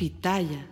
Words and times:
Pitaya. 0.00 0.66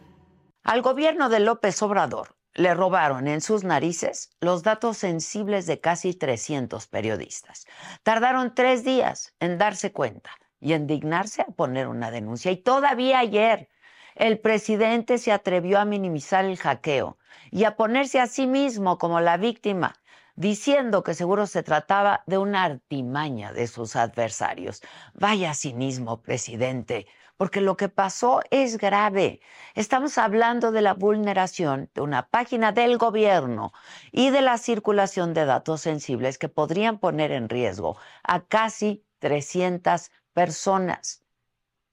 Al 0.62 0.80
gobierno 0.80 1.28
de 1.28 1.40
López 1.40 1.82
Obrador 1.82 2.38
le 2.54 2.72
robaron 2.72 3.28
en 3.28 3.42
sus 3.42 3.62
narices 3.62 4.30
los 4.40 4.62
datos 4.62 4.96
sensibles 4.96 5.66
de 5.66 5.80
casi 5.80 6.14
300 6.14 6.86
periodistas. 6.86 7.66
Tardaron 8.02 8.54
tres 8.54 8.84
días 8.84 9.34
en 9.38 9.58
darse 9.58 9.92
cuenta 9.92 10.30
y 10.60 10.72
en 10.72 10.86
dignarse 10.86 11.42
a 11.42 11.52
poner 11.52 11.88
una 11.88 12.10
denuncia. 12.10 12.50
Y 12.52 12.56
todavía 12.56 13.18
ayer 13.18 13.68
el 14.14 14.38
presidente 14.38 15.18
se 15.18 15.30
atrevió 15.30 15.78
a 15.78 15.84
minimizar 15.84 16.46
el 16.46 16.56
hackeo 16.56 17.18
y 17.50 17.64
a 17.64 17.76
ponerse 17.76 18.20
a 18.20 18.28
sí 18.28 18.46
mismo 18.46 18.96
como 18.96 19.20
la 19.20 19.36
víctima, 19.36 20.00
diciendo 20.38 21.02
que 21.02 21.14
seguro 21.14 21.48
se 21.48 21.64
trataba 21.64 22.22
de 22.26 22.38
una 22.38 22.62
artimaña 22.62 23.52
de 23.52 23.66
sus 23.66 23.96
adversarios. 23.96 24.80
Vaya 25.12 25.52
cinismo, 25.52 26.22
presidente, 26.22 27.08
porque 27.36 27.60
lo 27.60 27.76
que 27.76 27.88
pasó 27.88 28.42
es 28.52 28.78
grave. 28.78 29.40
Estamos 29.74 30.16
hablando 30.16 30.70
de 30.70 30.80
la 30.80 30.94
vulneración 30.94 31.90
de 31.92 32.02
una 32.02 32.28
página 32.28 32.70
del 32.70 32.98
gobierno 32.98 33.72
y 34.12 34.30
de 34.30 34.42
la 34.42 34.58
circulación 34.58 35.34
de 35.34 35.44
datos 35.44 35.80
sensibles 35.80 36.38
que 36.38 36.48
podrían 36.48 37.00
poner 37.00 37.32
en 37.32 37.48
riesgo 37.48 37.96
a 38.22 38.44
casi 38.46 39.04
300 39.18 40.12
personas. 40.34 41.24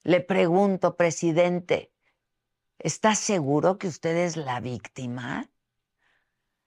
Le 0.03 0.21
pregunto, 0.21 0.95
presidente, 0.95 1.91
¿está 2.77 3.15
seguro 3.15 3.79
que 3.79 3.87
usted 3.87 4.15
es 4.17 4.37
la 4.37 4.59
víctima? 4.59 5.49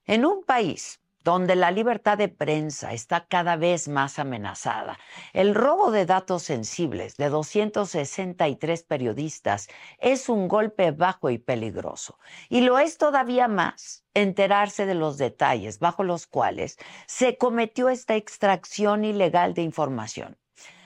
En 0.07 0.27
un 0.27 0.43
país 0.43 1.01
donde 1.29 1.57
la 1.57 1.71
libertad 1.71 2.17
de 2.17 2.29
prensa 2.29 2.95
está 2.95 3.27
cada 3.27 3.57
vez 3.57 3.87
más 3.87 4.19
amenazada. 4.19 4.99
El 5.35 5.55
robo 5.55 5.91
de 5.91 6.07
datos 6.07 6.43
sensibles 6.43 7.19
de 7.19 7.29
263 7.29 8.83
periodistas 8.85 9.69
es 9.99 10.31
un 10.31 10.49
golpe 10.49 10.91
bajo 10.91 11.29
y 11.29 11.37
peligroso. 11.37 12.19
Y 12.49 12.63
lo 12.63 12.79
es 12.79 12.97
todavía 12.97 13.47
más 13.47 14.07
enterarse 14.15 14.87
de 14.87 14.95
los 14.95 15.19
detalles 15.19 15.81
bajo 15.81 16.03
los 16.03 16.27
cuales 16.27 16.79
se 17.07 17.37
cometió 17.37 17.91
esta 17.91 18.17
extracción 18.17 19.05
ilegal 19.05 19.53
de 19.53 19.61
información. 19.61 20.39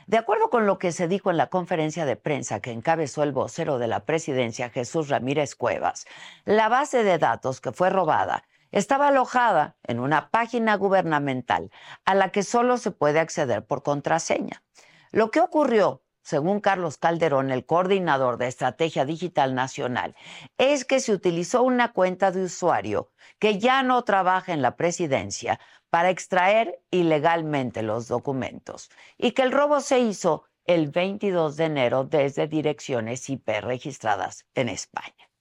De 0.08 0.18
acuerdo 0.18 0.50
con 0.50 0.66
lo 0.66 0.76
que 0.76 0.90
se 0.90 1.06
dijo 1.06 1.30
en 1.30 1.36
la 1.36 1.50
conferencia 1.50 2.04
de 2.04 2.16
prensa 2.16 2.58
que 2.58 2.72
encabezó 2.72 3.22
el 3.22 3.30
vocero 3.30 3.78
de 3.78 3.86
la 3.86 4.04
presidencia, 4.04 4.70
Jesús 4.70 5.08
Ramírez 5.08 5.54
Cuevas, 5.54 6.04
la 6.44 6.68
base 6.68 7.04
de 7.04 7.18
datos 7.18 7.60
que 7.60 7.70
fue 7.70 7.90
robada 7.90 8.42
estaba 8.72 9.08
alojada 9.08 9.76
en 9.84 10.00
una 10.00 10.30
página 10.30 10.74
gubernamental 10.76 11.70
a 12.04 12.14
la 12.14 12.30
que 12.30 12.42
solo 12.42 12.78
se 12.78 12.90
puede 12.90 13.20
acceder 13.20 13.64
por 13.64 13.82
contraseña. 13.82 14.64
Lo 15.12 15.30
que 15.30 15.40
ocurrió, 15.40 16.02
según 16.22 16.60
Carlos 16.60 16.98
Calderón, 16.98 17.50
el 17.50 17.66
coordinador 17.66 18.38
de 18.38 18.48
Estrategia 18.48 19.04
Digital 19.04 19.54
Nacional, 19.54 20.16
es 20.56 20.84
que 20.84 21.00
se 21.00 21.12
utilizó 21.12 21.62
una 21.62 21.92
cuenta 21.92 22.32
de 22.32 22.44
usuario 22.44 23.10
que 23.38 23.58
ya 23.58 23.82
no 23.82 24.02
trabaja 24.04 24.52
en 24.52 24.62
la 24.62 24.76
presidencia 24.76 25.60
para 25.90 26.10
extraer 26.10 26.80
ilegalmente 26.90 27.82
los 27.82 28.08
documentos 28.08 28.90
y 29.18 29.32
que 29.32 29.42
el 29.42 29.52
robo 29.52 29.80
se 29.80 29.98
hizo 29.98 30.44
el 30.64 30.90
22 30.90 31.56
de 31.56 31.64
enero 31.64 32.04
desde 32.04 32.46
direcciones 32.46 33.28
IP 33.28 33.48
registradas 33.60 34.46
en 34.54 34.68
España. 34.68 35.31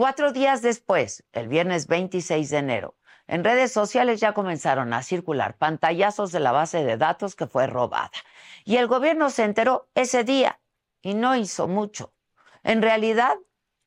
Cuatro 0.00 0.32
días 0.32 0.62
después, 0.62 1.24
el 1.32 1.48
viernes 1.48 1.86
26 1.86 2.48
de 2.48 2.56
enero, 2.56 2.96
en 3.26 3.44
redes 3.44 3.70
sociales 3.70 4.18
ya 4.18 4.32
comenzaron 4.32 4.94
a 4.94 5.02
circular 5.02 5.58
pantallazos 5.58 6.32
de 6.32 6.40
la 6.40 6.52
base 6.52 6.82
de 6.82 6.96
datos 6.96 7.36
que 7.36 7.46
fue 7.46 7.66
robada. 7.66 8.10
Y 8.64 8.76
el 8.76 8.86
gobierno 8.86 9.28
se 9.28 9.44
enteró 9.44 9.90
ese 9.94 10.24
día 10.24 10.58
y 11.02 11.12
no 11.12 11.36
hizo 11.36 11.68
mucho. 11.68 12.14
En 12.62 12.80
realidad, 12.80 13.36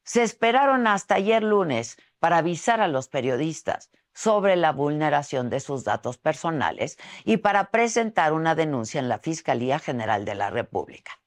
se 0.03 0.21
esperaron 0.21 0.85
hasta 0.85 1.15
ayer 1.15 1.41
lunes 1.41 1.97
para 2.19 2.37
avisar 2.37 2.79
a 2.79 2.87
los 2.87 3.07
periodistas 3.07 3.89
sobre 4.13 4.55
la 4.55 4.71
vulneración 4.71 5.49
de 5.49 5.61
sus 5.61 5.83
datos 5.83 6.19
personales 6.19 6.99
y 7.25 7.37
para 7.37 7.71
presentar 7.71 8.33
una 8.33 8.53
denuncia 8.53 8.99
en 8.99 9.09
la 9.09 9.17
Fiscalía 9.17 9.79
General 9.79 10.25
de 10.25 10.35
la 10.35 10.51
República. 10.51 11.22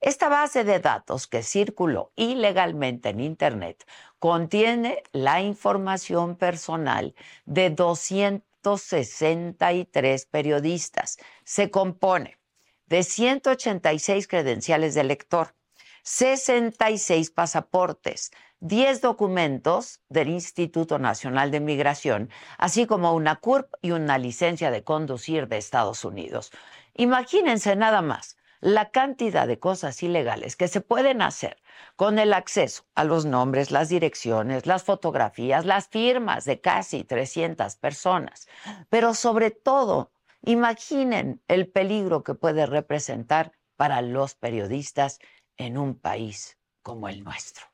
Esta 0.00 0.28
base 0.30 0.64
de 0.64 0.80
datos 0.80 1.26
que 1.26 1.42
circuló 1.42 2.12
ilegalmente 2.16 3.10
en 3.10 3.20
Internet 3.20 3.86
contiene 4.18 5.02
la 5.12 5.42
información 5.42 6.36
personal 6.36 7.14
de 7.44 7.68
263 7.68 10.24
periodistas. 10.24 11.18
Se 11.44 11.70
compone 11.70 12.38
de 12.86 13.02
186 13.02 14.26
credenciales 14.26 14.94
de 14.94 15.04
lector, 15.04 15.54
66 16.02 17.30
pasaportes, 17.30 18.30
10 18.60 19.02
documentos 19.02 20.00
del 20.08 20.30
Instituto 20.30 20.98
Nacional 20.98 21.50
de 21.50 21.60
Migración, 21.60 22.30
así 22.56 22.86
como 22.86 23.12
una 23.12 23.36
CURP 23.36 23.74
y 23.82 23.90
una 23.90 24.16
licencia 24.16 24.70
de 24.70 24.82
conducir 24.82 25.46
de 25.46 25.58
Estados 25.58 26.06
Unidos. 26.06 26.52
Imagínense 26.94 27.76
nada 27.76 28.00
más 28.00 28.38
la 28.60 28.90
cantidad 28.90 29.46
de 29.46 29.58
cosas 29.58 30.02
ilegales 30.02 30.56
que 30.56 30.68
se 30.68 30.80
pueden 30.80 31.22
hacer 31.22 31.56
con 31.96 32.18
el 32.18 32.32
acceso 32.32 32.84
a 32.94 33.04
los 33.04 33.24
nombres, 33.24 33.70
las 33.70 33.88
direcciones, 33.88 34.66
las 34.66 34.84
fotografías, 34.84 35.64
las 35.64 35.88
firmas 35.88 36.44
de 36.44 36.60
casi 36.60 37.04
300 37.04 37.76
personas. 37.76 38.48
Pero 38.88 39.14
sobre 39.14 39.50
todo, 39.50 40.12
imaginen 40.42 41.42
el 41.48 41.68
peligro 41.68 42.22
que 42.22 42.34
puede 42.34 42.66
representar 42.66 43.52
para 43.76 44.02
los 44.02 44.34
periodistas 44.34 45.18
en 45.56 45.78
un 45.78 45.98
país 45.98 46.58
como 46.82 47.08
el 47.08 47.24
nuestro. 47.24 47.66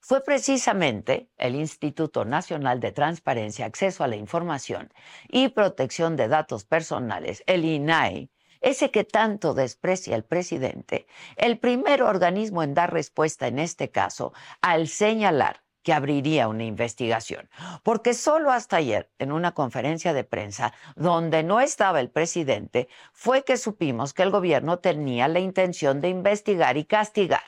Fue 0.00 0.24
precisamente 0.24 1.30
el 1.38 1.54
Instituto 1.54 2.24
Nacional 2.24 2.80
de 2.80 2.90
Transparencia, 2.90 3.66
Acceso 3.66 4.02
a 4.02 4.08
la 4.08 4.16
Información 4.16 4.92
y 5.28 5.48
Protección 5.50 6.16
de 6.16 6.26
Datos 6.26 6.64
Personales, 6.64 7.44
el 7.46 7.64
INAI, 7.64 8.28
ese 8.62 8.90
que 8.90 9.04
tanto 9.04 9.54
desprecia 9.54 10.16
el 10.16 10.24
presidente, 10.24 11.06
el 11.36 11.58
primer 11.58 12.02
organismo 12.02 12.62
en 12.62 12.74
dar 12.74 12.92
respuesta 12.92 13.46
en 13.46 13.58
este 13.58 13.90
caso 13.90 14.32
al 14.60 14.88
señalar 14.88 15.62
que 15.82 15.92
abriría 15.92 16.48
una 16.48 16.64
investigación. 16.64 17.50
Porque 17.82 18.14
solo 18.14 18.50
hasta 18.50 18.76
ayer, 18.76 19.10
en 19.18 19.32
una 19.32 19.52
conferencia 19.52 20.12
de 20.12 20.24
prensa 20.24 20.72
donde 20.94 21.42
no 21.42 21.60
estaba 21.60 22.00
el 22.00 22.10
presidente, 22.10 22.88
fue 23.12 23.44
que 23.44 23.56
supimos 23.56 24.14
que 24.14 24.22
el 24.22 24.30
gobierno 24.30 24.78
tenía 24.78 25.28
la 25.28 25.40
intención 25.40 26.00
de 26.00 26.08
investigar 26.08 26.76
y 26.76 26.84
castigar 26.84 27.42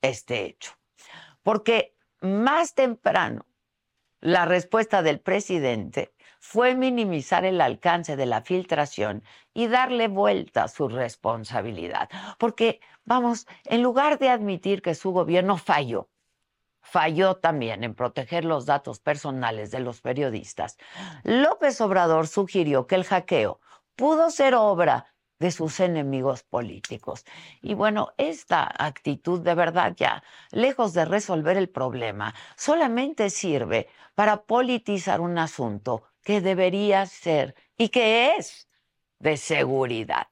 este 0.00 0.44
hecho. 0.44 0.72
Porque 1.42 1.96
más 2.20 2.74
temprano, 2.74 3.46
la 4.20 4.44
respuesta 4.44 5.02
del 5.02 5.18
presidente 5.18 6.12
fue 6.44 6.74
minimizar 6.74 7.44
el 7.44 7.60
alcance 7.60 8.16
de 8.16 8.26
la 8.26 8.42
filtración 8.42 9.22
y 9.54 9.68
darle 9.68 10.08
vuelta 10.08 10.64
a 10.64 10.68
su 10.68 10.88
responsabilidad. 10.88 12.10
Porque, 12.36 12.80
vamos, 13.04 13.46
en 13.64 13.80
lugar 13.80 14.18
de 14.18 14.28
admitir 14.28 14.82
que 14.82 14.96
su 14.96 15.12
gobierno 15.12 15.56
falló, 15.56 16.10
falló 16.80 17.36
también 17.36 17.84
en 17.84 17.94
proteger 17.94 18.44
los 18.44 18.66
datos 18.66 18.98
personales 18.98 19.70
de 19.70 19.78
los 19.78 20.00
periodistas, 20.00 20.78
López 21.22 21.80
Obrador 21.80 22.26
sugirió 22.26 22.88
que 22.88 22.96
el 22.96 23.04
hackeo 23.04 23.60
pudo 23.94 24.28
ser 24.30 24.56
obra 24.56 25.14
de 25.38 25.52
sus 25.52 25.78
enemigos 25.78 26.42
políticos. 26.42 27.24
Y 27.60 27.74
bueno, 27.74 28.14
esta 28.16 28.68
actitud 28.78 29.40
de 29.42 29.54
verdad 29.54 29.94
ya, 29.96 30.24
lejos 30.50 30.92
de 30.92 31.04
resolver 31.04 31.56
el 31.56 31.68
problema, 31.68 32.34
solamente 32.56 33.30
sirve 33.30 33.88
para 34.16 34.42
politizar 34.42 35.20
un 35.20 35.38
asunto 35.38 36.02
que 36.22 36.40
debería 36.40 37.06
ser 37.06 37.54
y 37.76 37.88
que 37.88 38.36
es 38.36 38.68
de 39.18 39.36
seguridad. 39.36 40.28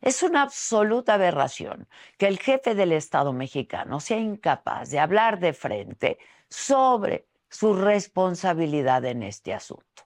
Es 0.00 0.22
una 0.22 0.42
absoluta 0.42 1.14
aberración 1.14 1.88
que 2.18 2.26
el 2.26 2.38
jefe 2.38 2.74
del 2.74 2.92
Estado 2.92 3.32
mexicano 3.32 4.00
sea 4.00 4.18
incapaz 4.18 4.90
de 4.90 4.98
hablar 4.98 5.38
de 5.38 5.52
frente 5.52 6.18
sobre 6.48 7.28
su 7.48 7.74
responsabilidad 7.74 9.04
en 9.04 9.22
este 9.22 9.54
asunto. 9.54 10.04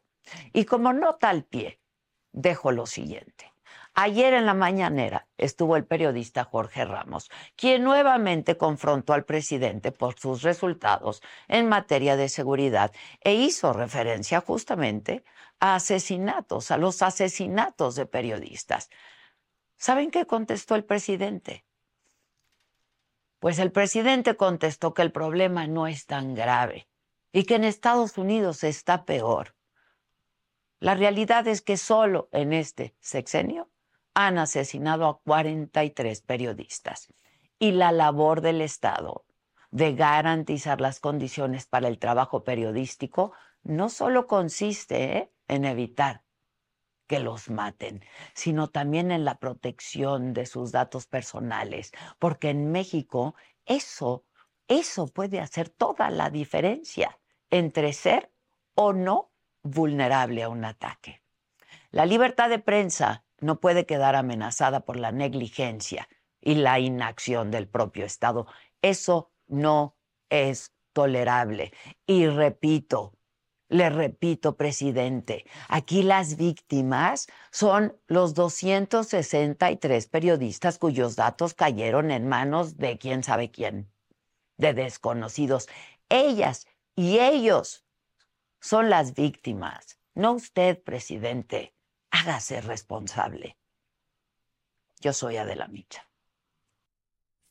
Y 0.53 0.65
como 0.65 0.93
nota 0.93 1.31
al 1.31 1.45
pie, 1.45 1.81
dejo 2.33 2.73
lo 2.73 2.87
siguiente. 2.87 3.54
Ayer 3.97 4.35
en 4.35 4.45
la 4.45 4.55
mañanera 4.55 5.29
estuvo 5.39 5.77
el 5.77 5.85
periodista 5.85 6.43
Jorge 6.43 6.85
Ramos, 6.85 7.31
quien 7.55 7.85
nuevamente 7.85 8.57
confrontó 8.57 9.13
al 9.13 9.25
presidente 9.25 9.93
por 9.93 10.19
sus 10.19 10.43
resultados 10.43 11.23
en 11.47 11.69
materia 11.69 12.17
de 12.17 12.29
seguridad 12.29 12.93
e 13.21 13.35
hizo 13.35 13.73
referencia 13.73 14.41
justamente 14.41 15.23
a 15.61 15.77
asesinatos, 15.77 16.73
a 16.73 16.77
los 16.77 17.03
asesinatos 17.03 17.95
de 17.95 18.07
periodistas. 18.07 18.91
¿Saben 19.77 20.11
qué 20.11 20.27
contestó 20.27 20.75
el 20.75 20.85
presidente? 20.85 21.65
Pues 23.39 23.61
el 23.61 23.71
presidente 23.71 24.35
contestó 24.35 24.93
que 24.93 25.03
el 25.03 25.13
problema 25.13 25.69
no 25.69 25.87
es 25.87 26.07
tan 26.07 26.35
grave 26.35 26.89
y 27.31 27.45
que 27.45 27.55
en 27.55 27.63
Estados 27.63 28.19
Unidos 28.19 28.65
está 28.65 29.05
peor. 29.05 29.55
La 30.81 30.97
realidad 30.97 31.47
es 31.47 31.63
que 31.63 31.77
solo 31.77 32.29
en 32.33 32.53
este 32.53 32.97
sexenio 32.99 33.71
han 34.15 34.39
asesinado 34.39 35.07
a 35.07 35.19
43 35.21 36.23
periodistas 36.23 37.13
y 37.59 37.73
la 37.73 37.93
labor 37.93 38.41
del 38.41 38.61
Estado 38.61 39.25
de 39.71 39.95
garantizar 39.95 40.81
las 40.81 41.01
condiciones 41.01 41.67
para 41.67 41.89
el 41.89 41.99
trabajo 41.99 42.45
periodístico 42.45 43.33
no 43.65 43.89
solo 43.89 44.27
consiste 44.27 45.17
¿eh? 45.17 45.33
en 45.49 45.65
evitar 45.65 46.23
que 47.07 47.19
los 47.19 47.51
maten, 47.51 48.05
sino 48.35 48.69
también 48.69 49.11
en 49.11 49.25
la 49.25 49.39
protección 49.39 50.33
de 50.33 50.47
sus 50.47 50.73
datos 50.73 51.07
personales, 51.07 51.93
porque 52.19 52.51
en 52.51 52.71
México 52.71 53.35
eso, 53.67 54.25
eso 54.69 55.09
puede 55.09 55.41
hacer 55.41 55.69
toda 55.69 56.11
la 56.11 56.31
diferencia 56.31 57.19
entre 57.51 57.93
ser 57.93 58.33
o 58.75 58.93
no 58.93 59.33
vulnerable 59.63 60.43
a 60.43 60.49
un 60.49 60.65
ataque. 60.65 61.23
La 61.91 62.07
libertad 62.07 62.49
de 62.49 62.59
prensa 62.59 63.24
no 63.41 63.61
puede 63.61 63.87
quedar 63.87 64.17
amenazada 64.17 64.81
por 64.81 64.97
la 64.97 65.13
negligencia 65.13 66.09
y 66.41 66.57
la 66.57 66.79
inacción 66.79 67.51
del 67.51 67.69
propio 67.69 68.05
Estado. 68.05 68.47
Eso 68.83 69.33
no 69.47 69.97
es 70.29 70.73
tolerable. 70.93 71.73
Y 72.07 72.27
repito, 72.27 73.15
le 73.69 73.91
repito, 73.91 74.57
presidente, 74.57 75.45
aquí 75.69 76.03
las 76.03 76.37
víctimas 76.37 77.27
son 77.51 77.99
los 78.07 78.35
263 78.35 80.07
periodistas 80.07 80.79
cuyos 80.79 81.17
datos 81.17 81.55
cayeron 81.55 82.11
en 82.11 82.29
manos 82.29 82.77
de 82.77 82.99
quién 82.99 83.23
sabe 83.23 83.51
quién, 83.51 83.91
de 84.59 84.75
desconocidos. 84.75 85.69
Ellas 86.09 86.67
y 86.95 87.19
ellos 87.19 87.85
son 88.61 88.91
las 88.91 89.15
víctimas, 89.15 89.99
no 90.15 90.33
usted, 90.33 90.83
presidente 90.83 91.75
hágase 92.25 92.61
responsable. 92.63 93.57
Yo 95.01 95.13
soy 95.13 95.37
Adela 95.37 95.69
Micha. 95.69 96.09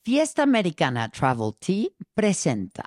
Fiesta 0.04 0.44
Americana 0.44 1.10
Travel 1.10 1.54
Tea 1.60 1.90
presenta. 2.14 2.84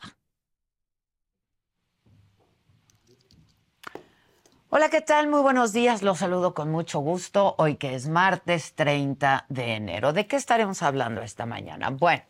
Hola, 4.68 4.90
¿qué 4.90 5.00
tal? 5.00 5.28
Muy 5.28 5.40
buenos 5.40 5.72
días. 5.72 6.02
Los 6.02 6.18
saludo 6.18 6.52
con 6.54 6.70
mucho 6.70 6.98
gusto. 6.98 7.54
Hoy 7.58 7.76
que 7.76 7.94
es 7.94 8.08
martes 8.08 8.74
30 8.74 9.46
de 9.48 9.74
enero. 9.74 10.12
¿De 10.12 10.26
qué 10.26 10.36
estaremos 10.36 10.82
hablando 10.82 11.22
esta 11.22 11.46
mañana? 11.46 11.90
Bueno, 11.90 12.24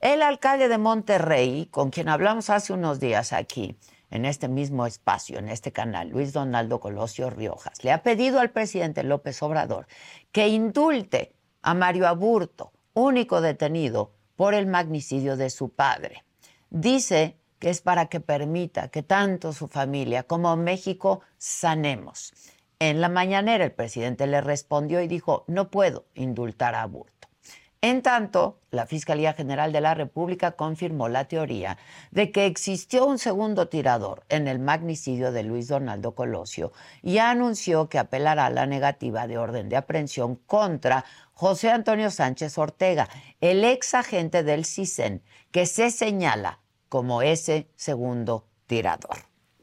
el 0.00 0.20
alcalde 0.22 0.68
de 0.68 0.78
Monterrey, 0.78 1.66
con 1.70 1.90
quien 1.90 2.10
hablamos 2.10 2.50
hace 2.50 2.74
unos 2.74 3.00
días 3.00 3.32
aquí, 3.32 3.76
en 4.10 4.24
este 4.24 4.48
mismo 4.48 4.86
espacio, 4.86 5.38
en 5.38 5.48
este 5.48 5.72
canal, 5.72 6.08
Luis 6.08 6.32
Donaldo 6.32 6.80
Colosio 6.80 7.30
Riojas, 7.30 7.84
le 7.84 7.92
ha 7.92 8.02
pedido 8.02 8.40
al 8.40 8.50
presidente 8.50 9.02
López 9.02 9.42
Obrador 9.42 9.86
que 10.32 10.48
indulte 10.48 11.34
a 11.62 11.74
Mario 11.74 12.06
Aburto, 12.06 12.72
único 12.94 13.40
detenido 13.40 14.12
por 14.36 14.54
el 14.54 14.66
magnicidio 14.66 15.36
de 15.36 15.50
su 15.50 15.70
padre. 15.70 16.24
Dice 16.70 17.36
que 17.58 17.70
es 17.70 17.80
para 17.80 18.06
que 18.06 18.20
permita 18.20 18.88
que 18.88 19.02
tanto 19.02 19.52
su 19.52 19.68
familia 19.68 20.22
como 20.22 20.56
México 20.56 21.22
sanemos. 21.38 22.32
En 22.78 23.00
la 23.00 23.08
mañanera 23.08 23.64
el 23.64 23.72
presidente 23.72 24.28
le 24.28 24.40
respondió 24.40 25.00
y 25.00 25.08
dijo, 25.08 25.44
no 25.48 25.70
puedo 25.70 26.06
indultar 26.14 26.76
a 26.76 26.82
Aburto. 26.82 27.17
En 27.80 28.02
tanto, 28.02 28.58
la 28.72 28.86
Fiscalía 28.86 29.34
General 29.34 29.72
de 29.72 29.80
la 29.80 29.94
República 29.94 30.52
confirmó 30.52 31.08
la 31.08 31.26
teoría 31.26 31.78
de 32.10 32.32
que 32.32 32.46
existió 32.46 33.06
un 33.06 33.18
segundo 33.18 33.68
tirador 33.68 34.24
en 34.28 34.48
el 34.48 34.58
magnicidio 34.58 35.30
de 35.30 35.44
Luis 35.44 35.68
Donaldo 35.68 36.16
Colosio 36.16 36.72
y 37.02 37.18
anunció 37.18 37.88
que 37.88 38.00
apelará 38.00 38.46
a 38.46 38.50
la 38.50 38.66
negativa 38.66 39.28
de 39.28 39.38
orden 39.38 39.68
de 39.68 39.76
aprehensión 39.76 40.34
contra 40.34 41.04
José 41.34 41.70
Antonio 41.70 42.10
Sánchez 42.10 42.58
Ortega, 42.58 43.08
el 43.40 43.62
ex 43.62 43.94
agente 43.94 44.42
del 44.42 44.64
CISEN, 44.64 45.22
que 45.52 45.64
se 45.64 45.92
señala 45.92 46.58
como 46.88 47.22
ese 47.22 47.68
segundo 47.76 48.48
tirador. 48.66 49.18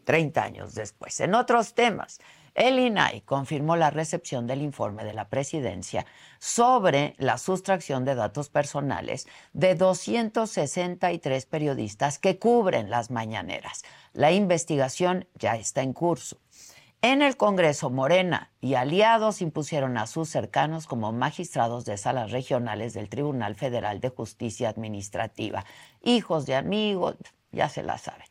Treinta 0.06 0.44
años 0.44 0.74
después. 0.74 1.20
En 1.20 1.36
otros 1.36 1.74
temas, 1.74 2.22
el 2.56 2.80
INAI 2.80 3.22
confirmó 3.22 3.76
la 3.76 3.92
recepción 3.92 4.48
del 4.48 4.62
informe 4.62 5.04
de 5.04 5.14
la 5.14 5.28
presidencia 5.30 6.06
sobre 6.40 7.14
la 7.18 7.38
sustracción 7.38 8.06
de 8.06 8.16
datos 8.16 8.50
personales 8.50 9.28
de 9.54 9.76
263 9.76 11.46
periodistas 11.46 12.18
que 12.18 12.40
cubren 12.40 12.90
las 12.90 13.12
mañaneras. 13.12 13.84
La 14.14 14.32
investigación 14.32 15.28
ya 15.36 15.56
está 15.56 15.82
en 15.82 15.94
curso. 15.94 16.38
En 17.02 17.22
el 17.22 17.38
Congreso, 17.38 17.90
Morena 17.90 18.52
y 18.62 18.74
aliados 18.76 19.42
impusieron 19.42 19.98
a 19.98 20.08
sus 20.08 20.30
cercanos 20.30 20.88
como 20.88 21.12
magistrados 21.12 21.86
de 21.86 21.98
salas 21.98 22.32
regionales 22.32 22.94
del 22.94 23.10
Tribunal 23.10 23.56
Federal 23.56 24.00
de 24.00 24.10
Justicia 24.10 24.70
Administrativa. 24.70 25.66
Hijos 26.02 26.46
de 26.46 26.56
amigos, 26.56 27.18
ya 27.52 27.70
se 27.70 27.84
la 27.84 27.98
saben. 27.98 28.26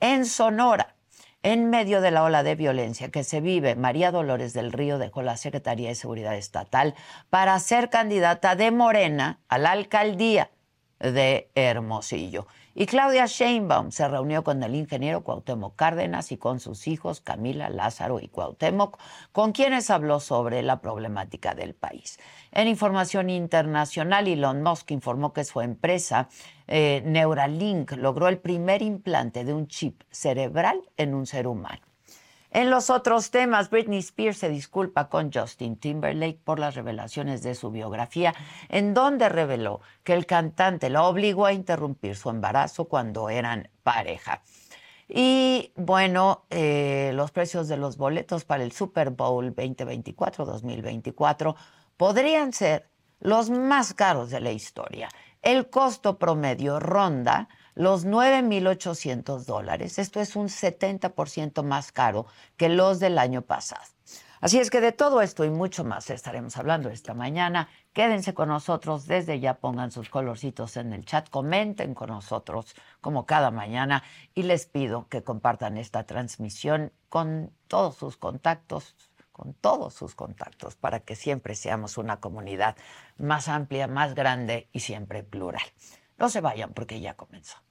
En 0.00 0.26
Sonora, 0.26 0.96
en 1.42 1.70
medio 1.70 2.00
de 2.00 2.10
la 2.10 2.22
ola 2.22 2.42
de 2.42 2.54
violencia 2.54 3.10
que 3.10 3.24
se 3.24 3.40
vive, 3.40 3.74
María 3.74 4.12
Dolores 4.12 4.52
del 4.52 4.72
Río 4.72 4.98
dejó 4.98 5.22
la 5.22 5.36
Secretaría 5.36 5.88
de 5.88 5.94
Seguridad 5.94 6.36
Estatal 6.36 6.94
para 7.30 7.58
ser 7.58 7.90
candidata 7.90 8.54
de 8.54 8.70
Morena 8.70 9.40
a 9.48 9.58
la 9.58 9.72
alcaldía 9.72 10.50
de 11.00 11.50
Hermosillo. 11.54 12.46
Y 12.74 12.86
Claudia 12.86 13.26
Sheinbaum 13.26 13.90
se 13.90 14.08
reunió 14.08 14.44
con 14.44 14.62
el 14.62 14.74
ingeniero 14.74 15.22
Cuauhtémoc 15.22 15.76
Cárdenas 15.76 16.32
y 16.32 16.38
con 16.38 16.58
sus 16.58 16.88
hijos 16.88 17.20
Camila, 17.20 17.68
Lázaro 17.68 18.18
y 18.18 18.28
Cuauhtémoc, 18.28 18.98
con 19.30 19.52
quienes 19.52 19.90
habló 19.90 20.20
sobre 20.20 20.62
la 20.62 20.80
problemática 20.80 21.54
del 21.54 21.74
país. 21.74 22.18
En 22.50 22.68
información 22.68 23.28
internacional, 23.28 24.26
Elon 24.26 24.62
Musk 24.62 24.90
informó 24.92 25.34
que 25.34 25.44
su 25.44 25.60
empresa 25.60 26.28
eh, 26.66 27.02
Neuralink 27.04 27.92
logró 27.92 28.28
el 28.28 28.38
primer 28.38 28.82
implante 28.82 29.44
de 29.44 29.52
un 29.52 29.66
chip 29.66 30.02
cerebral 30.10 30.80
en 30.96 31.14
un 31.14 31.26
ser 31.26 31.46
humano. 31.46 31.82
En 32.54 32.70
los 32.70 32.90
otros 32.90 33.30
temas, 33.30 33.70
Britney 33.70 34.00
Spears 34.00 34.36
se 34.36 34.50
disculpa 34.50 35.08
con 35.08 35.32
Justin 35.32 35.76
Timberlake 35.76 36.38
por 36.44 36.58
las 36.58 36.74
revelaciones 36.74 37.42
de 37.42 37.54
su 37.54 37.70
biografía, 37.70 38.34
en 38.68 38.92
donde 38.92 39.30
reveló 39.30 39.80
que 40.04 40.12
el 40.12 40.26
cantante 40.26 40.90
la 40.90 41.04
obligó 41.04 41.46
a 41.46 41.54
interrumpir 41.54 42.14
su 42.14 42.28
embarazo 42.28 42.84
cuando 42.84 43.30
eran 43.30 43.70
pareja. 43.82 44.42
Y 45.08 45.72
bueno, 45.76 46.44
eh, 46.50 47.12
los 47.14 47.30
precios 47.30 47.68
de 47.68 47.78
los 47.78 47.96
boletos 47.96 48.44
para 48.44 48.64
el 48.64 48.72
Super 48.72 49.08
Bowl 49.10 49.54
2024-2024 49.54 51.54
podrían 51.96 52.52
ser 52.52 52.86
los 53.20 53.48
más 53.48 53.94
caros 53.94 54.28
de 54.30 54.40
la 54.40 54.52
historia. 54.52 55.08
El 55.42 55.70
costo 55.70 56.18
promedio 56.18 56.78
ronda 56.78 57.48
los 57.74 58.06
9.800 58.06 59.44
dólares. 59.44 59.98
Esto 59.98 60.20
es 60.20 60.36
un 60.36 60.46
70% 60.46 61.64
más 61.64 61.90
caro 61.90 62.26
que 62.56 62.68
los 62.68 63.00
del 63.00 63.18
año 63.18 63.42
pasado. 63.42 63.82
Así 64.40 64.58
es 64.58 64.70
que 64.70 64.80
de 64.80 64.92
todo 64.92 65.20
esto 65.20 65.44
y 65.44 65.50
mucho 65.50 65.84
más 65.84 66.10
estaremos 66.10 66.56
hablando 66.56 66.90
esta 66.90 67.12
mañana. 67.12 67.68
Quédense 67.92 68.34
con 68.34 68.48
nosotros, 68.48 69.06
desde 69.06 69.40
ya 69.40 69.54
pongan 69.54 69.90
sus 69.90 70.10
colorcitos 70.10 70.76
en 70.76 70.92
el 70.92 71.04
chat, 71.04 71.28
comenten 71.28 71.94
con 71.94 72.10
nosotros 72.10 72.74
como 73.00 73.26
cada 73.26 73.50
mañana 73.50 74.04
y 74.34 74.42
les 74.42 74.66
pido 74.66 75.08
que 75.08 75.22
compartan 75.24 75.76
esta 75.76 76.06
transmisión 76.06 76.92
con 77.08 77.52
todos 77.68 77.96
sus 77.96 78.16
contactos, 78.16 78.96
con 79.42 79.54
todos 79.54 79.92
sus 79.92 80.14
contactos 80.14 80.76
para 80.76 81.00
que 81.00 81.16
siempre 81.16 81.56
seamos 81.56 81.98
una 81.98 82.20
comunidad 82.20 82.76
más 83.18 83.48
amplia, 83.48 83.88
más 83.88 84.14
grande 84.14 84.68
y 84.72 84.78
siempre 84.78 85.24
plural. 85.24 85.64
No 86.16 86.28
se 86.28 86.40
vayan 86.40 86.72
porque 86.72 87.00
ya 87.00 87.14
comenzamos. 87.14 87.66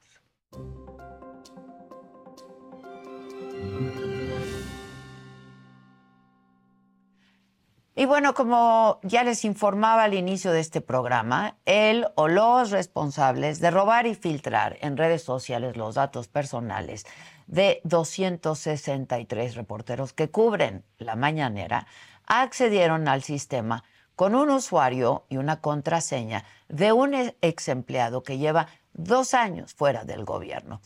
Y 7.94 8.06
bueno, 8.06 8.34
como 8.34 9.00
ya 9.04 9.24
les 9.24 9.44
informaba 9.44 10.04
al 10.04 10.14
inicio 10.14 10.54
de 10.54 10.62
este 10.62 10.80
programa, 10.80 11.58
él 11.66 12.08
o 12.16 12.30
los 12.30 12.72
responsables 12.72 13.60
de 13.60 13.70
robar 13.70 14.08
y 14.08 14.16
filtrar 14.16 14.78
en 14.80 14.96
redes 14.96 15.24
sociales 15.24 15.76
los 15.76 15.96
datos 15.96 16.30
personales 16.30 17.06
de 17.48 17.82
263 17.84 19.56
reporteros 19.56 20.14
que 20.14 20.30
cubren 20.30 20.86
la 21.00 21.18
mañanera 21.18 21.86
accedieron 22.28 23.10
al 23.10 23.24
sistema 23.24 23.84
con 24.16 24.36
un 24.36 24.52
usuario 24.52 25.26
y 25.28 25.36
una 25.36 25.60
contraseña 25.60 26.46
de 26.70 26.94
un 26.94 27.14
ex 27.42 27.68
empleado 27.68 28.24
que 28.24 28.38
lleva 28.38 28.68
dos 28.94 29.34
años 29.34 29.74
fuera 29.74 30.06
del 30.06 30.24
gobierno. 30.24 30.80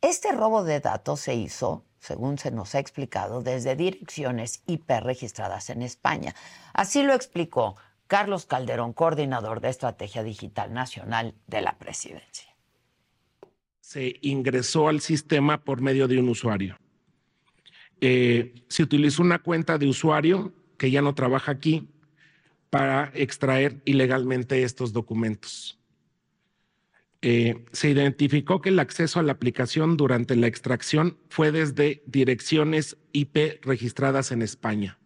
Este 0.00 0.30
robo 0.30 0.62
de 0.62 0.78
datos 0.78 1.20
se 1.20 1.34
hizo 1.34 1.84
según 2.02 2.36
se 2.36 2.50
nos 2.50 2.74
ha 2.74 2.80
explicado, 2.80 3.42
desde 3.42 3.76
direcciones 3.76 4.64
IP 4.66 4.90
registradas 5.02 5.70
en 5.70 5.82
España. 5.82 6.34
Así 6.74 7.04
lo 7.04 7.14
explicó 7.14 7.76
Carlos 8.08 8.44
Calderón, 8.44 8.92
coordinador 8.92 9.60
de 9.60 9.68
Estrategia 9.68 10.24
Digital 10.24 10.74
Nacional 10.74 11.32
de 11.46 11.62
la 11.62 11.78
Presidencia. 11.78 12.56
Se 13.80 14.16
ingresó 14.20 14.88
al 14.88 15.00
sistema 15.00 15.62
por 15.62 15.80
medio 15.80 16.08
de 16.08 16.18
un 16.18 16.28
usuario. 16.28 16.76
Eh, 18.00 18.64
se 18.66 18.82
utilizó 18.82 19.22
una 19.22 19.38
cuenta 19.38 19.78
de 19.78 19.86
usuario 19.86 20.52
que 20.76 20.90
ya 20.90 21.02
no 21.02 21.14
trabaja 21.14 21.52
aquí 21.52 21.88
para 22.68 23.12
extraer 23.14 23.80
ilegalmente 23.84 24.64
estos 24.64 24.92
documentos. 24.92 25.78
Eh, 27.24 27.64
se 27.70 27.88
identificó 27.88 28.60
que 28.60 28.70
el 28.70 28.80
acceso 28.80 29.20
a 29.20 29.22
la 29.22 29.32
aplicación 29.32 29.96
durante 29.96 30.34
la 30.34 30.48
extracción 30.48 31.18
fue 31.28 31.52
desde 31.52 32.02
direcciones 32.06 32.96
IP 33.12 33.64
registradas 33.64 34.32
en 34.32 34.42
España. 34.42 34.98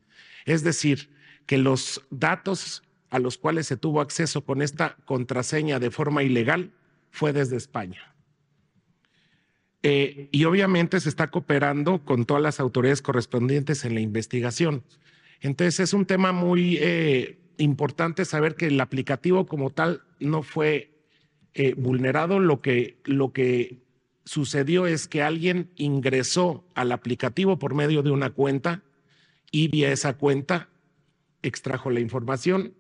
Es 0.47 0.65
decir, 0.65 1.11
que 1.45 1.59
los 1.59 2.07
datos 2.11 2.83
a 3.11 3.19
los 3.19 3.37
cuales 3.37 3.67
se 3.67 3.77
tuvo 3.77 4.01
acceso 4.01 4.45
con 4.45 4.63
esta 4.63 4.97
contraseña 5.05 5.79
de 5.79 5.91
forma 5.91 6.23
ilegal 6.23 6.73
fue 7.11 7.35
desde 7.35 7.57
España. 7.57 8.15
Eh, 9.83 10.29
y 10.33 10.45
obviamente 10.45 10.99
se 11.01 11.11
está 11.11 11.31
cooperando 11.31 12.03
con 12.05 12.25
todas 12.25 12.43
las 12.43 12.61
autoridades 12.61 13.03
correspondientes 13.03 13.85
en 13.85 13.95
la 13.95 14.01
investigación. 14.01 14.83
Entonces 15.41 15.81
es 15.81 15.93
un 15.93 16.07
tema 16.07 16.33
muy 16.33 16.79
eh, 16.81 17.39
importante 17.59 18.25
saber 18.25 18.57
que 18.57 18.69
el 18.69 18.81
aplicativo 18.81 19.47
como 19.47 19.71
tal 19.71 20.03
no 20.19 20.43
fue 20.43 20.96
eh, 21.59 21.73
vulnerado, 21.75 22.39
lo 22.39 22.61
que, 22.61 23.01
lo 23.05 23.33
que 23.33 23.79
sucedió 24.27 24.87
es 24.87 25.09
que 25.09 25.23
alguien 25.23 25.73
ingresó 25.77 26.67
al 26.75 26.93
aplicativo 26.93 27.59
por 27.59 27.73
medio 27.73 28.03
de 28.03 28.11
una 28.11 28.29
cuenta 28.29 28.83
y 29.51 29.69
vía 29.69 29.91
esa 29.91 30.19
cuenta 30.19 30.69
extrajo 31.41 31.89
la 31.89 32.01
información. 32.01 32.75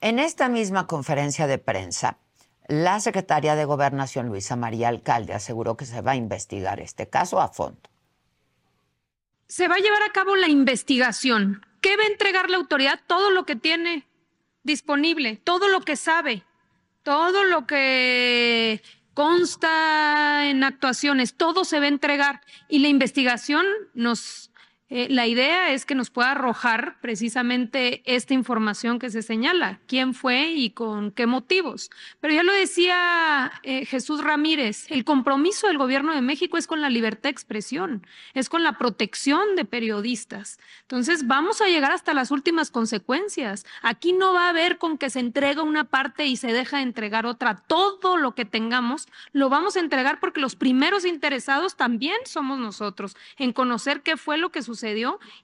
En 0.00 0.18
esta 0.18 0.48
misma 0.48 0.88
conferencia 0.88 1.46
de 1.46 1.58
prensa, 1.58 2.18
la 2.66 2.98
secretaria 2.98 3.54
de 3.54 3.66
Gobernación, 3.66 4.26
Luisa 4.26 4.56
María 4.56 4.88
Alcalde, 4.88 5.32
aseguró 5.32 5.76
que 5.76 5.86
se 5.86 6.00
va 6.00 6.10
a 6.12 6.16
investigar 6.16 6.80
este 6.80 7.08
caso 7.08 7.40
a 7.40 7.52
fondo. 7.52 7.88
Se 9.46 9.68
va 9.68 9.76
a 9.76 9.80
llevar 9.80 10.02
a 10.02 10.12
cabo 10.12 10.34
la 10.34 10.48
investigación. 10.48 11.64
¿Qué 11.80 11.96
va 11.96 12.02
a 12.02 12.08
entregar 12.08 12.50
la 12.50 12.56
autoridad? 12.56 12.98
Todo 13.06 13.30
lo 13.30 13.46
que 13.46 13.54
tiene 13.54 14.08
disponible, 14.64 15.36
todo 15.36 15.68
lo 15.68 15.82
que 15.82 15.94
sabe 15.94 16.44
todo 17.10 17.42
lo 17.42 17.66
que 17.66 18.84
consta 19.14 20.48
en 20.48 20.62
actuaciones, 20.62 21.34
todo 21.34 21.64
se 21.64 21.80
va 21.80 21.86
a 21.86 21.88
entregar 21.88 22.40
y 22.68 22.78
la 22.78 22.86
investigación 22.86 23.66
nos 23.94 24.49
eh, 24.92 25.06
la 25.08 25.28
idea 25.28 25.70
es 25.70 25.86
que 25.86 25.94
nos 25.94 26.10
pueda 26.10 26.32
arrojar 26.32 26.96
precisamente 27.00 28.02
esta 28.12 28.34
información 28.34 28.98
que 28.98 29.08
se 29.08 29.22
señala, 29.22 29.78
quién 29.86 30.14
fue 30.14 30.50
y 30.50 30.70
con 30.70 31.12
qué 31.12 31.28
motivos. 31.28 31.90
Pero 32.18 32.34
ya 32.34 32.42
lo 32.42 32.52
decía 32.52 33.52
eh, 33.62 33.86
Jesús 33.86 34.24
Ramírez, 34.24 34.90
el 34.90 35.04
compromiso 35.04 35.68
del 35.68 35.78
gobierno 35.78 36.12
de 36.12 36.22
México 36.22 36.58
es 36.58 36.66
con 36.66 36.80
la 36.80 36.90
libertad 36.90 37.24
de 37.24 37.30
expresión, 37.30 38.04
es 38.34 38.48
con 38.48 38.64
la 38.64 38.78
protección 38.78 39.54
de 39.54 39.64
periodistas. 39.64 40.58
Entonces 40.82 41.28
vamos 41.28 41.60
a 41.60 41.68
llegar 41.68 41.92
hasta 41.92 42.12
las 42.12 42.32
últimas 42.32 42.72
consecuencias. 42.72 43.64
Aquí 43.82 44.12
no 44.12 44.32
va 44.32 44.46
a 44.46 44.50
haber 44.50 44.78
con 44.78 44.98
que 44.98 45.08
se 45.08 45.20
entrega 45.20 45.62
una 45.62 45.84
parte 45.84 46.26
y 46.26 46.36
se 46.36 46.52
deja 46.52 46.78
de 46.78 46.82
entregar 46.82 47.26
otra. 47.26 47.62
Todo 47.68 48.16
lo 48.16 48.34
que 48.34 48.44
tengamos 48.44 49.06
lo 49.30 49.50
vamos 49.50 49.76
a 49.76 49.80
entregar 49.80 50.18
porque 50.18 50.40
los 50.40 50.56
primeros 50.56 51.04
interesados 51.04 51.76
también 51.76 52.16
somos 52.24 52.58
nosotros 52.58 53.16
en 53.38 53.52
conocer 53.52 54.02
qué 54.02 54.16
fue 54.16 54.36
lo 54.36 54.50
que 54.50 54.62
sucedió 54.62 54.79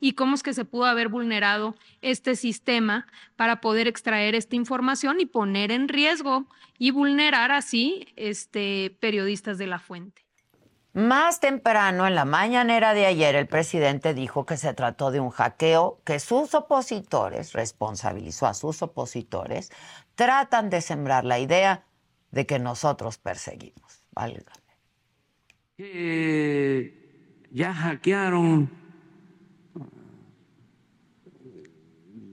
y 0.01 0.13
cómo 0.13 0.35
es 0.35 0.43
que 0.43 0.55
se 0.55 0.65
pudo 0.65 0.85
haber 0.87 1.09
vulnerado 1.09 1.75
este 2.03 2.37
sistema 2.37 3.07
para 3.37 3.61
poder 3.61 3.89
extraer 3.89 4.35
esta 4.35 4.57
información 4.57 5.21
y 5.21 5.27
poner 5.27 5.71
en 5.71 5.89
riesgo 5.89 6.47
y 6.79 6.91
vulnerar 6.91 7.53
así 7.53 8.07
este, 8.17 8.97
periodistas 9.01 9.59
de 9.59 9.67
la 9.67 9.79
fuente. 9.79 10.27
Más 10.93 11.41
temprano, 11.41 12.07
en 12.07 12.15
la 12.15 12.25
mañanera 12.25 12.95
de 12.95 13.05
ayer, 13.05 13.35
el 13.35 13.47
presidente 13.47 14.15
dijo 14.15 14.47
que 14.47 14.57
se 14.57 14.73
trató 14.73 15.11
de 15.11 15.21
un 15.21 15.29
hackeo 15.29 16.01
que 16.07 16.19
sus 16.19 16.55
opositores, 16.55 17.53
responsabilizó 17.53 18.47
a 18.47 18.55
sus 18.55 18.81
opositores, 18.81 19.71
tratan 20.15 20.71
de 20.71 20.81
sembrar 20.81 21.27
la 21.27 21.39
idea 21.39 21.85
de 22.31 22.47
que 22.47 22.59
nosotros 22.59 23.19
perseguimos. 23.19 24.07
Válgame. 24.13 24.47
ya 27.51 27.75
hackearon 27.75 28.86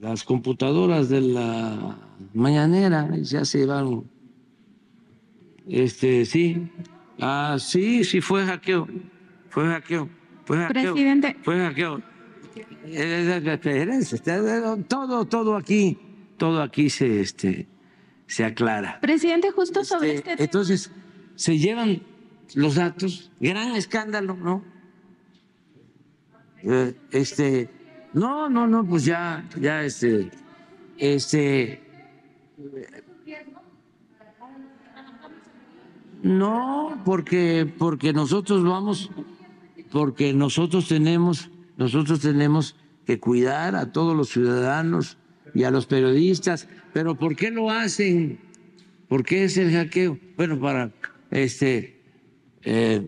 las 0.04 0.22
computadoras 0.22 1.08
de 1.08 1.22
la 1.22 1.96
mañanera 2.34 3.08
ya 3.22 3.46
se 3.46 3.60
llevaron. 3.60 4.04
Este, 5.66 6.26
sí. 6.26 6.70
Ah, 7.18 7.56
sí, 7.58 8.04
sí 8.04 8.20
fue 8.20 8.44
hackeo. 8.44 8.86
Fue 9.48 9.64
hackeo. 9.66 10.10
Fue 10.44 10.58
hackeo. 10.58 10.92
Presidente. 10.92 11.36
Fue 11.42 11.58
hackeo. 11.58 12.02
Todo, 14.88 15.24
todo 15.24 15.56
aquí, 15.56 15.98
todo 16.36 16.60
aquí 16.60 16.90
se, 16.90 17.22
este, 17.22 17.66
se 18.26 18.44
aclara. 18.44 19.00
Presidente, 19.00 19.52
justo 19.52 19.84
sobre 19.84 20.16
este, 20.16 20.32
este 20.32 20.44
Entonces, 20.44 20.92
se 21.34 21.56
llevan 21.56 22.02
los 22.54 22.74
datos, 22.74 23.32
gran 23.40 23.74
escándalo, 23.74 24.34
¿no? 24.34 24.62
Eh, 26.62 26.94
este, 27.10 27.70
no, 28.14 28.48
no, 28.48 28.66
no, 28.68 28.86
pues 28.86 29.04
ya, 29.04 29.44
ya 29.60 29.82
este, 29.82 30.30
este. 30.98 31.82
No, 36.22 37.02
porque, 37.04 37.70
porque 37.76 38.12
nosotros 38.12 38.64
vamos, 38.64 39.10
porque 39.90 40.32
nosotros 40.32 40.88
tenemos, 40.88 41.50
nosotros 41.76 42.20
tenemos 42.20 42.76
que 43.04 43.18
cuidar 43.18 43.74
a 43.74 43.92
todos 43.92 44.16
los 44.16 44.28
ciudadanos 44.30 45.18
y 45.52 45.64
a 45.64 45.70
los 45.72 45.86
periodistas. 45.86 46.68
Pero 46.92 47.16
¿por 47.16 47.34
qué 47.34 47.50
lo 47.50 47.68
hacen? 47.68 48.38
¿Por 49.08 49.24
qué 49.24 49.44
es 49.44 49.56
el 49.56 49.72
hackeo? 49.72 50.18
Bueno, 50.36 50.58
para 50.60 50.92
este 51.30 52.00
eh, 52.62 53.06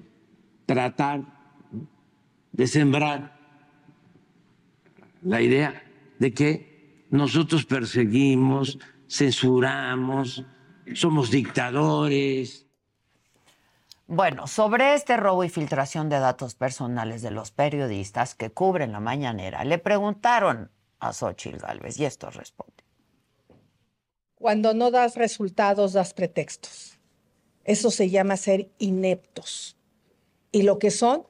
tratar 0.67 1.23
de 2.53 2.67
sembrar 2.67 3.36
la 5.27 5.41
idea 5.41 5.83
de 6.19 6.33
que 6.33 7.07
nosotros 7.11 7.67
perseguimos, 7.67 8.79
censuramos, 9.09 10.45
somos 10.95 11.31
dictadores. 11.31 12.67
Bueno, 14.07 14.47
sobre 14.47 14.95
este 14.95 15.17
robo 15.17 15.43
y 15.43 15.49
filtración 15.49 16.09
de 16.09 16.21
datos 16.21 16.55
personales 16.55 17.23
de 17.23 17.33
los 17.33 17.51
periodistas 17.51 18.37
que 18.37 18.51
cubren 18.51 18.93
la 18.93 19.01
mañanera, 19.01 19.65
le 19.65 19.79
preguntaron 19.79 20.71
a 21.01 21.13
Xochitl 21.13 21.59
Gálvez 21.59 21.99
y 21.99 22.05
esto 22.05 22.31
responde. 22.31 22.85
Cuando 24.37 24.75
no 24.75 24.93
das 24.93 25.17
resultados, 25.17 25.93
das 25.93 26.15
pretextos. 26.15 27.01
Eso 27.65 27.91
se 27.91 28.11
llama 28.11 28.37
ser 28.37 28.71
ineptos. 28.79 29.77
Y 30.53 30.63
lo 30.63 30.79
que 30.79 30.93
son, 30.93 31.27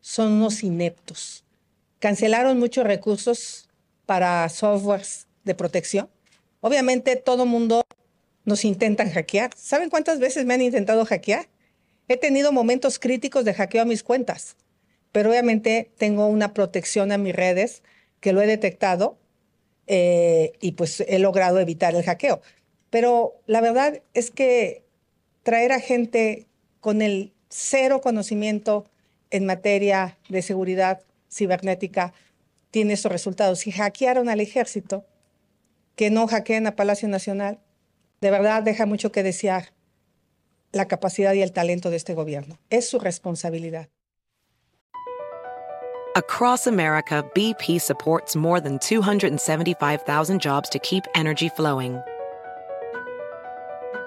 son 0.00 0.32
unos 0.32 0.64
ineptos 0.64 1.44
cancelaron 1.98 2.58
muchos 2.58 2.84
recursos 2.84 3.68
para 4.06 4.48
softwares 4.48 5.26
de 5.44 5.54
protección. 5.54 6.08
Obviamente 6.60 7.16
todo 7.16 7.46
mundo 7.46 7.84
nos 8.44 8.64
intentan 8.64 9.10
hackear. 9.10 9.50
¿Saben 9.56 9.90
cuántas 9.90 10.18
veces 10.18 10.44
me 10.44 10.54
han 10.54 10.62
intentado 10.62 11.04
hackear? 11.04 11.48
He 12.08 12.16
tenido 12.16 12.52
momentos 12.52 12.98
críticos 12.98 13.44
de 13.44 13.54
hackeo 13.54 13.82
a 13.82 13.84
mis 13.84 14.02
cuentas. 14.02 14.56
pero 15.12 15.30
obviamente 15.30 15.90
tengo 15.96 16.26
una 16.26 16.52
protección 16.52 17.12
a 17.12 17.18
mis 17.18 17.34
redes 17.34 17.82
que 18.20 18.32
lo 18.32 18.42
he 18.42 18.46
detectado 18.46 19.18
eh, 19.86 20.52
y 20.60 20.72
pues 20.72 21.00
he 21.08 21.18
logrado 21.18 21.58
evitar 21.60 21.94
el 21.94 22.04
hackeo. 22.04 22.42
Pero 22.90 23.40
la 23.46 23.60
verdad 23.60 24.02
es 24.14 24.30
que 24.30 24.84
traer 25.42 25.72
a 25.72 25.80
gente 25.80 26.46
con 26.80 27.00
el 27.02 27.32
cero 27.48 28.00
conocimiento 28.00 28.84
en 29.30 29.46
materia 29.46 30.18
de 30.28 30.42
seguridad 30.42 31.00
cibernética 31.28 32.12
tiene 32.70 32.94
esos 32.94 33.10
resultados. 33.10 33.60
Si 33.60 33.70
hackearon 33.70 34.28
al 34.28 34.40
ejército, 34.40 35.06
que 35.96 36.10
no 36.10 36.26
hackeen 36.26 36.66
a 36.66 36.76
Palacio 36.76 37.08
Nacional, 37.08 37.60
de 38.20 38.30
verdad 38.30 38.62
deja 38.62 38.86
mucho 38.86 39.10
que 39.12 39.22
desear 39.22 39.72
la 40.72 40.86
capacidad 40.86 41.32
y 41.32 41.42
el 41.42 41.52
talento 41.52 41.90
de 41.90 41.96
este 41.96 42.14
gobierno. 42.14 42.58
Es 42.70 42.88
su 42.88 42.98
responsabilidad. 42.98 43.88
Across 46.14 46.66
America, 46.66 47.22
BP 47.34 47.80
supports 47.80 48.34
more 48.34 48.60
than 48.60 48.78
275,000 48.78 50.40
jobs 50.40 50.68
to 50.70 50.78
keep 50.80 51.04
energy 51.14 51.48
flowing. 51.48 52.00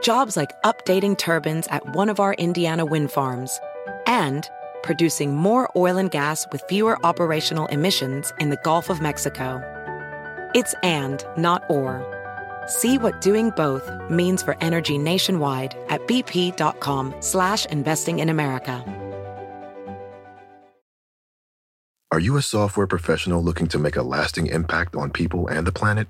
Jobs 0.02 0.36
like 0.36 0.52
updating 0.64 1.16
turbines 1.18 1.68
at 1.68 1.96
one 1.96 2.10
of 2.10 2.20
our 2.20 2.34
Indiana 2.34 2.86
wind 2.86 3.12
farms 3.12 3.60
and 4.08 4.50
producing 4.84 5.36
more 5.36 5.70
oil 5.76 5.98
and 5.98 6.12
gas 6.12 6.46
with 6.52 6.64
fewer 6.70 6.98
operational 7.06 7.66
emissions 7.68 8.34
in 8.40 8.50
the 8.50 8.60
Gulf 8.64 8.90
of 8.90 9.02
Mexico. 9.02 9.62
It's 10.54 10.74
and, 10.84 11.26
not 11.38 11.64
or. 11.70 12.04
See 12.68 12.98
what 12.98 13.22
doing 13.22 13.52
both 13.52 13.90
means 14.10 14.44
for 14.44 14.56
energy 14.62 14.98
nationwide 14.98 15.76
at 15.90 16.08
bp.com 16.08 17.16
slash 17.20 17.66
investing 17.66 18.20
in 18.20 18.30
America. 18.30 18.86
Are 22.12 22.20
you 22.20 22.36
a 22.36 22.42
software 22.42 22.88
professional 22.88 23.42
looking 23.42 23.68
to 23.68 23.80
make 23.80 23.96
a 23.96 24.04
lasting 24.04 24.48
impact 24.48 24.98
on 24.98 25.12
people 25.12 25.48
and 25.48 25.66
the 25.66 25.72
planet? 25.72 26.10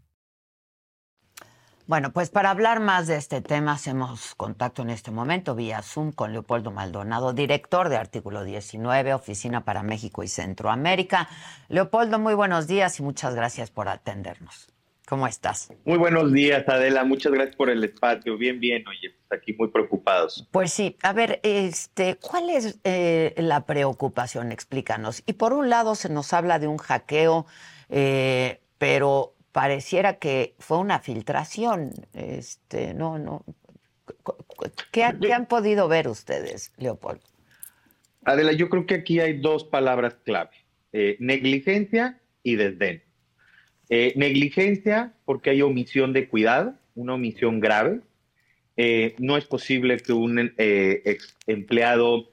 Bueno, 1.87 2.13
pues 2.13 2.29
para 2.29 2.51
hablar 2.51 2.79
más 2.79 3.07
de 3.07 3.17
este 3.17 3.41
tema, 3.41 3.73
hacemos 3.73 4.35
contacto 4.35 4.81
en 4.81 4.89
este 4.91 5.11
momento 5.11 5.55
vía 5.55 5.81
Zoom 5.81 6.11
con 6.11 6.31
Leopoldo 6.31 6.71
Maldonado, 6.71 7.33
director 7.33 7.89
de 7.89 7.97
Artículo 7.97 8.43
19, 8.43 9.13
Oficina 9.13 9.65
para 9.65 9.83
México 9.83 10.23
y 10.23 10.27
Centroamérica. 10.27 11.27
Leopoldo, 11.69 12.19
muy 12.19 12.33
buenos 12.33 12.67
días 12.67 12.99
y 12.99 13.03
muchas 13.03 13.35
gracias 13.35 13.71
por 13.71 13.89
atendernos. 13.89 14.67
¿Cómo 15.07 15.27
estás? 15.27 15.73
Muy 15.83 15.97
buenos 15.97 16.31
días, 16.31 16.63
Adela. 16.69 17.03
Muchas 17.03 17.33
gracias 17.33 17.57
por 17.57 17.69
el 17.69 17.83
espacio. 17.83 18.37
Bien, 18.37 18.61
bien. 18.61 18.87
Oye, 18.87 19.13
pues 19.27 19.41
aquí 19.41 19.51
muy 19.51 19.67
preocupados. 19.67 20.47
Pues 20.51 20.71
sí. 20.71 20.95
A 21.01 21.11
ver, 21.11 21.41
este, 21.43 22.15
¿cuál 22.15 22.49
es 22.49 22.79
eh, 22.85 23.33
la 23.35 23.65
preocupación? 23.65 24.53
Explícanos. 24.53 25.23
Y 25.25 25.33
por 25.33 25.51
un 25.51 25.69
lado 25.69 25.95
se 25.95 26.07
nos 26.07 26.31
habla 26.31 26.59
de 26.59 26.67
un 26.67 26.77
hackeo, 26.77 27.45
eh, 27.89 28.61
pero 28.77 29.33
pareciera 29.51 30.17
que 30.17 30.55
fue 30.59 30.77
una 30.77 30.99
filtración. 30.99 31.91
Este, 32.13 32.93
no, 32.93 33.19
no. 33.19 33.43
¿Qué, 34.91 35.03
han 35.03 35.45
podido 35.47 35.87
ver 35.87 36.07
ustedes, 36.07 36.73
Leopoldo? 36.77 37.21
Adela, 38.23 38.51
yo 38.51 38.69
creo 38.69 38.85
que 38.85 38.95
aquí 38.95 39.19
hay 39.19 39.39
dos 39.39 39.63
palabras 39.63 40.15
clave: 40.23 40.51
eh, 40.93 41.17
negligencia 41.19 42.19
y 42.43 42.55
desdén. 42.55 43.03
Eh, 43.89 44.13
negligencia 44.15 45.13
porque 45.25 45.49
hay 45.49 45.61
omisión 45.61 46.13
de 46.13 46.27
cuidado, 46.27 46.75
una 46.95 47.15
omisión 47.15 47.59
grave. 47.59 48.01
Eh, 48.77 49.15
no 49.19 49.37
es 49.37 49.45
posible 49.45 49.97
que 49.97 50.13
un 50.13 50.53
ex 50.57 51.35
empleado 51.45 52.30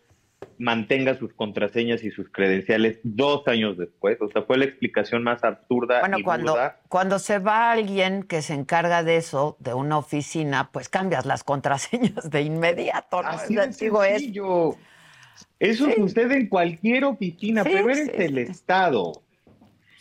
mantenga 0.59 1.17
sus 1.19 1.33
contraseñas 1.35 2.03
y 2.03 2.11
sus 2.11 2.29
credenciales 2.31 2.99
dos 3.03 3.47
años 3.49 3.77
después. 3.79 4.19
O 4.21 4.29
sea, 4.29 4.43
fue 4.43 4.59
la 4.59 4.65
explicación 4.65 5.23
más 5.23 5.43
absurda. 5.45 6.01
Bueno, 6.01 6.19
y 6.19 6.23
cuando, 6.23 6.53
burda. 6.53 6.81
cuando 6.89 7.19
se 7.19 7.39
va 7.39 7.71
alguien 7.73 8.23
que 8.25 8.43
se 8.43 8.55
encarga 8.55 9.03
de 9.03 9.17
eso, 9.17 9.57
de 9.61 9.75
una 9.75 9.99
oficina, 9.99 10.71
pues 10.73 10.89
cambias 10.89 11.27
las 11.27 11.45
contraseñas 11.45 12.29
de 12.31 12.43
inmediato. 12.43 13.23
¿no? 13.23 13.29
Así 13.29 13.55
de 13.55 13.69
digo, 13.69 14.03
es- 14.03 14.21
sencillo. 14.23 14.77
Eso 15.61 15.87
Sí. 15.87 15.93
sucede 15.97 16.37
en 16.37 16.49
cualquier 16.49 17.05
oficina, 17.05 17.63
Sí, 17.65 17.71
pero 17.73 17.91
eres 17.91 18.07
sí, 18.07 18.13
el. 18.17 18.39
Estado. 18.39 19.13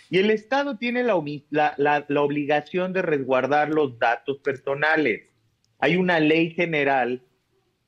Y 0.10 0.20
el 0.20 0.32
Estado 0.32 0.78
tiene 0.78 1.04
la- 1.04 1.74
la- 1.78 2.06
la 2.08 2.22
obligación 2.22 2.94
de 2.94 3.02
resguardar 3.02 3.70
los 3.70 3.98
datos 4.00 4.38
personales. 4.40 5.24
Hay 5.80 5.96
una 5.98 6.20
ley 6.20 6.52
general 6.52 7.22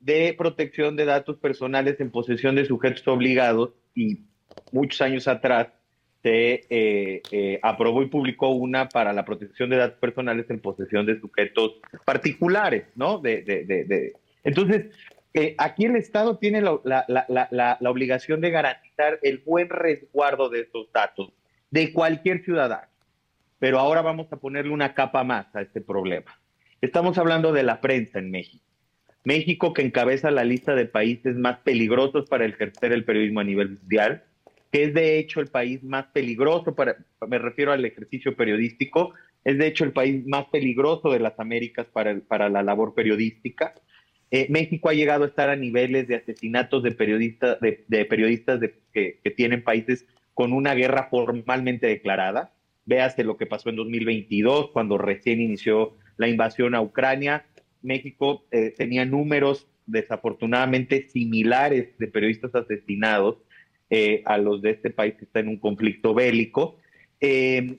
de 0.00 0.34
protección 0.36 0.96
de 0.96 1.04
datos 1.04 1.36
personales 1.38 2.00
en 2.00 2.10
posesión 2.10 2.54
de 2.56 2.64
sujetos 2.64 3.06
obligados 3.06 3.70
y 3.94 4.20
muchos 4.72 5.00
años 5.02 5.28
atrás 5.28 5.68
se 6.22 6.66
eh, 6.68 7.22
eh, 7.30 7.58
aprobó 7.62 8.02
y 8.02 8.06
publicó 8.06 8.48
una 8.48 8.88
para 8.88 9.12
la 9.12 9.24
protección 9.24 9.70
de 9.70 9.76
datos 9.76 9.98
personales 9.98 10.46
en 10.50 10.60
posesión 10.60 11.06
de 11.06 11.18
sujetos 11.20 11.80
particulares, 12.04 12.84
¿no? 12.94 13.18
De, 13.18 14.12
Entonces, 14.44 14.86
eh, 15.32 15.54
aquí 15.58 15.84
el 15.84 15.96
Estado 15.96 16.36
tiene 16.38 16.60
la- 16.60 16.84
la 17.80 17.90
obligación 17.90 18.40
de 18.40 18.50
garantizar 18.50 19.18
el 19.22 19.38
buen 19.38 19.68
resguardo 19.68 20.48
de 20.48 20.60
estos 20.60 20.90
datos 20.92 21.32
de 21.70 21.92
cualquier 21.92 22.42
ciudadano. 22.44 22.88
Pero 23.58 23.78
ahora 23.78 24.02
vamos 24.02 24.32
a 24.32 24.36
ponerle 24.36 24.72
una 24.72 24.94
capa 24.94 25.22
más 25.24 25.54
a 25.54 25.60
este 25.62 25.80
problema. 25.80 26.38
Estamos 26.80 27.16
hablando 27.18 27.52
de 27.52 27.62
la 27.62 27.80
prensa 27.80 28.18
en 28.18 28.30
México. 28.30 28.64
México 29.24 29.72
que 29.74 29.82
encabeza 29.82 30.30
la 30.30 30.44
lista 30.44 30.74
de 30.74 30.86
países 30.86 31.36
más 31.36 31.58
peligrosos 31.58 32.28
para 32.28 32.46
ejercer 32.46 32.92
el 32.92 33.04
periodismo 33.04 33.40
a 33.40 33.44
nivel 33.44 33.70
mundial, 33.78 34.24
que 34.72 34.84
es 34.84 34.94
de 34.94 35.18
hecho 35.18 35.40
el 35.40 35.48
país 35.48 35.82
más 35.82 36.06
peligroso 36.06 36.74
para, 36.74 36.96
me 37.28 37.38
refiero 37.38 37.72
al 37.72 37.84
ejercicio 37.84 38.34
periodístico, 38.36 39.12
es 39.44 39.58
de 39.58 39.66
hecho 39.66 39.84
el 39.84 39.92
país 39.92 40.26
más 40.26 40.46
peligroso 40.46 41.10
de 41.10 41.18
las 41.20 41.38
Américas 41.38 41.86
para, 41.92 42.10
el- 42.10 42.22
para 42.22 42.48
la 42.48 42.62
labor 42.62 42.94
periodística. 42.94 43.74
Eh, 44.30 44.46
México 44.48 44.88
ha 44.88 44.94
llegado 44.94 45.24
a 45.24 45.26
estar 45.26 45.50
a 45.50 45.56
niveles 45.56 46.06
de 46.06 46.16
asesinatos 46.16 46.82
de 46.82 46.92
periodistas, 46.92 47.58
de, 47.60 48.04
periodistas 48.04 48.60
que, 48.92 49.18
que 49.22 49.30
tienen 49.30 49.64
países 49.64 50.06
con 50.34 50.52
una 50.52 50.74
guerra 50.74 51.08
formalmente 51.10 51.86
declarada. 51.88 52.52
Véase 52.86 53.24
lo 53.24 53.36
que 53.36 53.46
pasó 53.46 53.70
en 53.70 53.76
2022, 53.76 54.70
cuando 54.70 54.98
recién 54.98 55.40
inició 55.40 55.94
la 56.16 56.28
invasión 56.28 56.74
a 56.74 56.80
Ucrania. 56.80 57.44
México 57.82 58.44
eh, 58.50 58.74
tenía 58.76 59.04
números 59.04 59.66
desafortunadamente 59.90 61.08
similares 61.08 61.96
de 61.98 62.06
periodistas 62.06 62.54
asesinados 62.54 63.38
eh, 63.92 64.22
a 64.24 64.38
los 64.38 64.62
de 64.62 64.70
este 64.70 64.90
país 64.90 65.14
que 65.14 65.24
está 65.24 65.40
en 65.40 65.48
un 65.48 65.58
conflicto 65.58 66.14
bélico. 66.14 66.76
Y, 67.20 67.76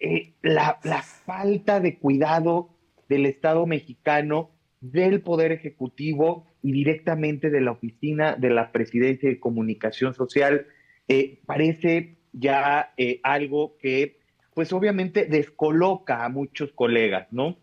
eh, 0.00 0.32
la, 0.42 0.78
falta 1.24 1.78
de 1.78 1.96
cuidado 1.98 2.70
del 3.08 3.26
Estado 3.26 3.64
mexicano, 3.66 4.50
del 4.80 5.20
Poder 5.20 5.52
Ejecutivo 5.52 6.48
y 6.60 6.72
directamente 6.72 7.50
de 7.50 7.60
la 7.60 7.70
Oficina 7.70 8.34
de 8.34 8.50
la 8.50 8.72
Presidencia 8.72 9.28
de 9.28 9.38
Comunicación 9.38 10.12
Social, 10.12 10.66
eh, 11.06 11.38
parece 11.46 12.16
ya 12.32 12.92
algo 13.22 13.76
que, 13.78 14.18
pues 14.54 14.72
obviamente 14.72 15.26
descoloca 15.26 16.24
a 16.24 16.28
muchos 16.28 16.72
colegas, 16.72 17.28
¿no? 17.30 17.58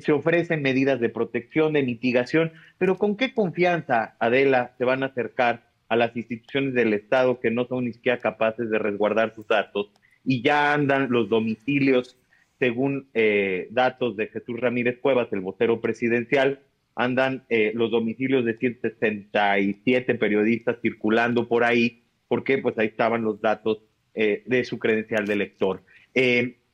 Se 0.00 0.12
ofrecen 0.12 0.62
medidas 0.62 1.00
de 1.00 1.08
protección, 1.08 1.72
de 1.72 1.82
mitigación, 1.82 2.52
pero 2.78 2.96
¿con 2.96 3.16
qué 3.16 3.34
confianza, 3.34 4.16
Adela, 4.18 4.74
se 4.78 4.84
van 4.84 5.02
a 5.02 5.06
acercar 5.06 5.66
a 5.88 5.96
las 5.96 6.16
instituciones 6.16 6.74
del 6.74 6.92
Estado 6.92 7.40
que 7.40 7.50
no 7.50 7.66
son 7.66 7.84
ni 7.84 7.92
siquiera 7.92 8.18
capaces 8.18 8.70
de 8.70 8.78
resguardar 8.78 9.34
sus 9.34 9.46
datos 9.46 9.90
y 10.24 10.42
ya 10.42 10.74
andan 10.74 11.08
los 11.10 11.28
domicilios, 11.28 12.18
según 12.58 13.08
eh, 13.14 13.68
datos 13.70 14.16
de 14.16 14.26
Jesús 14.26 14.58
Ramírez 14.58 14.98
Cuevas, 14.98 15.28
el 15.32 15.40
vocero 15.40 15.80
presidencial, 15.80 16.60
andan 16.96 17.44
eh, 17.48 17.72
los 17.74 17.90
domicilios 17.90 18.44
de 18.44 18.56
167 18.56 20.14
periodistas 20.16 20.78
circulando 20.82 21.46
por 21.46 21.62
ahí, 21.62 22.02
porque 22.26 22.58
pues 22.58 22.76
ahí 22.78 22.88
estaban 22.88 23.22
los 23.22 23.40
datos 23.40 23.82
eh, 24.14 24.42
de 24.46 24.64
su 24.64 24.78
credencial 24.78 25.26
de 25.26 25.36
lector. 25.36 25.84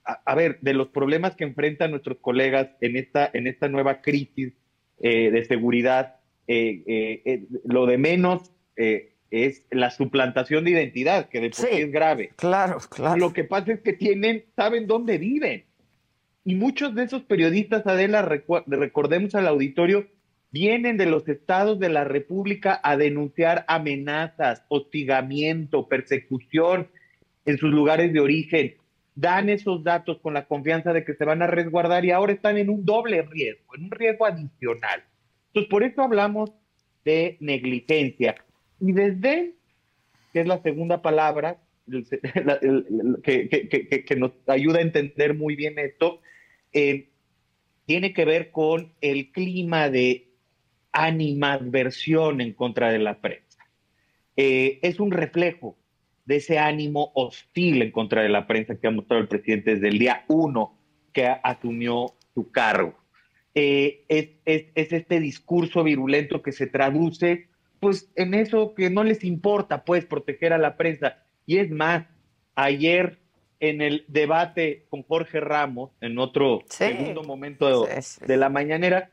A, 0.05 0.21
a 0.25 0.35
ver, 0.35 0.59
de 0.61 0.75
los 0.75 0.89
problemas 0.89 1.37
que 1.37 1.45
enfrentan 1.45 1.91
nuestros 1.91 2.19
colegas 2.19 2.69
en 2.81 2.97
esta, 2.97 3.31
en 3.33 3.47
esta 3.47 3.69
nueva 3.69 4.01
crisis 4.01 4.53
eh, 5.01 5.31
de 5.31 5.45
seguridad, 5.45 6.17
eh, 6.47 6.83
eh, 6.87 7.23
eh, 7.25 7.45
lo 7.65 7.87
de 7.87 7.99
menos 7.99 8.51
eh, 8.77 9.15
es 9.31 9.65
la 9.71 9.91
suplantación 9.91 10.65
de 10.65 10.73
identidad, 10.73 11.29
que 11.29 11.41
de 11.41 11.51
por 11.51 11.57
sí, 11.57 11.67
Sí. 11.71 11.81
es 11.83 11.93
grave. 11.93 12.31
Claro, 12.37 12.79
claro. 12.91 13.19
Lo 13.19 13.33
que 13.33 13.45
pasa 13.45 13.73
es 13.73 13.81
que 13.81 13.93
tienen, 13.95 14.45
saben 14.57 14.87
dónde 14.87 15.19
viven. 15.19 15.65
Y 16.45 16.55
muchos 16.57 16.95
de 16.95 17.05
esos 17.05 17.23
periodistas, 17.23 17.87
Adela, 17.87 18.23
recordemos 18.67 19.35
al 19.37 19.47
auditorio, 19.47 20.09
vienen 20.51 20.97
de 20.99 21.07
los 21.07 21.27
estados 21.29 21.79
de 21.79 21.89
la 21.89 22.05
República 22.05 22.81
a 22.83 22.97
denunciar 22.97 23.65
amenazas, 23.69 24.65
hostigamiento, 24.69 25.89
persecución 25.89 26.89
en 27.47 27.59
sus 27.59 27.71
lugares 27.73 28.13
de 28.13 28.21
origen. 28.21 28.75
Dan 29.15 29.51
esos 29.51 29.85
datos 29.85 30.19
con 30.21 30.35
la 30.35 30.47
confianza 30.47 30.93
de 30.93 31.05
que 31.05 31.15
se 31.15 31.25
van 31.25 31.43
a 31.43 31.47
resguardar 31.47 32.05
y 32.05 32.11
ahora 32.11 32.33
están 32.33 32.57
en 32.57 32.71
un 32.71 32.85
doble 32.85 33.23
riesgo, 33.23 33.75
en 33.75 33.85
un 33.85 33.91
riesgo 33.91 34.27
adicional. 34.27 35.05
Entonces, 35.49 35.71
por 35.71 35.83
eso 35.83 36.03
hablamos 36.03 36.51
de 37.05 37.37
negligencia. 37.41 38.37
Y 38.81 38.93
desde, 38.93 39.55
que 40.33 40.41
es 40.41 40.47
la 40.47 40.63
segunda 40.63 41.03
palabra, 41.03 41.59
que, 43.23 44.17
nos 44.17 44.33
ayuda 44.47 44.79
a 44.79 44.83
entender 44.83 45.35
muy 45.35 45.57
bien 45.57 45.79
esto, 45.79 46.21
eh, 46.73 47.09
tiene 47.87 48.13
que 48.15 48.25
ver 48.25 48.51
con 48.51 48.93
el 49.01 49.31
clima 49.33 49.91
de 49.91 50.29
animadversión 50.93 52.41
en 52.41 52.53
contra 52.53 52.91
de 52.91 52.99
la 52.99 53.21
prensa. 53.21 53.67
Eh, 54.37 54.79
es 54.83 55.01
un 55.01 55.11
reflejo 55.11 55.77
de 56.25 56.37
ese 56.37 56.59
ánimo 56.59 57.13
hostil 57.15 57.83
en 57.83 57.91
contra 57.91 58.23
de 58.23 58.29
la 58.29 58.47
prensa 58.47 58.77
que 58.77 58.87
ha 58.87 58.91
mostrado 58.91 59.23
el 59.23 59.29
presidente 59.29 59.75
desde 59.75 59.89
el 59.89 59.99
día 59.99 60.25
uno 60.29 60.79
que 61.13 61.27
asumió 61.27 62.15
su 62.35 62.51
cargo. 62.51 62.95
Eh, 63.55 64.05
es, 64.09 64.31
este 64.75 65.21
discurso 65.21 65.85
virulento 65.85 66.43
que 66.43 66.53
se 66.53 66.67
traduce 66.67 67.49
pues 67.81 68.11
en 68.15 68.33
eso 68.35 68.75
que 68.75 68.89
no 68.91 69.03
les 69.03 69.25
importa 69.25 69.85
pues 69.85 70.07
proteger 70.07 70.53
a 70.53 70.59
la 70.59 70.77
prensa. 70.77 71.19
Y 71.47 71.59
es 71.59 71.71
más, 71.71 72.07
ayer 72.55 73.19
en 73.59 73.81
el 73.81 74.05
debate 74.07 74.87
con 74.89 75.03
Jorge 75.03 75.41
Ramos, 75.41 75.91
en 76.01 76.19
otro 76.19 76.63
segundo 76.69 77.25
momento 77.25 77.87
de 78.27 78.37
la 78.37 78.49
mañanera, 78.49 79.11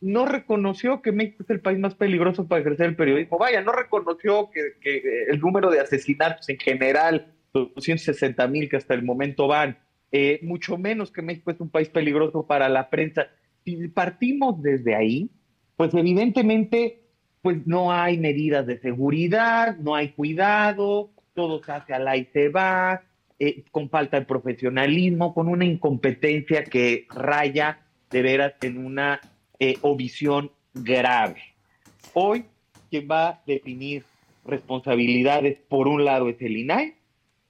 no 0.00 0.26
reconoció 0.26 1.02
que 1.02 1.12
México 1.12 1.42
es 1.42 1.50
el 1.50 1.60
país 1.60 1.78
más 1.78 1.94
peligroso 1.94 2.46
para 2.46 2.60
ejercer 2.60 2.86
el 2.86 2.96
periodismo. 2.96 3.38
Vaya, 3.38 3.62
no 3.62 3.72
reconoció 3.72 4.50
que, 4.50 5.02
el 5.28 5.40
número 5.40 5.70
de 5.70 5.80
asesinatos 5.80 6.48
en 6.48 6.58
general, 6.58 7.32
260 7.52 8.46
mil 8.48 8.68
que 8.68 8.76
hasta 8.76 8.94
el 8.94 9.02
momento 9.02 9.46
van, 9.46 9.78
eh, 10.12 10.40
mucho 10.42 10.76
menos 10.76 11.10
que 11.10 11.22
México 11.22 11.50
es 11.50 11.60
un 11.60 11.70
país 11.70 11.88
peligroso 11.88 12.46
para 12.46 12.68
la 12.68 12.90
prensa. 12.90 13.28
Si 13.64 13.88
partimos 13.88 14.62
desde 14.62 14.94
ahí, 14.94 15.30
pues 15.76 15.92
evidentemente 15.94 17.00
pues 17.42 17.66
no 17.66 17.92
hay 17.92 18.18
medidas 18.18 18.66
de 18.66 18.78
seguridad, 18.80 19.76
no 19.76 19.94
hay 19.94 20.10
cuidado, 20.10 21.10
todo 21.32 21.62
se 21.62 21.70
hace 21.70 21.94
al 21.94 22.18
y 22.18 22.24
se 22.32 22.48
va, 22.48 23.04
eh, 23.38 23.64
con 23.70 23.88
falta 23.88 24.18
de 24.18 24.26
profesionalismo, 24.26 25.32
con 25.32 25.48
una 25.48 25.64
incompetencia 25.64 26.64
que 26.64 27.06
raya 27.08 27.86
de 28.10 28.22
veras 28.22 28.54
en 28.62 28.84
una 28.84 29.20
eh, 29.58 29.76
o 29.82 29.96
visión 29.96 30.50
grave. 30.74 31.42
Hoy, 32.14 32.44
quien 32.90 33.08
va 33.10 33.28
a 33.28 33.42
definir 33.46 34.04
responsabilidades, 34.44 35.58
por 35.68 35.88
un 35.88 36.04
lado, 36.04 36.28
es 36.28 36.40
el 36.40 36.56
INAI, 36.56 36.94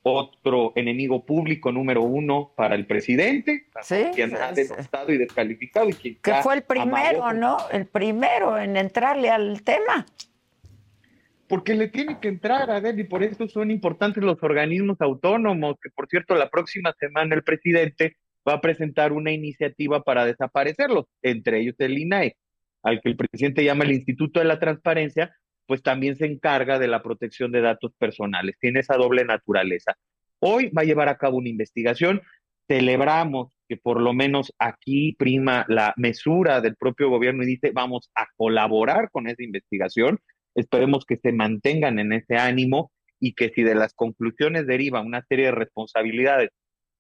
otro 0.09 0.73
enemigo 0.77 1.25
público 1.27 1.73
número 1.73 2.03
uno 2.03 2.53
para 2.55 2.77
el 2.77 2.87
presidente, 2.87 3.67
quien 4.15 4.37
ha 4.37 4.53
denostado 4.53 5.13
y 5.13 5.19
descalificado. 5.19 5.89
Y 5.89 6.15
que 6.15 6.35
fue 6.43 6.55
el 6.55 6.63
primero, 6.63 7.33
¿no? 7.33 7.59
El 7.73 7.87
primero 7.87 8.57
en 8.57 8.77
entrarle 8.77 9.31
al 9.31 9.63
tema. 9.63 10.07
Porque 11.49 11.75
le 11.75 11.89
tiene 11.89 12.21
que 12.21 12.29
entrar, 12.29 12.71
a 12.71 12.79
ver, 12.79 12.99
y 12.99 13.05
por 13.05 13.25
eso 13.25 13.49
son 13.49 13.71
importantes 13.73 14.23
los 14.23 14.41
organismos 14.43 15.01
autónomos, 15.01 15.77
que 15.83 15.91
por 15.91 16.09
cierto, 16.09 16.37
la 16.37 16.51
próxima 16.51 16.93
semana 16.99 17.35
el 17.35 17.43
presidente 17.43 18.17
va 18.47 18.55
a 18.55 18.61
presentar 18.61 19.13
una 19.13 19.33
iniciativa 19.33 20.03
para 20.03 20.25
desaparecerlos, 20.25 21.07
entre 21.23 21.61
ellos 21.61 21.75
el 21.79 21.99
INAE, 21.99 22.37
al 22.83 23.01
que 23.01 23.09
el 23.09 23.17
presidente 23.17 23.65
llama 23.65 23.85
el 23.85 23.93
Instituto 23.93 24.41
de 24.41 24.47
la 24.47 24.61
Transparencia, 24.61 25.35
pues 25.67 25.83
también 25.83 26.17
se 26.17 26.27
encarga 26.27 26.79
de 26.79 26.89
la 26.89 27.03
protección 27.03 27.51
de 27.51 27.61
datos 27.61 27.93
personales, 27.99 28.57
tiene 28.61 28.81
esa 28.81 28.97
doble 28.97 29.25
naturaleza. 29.25 29.95
Hoy 30.39 30.71
va 30.71 30.83
a 30.83 30.85
llevar 30.85 31.09
a 31.09 31.17
cabo 31.17 31.39
una 31.39 31.49
investigación, 31.49 32.23
celebramos 32.69 33.53
que 33.69 33.77
por 33.77 34.01
lo 34.01 34.13
menos 34.13 34.53
aquí 34.59 35.17
prima 35.19 35.65
la 35.69 35.93
mesura 35.97 36.61
del 36.61 36.77
propio 36.77 37.11
gobierno 37.11 37.43
y 37.43 37.47
dice 37.47 37.73
vamos 37.73 38.11
a 38.15 38.27
colaborar 38.37 39.11
con 39.11 39.27
esa 39.29 39.43
investigación, 39.43 40.21
esperemos 40.55 41.05
que 41.05 41.17
se 41.17 41.33
mantengan 41.33 41.99
en 41.99 42.13
ese 42.13 42.37
ánimo 42.37 42.93
y 43.19 43.35
que 43.35 43.51
si 43.51 43.63
de 43.63 43.75
las 43.75 43.93
conclusiones 43.95 44.67
deriva 44.67 45.01
una 45.01 45.25
serie 45.29 45.47
de 45.47 45.53
responsabilidades 45.53 46.51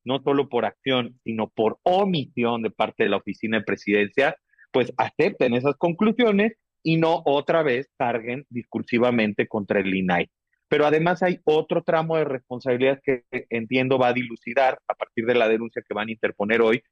no 0.06 0.22
solo 0.22 0.48
por 0.48 0.64
acción, 0.64 1.18
sino 1.24 1.48
por 1.48 1.78
omisión 1.82 2.62
de 2.62 2.70
parte 2.70 3.02
de 3.02 3.10
la 3.10 3.18
oficina 3.18 3.58
de 3.58 3.64
presidencia, 3.64 4.36
pues 4.70 4.92
acepten 4.96 5.54
esas 5.54 5.76
conclusiones 5.76 6.52
y 6.82 6.96
no 6.96 7.22
otra 7.26 7.62
vez 7.62 7.90
carguen 7.98 8.46
discursivamente 8.48 9.48
contra 9.48 9.80
el 9.80 9.94
INAI. 9.94 10.30
Pero 10.68 10.86
además 10.86 11.22
hay 11.22 11.40
otro 11.44 11.82
tramo 11.82 12.16
de 12.16 12.24
responsabilidad 12.24 13.00
que 13.04 13.24
entiendo 13.50 13.98
va 13.98 14.08
a 14.08 14.12
dilucidar 14.12 14.78
a 14.86 14.94
partir 14.94 15.26
de 15.26 15.34
la 15.34 15.48
denuncia 15.48 15.82
que 15.86 15.94
van 15.94 16.08
a 16.08 16.12
interponer 16.12 16.60
hoy 16.60 16.82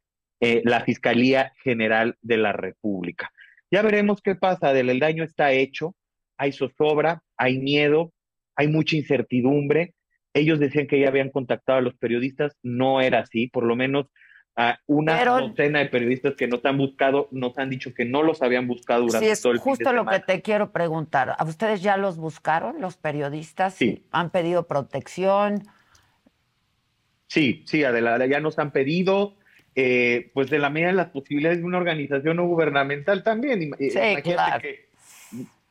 eh, 0.40 0.62
la 0.64 0.80
Fiscalía 0.84 1.52
General 1.62 2.16
de 2.20 2.36
la 2.36 2.52
República. 2.52 3.30
Ya 3.70 3.82
veremos 3.82 4.20
qué 4.22 4.34
pasa, 4.34 4.78
el 4.78 4.98
daño 4.98 5.22
está 5.24 5.52
hecho, 5.52 5.94
hay 6.36 6.52
zozobra, 6.52 7.22
hay 7.36 7.58
miedo, 7.58 8.12
hay 8.56 8.68
mucha 8.68 8.96
incertidumbre, 8.96 9.94
ellos 10.34 10.58
decían 10.58 10.86
que 10.86 11.00
ya 11.00 11.08
habían 11.08 11.30
contactado 11.30 11.78
a 11.78 11.82
los 11.82 11.94
periodistas, 11.94 12.56
no 12.62 13.00
era 13.00 13.20
así, 13.20 13.46
por 13.46 13.64
lo 13.64 13.76
menos 13.76 14.06
a 14.56 14.78
una 14.86 15.24
docena 15.24 15.80
de 15.80 15.86
periodistas 15.86 16.34
que 16.36 16.46
nos 16.46 16.64
han 16.64 16.78
buscado, 16.78 17.28
nos 17.32 17.58
han 17.58 17.70
dicho 17.70 17.92
que 17.92 18.04
no 18.04 18.22
los 18.22 18.42
habían 18.42 18.68
buscado 18.68 19.06
durante 19.06 19.36
todo 19.36 19.52
el 19.52 19.58
justo 19.58 19.92
lo 19.92 20.06
que 20.06 20.20
te 20.20 20.42
quiero 20.42 20.70
preguntar. 20.70 21.34
¿A 21.38 21.44
ustedes 21.44 21.82
ya 21.82 21.96
los 21.96 22.18
buscaron, 22.18 22.80
los 22.80 22.96
periodistas? 22.96 23.74
Sí. 23.74 24.04
¿Han 24.12 24.30
pedido 24.30 24.66
protección? 24.66 25.62
Sí, 27.26 27.64
sí, 27.66 27.82
Adela, 27.82 28.24
ya 28.26 28.38
nos 28.38 28.58
han 28.60 28.70
pedido, 28.70 29.36
eh, 29.74 30.30
pues 30.34 30.50
de 30.50 30.60
la 30.60 30.70
medida 30.70 30.88
de 30.88 30.94
las 30.94 31.08
posibilidades 31.08 31.58
de 31.58 31.64
una 31.64 31.78
organización 31.78 32.36
no 32.36 32.46
gubernamental 32.46 33.24
también. 33.24 33.72
Sí, 33.78 33.90
claro. 34.22 34.60
que 34.60 34.83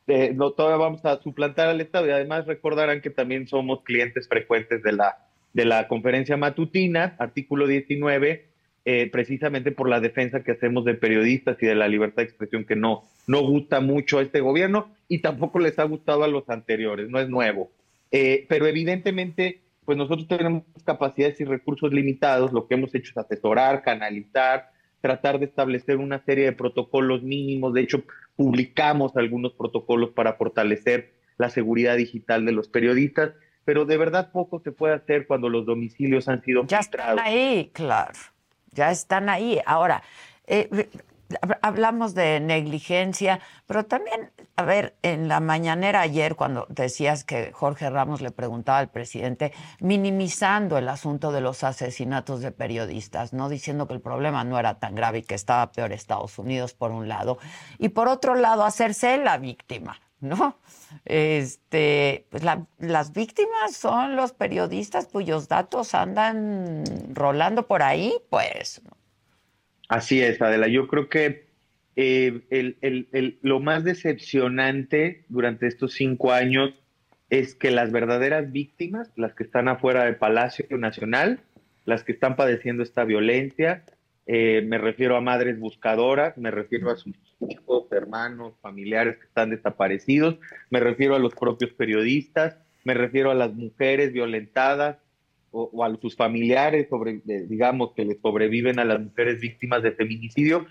no 0.06 0.50
todavía 0.52 0.76
vamos 0.76 1.04
a 1.04 1.20
suplantar 1.22 1.68
al 1.68 1.80
Estado 1.80 2.06
y 2.06 2.10
además 2.10 2.46
recordarán 2.46 3.00
que 3.00 3.10
también 3.10 3.48
somos 3.48 3.82
clientes 3.82 4.28
frecuentes 4.28 4.82
de 4.82 4.92
la, 4.92 5.18
de 5.52 5.64
la 5.64 5.88
conferencia 5.88 6.36
matutina, 6.36 7.16
artículo 7.18 7.66
19, 7.66 8.48
eh, 8.86 9.08
precisamente 9.10 9.72
por 9.72 9.88
la 9.88 10.00
defensa 10.00 10.42
que 10.42 10.52
hacemos 10.52 10.84
de 10.84 10.92
periodistas 10.92 11.56
y 11.62 11.66
de 11.66 11.74
la 11.74 11.88
libertad 11.88 12.18
de 12.18 12.24
expresión 12.24 12.66
que 12.66 12.76
no, 12.76 13.04
no 13.26 13.40
gusta 13.40 13.80
mucho 13.80 14.18
a 14.18 14.22
este 14.22 14.40
gobierno 14.40 14.92
y 15.08 15.20
tampoco 15.20 15.58
les 15.58 15.78
ha 15.78 15.84
gustado 15.84 16.22
a 16.22 16.28
los 16.28 16.50
anteriores, 16.50 17.08
no 17.08 17.18
es 17.18 17.30
nuevo. 17.30 17.70
Eh, 18.10 18.44
pero 18.46 18.66
evidentemente, 18.66 19.62
pues 19.86 19.96
nosotros 19.96 20.28
tenemos 20.28 20.64
capacidades 20.84 21.40
y 21.40 21.44
recursos 21.44 21.94
limitados, 21.94 22.52
lo 22.52 22.66
que 22.66 22.74
hemos 22.74 22.94
hecho 22.94 23.12
es 23.12 23.16
asesorar, 23.16 23.82
canalizar, 23.82 24.70
tratar 25.04 25.38
de 25.38 25.44
establecer 25.44 25.98
una 25.98 26.24
serie 26.24 26.46
de 26.46 26.52
protocolos 26.52 27.22
mínimos. 27.22 27.74
De 27.74 27.82
hecho, 27.82 28.04
publicamos 28.36 29.14
algunos 29.18 29.52
protocolos 29.52 30.12
para 30.12 30.32
fortalecer 30.32 31.12
la 31.36 31.50
seguridad 31.50 31.98
digital 31.98 32.46
de 32.46 32.52
los 32.52 32.68
periodistas, 32.68 33.32
pero 33.66 33.84
de 33.84 33.98
verdad 33.98 34.32
poco 34.32 34.60
se 34.60 34.72
puede 34.72 34.94
hacer 34.94 35.26
cuando 35.26 35.50
los 35.50 35.66
domicilios 35.66 36.26
han 36.26 36.42
sido 36.42 36.66
ya 36.66 36.78
están 36.78 37.18
ahí, 37.18 37.70
claro, 37.74 38.14
ya 38.70 38.90
están 38.90 39.28
ahí. 39.28 39.60
Ahora, 39.66 40.02
eh, 40.46 40.70
hablamos 41.62 42.14
de 42.14 42.40
negligencia, 42.40 43.40
pero 43.66 43.84
también, 43.86 44.30
a 44.56 44.62
ver, 44.62 44.96
en 45.02 45.28
la 45.28 45.40
mañanera 45.40 46.00
ayer, 46.00 46.36
cuando 46.36 46.66
decías 46.68 47.24
que 47.24 47.52
Jorge 47.52 47.90
Ramos 47.90 48.20
le 48.20 48.30
preguntaba 48.30 48.78
al 48.78 48.90
presidente, 48.90 49.52
minimizando 49.80 50.78
el 50.78 50.88
asunto 50.88 51.32
de 51.32 51.40
los 51.40 51.64
asesinatos 51.64 52.40
de 52.40 52.52
periodistas, 52.52 53.32
no 53.32 53.48
diciendo 53.48 53.86
que 53.86 53.94
el 53.94 54.00
problema 54.00 54.44
no 54.44 54.58
era 54.58 54.78
tan 54.78 54.94
grave 54.94 55.18
y 55.18 55.22
que 55.22 55.34
estaba 55.34 55.72
peor 55.72 55.92
Estados 55.92 56.38
Unidos, 56.38 56.74
por 56.74 56.90
un 56.90 57.08
lado, 57.08 57.38
y 57.78 57.90
por 57.90 58.08
otro 58.08 58.34
lado, 58.34 58.64
hacerse 58.64 59.16
la 59.18 59.38
víctima. 59.38 60.00
¿No? 60.20 60.56
Este, 61.04 62.26
pues 62.30 62.42
las 62.78 63.12
víctimas 63.12 63.76
son 63.76 64.16
los 64.16 64.32
periodistas 64.32 65.06
cuyos 65.06 65.48
datos 65.48 65.94
andan 65.94 66.84
rolando 67.12 67.66
por 67.66 67.82
ahí, 67.82 68.14
pues. 68.30 68.80
Así 69.88 70.20
es, 70.20 70.40
Adela. 70.40 70.68
Yo 70.68 70.86
creo 70.86 71.08
que 71.08 71.46
eh, 71.96 72.42
el, 72.50 73.38
lo 73.42 73.60
más 73.60 73.84
decepcionante 73.84 75.24
durante 75.28 75.66
estos 75.66 75.92
cinco 75.94 76.32
años 76.32 76.74
es 77.30 77.54
que 77.54 77.70
las 77.70 77.92
verdaderas 77.92 78.52
víctimas, 78.52 79.10
las 79.16 79.34
que 79.34 79.44
están 79.44 79.68
afuera 79.68 80.04
del 80.04 80.16
Palacio 80.16 80.66
Nacional, 80.76 81.40
las 81.84 82.04
que 82.04 82.12
están 82.12 82.36
padeciendo 82.36 82.82
esta 82.82 83.04
violencia, 83.04 83.84
eh, 84.26 84.62
me 84.66 84.78
refiero 84.78 85.16
a 85.16 85.20
madres 85.20 85.58
buscadoras, 85.58 86.36
me 86.38 86.50
refiero 86.50 86.90
a 86.90 86.96
sus 86.96 87.14
hijos, 87.48 87.84
hermanos, 87.92 88.54
familiares 88.62 89.18
que 89.18 89.26
están 89.26 89.50
desaparecidos, 89.50 90.38
me 90.70 90.80
refiero 90.80 91.14
a 91.14 91.18
los 91.18 91.34
propios 91.34 91.72
periodistas, 91.72 92.56
me 92.84 92.94
refiero 92.94 93.30
a 93.30 93.34
las 93.34 93.52
mujeres 93.52 94.12
violentadas, 94.12 94.98
o, 95.54 95.84
a 95.84 95.96
sus 95.96 96.16
familiares, 96.16 96.88
sobre, 96.90 97.20
digamos, 97.24 97.92
que 97.94 98.04
le 98.04 98.18
sobreviven 98.20 98.78
a 98.78 98.84
las 98.84 99.00
mujeres 99.00 99.40
víctimas 99.40 99.82
de 99.82 99.92
feminicidio, 99.92 100.66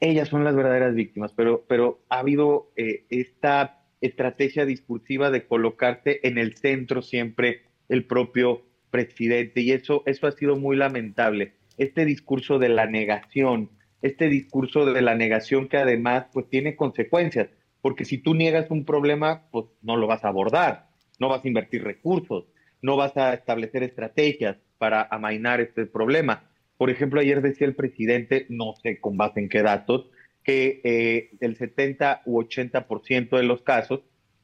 ellas 0.00 0.28
son 0.28 0.44
las 0.44 0.54
verdaderas 0.54 0.94
víctimas, 0.94 1.32
pero, 1.32 1.64
pero 1.68 2.00
ha 2.08 2.20
habido 2.20 2.70
eh, 2.76 3.04
esta 3.10 3.80
estrategia 4.00 4.66
discursiva 4.66 5.30
de 5.30 5.46
colocarte 5.46 6.26
en 6.28 6.38
el 6.38 6.56
centro 6.56 7.02
siempre 7.02 7.62
el 7.88 8.04
propio 8.04 8.62
presidente 8.90 9.62
y 9.62 9.72
eso, 9.72 10.02
eso 10.06 10.26
ha 10.26 10.32
sido 10.32 10.56
muy 10.56 10.76
lamentable. 10.76 11.54
Este 11.78 12.04
discurso 12.04 12.58
de 12.58 12.68
la 12.68 12.86
negación, 12.86 13.70
este 14.02 14.28
discurso 14.28 14.84
de 14.84 15.02
la 15.02 15.14
negación 15.14 15.68
que 15.68 15.78
además 15.78 16.26
pues 16.32 16.48
tiene 16.48 16.76
consecuencias, 16.76 17.48
porque 17.80 18.04
si 18.04 18.18
tú 18.18 18.34
niegas 18.34 18.70
un 18.70 18.84
problema, 18.84 19.48
pues 19.50 19.66
no 19.82 19.96
lo 19.96 20.06
vas 20.06 20.24
a 20.24 20.28
abordar, 20.28 20.88
no 21.18 21.28
vas 21.28 21.44
a 21.44 21.48
invertir 21.48 21.82
recursos, 21.82 22.44
no 22.84 22.96
vas 22.98 23.16
a 23.16 23.32
establecer 23.32 23.82
estrategias 23.82 24.58
para 24.76 25.08
amainar 25.10 25.62
este 25.62 25.86
problema. 25.86 26.50
Por 26.76 26.90
ejemplo, 26.90 27.18
ayer 27.18 27.40
decía 27.40 27.66
el 27.66 27.74
presidente, 27.74 28.44
no 28.50 28.74
sé 28.82 29.00
con 29.00 29.16
base 29.16 29.40
en 29.40 29.48
qué 29.48 29.62
datos, 29.62 30.10
que 30.42 30.82
eh, 30.84 31.30
el 31.40 31.56
70 31.56 32.20
u 32.26 32.42
80% 32.42 33.38
de 33.38 33.42
los 33.42 33.62
casos, 33.62 34.02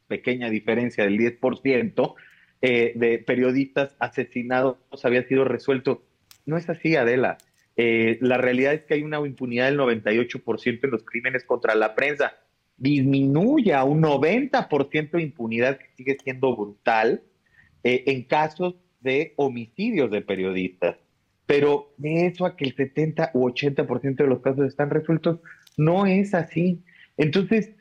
pequeña 0.08 0.48
diferencia 0.48 1.04
del 1.04 1.18
10%, 1.18 2.14
eh, 2.62 2.92
de 2.96 3.18
periodistas 3.18 3.94
asesinados 3.98 4.78
había 5.02 5.28
sido 5.28 5.44
resuelto. 5.44 6.02
No 6.46 6.56
es 6.56 6.66
así, 6.70 6.96
Adela. 6.96 7.36
Eh, 7.76 8.16
la 8.22 8.38
realidad 8.38 8.72
es 8.72 8.84
que 8.84 8.94
hay 8.94 9.02
una 9.02 9.18
impunidad 9.18 9.66
del 9.66 9.78
98% 9.78 10.80
en 10.84 10.90
los 10.90 11.04
crímenes 11.04 11.44
contra 11.44 11.74
la 11.74 11.94
prensa. 11.94 12.38
Disminuye 12.78 13.74
a 13.74 13.84
un 13.84 14.00
90% 14.00 15.10
de 15.10 15.22
impunidad 15.22 15.76
que 15.76 15.90
sigue 15.94 16.16
siendo 16.24 16.56
brutal 16.56 17.22
eh, 17.84 18.04
en 18.06 18.22
casos 18.24 18.74
de 19.00 19.34
homicidios 19.36 20.10
de 20.10 20.20
periodistas. 20.22 20.96
Pero 21.46 21.92
de 21.96 22.26
eso 22.26 22.46
a 22.46 22.56
que 22.56 22.64
el 22.64 22.76
70 22.76 23.30
u 23.34 23.48
80% 23.48 24.16
de 24.16 24.26
los 24.26 24.40
casos 24.40 24.66
están 24.66 24.90
resueltos, 24.90 25.40
no 25.76 26.06
es 26.06 26.34
así. 26.34 26.82
Entonces, 27.16 27.72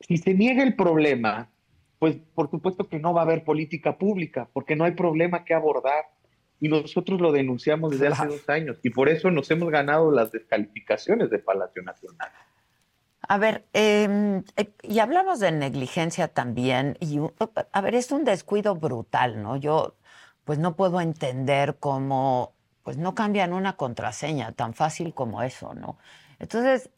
si 0.00 0.16
se 0.16 0.34
niega 0.34 0.62
el 0.62 0.74
problema, 0.74 1.50
pues 1.98 2.16
por 2.34 2.50
supuesto 2.50 2.88
que 2.88 2.98
no 2.98 3.12
va 3.12 3.22
a 3.22 3.24
haber 3.24 3.44
política 3.44 3.98
pública, 3.98 4.48
porque 4.52 4.76
no 4.76 4.84
hay 4.84 4.92
problema 4.92 5.44
que 5.44 5.54
abordar. 5.54 6.04
Y 6.60 6.68
nosotros 6.68 7.20
lo 7.20 7.30
denunciamos 7.30 7.92
desde 7.92 8.08
hace 8.08 8.26
dos 8.26 8.48
años, 8.48 8.78
y 8.82 8.90
por 8.90 9.08
eso 9.08 9.30
nos 9.30 9.48
hemos 9.50 9.70
ganado 9.70 10.10
las 10.10 10.32
descalificaciones 10.32 11.30
de 11.30 11.38
Palacio 11.38 11.82
Nacional. 11.82 12.30
A 13.28 13.36
ver, 13.36 13.66
em, 13.74 14.42
eh, 14.56 14.70
y 14.82 15.00
hablamos 15.00 15.38
de 15.38 15.52
negligencia 15.52 16.28
también, 16.28 16.96
y 16.98 17.18
a 17.72 17.80
ver, 17.82 17.94
es 17.94 18.10
un 18.10 18.24
descuido 18.24 18.74
brutal, 18.74 19.42
¿no? 19.42 19.56
Yo 19.56 19.96
pues 20.44 20.58
no 20.58 20.76
puedo 20.76 20.98
entender 21.02 21.76
cómo 21.78 22.54
pues 22.82 22.96
no 22.96 23.14
cambian 23.14 23.52
una 23.52 23.76
contraseña 23.76 24.52
tan 24.52 24.72
fácil 24.72 25.12
como 25.12 25.42
eso, 25.42 25.74
¿no? 25.74 25.98
Entonces, 26.38 26.88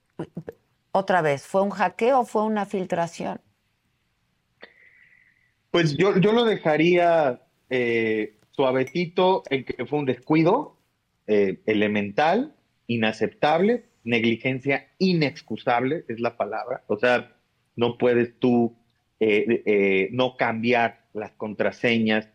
otra 0.92 1.20
vez, 1.20 1.42
¿fue 1.42 1.62
un 1.62 1.70
hackeo 1.70 2.20
o 2.20 2.24
fue 2.24 2.44
una 2.44 2.64
filtración? 2.64 3.40
Pues 5.72 5.96
yo, 5.96 6.16
yo 6.18 6.30
lo 6.32 6.44
dejaría 6.44 7.42
eh, 7.70 8.38
suavecito 8.52 9.42
en 9.50 9.64
que 9.64 9.84
fue 9.84 9.98
un 9.98 10.04
descuido 10.04 10.76
eh, 11.26 11.60
elemental, 11.66 12.54
inaceptable, 12.86 13.89
negligencia 14.04 14.88
inexcusable, 14.98 16.04
es 16.08 16.20
la 16.20 16.36
palabra. 16.36 16.82
O 16.86 16.98
sea, 16.98 17.36
no 17.76 17.98
puedes 17.98 18.38
tú 18.38 18.76
eh, 19.18 20.08
no 20.12 20.36
cambiar 20.36 21.04
las 21.12 21.32
contraseñas 21.32 22.28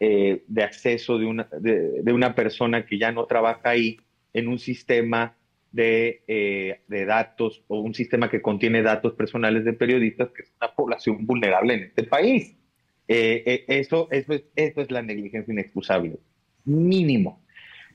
de 0.00 0.64
acceso 0.64 1.16
de 1.16 1.26
una, 1.26 1.48
de, 1.60 2.12
una 2.12 2.34
persona 2.34 2.84
que 2.86 2.98
ya 2.98 3.12
no 3.12 3.26
trabaja 3.26 3.70
ahí 3.70 3.98
en 4.32 4.48
un 4.48 4.58
sistema 4.58 5.36
de, 5.70 6.80
de, 6.88 7.04
datos 7.04 7.62
o 7.68 7.78
un 7.78 7.94
sistema 7.94 8.28
que 8.28 8.42
contiene 8.42 8.82
datos 8.82 9.12
personales 9.12 9.64
de 9.64 9.74
periodistas, 9.74 10.30
que 10.32 10.42
es 10.42 10.52
una 10.60 10.74
población 10.74 11.24
vulnerable 11.24 11.74
en 11.74 11.82
este 11.84 12.02
país. 12.02 12.56
Eh, 13.14 13.42
eh, 13.44 13.64
eso, 13.68 14.08
eso, 14.10 14.32
es, 14.32 14.44
eso 14.56 14.80
es 14.80 14.90
la 14.90 15.02
negligencia 15.02 15.52
inexcusable, 15.52 16.18
mínimo. 16.64 17.41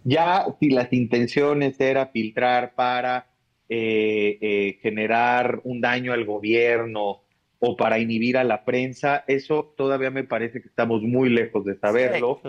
Ya 0.07 0.45
si 0.59 0.69
las 0.69 0.93
intenciones 0.93 1.79
era 1.81 2.07
filtrar 2.07 2.75
para 2.75 3.27
eh, 3.67 4.79
generar 4.81 5.59
un 5.65 5.81
daño 5.81 6.13
al 6.13 6.23
gobierno 6.23 7.23
o 7.59 7.75
para 7.75 7.99
inhibir 7.99 8.37
a 8.37 8.45
la 8.45 8.63
prensa, 8.63 9.25
eso 9.27 9.73
todavía 9.75 10.09
me 10.09 10.23
parece 10.23 10.61
que 10.61 10.69
estamos 10.69 11.01
muy 11.01 11.29
lejos 11.29 11.65
de 11.65 11.77
saberlo. 11.77 12.39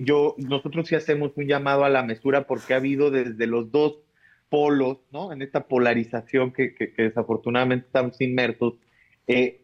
yo, 0.00 0.34
nosotros 0.38 0.88
sí 0.88 0.96
hacemos 0.96 1.30
un 1.36 1.46
llamado 1.46 1.84
a 1.84 1.90
la 1.90 2.02
mesura 2.02 2.48
porque 2.48 2.74
ha 2.74 2.78
habido 2.78 3.12
desde 3.12 3.46
los 3.46 3.70
dos 3.70 4.00
polos, 4.48 4.98
¿no? 5.12 5.32
En 5.32 5.42
esta 5.42 5.68
polarización 5.68 6.52
que, 6.52 6.74
que 6.74 6.92
desafortunadamente 6.96 7.86
estamos 7.86 8.20
inmersos. 8.20 8.74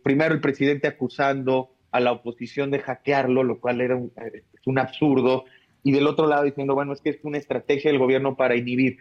primero 0.04 0.32
el 0.32 0.40
presidente 0.40 0.86
acusando 0.86 1.70
a 1.90 2.00
la 2.00 2.12
oposición 2.12 2.70
de 2.70 2.78
hackearlo, 2.80 3.42
lo 3.42 3.60
cual 3.60 3.80
era 3.80 3.96
un, 3.96 4.12
eh, 4.16 4.44
un 4.66 4.78
absurdo, 4.78 5.44
y 5.82 5.92
del 5.92 6.06
otro 6.06 6.26
lado 6.26 6.44
diciendo, 6.44 6.74
bueno, 6.74 6.92
es 6.92 7.00
que 7.00 7.10
es 7.10 7.18
una 7.22 7.38
estrategia 7.38 7.90
del 7.90 7.98
gobierno 7.98 8.36
para 8.36 8.56
inhibir. 8.56 8.98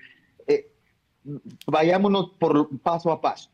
Eh, 0.47 0.67
vayámonos 1.67 2.31
por 2.39 2.69
paso 2.79 3.11
a 3.11 3.21
paso. 3.21 3.51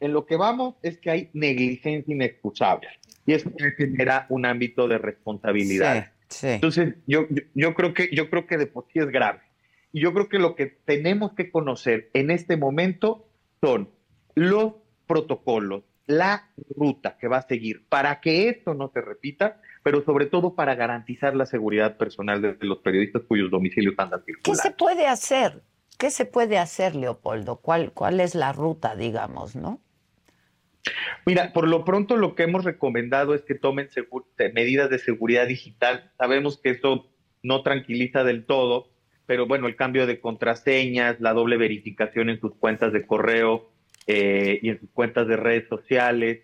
En 0.00 0.12
lo 0.12 0.26
que 0.26 0.36
vamos 0.36 0.74
es 0.82 0.98
que 0.98 1.10
hay 1.10 1.30
negligencia 1.32 2.12
inexcusable 2.12 2.88
y 3.26 3.32
eso 3.32 3.50
genera 3.76 4.26
un 4.28 4.44
ámbito 4.44 4.86
de 4.88 4.98
responsabilidad. 4.98 6.12
Entonces, 6.42 6.96
yo, 7.06 7.26
yo, 7.54 7.74
creo 7.74 7.94
que, 7.94 8.10
yo 8.12 8.28
creo 8.28 8.46
que 8.46 8.58
de 8.58 8.66
por 8.66 8.86
sí 8.92 8.98
es 8.98 9.06
grave. 9.06 9.40
Y 9.92 10.00
yo 10.00 10.12
creo 10.12 10.28
que 10.28 10.38
lo 10.38 10.56
que 10.56 10.66
tenemos 10.66 11.32
que 11.34 11.50
conocer 11.50 12.10
en 12.14 12.30
este 12.30 12.56
momento 12.56 13.28
son 13.60 13.90
los 14.34 14.74
protocolos, 15.06 15.84
la 16.06 16.50
ruta 16.76 17.16
que 17.18 17.28
va 17.28 17.38
a 17.38 17.46
seguir 17.46 17.86
para 17.88 18.20
que 18.20 18.48
esto 18.48 18.74
no 18.74 18.90
se 18.92 19.00
repita, 19.00 19.60
pero 19.84 20.02
sobre 20.02 20.26
todo 20.26 20.56
para 20.56 20.74
garantizar 20.74 21.36
la 21.36 21.46
seguridad 21.46 21.96
personal 21.96 22.42
de 22.42 22.56
los 22.62 22.78
periodistas 22.78 23.22
cuyos 23.28 23.50
domicilios 23.50 23.94
andan 23.98 24.24
circulando. 24.24 24.50
¿Qué 24.50 24.68
se 24.68 24.74
puede 24.74 25.06
hacer? 25.06 25.62
¿Qué 25.98 26.10
se 26.10 26.24
puede 26.24 26.58
hacer, 26.58 26.96
Leopoldo? 26.96 27.56
¿Cuál, 27.56 27.92
cuál 27.92 28.18
es 28.18 28.34
la 28.34 28.52
ruta, 28.52 28.96
digamos, 28.96 29.54
no? 29.54 29.80
Mira, 31.26 31.52
por 31.52 31.68
lo 31.68 31.84
pronto 31.84 32.16
lo 32.16 32.34
que 32.34 32.42
hemos 32.42 32.64
recomendado 32.64 33.34
es 33.34 33.42
que 33.42 33.54
tomen 33.54 33.88
medidas 34.54 34.90
de 34.90 34.98
seguridad 34.98 35.46
digital. 35.46 36.10
Sabemos 36.18 36.58
que 36.58 36.70
eso 36.70 37.06
no 37.42 37.62
tranquiliza 37.62 38.24
del 38.24 38.46
todo, 38.46 38.88
pero 39.26 39.46
bueno, 39.46 39.66
el 39.66 39.76
cambio 39.76 40.06
de 40.06 40.18
contraseñas, 40.18 41.20
la 41.20 41.34
doble 41.34 41.58
verificación 41.58 42.30
en 42.30 42.40
sus 42.40 42.54
cuentas 42.56 42.92
de 42.92 43.06
correo, 43.06 43.70
eh, 44.06 44.58
y 44.62 44.68
en 44.68 44.80
sus 44.80 44.90
cuentas 44.90 45.26
de 45.28 45.36
redes 45.36 45.68
sociales, 45.68 46.42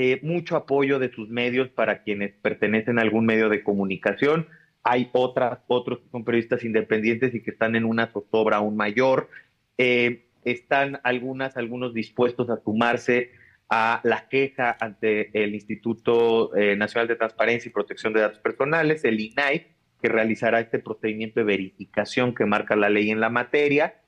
eh, 0.00 0.18
mucho 0.22 0.56
apoyo 0.56 0.98
de 0.98 1.12
sus 1.12 1.28
medios 1.28 1.68
para 1.68 2.02
quienes 2.02 2.32
pertenecen 2.32 2.98
a 2.98 3.02
algún 3.02 3.26
medio 3.26 3.50
de 3.50 3.62
comunicación. 3.62 4.48
Hay 4.82 5.10
otras, 5.12 5.58
otros 5.66 5.98
que 5.98 6.08
son 6.08 6.24
periodistas 6.24 6.64
independientes 6.64 7.34
y 7.34 7.42
que 7.42 7.50
están 7.50 7.76
en 7.76 7.84
una 7.84 8.06
zozobra 8.06 8.56
aún 8.56 8.76
mayor. 8.76 9.28
Eh, 9.76 10.26
están 10.44 11.00
algunas, 11.04 11.58
algunos 11.58 11.92
dispuestos 11.92 12.48
a 12.48 12.62
sumarse 12.64 13.32
a 13.68 14.00
la 14.02 14.26
queja 14.28 14.74
ante 14.80 15.30
el 15.44 15.54
Instituto 15.54 16.50
Nacional 16.76 17.06
de 17.06 17.16
Transparencia 17.16 17.68
y 17.68 17.72
Protección 17.72 18.14
de 18.14 18.20
Datos 18.20 18.38
Personales, 18.38 19.04
el 19.04 19.20
INAI, 19.20 19.66
que 20.00 20.08
realizará 20.08 20.60
este 20.60 20.78
procedimiento 20.78 21.40
de 21.40 21.44
verificación 21.44 22.34
que 22.34 22.46
marca 22.46 22.74
la 22.74 22.88
ley 22.88 23.10
en 23.10 23.20
la 23.20 23.28
materia 23.28 24.00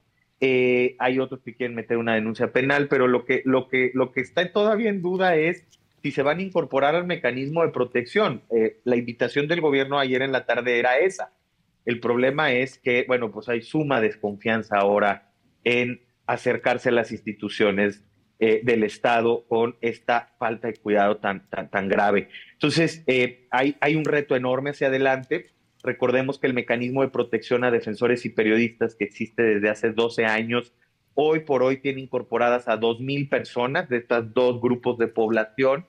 eh, 0.44 0.96
hay 0.98 1.20
otros 1.20 1.40
que 1.44 1.55
quieren 1.55 1.76
meter 1.76 1.98
una 1.98 2.16
denuncia 2.16 2.52
penal, 2.52 2.88
pero 2.88 3.07
lo 3.07 3.24
que, 3.24 3.42
lo, 3.44 3.68
que, 3.68 3.92
lo 3.94 4.11
que 4.11 4.22
está 4.22 4.50
todavía 4.50 4.90
en 4.90 5.00
duda 5.00 5.37
es 5.37 5.64
si 6.02 6.10
se 6.10 6.22
van 6.22 6.38
a 6.38 6.42
incorporar 6.42 6.94
al 6.94 7.06
mecanismo 7.06 7.62
de 7.62 7.70
protección. 7.70 8.42
Eh, 8.50 8.80
la 8.84 8.96
invitación 8.96 9.46
del 9.46 9.60
gobierno 9.60 9.98
ayer 9.98 10.22
en 10.22 10.32
la 10.32 10.46
tarde 10.46 10.78
era 10.78 10.98
esa. 10.98 11.32
El 11.84 12.00
problema 12.00 12.52
es 12.52 12.78
que, 12.78 13.04
bueno, 13.06 13.30
pues 13.30 13.48
hay 13.48 13.62
suma 13.62 14.00
desconfianza 14.00 14.76
ahora 14.78 15.32
en 15.64 16.02
acercarse 16.26 16.88
a 16.88 16.92
las 16.92 17.12
instituciones 17.12 18.04
eh, 18.38 18.60
del 18.64 18.82
Estado 18.82 19.44
con 19.46 19.76
esta 19.80 20.34
falta 20.38 20.68
de 20.68 20.74
cuidado 20.74 21.18
tan, 21.18 21.48
tan, 21.48 21.88
grave. 21.88 22.28
Entonces, 22.52 23.04
hay, 23.50 23.76
hay 23.80 23.96
un 23.96 24.04
reto 24.04 24.34
enorme 24.34 24.70
hacia 24.70 24.88
adelante. 24.88 25.50
Recordemos 25.84 26.38
que 26.38 26.48
el 26.48 26.54
mecanismo 26.54 27.02
de 27.02 27.08
protección 27.08 27.62
a 27.64 27.70
defensores 27.70 28.24
y 28.24 28.30
periodistas 28.30 28.96
que 28.96 29.04
existe 29.04 29.42
desde 29.42 29.68
hace 29.68 29.92
12 29.92 30.24
años, 30.24 30.72
hoy 31.14 31.40
por 31.40 31.62
hoy 31.62 31.78
tiene 31.78 32.00
incorporadas 32.00 32.68
a 32.68 32.78
2.000 32.78 33.28
personas 33.28 33.88
de 33.88 33.98
estos 33.98 34.32
dos 34.32 34.60
grupos 34.60 34.98
de 34.98 35.08
población. 35.08 35.86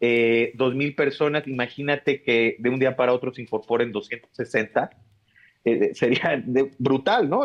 Eh, 0.00 0.52
2.000 0.56 0.94
personas, 0.94 1.46
imagínate 1.46 2.22
que 2.22 2.56
de 2.58 2.70
un 2.70 2.78
día 2.78 2.96
para 2.96 3.12
otro 3.12 3.32
se 3.32 3.42
incorporen 3.42 3.92
260. 3.92 4.90
Eh, 5.64 5.94
sería 5.94 6.42
brutal, 6.78 7.30
¿no? 7.30 7.42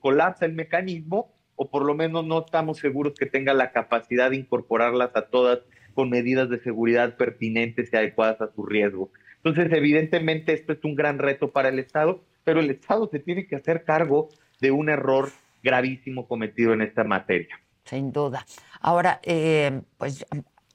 colapsa 0.00 0.46
el 0.46 0.54
mecanismo 0.54 1.34
o 1.56 1.70
por 1.70 1.84
lo 1.84 1.94
menos 1.94 2.24
no 2.24 2.44
estamos 2.44 2.78
seguros 2.78 3.14
que 3.18 3.26
tenga 3.26 3.52
la 3.52 3.72
capacidad 3.72 4.30
de 4.30 4.36
incorporarlas 4.36 5.10
a 5.14 5.26
todas 5.26 5.60
con 5.94 6.08
medidas 6.08 6.48
de 6.48 6.60
seguridad 6.60 7.16
pertinentes 7.16 7.90
y 7.92 7.96
adecuadas 7.96 8.40
a 8.40 8.52
su 8.54 8.64
riesgo. 8.64 9.10
Entonces, 9.44 9.72
evidentemente, 9.72 10.54
esto 10.54 10.72
es 10.72 10.82
un 10.84 10.94
gran 10.94 11.18
reto 11.18 11.50
para 11.50 11.68
el 11.68 11.78
Estado, 11.78 12.22
pero 12.44 12.60
el 12.60 12.70
Estado 12.70 13.08
se 13.10 13.18
tiene 13.18 13.46
que 13.46 13.56
hacer 13.56 13.84
cargo 13.84 14.28
de 14.60 14.70
un 14.70 14.88
error 14.88 15.30
gravísimo 15.62 16.26
cometido 16.26 16.72
en 16.72 16.82
esta 16.82 17.04
materia. 17.04 17.60
Sin 17.84 18.12
duda. 18.12 18.46
Ahora, 18.80 19.20
eh, 19.22 19.82
pues 19.98 20.24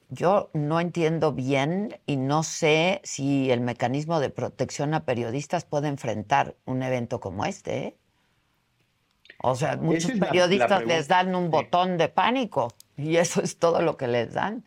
yo 0.08 0.50
no 0.54 0.80
entiendo 0.80 1.32
bien 1.32 1.96
y 2.06 2.16
no 2.16 2.42
sé 2.42 3.00
si 3.04 3.50
el 3.50 3.60
mecanismo 3.60 4.20
de 4.20 4.30
protección 4.30 4.94
a 4.94 5.04
periodistas 5.04 5.64
puede 5.64 5.88
enfrentar 5.88 6.56
un 6.64 6.82
evento 6.82 7.20
como 7.20 7.44
este. 7.44 7.78
¿eh? 7.78 7.96
O 9.42 9.54
sea, 9.54 9.76
muchos 9.76 10.12
periodistas 10.12 10.86
les 10.86 11.08
dan 11.08 11.34
un 11.34 11.50
botón 11.50 11.98
de 11.98 12.08
pánico 12.08 12.74
y 12.96 13.16
eso 13.16 13.42
es 13.42 13.58
todo 13.58 13.82
lo 13.82 13.96
que 13.96 14.08
les 14.08 14.34
dan. 14.34 14.64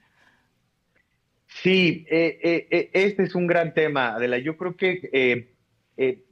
Sí, 1.48 2.06
eh, 2.10 2.90
este 2.94 3.24
es 3.24 3.36
un 3.36 3.48
gran 3.48 3.74
tema, 3.74 4.16
Adela. 4.16 4.38
Yo 4.38 4.56
creo 4.56 4.78
que 4.78 5.50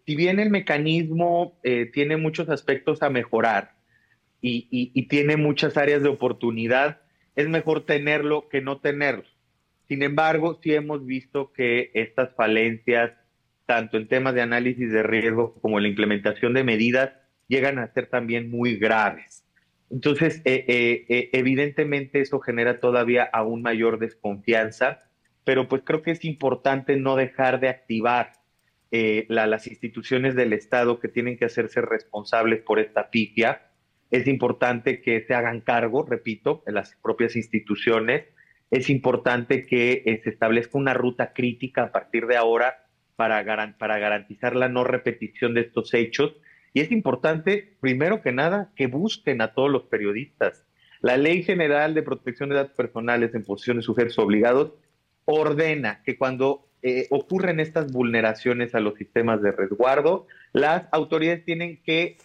si 0.06 0.15
bien 0.15 0.39
el 0.39 0.50
mecanismo 0.50 1.60
tiene 1.93 2.15
muchos 2.15 2.50
aspectos 2.50 3.04
a 3.04 3.10
mejorar, 3.10 3.80
y, 4.41 5.08
tiene 5.08 5.38
muchas 5.38 5.78
áreas 5.78 6.02
de 6.02 6.10
oportunidad, 6.10 7.02
es 7.39 7.47
mejor 7.47 7.86
tenerlo 7.86 8.49
que 8.49 8.60
no 8.60 8.82
tenerlo. 8.82 9.23
Sin 9.88 10.04
embargo, 10.04 10.60
sí 10.62 10.73
hemos 10.73 11.06
visto 11.06 11.54
que 11.54 11.89
estas 11.93 12.36
falencias, 12.36 13.13
tanto 13.65 13.95
en 13.95 14.10
temas 14.10 14.34
de 14.34 14.41
análisis 14.41 14.91
de 14.91 15.04
riesgo 15.04 15.54
como 15.62 15.78
en 15.78 15.84
la 15.84 15.89
implementación 15.89 16.54
de 16.54 16.65
medidas, 16.65 17.13
llegan 17.47 17.80
a 17.80 17.93
ser 17.93 18.08
también 18.08 18.52
muy 18.52 18.75
graves. 18.75 19.45
Entonces, 19.89 20.41
eh, 20.43 20.65
eh, 20.67 21.06
eh, 21.08 21.30
evidentemente 21.32 22.19
eso 22.19 22.41
genera 22.41 22.82
todavía 22.82 23.23
aún 23.23 23.62
mayor 23.62 23.99
desconfianza, 23.99 24.99
pero 25.45 25.69
pues 25.69 25.84
creo 25.86 26.02
que 26.02 26.12
es 26.12 26.25
importante 26.25 26.97
no 26.97 27.15
dejar 27.15 27.62
de 27.62 27.69
activar 27.69 28.34
las 28.91 29.67
instituciones 29.67 30.36
del 30.36 30.52
Estado 30.52 30.99
que 30.99 31.08
tienen 31.08 31.38
que 31.38 31.45
hacerse 31.45 31.80
responsables 31.80 32.63
por 32.63 32.80
esta 32.80 33.12
pifia 33.12 33.68
es 34.12 34.28
importante 34.28 35.02
que 35.02 35.24
se 35.26 35.34
hagan 35.34 35.62
cargo, 35.62 36.04
repito, 36.04 36.63
en 36.65 36.76
las 36.76 36.95
propias 36.95 37.36
instituciones. 37.36 38.26
Es 38.72 38.89
importante 38.89 39.65
que 39.65 40.04
eh, 40.06 40.22
se 40.24 40.32
establezca 40.32 40.78
una 40.78 40.93
ruta 40.93 41.34
crítica 41.34 41.84
a 41.84 41.91
partir 41.91 42.26
de 42.26 42.38
ahora 42.38 42.86
para, 43.15 43.43
para 43.78 44.00
garantizar 44.00 44.56
la 44.56 44.69
no 44.69 44.84
repetición 44.84 45.54
de 45.54 45.62
estos 45.62 45.93
hechos. 45.93 46.36
Y 46.74 46.82
es 46.82 46.91
importante, 46.91 47.76
primero 47.80 48.22
que 48.22 48.32
nada, 48.32 48.72
que 48.76 48.88
busquen 48.88 49.41
a 49.41 49.54
todos 49.54 49.69
los 49.69 49.84
periodistas. 49.84 50.65
La 51.02 51.17
Ley 51.17 51.43
General 51.43 51.93
de 51.93 52.04
Protección 52.04 52.50
de 52.50 52.56
Datos 52.56 52.76
Personales 52.76 53.34
en 53.34 53.43
posiciones 53.43 53.86
sujetos 53.86 54.17
obligados 54.19 54.74
ordena 55.26 56.02
que 56.04 56.17
cuando 56.17 56.67
eh, 56.82 57.08
ocurren 57.10 57.60
estas 57.60 57.91
vulneraciones 57.91 58.74
a 58.74 58.80
los 58.80 58.95
sistemas 58.95 59.41
de 59.41 59.52
resguardo, 59.52 60.28
las 60.52 60.88
autoridades 60.91 61.45
tienen 61.45 61.82
que 61.84 62.17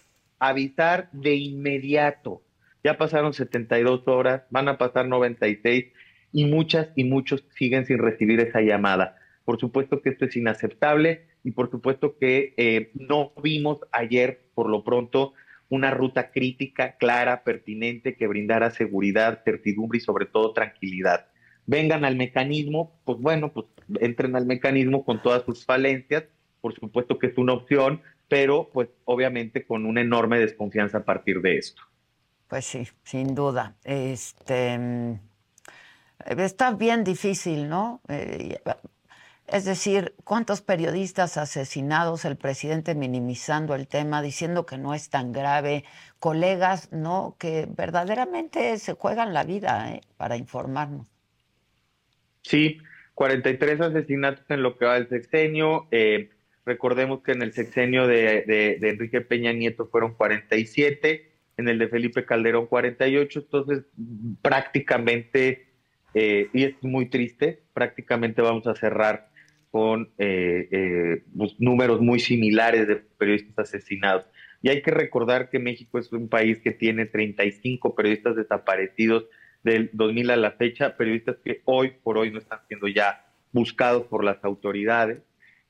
avisar 0.48 1.10
de 1.12 1.34
inmediato. 1.36 2.42
Ya 2.82 2.98
pasaron 2.98 3.32
72 3.32 4.06
horas, 4.06 4.42
van 4.50 4.68
a 4.68 4.78
pasar 4.78 5.08
96 5.08 5.86
y 6.32 6.44
muchas 6.46 6.88
y 6.96 7.04
muchos 7.04 7.44
siguen 7.56 7.86
sin 7.86 7.98
recibir 7.98 8.40
esa 8.40 8.60
llamada. 8.60 9.16
Por 9.44 9.58
supuesto 9.58 10.02
que 10.02 10.10
esto 10.10 10.24
es 10.24 10.36
inaceptable 10.36 11.26
y 11.44 11.52
por 11.52 11.70
supuesto 11.70 12.16
que 12.18 12.54
eh, 12.56 12.90
no 12.94 13.32
vimos 13.42 13.78
ayer, 13.92 14.46
por 14.54 14.68
lo 14.68 14.84
pronto, 14.84 15.34
una 15.68 15.90
ruta 15.90 16.30
crítica, 16.30 16.96
clara, 16.96 17.42
pertinente, 17.44 18.16
que 18.16 18.26
brindara 18.26 18.70
seguridad, 18.70 19.42
certidumbre 19.44 19.98
y 19.98 20.00
sobre 20.00 20.26
todo 20.26 20.52
tranquilidad. 20.52 21.26
Vengan 21.66 22.04
al 22.04 22.16
mecanismo, 22.16 22.98
pues 23.04 23.18
bueno, 23.18 23.52
pues 23.52 23.66
entren 24.00 24.36
al 24.36 24.46
mecanismo 24.46 25.04
con 25.04 25.22
todas 25.22 25.44
sus 25.44 25.64
falencias, 25.64 26.24
por 26.60 26.74
supuesto 26.74 27.18
que 27.18 27.28
es 27.28 27.38
una 27.38 27.54
opción, 27.54 28.02
pero 28.34 28.68
pues 28.72 28.88
obviamente 29.04 29.64
con 29.64 29.86
una 29.86 30.00
enorme 30.00 30.40
desconfianza 30.40 30.98
a 30.98 31.04
partir 31.04 31.40
de 31.40 31.56
esto. 31.56 31.82
Pues 32.48 32.64
sí, 32.64 32.84
sin 33.04 33.32
duda. 33.32 33.76
Este 33.84 34.76
mm, 34.76 35.20
está 36.36 36.72
bien 36.72 37.04
difícil, 37.04 37.68
¿no? 37.68 38.00
Eh, 38.08 38.58
es 39.46 39.64
decir, 39.64 40.16
¿cuántos 40.24 40.62
periodistas 40.62 41.36
asesinados, 41.36 42.24
el 42.24 42.36
presidente 42.36 42.96
minimizando 42.96 43.76
el 43.76 43.86
tema, 43.86 44.20
diciendo 44.20 44.66
que 44.66 44.78
no 44.78 44.94
es 44.94 45.10
tan 45.10 45.30
grave, 45.30 45.84
colegas, 46.18 46.90
¿no? 46.90 47.36
Que 47.38 47.68
verdaderamente 47.70 48.76
se 48.78 48.94
juegan 48.94 49.32
la 49.32 49.44
vida 49.44 49.92
¿eh? 49.92 50.00
para 50.16 50.36
informarnos. 50.36 51.06
Sí, 52.42 52.78
43 53.14 53.80
asesinatos 53.80 54.44
en 54.48 54.64
lo 54.64 54.76
que 54.76 54.86
va 54.86 54.94
del 54.94 55.08
sexenio, 55.08 55.86
eh, 55.92 56.30
Recordemos 56.66 57.22
que 57.22 57.32
en 57.32 57.42
el 57.42 57.52
sexenio 57.52 58.06
de, 58.06 58.78
Enrique 58.80 59.20
Peña 59.20 59.52
Nieto 59.52 59.86
fueron 59.86 60.14
47, 60.14 61.30
en 61.56 61.68
el 61.68 61.78
de 61.78 61.88
Felipe 61.88 62.24
Calderón 62.24 62.66
48, 62.66 63.40
entonces 63.40 63.84
prácticamente, 64.42 65.66
eh, 66.14 66.48
y 66.52 66.64
es 66.64 66.74
muy 66.82 67.06
triste, 67.06 67.60
prácticamente 67.74 68.40
vamos 68.42 68.66
a 68.66 68.74
cerrar 68.74 69.28
con 69.70 70.10
eh, 70.18 70.68
eh, 70.70 71.22
pues, 71.36 71.56
números 71.58 72.00
muy 72.00 72.20
similares 72.20 72.86
de 72.86 72.96
periodistas 72.96 73.68
asesinados. 73.68 74.24
Y 74.62 74.68
hay 74.68 74.82
que 74.82 74.92
recordar 74.92 75.50
que 75.50 75.58
México 75.58 75.98
es 75.98 76.12
un 76.12 76.28
país 76.28 76.60
que 76.60 76.70
tiene 76.70 77.06
35 77.06 77.94
periodistas 77.94 78.36
desaparecidos 78.36 79.26
del 79.64 79.90
2000 79.92 80.30
a 80.30 80.36
la 80.36 80.52
fecha, 80.52 80.96
periodistas 80.96 81.36
que 81.44 81.60
hoy 81.64 81.92
por 82.02 82.18
hoy 82.18 82.30
no 82.30 82.38
están 82.38 82.60
siendo 82.68 82.86
ya 82.88 83.26
buscados 83.52 84.06
por 84.06 84.22
las 84.24 84.44
autoridades. 84.44 85.18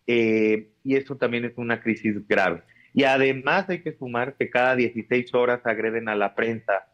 Eh, 0.06 0.70
y 0.82 0.96
eso 0.96 1.16
también 1.16 1.44
es 1.44 1.52
una 1.56 1.80
crisis 1.80 2.26
grave. 2.26 2.62
Y 2.96 3.02
además 3.04 3.68
hay 3.68 3.82
que 3.82 3.96
sumar 3.96 4.36
que 4.36 4.50
cada 4.50 4.76
16 4.76 5.34
horas 5.34 5.60
agreden 5.64 6.08
a 6.08 6.14
la 6.14 6.36
prensa, 6.36 6.86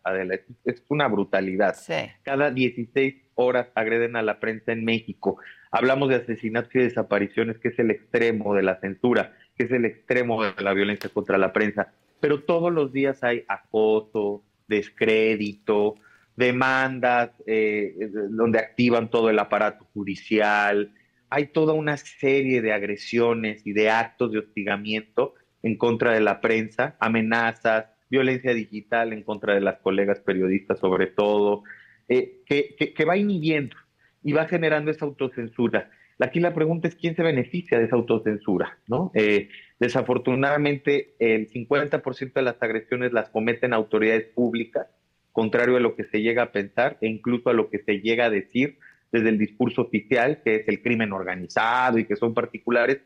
Es 0.65 0.83
una 0.89 1.09
brutalidad. 1.09 1.77
Cada 2.23 2.51
16 2.51 3.17
horas 3.35 3.69
agreden 3.75 4.17
a 4.17 4.23
la 4.23 4.41
prensa 4.41 4.73
en 4.73 4.85
México. 4.85 5.37
Hablamos 5.71 6.09
de 6.09 6.17
asesinatos 6.17 6.75
y 6.75 6.79
desapariciones, 6.79 7.59
que 7.59 7.69
es 7.69 7.79
el 7.79 7.91
extremo 7.91 8.55
de 8.55 8.63
la 8.63 8.81
censura, 8.81 9.37
que 9.57 9.65
es 9.65 9.73
el 9.73 9.85
extremo 9.85 10.43
de 10.43 10.55
la 10.63 10.73
violencia 10.73 11.11
contra 11.11 11.37
la 11.37 11.53
prensa. 11.53 11.93
Pero 12.19 12.45
todos 12.45 12.73
los 12.73 12.95
días 12.95 13.23
hay 13.23 13.45
acoso, 13.47 14.43
descrédito, 14.69 15.97
demandas 16.35 17.31
eh, 17.47 17.95
donde 18.31 18.59
activan 18.59 19.11
todo 19.11 19.29
el 19.29 19.39
aparato 19.39 19.87
judicial, 19.93 20.95
hay 21.31 21.47
toda 21.47 21.73
una 21.73 21.97
serie 21.97 22.61
de 22.61 22.73
agresiones 22.73 23.65
y 23.65 23.73
de 23.73 23.89
actos 23.89 24.33
de 24.33 24.41
hostigamiento 24.41 25.35
en 25.63 25.77
contra 25.77 26.13
de 26.13 26.21
la 26.21 26.41
prensa, 26.41 26.97
amenazas, 26.99 27.87
violencia 28.11 28.53
digital 28.53 29.13
en 29.13 29.23
contra 29.23 29.55
de 29.55 29.61
las 29.61 29.79
colegas 29.79 30.21
periodistas 30.21 30.81
sobre 30.81 31.07
todo, 31.07 31.63
eh, 32.09 32.41
que, 32.45 33.05
va 33.05 33.17
inhibiendo 33.17 33.77
y 34.23 34.33
va 34.33 34.47
generando 34.47 34.91
esa 34.91 35.05
autocensura. 35.05 35.91
Aquí 36.19 36.41
la 36.41 36.53
pregunta 36.53 36.89
es 36.89 36.97
quién 36.97 37.15
se 37.15 37.23
beneficia 37.23 37.79
de 37.79 37.85
esa 37.85 37.97
autocensura, 37.97 38.79
¿no? 38.89 39.11
Eh, 39.15 39.49
desafortunadamente, 39.79 41.15
el 41.19 41.49
50% 41.49 42.33
de 42.35 42.43
las 42.43 42.61
agresiones 42.61 43.13
las 43.13 43.31
cometen 43.31 43.73
autoridades 43.73 44.27
públicas, 44.35 44.89
contrario 45.33 45.77
a 45.77 45.81
lo 45.81 45.95
que 45.95 46.05
se 46.05 46.21
llega 46.21 46.43
a 46.43 46.53
pensar 46.53 46.99
e 47.01 47.07
incluso 47.07 47.49
a 47.49 47.55
lo 47.55 47.71
que 47.71 47.79
se 47.79 48.01
llega 48.01 48.27
a 48.27 48.31
decir 48.31 48.79
desde 49.13 49.29
el 49.29 49.39
discurso 49.39 49.83
oficial, 49.83 50.41
que 50.43 50.57
es 50.57 50.69
el 50.69 50.83
crimen 50.83 51.13
organizado 51.13 51.99
y 51.99 52.05
que 52.05 52.17
son 52.17 52.35
particulares, 52.35 53.01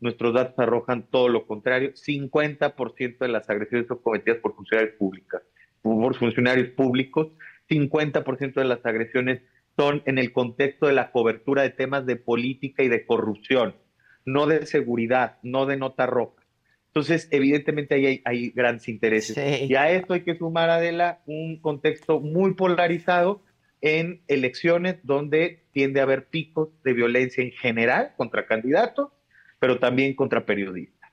nuestros 0.00 0.32
datos 0.32 0.58
arrojan 0.58 1.06
todo 1.10 1.28
lo 1.28 1.46
contrario. 1.46 1.92
50% 1.92 3.18
de 3.18 3.28
las 3.28 3.48
agresiones 3.50 3.86
son 3.86 3.98
cometidas 3.98 4.38
por 4.38 4.54
funcionarios 4.54 4.94
públicos, 4.96 5.42
por 5.82 6.16
funcionarios 6.16 6.70
públicos. 6.70 7.28
50% 7.68 8.54
de 8.54 8.64
las 8.64 8.84
agresiones 8.84 9.42
son 9.76 10.02
en 10.06 10.18
el 10.18 10.32
contexto 10.32 10.86
de 10.86 10.94
la 10.94 11.12
cobertura 11.12 11.62
de 11.62 11.70
temas 11.70 12.06
de 12.06 12.16
política 12.16 12.82
y 12.82 12.88
de 12.88 13.06
corrupción, 13.06 13.76
no 14.24 14.46
de 14.46 14.66
seguridad, 14.66 15.38
no 15.42 15.66
de 15.66 15.76
nota 15.76 16.06
roja. 16.06 16.42
Entonces, 16.88 17.28
evidentemente 17.30 17.94
ahí 17.94 18.06
hay, 18.06 18.22
hay 18.24 18.50
grandes 18.50 18.88
intereses. 18.88 19.36
Y 19.36 19.74
a 19.76 19.90
esto 19.92 20.14
hay 20.14 20.22
que 20.22 20.36
sumar, 20.36 20.70
Adela, 20.70 21.20
un 21.26 21.60
contexto 21.60 22.18
muy 22.18 22.54
polarizado 22.54 23.42
en 23.80 24.22
elecciones 24.28 24.96
donde 25.02 25.64
tiende 25.72 26.00
a 26.00 26.04
haber 26.04 26.28
picos 26.28 26.68
de 26.84 26.92
violencia 26.92 27.42
en 27.42 27.52
general 27.52 28.12
contra 28.16 28.46
candidatos, 28.46 29.10
pero 29.58 29.78
también 29.78 30.14
contra 30.14 30.44
periodistas. 30.44 31.10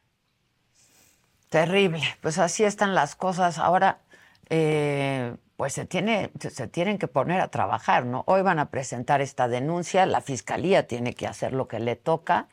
Terrible, 1.49 2.01
pues 2.21 2.39
así 2.39 2.63
están 2.63 2.93
las 2.93 3.15
cosas. 3.15 3.57
Ahora, 3.57 4.01
eh, 4.49 5.33
pues 5.55 5.73
se, 5.73 5.85
tiene, 5.85 6.29
se 6.39 6.67
tienen 6.67 6.97
que 6.97 7.07
poner 7.07 7.41
a 7.41 7.47
trabajar, 7.47 8.05
¿no? 8.05 8.23
Hoy 8.27 8.41
van 8.41 8.59
a 8.59 8.69
presentar 8.69 9.21
esta 9.21 9.47
denuncia, 9.47 10.05
la 10.05 10.21
fiscalía 10.21 10.87
tiene 10.87 11.13
que 11.13 11.25
hacer 11.25 11.53
lo 11.53 11.67
que 11.67 11.79
le 11.79 11.95
toca, 11.95 12.47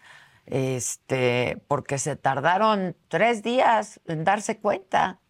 este, 0.46 1.58
porque 1.68 1.98
se 1.98 2.16
tardaron 2.16 2.96
tres 3.08 3.42
días 3.42 4.00
en 4.06 4.24
darse 4.24 4.58
cuenta. 4.58 5.20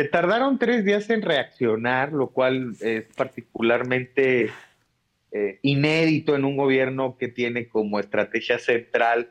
Se 0.00 0.08
tardaron 0.08 0.58
tres 0.58 0.82
días 0.82 1.10
en 1.10 1.20
reaccionar, 1.20 2.14
lo 2.14 2.28
cual 2.28 2.74
es 2.80 3.04
particularmente 3.14 4.50
eh, 5.30 5.58
inédito 5.60 6.34
en 6.34 6.46
un 6.46 6.56
gobierno 6.56 7.18
que 7.18 7.28
tiene 7.28 7.68
como 7.68 8.00
estrategia 8.00 8.58
central, 8.58 9.30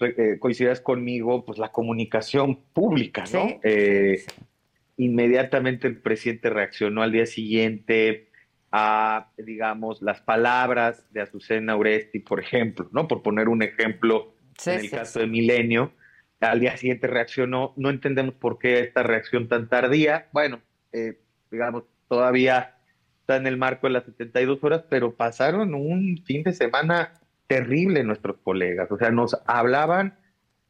eh, 0.00 0.38
coincidas 0.40 0.80
conmigo, 0.80 1.44
pues 1.44 1.58
la 1.58 1.70
comunicación 1.70 2.58
pública, 2.72 3.26
¿no? 3.32 3.60
Eh, 3.62 4.24
inmediatamente 4.96 5.86
el 5.86 5.98
presidente 5.98 6.50
reaccionó 6.50 7.02
al 7.02 7.12
día 7.12 7.26
siguiente 7.26 8.26
a, 8.72 9.30
digamos, 9.38 10.02
las 10.02 10.20
palabras 10.20 11.06
de 11.12 11.20
Azucena 11.20 11.76
Uresti, 11.76 12.18
por 12.18 12.40
ejemplo, 12.40 12.88
¿no? 12.90 13.06
Por 13.06 13.22
poner 13.22 13.48
un 13.48 13.62
ejemplo 13.62 14.34
en 14.66 14.80
el 14.80 14.90
caso 14.90 15.20
de 15.20 15.28
Milenio, 15.28 15.92
al 16.40 16.60
día 16.60 16.76
siguiente 16.76 17.06
reaccionó, 17.06 17.72
no 17.76 17.90
entendemos 17.90 18.34
por 18.34 18.58
qué 18.58 18.80
esta 18.80 19.02
reacción 19.02 19.48
tan 19.48 19.68
tardía, 19.68 20.28
bueno, 20.32 20.60
digamos, 21.50 21.84
todavía 22.08 22.76
está 23.20 23.36
en 23.36 23.46
el 23.46 23.56
marco 23.56 23.86
de 23.86 23.92
las 23.92 24.04
72 24.04 24.62
horas, 24.62 24.84
pero 24.88 25.14
pasaron 25.14 25.74
un 25.74 26.22
fin 26.24 26.42
de 26.42 26.52
semana 26.52 27.12
terrible 27.46 28.04
nuestros 28.04 28.36
colegas. 28.42 28.90
O 28.90 28.98
sea, 28.98 29.10
nos 29.10 29.36
hablaban 29.46 30.16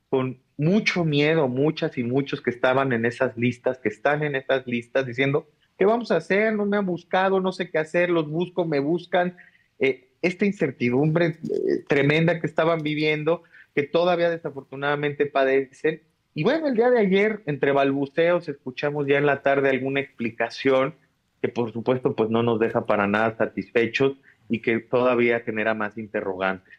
con 0.08 0.40
mucho 0.56 1.04
miedo, 1.04 1.48
muchas 1.48 1.98
y 1.98 2.02
muchos 2.02 2.40
que 2.40 2.50
estaban 2.50 2.92
en 2.92 3.04
esas 3.04 3.36
listas, 3.36 3.78
que 3.78 3.88
están 3.88 4.22
en 4.22 4.34
esas 4.34 4.66
listas, 4.66 5.06
diciendo, 5.06 5.48
¿qué 5.78 5.84
vamos 5.84 6.10
a 6.10 6.16
hacer? 6.16 6.54
No 6.54 6.66
me 6.66 6.76
han 6.76 6.86
buscado, 6.86 7.40
no 7.40 7.52
sé 7.52 7.70
qué 7.70 7.78
hacer, 7.78 8.10
los 8.10 8.28
busco, 8.28 8.64
me 8.64 8.80
buscan. 8.80 9.36
Eh, 9.78 10.08
esta 10.22 10.44
incertidumbre 10.44 11.26
eh, 11.26 11.84
tremenda 11.88 12.40
que 12.40 12.46
estaban 12.48 12.82
viviendo, 12.82 13.44
que 13.78 13.84
todavía 13.84 14.28
desafortunadamente 14.28 15.24
padecen. 15.24 16.02
Y 16.34 16.42
bueno, 16.42 16.66
el 16.66 16.74
día 16.74 16.90
de 16.90 16.98
ayer, 16.98 17.44
entre 17.46 17.70
balbuceos, 17.70 18.48
escuchamos 18.48 19.06
ya 19.06 19.18
en 19.18 19.26
la 19.26 19.40
tarde 19.42 19.70
alguna 19.70 20.00
explicación 20.00 20.96
que 21.40 21.48
por 21.48 21.72
supuesto 21.72 22.16
pues 22.16 22.28
no 22.28 22.42
nos 22.42 22.58
deja 22.58 22.86
para 22.86 23.06
nada 23.06 23.36
satisfechos 23.36 24.16
y 24.48 24.62
que 24.62 24.80
todavía 24.80 25.38
genera 25.38 25.74
más 25.74 25.96
interrogantes. 25.96 26.74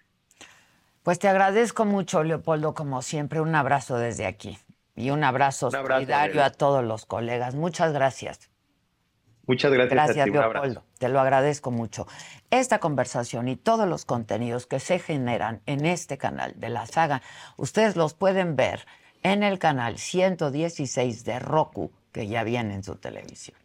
Pues 1.02 1.20
te 1.20 1.30
agradezco 1.30 1.86
mucho, 1.86 2.22
Leopoldo, 2.22 2.74
como 2.74 3.02
siempre. 3.02 3.40
Un 3.40 3.56
abrazo 3.56 3.98
desde 3.98 4.26
aquí 4.26 4.58
y 4.94 5.12
un 5.12 5.24
abrazo, 5.24 5.72
solidario 5.72 6.44
a 6.44 6.50
todos 6.50 6.84
los 6.84 7.06
colegas. 7.06 7.56
Muchas 7.56 7.94
gracias. 7.94 8.49
Muchas 9.50 9.72
gracias. 9.72 9.96
Gracias, 9.96 10.28
Leopoldo. 10.28 10.84
Te 11.00 11.10
lo 11.10 11.20
agradezco 11.20 11.72
mucho. 11.72 12.06
Esta 12.52 12.78
conversación 12.78 13.48
y 13.48 13.56
todos 13.56 13.90
los 13.90 14.06
contenidos 14.06 14.68
que 14.68 14.80
se 14.80 15.00
generan 15.00 15.64
en 15.66 15.88
este 15.88 16.20
canal 16.20 16.54
de 16.58 16.70
la 16.70 16.86
saga, 16.86 17.24
ustedes 17.58 17.96
los 17.96 18.14
pueden 18.14 18.56
ver 18.56 18.86
en 19.24 19.42
el 19.42 19.58
canal 19.58 19.98
116 19.98 21.26
de 21.26 21.40
Roku, 21.40 21.92
que 22.12 22.28
ya 22.28 22.44
viene 22.44 22.76
en 22.76 22.84
su 22.84 22.98
televisión. 22.98 23.58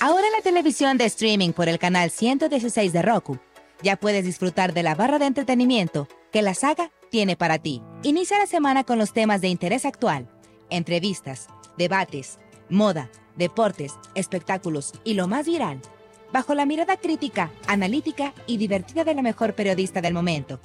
Ahora 0.00 0.26
en 0.26 0.32
la 0.32 0.42
televisión 0.42 0.96
de 0.96 1.04
streaming 1.04 1.52
por 1.52 1.68
el 1.68 1.78
canal 1.78 2.10
116 2.10 2.94
de 2.94 3.02
Roku, 3.02 3.38
ya 3.82 3.96
puedes 3.96 4.24
disfrutar 4.24 4.72
de 4.72 4.82
la 4.82 4.94
barra 4.94 5.18
de 5.18 5.26
entretenimiento 5.26 6.08
que 6.36 6.42
la 6.42 6.52
saga 6.52 6.90
tiene 7.10 7.34
para 7.34 7.58
ti. 7.58 7.80
Inicia 8.02 8.36
la 8.36 8.44
semana 8.44 8.84
con 8.84 8.98
los 8.98 9.14
temas 9.14 9.40
de 9.40 9.48
interés 9.48 9.86
actual, 9.86 10.28
entrevistas, 10.68 11.46
debates, 11.78 12.38
moda, 12.68 13.08
deportes, 13.36 13.94
espectáculos 14.14 14.92
y 15.02 15.14
lo 15.14 15.28
más 15.28 15.46
viral, 15.46 15.80
bajo 16.34 16.54
la 16.54 16.66
mirada 16.66 16.98
crítica, 16.98 17.50
analítica 17.68 18.34
y 18.46 18.58
divertida 18.58 19.02
de 19.02 19.14
la 19.14 19.22
mejor 19.22 19.54
periodista 19.54 20.02
del 20.02 20.12
momento, 20.12 20.60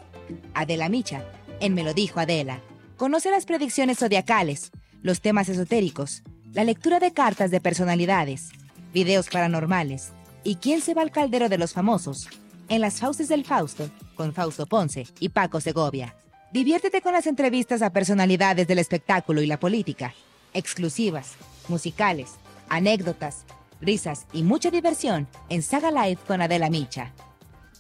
Adela 0.54 0.90
Micha, 0.90 1.24
en 1.62 1.74
Me 1.74 1.84
lo 1.86 1.94
dijo 1.94 2.20
Adela. 2.20 2.60
Conoce 2.98 3.32
las 3.32 3.46
predicciones 3.46 4.00
zodiacales, 4.00 4.72
los 5.02 5.22
temas 5.22 5.48
esotéricos, 5.48 6.22
la 6.52 6.66
lectura 6.66 7.00
de 7.00 7.14
cartas 7.14 7.50
de 7.50 7.62
personalidades, 7.62 8.50
videos 8.94 9.30
paranormales 9.30 10.12
y 10.44 10.56
quién 10.56 10.82
se 10.82 10.94
va 10.94 11.02
al 11.02 11.12
caldero 11.12 11.48
de 11.48 11.58
los 11.58 11.72
famosos 11.72 12.28
en 12.68 12.82
las 12.82 13.00
fauces 13.00 13.30
del 13.30 13.46
Fausto 13.46 13.90
con 14.22 14.34
Fausto 14.34 14.68
Ponce 14.68 15.08
y 15.20 15.30
Paco 15.30 15.60
Segovia. 15.60 16.16
Diviértete 16.54 17.02
con 17.02 17.12
las 17.12 17.26
entrevistas 17.26 17.82
a 17.82 17.92
personalidades 17.92 18.68
del 18.68 18.78
espectáculo 18.78 19.42
y 19.42 19.48
la 19.48 19.60
política, 19.60 20.14
exclusivas, 20.54 21.32
musicales, 21.70 22.34
anécdotas, 22.70 23.46
risas 23.80 24.28
y 24.32 24.44
mucha 24.44 24.70
diversión 24.70 25.28
en 25.50 25.64
Saga 25.64 25.90
Live 25.90 26.20
con 26.28 26.40
Adela 26.40 26.70
Micha. 26.70 27.14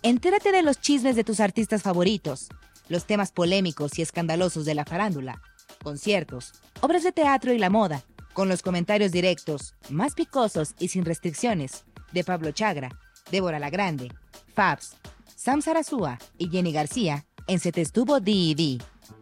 Entérate 0.01 0.51
de 0.51 0.63
los 0.63 0.81
chismes 0.81 1.15
de 1.15 1.23
tus 1.23 1.39
artistas 1.39 1.83
favoritos, 1.83 2.49
los 2.89 3.05
temas 3.05 3.31
polémicos 3.31 3.99
y 3.99 4.01
escandalosos 4.01 4.65
de 4.65 4.73
la 4.73 4.83
farándula, 4.85 5.43
conciertos, 5.83 6.53
obras 6.79 7.03
de 7.03 7.11
teatro 7.11 7.53
y 7.53 7.59
la 7.59 7.69
moda, 7.69 8.01
con 8.33 8.49
los 8.49 8.63
comentarios 8.63 9.11
directos, 9.11 9.75
más 9.91 10.15
picosos 10.15 10.73
y 10.79 10.87
sin 10.87 11.05
restricciones, 11.05 11.85
de 12.13 12.23
Pablo 12.23 12.51
Chagra, 12.51 12.89
Débora 13.29 13.59
La 13.59 13.69
Grande, 13.69 14.11
Fabs, 14.55 14.95
Sam 15.43 15.63
Sarasúa 15.63 16.19
y 16.37 16.51
Jenny 16.51 16.71
García 16.71 17.25
en 17.47 17.57
Se 17.57 17.71
Te 17.71 17.81
Estuvo 17.81 18.19
D&D. 18.19 18.77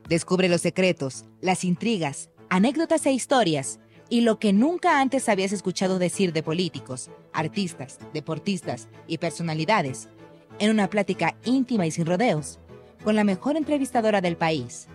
Descubre 0.09 0.49
los 0.49 0.59
secretos, 0.59 1.24
las 1.39 1.63
intrigas, 1.63 2.30
anécdotas 2.49 3.05
e 3.05 3.13
historias 3.13 3.80
y 4.09 4.20
lo 4.20 4.38
que 4.38 4.51
nunca 4.51 4.99
antes 4.99 5.30
habías 5.30 5.53
escuchado 5.53 5.97
decir 5.97 6.34
de 6.34 6.43
políticos, 6.43 7.09
artistas, 7.32 7.99
deportistas 8.13 8.89
y 9.07 9.20
personalidades, 9.20 10.09
en 10.59 10.72
una 10.72 10.89
plática 10.89 11.38
íntima 11.45 11.88
y 11.88 11.91
sin 11.91 12.05
rodeos, 12.05 12.59
con 13.05 13.15
la 13.15 13.24
mejor 13.24 13.55
entrevistadora 13.55 14.20
del 14.20 14.36
país, 14.36 14.89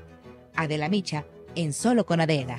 Adela 0.54 0.90
Micha, 0.90 1.24
en 1.54 1.72
Solo 1.72 2.04
con 2.04 2.20
Adela. 2.20 2.58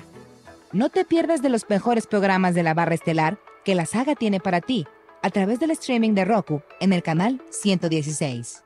No 0.72 0.90
te 0.90 1.06
pierdas 1.06 1.44
de 1.44 1.50
los 1.50 1.70
mejores 1.70 2.08
programas 2.08 2.56
de 2.56 2.64
la 2.64 2.74
barra 2.74 2.96
estelar 2.96 3.38
que 3.64 3.76
la 3.76 3.86
saga 3.86 4.16
tiene 4.16 4.40
para 4.40 4.60
ti 4.60 4.88
a 5.26 5.32
través 5.32 5.60
del 5.60 5.72
streaming 5.72 6.14
de 6.14 6.24
Roku 6.24 6.62
en 6.80 6.94
el 6.94 7.02
canal 7.02 7.42
116. 7.50 8.65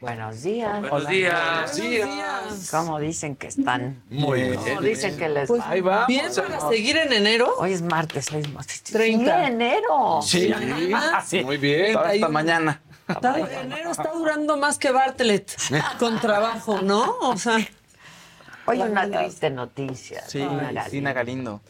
Buenos 0.00 0.42
días. 0.44 0.80
Buenos 0.80 1.08
días. 1.08 1.74
días. 1.76 2.68
¿Cómo 2.70 3.00
dicen 3.00 3.34
que 3.34 3.48
están? 3.48 4.00
Muy 4.08 4.42
bien. 4.42 4.54
¿Cómo 4.54 4.80
dicen 4.80 5.16
que 5.18 5.28
les 5.28 5.48
Pues, 5.48 5.60
ahí 5.66 5.80
va. 5.80 6.06
Bien 6.06 6.26
para 6.36 6.60
seguir 6.68 6.96
en 6.98 7.12
enero. 7.12 7.52
Hoy 7.58 7.72
es 7.72 7.82
martes, 7.82 8.30
hoy 8.32 8.42
es 8.42 8.52
martes. 8.52 8.82
30. 8.84 9.34
Sí, 9.40 9.52
enero. 9.52 10.20
Sí, 10.22 10.52
Ah, 10.94 11.24
sí. 11.26 11.42
Muy 11.42 11.56
bien. 11.56 11.96
Hasta 11.96 12.02
31. 12.10 12.32
mañana. 12.32 12.80
Está- 13.08 13.38
enero 13.60 13.90
está 13.90 14.12
durando 14.12 14.56
más 14.56 14.78
que 14.78 14.92
Bartlett 14.92 15.50
con 15.98 16.20
trabajo, 16.20 16.80
¿no? 16.82 17.16
O 17.20 17.36
sea, 17.36 17.56
Hoy 18.66 18.80
una 18.82 19.08
triste 19.10 19.50
noticia. 19.50 20.22
Sí, 20.28 20.38
Dina 20.38 20.70
Galindo. 20.72 21.14
Galindo. 21.14 21.60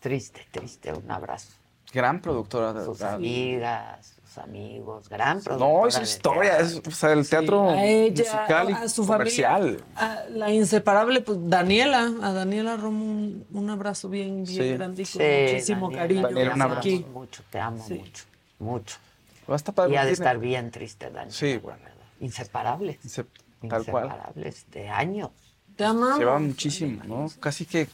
Triste, 0.00 0.46
triste. 0.52 0.92
Un 0.92 1.10
abrazo. 1.10 1.48
Gran 1.92 2.20
productora. 2.20 2.72
de 2.74 2.84
Sus 2.84 2.98
verdad. 2.98 3.14
amigas, 3.14 4.15
amigos, 4.38 5.08
gran 5.08 5.40
productora. 5.42 5.70
No, 5.80 5.86
es 5.86 5.94
su 5.94 6.02
historia. 6.02 6.58
Es, 6.58 6.80
o 6.86 6.90
sea, 6.90 7.12
el 7.12 7.28
teatro 7.28 7.70
a 7.70 7.84
ella, 7.84 8.24
musical 8.24 8.70
y 8.70 8.72
a 8.72 8.88
su 8.88 9.06
comercial. 9.06 9.62
familia, 9.62 9.84
a 9.96 10.28
la 10.30 10.50
inseparable, 10.52 11.20
pues 11.20 11.38
Daniela, 11.42 12.12
a 12.22 12.32
Daniela 12.32 12.76
Romo 12.76 13.04
un, 13.04 13.46
un 13.52 13.70
abrazo 13.70 14.08
bien, 14.08 14.44
bien 14.44 14.46
Sí. 14.62 14.72
grande 14.74 15.02
y 15.02 15.04
con 15.06 15.12
Sí, 15.12 15.18
muchísimo 15.52 15.80
Daniela, 15.90 16.02
cariño. 16.02 16.22
Daniela, 16.22 16.54
un 16.54 16.62
abrazo. 16.62 16.78
aquí. 16.80 17.06
mucho, 17.12 17.42
te 17.50 17.58
amo 17.60 17.84
Sí. 17.86 17.94
mucho, 17.94 18.24
mucho. 18.58 18.96
Va 19.48 19.54
a 19.54 19.56
estar 19.56 19.74
padre, 19.74 19.92
Y 19.92 19.96
ha 19.96 20.04
de 20.04 20.12
estar 20.12 20.38
bien 20.38 20.70
triste, 20.70 21.06
Daniela. 21.10 21.30
Sí, 21.30 21.56
bueno. 21.58 21.78
Inseparables. 22.20 22.98
se- 23.06 23.24
Tal 23.68 23.84
cual. 23.86 24.04
Inseparables 24.06 24.66
de 24.70 24.88
años. 24.88 25.30
Te 25.76 25.84
amamos. 25.84 26.18
Lleva 26.18 26.38
muchísimo, 26.38 27.02
¿no? 27.04 27.26
Casi 27.40 27.64
que 27.66 27.88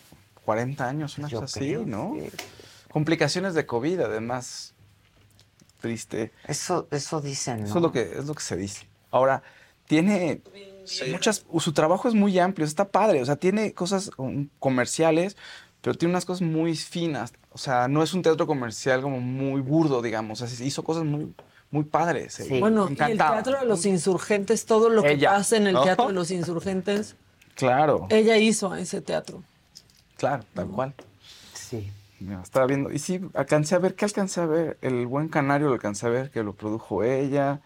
40 0.45 0.89
años, 0.89 1.19
una 1.19 1.29
cosa 1.31 1.45
así, 1.45 1.77
¿no? 1.87 2.15
sí. 2.19 2.29
Complicaciones 2.91 3.55
de 3.55 3.65
COVID, 3.67 4.01
además. 4.01 4.72
Triste. 5.83 6.33
Eso, 6.47 6.89
eso 6.91 7.21
dicen, 7.21 7.61
¿no? 7.61 7.67
Eso 7.67 7.77
es 7.77 7.83
lo 7.83 7.93
que 7.93 8.01
es 8.19 8.25
lo 8.25 8.35
que 8.35 8.43
se 8.43 8.57
dice. 8.57 8.87
Ahora, 9.11 9.43
tiene 9.87 10.41
muchas 11.11 11.45
su 11.59 11.73
trabajo 11.73 12.09
es 12.09 12.15
muy 12.15 12.39
amplio, 12.39 12.67
está 12.67 12.89
padre, 12.89 13.21
o 13.21 13.27
sea, 13.27 13.37
tiene 13.37 13.75
cosas 13.75 14.11
comerciales, 14.59 15.37
pero 15.81 15.95
tiene 15.97 16.13
unas 16.13 16.25
cosas 16.25 16.43
muy 16.43 16.77
finas, 16.77 17.33
o 17.51 17.59
sea, 17.59 17.89
no 17.89 18.03
es 18.03 18.15
un 18.15 18.23
teatro 18.23 18.47
comercial 18.47 19.03
como 19.03 19.21
muy 19.21 19.61
burdo, 19.61 20.01
digamos, 20.01 20.41
o 20.41 20.47
sea, 20.47 20.57
se 20.57 20.65
hizo 20.65 20.83
cosas 20.83 21.05
muy 21.05 21.35
muy 21.71 21.85
padres. 21.85 22.39
eh, 22.39 22.45
Sí. 22.49 22.61
Bueno, 22.61 22.87
y 22.89 23.03
el. 23.03 23.17
Teatro 23.19 23.59
de 23.59 23.67
los 23.67 23.87
Insurgentes, 23.87 24.67
todo 24.67 24.89
lo 24.91 25.03
que 25.03 25.17
pasa 25.17 25.57
en 25.57 25.67
el 25.67 25.73
¿no? 25.73 25.83
Teatro 25.83 26.09
de 26.09 26.13
los 26.13 26.31
Insurgentes, 26.31 27.17
Claro, 27.55 28.07
ella 28.11 28.37
hizo 28.39 28.75
ese 28.77 29.01
teatro. 29.01 29.43
claro, 30.17 30.45
tal 30.55 30.69
cual. 30.69 30.95
Estaba 32.43 32.67
viendo. 32.67 32.91
Y 32.93 32.99
sí, 32.99 33.21
alcancé 33.35 33.75
a 33.75 33.79
ver, 33.79 33.95
¿qué 33.95 34.05
alcancé 34.05 34.41
a 34.41 34.47
ver? 34.47 34.79
El 34.83 35.07
Buen 35.07 35.29
Canario 35.29 35.69
lo 35.69 35.75
alcancé 35.75 36.07
a 36.07 36.11
ver, 36.11 36.31
que 36.31 36.43
lo 36.43 36.53
produjo 36.55 37.03
ella. 37.05 37.61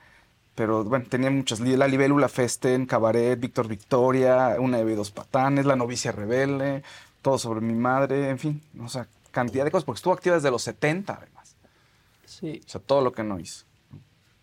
Pero 0.54 0.84
bueno, 0.84 1.04
tenía 1.08 1.30
muchas. 1.30 1.60
La 1.60 1.86
Libélula 1.88 2.28
Festen, 2.28 2.86
Cabaret, 2.86 3.38
Víctor 3.38 3.68
Victoria, 3.68 4.56
Una 4.58 4.78
de 4.78 4.96
dos 4.96 5.10
patanes, 5.10 5.66
La 5.66 5.76
Novicia 5.76 6.12
Rebelde, 6.12 6.82
Todo 7.22 7.38
sobre 7.38 7.60
mi 7.60 7.74
madre, 7.74 8.30
en 8.30 8.38
fin. 8.38 8.62
O 8.82 8.88
sea, 8.88 9.06
cantidad 9.32 9.64
de 9.64 9.70
cosas, 9.70 9.84
porque 9.84 9.98
estuvo 9.98 10.14
activa 10.14 10.36
desde 10.36 10.50
los 10.50 10.62
70 10.62 11.14
además. 11.14 11.54
Sí. 12.24 12.60
O 12.64 12.68
sea, 12.68 12.80
todo 12.80 13.02
lo 13.02 13.12
que 13.12 13.22
no 13.22 13.38
hizo. 13.38 13.64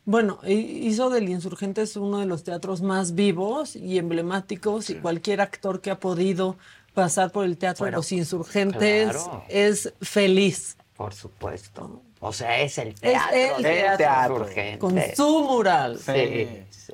Bueno, 0.05 0.39
hi- 0.43 0.85
hizo 0.87 1.09
del 1.09 1.29
Insurgentes 1.29 1.95
uno 1.95 2.19
de 2.19 2.25
los 2.25 2.43
teatros 2.43 2.81
más 2.81 3.15
vivos 3.15 3.75
y 3.75 3.97
emblemáticos 3.97 4.89
y 4.89 4.95
cualquier 4.95 5.39
actor 5.41 5.79
que 5.81 5.91
ha 5.91 5.99
podido 5.99 6.57
pasar 6.93 7.31
por 7.31 7.45
el 7.45 7.57
teatro 7.57 7.83
Bueno, 7.85 7.97
de 7.97 7.99
los 7.99 8.11
Insurgentes 8.11 9.11
claro. 9.11 9.43
es 9.49 9.93
feliz. 10.01 10.77
Por 10.95 11.13
supuesto. 11.13 12.01
O 12.19 12.31
sea, 12.31 12.59
es 12.61 12.77
el 12.77 12.89
Es 12.89 12.99
teatro. 13.01 13.37
el 13.57 13.63
de 13.63 13.87
los 13.87 13.97
teatro, 13.97 14.35
insurgentes. 14.37 14.79
con 14.79 15.01
su 15.15 15.43
mural. 15.43 15.99
Sí, 15.99 16.63
sí. 16.69 16.93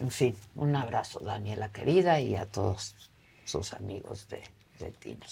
En 0.00 0.10
fin, 0.10 0.34
un 0.56 0.74
abrazo, 0.74 1.20
Daniela 1.20 1.70
querida, 1.70 2.20
y 2.20 2.34
a 2.34 2.46
todos 2.46 2.94
sus 3.44 3.72
amigos 3.74 4.26
de, 4.28 4.42
de 4.78 4.90
Tino. 4.92 5.26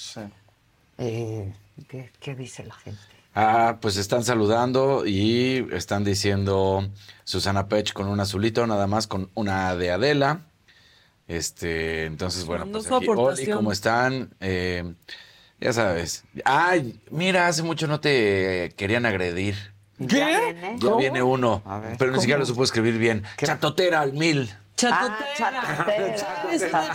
Eh, 0.98 1.52
¿qué, 1.88 2.11
qué 2.20 2.34
dice 2.34 2.64
la 2.64 2.74
gente? 2.74 3.00
Ah, 3.34 3.78
pues 3.80 3.96
están 3.96 4.24
saludando 4.24 5.06
y 5.06 5.66
están 5.72 6.04
diciendo 6.04 6.88
Susana 7.24 7.68
Pech 7.68 7.92
con 7.92 8.09
un 8.09 8.20
azulito, 8.20 8.66
nada 8.66 8.86
más 8.86 9.06
con 9.06 9.30
una 9.34 9.74
de 9.76 9.90
Adela. 9.92 10.40
Este, 11.28 12.06
entonces, 12.06 12.44
bueno, 12.46 12.66
pues 12.72 12.84
su 12.84 12.96
aquí, 12.96 13.06
Oli. 13.08 13.46
¿cómo 13.48 13.70
están? 13.70 14.30
Eh, 14.40 14.94
ya 15.60 15.72
sabes. 15.74 16.24
Ay, 16.44 16.98
mira, 17.10 17.46
hace 17.46 17.62
mucho 17.62 17.86
no 17.86 18.00
te 18.00 18.72
querían 18.76 19.04
agredir. 19.04 19.54
¿Qué? 19.98 20.56
Ya 20.78 20.96
viene 20.96 21.22
uno, 21.22 21.62
pero 21.98 22.12
ni 22.12 22.20
siquiera 22.20 22.38
lo 22.38 22.46
supo 22.46 22.64
escribir 22.64 22.96
bien. 22.98 23.24
Chatotera 23.36 24.00
al 24.00 24.14
mil. 24.14 24.50
Chatotera. 24.76 26.16
Chatotera. 26.16 26.92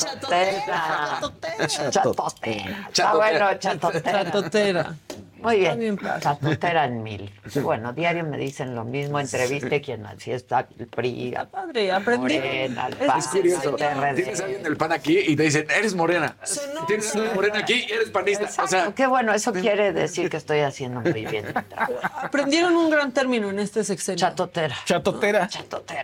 Chatotera. 1.91 2.88
Está 2.89 3.15
bueno, 3.15 3.57
chatotera. 3.59 4.23
Chatotera. 4.23 4.95
Muy 5.44 5.60
bien. 5.60 6.00
Chatotera 6.20 6.86
en 6.86 7.04
mil. 7.04 7.32
Bueno, 7.62 7.94
diario 7.94 8.24
me 8.24 8.38
dicen 8.38 8.74
lo 8.76 8.84
mismo. 8.84 9.20
Entreviste 9.20 9.82
quien 9.82 10.06
así 10.06 10.32
está 10.32 10.68
el 10.80 10.88
PRI. 10.88 11.36
Padre, 11.52 11.91
aprendí. 11.91 12.36
Morena, 12.39 12.88
el 12.88 12.96
PAN, 12.96 13.20
Es 13.20 13.28
curioso. 13.28 13.78
el. 13.78 14.16
Tienes 14.16 14.41
a 14.41 14.46
alguien 14.46 14.64
del 14.64 14.78
pan 14.78 14.91
aquí 14.94 15.20
y 15.20 15.36
te 15.36 15.44
dicen, 15.44 15.68
eres 15.76 15.94
morena. 15.96 16.36
Tienes 16.88 17.14
a 17.14 17.18
alguien 17.20 17.36
morena 17.36 17.60
aquí 17.60 17.86
y 17.88 17.91
eres 17.91 18.10
panista. 18.10 18.64
O 18.64 18.68
sea, 18.68 18.94
Qué 18.96 19.06
bueno, 19.08 19.34
eso 19.34 19.52
quiere 19.54 19.91
decir 19.94 20.30
que 20.30 20.38
estoy 20.38 20.60
haciendo 20.62 21.02
muy 21.02 21.26
bien 21.26 21.46
mi 21.48 21.54
trabajo. 21.64 21.94
Aprendieron 22.22 22.76
un 22.76 22.89
gran 22.89 23.12
término 23.12 23.50
en 23.50 23.60
este 23.60 23.84
sexenio. 23.84 24.20
Chatotera. 24.20 24.76
Chatotera. 24.86 25.48
Chatotera. 25.48 26.04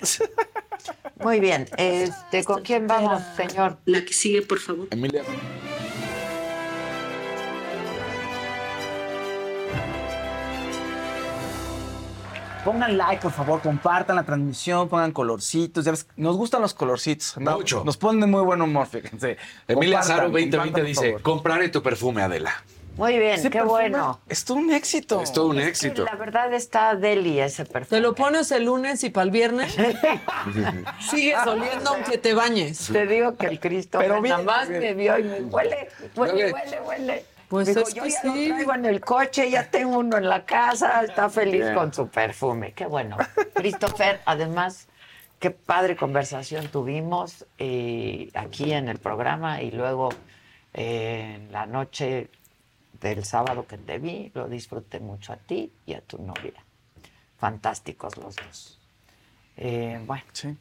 Muy 1.17 1.39
bien. 1.39 1.67
Este, 1.77 2.43
¿Con 2.43 2.61
quién 2.61 2.87
vamos, 2.87 3.21
señor? 3.35 3.77
La 3.85 4.03
que 4.05 4.13
sigue, 4.13 4.41
por 4.41 4.59
favor. 4.59 4.87
Emilia. 4.91 5.23
Pongan 12.63 12.97
like, 12.97 13.21
por 13.21 13.31
favor, 13.31 13.61
compartan 13.61 14.17
la 14.17 14.23
transmisión, 14.23 14.89
pongan 14.89 15.11
colorcitos. 15.11 15.85
Ya 15.85 15.91
ves, 15.91 16.07
nos 16.17 16.35
gustan 16.35 16.61
los 16.61 16.73
colorcitos. 16.73 17.37
¿no? 17.37 17.51
Mucho. 17.57 17.83
Nos 17.85 17.95
ponen 17.97 18.19
de 18.21 18.27
muy 18.27 18.41
buen 18.43 18.61
humor, 18.61 18.85
fíjense. 18.87 19.37
Emilia 19.67 20.03
Zaro 20.03 20.23
2020 20.29 20.57
compartan, 20.57 20.73
por 20.73 20.83
dice, 20.85 21.23
compraré 21.23 21.69
tu 21.69 21.81
perfume, 21.81 22.21
Adela. 22.21 22.53
Muy 22.97 23.17
bien, 23.17 23.41
qué 23.41 23.49
perfume 23.49 23.69
bueno. 23.69 24.19
Es 24.27 24.43
todo 24.43 24.57
un 24.57 24.73
éxito. 24.73 25.21
Es 25.21 25.31
todo 25.31 25.47
un 25.47 25.59
éxito. 25.61 26.03
la 26.03 26.15
verdad 26.15 26.53
está 26.53 26.95
deli 26.95 27.39
ese 27.39 27.63
perfume. 27.63 27.97
Te 27.97 28.01
lo 28.01 28.13
pones 28.13 28.51
el 28.51 28.65
lunes 28.65 29.01
y 29.05 29.09
para 29.09 29.23
el 29.23 29.31
viernes 29.31 29.73
sigues 31.09 31.37
oliendo 31.47 31.91
aunque 31.91 32.17
te 32.17 32.33
bañes. 32.33 32.89
Te 32.91 33.07
digo 33.07 33.37
que 33.37 33.47
el 33.47 33.59
Cristo 33.61 33.99
Pero 33.99 34.19
nada 34.21 34.43
más 34.43 34.67
bien. 34.67 34.81
me 34.81 34.93
vio 34.95 35.17
y 35.17 35.23
me 35.23 35.41
huele, 35.43 35.87
Huele. 36.13 36.51
huele, 36.51 36.81
huele. 36.85 37.25
Pues 37.49 37.67
Dijo, 37.67 37.79
es 37.79 37.95
yo 37.95 38.03
que 38.03 38.11
ya 38.11 38.21
sí. 38.21 38.27
lo 38.27 38.55
traigo 38.55 38.75
en 38.75 38.85
el 38.85 39.01
coche, 39.01 39.49
ya 39.49 39.69
tengo 39.69 39.97
uno 39.97 40.17
en 40.17 40.29
la 40.29 40.45
casa, 40.45 41.03
está 41.03 41.29
feliz 41.29 41.61
Bien. 41.61 41.73
con 41.73 41.91
su 41.91 42.07
perfume. 42.07 42.73
Qué 42.73 42.85
bueno. 42.85 43.17
Christopher, 43.55 44.21
además, 44.25 44.87
qué 45.39 45.49
padre 45.49 45.95
conversación 45.95 46.67
tuvimos 46.67 47.47
eh, 47.57 48.29
aquí 48.35 48.71
en 48.71 48.87
el 48.87 48.99
programa 48.99 49.63
y 49.63 49.71
luego 49.71 50.09
eh, 50.75 51.37
en 51.37 51.51
la 51.51 51.65
noche 51.65 52.29
del 53.01 53.25
sábado 53.25 53.65
que 53.65 53.79
te 53.79 53.97
vi, 53.97 54.31
lo 54.35 54.47
disfruté 54.47 54.99
mucho 54.99 55.33
a 55.33 55.37
ti 55.37 55.71
y 55.87 55.95
a 55.95 56.01
tu 56.01 56.21
novia. 56.21 56.63
Fantásticos 57.39 58.15
los 58.17 58.35
dos. 58.35 58.79
Eh, 59.57 59.99
bueno. 60.05 60.23
Sí. 60.33 60.55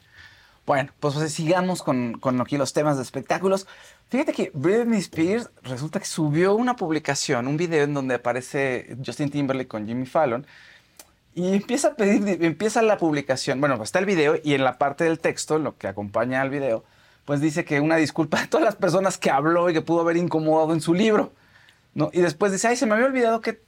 Bueno, 0.64 0.90
pues, 1.00 1.14
pues, 1.14 1.32
sigamos 1.32 1.82
con, 1.82 2.18
con 2.18 2.40
aquí 2.40 2.56
los 2.58 2.72
temas 2.72 2.96
de 2.96 3.02
espectáculos. 3.02 3.66
Fíjate 4.08 4.32
que 4.32 4.50
Britney 4.54 5.00
Spears 5.00 5.50
resulta 5.62 6.00
que 6.00 6.06
subió 6.06 6.54
una 6.54 6.76
publicación, 6.76 7.46
un 7.46 7.58
video 7.58 7.84
en 7.84 7.92
donde 7.92 8.14
aparece 8.14 8.96
Justin 9.04 9.30
Timberlake 9.30 9.68
con 9.68 9.86
Jimmy 9.86 10.06
Fallon 10.06 10.46
y 11.34 11.54
empieza 11.54 11.88
a 11.88 11.94
pedir, 11.94 12.42
empieza 12.42 12.80
la 12.80 12.96
publicación, 12.96 13.60
bueno, 13.60 13.76
pues 13.76 13.88
está 13.88 13.98
el 13.98 14.06
video 14.06 14.36
y 14.42 14.54
en 14.54 14.64
la 14.64 14.78
parte 14.78 15.04
del 15.04 15.18
texto, 15.18 15.58
lo 15.58 15.76
que 15.76 15.88
acompaña 15.88 16.40
al 16.40 16.48
video, 16.48 16.84
pues 17.26 17.42
dice 17.42 17.66
que 17.66 17.80
una 17.80 17.96
disculpa 17.96 18.40
a 18.40 18.46
todas 18.48 18.64
las 18.64 18.76
personas 18.76 19.18
que 19.18 19.30
habló 19.30 19.68
y 19.68 19.74
que 19.74 19.82
pudo 19.82 20.00
haber 20.00 20.16
incomodado 20.16 20.72
en 20.72 20.80
su 20.80 20.94
libro, 20.94 21.32
¿no? 21.94 22.08
Y 22.14 22.22
después 22.22 22.50
dice, 22.50 22.68
ay, 22.68 22.76
se 22.76 22.86
me 22.86 22.94
había 22.94 23.06
olvidado 23.06 23.42
que 23.42 23.60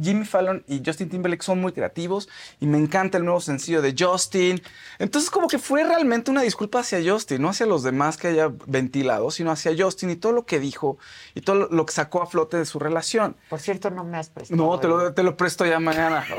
Jimmy 0.00 0.24
Fallon 0.24 0.64
y 0.66 0.82
Justin 0.84 1.08
Timberlake 1.08 1.42
son 1.42 1.60
muy 1.60 1.72
creativos 1.72 2.28
y 2.60 2.66
me 2.66 2.78
encanta 2.78 3.18
el 3.18 3.24
nuevo 3.24 3.40
sencillo 3.40 3.80
de 3.82 3.94
Justin. 3.98 4.62
Entonces 4.98 5.30
como 5.30 5.46
que 5.48 5.58
fue 5.58 5.84
realmente 5.84 6.30
una 6.30 6.42
disculpa 6.42 6.80
hacia 6.80 6.98
Justin, 7.04 7.40
no 7.42 7.48
hacia 7.50 7.66
los 7.66 7.82
demás 7.82 8.16
que 8.16 8.28
haya 8.28 8.50
ventilado, 8.66 9.30
sino 9.30 9.50
hacia 9.52 9.72
Justin 9.76 10.10
y 10.10 10.16
todo 10.16 10.32
lo 10.32 10.46
que 10.46 10.58
dijo 10.60 10.98
y 11.34 11.40
todo 11.42 11.68
lo- 11.70 11.86
que 11.86 11.92
sacó 11.92 12.22
a 12.22 12.26
flote 12.26 12.56
de 12.56 12.64
su 12.64 12.78
relación. 12.78 13.36
Por 13.50 13.60
cierto, 13.60 13.90
no 13.90 14.04
me 14.04 14.16
has 14.18 14.30
prestado. 14.30 14.56
No, 14.62 14.78
te 14.80 14.88
lo, 14.88 15.12
te 15.12 15.22
lo 15.22 15.36
presto 15.36 15.64
ya 15.66 15.78
mañana. 15.80 16.24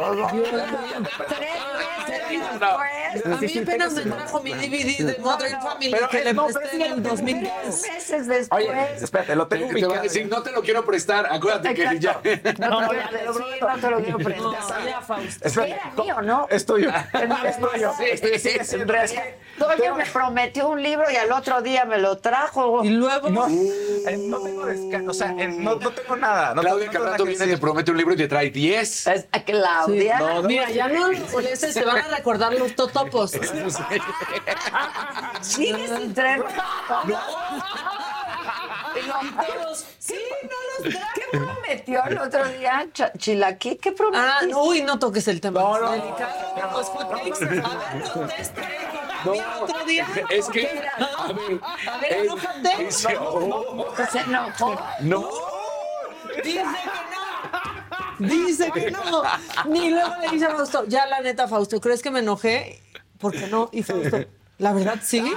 A 2.43 3.37
mí 3.41 3.57
apenas 3.59 3.93
me 3.93 4.01
trajo 4.03 4.41
mi 4.41 4.53
DVD 4.53 5.05
de 5.05 5.17
Modern 5.19 5.61
Family 5.61 5.91
pero, 5.91 6.09
que 6.09 6.17
eh, 6.17 6.23
le 6.25 6.33
presté 6.33 6.75
en 6.75 6.81
el 6.81 6.95
que- 6.95 7.09
2010. 7.09 7.81
Meses 7.91 8.27
después. 8.27 8.63
Oye, 8.67 8.95
espérate, 9.01 9.35
lo 9.35 9.47
tengo 9.47 9.67
Te, 9.73 9.97
a 9.97 10.01
decir, 10.01 10.27
no 10.27 10.43
te 10.43 10.51
lo 10.51 10.61
quiero 10.61 10.85
prestar. 10.85 11.27
Acuérdate 11.31 11.73
que 11.73 11.99
ya. 11.99 12.19
No, 12.59 12.87
te 12.87 12.95
lo 13.23 13.33
decir, 13.33 13.61
no 13.61 13.77
te 13.79 13.89
lo 13.89 14.01
quiero 14.01 14.17
prestar. 14.19 14.85
Ya, 14.85 15.01
Fausto. 15.01 15.47
Espérate, 15.47 15.73
Era 15.73 15.91
mío, 16.03 16.21
¿no? 16.21 16.47
Es 16.49 16.65
tuyo. 16.65 16.89
Es 17.45 17.59
tuyo. 17.59 17.91
Sí, 17.97 19.17
Toño 19.57 19.95
me 19.95 20.05
prometió 20.05 20.67
un 20.67 20.83
libro 20.83 21.09
y 21.09 21.15
al 21.15 21.31
otro 21.31 21.61
día 21.61 21.85
me 21.85 21.97
lo 21.97 22.17
trajo. 22.17 22.83
Y 22.83 22.89
luego. 22.89 23.29
No, 23.29 23.47
eh, 23.47 24.17
no 24.17 24.39
tengo 24.41 24.65
descanso, 24.65 25.11
o 25.11 25.13
sea, 25.13 25.31
eh, 25.37 25.47
no, 25.47 25.75
no 25.75 25.91
tengo 25.91 26.15
nada. 26.17 26.53
No 26.53 26.61
Claudia 26.61 26.89
tengo 26.89 27.05
nada 27.05 27.05
Carrato 27.05 27.23
que 27.23 27.29
viene 27.29 27.45
y 27.45 27.49
te 27.49 27.57
promete 27.57 27.91
un 27.91 27.97
libro 27.97 28.13
y 28.13 28.17
te 28.17 28.27
trae 28.27 28.49
10. 28.49 29.07
Es 29.07 29.25
a 29.31 29.43
Claudia. 29.43 30.19
No, 30.19 30.41
no, 30.41 30.47
Mira, 30.47 30.69
ya 30.69 30.89
no 30.89 31.09
los 31.11 31.31
molesten, 31.31 31.71
se 31.71 31.85
van 31.85 31.97
a 31.99 32.09
recordar 32.25 32.53
los 32.55 32.75
totopos. 32.75 33.31
Sigues 35.41 35.89
sin 35.91 36.13
traer. 36.13 36.43
Sí, 39.99 40.15
no 40.43 40.83
los 40.83 40.95
¿Qué 41.13 41.23
prometió 41.37 42.03
el 42.05 42.17
otro 42.17 42.47
día? 42.47 42.87
Ch- 42.93 43.11
Chilaquí, 43.17 43.75
¿qué 43.75 43.91
prometió? 43.91 44.23
Ah, 44.27 44.39
no, 44.47 44.63
uy, 44.63 44.81
no 44.81 44.97
toques 44.97 45.27
el 45.27 45.39
tema. 45.39 45.59
No, 45.61 45.79
no. 45.79 45.91
Delicado. 45.91 46.71
Los 46.71 46.87
hotcakes. 46.87 47.45
A 47.45 47.49
ver, 47.93 48.11
conteste. 48.11 48.61
Otro 49.61 49.85
día. 49.85 50.07
Es 50.29 50.47
que, 50.47 50.67
a 50.97 51.97
ver, 51.99 52.29
A 52.29 52.33
oh, 53.21 53.95
Se 54.11 54.19
enojó. 54.19 54.75
no. 55.01 55.29
Dice 56.43 56.53
que 56.53 56.59
no. 56.61 57.74
Dice 58.19 58.71
que 58.73 58.91
no. 58.91 59.23
Ni 59.69 59.89
luego 59.89 60.13
le 60.21 60.29
dice 60.29 60.45
a 60.45 60.55
Fausto, 60.55 60.85
ya 60.87 61.05
la 61.07 61.21
neta, 61.21 61.47
Fausto, 61.47 61.79
¿crees 61.81 62.01
que 62.01 62.11
me 62.11 62.19
enojé? 62.19 62.81
¿Por 63.17 63.31
qué 63.33 63.47
no? 63.47 63.69
Y 63.71 63.83
Fausto, 63.83 64.25
¿la 64.57 64.73
verdad 64.73 64.99
sí? 65.03 65.33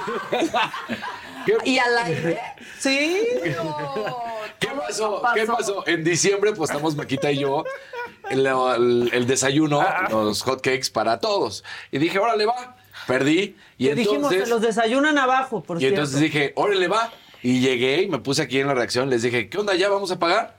Y 1.65 1.77
al 1.79 1.97
aire. 1.99 2.39
Sí. 2.79 3.21
¿Qué 4.59 4.67
pasó? 4.67 5.21
¿Qué 5.33 5.45
pasó? 5.45 5.87
En 5.87 6.03
diciembre, 6.03 6.53
pues 6.53 6.69
estamos 6.69 6.95
Maquita 6.95 7.31
y 7.31 7.39
yo, 7.39 7.63
el, 8.29 8.45
el- 8.45 9.09
el 9.13 9.27
desayuno, 9.27 9.85
los 10.09 10.41
hotcakes 10.43 10.89
para 10.93 11.19
todos. 11.19 11.63
Y 11.91 11.97
dije, 11.99 12.19
órale, 12.19 12.45
va. 12.45 12.75
Perdí. 13.07 13.55
Y 13.77 13.87
Te 13.87 13.95
dijimos 13.95 14.29
que 14.29 14.35
entonces, 14.35 14.49
los 14.49 14.61
desayunan 14.61 15.17
abajo, 15.17 15.63
por 15.63 15.77
y 15.77 15.79
cierto. 15.79 15.95
entonces 15.95 16.19
dije, 16.19 16.51
órale, 16.55 16.87
va. 16.87 17.11
Y 17.41 17.61
llegué 17.61 18.01
y 18.03 18.07
me 18.09 18.19
puse 18.19 18.41
aquí 18.41 18.59
en 18.59 18.67
la 18.67 18.73
reacción. 18.73 19.09
Les 19.09 19.21
dije, 19.23 19.49
¿qué 19.49 19.57
onda? 19.57 19.73
¿Ya 19.75 19.87
vamos 19.89 20.11
a 20.11 20.19
pagar? 20.19 20.58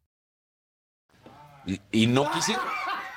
Y, 1.65 1.79
y 1.91 2.07
no 2.07 2.29
quisieron. 2.31 2.63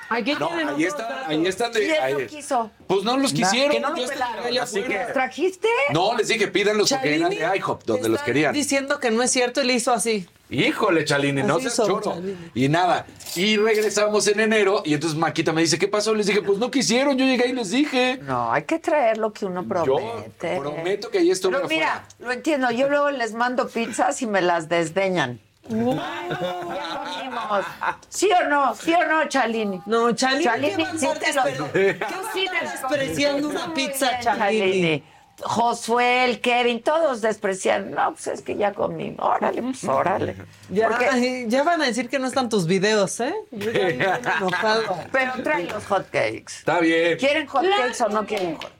Ay, 0.07 0.23
¿qué 0.23 0.35
No, 0.35 0.49
ahí 0.51 0.83
datos? 0.85 1.05
ahí 1.25 1.47
están 1.47 1.71
de. 1.73 1.79
¿Quién 1.79 2.03
ahí- 2.03 2.27
quiso? 2.27 2.69
Pues 2.85 3.03
no 3.03 3.17
los 3.17 3.33
quisieron. 3.33 3.71
que 3.71 3.79
no 3.79 3.89
los 3.95 4.07
pelaron, 4.09 4.45
así 4.59 4.79
afuera. 4.79 5.03
¿Los 5.05 5.13
trajiste? 5.13 5.67
No, 5.93 6.15
les 6.15 6.27
dije, 6.27 6.47
pídanlos 6.47 6.91
porque 6.91 7.15
eran 7.15 7.31
de 7.31 7.57
IHOP, 7.57 7.83
donde 7.85 8.09
los 8.09 8.19
está 8.19 8.25
querían. 8.25 8.53
diciendo 8.53 8.99
que 8.99 9.09
no 9.09 9.23
es 9.23 9.31
cierto 9.31 9.63
y 9.63 9.65
le 9.65 9.73
hizo 9.73 9.91
así. 9.91 10.27
Híjole, 10.51 11.05
Chalini, 11.05 11.41
no 11.41 11.59
seas 11.59 11.75
choro. 11.75 12.01
Chalini. 12.01 12.37
Y 12.53 12.69
nada. 12.69 13.07
Y 13.35 13.57
regresamos 13.57 14.27
en 14.27 14.41
enero 14.41 14.83
y 14.85 14.93
entonces 14.93 15.17
Maquita 15.17 15.51
me 15.53 15.61
dice, 15.61 15.79
¿qué 15.79 15.87
pasó? 15.87 16.13
Les 16.13 16.27
dije, 16.27 16.43
pues 16.43 16.59
no 16.59 16.69
quisieron, 16.69 17.17
yo 17.17 17.25
llegué 17.25 17.47
y 17.47 17.53
les 17.53 17.71
dije. 17.71 18.19
No, 18.21 18.51
hay 18.53 18.61
que 18.63 18.77
traer 18.77 19.17
lo 19.17 19.33
que 19.33 19.47
uno 19.47 19.67
promete. 19.67 20.55
Yo 20.55 20.61
prometo 20.61 21.09
que 21.09 21.17
ahí 21.17 21.31
estuve 21.31 21.53
Pero 21.53 21.65
afuera. 21.65 22.05
mira, 22.19 22.27
lo 22.27 22.31
entiendo. 22.31 22.69
Yo 22.69 22.89
luego 22.89 23.09
les 23.09 23.33
mando 23.33 23.67
pizzas 23.67 24.21
y 24.21 24.27
me 24.27 24.43
las 24.43 24.69
desdeñan. 24.69 25.39
Ya 25.67 25.75
comimos. 25.79 27.65
¿Sí 28.09 28.29
o 28.31 28.47
no? 28.47 28.75
¿Sí 28.75 28.93
o 28.93 29.03
no, 29.05 29.27
Chalini? 29.27 29.81
No, 29.85 30.11
Chalini, 30.13 30.43
Chalini, 30.43 30.75
¿qué 30.75 30.83
va 30.83 30.89
a 30.91 30.97
sí 30.97 31.07
te 31.19 31.33
lo 31.33 31.71
¿Qué 31.73 31.97
¿Qué 31.97 31.97
va 31.99 32.07
a 32.07 32.59
andar 32.59 32.89
despreciando 32.89 33.49
una 33.49 33.73
pizza, 33.73 34.09
Bien, 34.11 34.21
Chalini? 34.21 35.03
Josué, 35.41 36.23
el 36.25 36.39
Kevin, 36.39 36.81
todos 36.81 37.19
desprecian. 37.21 37.91
No, 37.91 38.11
pues 38.13 38.27
es 38.27 38.41
que 38.41 38.55
ya 38.55 38.71
comí. 38.73 39.15
Órale, 39.19 39.61
pues 39.63 39.83
órale. 39.83 40.35
Ya, 40.69 40.87
Porque- 40.87 41.09
ay, 41.11 41.45
ya 41.49 41.63
van 41.63 41.81
a 41.81 41.85
decir 41.85 42.07
que 42.09 42.19
no 42.19 42.27
están 42.27 42.47
tus 42.47 42.67
videos, 42.67 43.19
¿eh? 43.19 43.33
Yo 43.51 43.69
ya 43.71 44.19
enojado. 44.39 44.83
Pero 45.11 45.33
trae 45.43 45.65
los 45.65 45.85
hot 45.87 46.05
cakes. 46.09 46.59
Está 46.59 46.79
bien. 46.79 47.17
¿Quieren 47.17 47.47
hot 47.47 47.65
cakes 47.77 48.01
o 48.03 48.09
no 48.09 48.25
quieren 48.25 48.55
hot 48.55 48.71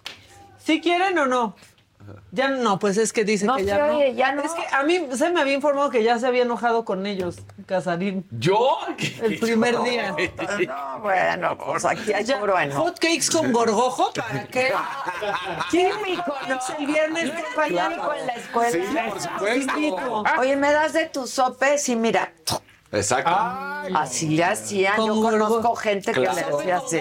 ¿Sí 0.64 0.80
quieren 0.80 1.18
o 1.18 1.26
no? 1.26 1.56
Ya 2.32 2.50
no, 2.50 2.80
pues 2.80 2.98
es 2.98 3.14
que 3.14 3.24
dice 3.24 3.46
No 3.46 3.56
que 3.56 3.66
ya 3.66 3.78
no. 3.88 3.98
oye, 3.98 4.14
ya 4.16 4.32
no. 4.34 4.42
Es 4.44 4.52
que 4.54 4.64
a 4.76 4.84
mí 4.84 5.08
se 5.14 5.30
me 5.30 5.42
había 5.42 5.54
informado 5.54 5.90
que 5.90 6.04
ya 6.04 6.20
se 6.20 6.28
había 6.28 6.44
enojado 6.44 6.86
con 6.86 7.06
ellos, 7.06 7.38
Casarín. 7.66 8.26
¿Yo? 8.32 8.78
El 9.22 9.40
primer 9.40 9.82
día. 9.84 10.16
No, 10.68 11.00
bueno, 11.00 11.58
pues 11.58 11.86
aquí 11.86 12.14
hay 12.14 12.24
Ya, 12.24 12.40
puro 12.40 12.60
enojo. 12.60 12.84
hot 12.84 13.00
cakes 13.00 13.30
con 13.32 13.52
gorgojo, 13.52 14.12
¿para 14.14 14.46
qué? 14.48 14.72
Químico, 15.72 16.34
¿no? 16.48 16.60
El 16.80 16.86
viernes 16.88 17.32
Químico 17.32 17.64
en 17.64 17.76
la 18.28 18.34
escuela. 18.36 18.72
Sí, 18.72 18.80
por 19.10 19.20
supuesto. 19.22 20.24
Oye, 20.40 20.56
¿me 20.56 20.72
das 20.72 20.94
de 20.94 21.06
tus 21.06 21.30
sopes? 21.30 21.88
Y 21.90 21.96
mira, 21.96 22.32
Exacto. 22.92 23.30
así 23.96 24.30
le 24.30 24.44
hacían. 24.44 24.98
Yo 24.98 25.08
Con 25.08 25.22
conozco 25.22 25.76
gente 25.76 26.12
que 26.12 26.20
le 26.22 26.28
hacía 26.30 26.78
así. 26.78 27.00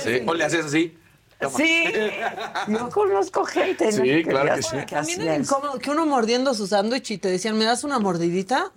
Sí, 0.00 0.22
o 0.26 0.34
le 0.34 0.44
haces 0.44 0.66
así. 0.66 0.96
Toma. 1.40 1.56
Sí, 1.56 1.84
yo 2.68 2.90
conozco 2.90 3.44
gente 3.44 3.86
¿no? 3.92 4.04
Sí, 4.04 4.22
claro 4.24 4.54
que 4.56 4.62
sí. 4.62 4.76
que 4.86 4.94
También 4.94 5.22
era 5.22 5.36
incómodo 5.36 5.78
que 5.78 5.90
uno 5.90 6.04
mordiendo 6.06 6.52
su 6.54 6.66
sándwich 6.66 7.10
y 7.12 7.18
te 7.18 7.28
decían, 7.28 7.56
¿me 7.58 7.64
das 7.64 7.82
una 7.84 7.98
mordidita? 7.98 8.70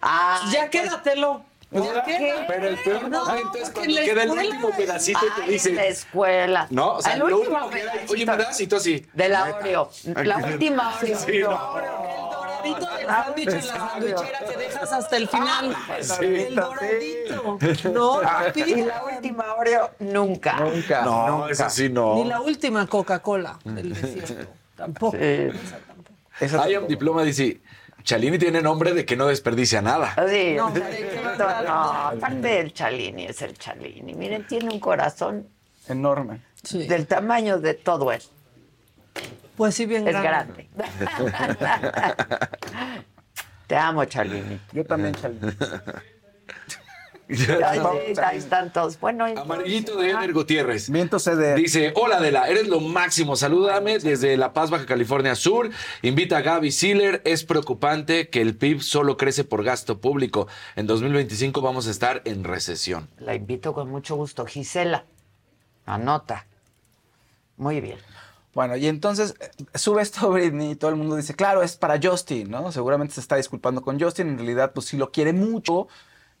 Ay, 0.00 0.52
ya 0.52 0.68
quédatelo. 0.70 1.44
Ya 1.72 2.04
quédatelo. 2.04 2.46
Pero 2.46 2.68
el 2.68 2.76
peor 2.78 3.08
No, 3.08 3.24
momento 3.24 3.58
es 3.58 3.70
cuando 3.70 3.94
queda 3.96 4.22
el 4.22 4.30
escuela- 4.30 4.42
último 4.48 4.70
pedacito 4.76 5.20
y 5.26 5.30
te 5.30 5.40
en 5.40 5.46
la 5.46 5.52
dice. 5.52 5.88
escuela. 5.88 6.66
No, 6.70 6.92
o 6.94 7.02
sea, 7.02 7.14
El 7.14 7.18
lo 7.20 7.24
último 7.38 7.56
último 7.56 7.70
pedacito 7.70 8.12
oye, 8.12 8.26
¿me 8.26 8.36
das? 8.36 8.60
Y 8.60 8.66
tú 8.66 8.76
así. 8.76 9.06
De 9.12 9.28
la 9.28 9.44
Oreo. 9.56 9.90
La 10.22 10.36
última 10.46 10.94
Oreo. 10.96 11.18
Sí, 11.18 11.38
no. 11.38 12.33
Doradito 12.72 12.86
del 12.96 13.06
sándwich 13.06 13.48
en 13.48 13.54
la 13.54 13.62
sandwichera 13.62 14.38
que 14.48 14.56
dejas 14.56 14.92
hasta 14.92 15.16
el 15.16 15.28
final. 15.28 15.76
el 16.20 16.54
doradito. 16.54 17.58
No, 17.92 18.20
papi. 18.22 18.62
Y 18.62 18.82
la 18.84 19.04
última 19.04 19.54
Oreo, 19.54 19.90
nunca. 20.00 20.60
Nunca. 20.60 21.02
No, 21.02 21.48
eso 21.48 21.68
sí 21.70 21.88
no. 21.88 22.14
Ni 22.16 22.24
la 22.24 22.40
última 22.40 22.86
Coca-Cola 22.86 23.58
del 23.64 23.94
desierto. 23.94 24.50
Tampoco. 24.76 25.16
Esa 25.16 26.62
Hay 26.62 26.76
un 26.76 26.88
diploma, 26.88 27.22
dice. 27.22 27.60
Chalini 28.02 28.36
tiene 28.38 28.60
nombre 28.60 28.92
de 28.92 29.06
que 29.06 29.16
no 29.16 29.28
desperdicia 29.28 29.80
nada. 29.80 30.14
Sí, 30.28 30.54
No, 30.56 30.68
no, 30.68 31.48
aparte 31.48 32.48
del 32.48 32.72
Chalini, 32.74 33.24
es 33.24 33.40
el 33.40 33.56
Chalini. 33.56 34.12
Miren, 34.12 34.46
tiene 34.46 34.68
un 34.70 34.78
corazón 34.78 35.48
enorme. 35.88 36.42
Sí. 36.62 36.86
del 36.86 37.06
tamaño 37.06 37.58
de 37.58 37.74
todo 37.74 38.12
él. 38.12 38.22
Pues 39.56 39.74
sí, 39.74 39.86
bien 39.86 40.06
Es 40.08 40.14
grande. 40.20 40.68
grande. 40.76 42.28
Te 43.66 43.76
amo, 43.76 44.04
Chalini. 44.04 44.60
Yo 44.72 44.84
también, 44.84 45.14
sí, 47.30 47.46
ahí 48.22 48.36
están 48.38 48.70
todos. 48.72 49.00
Bueno, 49.00 49.26
y- 49.28 49.36
Amarillito 49.36 49.96
de 49.96 50.10
Eder 50.10 50.32
Gutiérrez. 50.34 50.90
Viento 50.90 51.18
CD. 51.18 51.54
Dice, 51.54 51.92
hola 51.96 52.16
Adela, 52.18 52.46
eres 52.48 52.68
lo 52.68 52.80
máximo, 52.80 53.34
salúdame 53.36 53.98
desde 53.98 54.36
La 54.36 54.52
Paz, 54.52 54.68
Baja 54.70 54.84
California 54.84 55.34
Sur. 55.34 55.70
Invita 56.02 56.36
a 56.38 56.40
Gaby 56.42 56.70
Siller. 56.70 57.22
Es 57.24 57.44
preocupante 57.44 58.28
que 58.28 58.42
el 58.42 58.54
PIB 58.56 58.82
solo 58.82 59.16
crece 59.16 59.44
por 59.44 59.64
gasto 59.64 59.98
público. 60.00 60.46
En 60.76 60.86
2025 60.86 61.62
vamos 61.62 61.86
a 61.86 61.90
estar 61.90 62.20
en 62.26 62.44
recesión. 62.44 63.08
La 63.18 63.34
invito 63.34 63.72
con 63.72 63.88
mucho 63.88 64.16
gusto. 64.16 64.44
Gisela, 64.44 65.06
anota. 65.86 66.46
Muy 67.56 67.80
bien. 67.80 67.98
Bueno, 68.54 68.76
y 68.76 68.86
entonces 68.86 69.34
eh, 69.40 69.50
sube 69.78 70.02
esto 70.02 70.30
Britney 70.32 70.72
y 70.72 70.76
todo 70.76 70.90
el 70.90 70.96
mundo 70.96 71.16
dice, 71.16 71.34
claro, 71.34 71.62
es 71.62 71.76
para 71.76 71.98
Justin, 72.02 72.50
¿no? 72.50 72.70
Seguramente 72.72 73.14
se 73.14 73.20
está 73.20 73.36
disculpando 73.36 73.82
con 73.82 73.98
Justin, 74.00 74.28
en 74.28 74.36
realidad 74.38 74.72
pues 74.72 74.86
sí 74.86 74.96
lo 74.96 75.10
quiere 75.10 75.32
mucho, 75.32 75.88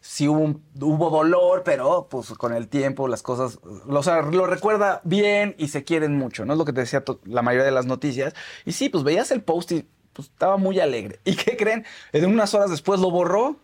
sí 0.00 0.28
hubo, 0.28 0.38
un- 0.40 0.62
hubo 0.80 1.10
dolor, 1.10 1.62
pero 1.64 2.06
pues 2.08 2.28
con 2.34 2.54
el 2.54 2.68
tiempo 2.68 3.08
las 3.08 3.22
cosas, 3.22 3.58
o 3.88 4.02
sea, 4.02 4.22
lo 4.22 4.46
recuerda 4.46 5.00
bien 5.04 5.54
y 5.58 5.68
se 5.68 5.84
quieren 5.84 6.16
mucho, 6.16 6.44
¿no? 6.44 6.52
Es 6.54 6.58
lo 6.58 6.64
que 6.64 6.72
te 6.72 6.80
decía 6.82 7.02
la 7.24 7.42
mayoría 7.42 7.64
de 7.66 7.72
las 7.72 7.86
noticias. 7.86 8.34
Y 8.64 8.72
sí, 8.72 8.88
pues 8.88 9.02
veías 9.04 9.30
el 9.32 9.42
post 9.42 9.72
y 9.72 9.86
pues 10.12 10.28
estaba 10.28 10.56
muy 10.56 10.78
alegre. 10.80 11.20
¿Y 11.24 11.34
qué 11.36 11.56
creen? 11.56 11.84
En 12.12 12.26
unas 12.26 12.54
horas 12.54 12.70
después 12.70 13.00
lo 13.00 13.10
borró, 13.10 13.56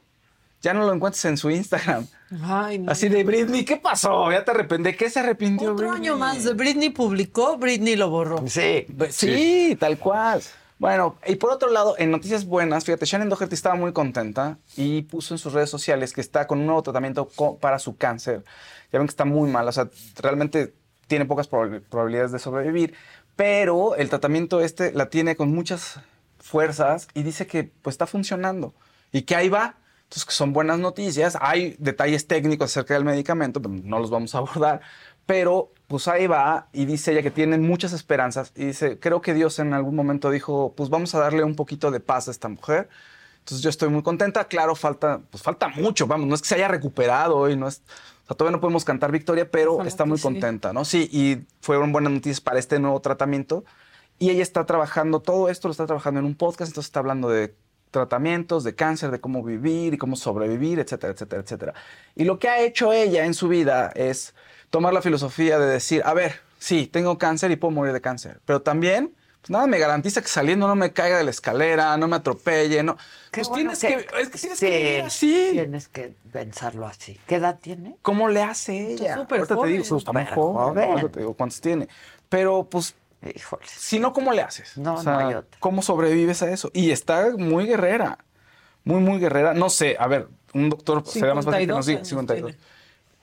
ya 0.62 0.74
no 0.74 0.84
lo 0.86 0.92
encuentras 0.92 1.24
en 1.24 1.36
su 1.36 1.50
Instagram. 1.50 2.06
Ay, 2.42 2.78
no. 2.78 2.92
Así 2.92 3.08
de 3.08 3.24
Britney, 3.24 3.64
¿qué 3.64 3.76
pasó? 3.76 4.30
Ya 4.30 4.44
te 4.44 4.50
arrepentí. 4.50 4.92
¿Qué 4.94 5.08
se 5.10 5.20
arrepintió 5.20 5.72
Otro 5.72 5.88
Britney? 5.90 6.08
año 6.08 6.18
más 6.18 6.44
de 6.44 6.52
Britney 6.54 6.90
publicó, 6.90 7.56
Britney 7.58 7.96
lo 7.96 8.10
borró. 8.10 8.44
Sí. 8.46 8.86
Pues 8.96 9.14
Sí, 9.16 9.76
tal 9.80 9.98
cual. 9.98 10.42
Bueno, 10.78 11.16
y 11.26 11.36
por 11.36 11.50
otro 11.50 11.68
lado, 11.70 11.94
en 11.98 12.10
noticias 12.10 12.46
buenas, 12.46 12.84
fíjate, 12.86 13.04
Shannon 13.04 13.28
Doherty 13.28 13.54
estaba 13.54 13.74
muy 13.74 13.92
contenta 13.92 14.56
y 14.76 15.02
puso 15.02 15.34
en 15.34 15.38
sus 15.38 15.52
redes 15.52 15.68
sociales 15.68 16.14
que 16.14 16.22
está 16.22 16.46
con 16.46 16.58
un 16.60 16.66
nuevo 16.66 16.82
tratamiento 16.82 17.28
para 17.60 17.78
su 17.78 17.96
cáncer. 17.98 18.44
Ya 18.90 18.98
ven 18.98 19.06
que 19.06 19.10
está 19.12 19.26
muy 19.26 19.50
mal, 19.50 19.68
o 19.68 19.72
sea, 19.72 19.90
realmente 20.16 20.72
tiene 21.06 21.26
pocas 21.26 21.50
proba- 21.50 21.82
probabilidades 21.82 22.32
de 22.32 22.38
sobrevivir, 22.38 22.94
pero 23.36 23.94
el 23.96 24.08
tratamiento 24.08 24.60
este 24.62 24.92
la 24.92 25.10
tiene 25.10 25.36
con 25.36 25.50
muchas 25.52 26.00
fuerzas 26.38 27.08
y 27.14 27.22
dice 27.24 27.46
que 27.46 27.64
pues 27.82 27.94
está 27.94 28.06
funcionando 28.06 28.72
y 29.12 29.22
que 29.22 29.36
ahí 29.36 29.48
va. 29.50 29.74
Entonces, 30.10 30.24
que 30.24 30.32
son 30.32 30.52
buenas 30.52 30.80
noticias. 30.80 31.38
Hay 31.40 31.76
detalles 31.78 32.26
técnicos 32.26 32.72
acerca 32.72 32.94
del 32.94 33.04
medicamento, 33.04 33.62
pero 33.62 33.72
no 33.84 34.00
los 34.00 34.10
vamos 34.10 34.34
a 34.34 34.38
abordar. 34.38 34.80
Pero, 35.24 35.72
pues 35.86 36.08
ahí 36.08 36.26
va 36.26 36.66
y 36.72 36.84
dice 36.84 37.12
ella 37.12 37.22
que 37.22 37.30
tiene 37.30 37.56
muchas 37.58 37.92
esperanzas. 37.92 38.50
Y 38.56 38.64
dice, 38.64 38.98
creo 38.98 39.20
que 39.20 39.34
Dios 39.34 39.60
en 39.60 39.72
algún 39.72 39.94
momento 39.94 40.32
dijo, 40.32 40.74
pues 40.76 40.90
vamos 40.90 41.14
a 41.14 41.20
darle 41.20 41.44
un 41.44 41.54
poquito 41.54 41.92
de 41.92 42.00
paz 42.00 42.26
a 42.26 42.32
esta 42.32 42.48
mujer. 42.48 42.88
Entonces 43.38 43.62
yo 43.62 43.70
estoy 43.70 43.88
muy 43.88 44.02
contenta. 44.02 44.46
Claro, 44.46 44.74
falta, 44.74 45.20
pues 45.30 45.44
falta 45.44 45.68
mucho, 45.68 46.08
vamos, 46.08 46.26
no 46.26 46.34
es 46.34 46.42
que 46.42 46.48
se 46.48 46.54
haya 46.56 46.66
recuperado 46.66 47.48
y 47.48 47.54
no 47.54 47.68
es... 47.68 47.80
O 48.24 48.26
sea, 48.26 48.36
todavía 48.36 48.56
no 48.56 48.60
podemos 48.60 48.84
cantar 48.84 49.12
victoria, 49.12 49.48
pero 49.48 49.74
Ojalá 49.74 49.88
está 49.88 50.04
muy 50.06 50.18
sí. 50.18 50.24
contenta, 50.24 50.72
¿no? 50.72 50.84
Sí, 50.84 51.08
y 51.12 51.46
fueron 51.60 51.92
buenas 51.92 52.12
noticias 52.12 52.40
para 52.40 52.58
este 52.58 52.80
nuevo 52.80 52.98
tratamiento. 52.98 53.64
Y 54.18 54.30
ella 54.30 54.42
está 54.42 54.66
trabajando, 54.66 55.20
todo 55.20 55.48
esto 55.48 55.68
lo 55.68 55.72
está 55.72 55.86
trabajando 55.86 56.18
en 56.18 56.26
un 56.26 56.34
podcast, 56.34 56.70
entonces 56.70 56.88
está 56.88 56.98
hablando 56.98 57.28
de 57.28 57.54
tratamientos, 57.90 58.64
de 58.64 58.74
cáncer, 58.74 59.10
de 59.10 59.20
cómo 59.20 59.42
vivir 59.42 59.94
y 59.94 59.98
cómo 59.98 60.16
sobrevivir, 60.16 60.78
etcétera, 60.78 61.12
etcétera, 61.12 61.42
etcétera. 61.42 61.74
Y 62.14 62.24
lo 62.24 62.38
que 62.38 62.48
ha 62.48 62.60
hecho 62.60 62.92
ella 62.92 63.24
en 63.24 63.34
su 63.34 63.48
vida 63.48 63.90
es 63.94 64.34
tomar 64.70 64.92
la 64.92 65.02
filosofía 65.02 65.58
de 65.58 65.66
decir, 65.66 66.02
a 66.04 66.14
ver, 66.14 66.40
sí, 66.58 66.86
tengo 66.86 67.18
cáncer 67.18 67.50
y 67.50 67.56
puedo 67.56 67.72
morir 67.72 67.92
de 67.92 68.00
cáncer, 68.00 68.40
pero 68.44 68.62
también, 68.62 69.14
pues 69.40 69.50
nada 69.50 69.66
me 69.66 69.78
garantiza 69.78 70.20
que 70.20 70.28
saliendo 70.28 70.68
no 70.68 70.76
me 70.76 70.92
caiga 70.92 71.16
de 71.18 71.24
la 71.24 71.30
escalera, 71.30 71.96
no 71.96 72.06
me 72.08 72.16
atropelle, 72.16 72.82
no. 72.82 72.96
Qué 73.30 73.40
Pues 73.40 73.48
bueno 73.48 73.72
tienes 73.72 73.80
que, 73.80 74.20
es 74.20 74.28
que 74.28 74.38
tienes 74.38 74.58
sí, 74.58 74.66
que 74.66 74.78
vivir 74.78 75.00
así. 75.02 75.48
Tienes 75.52 75.88
que 75.88 76.14
pensarlo 76.30 76.86
así. 76.86 77.18
¿Qué 77.26 77.36
edad 77.36 77.58
tiene? 77.60 77.96
¿Cómo 78.02 78.28
le 78.28 78.42
hace 78.42 78.92
ella? 78.92 79.16
súper 79.16 79.38
Ahorita 79.40 79.54
te 79.54 79.54
joven. 79.54 79.72
digo, 79.72 79.84
Súper 79.84 80.26
joven. 80.28 80.34
joven. 80.34 80.90
ahorita 80.90 81.08
te 81.10 81.20
digo 81.20 81.34
cuántos 81.34 81.60
tiene. 81.60 81.88
Pero, 82.28 82.64
pues, 82.70 82.94
Híjole. 83.22 83.62
si 83.66 83.98
no, 83.98 84.12
¿cómo 84.12 84.32
le 84.32 84.42
haces? 84.42 84.78
No, 84.78 85.02
no 85.02 85.18
hay 85.18 85.34
otra. 85.34 85.58
¿Cómo 85.60 85.82
sobrevives 85.82 86.42
a 86.42 86.50
eso? 86.50 86.70
Y 86.72 86.90
está 86.90 87.30
muy 87.36 87.66
guerrera. 87.66 88.24
Muy, 88.84 89.00
muy 89.00 89.18
guerrera. 89.18 89.52
No 89.52 89.68
sé, 89.68 89.96
a 89.98 90.06
ver, 90.06 90.28
un 90.54 90.70
doctor 90.70 91.06
será 91.06 91.34
más 91.34 91.44
fácil 91.44 91.60
que 91.60 91.66
nos 91.66 91.84
52 91.84 91.86
diga. 91.86 91.98
años 91.98 92.08
52. 92.08 92.50
tiene. 92.50 92.64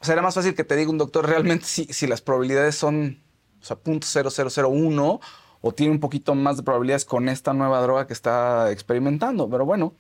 Será 0.01 0.21
más 0.21 0.35
fácil 0.35 0.53
que 0.53 0.63
te 0.63 0.75
diga 0.75 0.91
un 0.91 0.99
doctor 0.99 1.27
realmente 1.27 1.65
si, 1.65 1.85
si 1.85 2.05
las 2.05 2.21
probabilidades 2.21 2.75
son 2.75 3.19
o 3.59 3.65
sea, 3.65 3.77
.0001 3.77 5.19
o 5.61 5.71
tiene 5.71 5.91
un 5.91 5.99
poquito 5.99 6.35
más 6.35 6.57
de 6.57 6.63
probabilidades 6.63 7.05
con 7.05 7.29
esta 7.29 7.53
nueva 7.53 7.81
droga 7.81 8.05
que 8.05 8.13
está 8.13 8.71
experimentando. 8.71 9.49
Pero 9.49 9.65
bueno, 9.65 9.95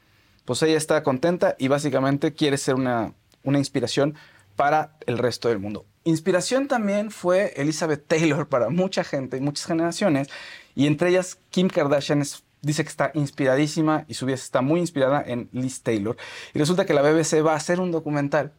pues 0.45 0.61
ella 0.61 0.77
está 0.77 1.01
contenta 1.03 1.55
y 1.57 1.67
básicamente 1.67 2.33
quiere 2.33 2.57
ser 2.57 2.75
una, 2.75 3.13
una 3.43 3.57
inspiración 3.57 4.15
para 4.55 4.97
el 5.05 5.17
resto 5.17 5.49
del 5.49 5.59
mundo. 5.59 5.85
Inspiración 6.07 6.69
también 6.69 7.11
fue 7.11 7.51
Elizabeth 7.57 8.07
Taylor 8.07 8.47
para 8.53 8.69
mucha 8.69 9.03
gente 9.03 9.35
y 9.35 9.41
muchas 9.41 9.65
generaciones, 9.65 10.29
y 10.73 10.87
entre 10.87 11.09
ellas 11.09 11.37
Kim 11.49 11.67
Kardashian 11.67 12.21
es- 12.21 12.43
dice 12.61 12.83
que 12.83 12.89
está 12.89 13.11
inspiradísima 13.13 14.05
y 14.07 14.13
su 14.13 14.25
vida 14.25 14.35
está 14.35 14.61
muy 14.61 14.79
inspirada 14.79 15.21
en 15.25 15.49
Liz 15.51 15.81
Taylor. 15.83 16.15
Y 16.53 16.59
resulta 16.59 16.85
que 16.85 16.93
la 16.93 17.01
BBC 17.01 17.41
va 17.45 17.53
a 17.53 17.57
hacer 17.57 17.81
un 17.81 17.91
documental 17.91 18.53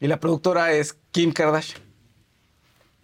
y 0.00 0.06
la 0.06 0.18
productora 0.18 0.72
es 0.72 0.96
Kim 1.12 1.30
Kardashian. 1.32 1.83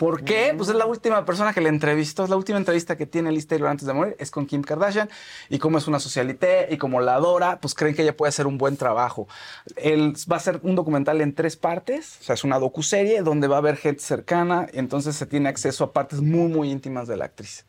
¿Por 0.01 0.25
qué? 0.25 0.55
Pues 0.57 0.71
es 0.71 0.77
la 0.77 0.87
última 0.87 1.27
persona 1.27 1.53
que 1.53 1.61
le 1.61 1.69
entrevistó, 1.69 2.25
es 2.25 2.31
la 2.31 2.37
última 2.37 2.57
entrevista 2.57 2.97
que 2.97 3.05
tiene 3.05 3.31
Liz 3.33 3.47
Taylor 3.47 3.69
antes 3.69 3.87
de 3.87 3.93
morir, 3.93 4.17
es 4.19 4.31
con 4.31 4.47
Kim 4.47 4.63
Kardashian, 4.63 5.11
y 5.51 5.59
como 5.59 5.77
es 5.77 5.87
una 5.89 6.01
socialité 6.01 6.69
y 6.71 6.79
como 6.79 7.03
la 7.03 7.17
adora, 7.17 7.61
pues 7.61 7.75
creen 7.75 7.95
que 7.95 8.01
ella 8.01 8.17
puede 8.17 8.31
hacer 8.31 8.47
un 8.47 8.57
buen 8.57 8.79
trabajo. 8.79 9.29
Él 9.77 10.15
va 10.33 10.37
a 10.37 10.41
ser 10.41 10.59
un 10.63 10.75
documental 10.75 11.21
en 11.21 11.35
tres 11.35 11.57
partes, 11.57 12.17
o 12.23 12.25
sea, 12.25 12.35
es 12.35 12.45
una 12.45 12.59
docuserie 12.59 13.21
donde 13.21 13.47
va 13.47 13.57
a 13.57 13.59
haber 13.59 13.77
gente 13.77 14.01
cercana, 14.03 14.69
y 14.73 14.79
entonces 14.79 15.17
se 15.17 15.27
tiene 15.27 15.51
acceso 15.51 15.85
a 15.85 15.93
partes 15.93 16.23
muy, 16.23 16.49
muy 16.51 16.71
íntimas 16.71 17.07
de 17.07 17.19
la 17.19 17.27
actriz. 17.27 17.67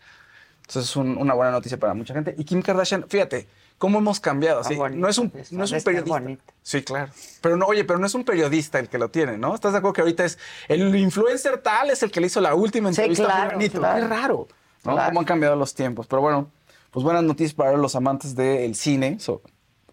Entonces 0.62 0.90
es 0.90 0.96
un- 0.96 1.18
una 1.18 1.34
buena 1.34 1.52
noticia 1.52 1.78
para 1.78 1.94
mucha 1.94 2.14
gente. 2.14 2.34
Y 2.38 2.46
Kim 2.46 2.62
Kardashian, 2.62 3.04
fíjate, 3.10 3.50
cómo 3.82 3.98
hemos 3.98 4.20
cambiado. 4.20 4.60
así, 4.60 4.78
no 4.78 5.10
es 5.10 5.18
un, 5.18 5.34
no 5.50 5.64
es 5.64 5.72
un 5.72 5.82
periodista. 5.82 6.22
Sí, 6.62 6.84
claro. 6.84 7.12
Pero 7.42 7.58
no, 7.58 7.66
oye, 7.66 7.84
pero 7.84 7.98
no 7.98 8.06
es 8.06 8.14
un 8.14 8.24
periodista 8.24 8.78
el 8.78 8.90
que 8.90 9.00
lo 9.00 9.10
tiene, 9.10 9.40
¿no? 9.40 9.56
¿Estás 9.56 9.72
de 9.72 9.80
acuerdo 9.80 9.94
que 9.94 10.02
ahorita 10.02 10.24
es 10.24 10.38
el 10.68 10.96
influencer 10.96 11.58
tal 11.64 11.90
es 11.90 12.04
el 12.04 12.12
que 12.12 12.22
le 12.22 12.28
hizo 12.28 12.40
la 12.42 12.54
última 12.54 12.94
Sí, 12.94 13.02
entrevista 13.02 13.24
a 13.24 13.26
claro, 13.26 13.50
fulanito? 13.54 13.80
claro. 13.80 14.00
Qué 14.02 14.08
raro, 14.08 14.48
¿no? 14.84 14.94
Claro. 14.94 15.10
Cómo 15.10 15.20
han 15.22 15.26
cambiado 15.26 15.56
los 15.56 15.74
tiempos. 15.74 16.06
Pero 16.06 16.22
bueno, 16.22 16.52
pues 16.92 17.04
buenas 17.04 17.24
noticias 17.24 17.56
para 17.56 17.76
los 17.76 17.96
amantes 17.96 18.36
del 18.36 18.76
cine. 18.76 19.20
So, 19.20 19.42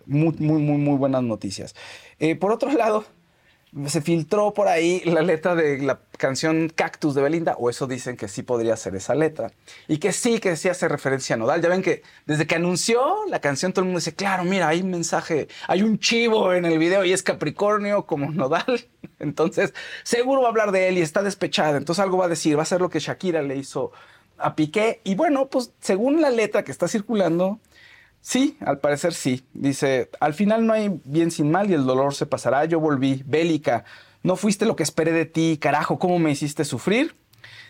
muy, 0.05 0.34
muy, 0.39 0.61
muy, 0.61 0.76
muy 0.76 0.97
buenas 0.99 1.22
noticias. 1.22 1.74
Eh, 2.18 2.36
por 2.36 2.53
otro 2.53 2.70
lado, 2.82 3.07
se 3.87 4.01
filtró 4.01 4.55
por 4.55 4.69
ahí 4.69 5.03
la 5.05 5.23
letra 5.23 5.55
de 5.55 5.79
la 5.79 6.01
canción 6.16 6.71
Cactus 6.75 7.14
de 7.14 7.23
Belinda, 7.23 7.55
o 7.59 7.71
eso 7.71 7.87
dicen 7.87 8.16
que 8.16 8.29
sí 8.29 8.43
podría 8.43 8.77
ser 8.77 8.97
esa 8.97 9.14
letra, 9.14 9.53
y 9.87 9.99
que 9.99 10.12
sí, 10.12 10.41
que 10.41 10.57
sí 10.57 10.69
hace 10.69 10.89
referencia 10.89 11.35
a 11.35 11.39
Nodal. 11.39 11.61
Ya 11.61 11.69
ven 11.69 11.83
que 11.83 12.03
desde 12.27 12.47
que 12.47 12.57
anunció 12.57 13.27
la 13.29 13.41
canción 13.41 13.73
todo 13.73 13.83
el 13.83 13.87
mundo 13.87 14.01
dice, 14.01 14.14
claro, 14.14 14.45
mira, 14.45 14.69
hay 14.69 14.81
un 14.81 14.91
mensaje, 14.91 15.49
hay 15.66 15.83
un 15.83 15.99
chivo 15.99 16.53
en 16.53 16.64
el 16.64 16.79
video 16.79 17.05
y 17.05 17.12
es 17.12 17.23
Capricornio 17.23 18.07
como 18.07 18.31
Nodal. 18.31 18.89
Entonces, 19.19 19.75
seguro 20.03 20.43
va 20.43 20.49
a 20.49 20.51
hablar 20.51 20.73
de 20.73 20.89
él 20.89 20.99
y 20.99 21.03
está 21.03 21.23
despechada, 21.23 21.77
entonces 21.77 22.03
algo 22.03 22.19
va 22.19 22.27
a 22.27 22.29
decir, 22.29 22.57
va 22.57 22.62
a 22.62 22.66
ser 22.66 22.81
lo 22.81 22.89
que 22.89 23.01
Shakira 23.01 23.43
le 23.43 23.57
hizo 23.57 23.93
a 24.39 24.55
Piqué. 24.55 25.01
Y 25.05 25.14
bueno, 25.14 25.49
pues 25.49 25.73
según 25.81 26.21
la 26.21 26.31
letra 26.31 26.62
que 26.62 26.73
está 26.73 26.89
circulando, 26.89 27.59
Sí, 28.29 28.59
al 28.61 28.79
parecer 28.79 29.14
sí. 29.14 29.43
Dice, 29.55 30.11
al 30.20 30.35
final 30.35 30.66
no 30.66 30.74
hay 30.74 31.01
bien 31.05 31.31
sin 31.31 31.51
mal 31.51 31.70
y 31.70 31.72
el 31.72 31.87
dolor 31.87 32.14
se 32.14 32.26
pasará. 32.26 32.66
Yo 32.66 32.79
volví, 32.79 33.22
bélica. 33.24 33.85
No 34.22 34.37
fuiste 34.37 34.66
lo 34.66 34.76
que 34.76 34.83
esperé 34.83 35.12
de 35.12 35.24
ti, 35.24 35.57
carajo, 35.59 35.99
¿cómo 35.99 36.18
me 36.18 36.31
hiciste 36.31 36.66
sufrir? 36.66 37.16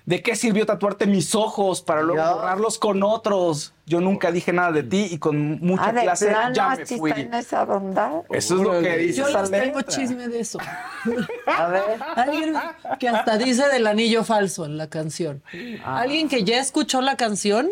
¿De 0.04 0.20
qué 0.20 0.34
sirvió 0.34 0.66
tatuarte 0.66 1.06
mis 1.06 1.36
ojos 1.36 1.80
para 1.80 2.02
luego 2.02 2.20
borrarlos 2.34 2.76
con 2.80 3.04
otros? 3.04 3.72
Yo 3.86 4.00
nunca 4.00 4.32
dije 4.32 4.52
nada 4.52 4.72
de 4.72 4.82
ti 4.82 5.06
y 5.12 5.18
con 5.18 5.60
mucha 5.60 5.90
Ah, 5.90 5.92
de 5.92 6.00
clase 6.02 6.26
plano, 6.26 6.52
ya 6.56 6.68
me 6.70 6.86
fui. 6.86 7.12
en 7.12 7.34
esa 7.34 7.62
onda. 7.62 8.22
Eso 8.30 8.56
es 8.56 8.60
lo 8.60 8.80
que 8.80 8.96
dice 8.96 9.20
Yo 9.20 9.28
les 9.28 9.50
tengo 9.52 9.82
chisme 9.82 10.26
de 10.26 10.40
eso. 10.40 10.58
A 11.46 11.68
ver. 11.68 11.82
Alguien 12.16 12.54
que 12.98 13.08
hasta 13.08 13.38
dice 13.38 13.68
del 13.68 13.86
anillo 13.86 14.24
falso 14.24 14.64
en 14.64 14.76
la 14.76 14.88
canción. 14.88 15.40
Ah. 15.84 16.00
Alguien 16.00 16.28
que 16.28 16.42
ya 16.42 16.58
escuchó 16.58 17.00
la 17.00 17.16
canción 17.16 17.68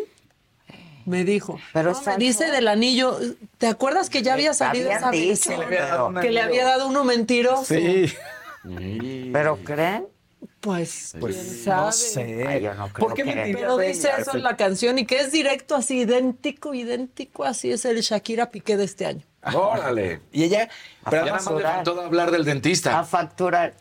me 1.07 1.23
dijo. 1.23 1.59
Pero 1.73 1.93
no, 1.93 2.01
me 2.05 2.17
dice 2.17 2.51
del 2.51 2.67
anillo. 2.67 3.17
¿Te 3.57 3.67
acuerdas 3.67 4.09
que 4.09 4.21
ya 4.21 4.33
había 4.33 4.53
salido 4.53 4.91
esa 4.91 5.09
dicho, 5.09 5.49
que 5.49 5.57
le 5.57 5.63
había 5.65 5.85
dado 5.85 6.07
un 6.07 6.19
Que 6.19 6.31
le 6.31 6.41
había 6.41 6.65
dado 6.65 6.87
uno 6.87 7.03
mentiroso. 7.03 7.63
Sí. 7.63 8.13
¿Pero 9.31 9.57
creen? 9.63 10.07
Pues, 10.59 11.15
Pues, 11.19 11.35
quién 11.63 11.75
no 11.75 11.91
sé. 11.91 12.45
Ay, 12.47 12.61
yo 12.61 12.73
no 12.73 12.89
creo 12.89 13.07
¿Por 13.07 13.15
qué 13.15 13.23
que- 13.23 13.53
Pero 13.53 13.77
dice 13.77 14.09
eso 14.19 14.35
en 14.35 14.43
la 14.43 14.57
canción 14.57 14.99
y 14.99 15.05
que 15.05 15.19
es 15.21 15.31
directo 15.31 15.75
así, 15.75 15.99
idéntico, 16.01 16.73
idéntico, 16.73 17.45
así 17.45 17.71
es 17.71 17.85
el 17.85 18.01
Shakira 18.01 18.51
Piqué 18.51 18.75
de 18.75 18.83
este 18.83 19.05
año. 19.05 19.23
Órale. 19.53 20.21
Y 20.31 20.43
ella, 20.43 20.67
pero 21.05 21.25
Ya 21.25 21.33
además, 21.35 21.51
le 21.51 21.61
faltó 21.63 22.01
hablar 22.01 22.31
del 22.31 22.41
A 22.41 22.45
dentista. 22.45 23.03
facturar. 23.03 23.73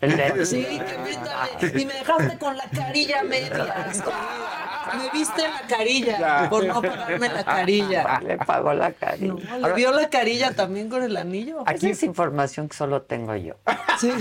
Sí, 0.45 0.65
que 0.65 0.99
métale. 0.99 1.83
Y 1.83 1.87
me 1.87 1.95
dejaste 1.95 2.39
con 2.39 2.57
la 2.57 2.65
carilla 2.71 3.23
media. 3.25 3.93
Me 4.97 5.11
viste 5.11 5.43
la 5.43 5.63
carilla 5.67 6.49
por 6.49 6.65
no 6.65 6.81
pagarme 6.81 7.29
la 7.29 7.45
carilla. 7.45 8.21
Le 8.23 8.39
pagó 8.39 8.73
la 8.73 8.93
carilla. 8.93 9.35
No, 9.59 9.69
le 9.69 9.75
dio 9.75 9.91
la 9.91 10.09
carilla 10.09 10.55
también 10.55 10.89
con 10.89 11.03
el 11.03 11.17
anillo. 11.17 11.65
Aquí 11.67 11.91
es 11.91 12.05
información 12.05 12.69
que 12.69 12.77
solo 12.77 13.03
tengo 13.03 13.35
yo. 13.35 13.55
Sí. 13.99 14.13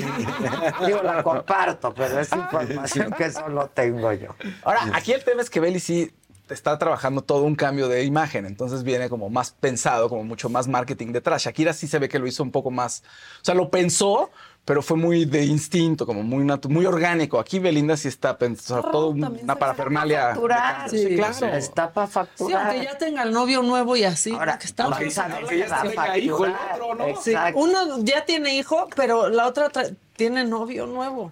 Digo, 0.86 1.04
la 1.04 1.22
comparto, 1.22 1.94
pero 1.94 2.20
es 2.20 2.32
información 2.32 3.12
que 3.12 3.32
solo 3.32 3.70
tengo 3.76 4.12
yo. 4.14 4.36
Ahora, 4.64 4.90
aquí 4.94 5.14
el 5.14 5.24
tema 5.24 5.44
es 5.44 5.52
que 5.52 5.60
Belly 5.60 5.80
sí 5.80 6.12
está 6.50 6.78
trabajando 6.78 7.22
todo 7.22 7.44
un 7.44 7.56
cambio 7.56 7.88
de 7.88 8.04
imagen, 8.04 8.46
entonces 8.46 8.84
viene 8.84 9.10
como 9.10 9.30
más 9.30 9.52
pensado, 9.52 10.10
como 10.10 10.24
mucho 10.24 10.50
más 10.50 10.68
marketing 10.68 11.12
detrás. 11.12 11.44
Shakira 11.44 11.74
sí 11.74 11.88
se 11.88 12.00
ve 12.00 12.10
que 12.10 12.20
lo 12.20 12.28
hizo 12.28 12.44
un 12.44 12.52
poco 12.52 12.72
más, 12.72 13.04
o 13.42 13.46
sea, 13.46 13.56
lo 13.56 13.70
pensó, 13.70 14.30
pero 14.66 14.82
fue 14.82 14.98
muy 14.98 15.26
de 15.26 15.46
instinto, 15.46 16.08
como 16.08 16.24
muy 16.24 16.44
muy 16.70 16.86
orgánico. 16.88 17.40
Aquí 17.40 17.60
Belinda 17.60 17.96
sí 17.98 18.08
está 18.08 18.36
pensando 18.38 18.90
todo 18.90 19.10
una 19.10 19.56
parafernalia. 19.56 20.30
Facturar. 20.30 20.90
Sí, 20.90 20.98
Sí, 21.08 21.16
claro. 21.16 21.48
Está 21.56 21.92
para 21.94 22.08
Sí, 22.08 22.14
facturar. 22.14 22.68
aunque 22.72 22.84
ya 22.84 22.98
tenga 22.98 23.22
el 23.24 23.32
novio 23.32 23.62
nuevo 23.62 23.96
y 23.96 24.04
así. 24.06 24.32
Ahora, 24.32 24.58
que 24.58 24.66
está 24.66 24.84
vamos 24.88 24.98
muy 24.98 25.06
a 25.06 25.08
ver 25.08 25.14
sabroso. 25.14 25.52
si 25.54 25.62
va 25.70 25.80
a 25.80 25.84
tenga 25.84 26.18
hijo 26.18 26.46
el 26.46 26.54
otro, 26.54 26.96
¿no? 26.96 27.22
Sí, 27.22 27.30
Exacto. 27.32 27.60
uno 27.60 27.80
ya 28.00 28.26
tiene 28.26 28.56
hijo, 28.58 28.88
pero 28.96 29.30
la 29.30 29.46
otra 29.46 29.72
tra- 29.72 29.96
tiene 30.16 30.44
novio 30.46 30.88
nuevo. 30.88 31.32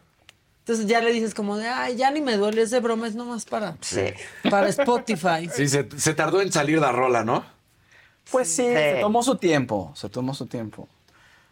Entonces 0.64 0.88
ya 0.88 1.02
le 1.02 1.12
dices 1.12 1.34
como 1.34 1.58
de, 1.58 1.68
ay, 1.68 1.98
ya 1.98 2.10
ni 2.10 2.22
me 2.22 2.38
duele, 2.38 2.62
es 2.62 2.72
de 2.72 2.80
broma, 2.80 3.06
es 3.08 3.16
nomás 3.16 3.44
para, 3.46 3.76
Sí. 3.82 4.06
para 4.50 4.70
Spotify. 4.70 5.50
Sí, 5.54 5.68
se, 5.68 5.88
se 5.98 6.14
tardó 6.14 6.42
en 6.42 6.52
salir 6.54 6.80
la 6.80 6.92
rola, 6.94 7.26
¿no? 7.26 7.44
Pues 8.32 8.48
sí, 8.48 8.64
Sí. 8.64 8.74
se 8.74 8.98
tomó 9.02 9.24
su 9.24 9.36
tiempo, 9.36 9.92
se 9.96 10.08
tomó 10.10 10.34
su 10.34 10.46
tiempo. 10.48 10.88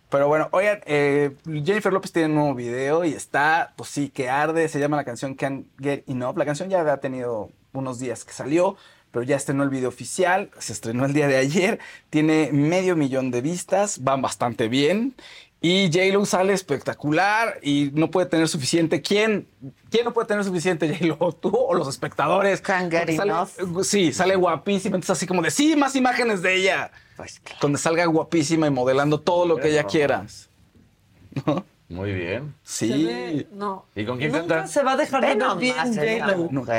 Pero 0.09 0.28
bueno, 0.30 0.47
oigan, 0.51 0.80
eh, 0.86 1.32
Jennifer 1.45 1.91
López 1.91 2.12
tiene 2.14 2.30
un 2.30 2.36
nuevo 2.36 2.55
video 2.55 3.03
y 3.05 3.14
está, 3.14 3.74
pues 3.76 3.89
sí, 3.89 4.09
que 4.09 4.30
arde, 4.30 4.68
se 4.70 4.80
llama 4.80 4.95
la 4.97 5.03
canción 5.03 5.36
Can't 5.36 5.68
Get 5.82 6.03
Enough. 6.07 6.38
La 6.38 6.45
canción 6.45 6.70
ya 6.70 6.82
ha 6.82 6.97
tenido 6.97 7.49
unos 7.74 7.99
días 7.99 8.24
que 8.26 8.34
salió, 8.34 8.76
pero 9.12 9.24
ya 9.24 9.36
estrenó 9.36 9.64
el 9.64 9.70
video 9.70 9.89
oficial, 9.89 10.51
se 10.57 10.72
estrenó 10.74 11.05
el 11.05 11.14
día 11.14 11.28
de 11.28 11.36
ayer, 11.38 11.80
tiene 12.09 12.49
medio 12.53 12.95
millón 12.95 13.32
de 13.32 13.41
vistas, 13.41 14.03
van 14.03 14.22
bastante 14.22 14.68
bien. 14.70 15.16
Y 15.64 15.91
J-Lo 15.93 16.26
sale 16.26 16.53
espectacular 16.53 17.59
y 17.62 17.91
no 17.93 18.09
puede 18.09 18.26
tener 18.26 18.47
suficiente. 18.47 19.03
¿Quién, 19.03 19.47
¿quién 19.91 20.05
no 20.05 20.12
puede 20.12 20.28
tener 20.28 20.43
suficiente, 20.43 20.89
J-Lo? 20.97 21.34
¿Tú 21.34 21.55
o 21.55 21.76
los 21.76 21.88
espectadores? 21.88 22.62
Sale-. 23.16 23.84
Sí, 23.84 24.12
sale 24.12 24.36
guapísima. 24.36 24.95
Entonces, 24.95 25.12
así 25.12 25.28
como 25.28 25.43
de 25.43 25.51
sí, 25.51 25.76
más 25.76 25.95
imágenes 25.95 26.41
de 26.41 26.55
ella. 26.55 26.91
Pues 27.16 27.39
claro. 27.39 27.59
Donde 27.62 27.78
salga 27.78 28.05
guapísima 28.05 28.66
y 28.66 28.72
modelando 28.72 29.20
todo 29.22 29.45
lo 29.45 29.57
que 29.57 29.70
ella 29.70 29.84
quiera. 29.84 30.26
¿No? 31.45 31.64
Muy 31.92 32.14
bien. 32.14 32.56
Sí. 32.64 33.04
ve- 33.04 33.48
no. 33.52 33.86
¿Y 33.96 34.06
con 34.06 34.18
quién 34.18 34.32
Nunca 34.32 34.48
canta? 34.56 34.68
se 34.68 34.82
va 34.82 34.94
a 34.94 34.98
dejar 34.98 35.22
de 35.22 35.36
ver 35.36 35.56
bien 35.58 35.76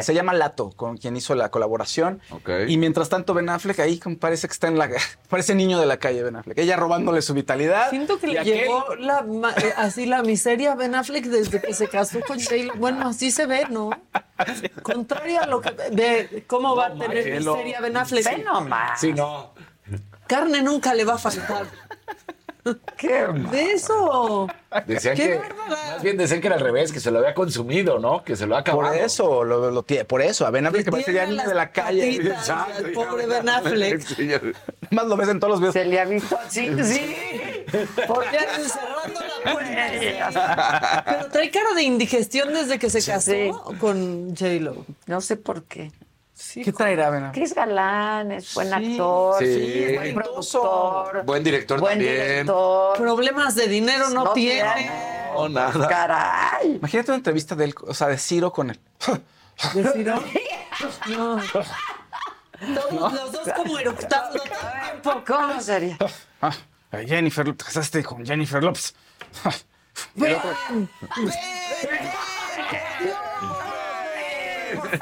se 0.03 0.15
llama 0.15 0.33
Lato, 0.33 0.71
con 0.71 0.97
quien 0.97 1.17
hizo 1.17 1.35
la 1.35 1.51
colaboración. 1.51 2.21
Ok. 2.31 2.49
Y 2.67 2.79
mientras 2.79 3.09
tanto, 3.11 3.35
Ben 3.35 3.49
Affleck 3.51 3.79
ahí 3.81 4.01
parece 4.19 4.49
que 4.49 4.53
está 4.53 4.69
en 4.69 4.79
la. 4.79 4.89
Parece 5.29 5.55
niño 5.55 5.79
de 5.79 5.87
la 5.87 5.99
calle, 5.99 6.23
Ben 6.23 6.37
Affleck. 6.37 6.59
Ella 6.59 6.77
robándole 6.77 7.21
su 7.23 7.35
vitalidad. 7.35 7.91
Siento 7.91 8.19
que 8.19 8.27
le 8.29 8.41
aquel- 8.41 8.61
llegó 8.61 8.95
la, 8.97 9.23
ma- 9.23 9.55
así 9.77 10.07
la 10.07 10.23
miseria 10.23 10.73
a 10.73 10.75
Ben 10.77 10.95
Affleck 10.95 11.27
desde 11.27 11.61
que 11.61 11.75
se 11.75 11.89
casó 11.89 12.21
con 12.27 12.41
J-Lo. 12.41 12.75
Bueno, 12.77 13.09
así 13.09 13.31
se 13.31 13.47
ve, 13.47 13.67
¿no? 13.71 13.91
Contrario 14.83 15.43
a 15.43 15.47
lo 15.47 15.61
que 15.61 15.71
de 15.91 16.45
cómo 16.47 16.75
va 16.75 16.87
a 16.87 16.95
tener 16.95 17.39
miseria 17.39 17.81
Ben 17.81 17.97
Affleck. 17.97 18.45
Nomás. 18.45 19.01
Sí, 19.01 19.13
no. 19.13 19.53
Carne 20.27 20.63
nunca 20.63 20.95
le 20.95 21.05
va 21.05 21.15
a 21.15 21.19
faltar. 21.19 21.67
Qué 22.97 23.27
De 23.51 23.73
eso. 23.73 24.47
Decían 24.87 25.17
¡Qué 25.17 25.41
que. 25.41 25.41
Más 25.69 26.03
bien 26.03 26.17
decían 26.17 26.41
que 26.41 26.47
era 26.47 26.57
al 26.57 26.63
revés, 26.63 26.93
que 26.93 27.01
se 27.01 27.11
lo 27.11 27.19
había 27.19 27.35
consumido, 27.35 27.99
¿no? 27.99 28.23
Que 28.23 28.37
se 28.37 28.47
lo 28.47 28.57
ha 28.57 28.61
acabado. 28.61 28.89
Por 28.93 28.97
eso, 28.97 29.45
lo, 29.45 29.71
lo 29.71 29.85
por 29.85 30.23
eso, 30.23 30.47
a 30.47 30.51
Ben 30.51 30.67
Affleck 30.67 30.85
que 30.85 30.91
parece 30.91 31.13
ya 31.13 31.27
niño 31.27 31.43
de 31.47 31.55
la 31.55 31.71
calle. 31.71 32.01
patitas 32.19 32.39
Exacto, 32.49 32.85
al 32.87 32.93
pobre 32.93 33.27
Ben 33.27 33.49
Affleck. 33.49 34.57
Más 34.91 35.07
lo 35.07 35.17
ves 35.17 35.29
en 35.29 35.41
todos 35.41 35.51
los 35.53 35.61
videos. 35.61 35.73
Se 35.75 35.85
le 35.85 36.01
ha 36.01 36.05
visto 36.05 36.39
así. 36.39 36.71
Sí. 36.85 37.17
Porque 38.07 38.39
anda 38.39 38.57
encerrando 38.57 39.21
la 39.45 39.53
puerta. 39.53 41.05
Pero 41.07 41.27
trae 41.31 41.51
cara 41.51 41.75
de 41.75 41.83
indigestión 41.83 42.53
desde 42.53 42.79
que 42.79 42.91
se 42.91 43.03
casó 43.03 43.33
Sí. 43.33 43.51
con 43.81 44.37
J-Lo. 44.37 44.85
No 45.07 45.21
sé 45.21 45.37
por 45.37 45.65
qué. 45.65 45.91
¿Qué 46.55 46.73
traerá? 46.73 47.33
Que 47.33 47.43
es 47.43 47.55
galán, 47.55 48.33
es 48.33 48.53
buen 48.55 48.73
actor, 48.73 49.39
Sí. 49.39 49.85
es 49.85 49.97
buen 49.97 50.15
productor, 50.15 51.25
Buen 51.25 51.45
director 51.45 51.81
buen 51.81 51.93
también. 51.95 52.15
director. 52.17 52.97
Problemas 52.99 53.55
de 53.55 53.69
dinero 53.69 54.09
no, 54.11 54.25
No 54.25 54.33
tiene. 54.33 54.71
tiene. 54.75 54.91
No, 55.35 55.49
nada. 55.49 55.89
Caray. 55.89 56.77
Imagínate 56.77 57.11
una 57.11 57.17
entrevista 57.19 57.55
de 57.55 57.65
él, 57.67 57.75
o 57.87 57.95
sea, 57.95 58.09
de 58.09 58.19
Ciro 58.19 58.53
con 58.53 58.71
él. 58.71 58.81
¿De 59.75 59.85
Ciro? 59.93 60.23
No. 61.09 61.41
Todos 62.75 63.13
los 63.13 63.33
dos 63.33 63.49
como 63.57 63.79
eructando 63.79 64.39
todo 64.39 64.43
el 64.45 64.51
tiempo. 65.01 65.23
¿Cómo 65.27 65.61
sería? 65.61 65.97
Ah, 66.41 66.53
Jennifer, 67.07 67.45
te 67.57 67.65
casaste 67.65 68.03
con 68.05 68.25
Jennifer 68.27 68.63
López. 68.63 68.95
Y 70.17 70.25
el 70.25 70.35
otro, 70.37 70.51
Te 74.91 74.99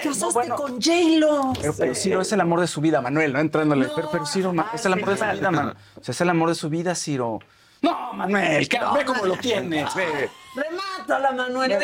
casaste 0.00 0.48
con 0.50 0.80
J-Lo. 0.80 1.52
Pero, 1.60 1.74
pero 1.76 1.94
Ciro 1.94 2.20
es 2.20 2.32
el 2.32 2.40
amor 2.40 2.60
de 2.60 2.66
su 2.66 2.80
vida, 2.80 3.00
Manuel, 3.00 3.32
no 3.32 3.38
entrándole. 3.40 3.88
pero, 3.94 4.10
pero 4.10 4.26
Ciro 4.26 4.52
es 4.74 4.84
el 4.86 4.92
amor 4.92 5.10
de 5.10 5.16
su 5.16 5.24
vida, 5.24 5.50
Manuel. 5.50 5.76
O 6.00 6.04
sea, 6.04 6.12
es 6.12 6.20
el 6.20 6.28
amor 6.30 6.48
de 6.48 6.54
su 6.54 6.68
vida, 6.70 6.94
Ciro. 6.94 7.38
No, 7.82 8.12
Manuel, 8.12 8.68
que 8.68 8.78
ve 8.78 9.04
cómo 9.06 9.24
lo 9.24 9.36
tienes, 9.36 9.94
ve. 9.94 10.28
Remátala, 10.54 11.32
Manuel. 11.32 11.78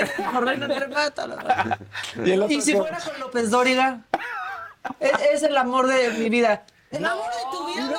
Remátala. 0.81 1.79
Y 2.25 2.31
el 2.33 2.43
otro 2.43 2.55
Y 2.55 2.61
si 2.61 2.73
que- 2.73 2.79
fuera 2.79 2.99
con 2.99 3.19
López 3.21 3.51
Dóriga, 3.51 4.01
es, 5.01 5.13
es 5.33 5.43
el 5.43 5.57
amor 5.57 5.87
de 5.87 6.11
mi 6.11 6.29
vida. 6.29 6.65
El 6.91 7.05
amor 7.05 7.25
de 7.25 7.57
tu 7.57 7.67
vida, 7.67 7.97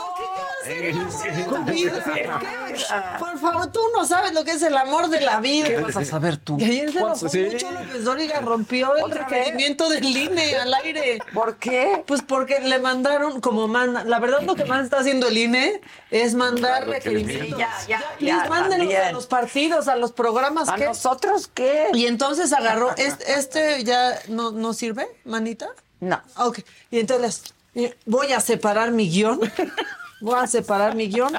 Por 3.19 3.39
favor, 3.39 3.71
tú 3.71 3.79
no 3.95 4.05
sabes 4.05 4.33
lo 4.33 4.43
que 4.43 4.51
es 4.51 4.61
el 4.61 4.75
amor 4.77 5.09
de 5.09 5.21
la 5.21 5.39
vida. 5.39 5.67
¿Qué 5.67 5.77
vas 5.77 5.95
a 5.97 6.05
saber 6.05 6.37
tú? 6.37 6.57
Y 6.59 6.63
ayer 6.65 6.91
se 6.91 6.99
enojó 6.99 7.29
Sí. 7.29 7.39
mucho 7.51 7.71
López 7.71 8.03
Dóriga, 8.03 8.39
rompió 8.41 8.95
el 8.95 9.11
requerimiento 9.11 9.89
del 9.89 10.05
INE 10.05 10.55
al 10.57 10.73
aire. 10.75 11.19
¿Por 11.33 11.57
qué? 11.57 12.03
Pues 12.05 12.21
porque 12.21 12.59
le 12.59 12.79
mandaron, 12.79 13.41
como 13.41 13.67
manda, 13.67 14.03
la 14.03 14.19
verdad 14.19 14.41
lo 14.41 14.55
que 14.55 14.65
más 14.65 14.83
está 14.83 14.99
haciendo 14.99 15.27
el 15.27 15.37
INE 15.37 15.81
es 16.11 16.33
mandar 16.35 16.87
requerimientos. 16.87 17.57
Ya, 17.59 17.69
ya, 17.87 17.99
Please, 18.17 18.25
ya, 18.43 18.49
mándenlos 18.49 18.93
a 18.95 19.11
los 19.11 19.27
partidos, 19.27 19.87
a 19.87 19.95
los 19.95 20.11
programas. 20.11 20.69
¿A 20.69 20.77
nosotros 20.77 21.49
qué? 21.53 21.87
Y 21.93 22.05
entonces 22.07 22.53
agarró, 22.53 22.95
este, 22.97 23.33
este 23.33 23.83
ya 23.83 24.19
no, 24.27 24.51
no 24.51 24.73
sirve, 24.73 25.07
manita. 25.25 25.67
No. 25.99 26.21
Ok, 26.37 26.59
y 26.91 26.99
entonces 26.99 27.53
eh, 27.75 27.95
voy 28.05 28.31
a 28.31 28.39
separar 28.39 28.91
mi 28.91 29.09
guion, 29.09 29.39
voy 30.21 30.39
a 30.39 30.47
separar 30.47 30.95
mi 30.95 31.07
guion, 31.07 31.33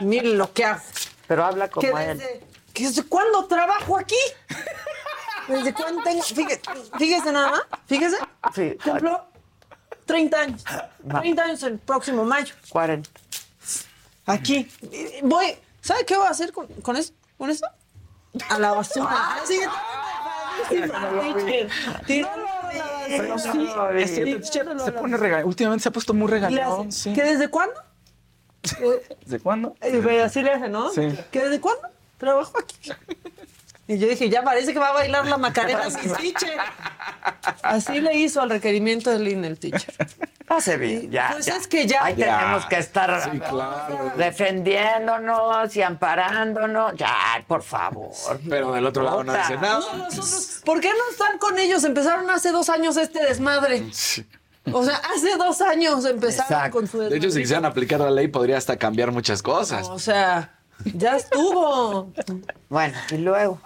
miren 0.00 0.38
lo 0.38 0.52
que 0.52 0.64
hago. 0.64 0.80
Pero 1.26 1.44
habla 1.44 1.68
Que 1.68 1.72
como 1.74 1.98
él. 1.98 2.18
desde, 2.18 2.40
que 2.72 2.86
desde 2.88 3.02
cuándo 3.04 3.46
trabajo 3.46 3.98
aquí? 3.98 4.16
¿Desde 5.48 5.72
cuándo 5.74 6.02
tengo? 6.02 6.22
Fíjese, 6.22 6.60
fíjese 6.98 7.32
nada 7.32 7.50
más, 7.50 7.62
fíjese. 7.86 8.16
Sí, 8.54 8.76
Cumplo 8.82 9.24
30 10.06 10.40
años. 10.40 10.64
30 11.20 11.42
años 11.42 11.62
el 11.62 11.78
próximo 11.78 12.24
mayo. 12.24 12.54
40. 12.68 13.08
Aquí. 14.26 14.70
Voy, 15.22 15.56
¿sabe 15.80 16.04
qué 16.04 16.16
voy 16.16 16.26
a 16.26 16.30
hacer 16.30 16.52
con, 16.52 16.66
con 16.66 16.96
eso? 16.96 17.12
¿Con 17.38 17.50
eso? 17.50 17.66
A 18.48 18.58
la 18.58 18.72
basura. 18.72 19.36
Así 19.42 19.58
que- 20.68 21.68
Tíralo 22.06 22.46
a 22.46 22.72
la 23.08 23.22
basura. 23.34 24.06
Sí, 24.06 24.14
que 24.22 24.42
se 24.84 24.92
pone 24.92 25.16
regañón. 25.16 25.48
Últimamente 25.48 25.82
se 25.82 25.88
ha 25.88 25.92
puesto 25.92 26.14
muy 26.14 26.28
regañón. 26.28 26.92
Sí. 26.92 27.12
¿Que 27.12 27.22
desde 27.24 27.48
cuándo? 27.48 27.74
¿Desde 29.24 29.40
cuándo? 29.40 29.74
eh, 29.80 30.22
así 30.24 30.42
le 30.42 30.52
hace, 30.52 30.68
¿no? 30.68 30.90
Sí. 30.90 31.08
¿Que 31.30 31.40
desde 31.40 31.60
cuándo? 31.60 31.82
Trabajo 32.18 32.52
aquí. 32.58 32.90
Y 33.88 33.98
yo 33.98 34.06
dije, 34.06 34.30
ya 34.30 34.42
parece 34.42 34.72
que 34.72 34.78
va 34.78 34.88
a 34.88 34.92
bailar 34.92 35.26
la 35.26 35.36
macarena 35.38 35.82
mi 35.88 36.08
teacher. 36.32 36.56
Así 37.62 38.00
le 38.00 38.14
hizo 38.14 38.40
al 38.40 38.48
requerimiento 38.50 39.10
del 39.10 39.26
INE 39.26 39.48
el 39.48 39.58
teacher. 39.58 39.92
Hace 40.48 40.76
bien, 40.76 41.10
ya. 41.10 41.30
Pues 41.32 41.46
ya. 41.46 41.56
es 41.56 41.66
que 41.66 41.86
ya- 41.86 42.04
Ahí 42.04 42.14
Ya. 42.16 42.38
tenemos 42.38 42.66
que 42.66 42.76
estar 42.78 43.10
defendiéndonos 44.16 45.74
y 45.76 45.82
amparándonos. 45.82 46.94
Ya, 46.96 47.44
por 47.46 47.62
favor. 47.62 48.10
Pero 48.48 48.72
del 48.72 48.86
otro 48.86 49.02
lado 49.02 49.24
no 49.24 49.32
dice 49.34 49.56
nada. 49.56 49.80
No, 49.80 49.96
nosotros, 50.04 50.62
¿por 50.64 50.80
qué 50.80 50.88
no 50.90 51.10
están 51.10 51.38
con 51.38 51.58
ellos? 51.58 51.82
Empezaron 51.84 52.30
hace 52.30 52.50
dos 52.52 52.68
años 52.68 52.96
este 52.96 53.22
desmadre. 53.24 53.82
O 54.70 54.84
sea, 54.84 54.96
hace 55.14 55.36
dos 55.36 55.60
años 55.60 56.04
empezaron 56.04 56.70
con 56.70 56.86
su 56.86 56.98
De 56.98 57.16
hecho, 57.16 57.30
si 57.30 57.40
quisieran 57.40 57.64
aplicar 57.64 58.00
la 58.00 58.10
ley, 58.10 58.28
podría 58.28 58.56
hasta 58.56 58.76
cambiar 58.76 59.10
muchas 59.10 59.42
cosas. 59.42 59.88
O 59.88 59.98
sea, 59.98 60.52
ya 60.84 61.16
estuvo. 61.16 62.12
Bueno, 62.68 62.94
y 63.10 63.18
luego. 63.18 63.60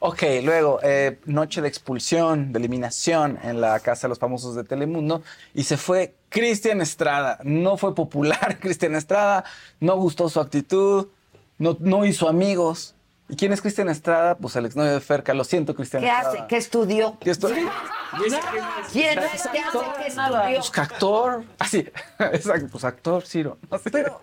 Ok, 0.00 0.22
luego, 0.42 0.80
eh, 0.82 1.18
noche 1.24 1.62
de 1.62 1.68
expulsión, 1.68 2.52
de 2.52 2.58
eliminación 2.58 3.38
en 3.42 3.60
la 3.60 3.80
Casa 3.80 4.06
de 4.06 4.10
los 4.10 4.18
Famosos 4.18 4.54
de 4.54 4.64
Telemundo. 4.64 5.22
Y 5.54 5.64
se 5.64 5.76
fue 5.76 6.14
Cristian 6.28 6.80
Estrada. 6.80 7.38
No 7.42 7.76
fue 7.76 7.94
popular 7.94 8.58
Cristian 8.60 8.94
Estrada, 8.94 9.44
no 9.80 9.96
gustó 9.96 10.28
su 10.28 10.40
actitud, 10.40 11.08
no, 11.58 11.76
no 11.80 12.04
hizo 12.04 12.28
amigos. 12.28 12.95
¿Y 13.28 13.34
quién 13.36 13.52
es 13.52 13.60
Cristian 13.60 13.88
Estrada? 13.88 14.36
Pues 14.36 14.54
el 14.56 14.66
exnovio 14.66 14.92
de 14.92 15.00
Ferca. 15.00 15.34
Lo 15.34 15.42
siento, 15.44 15.74
Cristian 15.74 16.02
¿Qué 16.02 16.08
Estrada. 16.08 16.28
hace? 16.30 16.44
¿Qué 16.48 16.56
estudió? 16.56 17.18
¿Qué 17.20 17.32
estu- 17.32 17.48
¿Quién 17.52 17.66
es? 18.28 18.92
¿Qué 18.92 19.08
hace? 19.26 19.48
¿Qué 19.50 19.58
estudió? 19.58 19.82
Pues 20.56 20.70
que 20.70 20.80
actor. 20.80 21.44
Ah, 21.58 21.66
sí. 21.66 21.78
Exacto, 22.18 22.68
pues 22.70 22.84
actor, 22.84 23.26
Ciro. 23.26 23.58
No 23.68 23.78
sé. 23.78 23.90
Pero, 23.90 24.22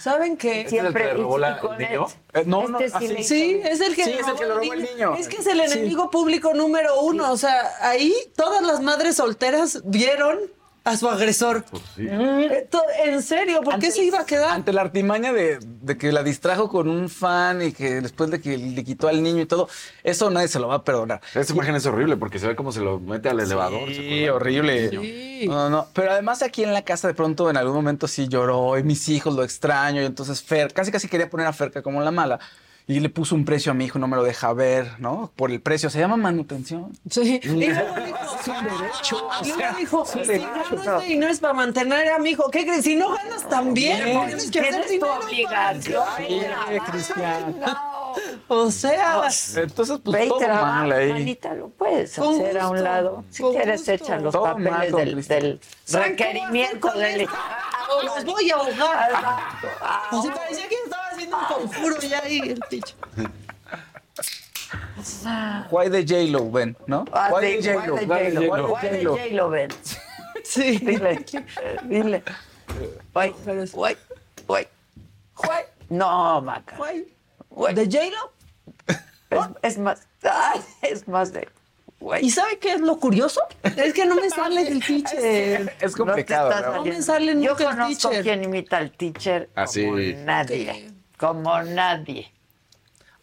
¿saben 0.00 0.36
qué? 0.36 0.68
Siempre. 0.68 1.04
¿Es 1.04 1.10
el 1.10 1.12
que 1.12 1.18
le 1.18 1.22
robó 1.22 1.38
la- 1.38 1.60
el 1.78 1.78
niño? 1.88 2.06
Eh, 2.32 2.42
no, 2.46 2.66
no, 2.68 2.80
Este 2.80 2.96
así- 2.96 3.04
hizo 3.18 3.28
Sí, 3.28 3.54
bien. 3.54 3.66
es 3.68 3.80
el 3.80 3.94
que, 3.94 4.04
Sí, 4.04 4.10
es 4.12 4.26
el 4.26 4.34
que 4.34 4.44
le 4.46 4.54
robó 4.54 4.72
el 4.72 4.82
niño. 4.82 5.14
Es 5.14 5.28
que 5.28 5.36
es 5.36 5.46
el 5.46 5.60
enemigo 5.60 6.10
público 6.10 6.52
número 6.54 7.00
uno. 7.02 7.30
O 7.30 7.36
sea, 7.36 7.70
ahí 7.80 8.12
todas 8.36 8.62
las 8.62 8.80
madres 8.80 9.16
solteras 9.16 9.82
vieron 9.84 10.38
a 10.84 10.96
su 10.96 11.08
agresor. 11.08 11.64
Eh, 11.98 12.66
to- 12.70 12.82
En 13.04 13.22
serio, 13.22 13.60
¿por 13.62 13.78
qué 13.78 13.90
se 13.90 14.02
iba 14.04 14.20
a 14.20 14.26
quedar? 14.26 14.50
Ante 14.52 14.72
la 14.72 14.80
artimaña 14.80 15.32
de, 15.32 15.58
de 15.60 15.98
que 15.98 16.10
la 16.12 16.22
distrajo 16.22 16.68
con 16.68 16.88
un 16.88 17.08
fan 17.08 17.62
y 17.62 17.72
que 17.72 18.00
después 18.00 18.30
de 18.30 18.40
que 18.40 18.56
le 18.56 18.82
quitó 18.84 19.08
al 19.08 19.22
niño 19.22 19.42
y 19.42 19.46
todo, 19.46 19.68
eso 20.02 20.30
nadie 20.30 20.48
se 20.48 20.58
lo 20.58 20.68
va 20.68 20.76
a 20.76 20.84
perdonar. 20.84 21.20
Esa 21.34 21.52
imagen 21.52 21.74
es 21.76 21.86
horrible 21.86 22.16
porque 22.16 22.38
se 22.38 22.46
ve 22.46 22.56
cómo 22.56 22.72
se 22.72 22.80
lo 22.80 22.98
mete 22.98 23.28
al 23.28 23.40
elevador. 23.40 23.88
¿se 23.88 23.94
Sí, 23.94 24.28
horrible. 24.28 24.90
Sí. 24.90 25.46
No, 25.48 25.68
no. 25.70 25.86
Pero 25.92 26.12
además 26.12 26.42
aquí 26.42 26.62
en 26.64 26.72
la 26.72 26.82
casa 26.82 27.08
de 27.08 27.14
pronto 27.14 27.50
en 27.50 27.56
algún 27.56 27.74
momento 27.74 28.08
sí 28.08 28.28
lloró 28.28 28.78
y 28.78 28.82
mis 28.82 29.08
hijos 29.08 29.34
lo 29.34 29.42
extraño 29.44 30.02
y 30.02 30.06
entonces 30.06 30.42
Fer 30.42 30.72
casi 30.72 30.90
casi 30.92 31.08
quería 31.08 31.28
poner 31.30 31.46
a 31.46 31.52
Ferca 31.52 31.82
como 31.82 32.00
la 32.02 32.10
mala 32.10 32.38
y 32.90 32.98
le 32.98 33.08
puso 33.08 33.36
un 33.36 33.44
precio 33.44 33.70
a 33.70 33.74
mi 33.76 33.84
hijo, 33.84 34.00
no 34.00 34.08
me 34.08 34.16
lo 34.16 34.24
deja 34.24 34.52
ver, 34.52 34.98
¿no? 34.98 35.30
Por 35.36 35.52
el 35.52 35.60
precio, 35.60 35.88
se 35.90 36.00
llama 36.00 36.16
manutención. 36.16 36.90
Sí. 37.08 37.38
Y 37.40 37.48
luego 37.48 37.64
dijo, 38.04 39.28
y 39.44 39.48
luego 39.52 39.76
dijo, 39.78 40.06
si 40.06 40.38
gano 40.38 40.64
este 40.72 41.06
dinero 41.06 41.32
es 41.32 41.38
para 41.38 41.54
mantener 41.54 42.08
a 42.08 42.18
mi 42.18 42.30
hijo. 42.30 42.50
¿Qué 42.50 42.64
crees? 42.64 42.82
Si 42.82 42.96
no 42.96 43.14
ganas 43.14 43.48
también, 43.48 44.02
tienes 44.26 44.50
que 44.50 44.58
hacer 44.58 44.88
dinero 44.88 45.20
obligación. 45.24 46.02
Eh, 46.18 46.80
Cristian. 46.90 47.60
O 48.48 48.70
sea, 48.70 49.22
Entonces, 49.56 49.98
pues 50.04 50.18
Ve 50.18 50.26
y 50.26 50.28
todo 50.28 50.38
trabaja, 50.38 50.66
mal 50.66 50.92
ahí. 50.92 51.12
manita, 51.12 51.54
lo 51.54 51.68
puedes 51.68 52.14
Con 52.14 52.34
hacer 52.34 52.58
a 52.58 52.68
un 52.68 52.82
lado. 52.82 53.24
Si 53.30 53.42
con 53.42 53.52
quieres, 53.54 53.78
gusto. 53.80 53.92
echan 53.92 54.22
los 54.22 54.32
Todo 54.32 54.58
mal 54.58 54.72
papeles 54.88 54.92
del, 54.92 55.12
Cristian. 55.14 55.40
del 55.40 55.60
¿saben 55.84 56.16
qué 56.16 56.24
voy 56.24 56.32
a 56.32 56.38
hacer 56.38 56.42
requerimiento 56.42 56.88
con 56.88 56.98
del... 56.98 57.28
Los 58.04 58.24
voy 58.24 58.50
a 58.50 58.54
ahogar. 58.54 59.12
Así 60.12 60.28
parecía 60.28 60.68
que 60.68 60.74
estaba 60.84 61.06
haciendo 61.08 61.36
un 61.36 61.44
conjuro 61.44 61.98
ya 62.00 62.20
ahí 62.22 62.38
el 62.38 62.60
picho. 62.70 62.94
Why 65.70 65.88
de 65.88 66.02
J-Lo, 66.06 66.50
ven, 66.50 66.76
¿no? 66.86 67.04
Ah, 67.12 67.30
Why 67.32 67.60
sí, 67.62 67.68
J-Lo, 67.68 67.96
de 67.96 68.04
why 68.06 68.30
de 68.30 68.46
J-Lo, 68.46 68.74
Why 68.74 68.82
de 68.88 69.04
J-Lo. 69.04 69.16
J-Lo, 69.16 69.50
ven. 69.50 69.70
Sí. 70.44 70.78
Dile, 70.78 71.24
dile. 71.84 72.22
Why, 73.14 73.34
why, 73.44 73.96
why, 74.46 74.66
why. 75.36 75.62
No, 75.88 76.40
Maca. 76.40 76.76
Guay. 76.76 77.06
¿De 77.50 77.84
J-Lo? 77.86 78.32
Es, 79.30 79.48
es 79.62 79.78
más, 79.78 80.00
ay, 80.22 80.60
es 80.82 81.06
más 81.08 81.32
de... 81.32 81.48
¿Y 82.22 82.30
sabe 82.30 82.58
qué 82.58 82.72
es 82.72 82.80
lo 82.80 82.98
curioso? 82.98 83.42
Es 83.62 83.92
que 83.92 84.06
no 84.06 84.14
me 84.14 84.30
sale 84.30 84.66
el 84.66 84.82
teacher. 84.84 85.76
Es 85.80 85.96
No 85.98 86.06
complicado, 86.06 86.50
está 86.50 86.62
¿no? 86.62 86.76
No 86.76 86.84
me 86.84 87.02
sale 87.02 87.26
Yo 87.34 87.50
nunca 87.50 87.70
el 87.70 87.76
conozco 87.76 88.08
teacher. 88.08 88.22
quien 88.24 88.44
imita 88.44 88.78
al 88.78 88.90
teacher 88.92 89.50
Así. 89.54 89.84
como 89.84 89.98
nadie. 89.98 90.90
Como 91.18 91.62
nadie. 91.62 92.32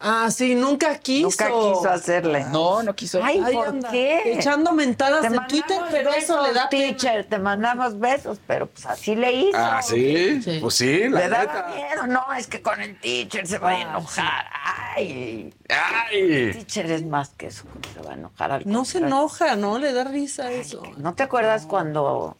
Ah, 0.00 0.30
sí, 0.30 0.54
nunca 0.54 0.96
quiso. 0.98 1.28
Nunca 1.28 1.46
quiso 1.48 1.90
hacerle. 1.90 2.44
No, 2.52 2.82
no 2.84 2.94
quiso. 2.94 3.20
Ay, 3.22 3.40
¿por 3.52 3.68
anda, 3.68 3.90
qué? 3.90 4.34
Echando 4.34 4.72
mentadas 4.72 5.22
Te 5.22 5.26
en 5.26 5.46
Twitter, 5.48 5.80
pero 5.90 6.12
eso 6.12 6.40
le 6.46 6.52
da 6.52 6.68
pena. 6.68 6.96
teacher, 6.96 7.24
te 7.28 7.38
mandamos 7.38 7.98
besos, 7.98 8.38
pero 8.46 8.66
pues 8.66 8.86
así 8.86 9.16
le 9.16 9.32
hizo. 9.32 9.58
Ah, 9.58 9.82
¿sí? 9.82 10.40
Sí. 10.40 10.58
Pues 10.60 10.74
sí, 10.76 11.08
la 11.08 11.18
Le 11.20 11.28
daba 11.28 11.44
neta. 11.44 11.68
miedo, 11.74 12.06
no, 12.06 12.32
es 12.34 12.46
que 12.46 12.62
con 12.62 12.80
el 12.80 12.96
teacher 13.00 13.44
se 13.46 13.58
va 13.58 13.70
a 13.70 13.80
enojar. 13.80 14.46
Ay, 14.94 15.52
el 15.68 15.74
¡Ay! 15.74 16.52
teacher 16.52 16.90
es 16.92 17.04
más 17.04 17.30
que 17.30 17.48
eso, 17.48 17.64
¿cómo 17.64 17.94
se 17.94 18.00
va 18.00 18.12
a 18.12 18.14
enojar 18.14 18.52
al 18.52 18.62
No 18.66 18.84
se 18.84 18.98
enoja, 18.98 19.56
¿no? 19.56 19.78
Le 19.80 19.92
da 19.92 20.04
risa 20.04 20.50
eso. 20.52 20.80
¿No 20.98 21.14
te 21.14 21.24
acuerdas 21.24 21.66
cuando 21.66 22.36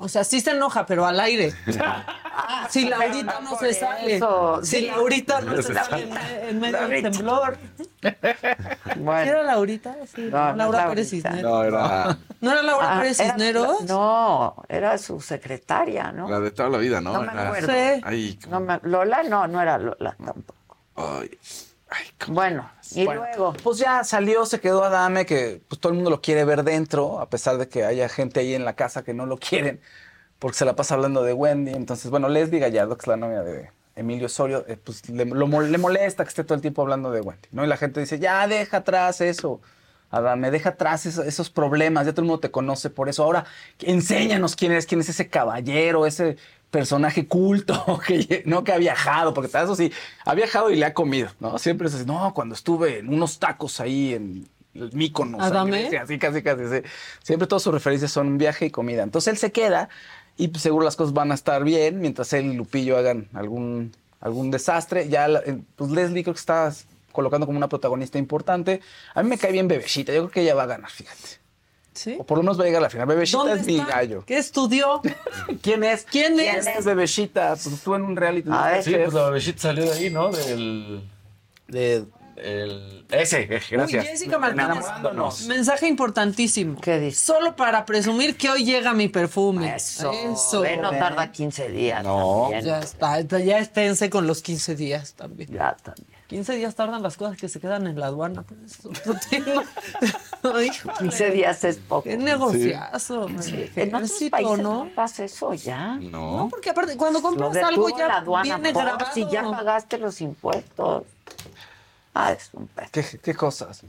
O 0.00 0.08
sea, 0.08 0.22
sí 0.24 0.40
se 0.40 0.52
enoja, 0.52 0.86
pero 0.86 1.04
al 1.06 1.18
aire. 1.20 1.52
Si 2.70 2.88
Laurita 2.88 3.40
no 3.40 3.58
se 3.58 3.74
sale. 3.74 4.16
eso, 4.16 4.60
Si 4.62 4.76
sí. 4.76 4.86
Laurita 4.86 5.40
no 5.40 5.60
se 5.60 5.74
sale 5.74 6.08
en, 6.48 6.60
medio 6.60 6.86
del 6.88 7.02
temblor. 7.02 7.58
Bueno. 8.96 9.20
¿Era 9.30 9.42
Laurita? 9.42 9.96
Sí, 10.14 10.28
No, 10.30 10.52
no, 10.52 10.56
Laura 10.56 10.78
Laurita. 10.78 10.88
Pérez 10.88 11.10
Cisneros. 11.10 11.42
No, 11.42 11.62
era 11.64 12.18
¿No 12.40 12.52
era 12.52 12.62
Laura 12.62 12.96
Ah, 12.96 13.00
Pérez 13.00 13.18
era- 13.20 13.30
Cisneros? 13.34 13.80
no, 13.82 14.54
era 14.68 14.98
su 14.98 15.20
secretaria, 15.20 16.12
¿no? 16.12 16.28
la 16.28 16.38
de 16.40 16.50
toda 16.52 16.68
la 16.68 16.78
vida, 16.78 17.00
¿no? 17.00 17.12
No 17.14 17.22
me 17.22 17.32
Era- 17.32 17.46
acuerdo. 17.48 17.72
Sí. 17.72 18.00
Ay, 18.04 18.38
No 18.48 18.60
me- 18.60 18.80
Lola, 18.84 19.22
no, 19.24 19.46
no 19.48 19.60
era 19.60 19.78
Lola 19.78 20.14
tampoco. 20.24 20.76
ay, 20.96 21.30
ay, 21.90 22.06
cómo- 22.24 22.34
Bueno, 22.34 22.70
y 22.96 23.04
Bueno, 23.04 23.22
luego. 23.24 23.52
Pues 23.62 23.78
ya 23.78 24.04
salió, 24.04 24.44
se 24.46 24.60
quedó 24.60 24.84
Adame, 24.84 25.26
que 25.26 25.60
pues 25.68 25.80
todo 25.80 25.90
el 25.92 25.96
mundo 25.96 26.10
lo 26.10 26.20
quiere 26.20 26.44
ver 26.44 26.62
dentro, 26.64 27.20
a 27.20 27.28
pesar 27.28 27.58
de 27.58 27.68
que 27.68 27.84
haya 27.84 28.08
gente 28.08 28.40
ahí 28.40 28.54
en 28.54 28.64
la 28.64 28.74
casa 28.74 29.02
que 29.02 29.14
no 29.14 29.26
lo 29.26 29.38
quieren, 29.38 29.80
porque 30.38 30.56
se 30.58 30.64
la 30.64 30.76
pasa 30.76 30.94
hablando 30.94 31.22
de 31.22 31.32
Wendy. 31.32 31.72
Entonces, 31.72 32.10
bueno, 32.10 32.28
Leslie 32.28 32.60
Gallardo, 32.60 32.96
que 32.96 33.02
es 33.02 33.06
la 33.08 33.16
novia 33.16 33.42
de 33.42 33.70
Emilio 33.96 34.26
Osorio, 34.26 34.64
eh, 34.68 34.76
pues 34.82 35.08
le, 35.10 35.24
lo 35.24 35.46
le 35.60 35.78
molesta 35.78 36.22
que 36.24 36.28
esté 36.28 36.44
todo 36.44 36.54
el 36.54 36.60
tiempo 36.60 36.82
hablando 36.82 37.10
de 37.10 37.20
Wendy, 37.20 37.48
¿no? 37.52 37.64
Y 37.64 37.66
la 37.68 37.76
gente 37.76 38.00
dice, 38.00 38.18
ya 38.18 38.46
deja 38.46 38.78
atrás 38.78 39.20
eso. 39.20 39.60
Adame, 40.10 40.50
deja 40.50 40.70
atrás 40.70 41.04
eso- 41.04 41.22
esos 41.22 41.50
problemas, 41.50 42.06
ya 42.06 42.12
todo 42.12 42.22
el 42.22 42.28
mundo 42.28 42.40
te 42.40 42.50
conoce 42.50 42.88
por 42.88 43.10
eso. 43.10 43.24
Ahora, 43.24 43.44
enséñanos 43.80 44.56
quién 44.56 44.72
es, 44.72 44.86
quién 44.86 45.00
es 45.02 45.08
ese 45.10 45.28
caballero, 45.28 46.06
ese 46.06 46.36
personaje 46.70 47.26
culto 47.26 48.00
que, 48.06 48.42
¿no? 48.46 48.64
que 48.64 48.72
ha 48.72 48.78
viajado, 48.78 49.34
porque 49.34 49.56
eso 49.56 49.74
sí, 49.74 49.92
ha 50.24 50.34
viajado 50.34 50.70
y 50.70 50.76
le 50.76 50.86
ha 50.86 50.94
comido, 50.94 51.30
¿no? 51.40 51.58
Siempre 51.58 51.88
es 51.88 51.94
así, 51.94 52.04
no, 52.04 52.32
cuando 52.34 52.54
estuve 52.54 52.98
en 52.98 53.12
unos 53.12 53.38
tacos 53.38 53.80
ahí 53.80 54.14
en 54.14 54.48
el 54.74 54.92
Míconos, 54.92 55.40
así 55.40 56.18
casi, 56.18 56.42
casi, 56.42 56.62
sí. 56.68 56.88
Siempre 57.22 57.48
todas 57.48 57.62
sus 57.62 57.72
referencias 57.72 58.12
son 58.12 58.38
viaje 58.38 58.66
y 58.66 58.70
comida. 58.70 59.02
Entonces 59.02 59.32
él 59.32 59.38
se 59.38 59.50
queda 59.50 59.88
y 60.36 60.48
pues, 60.48 60.62
seguro 60.62 60.84
las 60.84 60.96
cosas 60.96 61.12
van 61.12 61.32
a 61.32 61.34
estar 61.34 61.64
bien 61.64 62.00
mientras 62.00 62.32
él 62.32 62.46
y 62.46 62.54
Lupillo 62.54 62.96
hagan 62.96 63.28
algún, 63.32 63.92
algún 64.20 64.50
desastre. 64.50 65.08
Ya, 65.08 65.26
pues 65.74 65.90
Leslie 65.90 66.22
creo 66.22 66.34
que 66.34 66.40
está 66.40 66.72
colocando 67.12 67.46
como 67.46 67.58
una 67.58 67.68
protagonista 67.68 68.18
importante. 68.18 68.80
A 69.14 69.22
mí 69.22 69.28
me 69.28 69.38
cae 69.38 69.50
bien 69.50 69.66
Bebecita, 69.66 70.12
yo 70.12 70.20
creo 70.20 70.30
que 70.30 70.42
ella 70.42 70.54
va 70.54 70.62
a 70.62 70.66
ganar, 70.66 70.90
fíjate. 70.90 71.47
¿Sí? 71.98 72.16
O 72.18 72.24
por 72.24 72.38
lo 72.38 72.44
menos 72.44 72.58
va 72.58 72.62
a 72.62 72.66
llegar 72.66 72.80
a 72.80 72.84
la 72.84 72.90
final. 72.90 73.06
Bebecita 73.06 73.38
¿Dónde 73.38 73.60
es 73.60 73.66
mi 73.66 73.78
está? 73.80 73.86
gallo. 73.96 74.24
¿Qué 74.24 74.38
estudió? 74.38 75.02
¿Quién 75.62 75.82
es? 75.84 76.04
¿Quién 76.04 76.38
es? 76.38 76.66
es 76.66 76.84
Bebecita? 76.84 77.48
Pues 77.50 77.66
estuvo 77.66 77.96
en 77.96 78.02
un 78.02 78.16
reality. 78.16 78.48
A 78.52 78.68
ver. 78.70 78.82
Sí, 78.84 78.94
pues 78.94 79.12
la 79.12 79.24
bebecita 79.26 79.60
salió 79.62 79.84
de 79.84 79.92
ahí, 79.92 80.10
¿no? 80.10 80.30
Del. 80.30 81.02
De, 81.66 82.04
el- 82.36 83.04
ese, 83.10 83.40
eh, 83.42 83.60
gracias. 83.70 84.04
Uy, 84.04 84.10
Jessica 84.10 84.38
Martínez, 84.38 84.84
mensaje 85.48 85.88
importantísimo. 85.88 86.80
¿Qué 86.80 86.98
dice? 87.00 87.24
Solo 87.24 87.56
para 87.56 87.84
presumir 87.84 88.36
que 88.36 88.50
hoy 88.50 88.64
llega 88.64 88.92
mi 88.92 89.08
perfume. 89.08 89.74
Eso. 89.74 90.12
Eso. 90.12 90.60
Ve, 90.60 90.76
no 90.76 90.90
tarda 90.90 91.32
15 91.32 91.68
días. 91.70 92.04
No. 92.04 92.48
también. 92.50 92.64
Ya 92.64 92.78
está, 92.80 93.20
ya 93.40 93.58
esténse 93.58 94.08
con 94.10 94.26
los 94.26 94.42
15 94.42 94.76
días 94.76 95.14
también. 95.14 95.50
Ya 95.50 95.76
también. 95.82 96.17
15 96.28 96.54
días 96.56 96.74
tardan 96.74 97.02
las 97.02 97.16
cosas 97.16 97.36
que 97.38 97.48
se 97.48 97.58
quedan 97.58 97.86
en 97.86 97.98
la 97.98 98.06
aduana. 98.06 98.44
pero 98.46 98.60
es 98.64 98.84
otro 98.84 99.14
tema. 99.30 99.64
Ay, 100.54 100.70
15 100.98 101.30
días 101.30 101.64
es 101.64 101.78
poco. 101.78 102.02
Qué 102.04 102.16
negociazo. 102.18 103.28
En 103.28 103.94
otros 103.94 104.12
países 104.30 104.58
¿no? 104.58 104.84
no 104.84 104.90
pasa 104.94 105.24
eso 105.24 105.54
ya. 105.54 105.96
No. 105.96 106.36
No, 106.36 106.48
porque 106.50 106.70
aparte, 106.70 106.96
cuando 106.96 107.22
compras 107.22 107.56
algo 107.56 107.88
la 107.88 107.96
ya 107.96 108.16
aduana. 108.18 108.42
viene 108.58 108.72
por 108.74 108.82
grabado. 108.84 109.06
Si 109.14 109.26
ya 109.30 109.42
pagaste 109.42 109.98
los 109.98 110.20
impuestos. 110.20 111.04
Ah, 112.14 112.32
es 112.32 112.50
un 112.52 112.66
pedo. 112.68 112.86
¿Qué, 112.92 113.04
qué 113.22 113.34
cosas? 113.34 113.82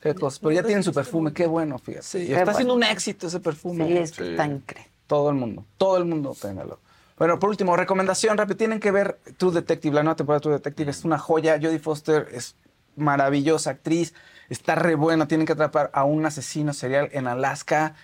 ¿Qué 0.00 0.14
cosas? 0.14 0.38
Pero 0.40 0.52
ya 0.52 0.62
tienen 0.62 0.82
su 0.82 0.92
perfume, 0.94 1.32
qué 1.32 1.46
bueno, 1.46 1.78
fíjate. 1.78 2.02
Sí. 2.06 2.18
y 2.18 2.22
está 2.22 2.36
bueno. 2.36 2.50
haciendo 2.52 2.74
un 2.74 2.82
éxito 2.84 3.26
ese 3.26 3.38
perfume. 3.40 3.86
Sí, 3.86 3.96
es 3.98 4.12
que 4.12 4.24
Sí. 4.24 4.30
está 4.30 4.46
increíble. 4.46 4.90
Todo 5.06 5.28
el 5.28 5.36
mundo, 5.36 5.64
todo 5.76 5.98
el 5.98 6.06
mundo, 6.06 6.34
téngalo. 6.40 6.78
Bueno, 7.22 7.38
por 7.38 7.50
último, 7.50 7.76
recomendación 7.76 8.36
rápido. 8.36 8.56
Tienen 8.56 8.80
que 8.80 8.90
ver 8.90 9.20
True 9.36 9.52
Detective, 9.52 9.94
la 9.94 10.02
nueva 10.02 10.16
temporada 10.16 10.40
de 10.40 10.42
True 10.42 10.54
Detective. 10.54 10.90
Es 10.90 11.04
una 11.04 11.18
joya. 11.18 11.56
Jodie 11.62 11.78
Foster 11.78 12.26
es 12.32 12.56
maravillosa 12.96 13.70
actriz. 13.70 14.12
Está 14.48 14.74
re 14.74 14.96
buena. 14.96 15.28
Tienen 15.28 15.46
que 15.46 15.52
atrapar 15.52 15.92
a 15.94 16.02
un 16.02 16.26
asesino 16.26 16.72
serial 16.72 17.10
en 17.12 17.28
Alaska. 17.28 17.94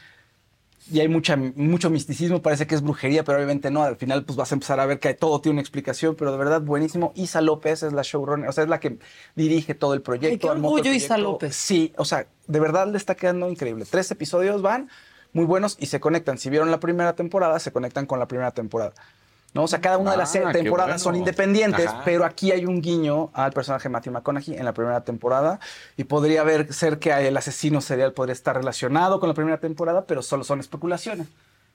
Y 0.93 1.01
hay 1.01 1.09
mucha, 1.09 1.35
mucho 1.35 1.91
misticismo. 1.91 2.43
Parece 2.43 2.69
que 2.69 2.77
es 2.77 2.81
brujería, 2.81 3.25
pero 3.25 3.39
obviamente 3.39 3.73
no. 3.73 3.83
Al 3.83 3.97
final, 3.97 4.25
pues 4.25 4.37
vas 4.37 4.53
a 4.53 4.55
empezar 4.55 4.79
a 4.79 4.87
ver 4.87 5.01
que 5.01 5.13
todo 5.15 5.41
tiene 5.41 5.55
una 5.55 5.63
explicación. 5.63 6.15
Pero 6.15 6.31
de 6.31 6.39
verdad, 6.39 6.61
buenísimo. 6.61 7.11
Isa 7.17 7.41
López 7.41 7.83
es 7.83 7.93
la 7.93 8.03
showrunner. 8.03 8.49
O 8.49 8.53
sea, 8.53 8.63
es 8.63 8.71
la 8.71 8.79
que 8.79 9.01
dirige 9.35 9.75
todo 9.75 9.95
el 9.95 10.01
proyecto. 10.01 10.29
Ay, 10.33 10.39
qué 10.39 10.49
orgullo, 10.49 10.93
Isa. 10.93 11.19
López. 11.19 11.57
Sí, 11.57 11.93
o 11.97 12.05
sea, 12.05 12.29
de 12.47 12.61
verdad 12.61 12.87
le 12.87 12.97
está 12.97 13.17
quedando 13.17 13.51
increíble. 13.51 13.85
Tres 13.85 14.13
episodios 14.13 14.63
van 14.63 14.89
muy 15.33 15.45
buenos 15.45 15.77
y 15.79 15.87
se 15.87 16.01
conectan. 16.01 16.39
Si 16.39 16.51
vieron 16.51 16.71
la 16.71 16.81
primera 16.81 17.15
temporada, 17.15 17.59
se 17.59 17.73
conectan 17.73 18.07
con 18.07 18.19
la 18.19 18.27
primera 18.29 18.51
temporada. 18.51 18.93
¿No? 19.55 19.63
O 19.65 19.69
sea, 19.69 19.81
cada 19.81 19.97
una 19.97 20.11
de 20.11 20.19
las 20.19 20.37
Ah, 20.37 20.53
temporadas 20.53 21.01
son 21.01 21.17
independientes, 21.17 21.87
Ajá. 21.87 22.03
pero 22.05 22.27
aquí 22.27 22.53
hay 22.53 22.67
un 22.67 22.83
guiño 22.83 23.31
al 23.33 23.53
personaje 23.53 23.85
de 23.89 23.93
Matthew 23.93 24.13
McConaughey 24.13 24.55
en 24.55 24.65
la 24.67 24.75
primera 24.75 25.03
temporada 25.05 25.59
y 25.97 26.05
podría 26.05 26.43
haber, 26.43 26.71
ser 26.75 26.99
que 26.99 27.11
el 27.27 27.35
asesino 27.35 27.81
serial 27.81 28.13
podría 28.13 28.35
estar 28.35 28.57
relacionado 28.57 29.21
con 29.21 29.29
la 29.29 29.35
primera 29.35 29.59
temporada, 29.59 30.05
pero 30.05 30.21
solo 30.23 30.45
son 30.45 30.61
especulaciones. 30.61 31.29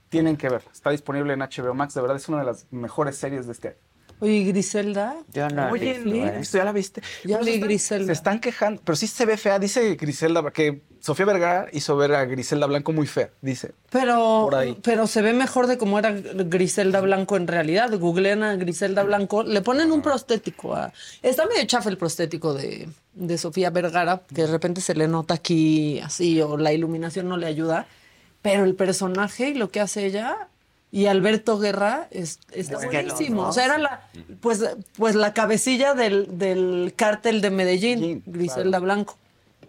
Tienen 0.10 0.38
que 0.38 0.50
ver. 0.50 0.62
Está 0.72 0.92
disponible 0.92 1.34
en 1.34 1.40
HBO 1.40 1.74
Max. 1.74 1.96
De 1.96 2.02
verdad 2.02 2.18
es 2.18 2.30
una 2.30 2.40
de 2.40 2.46
las 2.46 2.68
mejores 2.70 3.18
series 3.18 3.48
de 3.48 3.54
este 3.54 3.68
año. 3.70 3.78
Oye, 4.20 4.44
Griselda. 4.46 5.16
Yo 5.34 5.50
no 5.50 5.70
Oye. 5.70 5.92
¿eh? 6.06 6.38
¿Esto 6.40 6.58
ya 6.58 6.64
la 6.64 6.72
viste? 6.72 7.02
Ya 7.26 7.40
vi 7.40 7.44
se 7.46 7.52
están- 7.56 7.68
Griselda. 7.68 8.06
Se 8.06 8.12
están 8.14 8.40
quejando, 8.40 8.82
pero 8.86 8.96
sí 8.96 9.08
se 9.08 9.26
ve 9.26 9.36
fea. 9.38 9.60
Dice 9.60 9.96
Griselda 9.96 10.50
que 10.52 10.82
Sofía 11.02 11.26
Vergara 11.26 11.68
hizo 11.74 11.98
ver 11.98 12.16
a 12.16 12.24
Griselda 12.24 12.66
Blanco 12.66 12.94
muy 12.94 13.06
fea, 13.08 13.30
dice. 13.42 13.74
Pero, 13.90 14.48
Por 14.50 14.56
ahí. 14.56 14.78
pero 14.82 15.06
se 15.08 15.22
ve 15.22 15.34
mejor 15.34 15.68
de 15.68 15.78
cómo 15.78 16.00
era 16.00 16.12
Griselda 16.14 17.02
Blanco 17.02 17.36
en 17.36 17.48
realidad. 17.48 17.92
Googleen 18.00 18.44
a 18.44 18.56
Griselda 18.56 19.04
Blanco, 19.04 19.44
le 19.44 19.62
ponen 19.62 19.92
un 19.92 20.02
prostético. 20.02 20.74
A... 20.76 20.94
Está 21.22 21.46
medio 21.46 21.66
chafa 21.66 21.90
el 21.90 21.98
prostético 21.98 22.54
de, 22.54 22.88
de 23.16 23.38
Sofía 23.38 23.70
Vergara, 23.72 24.22
que 24.34 24.44
de 24.44 24.48
repente 24.48 24.80
se 24.80 24.96
le 24.96 25.10
nota 25.10 25.34
aquí 25.34 26.00
así, 26.00 26.40
o 26.42 26.56
la 26.58 26.72
iluminación 26.72 27.28
no 27.28 27.36
le 27.36 27.48
ayuda. 27.48 27.88
Pero 28.42 28.64
el 28.64 28.76
personaje 28.76 29.50
y 29.50 29.54
lo 29.56 29.70
que 29.70 29.80
hace 29.82 30.06
ella 30.06 30.48
y 30.94 31.08
Alberto 31.08 31.58
Guerra 31.58 32.08
es, 32.12 32.40
está 32.52 32.76
Es 32.76 32.86
que 32.86 33.02
los 33.02 33.14
buenísimo. 33.16 33.48
O 33.48 33.52
sea, 33.52 33.66
era 33.66 33.80
la, 33.80 34.08
pues, 34.42 34.64
pues 34.96 35.16
la 35.16 35.34
cabecilla 35.34 35.96
del, 35.96 36.38
del 36.38 36.94
cártel 36.96 37.42
de 37.42 37.50
Medellín, 37.50 38.00
Medellín, 38.00 38.24
Griselda 38.28 38.78
Blanco. 38.78 39.18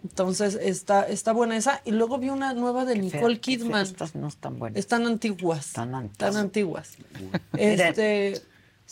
Entonces 0.03 0.53
está, 0.61 1.01
está 1.07 1.31
buena 1.33 1.57
esa. 1.57 1.81
Y 1.83 1.93
luego 1.93 2.19
vi 2.19 2.29
una 2.29 2.53
nueva 2.53 2.85
de 2.85 2.99
Nicole 2.99 3.37
fea, 3.37 3.41
Kidman. 3.41 3.81
Estas 3.81 4.13
no 4.13 4.27
están 4.27 4.59
buenas. 4.59 4.77
Están 4.77 5.07
antiguas. 5.07 5.65
Están 5.65 5.95
antiguas. 5.95 6.17
Tan 6.17 6.37
antiguas. 6.37 6.91
Miren, 7.53 7.87
Este, 7.87 8.41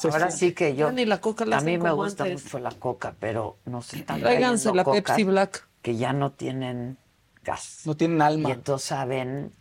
Ahora 0.05 0.31
sí 0.31 0.53
que 0.53 0.75
yo. 0.75 0.87
Ya 0.87 0.91
ni 0.91 1.05
la 1.05 1.21
coca 1.21 1.45
la 1.45 1.59
a 1.59 1.61
mí 1.61 1.77
me 1.77 1.91
gusta 1.91 2.23
antes. 2.23 2.45
mucho 2.45 2.57
la 2.57 2.71
coca, 2.71 3.13
pero 3.19 3.57
no 3.65 3.83
se 3.83 3.97
están 3.97 4.21
Tráiganse 4.21 4.73
la 4.73 4.83
Pepsi 4.83 5.23
Black. 5.23 5.67
Que 5.83 5.97
ya 5.97 6.13
no 6.13 6.31
tienen 6.31 6.97
gas. 7.43 7.81
No 7.85 7.95
tienen 7.95 8.17
Y 8.17 8.21
alma. 8.23 8.51
entonces 8.53 8.87
saben. 8.87 9.51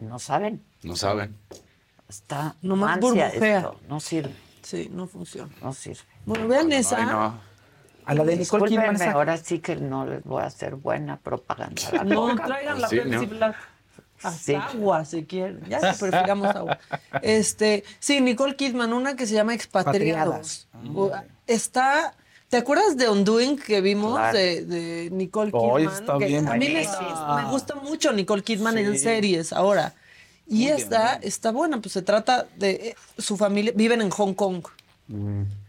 No 0.00 0.18
saben. 0.18 0.64
No 0.82 0.96
saben. 0.96 1.36
Está. 2.08 2.56
Nomás 2.62 2.98
burbujea. 3.00 3.28
esto, 3.58 3.78
No 3.88 4.00
sirve. 4.00 4.34
Sí, 4.62 4.88
no 4.92 5.06
funciona. 5.06 5.52
No 5.62 5.72
sirve. 5.72 6.00
Bueno, 6.26 6.48
vean 6.48 6.72
esa. 6.72 6.98
Ay, 6.98 7.06
no. 7.06 7.40
A 8.06 8.14
la 8.14 8.24
de 8.24 8.36
Nicole 8.36 8.68
Kidman. 8.68 9.00
Ahora 9.02 9.36
sí 9.36 9.58
que 9.60 9.76
no 9.76 10.06
les 10.06 10.24
voy 10.24 10.42
a 10.42 10.46
hacer 10.46 10.74
buena 10.74 11.16
propaganda. 11.18 11.82
la 11.92 12.04
No, 12.04 12.34
traigan 12.36 12.80
la 12.80 12.88
Sí, 12.88 12.96
Pepsi 12.96 13.10
¿no? 13.10 13.26
Black. 13.26 13.56
Hasta 14.22 14.38
Sí. 14.38 14.54
agua, 14.54 15.04
si 15.04 15.24
quieren. 15.24 15.62
Ya 15.68 15.80
que 15.80 15.96
prefiramos 15.98 16.54
agua. 16.54 16.78
Este, 17.22 17.84
sí, 18.00 18.20
Nicole 18.20 18.54
Kidman, 18.56 18.92
una 18.92 19.16
que 19.16 19.26
se 19.26 19.34
llama 19.34 19.54
Expatriados. 19.54 20.68
O- 20.94 21.10
Está. 21.46 22.14
¿Te 22.48 22.56
acuerdas 22.56 22.96
de 22.96 23.08
Undoing 23.08 23.56
que 23.58 23.80
vimos 23.80 24.14
Claro. 24.18 24.36
de, 24.36 24.64
de 24.64 25.10
Nicole 25.12 25.52
Ay, 25.54 25.60
Kidman? 25.86 25.94
está 26.02 26.18
Que 26.18 26.26
bien 26.26 26.48
a 26.48 26.54
mí 26.54 26.68
me, 26.68 27.50
gusta 27.50 27.76
mucho 27.76 28.12
Nicole 28.12 28.42
Kidman 28.42 28.76
en 28.76 28.98
series 28.98 29.52
ahora. 29.52 29.94
Y 30.50 30.66
esta 30.66 31.14
está 31.14 31.52
buena, 31.52 31.80
pues 31.80 31.92
se 31.92 32.02
trata 32.02 32.46
de 32.56 32.70
eh, 32.70 32.94
su 33.16 33.36
familia, 33.36 33.72
viven 33.74 34.02
en 34.02 34.10
Hong 34.10 34.34
Kong. 34.34 34.64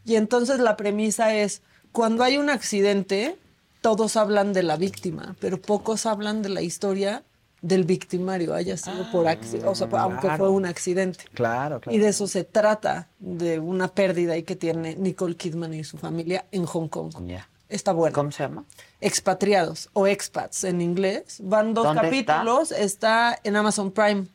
Y 0.05 0.15
entonces 0.15 0.59
la 0.59 0.75
premisa 0.75 1.35
es, 1.35 1.61
cuando 1.91 2.23
hay 2.23 2.37
un 2.37 2.49
accidente, 2.49 3.37
todos 3.81 4.17
hablan 4.17 4.53
de 4.53 4.63
la 4.63 4.77
víctima, 4.77 5.35
pero 5.39 5.61
pocos 5.61 6.05
hablan 6.05 6.41
de 6.41 6.49
la 6.49 6.61
historia 6.61 7.23
del 7.61 7.83
victimario, 7.83 8.55
haya 8.55 8.75
sido 8.75 9.09
por 9.11 9.27
accidente, 9.27 9.67
o 9.67 9.75
sea, 9.75 9.87
aunque 9.91 10.29
fue 10.31 10.49
un 10.49 10.65
accidente. 10.65 11.25
Claro, 11.33 11.79
claro. 11.79 11.95
Y 11.95 11.99
de 11.99 12.09
eso 12.09 12.27
se 12.27 12.43
trata, 12.43 13.07
de 13.19 13.59
una 13.59 13.87
pérdida 13.87 14.33
ahí 14.33 14.43
que 14.43 14.55
tiene 14.55 14.95
Nicole 14.95 15.35
Kidman 15.35 15.73
y 15.75 15.83
su 15.83 15.97
familia 15.97 16.45
en 16.51 16.65
Hong 16.65 16.87
Kong. 16.87 17.13
Ya. 17.27 17.47
Está 17.69 17.93
bueno. 17.93 18.13
¿Cómo 18.13 18.31
se 18.31 18.43
llama? 18.43 18.65
Expatriados 18.99 19.89
o 19.93 20.05
expats 20.05 20.65
en 20.65 20.81
inglés. 20.81 21.37
Van 21.41 21.73
dos 21.73 21.85
¿Dónde 21.85 22.01
está? 22.17 22.35
capítulos. 22.35 22.71
Está? 22.71 23.39
en 23.43 23.55
Amazon 23.55 23.91
Prime. 23.91 24.25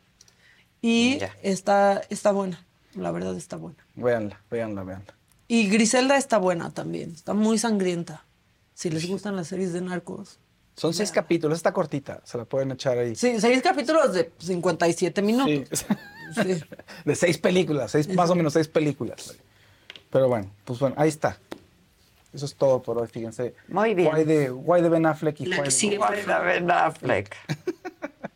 Y 0.86 1.18
está, 1.42 2.00
está 2.10 2.30
buena. 2.30 2.64
La 2.94 3.10
verdad 3.10 3.36
está 3.36 3.56
buena. 3.56 3.84
Véanla, 3.96 4.40
véanla, 4.48 4.84
véanla. 4.84 5.14
Y 5.48 5.68
Griselda 5.68 6.16
está 6.16 6.38
buena 6.38 6.70
también. 6.70 7.10
Está 7.10 7.34
muy 7.34 7.58
sangrienta. 7.58 8.24
Si 8.72 8.88
les 8.88 9.08
gustan 9.08 9.34
las 9.34 9.48
series 9.48 9.72
de 9.72 9.80
narcos. 9.80 10.38
Son 10.76 10.94
seis 10.94 11.10
capítulos, 11.10 11.56
está 11.56 11.72
cortita, 11.72 12.20
se 12.22 12.38
la 12.38 12.44
pueden 12.44 12.70
echar 12.70 12.98
ahí. 12.98 13.16
Sí, 13.16 13.40
seis 13.40 13.62
capítulos 13.62 14.12
de 14.12 14.30
57 14.38 15.22
minutos. 15.22 15.80
Sí. 15.80 15.86
Sí. 16.34 16.60
De 17.04 17.14
seis 17.14 17.38
películas, 17.38 17.92
seis, 17.92 18.08
más 18.14 18.28
o 18.30 18.34
menos 18.34 18.52
seis 18.52 18.68
películas. 18.68 19.36
Pero 20.10 20.28
bueno, 20.28 20.50
pues 20.64 20.78
bueno, 20.78 20.94
ahí 20.98 21.08
está. 21.08 21.38
Eso 22.32 22.44
es 22.44 22.54
todo 22.54 22.82
por 22.82 22.98
hoy, 22.98 23.08
fíjense. 23.08 23.54
Muy 23.68 23.94
bien. 23.94 24.10
Guay 24.10 24.24
de, 24.24 24.50
guay 24.50 24.82
de 24.82 24.88
Ben 24.88 25.06
Affleck 25.06 25.40
y 25.40 25.46
La 25.46 25.62
que 25.62 25.70
sigue 25.70 25.98
de 25.98 26.44
Ben 26.44 26.70
Affleck. 26.70 27.34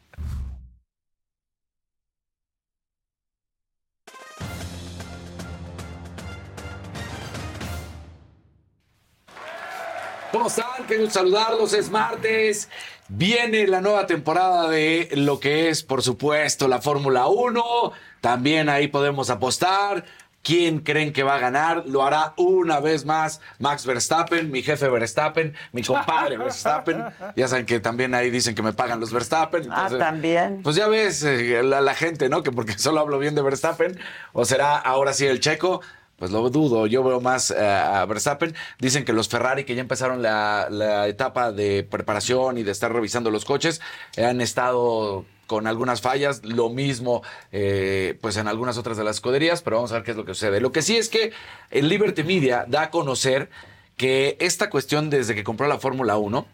¿Cómo 10.32 10.46
están? 10.46 10.66
Gusto 10.88 11.10
saludarlos. 11.10 11.72
Es 11.72 11.90
martes. 11.90 12.68
Viene 13.08 13.66
la 13.66 13.80
nueva 13.80 14.06
temporada 14.06 14.68
de 14.68 15.08
lo 15.12 15.40
que 15.40 15.68
es, 15.68 15.82
por 15.82 16.02
supuesto, 16.02 16.68
la 16.68 16.80
Fórmula 16.80 17.26
1. 17.26 17.92
También 18.20 18.68
ahí 18.68 18.88
podemos 18.88 19.30
apostar. 19.30 20.04
¿Quién 20.42 20.78
creen 20.78 21.12
que 21.12 21.22
va 21.22 21.34
a 21.34 21.38
ganar? 21.38 21.82
Lo 21.86 22.02
hará 22.02 22.32
una 22.36 22.80
vez 22.80 23.04
más 23.04 23.42
Max 23.58 23.84
Verstappen, 23.84 24.50
mi 24.50 24.62
jefe 24.62 24.88
Verstappen, 24.88 25.54
mi 25.72 25.82
compadre 25.82 26.38
Verstappen. 26.38 27.04
Ya 27.36 27.46
saben 27.46 27.66
que 27.66 27.78
también 27.78 28.14
ahí 28.14 28.30
dicen 28.30 28.54
que 28.54 28.62
me 28.62 28.72
pagan 28.72 29.00
los 29.00 29.12
Verstappen. 29.12 29.68
Ah, 29.70 29.90
también. 29.98 30.62
Pues 30.62 30.76
ya 30.76 30.88
ves 30.88 31.22
eh, 31.24 31.62
la, 31.62 31.82
la 31.82 31.94
gente, 31.94 32.28
¿no? 32.28 32.42
Que 32.42 32.52
porque 32.52 32.72
solo 32.78 33.00
hablo 33.00 33.18
bien 33.18 33.34
de 33.34 33.42
Verstappen. 33.42 33.98
¿O 34.32 34.44
será 34.44 34.78
ahora 34.78 35.12
sí 35.12 35.26
el 35.26 35.40
checo? 35.40 35.82
Pues 36.20 36.30
lo 36.32 36.48
dudo, 36.50 36.86
yo 36.86 37.02
veo 37.02 37.22
más 37.22 37.50
eh, 37.50 37.56
a 37.58 38.04
Verstappen. 38.04 38.54
Dicen 38.78 39.06
que 39.06 39.14
los 39.14 39.30
Ferrari, 39.30 39.64
que 39.64 39.74
ya 39.74 39.80
empezaron 39.80 40.20
la, 40.20 41.06
etapa 41.08 41.50
de 41.50 41.82
preparación 41.82 42.58
y 42.58 42.62
de 42.62 42.72
estar 42.72 42.92
revisando 42.92 43.30
los 43.30 43.46
coches, 43.46 43.80
han 44.18 44.42
estado 44.42 45.24
con 45.46 45.66
algunas 45.66 46.02
fallas, 46.02 46.44
lo 46.44 46.68
mismo 46.68 47.22
eh, 47.52 48.18
pues 48.20 48.36
en 48.36 48.48
algunas 48.48 48.76
otras 48.76 48.98
de 48.98 49.04
las 49.04 49.16
escuderías, 49.16 49.62
pero 49.62 49.76
vamos 49.76 49.92
a 49.92 49.94
ver 49.94 50.04
qué 50.04 50.10
es 50.10 50.16
lo 50.18 50.26
que 50.26 50.34
sucede. 50.34 50.60
Lo 50.60 50.72
que 50.72 50.82
sí 50.82 50.98
es 50.98 51.08
que 51.08 51.32
el 51.70 51.88
Liberty 51.88 52.22
Media 52.22 52.66
da 52.68 52.82
a 52.82 52.90
conocer 52.90 53.48
que 53.96 54.36
esta 54.40 54.68
cuestión 54.68 55.08
desde 55.08 55.34
que 55.34 55.42
compró 55.42 55.68
la 55.68 55.78
Fórmula 55.78 56.18
1, 56.18 56.46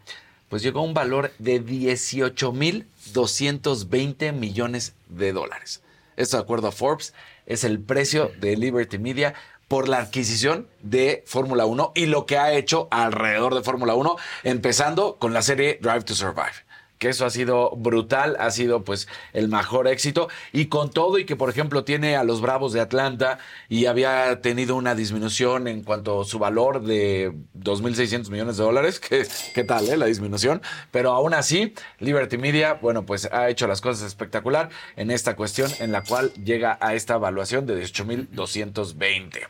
pues 0.49 0.63
llegó 0.63 0.79
a 0.79 0.85
un 0.85 0.95
valor 0.95 1.33
de 1.41 1.61
18.220 1.61 4.33
millones 4.33 4.95
de 5.09 5.33
dólares. 5.33 5.83
Esto 6.17 6.37
de 6.37 6.45
acuerdo 6.45 6.69
a 6.69 6.73
Forbes, 6.73 7.15
es 7.47 7.65
el 7.65 7.79
precio 7.79 8.33
de 8.41 8.57
Liberty 8.57 8.99
Media 8.99 9.35
por 9.69 9.89
la 9.89 9.99
adquisición 9.99 10.69
de 10.83 11.25
Fórmula 11.27 11.67
1 11.67 11.93
y 11.95 12.07
lo 12.07 12.27
que 12.27 12.39
ha 12.39 12.53
hecho 12.53 12.89
alrededor 12.91 13.55
de 13.55 13.63
Fórmula 13.63 13.95
1, 13.95 14.17
empezando 14.45 15.17
con 15.19 15.33
la 15.33 15.43
serie 15.43 15.79
Drive 15.81 16.05
to 16.05 16.15
Survive. 16.15 16.66
Que 16.99 17.11
eso 17.11 17.27
ha 17.27 17.31
sido 17.31 17.71
brutal, 17.77 18.37
ha 18.39 18.51
sido 18.51 18.85
pues 18.85 19.09
el 19.33 19.49
mejor 19.49 19.89
éxito. 19.89 20.29
Y 20.53 20.67
con 20.67 20.91
todo, 20.91 21.19
y 21.19 21.25
que 21.25 21.37
por 21.37 21.51
ejemplo 21.51 21.85
tiene 21.85 22.17
a 22.17 22.25
los 22.25 22.41
Bravos 22.41 22.73
de 22.73 22.81
Atlanta 22.81 23.39
y 23.69 23.87
había 23.87 24.41
tenido 24.41 24.77
una 24.77 24.95
disminución 24.95 25.69
en 25.69 25.83
cuanto 25.83 26.23
a 26.23 26.25
su 26.25 26.39
valor 26.39 26.83
de 26.83 27.33
2.600 27.55 28.31
millones 28.31 28.57
de 28.57 28.65
dólares. 28.65 29.01
¿Qué, 29.01 29.27
qué 29.55 29.65
tal, 29.65 29.89
eh? 29.89 29.97
La 29.97 30.07
disminución. 30.07 30.63
Pero 30.91 31.13
aún 31.13 31.35
así, 31.35 31.75
Liberty 31.99 32.39
Media, 32.39 32.75
bueno, 32.75 33.05
pues 33.05 33.27
ha 33.33 33.49
hecho 33.49 33.67
las 33.67 33.81
cosas 33.81 34.07
espectacular 34.07 34.71
en 34.97 35.11
esta 35.11 35.37
cuestión 35.37 35.71
en 35.81 35.93
la 35.93 36.03
cual 36.03 36.33
llega 36.35 36.79
a 36.81 36.95
esta 36.95 37.15
evaluación 37.15 37.67
de 37.67 37.83
18.220. 37.83 39.49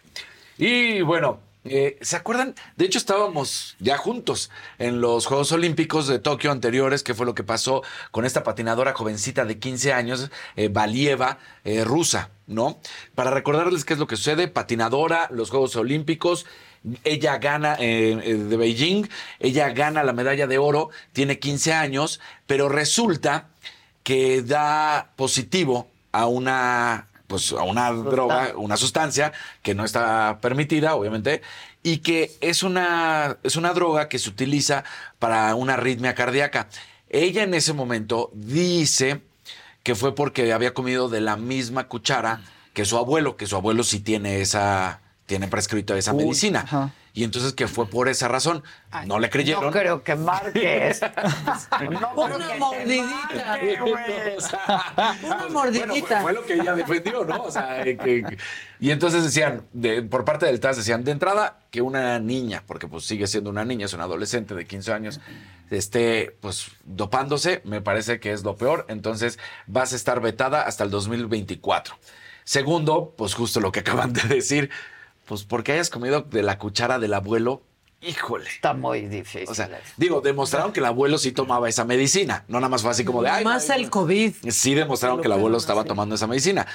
Y 0.59 1.03
bueno, 1.03 1.40
eh, 1.70 1.98
¿se 2.00 2.16
acuerdan? 2.16 2.54
De 2.76 2.84
hecho, 2.84 2.98
estábamos 2.98 3.76
ya 3.78 3.96
juntos 3.96 4.50
en 4.78 5.00
los 5.00 5.26
Juegos 5.26 5.52
Olímpicos 5.52 6.06
de 6.08 6.18
Tokio 6.18 6.50
anteriores, 6.50 7.02
que 7.02 7.14
fue 7.14 7.26
lo 7.26 7.34
que 7.34 7.44
pasó 7.44 7.82
con 8.10 8.24
esta 8.24 8.42
patinadora 8.42 8.94
jovencita 8.94 9.44
de 9.44 9.58
15 9.58 9.92
años, 9.92 10.30
eh, 10.56 10.68
Valieva, 10.68 11.38
eh, 11.64 11.84
rusa, 11.84 12.30
¿no? 12.46 12.78
Para 13.14 13.30
recordarles 13.30 13.84
qué 13.84 13.94
es 13.94 13.98
lo 13.98 14.06
que 14.06 14.16
sucede, 14.16 14.48
patinadora, 14.48 15.28
los 15.30 15.50
Juegos 15.50 15.76
Olímpicos. 15.76 16.46
Ella 17.02 17.38
gana 17.38 17.74
de 17.76 18.56
Beijing, 18.56 19.08
ella 19.40 19.70
gana 19.70 20.04
la 20.04 20.12
medalla 20.12 20.46
de 20.46 20.58
oro, 20.58 20.90
tiene 21.12 21.40
15 21.40 21.72
años, 21.72 22.20
pero 22.46 22.68
resulta 22.68 23.48
que 24.04 24.42
da 24.42 25.10
positivo 25.16 25.88
a 26.12 26.26
una 26.26 27.08
pues 27.26 27.52
a 27.52 27.62
una 27.62 27.90
droga, 27.92 28.52
una 28.56 28.76
sustancia 28.76 29.32
que 29.62 29.74
no 29.74 29.84
está 29.84 30.38
permitida, 30.40 30.94
obviamente, 30.94 31.42
y 31.82 31.98
que 31.98 32.36
es 32.40 32.62
una, 32.62 33.38
es 33.42 33.56
una 33.56 33.72
droga 33.72 34.08
que 34.08 34.18
se 34.18 34.28
utiliza 34.28 34.84
para 35.18 35.54
una 35.54 35.74
arritmia 35.74 36.14
cardíaca. 36.14 36.68
Ella 37.08 37.42
en 37.42 37.54
ese 37.54 37.72
momento 37.72 38.30
dice 38.34 39.22
que 39.82 39.94
fue 39.94 40.14
porque 40.14 40.52
había 40.52 40.74
comido 40.74 41.08
de 41.08 41.20
la 41.20 41.36
misma 41.36 41.88
cuchara 41.88 42.40
que 42.74 42.84
su 42.84 42.96
abuelo, 42.98 43.36
que 43.36 43.46
su 43.46 43.56
abuelo 43.56 43.84
sí 43.84 44.00
tiene 44.00 44.40
esa, 44.40 45.00
tiene 45.26 45.48
prescrito 45.48 45.94
esa 45.94 46.12
Uy, 46.12 46.24
medicina. 46.24 46.60
ajá. 46.60 46.92
Y 47.16 47.24
entonces 47.24 47.54
que 47.54 47.66
fue 47.66 47.88
por 47.88 48.10
esa 48.10 48.28
razón. 48.28 48.62
No 49.06 49.18
le 49.18 49.30
creyeron. 49.30 49.64
No 49.64 49.70
creo 49.72 50.02
que 50.04 50.14
marques. 50.16 51.00
No 51.80 52.14
creo 52.14 52.36
Una 52.36 52.48
que 52.52 52.58
mordidita. 52.58 53.46
marque, 53.46 53.76
güey. 53.80 54.36
O 54.36 54.40
sea, 54.42 55.16
Una 55.24 55.48
mordidita. 55.48 55.86
bueno, 55.86 56.06
fue, 56.06 56.20
fue 56.20 56.32
lo 56.34 56.44
que 56.44 56.54
ella 56.54 56.74
defendió, 56.74 57.24
¿no? 57.24 57.42
O 57.44 57.50
sea, 57.50 57.80
eh, 57.86 57.96
que- 57.96 58.22
que- 58.22 58.36
y 58.80 58.90
entonces 58.90 59.24
decían, 59.24 59.62
de- 59.72 60.02
por 60.02 60.26
parte 60.26 60.44
del 60.44 60.60
TAS, 60.60 60.76
decían, 60.76 61.04
de 61.04 61.12
entrada, 61.12 61.60
que 61.70 61.80
una 61.80 62.18
niña, 62.18 62.62
porque 62.66 62.86
pues 62.86 63.06
sigue 63.06 63.26
siendo 63.26 63.48
una 63.48 63.64
niña, 63.64 63.86
es 63.86 63.94
una 63.94 64.04
adolescente 64.04 64.54
de 64.54 64.66
15 64.66 64.92
años, 64.92 65.18
esté 65.70 66.36
pues 66.42 66.66
dopándose, 66.84 67.62
me 67.64 67.80
parece 67.80 68.20
que 68.20 68.32
es 68.32 68.42
lo 68.44 68.56
peor. 68.56 68.84
Entonces 68.90 69.38
vas 69.66 69.94
a 69.94 69.96
estar 69.96 70.20
vetada 70.20 70.62
hasta 70.62 70.84
el 70.84 70.90
2024. 70.90 71.96
Segundo, 72.44 73.14
pues 73.16 73.32
justo 73.34 73.60
lo 73.60 73.72
que 73.72 73.80
acaban 73.80 74.12
de 74.12 74.22
decir, 74.22 74.70
pues 75.26 75.44
porque 75.44 75.72
hayas 75.72 75.90
comido 75.90 76.22
de 76.22 76.42
la 76.42 76.58
cuchara 76.58 76.98
del 76.98 77.14
abuelo, 77.14 77.62
híjole. 78.00 78.48
Está 78.48 78.74
muy 78.74 79.02
difícil. 79.02 79.48
O 79.48 79.54
sea, 79.54 79.68
digo, 79.96 80.20
demostraron 80.20 80.72
que 80.72 80.80
el 80.80 80.86
abuelo 80.86 81.18
sí 81.18 81.32
tomaba 81.32 81.68
esa 81.68 81.84
medicina. 81.84 82.44
No 82.48 82.58
nada 82.58 82.68
más 82.68 82.82
fue 82.82 82.90
así 82.92 83.04
como 83.04 83.22
de. 83.22 83.30
Ay, 83.30 83.44
Más 83.44 83.68
el 83.70 83.90
COVID. 83.90 84.34
Sí 84.50 84.74
demostraron 84.74 85.20
que 85.20 85.26
el 85.26 85.32
abuelo 85.32 85.58
estaba 85.58 85.84
tomando 85.84 86.14
esa 86.14 86.26
medicina. 86.26 86.66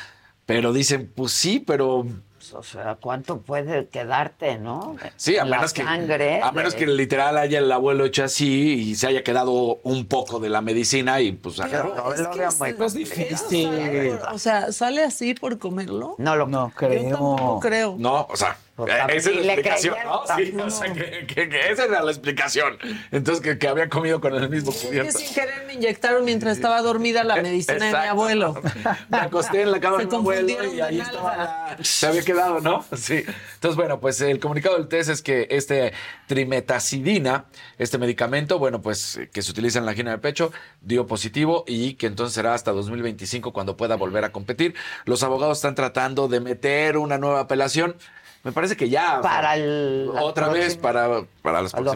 Pero 0.45 0.73
dicen, 0.73 1.11
pues 1.15 1.31
sí, 1.31 1.63
pero 1.65 2.05
o 2.53 2.63
sea, 2.63 2.95
¿cuánto 3.01 3.41
puede 3.41 3.87
quedarte, 3.87 4.57
no? 4.57 4.95
sí, 5.15 5.37
a 5.37 5.45
La 5.45 5.57
menos 5.57 5.73
que 5.73 5.83
sangre 5.83 6.41
a 6.41 6.51
menos 6.51 6.75
que 6.75 6.87
literal 6.87 7.37
haya 7.37 7.59
el 7.59 7.71
abuelo 7.71 8.05
hecho 8.05 8.23
así 8.23 8.73
y 8.73 8.95
se 8.95 9.07
haya 9.07 9.23
quedado 9.23 9.79
un 9.83 10.05
poco 10.05 10.39
de 10.39 10.49
la 10.49 10.61
medicina 10.61 11.21
y 11.21 11.31
pues 11.31 11.59
agarró. 11.59 11.95
No, 11.95 12.09
lo 12.15 12.35
veo 12.35 12.49
muy 12.59 12.73
No 12.73 12.85
es 12.85 12.93
difícil. 12.93 14.17
O 14.31 14.37
sea, 14.37 14.71
¿sale 14.71 15.03
así 15.03 15.33
por 15.33 15.57
comerlo? 15.59 16.15
No 16.17 16.35
lo 16.35 16.47
No 16.47 16.71
Yo 16.79 16.87
tampoco 17.09 17.59
creo. 17.59 17.59
creo. 17.59 17.95
No, 17.97 18.27
o 18.29 18.35
sea, 18.35 18.57
Pues, 18.75 18.91
eh, 18.93 18.97
esa 19.15 19.29
es 19.29 19.35
la 19.35 19.41
le 19.41 19.53
explicación, 19.53 19.95
¿no? 20.05 20.21
Sí, 20.37 20.53
o 20.57 20.69
sea, 20.69 20.93
que, 20.93 21.27
que- 21.27 21.49
que 21.49 21.71
esa 21.71 21.85
era 21.85 22.01
la 22.01 22.11
explicación. 22.11 22.77
Entonces, 23.11 23.43
que, 23.43 23.57
que 23.59 23.67
había 23.67 23.89
comido 23.89 24.19
con 24.21 24.33
el 24.33 24.49
mismo 24.49 24.71
cubierto. 24.71 25.19
sin 25.19 25.33
querer 25.33 25.65
me 25.67 25.73
inyectaron 25.73 26.23
mientras 26.25 26.55
estaba 26.55 26.81
dormida 26.81 27.23
la 27.23 27.35
medicina 27.41 27.85
de 27.85 27.91
mi 27.91 28.07
abuelo. 28.07 28.61
Me 29.09 29.17
acosté 29.17 29.61
en 29.63 29.71
la 29.71 29.79
cama 29.79 29.97
de 29.99 30.05
mi 30.07 30.15
abuelo 30.15 30.47
y 30.73 30.81
ahí 30.81 30.97
nada. 30.97 31.11
estaba 31.11 31.37
la- 31.37 31.77
Se 31.83 32.07
había 32.07 32.23
quedado, 32.23 32.59
¿no? 32.61 32.83
Sí. 32.95 33.23
Entonces, 33.55 33.75
bueno, 33.75 33.99
pues 33.99 34.19
el 34.21 34.39
comunicado 34.39 34.77
del 34.77 34.87
test 34.87 35.09
es 35.09 35.21
que 35.21 35.47
este 35.51 35.93
trimetacidina, 36.27 37.45
este 37.77 37.97
medicamento, 37.97 38.59
bueno, 38.59 38.81
pues 38.81 39.17
eh, 39.17 39.29
que 39.31 39.41
se 39.41 39.51
utiliza 39.51 39.79
en 39.79 39.85
la 39.85 39.91
angina 39.91 40.11
de 40.11 40.17
pecho, 40.17 40.51
dio 40.81 41.07
positivo 41.07 41.63
y 41.67 41.93
que 41.95 42.07
entonces 42.07 42.33
será 42.33 42.53
hasta 42.53 42.71
2025 42.71 43.53
cuando 43.53 43.77
pueda 43.77 43.95
volver 43.95 44.23
a 44.25 44.31
competir. 44.31 44.75
Los 45.05 45.23
abogados 45.23 45.57
están 45.57 45.75
tratando 45.75 46.27
de 46.27 46.39
meter 46.39 46.97
una 46.97 47.17
nueva 47.17 47.41
apelación. 47.41 47.95
Me 48.43 48.51
parece 48.51 48.75
que 48.75 48.89
ya. 48.89 49.19
o 49.19 49.21
sea, 49.21 49.31
Para 49.31 49.55
el- 49.55 50.09
Otra 50.19 50.47
vez 50.49 50.75
para, 50.75 51.23
para, 51.41 51.61
las 51.61 51.73
los 51.73 51.95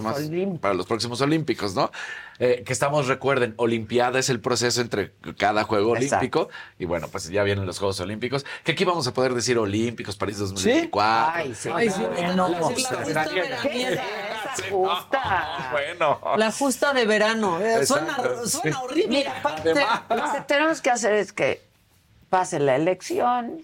para 0.59 0.73
los 0.75 0.85
próximos 0.85 1.19
Olímpicos, 1.21 1.73
¿no? 1.73 1.91
Eh, 2.37 2.63
que 2.65 2.73
estamos, 2.73 3.07
recuerden, 3.07 3.53
Olimpiada 3.57 4.19
es 4.19 4.29
el 4.29 4.39
proceso 4.39 4.81
entre 4.81 5.13
cada 5.37 5.63
Juego 5.63 5.95
Exacto. 5.95 6.17
Olímpico. 6.17 6.49
Y 6.77 6.85
bueno, 6.85 7.07
pues 7.07 7.29
ya 7.29 7.43
vienen 7.43 7.65
los 7.65 7.79
Juegos 7.79 7.99
Olímpicos. 7.99 8.45
Que 8.63 8.73
aquí 8.73 8.83
vamos 8.85 9.07
a 9.07 9.13
poder 9.13 9.33
decir 9.33 9.57
Olímpicos, 9.57 10.17
París 10.17 10.37
2024. 10.39 11.31
Ay, 11.33 11.55
sí. 11.55 11.69
Ay, 11.73 11.89
sí, 11.89 12.03
Bueno, 12.15 12.47
la, 12.49 12.59
pues, 12.59 12.87
justa. 14.69 15.69
Bueno. 15.71 16.19
La 16.37 16.51
justa 16.51 16.93
de 16.93 17.05
verano. 17.05 17.59
Eh, 17.61 17.85
Suena, 17.85 18.17
horrible. 18.81 19.07
Mira, 19.07 19.37
aparte. 19.39 19.73
Lo 19.73 20.31
que 20.33 20.41
tenemos 20.47 20.81
que 20.81 20.89
hacer 20.89 21.13
es 21.13 21.33
que 21.33 21.61
pase 22.29 22.59
la 22.59 22.75
elección, 22.75 23.61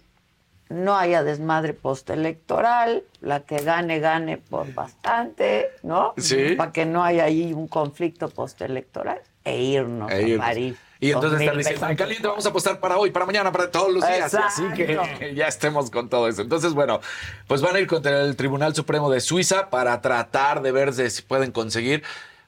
no 0.72 0.96
haya 0.98 1.24
desmadre 1.24 1.74
postelectoral, 1.74 3.04
la 3.22 3.42
que 3.42 3.58
gane, 3.58 4.00
gane 4.00 4.38
por 4.38 4.74
bastante, 4.74 5.70
¿no? 5.84 6.14
Sí. 6.18 6.56
Para 6.56 6.72
que 6.72 6.86
no 6.86 7.04
haya 7.04 7.26
ahí 7.26 7.54
un 7.54 7.68
conflicto 7.68 8.30
postelectoral 8.30 9.20
e 9.44 9.62
irnos 9.62 10.12
E 10.12 10.22
irnos. 10.30 10.44
a 10.46 10.48
París. 10.48 10.76
Y 11.00 11.08
entonces 11.12 11.42
están 11.42 11.56
2020. 11.56 11.70
diciendo, 11.70 11.90
en 11.90 11.98
caliente 11.98 12.28
vamos 12.28 12.46
a 12.46 12.50
apostar 12.50 12.80
para 12.80 12.98
hoy, 12.98 13.10
para 13.10 13.26
mañana, 13.26 13.52
para 13.52 13.72
todos 13.72 13.92
los 13.92 14.06
días. 14.08 14.32
Así 14.36 14.64
que 14.76 14.94
Exacto. 14.94 15.26
ya 15.34 15.48
estemos 15.48 15.90
con 15.90 16.10
todo 16.10 16.28
eso. 16.28 16.44
Entonces, 16.44 16.74
bueno, 16.74 17.00
pues 17.48 17.62
van 17.62 17.76
a 17.76 17.80
ir 17.80 17.88
contra 17.88 18.22
el 18.22 18.36
Tribunal 18.36 18.76
Supremo 18.76 19.10
de 19.10 19.20
Suiza 19.20 19.72
para 19.72 20.00
tratar 20.02 20.62
de 20.62 20.72
ver 20.72 20.94
si 20.94 21.22
pueden 21.24 21.52
conseguir 21.52 22.04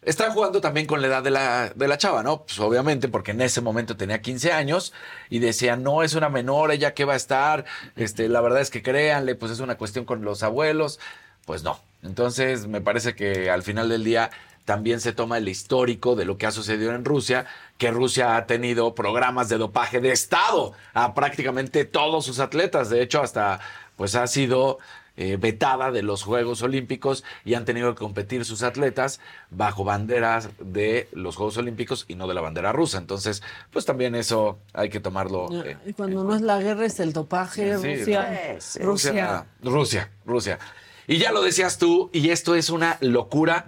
Está 0.06 0.32
jugando 0.32 0.62
también 0.62 0.86
con 0.86 1.02
la 1.02 1.08
edad 1.08 1.24
de 1.24 1.32
la, 1.32 1.70
de 1.70 1.88
la 1.88 1.98
chava, 1.98 2.24
¿no? 2.24 2.44
Pues 2.44 2.60
obviamente, 2.60 3.08
porque 3.08 3.32
en 3.32 3.42
ese 3.42 3.62
momento 3.62 3.96
tenía 3.98 4.22
15 4.22 4.52
años 4.52 4.94
y 5.30 5.40
decía, 5.40 5.76
no, 5.76 6.04
es 6.04 6.16
una 6.16 6.30
menor, 6.30 6.72
ella 6.72 6.94
que 6.94 7.06
va 7.06 7.14
a 7.14 7.18
estar, 7.18 7.66
este, 7.96 8.28
la 8.30 8.42
verdad 8.42 8.62
es 8.62 8.70
que 8.70 8.82
créanle, 8.84 9.36
pues 9.36 9.52
es 9.52 9.60
una 9.60 9.76
cuestión 9.76 10.06
con 10.06 10.24
los 10.24 10.44
abuelos. 10.44 11.00
Pues 11.46 11.64
no. 11.64 11.80
Entonces, 12.04 12.68
me 12.68 12.82
parece 12.82 13.16
que 13.16 13.50
al 13.50 13.64
final 13.64 13.90
del 13.90 14.04
día 14.04 14.30
también 14.66 15.02
se 15.02 15.12
toma 15.14 15.38
el 15.38 15.48
histórico 15.50 16.16
de 16.16 16.26
lo 16.26 16.38
que 16.38 16.46
ha 16.46 16.52
sucedido 16.52 16.94
en 16.94 17.04
Rusia, 17.06 17.46
que 17.78 17.92
Rusia 17.92 18.38
ha 18.38 18.46
tenido 18.46 18.96
programas 18.96 19.50
de 19.50 19.58
dopaje 19.58 20.00
de 20.00 20.12
Estado 20.12 20.74
a 20.94 21.14
prácticamente 21.14 21.86
todos 21.86 22.26
sus 22.26 22.40
atletas. 22.40 22.90
De 22.90 23.02
hecho, 23.02 23.22
hasta 23.22 23.60
pues 23.98 24.16
ha 24.16 24.26
sido 24.28 24.80
eh, 25.16 25.38
vetada 25.40 25.92
de 25.92 26.02
los 26.02 26.24
Juegos 26.24 26.62
Olímpicos 26.64 27.24
y 27.46 27.54
han 27.54 27.66
tenido 27.66 27.94
que 27.94 28.00
competir 28.00 28.46
sus 28.46 28.64
atletas 28.64 29.20
bajo 29.52 29.84
banderas 29.84 30.50
de 30.60 31.08
los 31.12 31.36
Juegos 31.36 31.58
Olímpicos 31.58 32.06
y 32.08 32.16
no 32.16 32.28
de 32.28 32.34
la 32.34 32.42
bandera 32.42 32.72
rusa. 32.72 32.98
Entonces, 32.98 33.44
pues 33.72 33.86
también 33.86 34.16
eso 34.16 34.60
hay 34.74 34.90
que 34.90 35.00
tomarlo. 35.00 35.48
eh, 35.64 35.78
Y 35.86 35.94
cuando 35.94 36.24
no 36.24 36.36
es 36.36 36.42
la 36.42 36.60
guerra, 36.60 36.86
es 36.86 37.00
el 37.00 37.14
dopaje. 37.14 37.78
Sí, 37.78 37.96
Rusia. 37.96 38.58
Rusia, 38.80 38.82
Rusia. 38.84 39.46
Rusia, 39.62 40.12
Rusia. 40.26 40.60
Y 41.06 41.18
ya 41.18 41.32
lo 41.32 41.42
decías 41.42 41.78
tú, 41.78 42.10
y 42.14 42.30
esto 42.30 42.56
es 42.56 42.70
una 42.70 42.98
locura. 43.02 43.68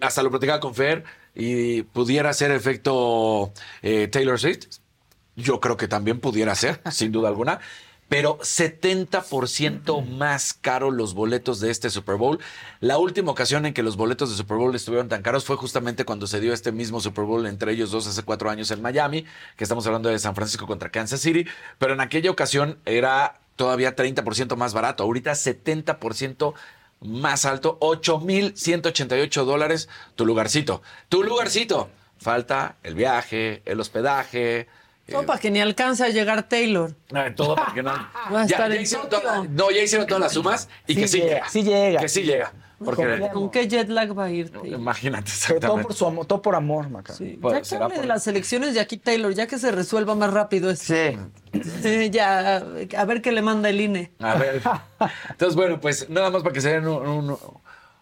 Hasta 0.00 0.22
lo 0.22 0.30
platicaba 0.30 0.60
con 0.60 0.74
Fer, 0.74 1.04
y 1.34 1.82
pudiera 1.82 2.32
ser 2.32 2.50
efecto 2.50 3.52
eh, 3.82 4.08
Taylor 4.08 4.38
Swift. 4.38 4.66
Yo 5.36 5.60
creo 5.60 5.76
que 5.76 5.88
también 5.88 6.20
pudiera 6.20 6.54
ser, 6.54 6.80
sin 6.90 7.12
duda 7.12 7.28
alguna. 7.28 7.60
Pero 8.08 8.38
70% 8.38 10.06
más 10.06 10.54
caro 10.54 10.90
los 10.90 11.14
boletos 11.14 11.60
de 11.60 11.70
este 11.70 11.90
Super 11.90 12.16
Bowl. 12.16 12.38
La 12.80 12.98
última 12.98 13.30
ocasión 13.30 13.66
en 13.66 13.74
que 13.74 13.82
los 13.82 13.96
boletos 13.96 14.30
de 14.30 14.36
Super 14.36 14.56
Bowl 14.56 14.74
estuvieron 14.74 15.08
tan 15.08 15.22
caros 15.22 15.44
fue 15.44 15.56
justamente 15.56 16.04
cuando 16.04 16.26
se 16.26 16.40
dio 16.40 16.52
este 16.52 16.72
mismo 16.72 17.00
Super 17.00 17.24
Bowl 17.24 17.46
entre 17.46 17.72
ellos 17.72 17.90
dos 17.90 18.06
hace 18.06 18.22
cuatro 18.22 18.48
años 18.48 18.70
en 18.70 18.80
Miami, 18.80 19.26
que 19.56 19.64
estamos 19.64 19.86
hablando 19.86 20.08
de 20.08 20.18
San 20.18 20.34
Francisco 20.34 20.66
contra 20.66 20.90
Kansas 20.90 21.20
City. 21.20 21.46
Pero 21.78 21.92
en 21.92 22.00
aquella 22.00 22.30
ocasión 22.30 22.78
era 22.86 23.40
todavía 23.56 23.94
30% 23.94 24.56
más 24.56 24.72
barato. 24.72 25.02
Ahorita 25.02 25.32
70% 25.32 26.54
más 27.00 27.44
alto, 27.44 27.76
8,188 27.80 29.44
dólares 29.44 29.88
tu 30.14 30.24
lugarcito. 30.24 30.82
Tu 31.08 31.22
lugarcito. 31.22 31.90
Falta 32.18 32.76
el 32.82 32.94
viaje, 32.94 33.62
el 33.64 33.80
hospedaje. 33.80 34.66
Todo 35.10 35.24
para 35.26 35.38
que 35.40 35.50
ni 35.50 35.60
alcance 35.60 36.04
a 36.04 36.08
llegar 36.10 36.42
Taylor. 36.48 36.94
eh, 37.14 37.32
todo 37.34 37.56
porque 37.56 37.82
no. 37.82 37.90
Va 38.32 38.42
a 38.42 38.46
Ya, 38.46 38.54
estar 38.56 38.70
ya 38.70 38.76
en 38.76 38.82
hicieron 38.82 39.08
toda- 39.08 39.44
no, 39.44 39.70
ya 39.70 39.82
hicieron 39.82 40.06
todas 40.06 40.20
las 40.22 40.32
sumas 40.32 40.68
y 40.86 40.94
Sí 40.94 41.00
que 41.00 41.08
sí 41.08 41.18
llega, 41.18 41.34
llega. 41.34 41.48
sí 41.48 41.62
llega. 41.62 42.00
Que 42.00 42.08
sí 42.08 42.22
llega. 42.22 42.52
Porque 42.84 43.28
¿Con 43.32 43.50
qué 43.50 43.66
jet 43.66 43.88
lag 43.88 44.16
va 44.16 44.26
a 44.26 44.30
ir 44.30 44.50
Taylor? 44.50 44.78
imagínate 44.80 45.32
Pero 45.48 45.58
todo 45.58 45.82
por 45.82 45.94
su 45.94 46.06
amor, 46.06 46.26
todo 46.26 46.40
por 46.40 46.54
amor, 46.54 46.88
Maca. 46.88 47.12
Pues, 47.40 47.52
ya 47.54 47.58
que 47.58 47.64
será 47.64 47.84
hable 47.86 47.96
por- 47.96 48.02
de 48.02 48.08
las 48.08 48.24
elecciones 48.28 48.72
de 48.74 48.78
aquí 48.78 48.98
Taylor, 48.98 49.34
ya 49.34 49.48
que 49.48 49.58
se 49.58 49.72
resuelva 49.72 50.14
más 50.14 50.32
rápido 50.32 50.70
esto. 50.70 50.94
Sí. 50.94 52.10
ya, 52.12 52.58
a 52.96 53.04
ver 53.04 53.20
qué 53.20 53.32
le 53.32 53.42
manda 53.42 53.68
el 53.68 53.80
INE. 53.80 54.12
A 54.20 54.34
ver. 54.36 54.62
Entonces, 55.30 55.56
bueno, 55.56 55.80
pues 55.80 56.08
nada 56.08 56.30
más 56.30 56.42
para 56.42 56.52
que 56.52 56.60
se 56.60 56.70
den 56.70 56.86
un- 56.86 57.30
un- 57.30 57.38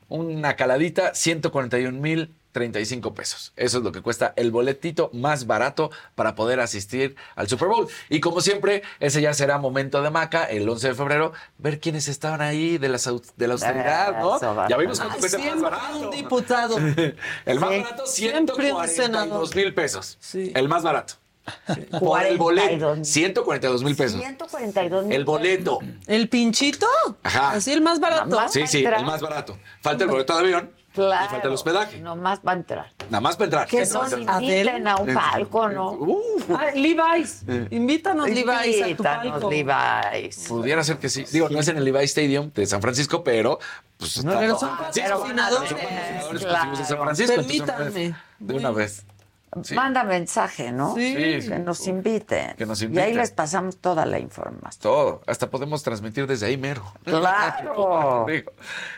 una 0.09 0.57
caladita, 0.57 1.15
141 1.15 1.99
mil 2.01 2.35
35 2.57 3.13
pesos. 3.13 3.53
Eso 3.55 3.77
es 3.79 3.85
lo 3.85 3.93
que 3.93 4.01
cuesta 4.01 4.33
el 4.37 4.51
boletito 4.51 5.11
más 5.13 5.47
barato 5.47 5.91
para 6.15 6.35
poder 6.35 6.59
asistir 6.61 7.15
al 7.35 7.49
Super 7.49 7.69
Bowl. 7.69 7.87
Y 8.09 8.21
como 8.21 8.41
siempre, 8.41 8.83
ese 8.99 9.21
ya 9.21 9.35
será 9.35 9.59
momento 9.59 10.01
de 10.01 10.09
maca, 10.09 10.45
el 10.45 10.67
11 10.67 10.89
de 10.89 10.95
febrero, 10.95 11.33
ver 11.59 11.81
quiénes 11.81 12.09
estaban 12.09 12.41
ahí 12.41 12.79
de 12.79 12.89
la, 12.89 12.97
de 13.37 13.47
la 13.47 13.53
austeridad, 13.53 14.19
¿no? 14.19 14.39
Eso, 14.39 14.55
va. 14.55 14.69
Ya 14.71 14.79
vimos 14.79 14.99
cuánto 14.99 15.19
cuesta 15.19 15.37
el 15.37 15.43
más 15.43 15.53
siempre 15.53 15.71
barato. 15.71 15.99
un 16.01 16.11
diputado. 16.11 16.77
El 17.45 17.61
más 17.61 17.71
Sí. 17.71 17.81
barato, 17.83 18.07
Siempre 18.07 18.73
un 18.73 18.89
142 18.89 19.55
mil 19.55 19.75
pesos. 19.75 20.17
Sí. 20.19 20.51
El 20.55 20.67
más 20.69 20.83
barato. 20.83 21.15
Por 22.01 22.25
el 22.25 22.39
42. 22.39 22.39
boleto, 22.39 23.05
142 23.05 23.85
mil 23.85 23.95
pesos. 23.97 24.19
142 24.19 25.05
mil 25.05 25.15
El 25.15 25.25
boleto. 25.27 25.79
¿El 26.07 26.29
pinchito? 26.31 26.87
Ajá. 27.23 27.51
Así 27.51 27.71
el 27.73 27.83
más 27.83 28.01
barato. 28.01 28.35
Más. 28.35 28.51
Sí, 28.53 28.67
sí, 28.67 28.83
el 28.85 29.05
más 29.05 29.21
barato. 29.21 29.59
Falta 29.83 30.05
el 30.05 30.11
boleto 30.11 30.33
de 30.35 30.41
avión 30.41 30.71
Claro. 30.97 31.25
y 31.25 31.29
falta 31.29 31.47
el 31.47 31.55
hospedaje. 31.55 32.01
Nomás 32.01 32.41
va 32.47 32.51
a 32.53 32.55
entrar. 32.57 32.93
Nada 33.11 33.21
más 33.21 33.37
para 33.37 33.45
entrar. 33.45 33.69
Que 33.69 33.87
nos 33.87 34.13
inviten 34.13 34.89
a 34.89 34.97
un 34.97 35.15
palco, 35.15 35.69
¿no? 35.69 35.93
Uf, 35.93 36.51
Ah, 36.51 36.71
Levi's. 36.75 37.45
Invítanos, 37.71 38.29
Levi's, 38.29 38.49
a 38.49 38.85
tu 38.85 38.89
Invítanos, 38.91 39.33
palco. 39.33 39.51
Levi's. 39.51 40.47
pudiera 40.49 40.83
ser 40.83 40.97
que 40.99 41.09
sí. 41.09 41.25
Digo, 41.31 41.49
no 41.49 41.61
es 41.61 41.69
en 41.69 41.77
el 41.77 41.85
Levi 41.85 42.03
Stadium 42.05 42.51
de 42.53 42.67
San 42.67 42.81
Francisco, 42.83 43.23
pero 43.23 43.59
pues 43.99 44.17
está. 44.17 44.39
Pero 44.41 44.59
son 44.59 44.71
Sí, 44.91 45.01
patrocinadores. 45.01 45.69
son 45.71 45.79
patrocinadores 45.79 46.45
Claro. 46.45 46.71
de 46.77 46.85
San 46.85 46.99
Francisco. 46.99 47.33
entonces, 47.35 47.61
Permítanme. 47.61 48.17
De 48.39 48.55
una 48.55 48.71
vez. 48.71 49.05
Sí. 49.63 49.75
Manda 49.75 50.05
mensaje, 50.05 50.73
¿no? 50.73 50.95
Sí. 50.95 51.41
Sí. 51.43 51.49
Que 51.49 51.59
nos 51.59 51.87
inviten. 51.87 52.55
Que 52.57 52.67
nos 52.67 52.81
Y 52.83 52.85
ahí 52.85 52.89
inviten. 52.91 53.17
les 53.17 53.31
pasamos 53.31 53.79
toda 53.79 54.07
la 54.07 54.19
información. 54.19 54.83
Todo. 54.83 55.23
Hasta 55.27 55.51
podemos 55.51 55.83
transmitir 55.83 56.27
desde 56.27 56.47
ahí 56.47 56.57
mero. 56.57 56.85
Claro. 57.05 58.27
Digo, 58.29 58.53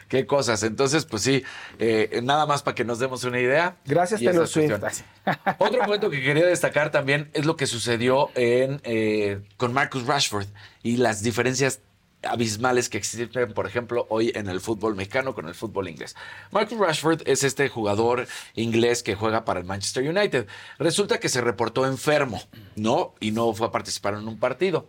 Qué 0.09 0.27
cosas. 0.27 0.63
Entonces, 0.63 1.05
pues 1.05 1.23
sí, 1.23 1.45
eh, 1.79 2.21
nada 2.23 2.47
más 2.47 2.63
para 2.63 2.75
que 2.75 2.85
nos 2.85 2.99
demos 2.99 3.25
una 3.25 3.39
idea. 3.41 3.77
Gracias, 3.85 4.23
Taylor 4.23 4.49
Swift. 4.49 4.73
Otro 5.59 5.83
momento 5.83 6.11
que 6.11 6.23
quería 6.23 6.47
destacar 6.47 6.91
también 6.91 7.31
es 7.35 7.45
lo 7.45 7.57
que 7.57 7.67
sucedió 7.67 8.31
en, 8.35 8.81
eh, 8.85 9.41
con 9.57 9.73
Marcus 9.73 10.07
Rashford 10.07 10.47
y 10.83 10.97
las 10.97 11.23
diferencias 11.23 11.81
abismales 12.23 12.89
que 12.89 12.99
existen, 12.99 13.53
por 13.55 13.67
ejemplo, 13.67 14.07
hoy 14.11 14.33
en 14.35 14.49
el 14.49 14.61
fútbol 14.61 14.97
mexicano 14.97 15.35
con 15.35 15.47
el 15.49 15.55
fútbol 15.55 15.89
inglés. 15.89 16.17
Marcus 16.51 16.79
Rashford 16.79 17.23
es 17.27 17.45
este 17.45 17.69
jugador 17.69 18.27
inglés 18.55 19.03
que 19.03 19.15
juega 19.15 19.45
para 19.45 19.61
el 19.61 19.67
Manchester 19.67 20.09
United. 20.09 20.47
Resulta 20.79 21.21
que 21.21 21.29
se 21.29 21.41
reportó 21.41 21.87
enfermo, 21.87 22.43
¿no? 22.77 23.15
Y 23.21 23.31
no 23.31 23.53
fue 23.55 23.69
a 23.69 23.71
participar 23.71 24.15
en 24.15 24.27
un 24.27 24.39
partido. 24.39 24.89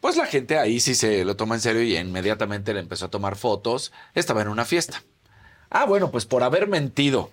Pues 0.00 0.16
la 0.16 0.26
gente 0.26 0.58
ahí 0.58 0.80
sí 0.80 0.94
se 0.94 1.24
lo 1.24 1.34
toma 1.34 1.54
en 1.54 1.60
serio 1.60 1.82
y 1.82 1.96
inmediatamente 1.96 2.74
le 2.74 2.80
empezó 2.80 3.06
a 3.06 3.10
tomar 3.10 3.36
fotos. 3.36 3.92
Estaba 4.14 4.42
en 4.42 4.48
una 4.48 4.64
fiesta. 4.64 5.02
Ah, 5.70 5.86
bueno, 5.86 6.10
pues 6.10 6.26
por 6.26 6.42
haber 6.42 6.68
mentido 6.68 7.30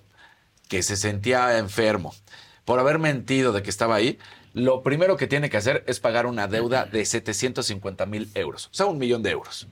que 0.70 0.82
se 0.82 0.96
sentía 0.96 1.58
enfermo, 1.58 2.16
por 2.64 2.80
haber 2.80 2.98
mentido 2.98 3.52
de 3.52 3.62
que 3.62 3.70
estaba 3.70 3.96
ahí, 3.96 4.20
lo 4.54 4.84
primero 4.84 5.18
que 5.18 5.28
tiene 5.28 5.50
que 5.50 5.58
hacer 5.58 5.84
es 5.88 6.00
pagar 6.00 6.26
una 6.26 6.48
deuda 6.48 6.86
de 6.86 7.06
750 7.06 8.06
mil 8.06 8.30
euros, 8.36 8.68
o 8.68 8.74
sea, 8.74 8.86
un 8.86 8.98
millón 8.98 9.24
de 9.24 9.32
euros 9.32 9.68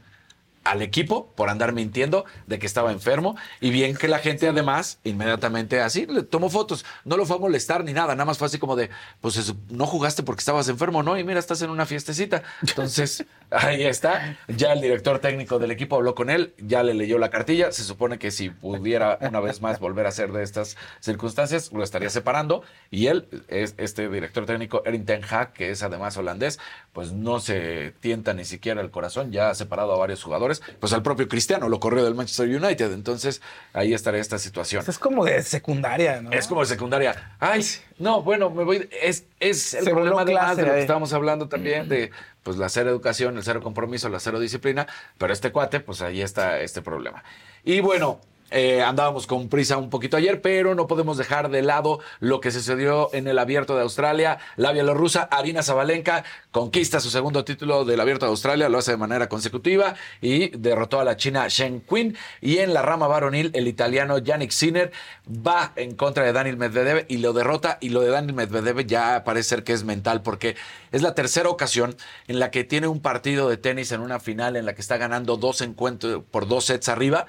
al 0.64 0.82
equipo 0.82 1.32
por 1.36 1.50
andar 1.50 1.74
mintiendo 1.74 2.26
de 2.48 2.60
que 2.60 2.66
estaba 2.66 2.92
enfermo 2.92 3.36
y 3.60 3.72
bien 3.72 3.96
que 3.96 4.08
la 4.08 4.20
gente 4.20 4.48
además 4.48 5.00
inmediatamente 5.04 5.82
así 5.82 6.06
le 6.06 6.24
tomó 6.24 6.50
fotos, 6.50 6.86
no 7.06 7.18
lo 7.18 7.26
fue 7.26 7.38
a 7.38 7.40
molestar 7.40 7.84
ni 7.84 7.94
nada, 7.94 8.14
nada 8.16 8.26
más 8.26 8.38
fue 8.38 8.48
así 8.48 8.60
como 8.60 8.76
de, 8.76 8.90
pues 9.22 9.54
no 9.70 9.86
jugaste 9.86 10.24
porque 10.24 10.40
estabas 10.40 10.70
enfermo, 10.70 11.04
¿no? 11.04 11.18
Y 11.18 11.24
mira, 11.24 11.40
estás 11.40 11.62
en 11.62 11.70
una 11.70 11.86
fiestecita. 11.86 12.44
Entonces, 12.62 13.26
ahí 13.52 13.84
está, 13.84 14.38
ya 14.48 14.74
el 14.74 14.82
director 14.82 15.20
técnico 15.20 15.60
del 15.60 15.72
equipo 15.72 15.96
habló 15.96 16.16
con 16.16 16.30
él, 16.30 16.54
ya 16.58 16.84
le 16.84 16.94
leyó 16.94 17.18
la 17.18 17.30
cartilla, 17.30 17.72
se 17.72 17.84
supone 17.84 18.20
que 18.20 18.32
si 18.32 18.50
pudiera 18.50 19.18
una 19.22 19.40
vez 19.40 19.62
más 19.62 19.80
volver 19.80 20.06
a 20.06 20.10
hacer 20.10 20.32
de 20.32 20.44
estas 20.44 20.78
circunstancias, 21.00 21.72
lo 21.72 21.84
estaría 21.84 22.10
separando. 22.10 22.64
Y 22.92 23.08
él, 23.08 23.28
es, 23.48 23.76
este 23.78 24.10
director 24.10 24.46
técnico, 24.46 24.84
Erin 24.86 25.06
Ten 25.06 25.22
Hag, 25.24 25.54
que 25.54 25.72
es 25.72 25.84
además 25.84 26.18
holandés, 26.18 26.60
pues 26.94 27.12
no 27.12 27.40
se 27.40 27.94
tienta 28.00 28.34
ni 28.34 28.46
siquiera 28.46 28.82
el 28.82 28.92
corazón, 28.92 29.32
ya 29.32 29.50
ha 29.50 29.56
separado 29.56 29.94
a 29.94 29.98
varios 29.98 30.24
jugadores, 30.24 30.49
pues 30.80 30.94
al 30.94 31.04
propio 31.04 31.28
Cristiano 31.28 31.70
lo 31.70 31.80
corrió 31.80 32.04
del 32.04 32.16
Manchester 32.16 32.48
United, 32.48 32.92
entonces 32.94 33.42
ahí 33.74 33.94
estaría 33.94 34.22
esta 34.22 34.38
situación. 34.38 34.84
Es 34.88 35.00
como 35.00 35.26
de 35.26 35.42
secundaria, 35.44 36.22
¿no? 36.22 36.32
Es 36.32 36.48
como 36.48 36.62
de 36.62 36.68
secundaria. 36.68 37.36
Ay, 37.40 37.66
no, 37.98 38.22
bueno, 38.22 38.50
me 38.50 38.64
voy. 38.64 38.90
Es, 39.02 39.26
es 39.40 39.74
el 39.74 39.86
Se 39.86 39.92
problema 39.92 40.22
además 40.22 40.44
clase 40.44 40.62
de 40.62 40.62
lo 40.62 40.68
que 40.74 40.78
ahí. 40.78 40.82
estábamos 40.82 41.14
hablando 41.14 41.48
también 41.50 41.88
de 41.90 42.12
pues 42.44 42.58
la 42.58 42.70
cero 42.70 42.90
educación, 42.90 43.38
el 43.38 43.44
cero 43.44 43.62
compromiso, 43.62 44.10
la 44.10 44.20
cero 44.20 44.40
disciplina. 44.40 44.88
Pero 45.18 45.34
este 45.34 45.52
cuate, 45.52 45.80
pues 45.80 46.02
ahí 46.02 46.22
está 46.22 46.60
este 46.62 46.82
problema. 46.82 47.24
Y 47.64 47.82
bueno. 47.82 48.20
Eh, 48.52 48.82
andábamos 48.82 49.28
con 49.28 49.48
prisa 49.50 49.78
un 49.78 49.90
poquito 49.90 50.18
ayer, 50.18 50.42
pero 50.42 50.76
no 50.76 50.88
podemos 50.88 51.18
dejar 51.18 51.50
de 51.50 51.62
lado 51.62 52.00
lo 52.20 52.40
que 52.42 52.52
sucedió 52.52 53.10
en 53.14 53.28
el 53.28 53.38
Abierto 53.38 53.76
de 53.76 53.82
Australia. 53.82 54.40
La 54.56 54.72
bielorrusa 54.72 55.24
Arina 55.24 55.62
Zabalenka 55.62 56.24
conquista 56.52 57.00
su 57.00 57.10
segundo 57.10 57.46
título 57.46 57.86
del 57.86 58.00
Abierto 58.00 58.26
de 58.26 58.32
Australia, 58.32 58.70
lo 58.70 58.80
hace 58.80 58.92
de 58.92 58.98
manera 58.98 59.30
consecutiva 59.30 59.96
y 60.22 60.50
derrotó 60.58 61.00
a 61.00 61.04
la 61.04 61.16
china 61.18 61.48
Shen 61.48 61.82
Qin. 61.82 62.18
Y 62.42 62.58
en 62.58 62.74
la 62.74 62.82
rama 62.82 63.08
varonil, 63.08 63.52
el 63.54 63.68
italiano 63.68 64.18
Yannick 64.18 64.52
Sinner 64.52 64.92
va 65.28 65.74
en 65.76 65.96
contra 65.96 66.24
de 66.24 66.34
Daniel 66.34 66.58
Medvedev 66.58 67.06
y 67.08 67.18
lo 67.18 67.34
derrota. 67.34 67.78
Y 67.82 67.90
lo 67.90 68.02
de 68.02 68.10
Daniel 68.10 68.34
Medvedev 68.34 68.86
ya 68.86 69.24
parece 69.24 69.50
ser 69.50 69.64
que 69.64 69.74
es 69.74 69.84
mental 69.84 70.22
porque 70.24 70.56
es 70.92 71.02
la 71.02 71.14
tercera 71.14 71.50
ocasión 71.50 71.96
en 72.28 72.40
la 72.40 72.52
que 72.52 72.64
tiene 72.64 72.88
un 72.88 73.02
partido 73.02 73.50
de 73.50 73.58
tenis 73.58 73.92
en 73.92 74.02
una 74.02 74.20
final 74.20 74.56
en 74.56 74.66
la 74.66 74.74
que 74.74 74.82
está 74.82 74.98
ganando 74.98 75.38
dos 75.38 75.62
encuentros 75.62 76.24
por 76.32 76.48
dos 76.48 76.66
sets 76.66 76.90
arriba 76.90 77.28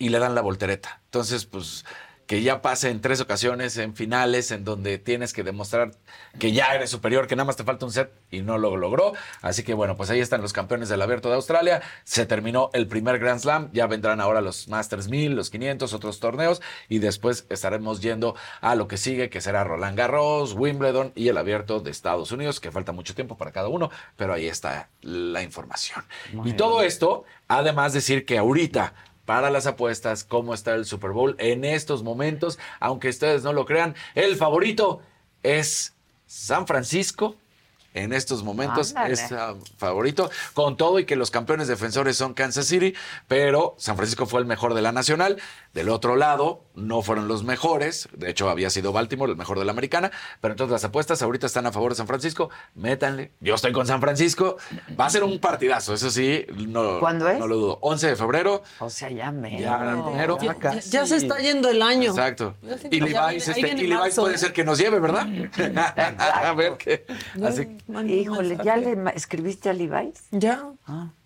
y 0.00 0.08
le 0.08 0.18
dan 0.18 0.34
la 0.34 0.40
voltereta. 0.40 1.00
Entonces, 1.04 1.44
pues, 1.44 1.84
que 2.30 2.42
ya 2.42 2.62
pase 2.62 2.90
en 2.90 3.00
tres 3.00 3.20
ocasiones 3.20 3.76
en 3.76 3.96
finales 3.96 4.52
en 4.52 4.64
donde 4.64 4.98
tienes 4.98 5.32
que 5.32 5.42
demostrar 5.42 5.90
que 6.38 6.52
ya 6.52 6.72
eres 6.76 6.88
superior, 6.88 7.26
que 7.26 7.34
nada 7.34 7.44
más 7.44 7.56
te 7.56 7.64
falta 7.64 7.84
un 7.84 7.90
set 7.90 8.12
y 8.30 8.42
no 8.42 8.56
lo 8.56 8.76
logró. 8.76 9.14
Así 9.42 9.64
que 9.64 9.74
bueno, 9.74 9.96
pues 9.96 10.10
ahí 10.10 10.20
están 10.20 10.40
los 10.40 10.52
campeones 10.52 10.88
del 10.88 11.02
Abierto 11.02 11.28
de 11.28 11.34
Australia. 11.34 11.82
Se 12.04 12.26
terminó 12.26 12.70
el 12.72 12.86
primer 12.86 13.18
Grand 13.18 13.40
Slam, 13.40 13.68
ya 13.72 13.88
vendrán 13.88 14.20
ahora 14.20 14.42
los 14.42 14.68
Masters 14.68 15.08
1000, 15.08 15.34
los 15.34 15.50
500, 15.50 15.92
otros 15.92 16.20
torneos 16.20 16.62
y 16.88 17.00
después 17.00 17.46
estaremos 17.50 18.00
yendo 18.00 18.36
a 18.60 18.76
lo 18.76 18.86
que 18.86 18.96
sigue, 18.96 19.28
que 19.28 19.40
será 19.40 19.64
Roland 19.64 19.98
Garros, 19.98 20.52
Wimbledon 20.52 21.10
y 21.16 21.26
el 21.26 21.36
Abierto 21.36 21.80
de 21.80 21.90
Estados 21.90 22.30
Unidos, 22.30 22.60
que 22.60 22.70
falta 22.70 22.92
mucho 22.92 23.12
tiempo 23.12 23.36
para 23.36 23.50
cada 23.50 23.66
uno, 23.66 23.90
pero 24.16 24.32
ahí 24.34 24.46
está 24.46 24.88
la 25.02 25.42
información. 25.42 26.04
y 26.44 26.52
todo 26.52 26.82
esto, 26.82 27.24
además 27.48 27.92
decir 27.92 28.24
que 28.24 28.38
ahorita 28.38 28.94
para 29.30 29.48
las 29.48 29.68
apuestas, 29.68 30.24
cómo 30.24 30.54
está 30.54 30.74
el 30.74 30.84
Super 30.84 31.12
Bowl 31.12 31.36
en 31.38 31.64
estos 31.64 32.02
momentos. 32.02 32.58
Aunque 32.80 33.10
ustedes 33.10 33.44
no 33.44 33.52
lo 33.52 33.64
crean, 33.64 33.94
el 34.16 34.34
favorito 34.34 35.02
es 35.44 35.94
San 36.26 36.66
Francisco. 36.66 37.36
En 37.92 38.12
estos 38.12 38.44
momentos 38.44 38.90
Ándale. 38.94 39.14
es 39.14 39.32
ah, 39.32 39.54
favorito, 39.76 40.30
con 40.54 40.76
todo 40.76 40.98
y 41.00 41.04
que 41.06 41.16
los 41.16 41.30
campeones 41.30 41.66
defensores 41.68 42.16
son 42.16 42.34
Kansas 42.34 42.66
City, 42.66 42.94
pero 43.26 43.74
San 43.78 43.96
Francisco 43.96 44.26
fue 44.26 44.40
el 44.40 44.46
mejor 44.46 44.74
de 44.74 44.82
la 44.82 44.92
nacional. 44.92 45.38
Del 45.74 45.88
otro 45.88 46.16
lado, 46.16 46.64
no 46.74 47.02
fueron 47.02 47.28
los 47.28 47.44
mejores, 47.44 48.08
de 48.12 48.30
hecho 48.30 48.48
había 48.50 48.70
sido 48.70 48.92
Baltimore 48.92 49.30
el 49.30 49.38
mejor 49.38 49.58
de 49.58 49.64
la 49.64 49.72
americana, 49.72 50.10
pero 50.40 50.52
entonces 50.52 50.72
las 50.72 50.84
apuestas 50.84 51.22
ahorita 51.22 51.46
están 51.46 51.66
a 51.66 51.72
favor 51.72 51.92
de 51.92 51.96
San 51.96 52.06
Francisco, 52.08 52.50
métanle, 52.74 53.32
yo 53.40 53.54
estoy 53.54 53.70
con 53.72 53.86
San 53.86 54.00
Francisco, 54.00 54.56
va 54.98 55.06
a 55.06 55.10
ser 55.10 55.22
un 55.22 55.38
partidazo, 55.38 55.94
eso 55.94 56.10
sí, 56.10 56.44
no, 56.56 56.98
¿Cuándo 57.00 57.28
es? 57.28 57.38
no 57.38 57.46
lo 57.46 57.56
dudo. 57.56 57.78
11 57.82 58.08
de 58.08 58.16
febrero, 58.16 58.62
O 58.80 58.90
sea, 58.90 59.10
ya 59.10 59.30
me. 59.30 59.60
ya 59.60 59.92
en 59.92 60.08
enero. 60.14 60.38
Ya, 60.40 60.56
ya- 60.60 60.80
ya 60.80 61.06
se 61.06 61.16
está 61.16 61.38
yendo 61.38 61.68
el 61.68 61.82
año. 61.82 62.10
Exacto. 62.10 62.54
Y 62.90 63.00
Levi's, 63.00 63.46
este, 63.48 63.60
y 63.60 63.86
Levi's 63.86 63.90
marzo, 63.98 64.22
puede 64.22 64.38
ser 64.38 64.52
que 64.52 64.64
nos 64.64 64.78
lleve, 64.78 64.98
¿verdad? 64.98 65.26
a 65.96 66.52
ver 66.54 66.76
qué. 66.78 67.06
Así, 67.44 67.76
Híjole, 68.06 68.58
¿ya 68.64 68.76
le 68.76 68.96
escribiste 69.14 69.70
a 69.70 69.72
Levi's? 69.72 70.24
Ya. 70.30 70.64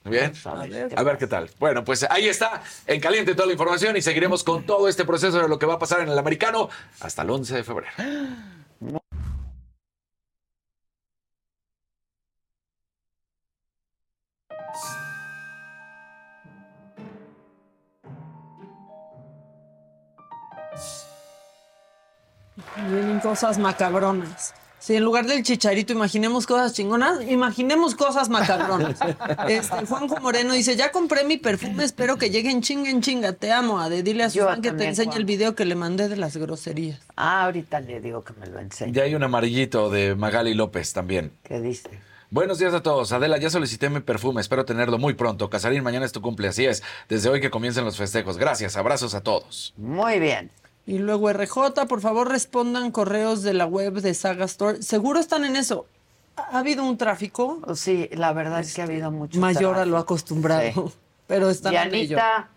bien. 0.05 0.32
a 0.45 0.55
ver. 0.55 0.95
A 0.97 1.03
ver 1.03 1.19
qué 1.19 1.27
tal. 1.27 1.51
Bueno, 1.59 1.85
pues 1.85 2.07
ahí 2.09 2.28
está, 2.28 2.62
en 2.86 3.01
caliente 3.01 3.35
toda 3.35 3.47
la 3.47 3.53
información 3.53 3.97
y 3.97 4.03
seguiremos 4.03 4.45
con 4.45 4.65
todo 4.65 4.89
este 4.89 5.05
proceso 5.05 5.41
de 5.41 5.49
lo 5.49 5.59
que 5.59 5.66
va 5.66 5.74
a 5.74 5.78
pasar 5.78 6.01
en 6.01 6.09
el 6.09 6.19
americano 6.19 6.69
hasta 7.01 7.23
el 7.23 7.31
11 7.31 7.57
de 7.57 7.65
febrero. 7.65 7.93
Vienen 22.77 23.20
cosas 23.20 23.59
macabronas. 23.59 24.55
Si 24.85 24.94
en 24.94 25.02
lugar 25.02 25.24
del 25.24 25.43
chicharito 25.43 25.94
imaginemos 25.94 26.47
cosas 26.47 26.74
chingonas, 26.74 27.27
imaginemos 27.27 27.94
cosas 27.94 28.28
macabronas. 28.28 28.98
Este, 29.48 29.86
Juanjo 29.86 30.20
Moreno 30.20 30.52
dice, 30.52 30.77
ya 30.77 30.93
compré 30.93 31.24
mi 31.24 31.39
perfume, 31.39 31.85
espero 31.85 32.19
que 32.19 32.28
llegue 32.28 32.51
en 32.51 32.61
chinga 32.61 32.90
en 32.90 33.01
chinga. 33.01 33.32
Te 33.32 33.51
amo, 33.51 33.81
Ade. 33.81 34.02
Dile 34.02 34.24
a 34.24 34.31
Susan 34.31 34.61
que 34.61 34.73
te 34.73 34.86
enseñe 34.86 35.06
Juan. 35.06 35.16
el 35.16 35.24
video 35.24 35.55
que 35.55 35.65
le 35.65 35.74
mandé 35.74 36.11
de 36.11 36.16
las 36.16 36.36
groserías. 36.36 37.01
Ah, 37.16 37.44
ahorita 37.44 37.81
le 37.81 38.02
digo 38.02 38.23
que 38.23 38.35
me 38.35 38.47
lo 38.47 38.59
enseñe. 38.59 38.93
Ya 38.93 39.05
hay 39.05 39.15
un 39.15 39.23
amarillito 39.23 39.89
de 39.89 40.15
Magali 40.16 40.52
López 40.52 40.93
también. 40.93 41.32
¿Qué 41.44 41.62
dice? 41.62 41.89
Buenos 42.28 42.59
días 42.59 42.74
a 42.74 42.82
todos. 42.82 43.11
Adela, 43.12 43.39
ya 43.39 43.48
solicité 43.48 43.89
mi 43.89 44.01
perfume. 44.01 44.43
Espero 44.43 44.66
tenerlo 44.66 44.98
muy 44.98 45.15
pronto. 45.15 45.48
Casarín, 45.48 45.82
mañana 45.82 46.05
es 46.05 46.12
tu 46.12 46.20
cumple. 46.20 46.48
Así 46.48 46.66
es. 46.66 46.82
Desde 47.09 47.31
hoy 47.31 47.40
que 47.40 47.48
comiencen 47.48 47.86
los 47.86 47.97
festejos. 47.97 48.36
Gracias. 48.36 48.77
Abrazos 48.77 49.15
a 49.15 49.23
todos. 49.23 49.73
Muy 49.78 50.20
bien. 50.20 50.51
Y 50.86 50.98
luego 50.98 51.32
RJ, 51.32 51.86
por 51.89 52.01
favor 52.01 52.28
respondan 52.28 52.90
correos 52.90 53.43
de 53.43 53.55
la 53.55 53.65
web 53.66 53.94
de 53.94 54.12
Saga 54.15 54.44
Store. 54.44 54.82
Seguro 54.82 55.19
están 55.19 55.44
en 55.44 55.56
eso. 55.56 55.86
¿Ha 56.36 56.59
habido 56.59 56.85
un 56.85 56.98
tráfico? 56.98 57.61
Sí, 57.74 58.09
la 58.12 58.32
verdad 58.32 58.61
es 58.61 58.74
que 58.74 58.82
ha 58.82 58.85
habido 58.85 59.11
mucho 59.11 59.39
Mayor 59.39 59.78
a 59.78 59.86
lo 59.86 59.97
acostumbrado. 59.98 60.62
Sí. 60.62 60.94
Pero 61.27 61.48
están 61.48 61.74
en 61.74 61.94
ello. 61.94 62.16
Dianita. 62.16 62.48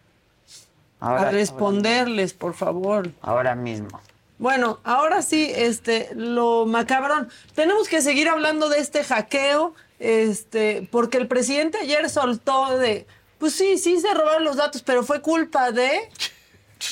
Ahora- 1.00 1.30
a 1.30 1.32
responderles, 1.32 2.34
por 2.34 2.54
favor. 2.54 3.12
Ahora 3.22 3.56
mismo. 3.56 4.02
Bueno, 4.40 4.80
ahora 4.84 5.22
sí, 5.22 5.52
este, 5.56 6.10
lo 6.16 6.66
macabrón. 6.66 7.30
Tenemos 7.56 7.88
que 7.88 8.02
seguir 8.02 8.28
hablando 8.30 8.70
de 8.70 8.80
este 8.80 9.04
hackeo, 9.04 9.74
este, 10.00 10.88
porque 10.92 11.18
el 11.18 11.28
presidente 11.28 11.78
ayer 11.80 12.08
soltó 12.10 12.78
de, 12.78 13.08
pues 13.40 13.54
sí, 13.54 13.78
sí 13.78 14.00
se 14.00 14.14
robaron 14.14 14.44
los 14.44 14.58
datos, 14.58 14.82
pero 14.84 15.04
fue 15.04 15.22
culpa 15.22 15.72
de. 15.72 15.90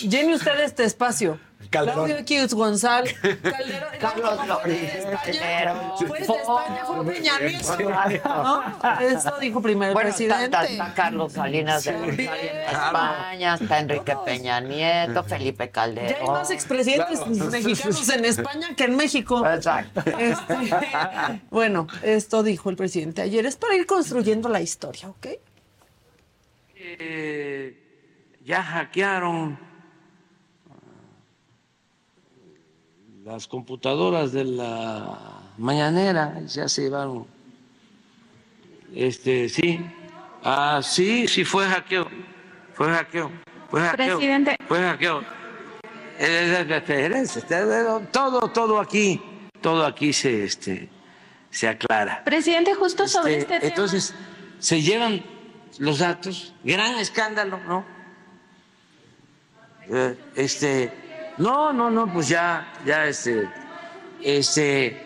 Llene 0.01 0.35
usted 0.35 0.59
este 0.61 0.83
espacio. 0.83 1.39
Calderón. 1.69 2.05
Claudio 2.05 2.17
X 2.19 2.53
González. 2.53 3.15
Calderón. 3.21 3.89
Carlos 3.99 4.47
Loris. 4.47 4.91
Fue 6.07 6.19
de 6.19 6.25
España, 6.25 6.85
fue 6.85 7.05
Peña. 7.05 7.33
Eso 9.01 9.37
dijo 9.39 9.61
primero 9.61 9.89
el 9.89 9.93
Bueno, 9.95 10.09
presidente. 10.09 10.43
está- 10.45 10.65
está 10.65 10.93
Carlos 10.93 11.33
Salinas 11.33 11.83
de 11.83 11.93
Gortari 11.93 12.23
en 12.47 12.57
España, 12.69 13.55
está 13.59 13.79
Enrique 13.79 14.15
Peña 14.25 14.59
Nieto, 14.61 15.23
Felipe 15.23 15.69
Calderón. 15.69 16.09
Ya 16.09 16.17
hay 16.19 16.27
más 16.27 16.51
expresidentes 16.51 17.25
mexicanos 17.51 18.09
en 18.09 18.25
España 18.25 18.67
que 18.75 18.83
en 18.83 18.95
México. 18.95 19.45
Exacto. 19.47 20.01
Este, 20.17 20.55
bueno, 21.49 21.87
esto 22.03 22.43
dijo 22.43 22.69
el 22.69 22.75
presidente 22.75 23.21
ayer. 23.23 23.45
Es 23.45 23.55
para 23.55 23.75
ir 23.75 23.85
construyendo 23.87 24.49
la 24.49 24.61
historia, 24.61 25.09
¿ok? 25.09 25.27
Eh, 26.77 27.81
ya 28.43 28.61
hackearon 28.63 29.57
las 33.25 33.47
computadoras 33.47 34.31
de 34.31 34.43
la 34.45 35.41
mañanera, 35.57 36.39
ya 36.45 36.69
se 36.69 36.83
llevaron. 36.83 37.25
Este, 38.93 39.49
sí. 39.49 39.83
Ah, 40.43 40.79
sí, 40.83 41.27
sí 41.27 41.43
fue 41.43 41.65
hackeo. 41.65 42.07
Fue 42.75 42.87
hackeo. 42.87 43.31
Fue 43.71 43.81
hackeo. 43.81 44.17
Presidente. 44.17 44.55
Fue 44.67 44.79
hackeo. 44.79 45.21
Eh, 46.19 46.65
eh, 46.69 46.83
eh, 46.87 48.07
Todo, 48.11 48.47
todo 48.51 48.79
aquí, 48.79 49.19
todo 49.59 49.83
aquí 49.87 50.13
se, 50.13 50.43
este, 50.43 50.87
se 51.49 51.67
aclara. 51.67 52.23
Presidente, 52.23 52.75
justo 52.75 53.07
sobre 53.07 53.39
Este, 53.39 53.55
este 53.55 53.59
tema. 53.59 53.69
entonces, 53.69 54.13
se 54.59 54.83
llevan 54.83 55.23
los 55.79 55.97
datos, 55.97 56.53
gran 56.63 56.99
escándalo, 56.99 57.59
¿no? 57.67 57.83
Este, 60.35 61.04
no, 61.37 61.73
no, 61.73 61.89
no, 61.89 62.11
pues 62.11 62.27
ya, 62.29 62.71
ya, 62.85 63.05
este, 63.05 63.49
este, 64.21 65.01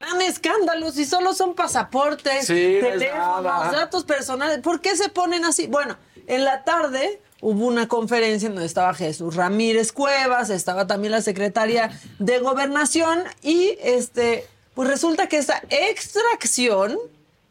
Gran 0.00 0.20
escándalo, 0.22 0.90
si 0.90 1.04
solo 1.04 1.32
son 1.32 1.54
pasaportes, 1.54 2.46
Sí, 2.46 2.78
teléfonos, 2.80 3.42
nada. 3.44 3.70
datos 3.70 4.04
personales. 4.04 4.58
¿Por 4.58 4.80
qué 4.80 4.96
se 4.96 5.08
ponen 5.08 5.44
así? 5.44 5.68
Bueno, 5.68 5.96
en 6.26 6.44
la 6.44 6.64
tarde 6.64 7.20
hubo 7.40 7.66
una 7.66 7.86
conferencia 7.86 8.48
en 8.48 8.54
donde 8.54 8.66
estaba 8.66 8.94
Jesús 8.94 9.36
Ramírez 9.36 9.92
Cuevas, 9.92 10.50
estaba 10.50 10.88
también 10.88 11.12
la 11.12 11.22
secretaria 11.22 11.90
de 12.18 12.38
Gobernación 12.40 13.22
y 13.42 13.76
este, 13.80 14.46
pues 14.74 14.88
resulta 14.88 15.28
que 15.28 15.38
esa 15.38 15.62
extracción, 15.70 16.98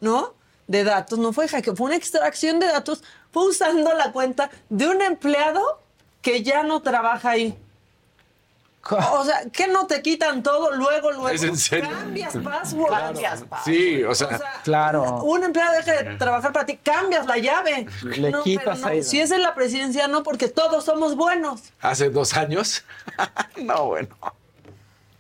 ¿no? 0.02 0.34
De 0.68 0.84
datos, 0.84 1.20
no 1.20 1.32
fue 1.34 1.48
hackeo, 1.48 1.76
fue 1.76 1.88
una 1.88 1.96
extracción 1.96 2.60
de 2.60 2.68
datos, 2.68 3.02
fue 3.32 3.48
usando 3.48 3.94
la 3.94 4.12
cuenta 4.12 4.50
de 4.70 4.88
un 4.88 5.02
empleado 5.02 5.80
que 6.22 6.44
ya 6.44 6.64
no 6.64 6.82
trabaja 6.82 7.32
ahí. 7.32 7.58
O 8.90 9.24
sea, 9.24 9.44
que 9.52 9.68
no 9.68 9.86
te 9.86 10.02
quitan 10.02 10.42
todo, 10.42 10.72
luego, 10.76 11.12
luego. 11.12 11.30
¿Es 11.30 11.44
en 11.44 11.56
serio? 11.56 11.90
Cambias 11.90 12.36
password. 12.38 12.90
Cambias 12.90 13.44
password. 13.44 13.76
Sí, 13.78 14.04
o 14.04 14.16
sea, 14.16 14.40
Claro. 14.64 15.22
Un 15.24 15.44
empleado 15.44 15.74
deja 15.76 16.02
de 16.04 16.16
trabajar 16.18 16.52
para 16.52 16.66
ti, 16.66 16.80
cambias 16.82 17.28
la 17.28 17.38
llave. 17.38 17.86
Le 18.04 18.32
No, 18.32 18.42
quitas 18.44 18.80
no, 18.82 18.88
ahí. 18.88 19.04
Si 19.04 19.20
es 19.20 19.30
en 19.32 19.44
la 19.44 19.54
presidencia, 19.54 20.08
no, 20.08 20.24
porque 20.24 20.48
todos 20.48 20.84
somos 20.86 21.16
buenos. 21.16 21.62
hace 21.80 22.10
dos 22.10 22.36
años. 22.36 22.84
no, 23.62 23.86
bueno. 23.86 24.10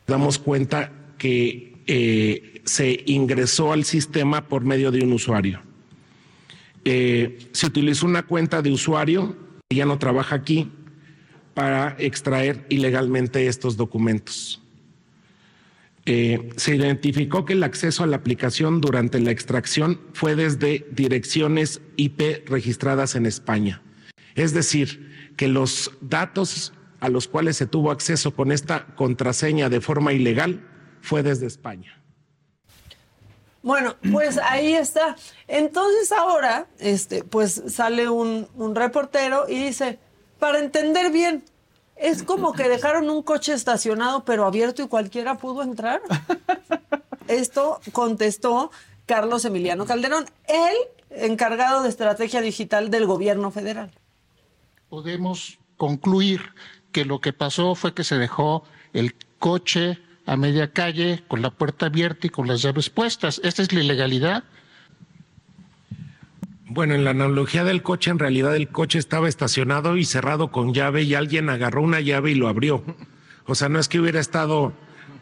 damos 0.08 0.40
cuenta 0.40 0.92
que 1.20 1.76
eh, 1.86 2.62
se 2.66 3.04
ingresó 3.06 3.74
al 3.74 3.86
sistema 3.86 4.48
por 4.48 4.64
medio 4.64 4.90
de 4.92 5.04
un 5.04 5.14
usuario. 5.14 5.62
Eh, 6.84 7.48
se 7.52 7.68
utilizó 7.68 8.08
una 8.08 8.24
cuenta 8.24 8.62
de 8.64 8.72
usuario 8.72 9.36
que 9.70 9.76
ya 9.76 9.86
no 9.86 10.00
trabaja 10.00 10.36
aquí 10.36 10.72
para 11.54 11.96
extraer 12.00 12.66
ilegalmente 12.70 13.48
estos 13.48 13.78
documentos. 13.78 14.62
Eh, 16.06 16.50
se 16.56 16.76
identificó 16.76 17.46
que 17.46 17.54
el 17.54 17.64
acceso 17.64 18.04
a 18.04 18.08
la 18.08 18.18
aplicación 18.18 18.82
durante 18.82 19.20
la 19.20 19.32
extracción 19.32 20.02
fue 20.14 20.36
desde 20.36 20.88
direcciones 20.92 21.82
IP 21.96 22.48
registradas 22.48 23.16
en 23.16 23.26
España. 23.26 23.82
Es 24.34 24.54
decir, 24.54 25.34
que 25.38 25.48
los 25.48 25.92
datos 26.02 26.74
a 27.00 27.10
los 27.10 27.28
cuales 27.28 27.58
se 27.58 27.68
tuvo 27.68 27.92
acceso 27.92 28.34
con 28.34 28.52
esta 28.52 28.88
contraseña 28.96 29.70
de 29.70 29.82
forma 29.82 30.14
ilegal 30.14 30.68
fue 31.02 31.24
desde 31.24 31.48
España. 31.48 32.02
Bueno, 33.64 33.96
pues 34.12 34.40
ahí 34.40 34.74
está. 34.74 35.16
Entonces 35.48 36.12
ahora, 36.12 36.68
este, 36.80 37.24
pues 37.24 37.62
sale 37.68 38.10
un, 38.10 38.48
un 38.56 38.76
reportero 38.76 39.46
y 39.48 39.66
dice, 39.66 40.00
para 40.42 40.58
entender 40.58 41.12
bien, 41.12 41.44
Es 41.96 42.24
como 42.24 42.54
que 42.54 42.68
dejaron 42.68 43.12
un 43.12 43.22
coche 43.22 43.54
estacionado 43.54 44.26
pero 44.26 44.48
abierto 44.48 44.82
y 44.82 44.88
cualquiera 44.88 45.38
pudo 45.38 45.62
entrar. 45.62 46.02
Esto 47.28 47.80
contestó 47.92 48.72
Carlos 49.06 49.46
Emiliano 49.46 49.86
Calderón, 49.86 50.26
el 50.48 50.76
encargado 51.12 51.84
de 51.84 51.90
estrategia 51.90 52.42
digital 52.42 52.90
del 52.90 53.06
gobierno 53.06 53.52
federal. 53.52 53.92
podemos 54.90 55.60
concluir 55.78 56.42
que 56.92 57.06
lo 57.06 57.22
que 57.22 57.34
pasó 57.34 57.76
fue 57.76 57.94
que 57.94 58.04
se 58.04 58.18
dejó 58.18 58.64
el 58.94 59.14
coche 59.38 60.00
a 60.26 60.38
media 60.38 60.74
calle 60.74 61.24
con 61.28 61.44
la 61.44 61.52
puerta 61.52 61.86
abierta 61.86 62.26
y 62.26 62.32
con 62.32 62.48
las 62.48 62.64
llaves 62.64 62.90
puestas. 62.90 63.40
¿Esta 63.44 63.62
es 63.62 63.72
la 63.74 63.82
ilegalidad? 63.82 64.44
Bueno, 66.74 66.96
en 66.96 67.04
la 67.04 67.10
analogía 67.10 67.66
del 67.66 67.84
coche, 67.84 68.12
en 68.12 68.20
realidad 68.20 68.56
el 68.56 68.70
coche 68.70 68.98
estaba 68.98 69.28
estacionado 69.28 69.98
y 69.98 70.06
cerrado 70.06 70.52
con 70.52 70.74
llave 70.74 71.04
y 71.04 71.16
alguien 71.16 71.50
agarró 71.50 71.82
una 71.82 72.00
llave 72.00 72.32
y 72.32 72.36
lo 72.36 72.48
abrió. 72.48 72.82
O 73.46 73.56
sea, 73.56 73.68
no 73.68 73.78
es 73.78 73.90
que 73.90 74.00
hubiera 74.00 74.22
estado 74.22 74.72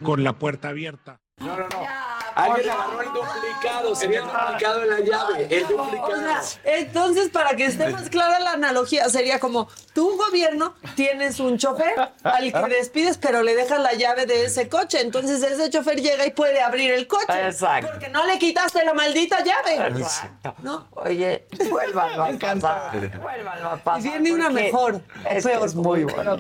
con 0.04 0.24
la 0.24 0.34
puerta 0.34 0.70
abierta. 0.70 1.22
No, 1.40 1.58
no, 1.58 1.64
no. 1.64 2.09
Alguien 2.40 2.70
agarró 2.70 3.02
el 3.02 3.08
duplicado, 3.08 3.96
sería 3.96 4.20
el 4.20 4.26
duplicado 4.26 4.80
de 4.80 4.86
la 4.88 5.00
llave. 5.00 5.48
El 5.50 5.68
duplicado. 5.68 6.12
O 6.12 6.16
sea, 6.16 6.42
entonces, 6.64 7.30
para 7.30 7.56
que 7.56 7.66
esté 7.66 7.90
más 7.90 8.10
clara 8.10 8.40
la 8.40 8.54
analogía, 8.54 9.10
sería 9.10 9.40
como 9.40 9.68
tu 9.94 10.18
gobierno 10.18 10.76
tienes 10.96 11.40
un 11.40 11.58
chofer 11.58 12.12
al 12.24 12.54
que 12.54 12.70
despides, 12.76 13.18
pero 13.18 13.44
le 13.44 13.56
dejas 13.56 13.82
la 13.82 13.94
llave 13.94 14.26
de 14.26 14.46
ese 14.46 14.70
coche. 14.70 15.02
Entonces, 15.02 15.44
ese 15.44 15.70
chofer 15.70 16.02
llega 16.02 16.26
y 16.26 16.32
puede 16.32 16.62
abrir 16.62 16.92
el 16.92 17.08
coche. 17.08 17.26
Exacto. 17.46 17.90
Porque 17.92 18.10
no 18.10 18.26
le 18.26 18.40
quitaste 18.40 18.84
la 18.86 18.94
maldita 18.94 19.44
llave. 19.44 19.88
Exacto. 20.00 20.56
¿No? 20.60 20.88
Oye, 20.92 21.48
vuélvanlo 21.70 22.24
a 22.24 22.32
pasar. 22.32 23.20
Vuélvanlo 23.20 23.70
a 23.70 23.78
pasar. 23.78 24.06
Y 24.06 24.10
viene 24.10 24.34
una 24.34 24.50
mejor. 24.50 25.02
Es, 25.30 25.44
peor, 25.44 25.60
que 25.60 25.66
es 25.66 25.76
muy 25.76 26.04
bueno. 26.04 26.38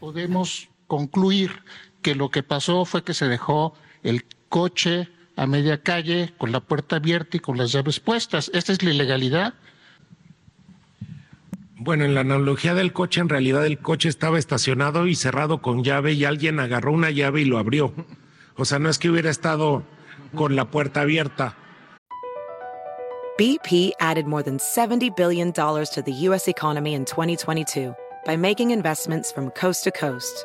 Podemos 0.00 0.68
concluir 0.86 1.62
que 2.02 2.14
lo 2.14 2.30
que 2.30 2.42
pasó 2.42 2.84
fue 2.84 3.04
que 3.04 3.14
se 3.14 3.26
dejó 3.26 3.74
el 4.02 4.26
coche 4.52 5.08
a 5.34 5.46
media 5.46 5.82
calle 5.82 6.34
con 6.36 6.52
la 6.52 6.60
puerta 6.60 6.96
abierta 6.96 7.38
y 7.38 7.40
con 7.40 7.56
las 7.56 7.72
llaves 7.72 8.00
puestas. 8.00 8.50
¿Esta 8.52 8.72
es 8.72 8.82
la 8.82 8.90
ilegalidad? 8.90 9.54
Bueno, 11.76 12.04
en 12.04 12.14
la 12.14 12.20
analogía 12.20 12.74
del 12.74 12.92
coche, 12.92 13.22
en 13.22 13.30
realidad 13.30 13.64
el 13.64 13.78
coche 13.78 14.10
estaba 14.10 14.38
estacionado 14.38 15.06
y 15.06 15.14
cerrado 15.14 15.62
con 15.62 15.82
llave 15.82 16.12
y 16.12 16.26
alguien 16.26 16.60
agarró 16.60 16.92
una 16.92 17.10
llave 17.10 17.40
y 17.40 17.44
lo 17.46 17.56
abrió. 17.56 17.94
O 18.54 18.66
sea, 18.66 18.78
no 18.78 18.90
es 18.90 18.98
que 18.98 19.08
hubiera 19.08 19.30
estado 19.30 19.84
con 20.34 20.54
la 20.54 20.66
puerta 20.66 21.00
abierta. 21.00 21.56
BP 23.38 23.94
added 24.00 24.26
more 24.26 24.44
than 24.44 24.58
$70 24.58 25.16
billion 25.16 25.50
to 25.54 26.02
the 26.04 26.12
U.S. 26.28 26.46
economy 26.46 26.92
in 26.92 27.06
2022 27.06 27.94
by 28.26 28.36
making 28.36 28.70
investments 28.70 29.32
from 29.32 29.50
coast 29.52 29.84
to 29.84 29.90
coast. 29.90 30.44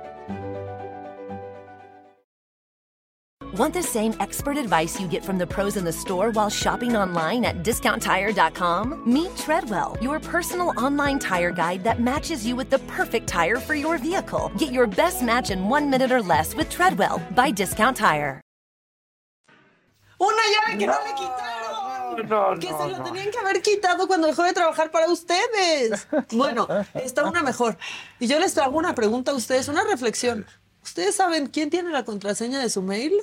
Want 3.53 3.73
the 3.73 3.83
same 3.83 4.13
expert 4.21 4.55
advice 4.55 4.97
you 4.97 5.09
get 5.09 5.25
from 5.25 5.37
the 5.37 5.45
pros 5.45 5.75
in 5.75 5.83
the 5.83 5.91
store 5.91 6.31
while 6.31 6.49
shopping 6.49 6.95
online 6.95 7.43
at 7.43 7.63
discounttire.com? 7.63 9.03
Meet 9.05 9.35
Treadwell, 9.35 9.97
your 10.01 10.21
personal 10.21 10.71
online 10.77 11.19
tire 11.19 11.51
guide 11.51 11.83
that 11.83 11.99
matches 11.99 12.47
you 12.47 12.55
with 12.55 12.69
the 12.69 12.79
perfect 12.87 13.27
tire 13.27 13.57
for 13.57 13.75
your 13.75 13.97
vehicle. 13.97 14.53
Get 14.57 14.71
your 14.71 14.87
best 14.87 15.21
match 15.21 15.49
in 15.51 15.67
one 15.67 15.89
minute 15.89 16.13
or 16.13 16.21
less 16.21 16.55
with 16.55 16.69
Treadwell 16.69 17.21
by 17.35 17.51
Discount 17.51 17.97
Tire. 17.97 18.39
Una 20.21 20.43
llave 20.53 20.77
que 20.77 20.87
no, 20.87 20.93
le 20.93 21.13
quitaron. 21.13 22.59
que 22.59 22.67
se 22.69 22.87
lo 22.87 23.03
tenían 23.03 23.31
que 23.31 23.39
haber 23.39 23.61
quitado 23.61 24.07
cuando 24.07 24.27
dejó 24.27 24.43
de 24.43 24.53
trabajar 24.53 24.91
para 24.91 25.07
ustedes. 25.07 26.07
Bueno, 26.31 26.67
está 26.93 27.25
una 27.25 27.43
mejor. 27.43 27.77
Y 28.17 28.27
yo 28.27 28.39
les 28.39 28.53
traigo 28.53 28.77
una 28.77 28.95
pregunta 28.95 29.31
a 29.31 29.35
ustedes, 29.35 29.67
una 29.67 29.83
reflexión. 29.83 30.45
¿Ustedes 30.83 31.15
saben 31.15 31.47
quién 31.47 31.69
tiene 31.69 31.89
la 31.89 32.05
contraseña 32.05 32.59
de 32.59 32.69
su 32.69 32.81
mail? 32.81 33.13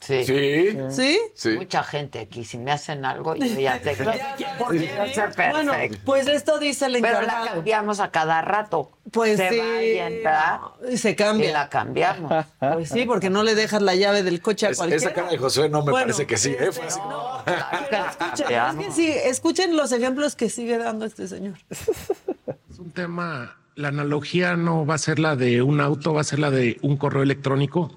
Sí. 0.00 0.24
Sí. 0.24 0.78
¿Sí? 0.90 1.20
Sí. 1.34 1.48
Mucha 1.50 1.82
gente 1.82 2.20
aquí, 2.20 2.42
si 2.44 2.56
me 2.56 2.72
hacen 2.72 3.04
algo, 3.04 3.34
yo 3.36 3.44
ya 3.60 3.78
sé 3.82 3.94
que 3.96 4.04
podría 4.58 5.06
ser 5.14 5.32
perfecto. 5.32 5.50
Bueno, 5.52 5.72
pues 6.06 6.26
esto 6.26 6.58
dice 6.58 6.86
el 6.86 6.94
Pero 6.94 7.08
encargado. 7.20 7.44
la 7.44 7.50
cambiamos 7.52 8.00
a 8.00 8.10
cada 8.10 8.40
rato. 8.40 8.92
Pues 9.12 9.36
se 9.36 9.50
sí. 9.50 9.58
va 9.58 9.82
y 9.82 9.98
entra. 9.98 10.60
Y 10.90 10.96
se 10.96 11.14
cambia. 11.14 11.50
Y 11.50 11.52
la 11.52 11.68
cambiamos. 11.68 12.46
Pues 12.58 12.88
sí, 12.88 13.04
porque 13.04 13.28
no 13.28 13.42
le 13.42 13.54
dejas 13.54 13.82
la 13.82 13.94
llave 13.94 14.22
del 14.22 14.40
coche 14.40 14.66
a 14.66 14.70
Es- 14.70 14.78
cualquiera. 14.78 15.04
esa 15.04 15.12
cara 15.12 15.28
de 15.30 15.36
Josué 15.38 15.68
no 15.68 15.84
me 15.84 15.90
Bueno, 15.90 16.06
parece 16.06 16.26
que 16.26 16.36
sí, 16.38 16.56
¿eh? 16.58 16.70
Fue 16.72 16.84
así. 16.86 16.98
Escuchen, 17.90 18.46
es 18.80 18.86
que 18.86 18.92
sí, 18.92 19.08
escuchen 19.10 19.76
los 19.76 19.92
ejemplos 19.92 20.34
que 20.36 20.48
sigue 20.48 20.78
dando 20.78 21.04
este 21.04 21.28
señor. 21.28 21.54
Es 21.70 22.78
un 22.78 22.90
tema, 22.92 23.56
la 23.74 23.88
analogía 23.88 24.56
no 24.56 24.86
va 24.86 24.94
a 24.94 24.98
ser 24.98 25.18
la 25.18 25.36
de 25.36 25.60
un 25.62 25.80
auto, 25.80 26.14
va 26.14 26.22
a 26.22 26.24
ser 26.24 26.38
la 26.38 26.50
de 26.50 26.78
un 26.82 26.96
correo 26.96 27.22
electrónico. 27.22 27.90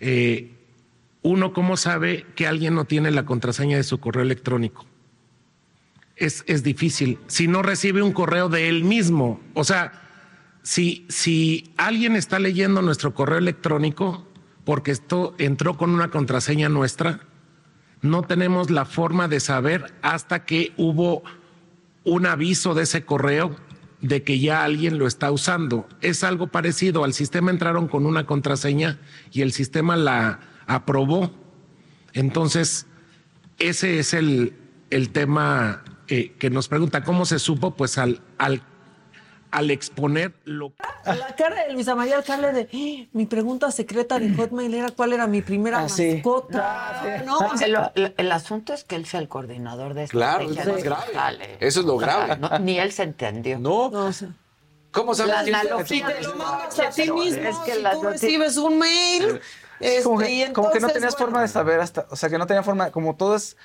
Eh, 0.00 0.50
uno, 1.22 1.52
¿cómo 1.52 1.76
sabe 1.76 2.26
que 2.34 2.46
alguien 2.46 2.74
no 2.74 2.84
tiene 2.84 3.10
la 3.10 3.24
contraseña 3.24 3.76
de 3.76 3.84
su 3.84 4.00
correo 4.00 4.22
electrónico? 4.22 4.86
Es, 6.16 6.44
es 6.46 6.62
difícil. 6.62 7.18
Si 7.26 7.48
no 7.48 7.62
recibe 7.62 8.02
un 8.02 8.12
correo 8.12 8.48
de 8.48 8.68
él 8.68 8.84
mismo, 8.84 9.40
o 9.54 9.64
sea, 9.64 9.92
si, 10.62 11.06
si 11.08 11.72
alguien 11.76 12.16
está 12.16 12.38
leyendo 12.38 12.82
nuestro 12.82 13.14
correo 13.14 13.38
electrónico 13.38 14.26
porque 14.64 14.92
esto 14.92 15.34
entró 15.38 15.76
con 15.76 15.90
una 15.90 16.10
contraseña 16.10 16.68
nuestra, 16.68 17.20
no 18.00 18.22
tenemos 18.22 18.70
la 18.70 18.84
forma 18.84 19.28
de 19.28 19.40
saber 19.40 19.94
hasta 20.02 20.44
que 20.44 20.72
hubo 20.76 21.22
un 22.04 22.26
aviso 22.26 22.74
de 22.74 22.82
ese 22.82 23.04
correo 23.04 23.56
de 24.00 24.24
que 24.24 24.40
ya 24.40 24.64
alguien 24.64 24.98
lo 24.98 25.06
está 25.06 25.30
usando. 25.30 25.88
Es 26.00 26.24
algo 26.24 26.48
parecido. 26.48 27.04
Al 27.04 27.12
sistema 27.12 27.52
entraron 27.52 27.86
con 27.86 28.06
una 28.06 28.26
contraseña 28.26 28.98
y 29.30 29.42
el 29.42 29.52
sistema 29.52 29.96
la 29.96 30.40
aprobó. 30.66 31.30
Entonces, 32.12 32.86
ese 33.58 33.98
es 33.98 34.14
el, 34.14 34.54
el 34.90 35.10
tema 35.10 35.82
eh, 36.08 36.32
que 36.38 36.50
nos 36.50 36.68
pregunta, 36.68 37.02
¿cómo 37.04 37.24
se 37.24 37.38
supo? 37.38 37.72
Pues 37.72 37.96
al, 37.98 38.20
al, 38.38 38.62
al 39.50 39.70
exponer 39.70 40.34
lo 40.44 40.72
La 41.04 41.34
cara 41.36 41.64
de 41.66 41.72
Luisa 41.72 41.94
María 41.94 42.16
Alcalde 42.16 42.52
de 42.52 42.68
"Eh, 42.72 43.08
mi 43.12 43.26
pregunta 43.26 43.70
secreta 43.70 44.18
de 44.18 44.34
Hotmail 44.34 44.74
era 44.74 44.90
cuál 44.90 45.12
era 45.12 45.26
mi 45.26 45.42
primera 45.42 45.80
Ah, 45.84 45.88
sí. 45.88 46.14
mascota. 46.14 47.22
No, 47.24 47.38
o 47.38 47.56
sea, 47.56 47.66
el, 47.66 47.76
el- 48.04 48.14
el 48.16 48.32
asunto 48.32 48.72
es 48.74 48.84
que 48.84 48.96
él 48.96 49.06
sea 49.06 49.20
el 49.20 49.28
coordinador 49.28 49.94
de 49.94 50.06
Claro, 50.08 50.48
estrategia 50.50 50.78
es 50.78 50.86
más 50.90 51.08
grave. 51.12 51.56
Eso 51.60 51.80
es 51.80 51.86
lo 51.86 51.96
grave. 51.96 52.36
No, 52.36 52.58
ni 52.58 52.78
él 52.78 52.92
se 52.92 53.04
entendió. 53.04 53.58
No. 53.58 53.90
no, 53.90 54.06
o 54.06 54.12
sea, 54.12 54.28
¿Cómo 54.90 55.14
sabes 55.14 55.48
La 55.48 55.60
analogía 55.60 56.06
tu- 56.06 56.12
de 56.12 56.22
lo 56.22 56.34
mandas 56.36 56.78
a 56.78 56.90
ti 56.90 57.10
mismo, 57.10 57.40
Es 57.48 57.56
que 57.64 57.72
si 57.72 57.82
tú 57.92 58.02
recibes 58.02 58.56
un 58.58 58.78
mail, 58.78 59.40
este, 59.82 60.02
como, 60.04 60.18
que, 60.18 60.52
como 60.52 60.70
que 60.70 60.80
no 60.80 60.88
tenías 60.88 61.12
bueno, 61.14 61.26
forma 61.26 61.42
de 61.42 61.48
saber 61.48 61.80
hasta, 61.80 62.06
o 62.10 62.16
sea, 62.16 62.28
que 62.28 62.38
no 62.38 62.46
tenía 62.46 62.62
forma, 62.62 62.90
como 62.90 63.16
todo 63.16 63.36
es, 63.36 63.56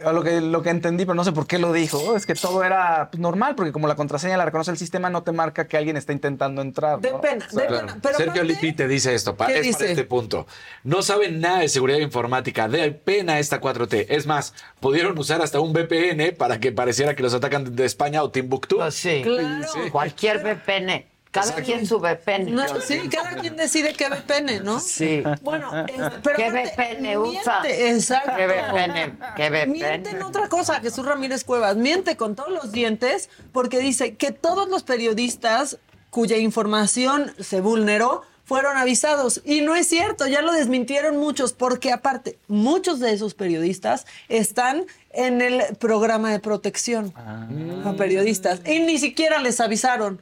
lo 0.00 0.22
que, 0.22 0.40
lo 0.40 0.62
que 0.62 0.70
entendí, 0.70 1.04
pero 1.04 1.14
no 1.14 1.24
sé 1.24 1.32
por 1.32 1.46
qué 1.46 1.58
lo 1.58 1.74
dijo, 1.74 2.16
es 2.16 2.24
que 2.24 2.34
todo 2.34 2.64
era 2.64 3.10
pues, 3.10 3.20
normal, 3.20 3.54
porque 3.54 3.70
como 3.70 3.86
la 3.86 3.96
contraseña 3.96 4.38
la 4.38 4.46
reconoce 4.46 4.70
el 4.70 4.78
sistema, 4.78 5.10
no 5.10 5.22
te 5.22 5.30
marca 5.32 5.68
que 5.68 5.76
alguien 5.76 5.98
está 5.98 6.14
intentando 6.14 6.62
entrar. 6.62 7.00
De 7.00 7.10
¿no? 7.10 7.20
pena, 7.20 7.46
O 7.46 7.50
sea, 7.52 7.60
de 7.62 7.68
Claro. 7.68 7.86
pena. 7.86 7.98
Pero 8.00 8.16
Sergio 8.16 8.42
Lippi 8.42 8.72
te 8.72 8.88
dice 8.88 9.14
esto, 9.14 9.36
pa- 9.36 9.48
¿Qué 9.48 9.58
es 9.60 9.76
para 9.76 9.90
este 9.90 10.04
punto. 10.04 10.46
No 10.84 11.02
saben 11.02 11.40
nada 11.40 11.58
de 11.58 11.68
seguridad 11.68 11.98
informática, 11.98 12.66
de 12.66 12.92
pena 12.92 13.38
esta 13.38 13.60
4T. 13.60 14.06
Es 14.08 14.26
más, 14.26 14.54
pudieron 14.80 15.18
usar 15.18 15.42
hasta 15.42 15.60
un 15.60 15.74
VPN 15.74 16.32
para 16.32 16.58
que 16.60 16.72
pareciera 16.72 17.14
que 17.14 17.22
los 17.22 17.34
atacan 17.34 17.76
de 17.76 17.84
España 17.84 18.22
o 18.22 18.30
Timbuktu. 18.30 18.76
Pues 18.78 18.94
sí. 18.94 19.20
Claro. 19.22 19.68
Cualquier 19.92 20.38
VPN. 20.42 21.04
Cada 21.30 21.46
Exacto. 21.50 21.64
quien 21.64 21.86
su 21.86 22.00
VPN. 22.00 22.50
No, 22.52 22.64
sí, 22.80 23.08
cada 23.08 23.36
quien 23.36 23.54
decide 23.56 23.92
qué 23.94 24.08
VPN, 24.08 24.64
¿no? 24.64 24.80
Sí. 24.80 25.22
Bueno, 25.42 25.70
es- 25.86 25.94
pero 26.24 26.36
¿Qué 26.36 26.44
aparte, 26.46 26.72
VPN 26.76 27.16
usa? 27.18 27.62
Exacto. 27.68 28.32
¿Qué 28.36 28.46
VPN? 28.48 29.18
¿Qué 29.36 29.66
Miente 29.66 30.10
en 30.10 30.16
VPN? 30.16 30.22
otra 30.24 30.48
cosa, 30.48 30.80
Jesús 30.80 31.06
Ramírez 31.06 31.44
Cuevas. 31.44 31.76
Miente 31.76 32.16
con 32.16 32.34
todos 32.34 32.50
los 32.50 32.72
dientes 32.72 33.30
porque 33.52 33.78
dice 33.78 34.16
que 34.16 34.32
todos 34.32 34.68
los 34.68 34.82
periodistas 34.82 35.78
cuya 36.10 36.36
información 36.36 37.32
se 37.38 37.60
vulneró 37.60 38.22
fueron 38.44 38.76
avisados. 38.76 39.40
Y 39.44 39.60
no 39.60 39.76
es 39.76 39.86
cierto, 39.86 40.26
ya 40.26 40.42
lo 40.42 40.50
desmintieron 40.52 41.16
muchos, 41.16 41.52
porque 41.52 41.92
aparte, 41.92 42.36
muchos 42.48 42.98
de 42.98 43.12
esos 43.12 43.34
periodistas 43.34 44.04
están 44.28 44.86
en 45.12 45.40
el 45.40 45.62
programa 45.76 46.32
de 46.32 46.40
protección 46.40 47.14
a 47.16 47.92
periodistas 47.96 48.60
y 48.66 48.80
ni 48.80 48.98
siquiera 48.98 49.38
les 49.38 49.60
avisaron. 49.60 50.20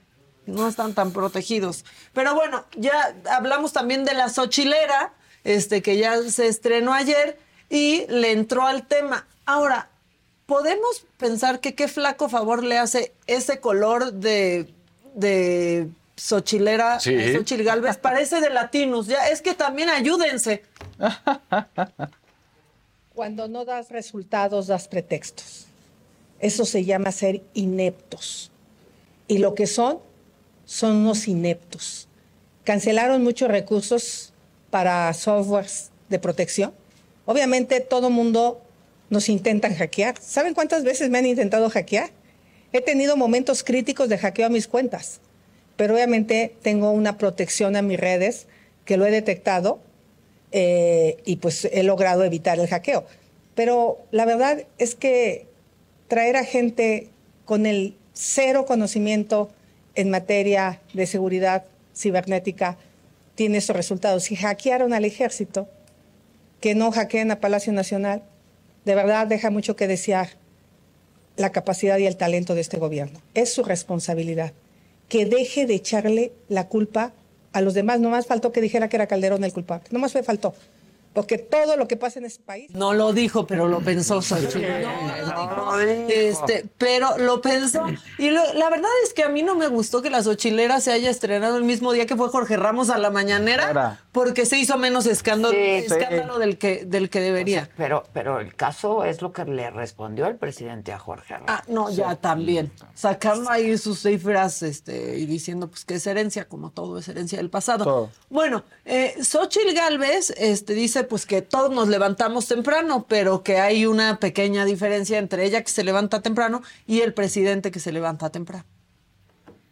No 0.48 0.68
están 0.68 0.94
tan 0.94 1.12
protegidos. 1.12 1.84
Pero 2.12 2.34
bueno, 2.34 2.64
ya 2.76 3.14
hablamos 3.30 3.72
también 3.72 4.04
de 4.04 4.14
la 4.14 4.28
Xochilera, 4.28 5.12
este, 5.44 5.82
que 5.82 5.98
ya 5.98 6.20
se 6.22 6.48
estrenó 6.48 6.94
ayer 6.94 7.38
y 7.68 8.06
le 8.08 8.32
entró 8.32 8.66
al 8.66 8.86
tema. 8.86 9.26
Ahora, 9.44 9.90
podemos 10.46 11.04
pensar 11.18 11.60
que 11.60 11.74
qué 11.74 11.86
flaco 11.86 12.28
favor 12.28 12.64
le 12.64 12.78
hace 12.78 13.12
ese 13.26 13.60
color 13.60 14.14
de, 14.14 14.72
de 15.14 15.88
Xochilera, 16.16 16.98
Sí. 16.98 17.34
Xochil 17.34 17.66
parece 18.00 18.40
de 18.40 18.50
latinos. 18.50 19.06
Ya, 19.06 19.28
es 19.28 19.42
que 19.42 19.54
también 19.54 19.90
ayúdense. 19.90 20.64
Cuando 23.14 23.48
no 23.48 23.64
das 23.64 23.90
resultados, 23.90 24.68
das 24.68 24.88
pretextos. 24.88 25.66
Eso 26.40 26.64
se 26.64 26.84
llama 26.84 27.12
ser 27.12 27.42
ineptos. 27.54 28.50
Y 29.26 29.38
lo 29.38 29.54
que 29.54 29.66
son, 29.66 29.98
son 30.68 30.96
unos 30.96 31.26
ineptos. 31.28 32.08
Cancelaron 32.62 33.24
muchos 33.24 33.48
recursos 33.48 34.34
para 34.68 35.12
softwares 35.14 35.90
de 36.10 36.18
protección. 36.18 36.74
Obviamente 37.24 37.80
todo 37.80 38.10
mundo 38.10 38.60
nos 39.08 39.30
intentan 39.30 39.74
hackear. 39.74 40.16
¿Saben 40.20 40.52
cuántas 40.52 40.84
veces 40.84 41.08
me 41.08 41.16
han 41.16 41.24
intentado 41.24 41.70
hackear? 41.70 42.10
He 42.74 42.82
tenido 42.82 43.16
momentos 43.16 43.64
críticos 43.64 44.10
de 44.10 44.18
hackeo 44.18 44.44
a 44.44 44.50
mis 44.50 44.68
cuentas, 44.68 45.22
pero 45.76 45.94
obviamente 45.94 46.54
tengo 46.60 46.90
una 46.90 47.16
protección 47.16 47.74
a 47.74 47.80
mis 47.80 47.98
redes 47.98 48.46
que 48.84 48.98
lo 48.98 49.06
he 49.06 49.10
detectado 49.10 49.80
eh, 50.52 51.16
y 51.24 51.36
pues 51.36 51.64
he 51.64 51.82
logrado 51.82 52.24
evitar 52.24 52.58
el 52.58 52.68
hackeo. 52.68 53.06
Pero 53.54 54.04
la 54.10 54.26
verdad 54.26 54.66
es 54.76 54.94
que 54.94 55.46
traer 56.08 56.36
a 56.36 56.44
gente 56.44 57.08
con 57.46 57.64
el 57.64 57.96
cero 58.12 58.66
conocimiento 58.66 59.48
en 59.98 60.10
materia 60.10 60.80
de 60.92 61.06
seguridad 61.06 61.64
cibernética 61.92 62.78
tiene 63.34 63.58
esos 63.58 63.74
resultados. 63.74 64.22
Si 64.22 64.36
hackearon 64.36 64.94
al 64.94 65.04
ejército, 65.04 65.68
que 66.60 66.76
no 66.76 66.92
hackeen 66.92 67.32
a 67.32 67.40
Palacio 67.40 67.72
Nacional, 67.72 68.22
de 68.84 68.94
verdad 68.94 69.26
deja 69.26 69.50
mucho 69.50 69.74
que 69.74 69.88
desear 69.88 70.28
la 71.36 71.50
capacidad 71.50 71.98
y 71.98 72.06
el 72.06 72.16
talento 72.16 72.54
de 72.54 72.60
este 72.60 72.78
gobierno. 72.78 73.20
Es 73.34 73.52
su 73.52 73.64
responsabilidad. 73.64 74.52
Que 75.08 75.26
deje 75.26 75.66
de 75.66 75.74
echarle 75.74 76.32
la 76.48 76.68
culpa 76.68 77.12
a 77.52 77.60
los 77.60 77.74
demás. 77.74 77.98
No 77.98 78.10
más 78.10 78.26
faltó 78.26 78.52
que 78.52 78.60
dijera 78.60 78.88
que 78.88 78.96
era 78.96 79.08
Calderón 79.08 79.42
el 79.42 79.52
culpable. 79.52 79.88
No 79.90 79.98
más 79.98 80.14
me 80.14 80.22
faltó. 80.22 80.54
Porque 81.14 81.38
todo 81.38 81.76
lo 81.76 81.88
que 81.88 81.96
pasa 81.96 82.18
en 82.20 82.26
ese 82.26 82.40
país. 82.40 82.70
No 82.74 82.92
lo 82.94 83.12
dijo, 83.12 83.46
pero 83.46 83.66
lo 83.66 83.80
pensó 83.80 84.22
Xochitl. 84.22 84.58
Este, 86.08 86.66
pero 86.78 87.18
lo 87.18 87.40
pensó. 87.40 87.84
Y 88.18 88.30
lo- 88.30 88.54
la 88.54 88.70
verdad 88.70 88.90
es 89.04 89.14
que 89.14 89.24
a 89.24 89.28
mí 89.28 89.42
no 89.42 89.54
me 89.54 89.66
gustó 89.68 90.02
que 90.02 90.10
la 90.10 90.22
Xochilera 90.22 90.80
se 90.80 90.92
haya 90.92 91.10
estrenado 91.10 91.56
el 91.56 91.64
mismo 91.64 91.92
día 91.92 92.06
que 92.06 92.16
fue 92.16 92.28
Jorge 92.28 92.56
Ramos 92.56 92.90
a 92.90 92.98
la 92.98 93.10
mañanera, 93.10 93.70
Era. 93.70 94.00
Porque 94.18 94.46
se 94.46 94.58
hizo 94.58 94.76
menos 94.78 95.06
escándalo, 95.06 95.54
Sí, 95.54 95.60
escándalo 95.60 96.40
del 96.40 96.58
que 96.58 96.84
del 96.84 97.08
que 97.08 97.20
debería. 97.20 97.70
Pero, 97.76 98.02
pero 98.12 98.40
el 98.40 98.52
caso 98.56 99.04
es 99.04 99.22
lo 99.22 99.32
que 99.32 99.44
le 99.44 99.70
respondió 99.70 100.26
el 100.26 100.34
presidente 100.34 100.92
a 100.92 100.98
Jorge 100.98 101.34
Ramos. 101.34 101.46
Ah, 101.48 101.62
no, 101.68 101.88
ya 101.88 102.16
también. 102.16 102.72
Sacando 102.94 103.48
ahí 103.48 103.78
sus 103.78 104.02
cifras 104.02 104.64
este, 104.64 105.18
y 105.18 105.26
diciendo 105.26 105.68
pues 105.68 105.84
que 105.84 105.94
es 105.94 106.06
herencia, 106.08 106.48
como 106.48 106.72
todo 106.72 106.98
es 106.98 107.06
herencia 107.06 107.38
del 107.38 107.48
pasado. 107.48 107.84
Todo. 107.84 108.10
Bueno, 108.28 108.64
eh, 108.84 109.14
Xochitl 109.22 109.72
Galvez 109.72 110.30
este, 110.36 110.74
dice 110.74 111.04
pues 111.04 111.24
que 111.24 111.40
todos 111.40 111.70
nos 111.70 111.86
levantamos 111.86 112.48
temprano, 112.48 113.06
pero 113.08 113.44
que 113.44 113.60
hay 113.60 113.86
una 113.86 114.18
pequeña 114.18 114.64
diferencia 114.64 115.18
entre 115.18 115.44
ella 115.44 115.62
que 115.62 115.70
se 115.70 115.84
levanta 115.84 116.22
temprano 116.22 116.60
y 116.88 117.02
el 117.02 117.14
presidente 117.14 117.70
que 117.70 117.78
se 117.78 117.92
levanta 117.92 118.30
temprano. 118.30 118.64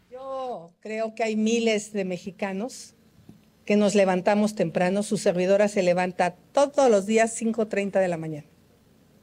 Yo 0.08 0.70
creo 0.78 1.16
que 1.16 1.24
hay 1.24 1.34
miles 1.34 1.92
de 1.92 2.04
mexicanos 2.04 2.95
que 3.66 3.76
nos 3.76 3.94
levantamos 3.94 4.54
temprano. 4.54 5.02
Su 5.02 5.18
servidora 5.18 5.68
se 5.68 5.82
levanta 5.82 6.36
todos 6.52 6.90
los 6.90 7.04
días 7.04 7.38
5.30 7.40 8.00
de 8.00 8.08
la 8.08 8.16
mañana. 8.16 8.46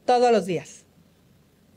Todos 0.04 0.30
los 0.30 0.46
días. 0.46 0.84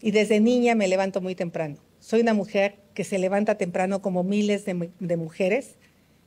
Y 0.02 0.12
desde 0.12 0.40
niña 0.40 0.76
me 0.76 0.88
levanto 0.88 1.22
muy 1.22 1.34
temprano. 1.34 1.78
Soy 2.00 2.22
una 2.22 2.36
mujer 2.36 2.76
que 2.94 3.04
se 3.04 3.18
levanta 3.18 3.56
temprano 3.56 4.02
como 4.02 4.24
miles 4.24 4.66
de, 4.66 4.74
mu- 4.76 4.92
de 5.00 5.18
mujeres. 5.18 5.78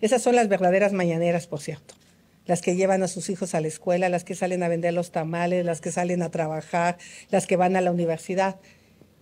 Esas 0.01 0.23
son 0.23 0.35
las 0.35 0.49
verdaderas 0.49 0.93
mañaneras, 0.93 1.47
por 1.47 1.61
cierto. 1.61 1.95
Las 2.47 2.63
que 2.63 2.75
llevan 2.75 3.03
a 3.03 3.09
sus 3.09 3.29
hijos 3.31 3.55
a 3.55 3.61
la 3.61 3.69
escuela, 3.69 4.09
las 4.09 4.25
que 4.25 4.35
salen 4.35 4.63
a 4.63 4.69
vender 4.69 4.95
los 4.95 5.13
tamales, 5.13 5.65
las 5.65 5.81
que 5.81 5.93
salen 5.93 6.23
a 6.23 6.31
trabajar, 6.31 6.97
las 7.31 7.47
que 7.47 7.57
van 7.57 7.77
a 7.77 7.81
la 7.81 7.93
universidad. 7.93 8.59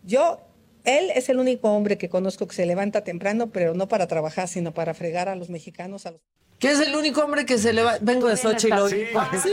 Yo, 0.05 0.41
él 0.85 1.11
es 1.15 1.29
el 1.29 1.39
único 1.41 1.71
hombre 1.73 1.99
que 1.99 2.09
conozco 2.09 2.47
que 2.47 2.55
se 2.55 2.65
levanta 2.65 3.03
temprano, 3.05 3.51
pero 3.51 3.75
no 3.75 3.89
para 3.89 4.07
trabajar, 4.07 4.49
sino 4.49 4.73
para 4.73 4.95
fregar 4.95 5.29
a 5.29 5.35
los 5.35 5.51
mexicanos. 5.51 6.07
A 6.07 6.13
los... 6.13 6.21
Que 6.59 6.73
es 6.73 6.81
el 6.81 6.95
único 6.97 7.23
hombre 7.23 7.47
que 7.47 7.57
se 7.59 7.73
levanta. 7.73 8.01
Vengo 8.03 8.27
de 8.29 8.37
Xochitl 8.37 8.73
hoy. 8.79 9.09
Sí. 9.43 9.51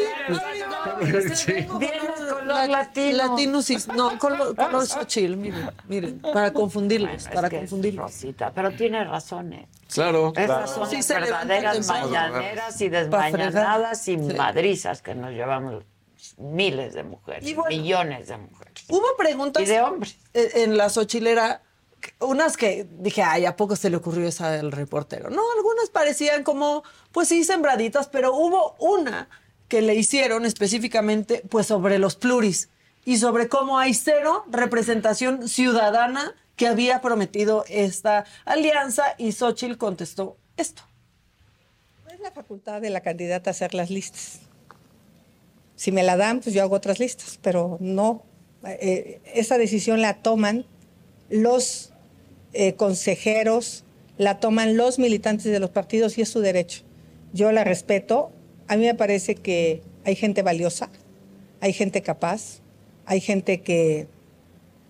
Sí, 1.36 1.66
con 1.66 2.48
los 2.48 2.68
latinos. 2.70 3.70
Y 3.70 3.78
no, 3.96 4.18
con, 4.18 4.38
lo- 4.38 4.56
con 4.56 4.72
los 4.72 4.90
Xochitl, 4.90 5.36
miren, 5.36 5.70
miren, 5.88 6.20
para 6.20 6.52
confundirlos, 6.54 7.24
Bueno, 7.26 7.36
para 7.36 7.50
confundirlos. 7.50 8.04
Rosita, 8.12 8.52
pero 8.54 8.72
tiene 8.72 9.04
razones. 9.04 9.68
Claro. 9.94 10.34
Esas 10.36 10.72
son 10.72 10.90
Sí, 10.90 10.98
las 10.98 11.08
verdaderas 11.08 11.88
mañaneras 11.88 12.82
y 12.82 12.90
desmañanadas 12.90 14.08
y 14.08 14.18
madrizas 14.18 15.02
que 15.02 15.16
nos 15.16 15.32
llevamos 15.32 15.84
miles 16.38 16.94
de 16.94 17.04
mujeres, 17.04 17.48
Y 17.48 17.54
bueno, 17.54 17.70
millones 17.76 18.28
de 18.28 18.38
mujeres. 18.38 18.74
Hubo 18.90 19.16
preguntas 19.18 19.62
Y 19.64 19.66
de 19.68 19.82
hombres. 19.82 20.18
en 20.34 20.62
en 20.72 20.78
la 20.78 20.90
Xochilera, 20.90 21.62
unas 22.20 22.58
que 22.58 22.88
dije, 23.00 23.22
ay, 23.24 23.46
¿a 23.46 23.56
poco 23.56 23.76
se 23.76 23.90
le 23.90 23.98
ocurrió 23.98 24.28
esa 24.28 24.52
del 24.52 24.72
reportero? 24.72 25.30
No, 25.30 25.42
algunas 25.56 25.90
parecían 25.90 26.44
como, 26.44 26.84
pues 27.12 27.28
sí, 27.28 27.44
sembraditas, 27.44 28.08
pero 28.08 28.36
hubo 28.36 28.76
una 28.80 29.30
que 29.68 29.82
le 29.82 29.96
hicieron 29.96 30.46
específicamente, 30.46 31.44
pues 31.50 31.68
sobre 31.68 32.00
los 32.00 32.16
pluris 32.16 32.70
y 33.04 33.18
sobre 33.18 33.50
cómo 33.50 33.78
hay 33.80 33.94
cero 33.94 34.46
representación 34.50 35.48
ciudadana 35.48 36.36
que 36.56 36.68
había 36.68 37.02
prometido 37.02 37.66
esta 37.68 38.26
alianza 38.46 39.04
y 39.18 39.32
Xochitl 39.32 39.78
contestó 39.78 40.38
esto. 40.58 40.84
No 42.06 42.12
es 42.14 42.20
la 42.20 42.32
facultad 42.32 42.82
de 42.82 42.90
la 42.90 43.02
candidata 43.02 43.52
hacer 43.52 43.74
las 43.74 43.90
listas. 43.90 44.40
Si 45.76 45.92
me 45.92 46.04
la 46.04 46.16
dan, 46.16 46.40
pues 46.40 46.56
yo 46.56 46.62
hago 46.62 46.76
otras 46.76 47.00
listas, 47.00 47.38
pero 47.42 47.78
no. 47.82 48.24
eh, 48.64 49.22
esa 49.34 49.58
decisión 49.58 50.02
la 50.02 50.22
toman 50.22 50.66
los 51.30 51.92
eh, 52.56 52.74
consejeros, 52.74 53.84
la 54.18 54.40
toman 54.40 54.78
los 54.78 54.98
militantes 54.98 55.52
de 55.52 55.60
los 55.60 55.70
partidos 55.70 56.18
y 56.18 56.22
es 56.22 56.30
su 56.30 56.40
derecho. 56.40 56.84
Yo 57.34 57.52
la 57.52 57.64
respeto. 57.64 58.32
A 58.68 58.78
mí 58.78 58.86
me 58.86 58.96
parece 58.96 59.36
que 59.36 59.82
hay 60.06 60.16
gente 60.16 60.42
valiosa, 60.42 60.90
hay 61.60 61.74
gente 61.74 62.02
capaz, 62.02 62.62
hay 63.06 63.20
gente 63.20 63.62
que... 63.62 64.08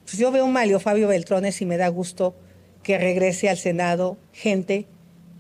Pues 0.04 0.18
yo 0.18 0.32
veo 0.32 0.46
un 0.46 0.54
Mario 0.54 0.80
Fabio 0.80 1.08
Beltrones 1.08 1.60
y 1.62 1.66
me 1.66 1.78
da 1.78 1.88
gusto 1.88 2.36
que 2.84 3.00
regrese 3.00 3.50
al 3.50 3.58
Senado 3.58 4.18
gente 4.32 4.86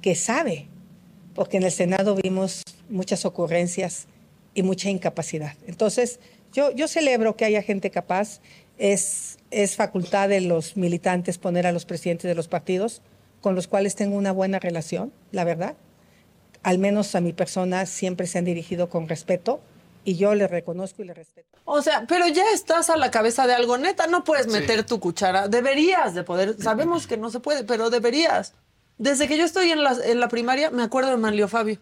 que 0.01 0.15
sabe, 0.15 0.65
porque 1.35 1.57
en 1.57 1.63
el 1.63 1.71
Senado 1.71 2.15
vimos 2.15 2.63
muchas 2.89 3.23
ocurrencias 3.25 4.07
y 4.55 4.63
mucha 4.63 4.89
incapacidad. 4.89 5.53
Entonces, 5.67 6.19
yo, 6.53 6.71
yo 6.71 6.87
celebro 6.87 7.35
que 7.35 7.45
haya 7.45 7.61
gente 7.61 7.91
capaz. 7.91 8.39
Es, 8.79 9.34
es 9.51 9.75
facultad 9.75 10.29
de 10.29 10.41
los 10.41 10.75
militantes 10.77 11.37
poner 11.37 11.67
a 11.67 11.71
los 11.71 11.85
presidentes 11.85 12.27
de 12.27 12.35
los 12.35 12.47
partidos, 12.47 13.01
con 13.41 13.55
los 13.55 13.67
cuales 13.67 13.95
tengo 13.95 14.17
una 14.17 14.31
buena 14.31 14.59
relación, 14.59 15.13
la 15.31 15.43
verdad. 15.43 15.75
Al 16.63 16.79
menos 16.79 17.13
a 17.15 17.21
mi 17.21 17.31
persona 17.31 17.85
siempre 17.85 18.25
se 18.27 18.39
han 18.39 18.45
dirigido 18.45 18.89
con 18.89 19.07
respeto 19.07 19.61
y 20.03 20.15
yo 20.17 20.33
les 20.35 20.49
reconozco 20.49 21.03
y 21.03 21.05
les 21.05 21.15
respeto. 21.15 21.59
O 21.63 21.81
sea, 21.81 22.05
pero 22.07 22.27
ya 22.27 22.43
estás 22.53 22.89
a 22.89 22.97
la 22.97 23.11
cabeza 23.11 23.45
de 23.47 23.53
algo 23.53 23.77
neta, 23.77 24.07
no 24.07 24.23
puedes 24.23 24.47
meter 24.47 24.83
tu 24.83 24.99
cuchara. 24.99 25.47
Deberías 25.47 26.13
de 26.15 26.23
poder, 26.23 26.55
sabemos 26.61 27.07
que 27.07 27.17
no 27.17 27.29
se 27.29 27.39
puede, 27.39 27.63
pero 27.63 27.89
deberías. 27.89 28.53
Desde 28.97 29.27
que 29.27 29.37
yo 29.37 29.45
estoy 29.45 29.71
en 29.71 29.83
la, 29.83 29.95
en 30.05 30.19
la 30.19 30.27
primaria, 30.27 30.71
me 30.71 30.83
acuerdo 30.83 31.11
de 31.11 31.17
Manlio 31.17 31.47
Fabio. 31.47 31.79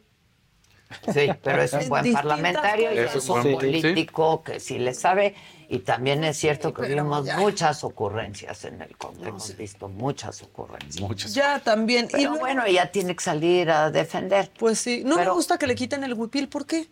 Sí, 1.14 1.28
pero 1.44 1.62
es 1.64 1.74
un 1.74 1.90
buen 1.90 2.04
Distintas 2.04 2.24
parlamentario 2.24 2.94
y 2.94 2.98
es 3.00 3.16
un 3.16 3.42
Sí, 3.44 3.50
sí. 3.50 3.56
político 3.56 4.44
que 4.44 4.60
sí 4.60 4.78
le 4.80 4.94
sabe. 4.94 5.34
Y 5.74 5.80
también 5.80 6.24
es 6.24 6.38
cierto 6.38 6.72
que 6.72 6.84
vimos 6.88 7.26
muchas 7.38 7.84
ocurrencias 7.84 8.64
en 8.66 8.80
el 8.80 8.96
Congreso. 8.96 9.28
Hemos 9.30 9.58
visto 9.58 9.90
muchas 9.90 10.44
ocurrencias. 10.44 11.34
Ya 11.34 11.60
también. 11.62 12.08
Pero 12.12 12.30
luego- 12.30 12.40
bueno, 12.42 12.64
ella 12.64 12.92
tiene 12.92 13.16
que 13.16 13.24
salir 13.24 13.72
a 13.72 13.90
defender. 13.90 14.52
Pues 14.60 14.78
sí, 14.80 15.02
no 15.04 15.16
me 15.16 15.24
Pero- 15.24 15.34
gusta 15.34 15.58
que 15.58 15.66
le 15.66 15.74
quiten 15.74 16.04
el 16.04 16.14
huipil, 16.14 16.48
¿por 16.48 16.68
qué? 16.68 16.88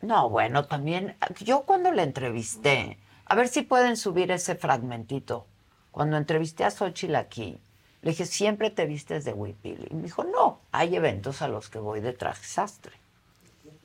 No, 0.00 0.28
bueno, 0.30 0.64
también, 0.64 1.14
yo 1.44 1.60
cuando 1.62 1.92
la 1.92 2.02
entrevisté, 2.02 2.98
a 3.24 3.36
ver 3.36 3.46
si 3.46 3.62
pueden 3.62 3.96
subir 3.96 4.32
ese 4.32 4.56
fragmentito. 4.56 5.46
Cuando 5.92 6.16
entrevisté 6.16 6.64
a 6.64 6.72
Xochitl 6.72 7.14
aquí, 7.14 7.60
le 8.02 8.10
dije, 8.10 8.26
¿siempre 8.26 8.70
te 8.70 8.84
vistes 8.86 9.24
de 9.24 9.32
huipil? 9.32 9.86
Y 9.90 9.94
me 9.94 10.02
dijo, 10.02 10.24
no, 10.24 10.58
hay 10.72 10.96
eventos 10.96 11.40
a 11.40 11.46
los 11.46 11.68
que 11.68 11.78
voy 11.78 12.00
de 12.00 12.12
traje 12.14 12.44
sastre. 12.44 12.94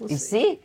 y 0.09 0.17
sí, 0.17 0.59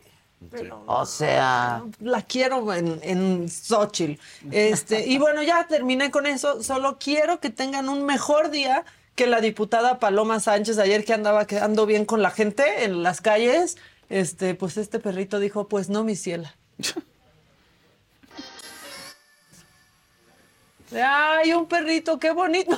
o 0.85 1.05
sea... 1.05 1.83
La 1.99 2.21
quiero 2.21 2.73
en, 2.73 2.99
en 3.03 3.49
Xochitl. 3.49 4.19
Este, 4.51 5.05
y 5.07 5.17
bueno, 5.17 5.43
ya 5.43 5.67
terminé 5.67 6.11
con 6.11 6.25
eso. 6.25 6.63
Solo 6.63 6.97
quiero 6.99 7.39
que 7.39 7.49
tengan 7.49 7.89
un 7.89 8.05
mejor 8.05 8.49
día 8.49 8.85
que 9.15 9.27
la 9.27 9.41
diputada 9.41 9.99
Paloma 9.99 10.39
Sánchez 10.39 10.79
ayer 10.79 11.03
que 11.03 11.13
andaba 11.13 11.45
quedando 11.45 11.85
bien 11.85 12.05
con 12.05 12.21
la 12.21 12.31
gente 12.31 12.85
en 12.85 13.03
las 13.03 13.21
calles. 13.21 13.77
Este, 14.09 14.55
pues 14.55 14.77
este 14.77 14.99
perrito 14.99 15.39
dijo, 15.39 15.67
pues 15.67 15.89
no, 15.89 16.03
mi 16.03 16.15
ciela. 16.15 16.55
Ay, 20.91 21.53
un 21.53 21.67
perrito, 21.67 22.17
qué 22.17 22.31
bonito. 22.31 22.77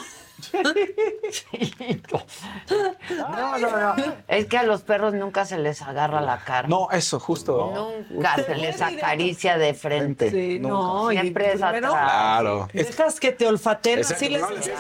No, 3.10 3.58
no, 3.58 3.96
no. 3.96 4.04
Es 4.28 4.46
que 4.48 4.58
a 4.58 4.64
los 4.64 4.82
perros 4.82 5.14
nunca 5.14 5.46
se 5.46 5.58
les 5.58 5.82
agarra 5.82 6.22
la 6.22 6.40
cara. 6.44 6.68
No, 6.68 6.90
eso, 6.92 7.20
justo. 7.20 7.72
Nunca 8.10 8.36
se 8.36 8.56
les 8.56 8.82
acaricia 8.82 9.58
de 9.58 9.74
frente. 9.74 10.30
Sí, 10.32 10.60
no, 10.60 11.12
y 11.12 11.18
Siempre 11.20 11.54
es 11.54 11.62
atrás. 11.62 11.92
Claro. 11.92 12.68
Dejas 12.74 13.20
que 13.20 13.32
te 13.32 13.48
olfateen, 13.48 14.00
así 14.00 14.30
les 14.30 14.42
les- 14.50 14.72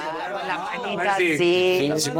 La 0.47 0.57
manita, 0.57 1.15
sí. 1.17 1.37
sí. 1.37 1.91
Sí. 1.97 2.11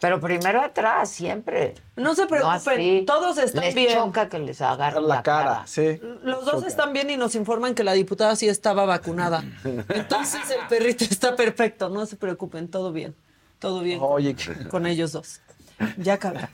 Pero 0.00 0.20
primero 0.20 0.60
atrás, 0.62 1.10
siempre. 1.10 1.74
No 1.96 2.14
se 2.14 2.26
preocupen, 2.26 3.06
todos 3.06 3.38
están 3.38 3.64
Les 3.64 3.74
bien. 3.74 3.94
choca 3.94 4.28
que 4.28 4.38
les 4.38 4.60
agarre 4.60 5.00
La 5.00 5.22
cara, 5.22 5.62
sí. 5.66 5.98
Los 6.22 6.44
dos 6.44 6.64
están 6.66 6.92
bien 6.92 7.08
y 7.10 7.16
nos 7.16 7.34
informan 7.34 7.74
que 7.74 7.84
la 7.84 7.92
diputada 7.94 8.36
sí 8.36 8.48
estaba 8.48 8.84
vacunada. 8.84 9.42
Entonces 9.88 10.42
el 10.50 10.66
perrito 10.68 11.04
está 11.04 11.34
perfecto, 11.34 11.88
no 11.88 12.04
se 12.06 12.16
preocupen, 12.16 12.68
todo 12.68 12.92
bien. 12.92 13.14
Todo 13.58 13.80
bien 13.80 13.98
Oye, 14.02 14.36
con 14.70 14.86
ellos 14.86 15.12
dos. 15.12 15.40
Ya 15.98 16.14
acabé. 16.14 16.48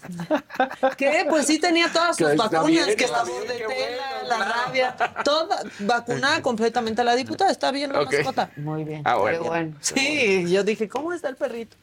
¿Qué? 0.97 1.27
Pues 1.28 1.47
sí 1.47 1.59
tenía 1.60 1.90
todas 1.93 2.16
sus 2.16 2.35
vacunas, 2.36 2.66
bien, 2.66 2.97
que 2.97 3.06
la 3.06 3.23
voz 3.23 3.28
bien, 3.28 3.48
de 3.48 3.55
tela, 3.55 3.66
bueno, 3.66 4.28
la 4.28 4.36
claro. 4.36 4.52
rabia, 4.66 4.97
toda 5.24 5.62
vacunada 5.81 6.43
completamente 6.43 7.05
la 7.05 7.14
diputada, 7.14 7.51
está 7.51 7.70
bien 7.70 7.93
la 7.93 8.01
Ok. 8.02 8.12
mascota. 8.14 8.51
Muy 8.56 8.82
bien. 8.85 9.02
Ah, 9.05 9.16
bueno. 9.16 9.43
Qué 9.43 9.48
bueno. 9.48 9.77
Sí, 9.81 10.51
yo 10.51 10.64
dije, 10.64 10.89
¿cómo 10.89 11.12
está 11.12 11.28
el 11.28 11.36
perrito? 11.36 11.77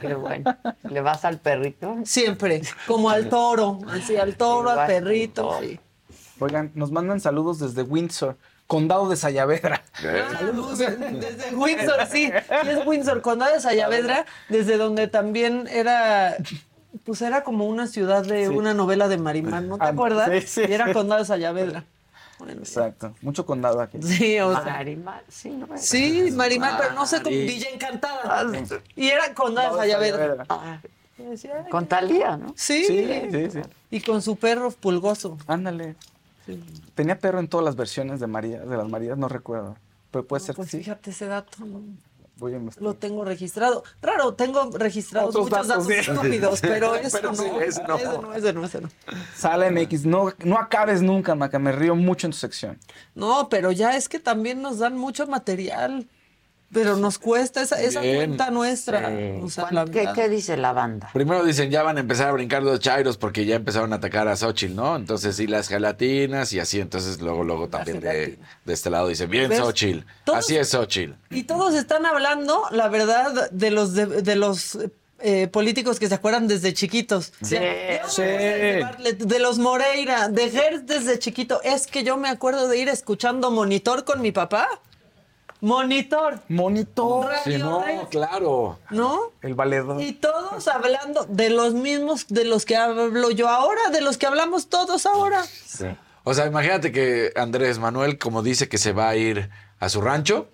Qué 0.00 0.14
bueno. 0.14 0.56
¿Le 0.88 1.00
vas 1.00 1.24
al 1.24 1.38
perrito? 1.38 1.96
Siempre, 2.04 2.62
como 2.86 3.10
al 3.10 3.28
toro, 3.28 3.78
así 3.90 4.16
al 4.16 4.36
toro, 4.36 4.70
al 4.70 4.86
perrito. 4.86 5.58
sí. 5.60 5.78
Oigan, 6.40 6.70
nos 6.74 6.92
mandan 6.92 7.18
saludos 7.20 7.58
desde 7.58 7.82
Windsor, 7.82 8.36
condado 8.68 9.08
de 9.08 9.16
Sayavedra. 9.16 9.82
Saludos. 10.38 10.78
Desde 10.78 11.54
Windsor, 11.56 12.06
sí. 12.08 12.30
Sí 12.30 12.68
es 12.68 12.86
Windsor, 12.86 13.22
Condado 13.22 13.54
de 13.54 13.60
Sayavedra, 13.60 14.24
desde 14.48 14.76
donde 14.76 15.08
también 15.08 15.66
era, 15.66 16.36
pues 17.04 17.22
era 17.22 17.42
como 17.42 17.66
una 17.66 17.88
ciudad 17.88 18.24
de 18.24 18.48
una 18.50 18.72
novela 18.72 19.08
de 19.08 19.18
Marimar, 19.18 19.64
¿no 19.64 19.78
te 19.78 19.84
Ah, 19.84 19.88
acuerdas? 19.88 20.30
sí, 20.30 20.40
sí. 20.46 20.62
Y 20.68 20.72
era 20.72 20.92
Condado 20.92 21.20
de 21.22 21.26
Sayavedra. 21.26 21.84
Bueno, 22.38 22.64
sí. 22.64 22.72
Exacto, 22.72 23.14
mucho 23.22 23.44
condado 23.44 23.80
aquí. 23.80 24.00
Sí, 24.02 24.38
o 24.40 24.52
sea. 24.52 24.64
Marimar, 24.64 25.24
sí, 25.28 25.50
no 25.50 25.74
es. 25.74 25.84
Sí, 25.84 26.30
Marimar, 26.32 26.78
pero 26.80 26.94
no 26.94 27.06
sé, 27.06 27.22
con 27.22 27.32
Villa 27.32 27.68
Encantada. 27.72 28.46
Y 28.94 29.08
era 29.08 29.34
Condado. 29.34 29.80
Ah, 29.80 30.80
decía, 31.18 31.62
ay, 31.64 31.70
Con 31.70 31.86
Talía, 31.86 32.36
¿no? 32.36 32.54
Sí. 32.56 32.84
Sí, 32.84 33.08
sí, 33.30 33.50
sí. 33.50 33.60
Y 33.90 34.00
con 34.00 34.22
su 34.22 34.36
perro 34.36 34.70
pulgoso. 34.70 35.36
Ándale. 35.46 35.96
Tenía 36.94 37.18
perro 37.18 37.40
en 37.40 37.48
todas 37.48 37.64
las 37.64 37.76
versiones 37.76 38.20
de 38.20 38.26
María, 38.26 38.60
de 38.60 38.76
las 38.76 38.88
Marías, 38.88 39.18
no 39.18 39.28
recuerdo. 39.28 39.76
Pero 40.10 40.24
puede 40.26 40.42
ser 40.42 40.54
Pues 40.54 40.70
que 40.70 40.78
sí. 40.78 40.84
fíjate 40.84 41.10
ese 41.10 41.26
dato, 41.26 41.64
no, 41.64 41.82
Voy 42.38 42.54
a 42.54 42.56
investigar. 42.56 42.84
lo 42.84 42.94
tengo 42.94 43.24
registrado. 43.24 43.82
Raro, 44.00 44.34
tengo 44.34 44.70
registrados 44.70 45.30
Otros 45.30 45.50
muchos 45.50 45.66
datos, 45.68 45.88
datos, 45.88 46.08
estúpidos, 46.08 46.60
pero 46.62 46.94
eso 46.94 47.18
Pero 47.20 47.30
no. 47.32 47.36
sí, 47.36 47.50
ese 47.66 47.82
no. 47.82 47.96
Ese 47.96 48.04
no, 48.06 48.34
ese 48.34 48.52
no, 48.52 48.64
ese 48.64 48.80
no. 48.80 48.88
Sala 49.34 49.70
MX, 49.70 50.06
no, 50.06 50.32
no 50.44 50.56
acabes 50.58 51.02
nunca, 51.02 51.34
Maca, 51.34 51.58
me 51.58 51.72
río 51.72 51.94
mucho 51.94 52.26
en 52.26 52.30
tu 52.32 52.38
sección. 52.38 52.78
No, 53.14 53.48
pero 53.48 53.72
ya 53.72 53.96
es 53.96 54.08
que 54.08 54.20
también 54.20 54.62
nos 54.62 54.78
dan 54.78 54.96
mucho 54.96 55.26
material. 55.26 56.08
Pero 56.70 56.96
nos 56.96 57.18
cuesta 57.18 57.62
esa, 57.62 57.76
cuenta 58.00 58.50
nuestra. 58.50 59.08
Sí. 59.08 59.40
O 59.42 59.48
sea, 59.48 59.68
¿Cuál- 59.68 59.90
la 59.90 60.12
¿Qué, 60.12 60.28
dice 60.28 60.56
la 60.58 60.74
banda? 60.74 61.08
Primero 61.14 61.42
dicen, 61.42 61.70
ya 61.70 61.82
van 61.82 61.96
a 61.96 62.00
empezar 62.00 62.28
a 62.28 62.32
brincar 62.32 62.62
los 62.62 62.78
chairos 62.80 63.16
porque 63.16 63.46
ya 63.46 63.56
empezaron 63.56 63.92
a 63.94 63.96
atacar 63.96 64.28
a 64.28 64.36
Xochitl, 64.36 64.74
¿no? 64.74 64.94
Entonces, 64.96 65.36
sí, 65.36 65.46
las 65.46 65.68
gelatinas 65.68 66.52
y 66.52 66.60
así. 66.60 66.78
Entonces, 66.80 67.20
luego, 67.22 67.42
luego 67.42 67.68
también 67.68 68.00
de, 68.00 68.38
de 68.66 68.72
este 68.74 68.90
lado 68.90 69.08
dicen, 69.08 69.30
bien, 69.30 69.48
¿Ves? 69.48 69.60
Xochitl. 69.60 70.00
Todos- 70.24 70.38
Así 70.40 70.56
es 70.56 70.68
Xochitl. 70.68 71.12
Y 71.30 71.44
todos 71.44 71.72
están 71.74 72.04
hablando, 72.04 72.62
la 72.70 72.88
verdad, 72.88 73.50
de 73.50 73.70
los 73.70 73.94
de, 73.94 74.04
de 74.06 74.36
los 74.36 74.78
eh, 75.20 75.48
políticos 75.48 75.98
que 75.98 76.06
se 76.08 76.14
acuerdan 76.16 76.46
desde 76.48 76.74
chiquitos. 76.74 77.32
Sí. 77.42 77.56
De 77.56 78.80
Bartlett, 78.82 79.18
de 79.18 79.38
los 79.38 79.58
Moreira, 79.58 80.28
de 80.28 80.50
Gers 80.50 80.86
desde 80.86 81.18
chiquito. 81.18 81.60
Es 81.62 81.86
que 81.86 82.04
yo 82.04 82.16
me 82.16 82.28
acuerdo 82.28 82.68
de 82.68 82.78
ir 82.78 82.88
escuchando 82.88 83.50
monitor 83.50 84.04
con 84.04 84.20
mi 84.20 84.32
papá. 84.32 84.68
Monitor, 85.60 86.40
Monitor. 86.48 87.26
Radio 87.26 87.42
Sí, 87.44 87.62
no, 87.62 87.82
Red, 87.82 88.00
claro. 88.10 88.78
¿no? 88.90 89.32
El 89.42 89.54
valedor. 89.54 90.00
Y 90.00 90.12
todos 90.12 90.68
hablando 90.68 91.24
de 91.24 91.50
los 91.50 91.74
mismos 91.74 92.26
de 92.28 92.44
los 92.44 92.64
que 92.64 92.76
hablo 92.76 93.30
yo 93.30 93.48
ahora, 93.48 93.90
de 93.90 94.00
los 94.00 94.18
que 94.18 94.26
hablamos 94.26 94.68
todos 94.68 95.06
ahora. 95.06 95.44
O 96.24 96.34
sea, 96.34 96.46
imagínate 96.46 96.92
que 96.92 97.32
Andrés 97.36 97.78
Manuel, 97.78 98.18
como 98.18 98.42
dice 98.42 98.68
que 98.68 98.78
se 98.78 98.92
va 98.92 99.08
a 99.08 99.16
ir 99.16 99.50
a 99.80 99.88
su 99.88 100.00
rancho, 100.00 100.48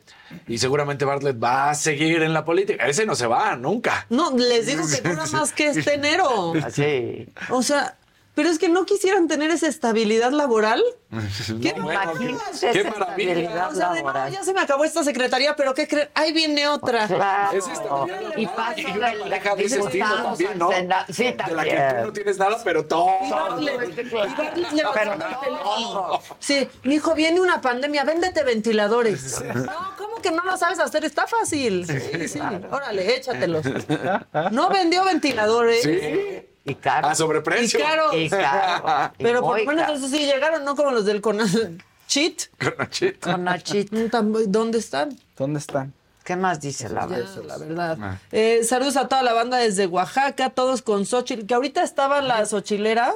y 0.48 0.58
seguramente 0.58 1.04
Bartlett 1.04 1.42
va 1.42 1.70
a 1.70 1.74
seguir 1.74 2.22
en 2.22 2.32
la 2.32 2.44
política. 2.44 2.86
Ese 2.86 3.06
no 3.06 3.14
se 3.14 3.26
va, 3.26 3.56
nunca. 3.56 4.06
No, 4.10 4.30
les 4.36 4.66
digo 4.66 4.84
que 4.88 5.06
dura 5.06 5.26
más 5.32 5.52
que 5.52 5.66
este 5.68 5.94
enero. 5.94 6.52
Sí. 6.72 7.28
O 7.50 7.62
sea, 7.62 7.96
pero 8.34 8.48
es 8.48 8.58
que 8.58 8.68
no 8.68 8.84
quisieran 8.84 9.28
tener 9.28 9.50
esa 9.50 9.68
estabilidad 9.68 10.32
laboral. 10.32 10.82
¿Qué 11.62 11.72
No, 11.76 11.84
bueno, 11.84 12.12
qué 12.18 12.80
esa 12.80 12.90
maravilla. 12.90 13.68
O 13.68 13.74
sea, 13.74 13.92
de, 13.92 14.02
no, 14.02 14.28
ya 14.28 14.42
se 14.42 14.52
me 14.52 14.60
acabó 14.60 14.84
esta 14.84 15.04
secretaría, 15.04 15.54
pero 15.54 15.74
¿qué 15.74 15.86
creen? 15.86 16.08
Ahí 16.14 16.32
viene 16.32 16.66
otra. 16.66 17.06
Claro. 17.06 17.56
Es 17.56 17.68
estabilidad 17.68 18.20
laboral. 18.20 18.40
Y 18.40 18.46
paso 18.46 18.80
Y 18.80 18.86
una 18.86 19.12
pareja 19.12 19.54
de 19.56 19.64
ese 19.64 19.78
estilo 19.80 20.06
diputados 20.06 20.38
también, 20.38 20.58
¿no? 20.58 20.70
Senado. 20.72 21.04
Sí, 21.10 21.24
De 21.24 21.54
la 21.54 21.62
que 21.64 21.70
tú 21.70 21.76
también. 21.76 22.02
no 22.06 22.12
tienes 22.12 22.38
nada, 22.38 22.58
pero 22.64 22.86
todo. 22.86 23.08
Y 23.60 24.60
y 24.60 24.76
no. 24.82 26.20
Sí, 26.38 26.68
mi 26.82 26.96
hijo, 26.96 27.14
viene 27.14 27.40
una 27.40 27.60
pandemia, 27.60 28.04
véndete 28.04 28.42
ventiladores. 28.42 29.42
No, 29.54 29.94
¿cómo 29.96 30.16
que 30.16 30.30
no 30.30 30.42
lo 30.42 30.56
sabes 30.56 30.78
hacer? 30.80 31.04
Está 31.04 31.26
fácil. 31.26 31.86
Sí, 31.86 32.28
sí. 32.28 32.40
Órale, 32.70 33.16
échatelos. 33.16 33.64
No 34.50 34.68
vendió 34.68 35.04
ventiladores. 35.04 35.82
Sí. 35.82 36.53
Y 36.64 36.74
caro. 36.76 37.08
A 37.08 37.14
sobreprecio. 37.14 37.78
Y 37.78 37.82
caro. 37.82 38.16
Y 38.18 38.28
caro. 38.30 39.12
Y 39.18 39.22
Pero 39.22 39.40
por 39.42 39.58
lo 39.58 39.64
menos 39.66 39.98
eso 39.98 40.08
sí 40.08 40.18
llegaron, 40.24 40.64
no 40.64 40.74
como 40.76 40.90
los 40.92 41.04
del 41.04 41.20
Cheat. 42.08 42.42
Con 42.58 42.74
Nachito. 42.78 43.18
Con 43.30 43.44
Nachito. 43.44 43.96
¿Dónde 44.46 44.78
están? 44.78 45.18
¿Dónde 45.36 45.58
están? 45.58 45.92
¿Qué 46.24 46.36
más 46.36 46.60
dice 46.60 46.88
la 46.88 47.02
Ya, 47.02 47.06
banda? 47.06 47.42
la 47.46 47.58
verdad. 47.58 47.98
Ah. 48.00 48.18
Eh, 48.32 48.60
saludos 48.64 48.96
a 48.96 49.08
toda 49.08 49.22
la 49.22 49.34
banda 49.34 49.58
desde 49.58 49.86
Oaxaca, 49.86 50.50
todos 50.50 50.80
con 50.80 51.04
Xochitl, 51.04 51.44
que 51.46 51.52
ahorita 51.54 51.82
estaba 51.82 52.22
la 52.22 52.46
Xochilera 52.46 53.12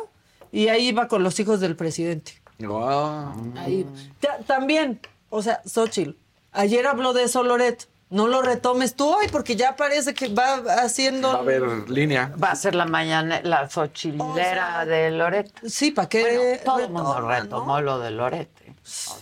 y 0.53 0.69
ahí 0.69 0.89
iba 0.89 1.09
con 1.09 1.23
los 1.23 1.41
hijos 1.41 1.61
del 1.61 1.75
presidente. 1.75 2.41
Wow. 2.59 3.55
Ahí. 3.57 3.87
Ta- 4.21 4.39
También, 4.47 5.01
o 5.31 5.41
sea, 5.43 5.63
Xochitl, 5.65 6.11
ayer 6.53 6.87
habló 6.87 7.15
de 7.15 7.23
eso 7.25 7.43
Loret. 7.43 7.89
No 8.11 8.27
lo 8.27 8.41
retomes 8.41 8.95
tú 8.95 9.07
hoy 9.07 9.27
porque 9.31 9.55
ya 9.55 9.77
parece 9.77 10.15
que 10.15 10.29
va 10.29 10.55
haciendo. 10.83 11.29
Va 11.29 11.35
a 11.35 11.41
haber 11.41 11.91
línea. 11.91 12.33
Va 12.43 12.53
a 12.53 12.57
ser 12.57 12.75
la 12.75 12.87
mañana, 12.87 13.41
la 13.43 13.69
sochilera 13.69 14.87
de 14.87 15.11
Loret. 15.11 15.53
Sí, 15.67 15.91
¿para 15.91 16.09
qué? 16.09 16.61
Todo 16.65 16.79
el 16.81 16.91
mundo 16.91 17.21
retomó 17.21 17.81
lo 17.83 17.99
de 17.99 18.11
Lorete. 18.11 18.75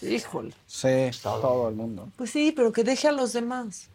¿no? 0.02 0.08
Híjole. 0.08 0.54
Sí, 0.66 1.10
todo. 1.20 1.68
el 1.68 1.74
mundo. 1.74 2.08
Pues 2.16 2.30
sí, 2.30 2.52
pero 2.54 2.72
que 2.72 2.84
deje 2.84 3.08
a 3.08 3.12
los 3.12 3.32
demás. 3.32 3.88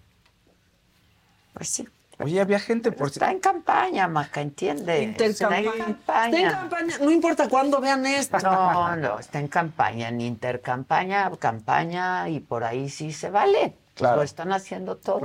Pues 1.54 1.70
sí. 1.70 1.88
Oye, 2.20 2.40
había 2.40 2.60
gente 2.60 2.92
por 2.92 3.08
Está 3.08 3.32
en 3.32 3.40
campaña, 3.40 4.08
Maca, 4.08 4.42
entiende. 4.42 5.04
Está 5.04 5.48
en 5.56 5.66
Intercampaña. 5.66 5.86
campaña. 5.86 6.26
Está 6.26 6.40
en 6.40 6.52
campaña. 6.52 6.98
No 7.00 7.12
importa 7.12 7.50
cuándo 7.50 7.80
vean 7.80 8.06
esto. 8.06 8.38
No, 8.40 8.96
no, 8.96 9.20
está 9.20 9.40
en 9.40 9.48
campaña, 9.48 10.10
en 10.10 10.22
intercampaña, 10.22 11.32
campaña, 11.40 12.30
y 12.30 12.40
por 12.40 12.64
ahí 12.64 12.90
sí 12.90 13.12
se 13.12 13.32
vale. 13.32 13.76
Claro. 14.02 14.18
Lo 14.18 14.24
están 14.24 14.52
haciendo 14.52 14.98
todos. 14.98 15.22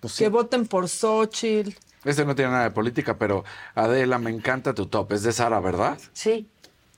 Pues 0.00 0.12
sí. 0.14 0.24
Que 0.24 0.30
voten 0.30 0.66
por 0.66 0.88
Xochitl. 0.88 1.70
Este 2.04 2.24
no 2.24 2.34
tiene 2.34 2.52
nada 2.52 2.64
de 2.64 2.70
política, 2.70 3.18
pero 3.18 3.44
Adela, 3.74 4.18
me 4.18 4.30
encanta 4.30 4.72
tu 4.74 4.86
top. 4.86 5.12
Es 5.12 5.22
de 5.24 5.32
Sara, 5.32 5.58
¿verdad? 5.60 5.98
Sí. 6.12 6.48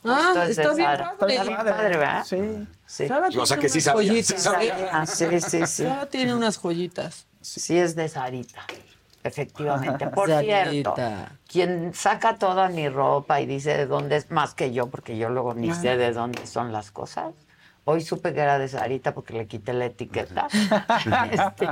Ah, 0.04 0.28
Esto 0.28 0.42
es 0.42 0.56
de 0.56 0.62
está 0.62 0.74
bien 0.74 0.86
Sara. 0.88 1.14
padre. 1.18 1.34
Está 1.34 1.44
bien 1.44 1.56
padre, 1.56 1.96
¿verdad? 1.96 2.24
Sí. 2.24 2.68
Sí. 2.86 3.08
Sara 3.08 3.28
O 3.28 3.30
sea 3.46 3.56
tiene 3.56 3.62
que 3.62 3.68
sí 3.70 3.78
unas 3.78 3.84
sabía, 3.84 4.08
joyitas, 4.10 4.26
sí 4.36 4.38
sabía. 4.42 4.88
Ah, 4.92 5.06
sí, 5.06 5.26
sí, 5.40 5.66
sí. 5.66 5.82
Sara 5.84 6.06
tiene 6.06 6.34
unas 6.34 6.58
joyitas. 6.58 7.26
Sí 7.40 7.78
es 7.78 7.94
de 7.96 8.08
Sarita, 8.08 8.64
efectivamente. 9.24 10.06
Por 10.14 10.28
Sarita. 10.28 10.70
cierto, 10.70 10.94
quien 11.48 11.94
saca 11.94 12.36
toda 12.36 12.68
mi 12.68 12.88
ropa 12.88 13.40
y 13.40 13.46
dice 13.46 13.76
de 13.76 13.86
dónde 13.86 14.16
es 14.16 14.30
más 14.30 14.54
que 14.54 14.72
yo, 14.72 14.88
porque 14.88 15.16
yo 15.16 15.30
luego 15.30 15.54
ni 15.54 15.72
sé 15.74 15.96
de 15.96 16.12
dónde 16.12 16.46
son 16.46 16.72
las 16.72 16.90
cosas. 16.90 17.32
Hoy 17.90 18.02
supe 18.02 18.34
que 18.34 18.40
era 18.40 18.58
de 18.58 18.68
Sarita 18.68 19.14
porque 19.14 19.32
le 19.32 19.46
quité 19.46 19.72
la 19.72 19.86
etiqueta. 19.86 20.46
Este, 21.32 21.68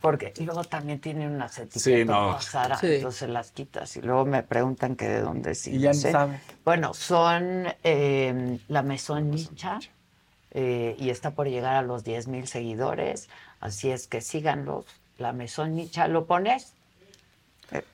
porque 0.00 0.34
y 0.36 0.42
luego 0.44 0.64
también 0.64 0.98
tiene 1.00 1.26
unas 1.28 1.56
etiquetas 1.56 1.82
Sí, 1.82 2.04
no. 2.04 2.32
¿no, 2.32 2.40
Sara, 2.40 2.76
Sí. 2.78 2.96
entonces 2.96 3.28
las 3.30 3.52
quitas 3.52 3.96
y 3.96 4.02
luego 4.02 4.24
me 4.26 4.42
preguntan 4.42 4.96
que 4.96 5.06
de 5.08 5.20
dónde 5.20 5.54
sí. 5.54 5.76
Y 5.76 5.78
ya 5.78 5.90
no 5.90 5.94
sé. 5.94 6.10
sabe. 6.10 6.40
Bueno, 6.64 6.94
son 6.94 7.66
eh, 7.84 8.58
la 8.68 8.82
Maison 8.82 9.30
Nicha 9.30 9.78
eh, 10.50 10.96
y 10.98 11.10
está 11.10 11.30
por 11.30 11.46
llegar 11.48 11.76
a 11.76 11.82
los 11.82 12.02
10 12.02 12.26
mil 12.26 12.48
seguidores, 12.48 13.28
así 13.60 13.90
es 13.92 14.08
que 14.08 14.20
síganlos. 14.20 14.84
La 15.18 15.32
Maison 15.32 15.74
Nicha, 15.76 16.08
¿lo 16.08 16.26
pones? 16.26 16.72
Eh, 17.70 17.84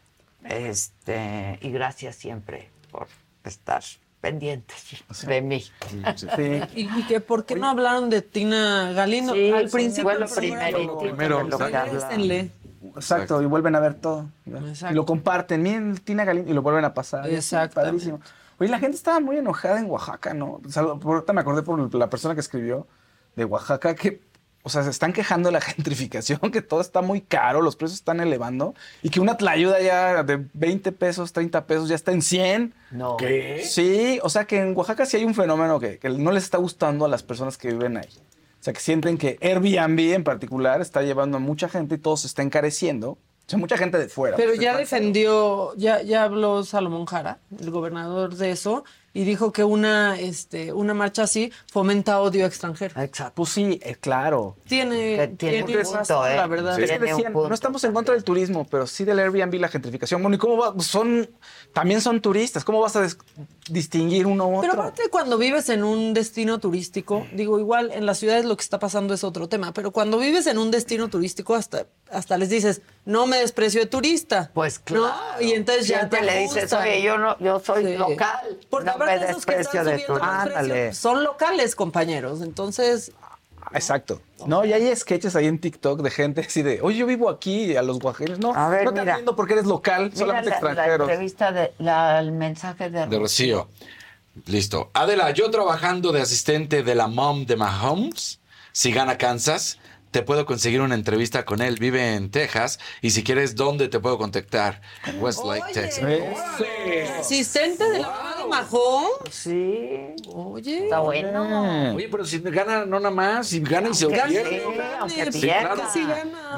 Este, 0.45 1.59
y 1.61 1.71
gracias 1.71 2.17
siempre 2.17 2.71
por 2.91 3.09
estar 3.45 3.83
pendientes 4.21 5.03
de 5.27 5.41
mí. 5.43 5.65
¿Y, 6.75 6.81
y 6.99 7.03
que 7.09 7.21
por 7.21 7.45
qué 7.45 7.57
no 7.57 7.69
hablaron 7.69 8.11
de 8.11 8.23
Tina 8.23 8.93
Galindo? 8.93 9.33
Sí, 9.33 9.51
Al 9.51 9.69
fue 9.69 9.81
principio 9.81 10.13
lo 10.13 10.27
programa. 10.27 10.37
primerito 10.37 10.99
Primero, 10.99 11.39
de 11.39 11.45
lo 11.45 11.57
exacto. 11.57 11.69
Exacto, 12.97 13.43
y 13.43 13.47
vuelven 13.47 13.75
a 13.77 13.81
ver 13.81 13.95
todo. 13.95 14.29
Y 14.47 14.95
lo 14.95 15.05
comparten. 15.05 15.63
Miren, 15.63 15.97
Tina 15.99 16.25
Galindo, 16.25 16.51
y 16.51 16.55
lo 16.55 16.63
vuelven 16.63 16.85
a 16.85 16.95
pasar. 16.95 17.25
así, 17.27 17.57
Padrísimo. 17.75 18.21
Oye, 18.59 18.69
la 18.71 18.79
gente 18.79 18.97
estaba 18.97 19.21
muy 19.21 19.37
enojada 19.39 19.79
en 19.79 19.91
Oaxaca, 19.91 20.35
¿no? 20.35 20.61
O 20.67 20.69
sea, 20.71 20.83
por- 20.85 21.15
ahorita 21.17 21.33
me 21.33 21.41
acordé 21.41 21.63
por 21.63 21.95
la 21.95 22.11
persona 22.11 22.35
que 22.35 22.41
escribió 22.41 22.87
de 23.37 23.45
Oaxaca 23.47 23.95
que, 23.95 24.21
o 24.63 24.69
sea, 24.69 24.83
se 24.83 24.91
están 24.91 25.13
quejando 25.13 25.49
de 25.49 25.53
la 25.53 25.61
gentrificación, 25.61 26.39
que 26.53 26.63
todo 26.63 26.81
está 26.81 27.03
muy 27.03 27.21
caro, 27.21 27.63
los 27.63 27.77
precios 27.77 28.01
están 28.01 28.21
elevando 28.21 28.75
y 29.03 29.11
que 29.11 29.21
una 29.21 29.37
tlayuda 29.37 29.81
ya 29.81 30.23
de 30.23 30.45
20 30.53 30.93
pesos, 30.93 31.33
30 31.33 31.67
pesos 31.67 31.89
ya 31.89 31.95
está 31.95 32.13
en 32.13 32.23
100. 32.23 32.75
No. 32.91 33.17
¿Qué? 33.17 33.63
Sí, 33.65 34.19
o 34.23 34.29
sea 34.29 34.45
que 34.45 34.59
en 34.59 34.77
Oaxaca 34.77 35.07
sí 35.07 35.17
hay 35.17 35.25
un 35.25 35.35
fenómeno 35.35 35.81
que, 35.81 35.99
que 35.99 36.11
no 36.11 36.33
les 36.33 36.45
está 36.45 36.59
gustando 36.59 37.05
a 37.05 37.09
las 37.09 37.23
personas 37.23 37.57
que 37.57 37.69
viven 37.69 37.97
ahí. 37.97 38.09
O 38.61 38.63
sea, 38.63 38.75
que 38.75 38.81
sienten 38.81 39.17
que 39.17 39.39
Airbnb 39.41 40.13
en 40.13 40.23
particular 40.23 40.83
está 40.83 41.01
llevando 41.03 41.39
a 41.39 41.41
mucha 41.41 41.69
gente 41.69 41.95
y 41.95 41.99
todo 41.99 42.19
se 42.19 42.27
está 42.27 42.43
encareciendo. 42.43 43.13
O 43.13 43.19
sea, 43.47 43.59
mucha 43.59 43.79
gente 43.79 43.99
de 43.99 44.09
fuera. 44.09 44.37
Pero 44.37 44.51
pues, 44.51 44.61
ya 44.61 44.77
defendió, 44.77 45.75
ya, 45.77 46.03
ya 46.03 46.25
habló 46.25 46.63
Salomón 46.63 47.07
Jara, 47.07 47.39
el 47.59 47.71
gobernador 47.71 48.37
de 48.37 48.51
eso, 48.51 48.85
y 49.13 49.25
dijo 49.25 49.53
que 49.53 49.65
una, 49.65 50.19
este, 50.19 50.73
una 50.73 50.95
marcha 50.95 51.25
así 51.25 51.53
fomenta 51.71 52.21
odio 52.21 52.47
extranjero. 52.47 53.01
Exacto. 53.01 53.33
Pues 53.35 53.51
sí, 53.51 53.81
eh, 53.83 53.97
claro. 54.01 54.57
Tiene, 54.69 55.29
tiene 55.37 55.65
tiene 55.65 55.83
punto, 55.83 55.99
razón, 55.99 56.31
¿eh? 56.31 56.37
la 56.37 56.47
verdad. 56.47 56.79
Es 56.79 56.91
que 56.91 56.99
decían, 56.99 57.33
no 57.33 57.53
estamos 57.53 57.83
en 57.85 57.93
contra 57.93 58.15
del 58.15 58.23
turismo, 58.25 58.67
pero 58.71 58.87
sí 58.87 59.05
del 59.05 59.19
Airbnb 59.19 59.55
y 59.55 59.59
la 59.59 59.69
gentrificación. 59.69 60.23
Bueno, 60.23 60.37
¿y 60.37 60.39
cómo 60.39 60.57
va? 60.57 60.75
Son, 60.81 61.29
también 61.73 62.01
son 62.01 62.21
turistas. 62.21 62.65
¿Cómo 62.65 62.81
vas 62.81 62.95
a 62.97 63.01
des- 63.01 63.19
distinguir 63.73 64.27
uno 64.27 64.47
u 64.49 64.61
Pero 64.61 64.73
otro? 64.73 64.83
aparte 64.83 65.03
cuando 65.11 65.39
vives 65.39 65.69
en 65.69 65.85
un 65.85 66.13
destino 66.15 66.59
turístico, 66.59 67.27
digo, 67.33 67.59
igual 67.59 67.91
en 67.93 68.07
las 68.07 68.19
ciudades 68.19 68.45
lo 68.45 68.57
que 68.57 68.63
está 68.63 68.79
pasando 68.79 69.15
es 69.15 69.25
otro 69.25 69.49
tema, 69.49 69.73
pero 69.73 69.91
cuando 69.91 70.19
vives 70.19 70.47
en 70.47 70.59
un 70.59 70.71
destino 70.71 71.09
turístico 71.09 71.55
hasta, 71.55 71.87
hasta 72.11 72.37
les 72.39 72.49
dices, 72.51 72.83
no 73.05 73.27
me 73.27 73.39
desprecio 73.39 73.81
de 73.81 73.87
turista. 73.87 74.51
Pues 74.55 74.79
claro. 74.79 75.15
Y 75.41 75.53
entonces 75.53 75.89
ya 75.89 76.09
te 76.09 76.21
le 76.23 76.39
dices, 76.41 76.73
oye, 76.73 77.03
yo 77.03 77.19
no, 77.19 77.39
yo 77.39 77.61
soy 77.61 77.85
Sí. 77.87 77.97
local. 77.97 78.59
Porque 78.69 78.87
no 78.87 78.93
aparte 78.93 79.19
me 79.25 79.31
esos 79.31 79.47
que 79.47 79.57
desprecio 79.57 79.81
están 79.81 79.85
de 79.87 80.05
subiendo 80.05 80.15
tu. 80.21 80.27
los 80.51 80.65
precios 80.69 80.97
son 80.97 81.25
locales, 81.25 81.75
compañeros. 81.77 82.43
Entonces, 82.43 83.13
Exacto. 83.73 84.21
No, 84.47 84.65
y 84.65 84.73
hay 84.73 84.95
sketches 84.97 85.37
ahí 85.37 85.47
en 85.47 85.59
TikTok 85.59 86.01
de 86.03 86.11
gente 86.11 86.41
así 86.41 86.63
de, 86.63 86.81
oye, 86.83 86.99
yo 86.99 87.07
vivo 87.07 87.29
aquí, 87.29 87.77
a 87.77 87.83
los 87.83 87.99
guajeros. 87.99 88.39
No, 88.39 88.55
A 88.55 88.69
ver, 88.69 88.85
no 88.85 88.93
te 88.95 89.01
mira. 89.01 89.13
entiendo 89.13 89.37
porque 89.37 89.53
eres 89.55 89.67
local, 89.67 90.05
Mira 90.05 90.17
solamente 90.17 90.51
la, 90.51 90.61
la 90.61 90.69
extranjeros. 90.71 91.09
entrevista 91.11 91.53
de, 91.53 91.73
la, 91.79 92.19
el 92.21 92.33
mensaje 92.33 92.91
de, 92.91 93.07
De 93.07 93.19
Rocío. 93.19 93.69
Listo. 94.47 94.91
Adela, 94.95 95.31
yo 95.33 95.51
trabajando 95.51 96.13
de 96.13 96.23
asistente 96.23 96.83
de 96.83 96.95
la 96.95 97.07
mom 97.09 97.45
de 97.47 97.57
Mahomes, 97.57 98.41
si 98.73 98.93
gana 98.93 99.19
Kansas, 99.19 99.79
te 100.13 100.23
puedo 100.23 100.47
conseguir 100.47 100.81
una 100.81 100.95
entrevista 100.95 101.45
con 101.45 101.61
él. 101.61 101.77
Vive 101.79 102.15
en 102.15 102.31
Texas 102.31 102.79
y 103.03 103.11
si 103.11 103.23
quieres, 103.23 103.55
¿dónde 103.57 103.89
te 103.89 104.01
puedo 104.01 104.19
contactar? 104.19 104.81
Westlake, 105.21 105.73
Texas. 105.73 106.05
asistente 107.21 107.89
de 107.91 107.99
la 108.01 108.30
Majón. 108.51 109.05
Sí. 109.31 110.15
Oye. 110.33 110.85
Está 110.85 111.01
bueno. 111.01 111.95
Oye, 111.95 112.09
pero 112.11 112.25
si 112.25 112.39
gana, 112.41 112.85
no 112.85 112.99
nada 113.01 113.15
más, 113.15 113.49
si 113.49 113.61
gana 113.61 113.89
y 113.91 113.95
se 113.95 114.05
Aunque 114.05 114.21
pierde. 114.29 114.61
sí, 114.61 114.81
aunque 114.99 115.33
Sí, 115.33 115.41
claro. 115.41 115.83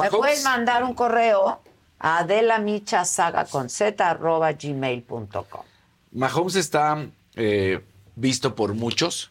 Me 0.01 0.11
puedes 0.11 0.43
mandar 0.43 0.83
un 0.85 0.95
correo 0.95 1.61
a 1.99 2.19
adelamichasaga 2.19 3.45
con 3.45 3.69
z 3.69 4.09
arroba 4.09 4.53
gmail.com. 4.53 5.63
Mahomes 6.13 6.57
está 6.57 7.07
eh, 7.37 7.81
visto 8.17 8.55
por 8.55 8.75
muchos 8.75 9.31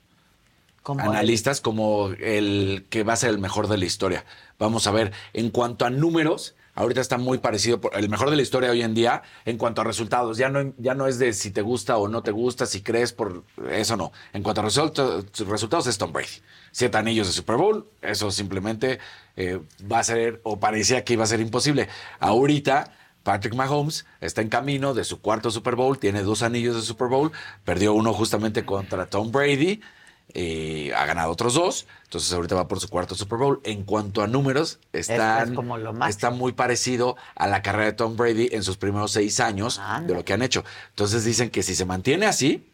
Como 0.81 1.01
analistas 1.01 1.61
como 1.61 2.09
el 2.19 2.85
que 2.89 3.03
va 3.03 3.13
a 3.13 3.17
ser 3.17 3.29
el 3.31 3.39
mejor 3.39 3.67
de 3.67 3.77
la 3.77 3.85
historia. 3.85 4.25
Vamos 4.57 4.87
a 4.87 4.91
ver, 4.91 5.11
en 5.33 5.49
cuanto 5.49 5.85
a 5.85 5.89
números, 5.89 6.55
ahorita 6.75 7.01
está 7.01 7.17
muy 7.17 7.37
parecido, 7.39 7.79
por- 7.81 7.95
el 7.95 8.09
mejor 8.09 8.29
de 8.29 8.35
la 8.35 8.41
historia 8.41 8.71
hoy 8.71 8.81
en 8.81 8.93
día, 8.93 9.21
en 9.45 9.57
cuanto 9.57 9.81
a 9.81 9.83
resultados. 9.83 10.37
Ya 10.37 10.49
no, 10.49 10.73
ya 10.77 10.93
no 10.95 11.07
es 11.07 11.19
de 11.19 11.33
si 11.33 11.51
te 11.51 11.61
gusta 11.61 11.97
o 11.97 12.07
no 12.07 12.23
te 12.23 12.31
gusta, 12.31 12.65
si 12.65 12.81
crees 12.81 13.13
por 13.13 13.43
eso 13.71 13.97
no. 13.97 14.11
En 14.33 14.43
cuanto 14.43 14.61
a 14.61 14.65
resulta- 14.65 15.21
resultados, 15.47 15.87
es 15.87 15.97
Tom 15.97 16.11
Brady. 16.13 16.41
Siete 16.71 16.97
anillos 16.97 17.27
de 17.27 17.33
Super 17.33 17.57
Bowl, 17.57 17.89
eso 18.01 18.31
simplemente 18.31 18.99
eh, 19.35 19.59
va 19.91 19.99
a 19.99 20.03
ser, 20.03 20.39
o 20.43 20.59
parecía 20.59 21.03
que 21.03 21.13
iba 21.13 21.23
a 21.23 21.27
ser 21.27 21.39
imposible. 21.41 21.89
Ahorita 22.19 22.93
Patrick 23.23 23.53
Mahomes 23.55 24.05
está 24.21 24.41
en 24.41 24.49
camino 24.49 24.93
de 24.93 25.03
su 25.03 25.21
cuarto 25.21 25.51
Super 25.51 25.75
Bowl, 25.75 25.99
tiene 25.99 26.23
dos 26.23 26.41
anillos 26.43 26.75
de 26.75 26.81
Super 26.81 27.07
Bowl, 27.07 27.31
perdió 27.65 27.93
uno 27.93 28.13
justamente 28.13 28.65
contra 28.65 29.05
Tom 29.07 29.31
Brady, 29.31 29.81
eh, 30.33 30.93
ha 30.95 31.05
ganado 31.05 31.31
otros 31.31 31.53
dos, 31.53 31.87
entonces 32.03 32.31
ahorita 32.33 32.55
va 32.55 32.67
por 32.67 32.79
su 32.79 32.89
cuarto 32.89 33.15
Super 33.15 33.37
Bowl. 33.37 33.61
En 33.63 33.83
cuanto 33.83 34.21
a 34.21 34.27
números, 34.27 34.79
están, 34.93 35.49
es 35.49 35.55
como 35.55 35.77
lo 35.77 35.93
está 36.05 36.29
muy 36.29 36.51
parecido 36.51 37.15
a 37.35 37.47
la 37.47 37.61
carrera 37.61 37.85
de 37.85 37.93
Tom 37.93 38.15
Brady 38.17 38.49
en 38.51 38.63
sus 38.63 38.77
primeros 38.77 39.11
seis 39.11 39.39
años 39.39 39.79
de 40.07 40.13
lo 40.13 40.23
que 40.25 40.33
han 40.33 40.41
hecho. 40.41 40.63
Entonces 40.89 41.23
dicen 41.25 41.49
que 41.49 41.63
si 41.63 41.75
se 41.75 41.85
mantiene 41.85 42.25
así, 42.25 42.67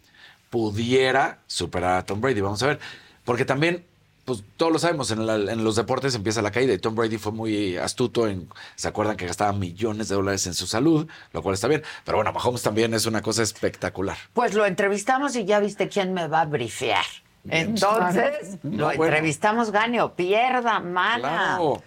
pudiera 0.50 1.40
superar 1.48 1.98
a 1.98 2.06
Tom 2.06 2.22
Brady. 2.22 2.42
Vamos 2.42 2.62
a 2.64 2.68
ver, 2.68 2.80
porque 3.26 3.46
también 3.46 3.86
pues 4.26 4.44
todos 4.58 4.74
lo 4.74 4.78
sabemos, 4.80 5.10
en, 5.12 5.26
la- 5.26 5.36
en 5.36 5.64
los 5.64 5.78
deportes 5.78 6.14
empieza 6.14 6.42
la 6.42 6.52
caída 6.52 6.74
y 6.74 6.78
Tom 6.80 6.96
Brady 6.96 7.18
fue 7.18 7.32
muy 7.32 7.78
astuto 7.78 8.28
en, 8.28 8.50
se 8.76 8.90
acuerdan 8.90 9.16
que 9.16 9.26
gastaba 9.26 9.54
millones 9.54 10.10
de 10.10 10.16
dólares 10.16 10.46
en 10.48 10.54
su 10.54 10.68
salud, 10.68 11.08
lo 11.32 11.42
cual 11.42 11.54
está 11.54 11.70
bien, 11.70 11.82
pero 12.04 12.18
bueno, 12.18 12.34
Mahomes 12.34 12.62
también 12.62 12.94
es 12.94 13.06
una 13.06 13.22
cosa 13.22 13.42
espectacular. 13.42 14.18
Pues 14.34 14.54
lo 14.54 14.66
entrevistamos 14.66 15.34
y 15.38 15.46
ya 15.46 15.62
viste 15.62 15.88
quién 15.88 16.14
me 16.14 16.28
va 16.28 16.42
a 16.42 16.46
brifear. 16.46 17.06
Entonces, 17.50 18.58
No, 18.64 18.78
lo 18.78 18.86
bueno. 18.88 19.04
entrevistamos, 19.06 19.72
gane 19.72 20.02
o 20.02 20.14
pierda, 20.14 20.80
mana. 20.80 21.20
Claro. 21.58 21.82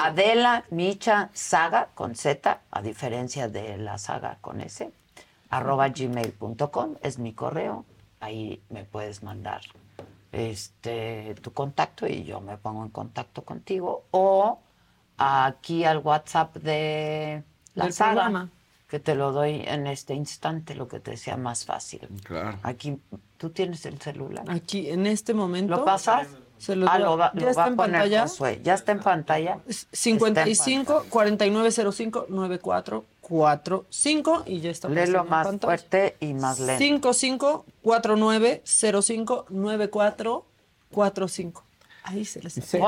Adela 0.00 0.64
Micha 0.70 1.30
Saga 1.32 1.88
con 1.94 2.14
Z, 2.14 2.60
a 2.70 2.82
diferencia 2.82 3.48
de 3.48 3.76
la 3.76 3.98
saga 3.98 4.38
con 4.40 4.60
S, 4.60 4.90
arroba 5.50 5.88
gmail.com 5.88 6.94
es 7.02 7.18
mi 7.18 7.32
correo. 7.32 7.84
Ahí 8.20 8.62
me 8.70 8.84
puedes 8.84 9.22
mandar 9.22 9.62
este 10.32 11.34
tu 11.42 11.52
contacto 11.52 12.06
y 12.06 12.24
yo 12.24 12.40
me 12.40 12.56
pongo 12.56 12.82
en 12.84 12.90
contacto 12.90 13.42
contigo. 13.44 14.04
O 14.12 14.60
aquí 15.18 15.84
al 15.84 15.98
WhatsApp 15.98 16.56
de 16.56 17.42
la 17.74 17.84
Del 17.84 17.92
saga, 17.92 18.12
programa. 18.12 18.50
Que 18.94 19.00
te 19.00 19.16
lo 19.16 19.32
doy 19.32 19.64
en 19.66 19.88
este 19.88 20.14
instante, 20.14 20.76
lo 20.76 20.86
que 20.86 21.00
te 21.00 21.16
sea 21.16 21.36
más 21.36 21.64
fácil. 21.64 22.06
Claro. 22.22 22.56
Aquí, 22.62 22.96
¿tú 23.38 23.50
tienes 23.50 23.84
el 23.86 24.00
celular? 24.00 24.44
Aquí, 24.46 24.88
en 24.88 25.08
este 25.08 25.34
momento. 25.34 25.74
¿Lo 25.74 25.84
pasas? 25.84 26.28
Se 26.58 26.76
lo 26.76 26.88
Ah, 26.88 27.00
lo 27.00 27.16
va, 27.16 27.32
¿Ya 27.34 27.40
lo 27.40 27.48
está 27.50 27.62
va 27.62 27.66
a 27.66 27.70
en 27.70 27.76
poner 27.76 28.00
pantalla? 28.02 28.22
Josué. 28.22 28.60
¿Ya 28.62 28.74
está 28.74 28.92
en 28.92 29.00
pantalla? 29.00 29.58
55 29.68 31.06
4905 31.10 32.26
9445 32.28 34.42
y 34.46 34.60
ya 34.60 34.70
está. 34.70 34.88
Léelo 34.88 35.22
en 35.22 35.28
más 35.28 35.44
pantalla. 35.44 35.76
fuerte 35.76 36.16
y 36.20 36.34
más 36.34 36.60
lento. 36.60 36.78
55 36.78 37.64
4905 37.82 39.46
9445. 39.48 41.64
Ahí 42.04 42.24
se 42.24 42.40
les 42.42 42.56
Y 42.58 42.60
si, 42.60 42.78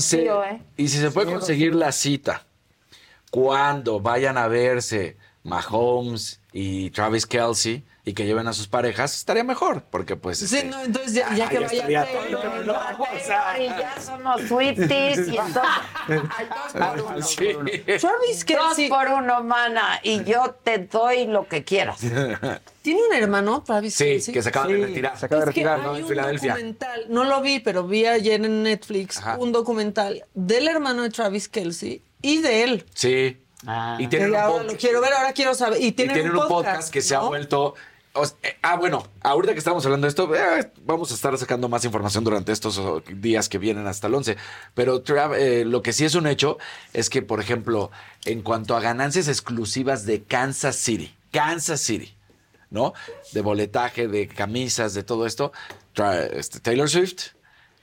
se, 0.00 0.24
¿eh? 0.24 0.62
y 0.78 0.88
si 0.88 0.96
se 0.96 1.10
puede 1.10 1.30
conseguir 1.30 1.74
la 1.74 1.92
cita 1.92 2.46
cuando 3.30 4.00
vayan 4.00 4.38
a 4.38 4.48
verse 4.48 5.18
Mahomes 5.44 6.40
y 6.52 6.90
Travis 6.90 7.26
Kelsey 7.26 7.82
y 8.04 8.14
que 8.14 8.24
lleven 8.26 8.48
a 8.48 8.52
sus 8.52 8.66
parejas, 8.66 9.14
estaría 9.14 9.44
mejor, 9.44 9.84
porque 9.88 10.16
pues... 10.16 10.38
Sí, 10.38 10.44
este, 10.56 10.64
no, 10.64 10.82
entonces 10.82 11.12
ya, 11.14 11.32
ya 11.36 11.48
que 11.48 11.54
ya 11.54 11.60
vaya 11.60 11.72
estaría 11.72 12.04
Taylor, 12.04 12.64
todo, 12.64 13.62
Y 13.62 13.66
ya 13.66 13.94
somos 14.00 14.40
Swifties 14.42 15.28
y 15.28 15.36
entonces... 15.38 17.26
Sí. 17.26 17.48
Travis 18.00 18.44
Kelce. 18.44 18.88
Dos 18.88 18.98
por 18.98 19.08
uno, 19.08 19.44
mana, 19.44 20.00
y 20.02 20.24
yo 20.24 20.56
te 20.64 20.78
doy 20.78 21.26
lo 21.26 21.46
que 21.46 21.62
quieras. 21.62 22.00
¿Tiene 22.82 23.00
un 23.08 23.14
hermano, 23.14 23.62
Travis 23.62 23.94
Sí, 23.94 24.04
Kelce? 24.04 24.32
que 24.32 24.42
se 24.42 24.48
acaba 24.48 24.66
de 24.66 24.78
retirar. 24.86 25.16
Se 25.16 25.26
acaba 25.26 25.44
de 25.44 25.50
Es 25.50 25.54
que 25.54 25.60
retirar, 25.60 25.78
hay 25.80 25.86
¿no? 25.86 25.96
En 25.96 26.02
un 26.02 26.08
Filadelfia. 26.08 26.54
documental, 26.54 27.04
no 27.08 27.24
lo 27.24 27.40
vi, 27.40 27.60
pero 27.60 27.86
vi 27.86 28.06
ayer 28.06 28.44
en 28.44 28.64
Netflix 28.64 29.18
Ajá. 29.18 29.36
un 29.38 29.52
documental 29.52 30.24
del 30.34 30.66
hermano 30.66 31.02
de 31.04 31.10
Travis 31.10 31.48
Kelsey 31.48 32.02
y 32.20 32.38
de 32.40 32.64
él. 32.64 32.84
Sí. 32.94 33.38
Ah. 33.66 33.96
Y 33.98 34.08
tienen 34.08 34.30
un 34.30 34.36
ahora 34.36 34.48
podcast. 34.52 34.70
lo 34.72 34.78
quiero 34.78 35.00
ver, 35.00 35.12
ahora 35.12 35.32
quiero 35.32 35.54
saber. 35.54 35.80
Y 35.80 35.86
Y 35.86 35.92
tienen, 35.92 36.30
un 36.30 36.48
podcast, 36.48 36.92
que 36.92 37.00
se 37.00 37.14
ha 37.14 37.20
vuelto. 37.20 37.74
o 38.14 38.26
sea, 38.26 38.36
eh, 38.42 38.56
ah, 38.62 38.76
bueno, 38.76 39.06
ahorita 39.22 39.52
que 39.52 39.58
estamos 39.58 39.84
hablando 39.86 40.06
de 40.06 40.08
esto, 40.10 40.34
eh, 40.34 40.70
vamos 40.84 41.10
a 41.12 41.14
estar 41.14 41.36
sacando 41.38 41.68
más 41.68 41.84
información 41.84 42.24
durante 42.24 42.52
estos 42.52 42.80
días 43.20 43.48
que 43.48 43.58
vienen 43.58 43.86
hasta 43.86 44.08
el 44.08 44.14
11. 44.14 44.36
Pero 44.74 45.02
Trav- 45.04 45.36
eh, 45.38 45.64
lo 45.64 45.80
que 45.82 45.92
sí 45.92 46.04
es 46.04 46.14
un 46.14 46.26
hecho 46.26 46.58
es 46.92 47.08
que, 47.08 47.22
por 47.22 47.40
ejemplo, 47.40 47.90
en 48.24 48.42
cuanto 48.42 48.76
a 48.76 48.80
ganancias 48.80 49.28
exclusivas 49.28 50.04
de 50.06 50.22
Kansas 50.24 50.76
City, 50.76 51.14
Kansas 51.30 51.80
City, 51.80 52.14
¿no? 52.70 52.92
De 53.32 53.40
boletaje, 53.42 54.08
de 54.08 54.26
camisas, 54.28 54.92
de 54.94 55.02
todo 55.04 55.24
esto, 55.26 55.52
este, 56.32 56.58
Taylor 56.60 56.88
Swift 56.90 57.28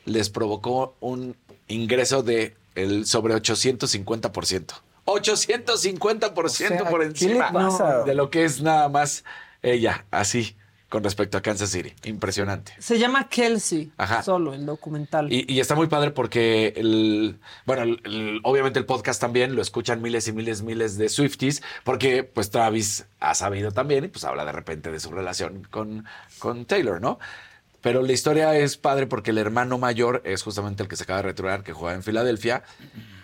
les 0.06 0.30
provocó 0.30 0.96
un 1.00 1.38
ingreso 1.68 2.22
de 2.24 2.56
el 2.76 3.06
sobre 3.06 3.34
850%. 3.36 4.74
850% 5.10 6.46
O 6.46 6.50
sea, 6.50 6.78
por 6.90 7.00
¿qué 7.14 7.26
le 7.26 7.38
encima 7.38 8.04
de 8.06 8.16
lo 8.16 8.30
que 8.30 8.46
es 8.46 8.62
nada 8.62 8.90
más 8.90 9.24
ella, 9.62 10.06
así. 10.12 10.56
con 10.90 11.04
respecto 11.04 11.38
a 11.38 11.42
Kansas 11.42 11.70
City. 11.70 11.94
Impresionante. 12.06 12.74
Se 12.80 12.98
llama 12.98 13.30
Kelsey, 13.30 13.92
Ajá. 13.98 14.24
solo 14.24 14.56
el 14.56 14.66
documental. 14.66 15.32
Y, 15.32 15.46
y 15.48 15.60
está 15.60 15.76
muy 15.76 15.86
padre 15.86 16.10
porque, 16.10 16.74
el, 16.78 17.38
bueno, 17.68 17.84
el- 17.84 18.02
el- 18.06 18.40
obviamente 18.44 18.80
el 18.80 18.86
podcast 18.88 19.22
también 19.22 19.56
lo 19.56 19.62
escuchan 19.62 20.02
miles 20.02 20.28
y 20.28 20.32
miles, 20.34 20.64
miles 20.64 20.98
de 20.98 21.08
Swifties, 21.10 21.62
porque 21.84 22.24
pues 22.24 22.50
Travis 22.50 23.06
ha 23.20 23.36
sabido 23.36 23.72
también 23.72 24.06
y 24.06 24.08
pues 24.08 24.24
habla 24.26 24.46
de 24.46 24.52
repente 24.52 24.92
de 24.92 25.00
su 25.00 25.12
relación 25.12 25.68
con, 25.70 26.06
con 26.40 26.66
Taylor, 26.66 27.00
¿no? 27.00 27.20
Pero 27.82 28.02
la 28.02 28.12
historia 28.12 28.56
es 28.58 28.76
padre 28.76 29.06
porque 29.06 29.30
el 29.30 29.38
hermano 29.38 29.78
mayor 29.78 30.22
es 30.26 30.42
justamente 30.42 30.82
el 30.82 30.90
que 30.90 30.96
se 30.96 31.04
acaba 31.04 31.18
de 31.18 31.28
retirar, 31.28 31.64
que 31.64 31.72
juega 31.72 31.94
en 31.96 32.02
Filadelfia, 32.04 32.64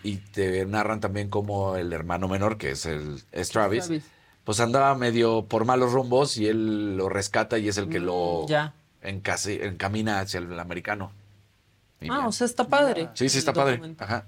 y 0.06 0.18
te 0.18 0.66
narran 0.66 1.00
también 1.00 1.30
como 1.30 1.76
el 1.76 1.92
hermano 1.94 2.28
menor, 2.28 2.58
que 2.58 2.72
es, 2.72 2.86
el, 2.86 3.22
es 3.32 3.50
Travis, 3.50 3.86
Travis. 3.86 4.04
pues 4.44 4.60
andaba 4.60 4.94
medio 4.96 5.46
por 5.46 5.66
malos 5.66 5.92
rumbos 5.94 6.38
y 6.38 6.48
él 6.48 6.96
lo 6.98 7.10
rescata 7.10 7.58
y 7.58 7.68
es 7.70 7.78
el 7.78 7.90
que 7.90 8.00
lo 8.00 8.44
Mm, 8.44 8.48
ya. 8.48 8.74
encasi- 9.04 9.62
encamina 9.64 10.20
hacia 10.20 10.40
el 10.40 10.60
americano. 10.60 11.12
Y 12.02 12.10
Ah, 12.10 12.16
bien. 12.18 12.26
o 12.28 12.32
sea, 12.32 12.46
está 12.46 12.68
padre. 12.68 13.10
Sí, 13.16 13.30
sí, 13.30 13.40
está 13.40 13.52
padre. 13.54 13.82
Ajá. 13.98 14.28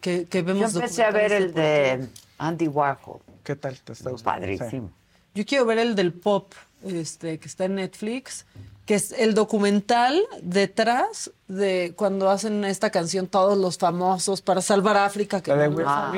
Que, 0.00 0.26
que 0.26 0.38
Yo 0.38 0.44
vemos 0.44 0.74
empecé 0.74 1.02
a 1.04 1.10
ver 1.10 1.32
el 1.32 1.52
de 1.54 2.08
Andy 2.38 2.68
Warhol. 2.68 3.20
¿Qué 3.44 3.56
tal? 3.56 3.78
¿Te 3.80 3.92
está 3.92 4.10
gustando? 4.10 4.40
Padrísimo. 4.40 4.90
Yo 5.34 5.44
quiero 5.46 5.64
ver 5.66 5.78
el 5.78 5.94
del 5.94 6.12
pop, 6.12 6.52
este, 6.84 7.38
que 7.38 7.48
está 7.48 7.64
en 7.64 7.76
Netflix, 7.76 8.44
que 8.86 8.94
es 8.96 9.12
el 9.12 9.34
documental 9.34 10.22
detrás 10.42 11.30
de 11.48 11.94
cuando 11.96 12.30
hacen 12.30 12.64
esta 12.64 12.90
canción 12.90 13.26
todos 13.28 13.56
los 13.56 13.78
famosos 13.78 14.42
para 14.42 14.60
salvar 14.60 14.96
a 14.96 15.04
África, 15.04 15.40
que 15.40 15.54
no 15.54 15.62
We- 15.76 15.84
Ah. 15.86 16.10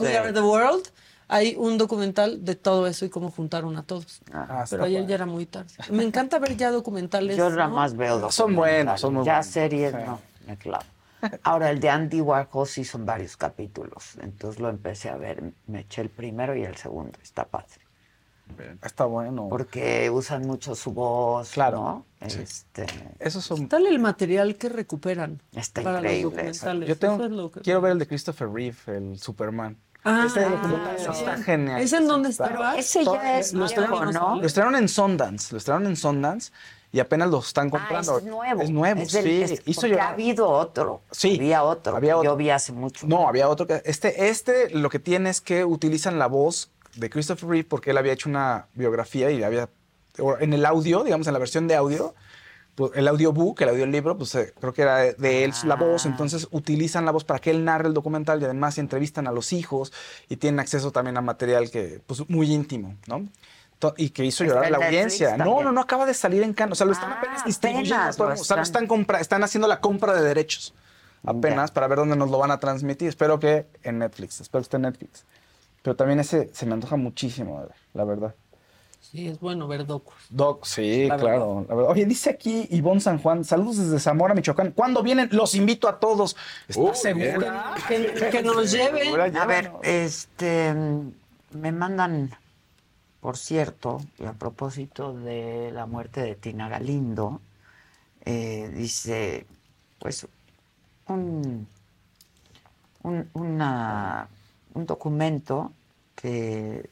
We 0.00 0.16
Are 0.16 0.32
the 0.32 0.40
World. 0.42 0.84
Hay 1.26 1.56
un 1.58 1.78
documental 1.78 2.44
de 2.44 2.54
todo 2.54 2.86
eso 2.86 3.04
y 3.06 3.08
cómo 3.08 3.30
juntaron 3.30 3.76
a 3.78 3.82
todos. 3.82 4.20
Ah, 4.32 4.64
Pero 4.68 4.84
ayer 4.84 5.06
ya 5.06 5.14
era 5.14 5.26
muy 5.26 5.46
tarde. 5.46 5.70
Me 5.90 6.04
encanta 6.04 6.38
ver 6.38 6.56
ya 6.56 6.70
documentales. 6.70 7.36
Yo 7.36 7.48
nada 7.50 7.66
¿no? 7.68 7.76
más 7.76 7.96
veo 7.96 8.30
Son 8.30 8.54
buenos, 8.54 9.00
son 9.00 9.14
muy 9.14 9.24
Ya 9.24 9.36
buenos. 9.36 9.46
series, 9.46 9.92
Sí. 9.92 9.98
no, 10.04 10.20
me 10.46 10.56
clavo. 10.56 10.84
Ahora, 11.42 11.70
el 11.70 11.80
de 11.80 11.88
Andy 11.88 12.20
Warhol 12.20 12.66
sí 12.68 12.84
son 12.84 13.06
varios 13.06 13.38
capítulos. 13.38 14.16
Entonces 14.20 14.60
lo 14.60 14.68
empecé 14.68 15.08
a 15.08 15.16
ver. 15.16 15.42
Me 15.66 15.80
eché 15.80 16.02
el 16.02 16.10
primero 16.10 16.54
y 16.54 16.62
el 16.64 16.76
segundo. 16.76 17.18
Está 17.22 17.46
padre. 17.46 17.80
Está 18.82 19.04
bueno. 19.06 19.48
Porque 19.48 20.10
usan 20.10 20.46
mucho 20.46 20.74
su 20.74 20.92
voz, 20.92 21.50
Claro. 21.50 21.76
¿no? 21.78 22.06
Este, 22.20 22.86
Esos 23.18 23.44
son. 23.44 23.68
Tal 23.68 23.86
el 23.86 23.98
material 23.98 24.56
que 24.56 24.68
recuperan 24.68 25.42
Está 25.54 25.82
para 25.82 25.98
increíble 25.98 26.22
los 26.24 26.32
documentales. 26.60 26.88
Yo 26.88 26.96
tengo, 26.98 27.24
es 27.24 27.30
lo 27.30 27.50
que- 27.50 27.60
quiero 27.60 27.80
ver 27.80 27.92
el 27.92 27.98
de 27.98 28.06
Christopher 28.06 28.48
Reeve, 28.50 28.76
el 28.86 29.18
Superman. 29.18 29.76
Ah, 30.06 30.26
documental 30.28 30.96
está 30.96 31.36
genial. 31.38 31.80
¿Es 31.80 31.92
en 31.94 32.06
dónde 32.06 32.28
Está- 32.28 32.46
estaba? 32.48 32.76
ese 32.76 33.04
ya 33.06 33.38
es 33.38 33.54
lo 33.54 33.60
nuevo, 33.60 33.66
estrenaron, 33.74 34.12
¿no? 34.12 34.36
Lo 34.40 34.46
estrenaron 34.46 34.76
en 34.78 34.88
Sundance, 34.88 35.48
lo 35.52 35.58
estrenaron 35.58 35.86
en 35.88 35.96
Sundance 35.96 36.52
y 36.92 37.00
apenas 37.00 37.30
lo 37.30 37.38
están 37.38 37.68
Ah, 37.68 37.70
comprando. 37.70 38.18
es 38.18 38.24
nuevo. 38.24 38.60
Es 38.62 38.70
nuevo, 38.70 39.00
Es 39.00 39.12
del- 39.12 39.24
sí. 39.48 39.54
es- 39.54 39.62
Hizo 39.64 39.86
ha 39.98 40.08
habido 40.10 40.46
otro. 40.50 41.00
Sí. 41.10 41.36
Había 41.36 41.64
otro. 41.64 41.96
Había 41.96 42.18
otro. 42.18 42.30
Yo 42.32 42.36
vi 42.36 42.50
hace 42.50 42.72
mucho. 42.72 43.06
No, 43.06 43.26
había 43.28 43.48
otro 43.48 43.66
que. 43.66 43.80
Este, 43.86 44.28
este 44.28 44.68
lo 44.70 44.90
que 44.90 44.98
tiene 44.98 45.30
es 45.30 45.40
que 45.40 45.64
utilizan 45.64 46.18
la 46.18 46.26
voz 46.26 46.70
de 46.96 47.10
Christopher 47.10 47.48
Reeve 47.48 47.68
porque 47.68 47.90
él 47.90 47.98
había 47.98 48.12
hecho 48.12 48.28
una 48.28 48.66
biografía 48.74 49.30
y 49.30 49.42
había. 49.42 49.68
En 50.40 50.52
el 50.52 50.64
audio, 50.64 51.02
digamos, 51.02 51.26
en 51.26 51.32
la 51.32 51.38
versión 51.40 51.66
de 51.66 51.74
audio, 51.74 52.14
pues, 52.76 52.92
el 52.94 53.08
audiobook, 53.08 53.60
el 53.62 53.68
audiolibro, 53.70 54.16
pues 54.16 54.34
eh, 54.36 54.52
creo 54.60 54.72
que 54.72 54.82
era 54.82 54.96
de, 54.98 55.14
de 55.14 55.44
él 55.44 55.52
la 55.64 55.74
voz. 55.74 56.06
Entonces 56.06 56.46
utilizan 56.52 57.04
la 57.04 57.10
voz 57.10 57.24
para 57.24 57.40
que 57.40 57.50
él 57.50 57.64
narre 57.64 57.88
el 57.88 57.94
documental 57.94 58.40
y 58.40 58.44
además 58.44 58.78
entrevistan 58.78 59.26
a 59.26 59.32
los 59.32 59.52
hijos 59.52 59.92
y 60.28 60.36
tienen 60.36 60.60
acceso 60.60 60.92
también 60.92 61.16
a 61.16 61.20
material 61.20 61.70
que, 61.70 62.00
pues, 62.06 62.28
muy 62.30 62.52
íntimo, 62.52 62.96
¿no? 63.06 63.26
Y 63.98 64.10
que 64.10 64.24
hizo 64.24 64.44
llorar 64.44 64.64
a 64.64 64.70
la 64.70 64.78
audiencia. 64.86 65.36
No, 65.36 65.62
no, 65.62 65.70
no 65.72 65.80
acaba 65.80 66.06
de 66.06 66.14
salir 66.14 66.42
en 66.42 66.54
Cannes. 66.54 66.72
O 66.72 66.74
sea, 66.76 66.86
lo 66.86 66.92
están 66.92 67.12
apenas 67.12 67.44
distribuyendo. 67.44 67.96
apenas. 67.96 68.40
O 68.40 68.44
sea, 68.44 68.56
lo 68.56 68.62
están- 68.62 68.86
compra- 68.86 69.20
están 69.20 69.42
haciendo 69.44 69.68
la 69.68 69.80
compra 69.80 70.14
de 70.14 70.22
derechos. 70.22 70.72
Apenas 71.26 71.70
para 71.70 71.86
ver 71.88 71.98
dónde 71.98 72.16
nos 72.16 72.30
lo 72.30 72.38
van 72.38 72.50
a 72.50 72.60
transmitir. 72.60 73.08
Espero 73.08 73.38
que 73.38 73.66
en 73.82 73.98
Netflix. 73.98 74.40
Espero 74.40 74.60
que 74.62 74.64
esté 74.64 74.76
en 74.76 74.82
Netflix. 74.82 75.24
Pero 75.84 75.96
también 75.96 76.18
ese 76.18 76.48
se 76.54 76.64
me 76.64 76.72
antoja 76.72 76.96
muchísimo, 76.96 77.62
la 77.92 78.04
verdad. 78.04 78.34
Sí, 79.02 79.28
es 79.28 79.38
bueno 79.38 79.68
ver 79.68 79.84
docus. 79.84 80.14
Doc, 80.30 80.64
sí, 80.64 81.06
La 81.08 81.18
claro. 81.18 81.66
la 81.68 81.74
verdad. 81.74 81.90
Oye, 81.92 82.06
dice 82.06 82.30
aquí 82.30 82.66
Ivonne 82.70 83.02
San 83.02 83.18
Juan, 83.18 83.44
saludos 83.44 83.76
desde 83.76 84.00
Zamora, 84.00 84.32
Michoacán. 84.34 84.72
¿Cuándo 84.72 85.02
vienen? 85.02 85.28
Los 85.30 85.54
invito 85.54 85.86
a 85.86 86.00
todos. 86.00 86.36
¿Estás 86.66 87.02
segura? 87.02 87.74
Que, 87.86 88.30
que 88.32 88.42
nos 88.42 88.72
lleven. 88.72 89.36
A 89.36 89.44
ver, 89.44 89.72
este, 89.82 90.74
me 91.50 91.70
mandan, 91.70 92.30
por 93.20 93.36
cierto, 93.36 94.00
y 94.18 94.24
a 94.24 94.32
propósito 94.32 95.12
de 95.12 95.70
la 95.70 95.84
muerte 95.84 96.22
de 96.22 96.34
Tina 96.34 96.70
Galindo, 96.70 97.42
eh, 98.24 98.72
dice, 98.74 99.46
pues, 99.98 100.26
un, 101.08 101.68
un, 103.02 103.28
una- 103.34 104.28
un 104.74 104.86
documento 104.86 105.72
que 106.14 106.90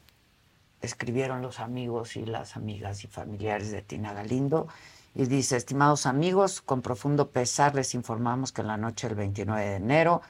escribieron 0.81 1.43
los 1.43 1.61
amigos 1.61 2.17
y 2.17 2.25
las 2.25 2.57
amigas 2.57 3.05
y 3.05 3.07
familiares 3.07 3.71
de 3.71 3.83
Tina 3.83 4.13
Galindo. 4.13 4.67
Y 5.15 5.27
dice, 5.27 5.57
estimados 5.57 6.07
amigos, 6.07 6.61
con 6.63 6.81
profundo 6.81 7.31
pesar 7.31 7.75
les 7.75 7.95
informamos 7.95 8.51
que 8.53 8.63
en 8.63 8.69
la 8.69 8.77
noche 8.79 9.09
del 9.09 9.17
29 9.17 9.65
de 9.65 9.77
enero 9.77 10.23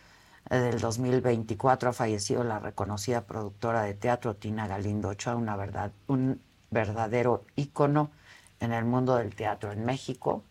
eh, 0.50 0.56
del 0.56 0.80
2024 0.80 1.90
ha 1.90 1.92
fallecido 1.92 2.42
la 2.42 2.58
reconocida 2.58 3.22
productora 3.22 3.82
de 3.82 3.94
teatro 3.94 4.34
Tina 4.34 4.66
Galindo 4.66 5.08
Ochoa, 5.10 5.36
una 5.36 5.56
verdad, 5.56 5.92
un 6.08 6.40
verdadero 6.70 7.44
ícono 7.54 8.10
en 8.60 8.72
el 8.72 8.84
mundo 8.84 9.16
del 9.16 9.34
teatro 9.36 9.70
en 9.72 9.84
México, 9.84 10.42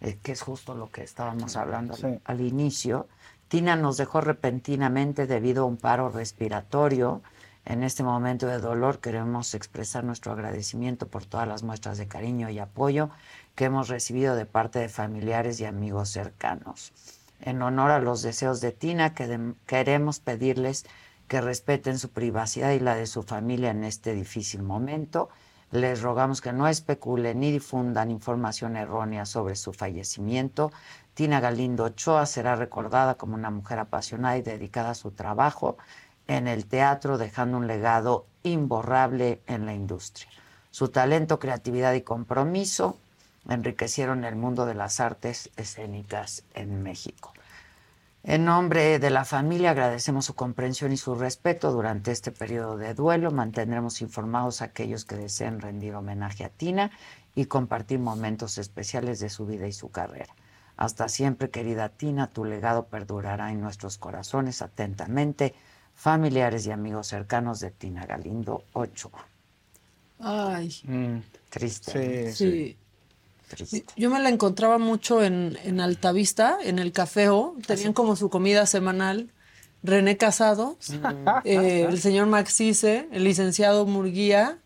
eh, 0.00 0.18
que 0.22 0.32
es 0.32 0.40
justo 0.40 0.74
lo 0.74 0.90
que 0.90 1.02
estábamos 1.02 1.56
hablando 1.56 1.94
al- 2.24 2.40
inicio. 2.40 3.06
Tina 3.54 3.76
nos 3.76 3.96
dejó 3.96 4.20
repentinamente 4.20 5.28
debido 5.28 5.62
a 5.62 5.66
un 5.66 5.76
paro 5.76 6.08
respiratorio. 6.08 7.22
En 7.64 7.84
este 7.84 8.02
momento 8.02 8.48
de 8.48 8.58
dolor 8.58 8.98
queremos 8.98 9.54
expresar 9.54 10.02
nuestro 10.02 10.32
agradecimiento 10.32 11.06
por 11.06 11.24
todas 11.24 11.46
las 11.46 11.62
muestras 11.62 11.96
de 11.96 12.08
cariño 12.08 12.50
y 12.50 12.58
apoyo 12.58 13.10
que 13.54 13.66
hemos 13.66 13.86
recibido 13.86 14.34
de 14.34 14.44
parte 14.44 14.80
de 14.80 14.88
familiares 14.88 15.60
y 15.60 15.66
amigos 15.66 16.08
cercanos. 16.08 16.92
En 17.42 17.62
honor 17.62 17.92
a 17.92 18.00
los 18.00 18.22
deseos 18.22 18.60
de 18.60 18.72
Tina, 18.72 19.14
querem- 19.14 19.54
queremos 19.66 20.18
pedirles 20.18 20.84
que 21.28 21.40
respeten 21.40 22.00
su 22.00 22.08
privacidad 22.08 22.72
y 22.72 22.80
la 22.80 22.96
de 22.96 23.06
su 23.06 23.22
familia 23.22 23.70
en 23.70 23.84
este 23.84 24.14
difícil 24.14 24.64
momento. 24.64 25.28
Les 25.70 26.02
rogamos 26.02 26.40
que 26.40 26.52
no 26.52 26.66
especulen 26.68 27.38
ni 27.40 27.50
difundan 27.50 28.10
información 28.10 28.76
errónea 28.76 29.26
sobre 29.26 29.54
su 29.56 29.72
fallecimiento. 29.72 30.72
Tina 31.14 31.40
Galindo 31.40 31.84
Ochoa 31.84 32.26
será 32.26 32.56
recordada 32.56 33.14
como 33.14 33.34
una 33.34 33.50
mujer 33.50 33.78
apasionada 33.78 34.36
y 34.36 34.42
dedicada 34.42 34.90
a 34.90 34.94
su 34.94 35.12
trabajo 35.12 35.76
en 36.26 36.48
el 36.48 36.66
teatro, 36.66 37.18
dejando 37.18 37.56
un 37.56 37.66
legado 37.66 38.26
imborrable 38.42 39.40
en 39.46 39.64
la 39.64 39.74
industria. 39.74 40.28
Su 40.70 40.88
talento, 40.88 41.38
creatividad 41.38 41.94
y 41.94 42.02
compromiso 42.02 42.98
enriquecieron 43.48 44.24
el 44.24 44.34
mundo 44.34 44.66
de 44.66 44.74
las 44.74 44.98
artes 44.98 45.50
escénicas 45.56 46.42
en 46.54 46.82
México. 46.82 47.32
En 48.26 48.46
nombre 48.46 48.98
de 48.98 49.10
la 49.10 49.26
familia 49.26 49.72
agradecemos 49.72 50.24
su 50.24 50.34
comprensión 50.34 50.92
y 50.92 50.96
su 50.96 51.14
respeto 51.14 51.70
durante 51.70 52.10
este 52.10 52.32
periodo 52.32 52.78
de 52.78 52.94
duelo. 52.94 53.30
Mantendremos 53.30 54.00
informados 54.00 54.62
a 54.62 54.66
aquellos 54.66 55.04
que 55.04 55.16
deseen 55.16 55.60
rendir 55.60 55.94
homenaje 55.94 56.42
a 56.42 56.48
Tina 56.48 56.90
y 57.34 57.44
compartir 57.44 57.98
momentos 57.98 58.56
especiales 58.56 59.20
de 59.20 59.28
su 59.28 59.44
vida 59.44 59.66
y 59.66 59.72
su 59.72 59.90
carrera. 59.90 60.34
Hasta 60.76 61.08
siempre, 61.08 61.50
querida 61.50 61.88
Tina, 61.88 62.28
tu 62.28 62.44
legado 62.44 62.86
perdurará 62.86 63.52
en 63.52 63.60
nuestros 63.60 63.98
corazones. 63.98 64.62
Atentamente, 64.62 65.54
familiares 65.94 66.66
y 66.66 66.70
amigos 66.70 67.06
cercanos 67.06 67.60
de 67.60 67.70
Tina 67.70 68.06
Galindo 68.06 68.64
Ochoa. 68.72 69.26
Ay, 70.18 70.74
Triste. 71.50 72.32
Sí, 72.32 72.50
sí. 72.50 72.76
Triste. 73.48 73.84
Yo 73.96 74.10
me 74.10 74.20
la 74.20 74.30
encontraba 74.30 74.78
mucho 74.78 75.22
en, 75.22 75.58
en 75.62 75.80
Altavista, 75.80 76.58
en 76.62 76.78
el 76.78 76.92
cafeo. 76.92 77.56
Tenían 77.66 77.92
como 77.92 78.16
su 78.16 78.30
comida 78.30 78.66
semanal. 78.66 79.30
René 79.84 80.16
Casados, 80.16 80.76
eh, 81.44 81.86
el 81.86 82.00
señor 82.00 82.26
Maxice, 82.26 83.06
el 83.12 83.24
licenciado 83.24 83.84
Murguía 83.84 84.58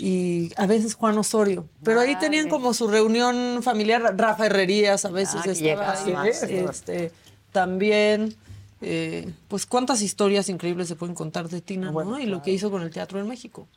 y 0.00 0.52
a 0.56 0.66
veces 0.66 0.94
Juan 0.94 1.16
Osorio. 1.18 1.66
Pero 1.84 2.00
ahí 2.00 2.16
tenían 2.18 2.48
como 2.48 2.72
su 2.74 2.88
reunión 2.88 3.62
familiar. 3.62 4.02
Rafa 4.16 4.46
Herrerías 4.46 5.04
a 5.04 5.10
veces 5.10 5.42
Ah, 5.44 5.50
estaba 5.50 5.92
ahí. 5.92 6.12
más. 6.12 6.42
Este, 6.42 7.12
también. 7.52 8.34
eh, 8.82 9.30
pues 9.48 9.66
cuántas 9.66 10.00
historias 10.00 10.48
increíbles 10.48 10.88
se 10.88 10.96
pueden 10.96 11.14
contar 11.14 11.50
de 11.50 11.60
Tina, 11.60 11.90
¿no? 11.90 12.18
Y 12.18 12.24
lo 12.24 12.40
que 12.40 12.50
hizo 12.50 12.70
con 12.70 12.80
el 12.80 12.90
teatro 12.90 13.20
en 13.20 13.28
México. 13.28 13.68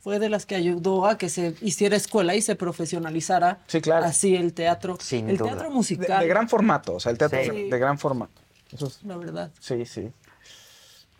Fue 0.00 0.18
de 0.18 0.30
las 0.30 0.46
que 0.46 0.54
ayudó 0.56 1.06
a 1.06 1.18
que 1.18 1.28
se 1.28 1.54
hiciera 1.60 1.96
escuela 1.96 2.34
y 2.34 2.40
se 2.40 2.56
profesionalizara 2.56 3.58
Sí, 3.66 3.80
claro. 3.82 4.06
así 4.06 4.34
el 4.34 4.54
teatro. 4.54 4.96
Sin 5.00 5.28
el 5.28 5.36
duda. 5.36 5.50
teatro 5.50 5.68
De, 5.68 5.74
musical, 5.74 6.20
de 6.22 6.28
gran 6.28 6.48
formato, 6.48 6.94
o 6.94 7.00
sea, 7.00 7.12
el 7.12 7.18
teatro 7.18 7.38
Sí. 7.44 7.50
de, 7.50 7.68
de 7.68 7.78
gran 7.78 7.98
formato. 7.98 8.32
Eso 8.72 8.86
es- 8.86 9.00
la 9.04 9.16
verdad. 9.18 9.50
sí, 9.60 9.84
sí. 9.84 10.08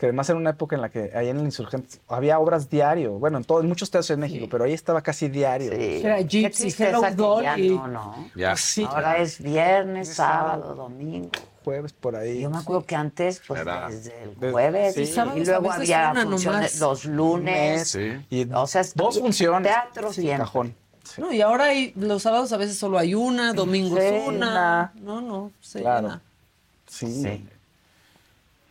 Que 0.03 0.07
además 0.07 0.29
era 0.29 0.37
una 0.37 0.51
época 0.51 0.75
en 0.75 0.83
la 0.83 0.89
que 0.89 1.13
ahí 1.15 1.29
en 1.29 1.39
el 1.39 1.45
Insurgente 1.45 1.99
había 2.09 2.41
obras 2.41 2.69
diario, 2.69 3.13
bueno, 3.21 3.39
en, 3.39 3.45
todo, 3.45 3.61
en 3.61 3.69
muchos 3.69 3.89
teatros 3.89 4.11
en 4.11 4.19
México, 4.19 4.49
pero 4.51 4.65
ahí 4.65 4.73
estaba 4.73 5.01
casi 5.01 5.29
diario. 5.29 5.71
Era 5.71 6.17
Qué 6.17 6.25
Gypsy, 6.25 6.75
Hello 6.77 7.03
Dolly. 7.15 7.71
no, 7.71 7.87
¿no? 7.87 8.29
Ya. 8.35 8.57
Sí. 8.57 8.83
Ahora 8.83 9.19
es 9.19 9.41
viernes, 9.41 10.09
sábado, 10.09 10.75
domingo. 10.75 11.31
Jueves 11.65 11.93
por 11.93 12.17
ahí. 12.17 12.41
Yo 12.41 12.51
me 12.51 12.59
acuerdo 12.59 12.85
que 12.85 12.97
antes, 12.97 13.41
pues 13.47 13.61
Era- 13.61 13.89
desde 13.89 14.25
el 14.25 14.35
Desde- 14.35 14.51
jueves, 14.51 14.95
sí. 14.97 15.03
y 15.37 15.45
luego 15.45 15.71
había 15.71 16.13
funciones 16.15 16.81
nomás. 16.81 16.81
los 16.81 17.05
lunes. 17.05 17.89
Sí. 17.91 18.27
Y 18.29 18.53
O 18.53 18.67
sea, 18.67 18.83
dos 18.97 19.21
funciones. 19.21 19.71
Teatro 19.71 20.13
sí, 20.13 20.23
siempre. 20.23 20.39
cajón. 20.45 20.75
No, 21.19 21.33
y 21.33 21.41
ahora 21.43 21.67
hay, 21.67 21.93
los 21.95 22.23
sábados 22.23 22.53
a 22.53 22.57
veces 22.57 22.77
solo 22.77 22.99
hay 22.99 23.15
una, 23.15 23.53
domingos 23.53 24.01
Sí, 24.01 24.15
una. 24.27 24.93
No, 24.97 25.21
no, 25.21 25.53
se 25.61 25.79
Claro. 25.83 26.19
Sí. 26.89 27.45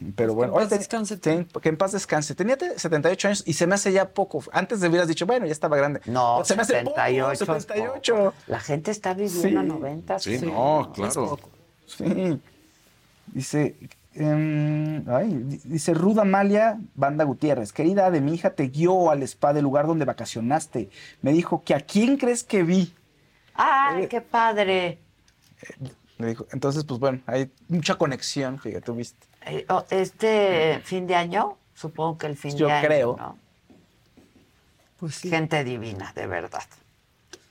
Sí. 0.02 0.14
Pero 0.15 0.34
bueno, 0.34 0.53
en 0.53 0.60
paz 0.68 0.69
descanse. 0.80 1.18
ten- 1.18 1.45
que 1.61 1.69
en 1.69 1.78
paz 1.78 1.91
descanse. 1.91 2.34
Tenía 2.36 2.57
te- 2.57 2.78
78 2.80 3.28
años 3.28 3.44
y 3.45 3.53
se 3.53 3.68
me 3.68 3.76
hace 3.76 3.91
ya 3.91 4.10
poco. 4.10 4.44
Antes 4.52 4.80
de 4.82 4.88
hubieras 4.90 5.07
dicho, 5.07 5.26
bueno, 5.28 5.45
ya 5.45 5.52
estaba 5.52 5.78
grande. 5.78 6.02
No, 6.06 6.44
se 6.44 6.56
me 6.56 6.64
hace 6.64 6.82
poco, 6.84 6.95
78. 6.95 7.32
es 7.32 7.40
78. 7.40 8.15
poco. 8.15 8.34
La 8.48 8.60
gente 8.60 8.90
está 8.91 9.14
viviendo 9.14 9.41
Sí. 9.49 9.56
a 9.56 9.64
90. 9.64 10.19
Sí, 10.19 10.40
no, 10.41 10.91
claro. 10.94 11.40
Sí. 11.86 12.40
Dice, 13.28 13.76
em, 14.15 15.07
ay, 15.10 15.28
di- 15.44 15.61
dice 15.65 15.94
Ruda 15.94 16.23
Amalia 16.23 16.80
Banda 16.95 17.23
Gutiérrez, 17.23 17.72
querida 17.72 18.10
de 18.11 18.22
mi 18.22 18.34
hija 18.34 18.49
te 18.56 18.68
guió 18.68 19.10
al 19.11 19.23
spa 19.23 19.53
del 19.53 19.64
lugar 19.64 19.88
donde 19.88 20.06
vacacionaste. 20.06 20.90
Me 21.22 21.32
dijo 21.32 21.64
que 21.64 21.76
a 21.76 21.80
quién 21.82 22.18
crees 22.18 22.44
que 22.44 22.64
vi. 22.64 22.94
¡Ay, 23.53 24.07
qué 24.07 24.22
padre! 24.22 24.99
Me 26.18 26.28
dijo, 26.28 26.45
entonces, 26.52 26.84
pues 26.86 26.99
bueno, 26.99 27.19
hay 27.26 27.52
mucha 27.68 27.95
conexión, 27.95 28.60
fíjate, 28.60 28.82
tú 28.82 28.95
viste. 28.95 29.28
Eh, 29.45 29.65
Este 29.89 30.81
fin 30.84 31.07
de 31.07 31.15
año, 31.15 31.57
supongo 31.73 32.18
que 32.18 32.27
el 32.27 32.38
fin 32.38 32.55
Yo 32.57 32.68
de 32.68 32.73
año. 32.73 32.88
creo. 32.88 33.15
¿no? 33.18 33.38
Pues 34.99 35.15
sí. 35.15 35.30
Gente 35.30 35.63
divina, 35.63 36.11
de 36.15 36.27
verdad. 36.27 36.63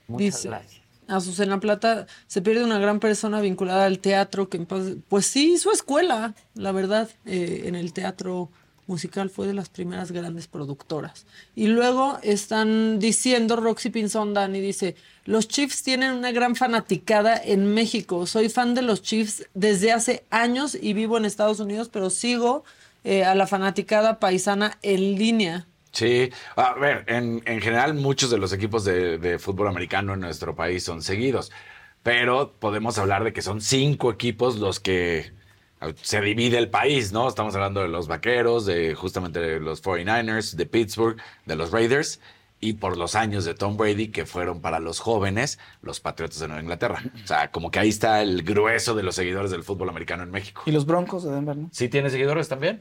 Muchas 0.06 0.24
Dice, 0.36 0.48
gracias. 0.48 0.80
Azucena 1.08 1.58
Plata, 1.58 2.06
se 2.28 2.40
pierde 2.40 2.62
una 2.62 2.78
gran 2.78 3.00
persona 3.00 3.40
vinculada 3.40 3.86
al 3.86 3.98
teatro 3.98 4.48
que 4.48 4.58
en 4.58 4.66
paz- 4.66 4.94
pues 5.08 5.26
sí, 5.26 5.58
su 5.58 5.72
escuela, 5.72 6.34
la 6.54 6.70
verdad, 6.70 7.08
eh, 7.26 7.62
en 7.64 7.74
el 7.74 7.92
teatro 7.92 8.48
musical 8.86 9.28
fue 9.30 9.48
de 9.48 9.54
las 9.54 9.68
primeras 9.68 10.12
grandes 10.12 10.46
productoras. 10.46 11.26
Y 11.56 11.66
luego 11.66 12.18
están 12.22 13.00
diciendo, 13.00 13.56
Roxy 13.56 13.90
Pinzón 13.90 14.34
Dani 14.34 14.60
dice, 14.60 14.94
los 15.30 15.46
Chiefs 15.46 15.84
tienen 15.84 16.12
una 16.12 16.32
gran 16.32 16.56
fanaticada 16.56 17.40
en 17.40 17.72
México. 17.72 18.26
Soy 18.26 18.48
fan 18.48 18.74
de 18.74 18.82
los 18.82 19.00
Chiefs 19.00 19.46
desde 19.54 19.92
hace 19.92 20.24
años 20.30 20.76
y 20.78 20.92
vivo 20.92 21.16
en 21.16 21.24
Estados 21.24 21.60
Unidos, 21.60 21.88
pero 21.88 22.10
sigo 22.10 22.64
eh, 23.04 23.24
a 23.24 23.36
la 23.36 23.46
fanaticada 23.46 24.18
paisana 24.18 24.76
en 24.82 25.14
línea. 25.14 25.68
Sí, 25.92 26.30
a 26.56 26.74
ver, 26.74 27.04
en, 27.06 27.42
en 27.46 27.60
general 27.60 27.94
muchos 27.94 28.30
de 28.30 28.38
los 28.38 28.52
equipos 28.52 28.84
de, 28.84 29.18
de 29.18 29.38
fútbol 29.38 29.68
americano 29.68 30.14
en 30.14 30.20
nuestro 30.20 30.56
país 30.56 30.82
son 30.82 31.00
seguidos, 31.00 31.52
pero 32.02 32.52
podemos 32.58 32.98
hablar 32.98 33.22
de 33.22 33.32
que 33.32 33.40
son 33.40 33.60
cinco 33.60 34.10
equipos 34.10 34.56
los 34.56 34.80
que 34.80 35.32
eh, 35.80 35.94
se 36.02 36.20
divide 36.20 36.58
el 36.58 36.70
país, 36.70 37.12
¿no? 37.12 37.28
Estamos 37.28 37.54
hablando 37.54 37.82
de 37.82 37.88
los 37.88 38.08
Vaqueros, 38.08 38.66
de 38.66 38.96
justamente 38.96 39.60
los 39.60 39.80
49ers, 39.80 40.56
de 40.56 40.66
Pittsburgh, 40.66 41.18
de 41.46 41.54
los 41.54 41.70
Raiders 41.70 42.18
y 42.62 42.74
por 42.74 42.96
los 42.98 43.14
años 43.14 43.44
de 43.46 43.54
Tom 43.54 43.76
Brady 43.78 44.08
que 44.08 44.26
fueron 44.26 44.60
para 44.60 44.80
los 44.80 45.00
jóvenes, 45.00 45.58
los 45.80 46.00
Patriotas 46.00 46.38
de 46.40 46.48
Nueva 46.48 46.62
Inglaterra. 46.62 47.02
O 47.24 47.26
sea, 47.26 47.50
como 47.50 47.70
que 47.70 47.78
ahí 47.78 47.88
está 47.88 48.20
el 48.22 48.42
grueso 48.42 48.94
de 48.94 49.02
los 49.02 49.14
seguidores 49.14 49.50
del 49.50 49.62
fútbol 49.64 49.88
americano 49.88 50.22
en 50.24 50.30
México. 50.30 50.62
Y 50.66 50.70
los 50.72 50.84
Broncos 50.84 51.24
de 51.24 51.30
Denver, 51.32 51.56
¿no? 51.56 51.68
¿Sí 51.72 51.88
tiene 51.88 52.10
seguidores 52.10 52.48
también? 52.48 52.80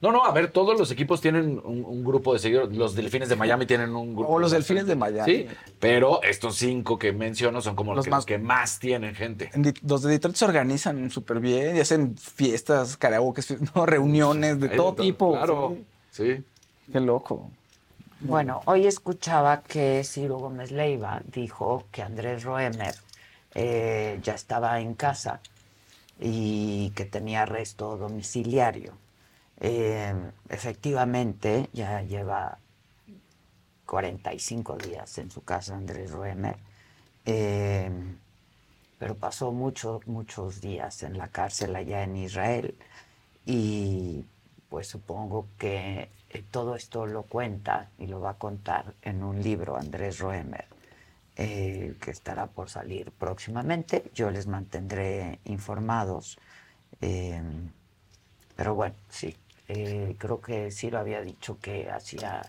No, 0.00 0.12
no, 0.12 0.24
a 0.26 0.30
ver, 0.30 0.52
todos 0.52 0.78
los 0.78 0.90
equipos 0.90 1.20
tienen 1.22 1.60
un, 1.64 1.82
un 1.84 2.04
grupo 2.04 2.34
de 2.34 2.38
seguidores. 2.38 2.76
Los 2.76 2.94
Delfines 2.94 3.28
de 3.30 3.34
Miami 3.34 3.66
tienen 3.66 3.96
un 3.96 4.14
grupo. 4.14 4.30
O 4.34 4.38
los 4.38 4.52
Delfines 4.52 4.86
de 4.86 4.94
Miami. 4.94 5.32
Sí, 5.32 5.46
pero 5.80 6.22
estos 6.22 6.56
cinco 6.56 6.98
que 6.98 7.12
menciono 7.12 7.60
son 7.62 7.74
como 7.74 7.94
los, 7.94 7.98
Los 7.98 8.04
que, 8.04 8.10
más- 8.10 8.18
los 8.18 8.26
que 8.26 8.38
más 8.38 8.78
tienen 8.78 9.14
gente. 9.14 9.50
Los 9.82 10.02
de 10.02 10.10
Detroit 10.10 10.36
se 10.36 10.44
organizan 10.44 11.10
súper 11.10 11.40
bien 11.40 11.76
y 11.76 11.80
hacen 11.80 12.16
fiestas, 12.16 12.96
karaoke, 12.96 13.42
no, 13.74 13.86
reuniones 13.86 14.60
de 14.60 14.68
Hay 14.70 14.76
todo 14.76 14.90
de 14.90 14.96
todo, 14.96 15.02
tipo. 15.04 15.32
claro, 15.32 15.76
sí. 16.12 16.44
Qué 16.92 17.00
loco. 17.00 17.50
Bueno, 18.20 18.62
hoy 18.64 18.86
escuchaba 18.86 19.62
que 19.62 20.02
Ciro 20.02 20.38
Gómez 20.38 20.70
Leiva 20.70 21.20
dijo 21.26 21.84
que 21.92 22.02
Andrés 22.02 22.44
Roemer 22.44 22.94
eh, 23.54 24.18
ya 24.22 24.34
estaba 24.34 24.80
en 24.80 24.94
casa 24.94 25.40
y 26.18 26.90
que 26.96 27.04
tenía 27.04 27.42
arresto 27.42 27.98
domiciliario. 27.98 28.94
Eh, 29.60 30.14
efectivamente, 30.48 31.68
ya 31.74 32.00
lleva 32.02 32.58
45 33.84 34.76
días 34.78 35.18
en 35.18 35.30
su 35.30 35.44
casa 35.44 35.76
Andrés 35.76 36.10
Roemer, 36.10 36.56
eh, 37.26 37.90
pero 38.98 39.14
pasó 39.14 39.52
muchos, 39.52 40.06
muchos 40.06 40.62
días 40.62 41.02
en 41.02 41.18
la 41.18 41.28
cárcel 41.28 41.76
allá 41.76 42.02
en 42.02 42.16
Israel 42.16 42.74
y 43.44 44.24
pues 44.70 44.88
supongo 44.88 45.48
que 45.58 46.08
todo 46.42 46.74
esto 46.76 47.06
lo 47.06 47.22
cuenta 47.22 47.90
y 47.98 48.06
lo 48.06 48.20
va 48.20 48.30
a 48.30 48.34
contar 48.34 48.94
en 49.02 49.22
un 49.22 49.42
libro 49.42 49.76
Andrés 49.76 50.18
Roemer, 50.18 50.66
eh, 51.36 51.94
que 52.00 52.10
estará 52.10 52.46
por 52.46 52.70
salir 52.70 53.12
próximamente. 53.12 54.10
Yo 54.14 54.30
les 54.30 54.46
mantendré 54.46 55.40
informados. 55.44 56.38
eh, 57.00 57.42
pero 58.56 58.74
bueno, 58.74 58.94
sí, 59.10 59.36
eh, 59.68 60.16
creo 60.18 60.40
que 60.40 60.70
sí 60.70 60.90
lo 60.90 60.98
había 60.98 61.20
dicho 61.20 61.58
que 61.60 61.90
hacía, 61.90 62.42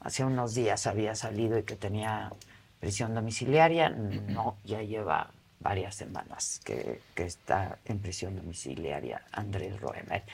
hacía 0.00 0.26
unos 0.26 0.54
días 0.54 0.86
había 0.86 1.14
salido 1.14 1.58
y 1.58 1.62
que 1.62 1.76
tenía 1.76 2.30
prisión 2.78 3.14
domiciliaria. 3.14 3.88
No, 3.88 4.56
ya 4.64 4.82
lleva 4.82 5.30
varias 5.60 5.94
semanas 5.94 6.60
que, 6.64 7.00
que 7.14 7.24
está 7.24 7.78
en 7.86 8.00
prisión 8.00 8.36
domiciliaria 8.36 9.22
Andrés 9.32 9.80
Roemer. 9.80 10.24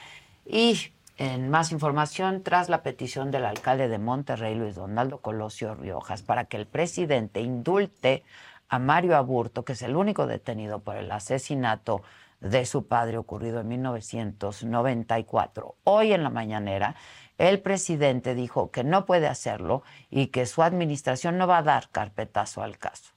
Y 0.44 0.92
en 1.16 1.48
más 1.48 1.72
información, 1.72 2.42
tras 2.42 2.68
la 2.68 2.82
petición 2.82 3.30
del 3.30 3.46
alcalde 3.46 3.88
de 3.88 3.98
Monterrey, 3.98 4.54
Luis 4.54 4.74
Donaldo 4.74 5.18
Colosio 5.18 5.74
Riojas, 5.74 6.22
para 6.22 6.44
que 6.44 6.58
el 6.58 6.66
presidente 6.66 7.40
indulte 7.40 8.22
a 8.68 8.78
Mario 8.78 9.16
Aburto, 9.16 9.64
que 9.64 9.72
es 9.72 9.82
el 9.82 9.96
único 9.96 10.26
detenido 10.26 10.80
por 10.80 10.96
el 10.96 11.10
asesinato 11.10 12.02
de 12.40 12.66
su 12.66 12.86
padre 12.86 13.16
ocurrido 13.16 13.60
en 13.60 13.68
1994. 13.68 15.76
Hoy 15.84 16.12
en 16.12 16.22
la 16.22 16.30
mañanera, 16.30 16.96
el 17.38 17.60
presidente 17.60 18.34
dijo 18.34 18.70
que 18.70 18.84
no 18.84 19.06
puede 19.06 19.26
hacerlo 19.26 19.82
y 20.10 20.28
que 20.28 20.46
su 20.46 20.62
administración 20.62 21.38
no 21.38 21.46
va 21.46 21.58
a 21.58 21.62
dar 21.62 21.88
carpetazo 21.90 22.62
al 22.62 22.78
caso. 22.78 23.12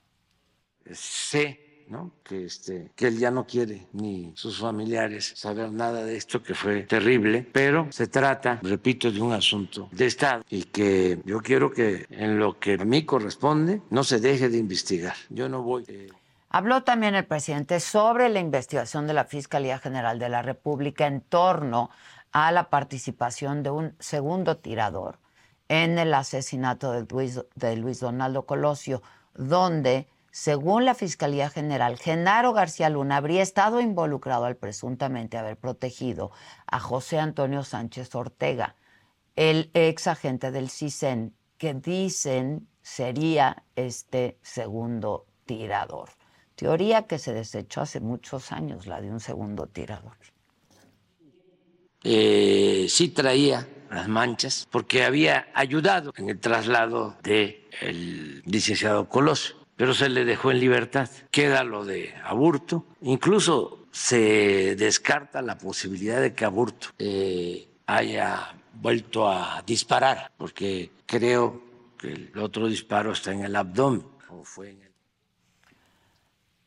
sé 0.92 1.69
¿no? 1.90 2.12
que, 2.24 2.46
este, 2.46 2.92
que 2.96 3.08
él 3.08 3.18
ya 3.18 3.32
no 3.32 3.46
quiere 3.46 3.88
ni 3.94 4.32
sus 4.36 4.60
familiares 4.60 5.34
saber 5.36 5.72
nada 5.72 6.04
de 6.04 6.16
esto, 6.16 6.42
que 6.42 6.54
fue 6.54 6.84
terrible, 6.84 7.48
pero 7.52 7.88
se 7.92 8.08
trata, 8.08 8.60
repito, 8.64 9.12
de 9.12 9.22
un 9.22 9.34
asunto 9.34 9.90
de 9.92 10.06
Estado 10.06 10.44
y 10.50 10.64
que 10.64 11.20
yo 11.26 11.40
quiero 11.42 11.72
que 11.72 12.06
en 12.10 12.40
lo 12.40 12.60
que 12.60 12.74
a 12.74 12.86
mí 12.86 13.06
corresponde 13.06 13.82
no 13.90 14.04
se 14.04 14.20
deje 14.20 14.50
de 14.50 14.58
investigar. 14.58 15.16
Yo 15.30 15.50
no 15.50 15.62
voy... 15.64 15.84
eh, 15.88 16.10
Habló 16.52 16.82
también 16.84 17.14
el 17.14 17.26
presidente 17.26 17.80
sobre 17.80 18.28
la 18.30 18.40
investigación 18.40 19.06
de 19.06 19.14
la 19.14 19.26
Fiscalía 19.26 19.78
General 19.78 20.18
de 20.18 20.30
la 20.30 20.42
República 20.42 21.06
en 21.06 21.22
torno 21.22 21.92
a 22.32 22.52
la 22.52 22.70
participación 22.72 23.62
de 23.62 23.70
un 23.70 23.96
segundo 24.00 24.58
tirador 24.58 25.20
en 25.68 26.00
el 26.00 26.12
asesinato 26.14 26.92
de 26.92 27.06
Luis, 27.08 27.40
de 27.54 27.76
Luis 27.76 28.00
Donaldo 28.00 28.48
Colosio, 28.48 29.04
donde, 29.36 30.08
según 30.32 30.86
la 30.86 30.96
Fiscalía 30.96 31.50
General, 31.50 31.98
Genaro 31.98 32.54
García 32.54 32.90
Luna 32.90 33.18
habría 33.18 33.42
estado 33.42 33.82
involucrado 33.82 34.46
al 34.46 34.56
presuntamente 34.56 35.38
haber 35.38 35.58
protegido 35.58 36.32
a 36.68 36.80
José 36.80 37.20
Antonio 37.20 37.64
Sánchez 37.64 38.14
Ortega, 38.16 38.76
el 39.36 39.72
ex 39.74 40.08
agente 40.08 40.52
del 40.52 40.70
CISEN, 40.70 41.36
que 41.58 41.74
dicen 41.74 42.68
sería 42.82 43.64
este 43.76 44.38
segundo 44.42 45.26
tirador. 45.46 46.10
Teoría 46.56 47.08
que 47.08 47.20
se 47.20 47.34
desechó 47.34 47.82
hace 47.82 48.00
muchos 48.00 48.52
años, 48.52 48.86
la 48.86 49.02
de 49.02 49.10
un 49.10 49.20
segundo 49.20 49.68
tirador. 49.68 50.18
eh, 52.04 52.86
sí 52.90 53.10
traía 53.10 53.68
las 53.90 54.08
manchas 54.08 54.68
porque 54.70 55.04
había 55.04 55.48
ayudado 55.54 56.14
en 56.18 56.30
el 56.30 56.40
traslado 56.40 57.18
del 57.24 58.44
licenciado 58.46 59.10
Colosio, 59.10 59.56
pero 59.80 59.94
se 59.94 60.10
le 60.10 60.26
dejó 60.26 60.52
en 60.52 60.60
libertad. 60.60 61.10
Queda 61.32 61.64
lo 61.64 61.86
de 61.86 62.14
Aburto, 62.26 62.84
incluso 63.00 63.86
se 63.94 64.76
descarta 64.76 65.42
la 65.42 65.58
posibilidad 65.58 66.20
de 66.20 66.34
que 66.34 66.44
Aburto 66.44 66.90
eh, 67.00 67.66
haya 67.86 68.56
vuelto 68.74 69.30
a 69.30 69.64
disparar, 69.66 70.34
porque 70.36 70.92
creo 71.06 71.62
que 71.98 72.10
el 72.10 72.38
otro 72.38 72.68
disparo 72.68 73.14
está 73.14 73.32
en 73.32 73.46
el 73.46 73.56
abdomen 73.56 74.04
o 74.28 74.44
fue 74.44 74.72
en 74.72 74.82
el 74.82 74.92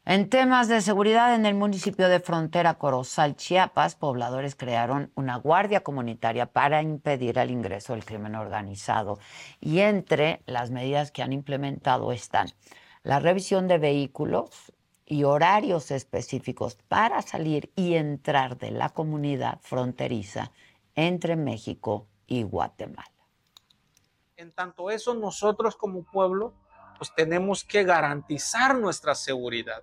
En 0.06 0.30
temas 0.30 0.68
de 0.68 0.80
seguridad 0.80 1.34
en 1.34 1.44
el 1.44 1.54
municipio 1.54 2.08
de 2.08 2.18
Frontera 2.18 2.78
Corozal, 2.78 3.36
Chiapas, 3.36 3.94
pobladores 3.94 4.54
crearon 4.54 5.12
una 5.16 5.36
guardia 5.36 5.82
comunitaria 5.82 6.46
para 6.46 6.80
impedir 6.80 7.36
el 7.36 7.50
ingreso 7.50 7.92
del 7.92 8.06
crimen 8.06 8.36
organizado. 8.36 9.18
Y 9.60 9.80
entre 9.80 10.40
las 10.46 10.70
medidas 10.70 11.10
que 11.10 11.22
han 11.22 11.34
implementado 11.34 12.10
están 12.10 12.48
la 13.02 13.18
revisión 13.18 13.68
de 13.68 13.78
vehículos 13.78 14.72
y 15.04 15.24
horarios 15.24 15.90
específicos 15.90 16.76
para 16.88 17.22
salir 17.22 17.70
y 17.76 17.94
entrar 17.94 18.56
de 18.56 18.70
la 18.70 18.90
comunidad 18.90 19.58
fronteriza 19.60 20.52
entre 20.94 21.36
México 21.36 22.06
y 22.26 22.44
Guatemala. 22.44 23.10
En 24.36 24.52
tanto 24.52 24.90
eso, 24.90 25.14
nosotros 25.14 25.76
como 25.76 26.02
pueblo, 26.04 26.54
pues 26.96 27.12
tenemos 27.14 27.64
que 27.64 27.84
garantizar 27.84 28.78
nuestra 28.78 29.14
seguridad 29.14 29.82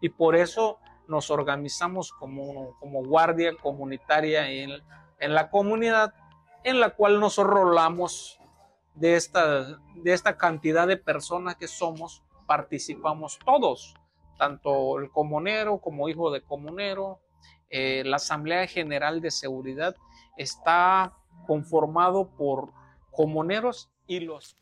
y 0.00 0.08
por 0.08 0.36
eso 0.36 0.78
nos 1.06 1.30
organizamos 1.30 2.12
como, 2.12 2.76
como 2.80 3.04
guardia 3.04 3.56
comunitaria 3.56 4.48
en, 4.50 4.70
en, 5.18 5.34
la 5.34 5.50
comunidad, 5.50 6.14
en 6.64 6.80
la 6.80 6.90
cual 6.90 7.20
nos 7.20 7.36
rolamos 7.36 8.38
de 8.94 9.16
esta, 9.16 9.78
de 9.94 10.12
esta 10.12 10.36
cantidad 10.36 10.86
de 10.86 10.96
personas 10.96 11.56
que 11.56 11.68
somos, 11.68 12.22
participamos 12.46 13.38
todos, 13.44 13.94
tanto 14.38 14.98
el 14.98 15.10
comunero 15.10 15.78
como 15.78 16.08
hijo 16.08 16.30
de 16.30 16.42
comunero. 16.42 17.20
Eh, 17.68 18.02
la 18.04 18.16
Asamblea 18.16 18.66
General 18.66 19.20
de 19.20 19.30
Seguridad 19.30 19.96
está 20.36 21.14
conformado 21.46 22.28
por 22.36 22.72
comuneros 23.10 23.90
y 24.06 24.20
los 24.20 24.56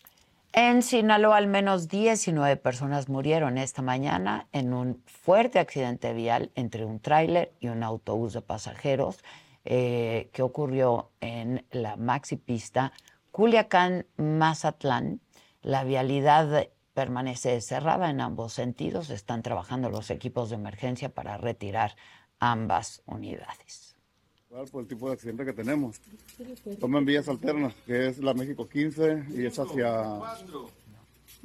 en 0.57 0.83
Sinaloa, 0.83 1.39
al 1.39 1.49
menos 1.49 1.89
19 1.89 2.57
personas 2.57 3.09
murieron 3.09 3.59
esta 3.59 3.83
mañana 3.83 4.47
en 4.53 4.73
un 4.73 5.03
fuerte 5.05 5.59
accidente 5.59 6.13
vial 6.13 6.53
entre 6.55 6.85
un 6.85 7.01
tráiler 7.01 7.53
y 7.59 7.67
un 7.67 7.83
autobús 7.83 8.35
de 8.35 8.41
pasajeros 8.41 9.19
eh, 9.65 10.31
que 10.33 10.43
ocurrió 10.43 11.11
en 11.21 11.67
la 11.73 11.97
maxi 11.97 12.37
pista 12.37 12.93
Culiacán-Mazatlán. 13.33 15.19
La 15.61 15.83
vialidad 15.83 16.69
permanece 16.95 17.61
cerrada 17.61 18.09
en 18.11 18.21
ambos 18.21 18.55
sentidos. 18.55 19.11
Están 19.11 19.43
trabajando 19.43 19.91
los 19.91 20.11
equipos 20.11 20.51
de 20.51 20.57
emergencia 20.57 21.11
para 21.11 21.37
retirar 21.37 21.97
ambas 22.39 23.03
unidades 23.07 23.95
por 24.71 24.83
el 24.83 24.89
tipo 24.89 25.09
de 25.09 25.15
accidente 25.15 25.45
que 25.45 25.53
tenemos. 25.53 26.01
Tomen 26.79 27.05
vías 27.05 27.29
alternas, 27.29 27.75
que 27.87 28.09
es 28.09 28.19
la 28.19 28.35
México 28.35 28.69
15 28.69 29.25
y 29.31 29.47
es 29.47 29.59
hacia 29.59 30.21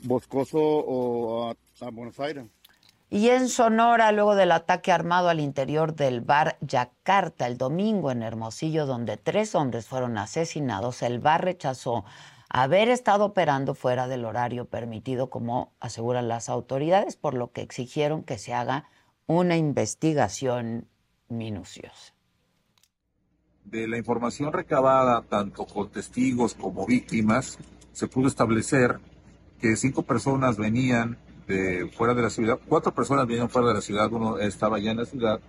Boscoso 0.03 0.59
o 0.59 1.49
a, 1.49 1.89
Buenos 1.89 2.19
Aires. 2.19 2.45
Y 3.09 3.29
en 3.29 3.49
Sonora, 3.49 4.11
luego 4.11 4.35
del 4.35 4.51
ataque 4.51 4.91
armado 4.91 5.29
al 5.29 5.39
interior 5.39 5.95
del 5.95 6.21
bar 6.21 6.57
Yakarta 6.61 7.47
el 7.47 7.57
domingo 7.57 8.11
en 8.11 8.21
Hermosillo, 8.21 8.85
donde 8.85 9.17
tres 9.17 9.55
hombres 9.55 9.87
fueron 9.87 10.19
asesinados, 10.19 11.01
el 11.01 11.17
bar 11.17 11.43
rechazó 11.43 12.05
haber 12.49 12.89
estado 12.89 13.25
operando 13.25 13.75
fuera 13.75 14.07
del 14.07 14.25
horario 14.25 14.65
permitido, 14.65 15.29
como 15.29 15.73
aseguran 15.79 16.27
las 16.27 16.49
autoridades, 16.49 17.15
por 17.15 17.35
lo 17.35 17.51
que 17.51 17.61
exigieron 17.61 18.23
que 18.23 18.37
se 18.37 18.53
haga 18.53 18.89
una 19.27 19.55
investigación 19.55 20.87
minuciosa. 21.29 22.13
De 23.63 23.87
la 23.87 23.97
información 23.97 24.51
recabada 24.51 25.21
tanto 25.21 25.65
con 25.65 25.89
testigos 25.89 26.55
como 26.55 26.87
víctimas, 26.87 27.59
se 27.91 28.07
pudo 28.07 28.27
establecer 28.27 28.99
que 29.61 29.75
cinco 29.75 30.01
personas 30.01 30.57
venían 30.57 31.19
de 31.47 31.87
fuera 31.95 32.15
de 32.15 32.23
la 32.23 32.29
ciudad, 32.31 32.59
cuatro 32.67 32.93
personas 32.93 33.27
venían 33.27 33.49
fuera 33.49 33.67
de 33.67 33.73
la 33.75 33.81
ciudad, 33.81 34.11
uno 34.11 34.39
estaba 34.39 34.79
ya 34.79 34.91
en 34.91 34.97
la 34.97 35.05
ciudad, 35.05 35.39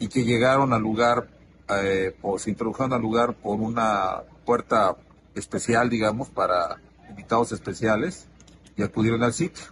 y 0.00 0.08
que 0.08 0.24
llegaron 0.24 0.72
al 0.72 0.82
lugar, 0.82 1.28
eh, 1.68 2.16
o 2.22 2.38
se 2.38 2.50
introdujeron 2.50 2.92
al 2.92 3.02
lugar 3.02 3.34
por 3.34 3.60
una 3.60 4.22
puerta 4.44 4.96
especial, 5.34 5.90
digamos, 5.90 6.28
para 6.28 6.78
invitados 7.08 7.52
especiales, 7.52 8.28
y 8.76 8.82
acudieron 8.82 9.22
al 9.22 9.32
sitio. 9.32 9.64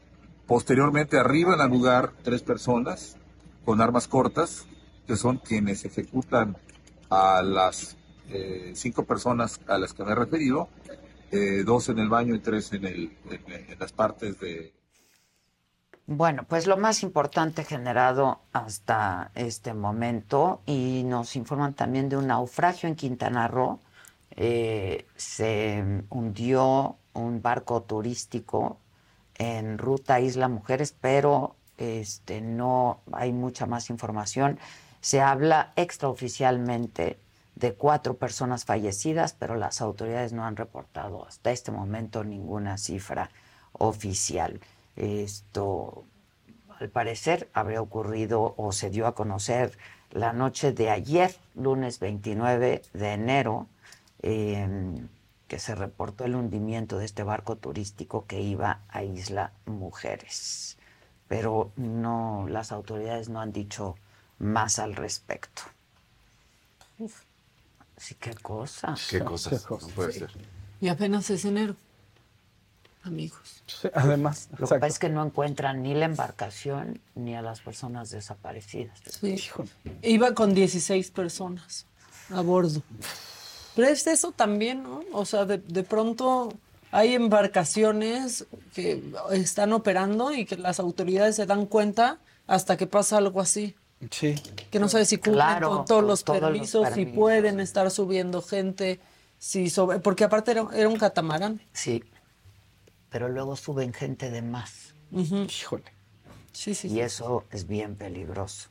Posteriormente 0.47 1.19
arriban 1.19 1.61
al 1.61 1.71
lugar 1.71 2.13
tres 2.23 2.43
personas 2.43 3.17
con 3.65 3.81
armas 3.81 4.09
cortas, 4.09 4.67
que 5.07 5.17
son 5.17 5.39
quienes 5.39 5.85
ejecutan 5.85 6.57
a 7.09 7.43
las 7.43 7.97
eh, 8.29 8.73
cinco 8.75 9.05
personas 9.05 9.61
a 9.67 9.79
las 9.79 9.93
que 9.93 10.05
me 10.05 10.13
he 10.13 10.15
referido, 10.15 10.69
eh, 11.31 11.63
dos 11.65 11.89
en 11.89 11.99
el 11.99 12.09
baño 12.09 12.35
y 12.35 12.41
tres 12.41 12.73
en, 12.73 12.85
el, 12.85 13.17
en, 13.29 13.79
las 13.79 13.93
partes 13.93 14.39
de... 14.41 14.73
Bueno, 16.07 16.45
pues 16.49 16.67
lo 16.67 16.77
más 16.77 17.05
importante 17.05 17.65
generado 17.65 18.41
hasta 18.53 19.31
este 19.37 19.75
momento 19.75 20.63
y 20.67 21.03
nos 21.05 21.37
informan 21.37 21.75
también 21.75 22.09
de 22.09 22.17
un 22.17 22.27
naufragio 22.27 22.89
en 22.89 22.97
Quintana 22.97 23.47
Roo. 23.47 23.81
Eh, 24.37 25.07
se 25.17 25.85
hundió 26.09 26.97
un 27.15 27.43
barco 27.43 27.83
turístico 27.83 28.79
en 29.37 29.79
ruta 29.79 30.21
Isla 30.21 30.49
Mujeres, 30.49 30.95
pero 31.01 31.57
este, 31.79 32.41
no 32.41 33.01
hay 33.13 33.33
mucha 33.33 33.67
más 33.67 33.91
información. 33.91 34.59
Se 35.01 35.21
habla 35.21 35.73
extraoficialmente 35.77 37.19
de 37.55 37.75
cuatro 37.75 38.15
personas 38.15 38.65
fallecidas, 38.65 39.35
pero 39.39 39.55
las 39.55 39.81
autoridades 39.81 40.33
no 40.33 40.45
han 40.45 40.57
reportado 40.57 41.27
hasta 41.27 41.51
este 41.51 41.71
momento 41.71 42.25
ninguna 42.25 42.79
cifra 42.79 43.31
oficial. 43.73 44.61
Esto, 44.97 46.05
al 46.79 46.89
parecer, 46.91 47.49
habría 47.53 47.81
ocurrido 47.81 48.55
o 48.57 48.73
se 48.73 48.91
dio 48.91 49.07
a 49.07 49.15
conocer 49.15 49.79
la 50.11 50.33
noche 50.33 50.73
de 50.73 50.91
ayer, 50.91 51.35
lunes 51.55 52.01
29 52.01 52.83
de 52.93 53.13
enero, 53.13 53.69
que 54.23 55.59
se 55.59 55.75
reportó 55.75 56.25
el 56.25 56.37
hundimiento 56.37 56.99
de 56.99 57.05
este 57.05 57.23
barco 57.23 57.57
turístico 57.57 58.27
que 58.27 58.41
iba 58.41 58.81
a 58.89 59.03
Isla 59.03 59.53
Mujeres. 59.67 60.77
Pero 61.29 61.73
no, 61.77 62.47
las 62.49 62.73
autoridades 62.73 63.29
no 63.29 63.41
han 63.41 63.53
dicho 63.53 63.97
más 64.39 64.79
al 64.79 64.95
respecto. 64.95 65.63
Sí, 67.97 68.15
qué 68.15 68.35
cosa. 68.35 68.95
Qué 69.09 69.21
cosas. 69.21 69.67
puede 69.95 70.13
ser. 70.13 70.31
Y 70.81 70.89
apenas 70.89 71.29
es 71.31 71.45
enero, 71.45 71.77
amigos. 73.03 73.63
además. 73.95 74.49
Lo 74.53 74.67
que 74.67 74.75
pasa 74.75 74.87
es 74.87 74.99
que 74.99 75.09
no 75.09 75.25
encuentran 75.25 75.83
ni 75.83 75.95
la 75.95 76.07
embarcación 76.07 77.01
ni 77.15 77.35
a 77.35 77.43
las 77.43 77.61
personas 77.61 78.11
desaparecidas. 78.11 78.99
Sí. 79.21 79.37
Iba 80.03 80.35
con 80.35 80.55
16 80.55 81.11
personas 81.11 81.87
a 82.31 82.41
bordo. 82.41 82.83
Pero 83.77 83.89
es 83.89 84.07
eso 84.07 84.33
también, 84.33 84.83
¿no? 84.83 85.03
O 85.13 85.25
sea, 85.25 85.45
de, 85.45 85.59
de 85.59 85.83
pronto 85.83 86.53
hay 86.91 87.15
embarcaciones 87.15 88.47
que 88.75 89.03
están 89.31 89.73
operando 89.73 90.33
y 90.33 90.45
que 90.45 90.57
las 90.57 90.81
autoridades 90.81 91.37
se 91.37 91.47
dan 91.47 91.67
cuenta 91.67 92.19
hasta 92.47 92.77
que 92.77 92.87
pasa 92.87 93.19
algo 93.19 93.41
así. 93.41 93.77
Sí. 94.11 94.35
Que 94.71 94.79
no 94.79 94.89
sabe 94.89 95.05
si 95.05 95.19
cumplen 95.19 95.61
con 95.63 95.85
todos, 95.85 96.03
los, 96.03 96.25
permisos, 96.25 96.89
si 96.95 97.07
pueden 97.07 97.61
estar 97.61 97.91
subiendo 97.91 98.43
gente, 98.43 98.99
si 99.39 99.69
sobre, 99.69 100.01
porque 100.01 100.25
aparte 100.25 100.53
era, 100.53 100.89
un 100.89 100.97
catamarán. 100.97 101.61
Sí. 101.73 102.03
Pero 103.11 103.29
luego 103.29 103.57
suben 103.57 103.93
gente 103.93 104.31
de 104.31 104.43
más. 104.43 104.95
Híjole. 105.13 105.85
Sí, 106.53 106.75
sí. 106.75 106.89
Y 106.89 107.01
eso 107.01 107.45
es 107.51 107.67
bien 107.67 107.95
peligroso. 107.95 108.69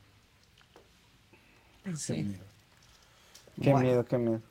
Sí. 1.96 2.36
Qué 3.62 3.74
miedo, 3.74 4.04
qué 4.04 4.18
miedo. 4.18 4.40
¿Qué 4.40 4.49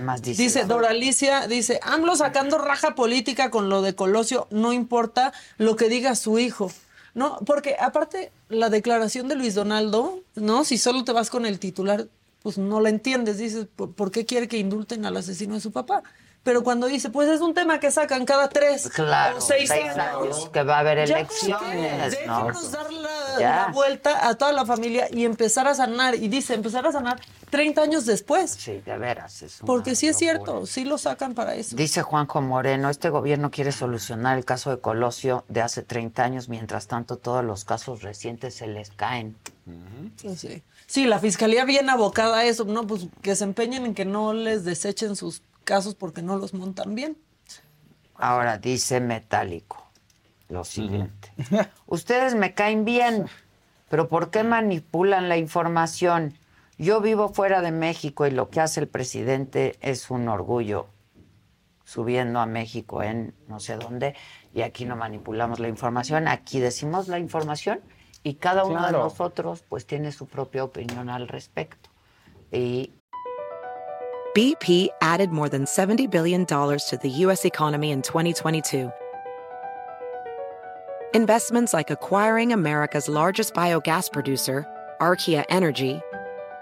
más 0.00 0.22
dice? 0.22 0.42
Dice 0.42 0.64
Dora 0.64 0.90
Alicia, 0.90 1.46
dice, 1.46 1.80
AMLO 1.82 2.14
sacando 2.16 2.58
raja 2.58 2.94
política 2.94 3.50
con 3.50 3.68
lo 3.68 3.80
de 3.80 3.94
Colosio, 3.94 4.46
no 4.50 4.72
importa 4.72 5.32
lo 5.56 5.76
que 5.76 5.88
diga 5.88 6.14
su 6.14 6.38
hijo. 6.38 6.70
No, 7.14 7.38
porque 7.46 7.76
aparte 7.80 8.30
la 8.48 8.68
declaración 8.68 9.28
de 9.28 9.34
Luis 9.34 9.54
Donaldo, 9.54 10.20
¿no? 10.34 10.64
Si 10.64 10.78
solo 10.78 11.04
te 11.04 11.12
vas 11.12 11.30
con 11.30 11.46
el 11.46 11.58
titular, 11.58 12.06
pues 12.42 12.58
no 12.58 12.80
la 12.80 12.90
entiendes. 12.90 13.38
Dices, 13.38 13.66
¿por 13.74 14.10
qué 14.10 14.24
quiere 14.24 14.46
que 14.46 14.58
indulten 14.58 15.04
al 15.04 15.16
asesino 15.16 15.54
de 15.54 15.60
su 15.60 15.72
papá? 15.72 16.02
Pero 16.44 16.62
cuando 16.62 16.86
dice, 16.86 17.10
pues 17.10 17.28
es 17.28 17.40
un 17.40 17.52
tema 17.52 17.80
que 17.80 17.90
sacan 17.90 18.24
cada 18.24 18.48
tres 18.48 18.88
claro, 18.90 19.38
o 19.38 19.40
seis, 19.40 19.70
años, 19.70 20.48
que 20.52 20.62
va 20.62 20.76
a 20.76 20.78
haber 20.80 20.98
elecciones. 20.98 22.12
Déjenos 22.12 22.72
dar 22.72 22.92
la, 22.92 23.70
vuelta 23.72 24.28
a 24.28 24.34
toda 24.34 24.52
la 24.52 24.64
familia 24.64 25.08
y 25.10 25.24
empezar 25.24 25.66
a 25.66 25.74
sanar. 25.74 26.14
Y 26.14 26.28
dice, 26.28 26.54
empezar 26.54 26.86
a 26.86 26.92
sanar 26.92 27.20
30 27.50 27.82
años 27.82 28.06
después. 28.06 28.50
Sí, 28.50 28.80
de 28.84 28.98
veras. 28.98 29.42
Es 29.42 29.60
Porque 29.64 29.94
sí 29.94 30.08
es 30.08 30.16
cierto, 30.16 30.66
sí 30.66 30.84
lo 30.84 30.98
sacan 30.98 31.34
para 31.34 31.54
eso. 31.54 31.76
Dice 31.76 32.02
Juanjo 32.02 32.40
Moreno, 32.40 32.90
este 32.90 33.10
gobierno 33.10 33.50
quiere 33.50 33.72
solucionar 33.72 34.38
el 34.38 34.44
caso 34.44 34.70
de 34.70 34.80
Colosio 34.80 35.44
de 35.48 35.62
hace 35.62 35.82
30 35.82 36.24
años, 36.24 36.48
mientras 36.48 36.86
tanto 36.86 37.16
todos 37.16 37.44
los 37.44 37.64
casos 37.64 38.02
recientes 38.02 38.54
se 38.54 38.66
les 38.66 38.90
caen. 38.90 39.36
sí, 40.16 40.36
sí. 40.36 40.62
sí, 40.86 41.06
la 41.06 41.18
fiscalía 41.18 41.64
viene 41.64 41.90
abocada 41.90 42.38
a 42.38 42.44
eso, 42.44 42.64
¿no? 42.64 42.86
Pues 42.86 43.08
que 43.22 43.36
se 43.36 43.44
empeñen 43.44 43.86
en 43.86 43.94
que 43.94 44.04
no 44.04 44.32
les 44.32 44.64
desechen 44.64 45.16
sus 45.16 45.42
casos 45.64 45.94
porque 45.94 46.22
no 46.22 46.36
los 46.36 46.54
montan 46.54 46.94
bien. 46.94 47.16
Ahora 48.14 48.58
dice 48.58 49.00
Metálico. 49.00 49.90
lo 50.48 50.64
siguiente. 50.64 51.32
Ustedes 51.86 52.34
me 52.34 52.54
caen 52.54 52.84
bien, 52.84 53.26
pero 53.88 54.08
¿por 54.08 54.30
qué 54.30 54.42
manipulan 54.42 55.28
la 55.28 55.36
información? 55.36 56.34
Yo 56.78 57.00
vivo 57.00 57.28
fuera 57.28 57.60
de 57.60 57.72
México 57.72 58.24
y 58.24 58.30
lo 58.30 58.50
que 58.50 58.60
hace 58.60 58.78
el 58.78 58.86
presidente 58.86 59.76
es 59.80 60.10
un 60.10 60.28
orgullo 60.28 60.86
subiendo 61.82 62.38
a 62.38 62.46
México 62.46 63.02
en 63.02 63.34
no 63.48 63.58
sé 63.58 63.76
dónde 63.76 64.14
y 64.54 64.62
aquí 64.62 64.84
no 64.84 64.94
manipulamos 64.94 65.58
la 65.58 65.66
información, 65.66 66.28
aquí 66.28 66.60
decimos 66.60 67.08
la 67.08 67.18
información 67.18 67.80
y 68.22 68.34
cada 68.34 68.64
uno 68.64 68.86
de 68.86 68.92
nosotros 68.92 69.64
pues 69.68 69.86
tiene 69.86 70.12
su 70.12 70.26
propia 70.26 70.62
opinión 70.62 71.10
al 71.10 71.26
respecto. 71.26 71.90
Y 72.52 72.92
BP 74.36 74.90
added 75.00 75.30
more 75.30 75.48
than 75.48 75.64
$70 75.64 76.08
billion 76.08 76.46
to 76.46 76.98
the 77.02 77.10
U.S. 77.26 77.44
economy 77.44 77.90
in 77.90 78.02
2022. 78.02 78.92
Investments 81.12 81.72
like 81.74 81.90
acquiring 81.90 82.52
America's 82.52 83.08
largest 83.08 83.52
biogas 83.52 84.12
producer, 84.12 84.64
Archaea 85.00 85.44
Energy, 85.48 86.00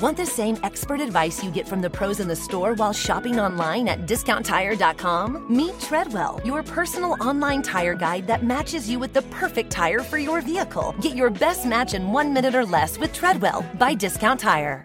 Want 0.00 0.16
the 0.16 0.24
same 0.26 0.56
expert 0.62 1.00
advice 1.00 1.42
you 1.42 1.50
get 1.50 1.66
from 1.66 1.80
the 1.80 1.90
pros 1.90 2.20
in 2.20 2.28
the 2.28 2.36
store 2.36 2.72
while 2.74 2.92
shopping 2.92 3.40
online 3.40 3.88
at 3.88 4.06
discounttire.com? 4.06 5.46
Meet 5.50 5.80
Treadwell, 5.80 6.40
your 6.44 6.62
personal 6.62 7.16
online 7.20 7.62
tire 7.62 7.96
guide 7.96 8.24
that 8.28 8.44
matches 8.44 8.88
you 8.88 9.00
with 9.00 9.12
the 9.12 9.22
perfect 9.22 9.72
tire 9.72 10.04
for 10.04 10.16
your 10.16 10.40
vehicle. 10.40 10.94
Get 11.00 11.16
your 11.16 11.30
best 11.30 11.66
match 11.66 11.94
in 11.94 12.12
one 12.12 12.32
minute 12.32 12.54
or 12.54 12.64
less 12.64 12.96
with 12.96 13.12
Treadwell 13.12 13.64
by 13.74 13.94
Discount 13.94 14.38
Tire. 14.38 14.84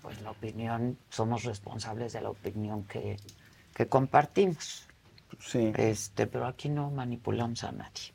pues 0.00 0.22
la 0.22 0.30
opinión, 0.30 0.96
somos 1.10 1.42
responsables 1.42 2.12
de 2.12 2.20
la 2.20 2.30
opinión 2.30 2.84
que, 2.84 3.16
que 3.74 3.88
compartimos. 3.88 4.86
Sí. 5.40 5.72
Este, 5.76 6.28
pero 6.28 6.46
aquí 6.46 6.68
no 6.68 6.92
manipulamos 6.92 7.64
a 7.64 7.72
nadie. 7.72 8.14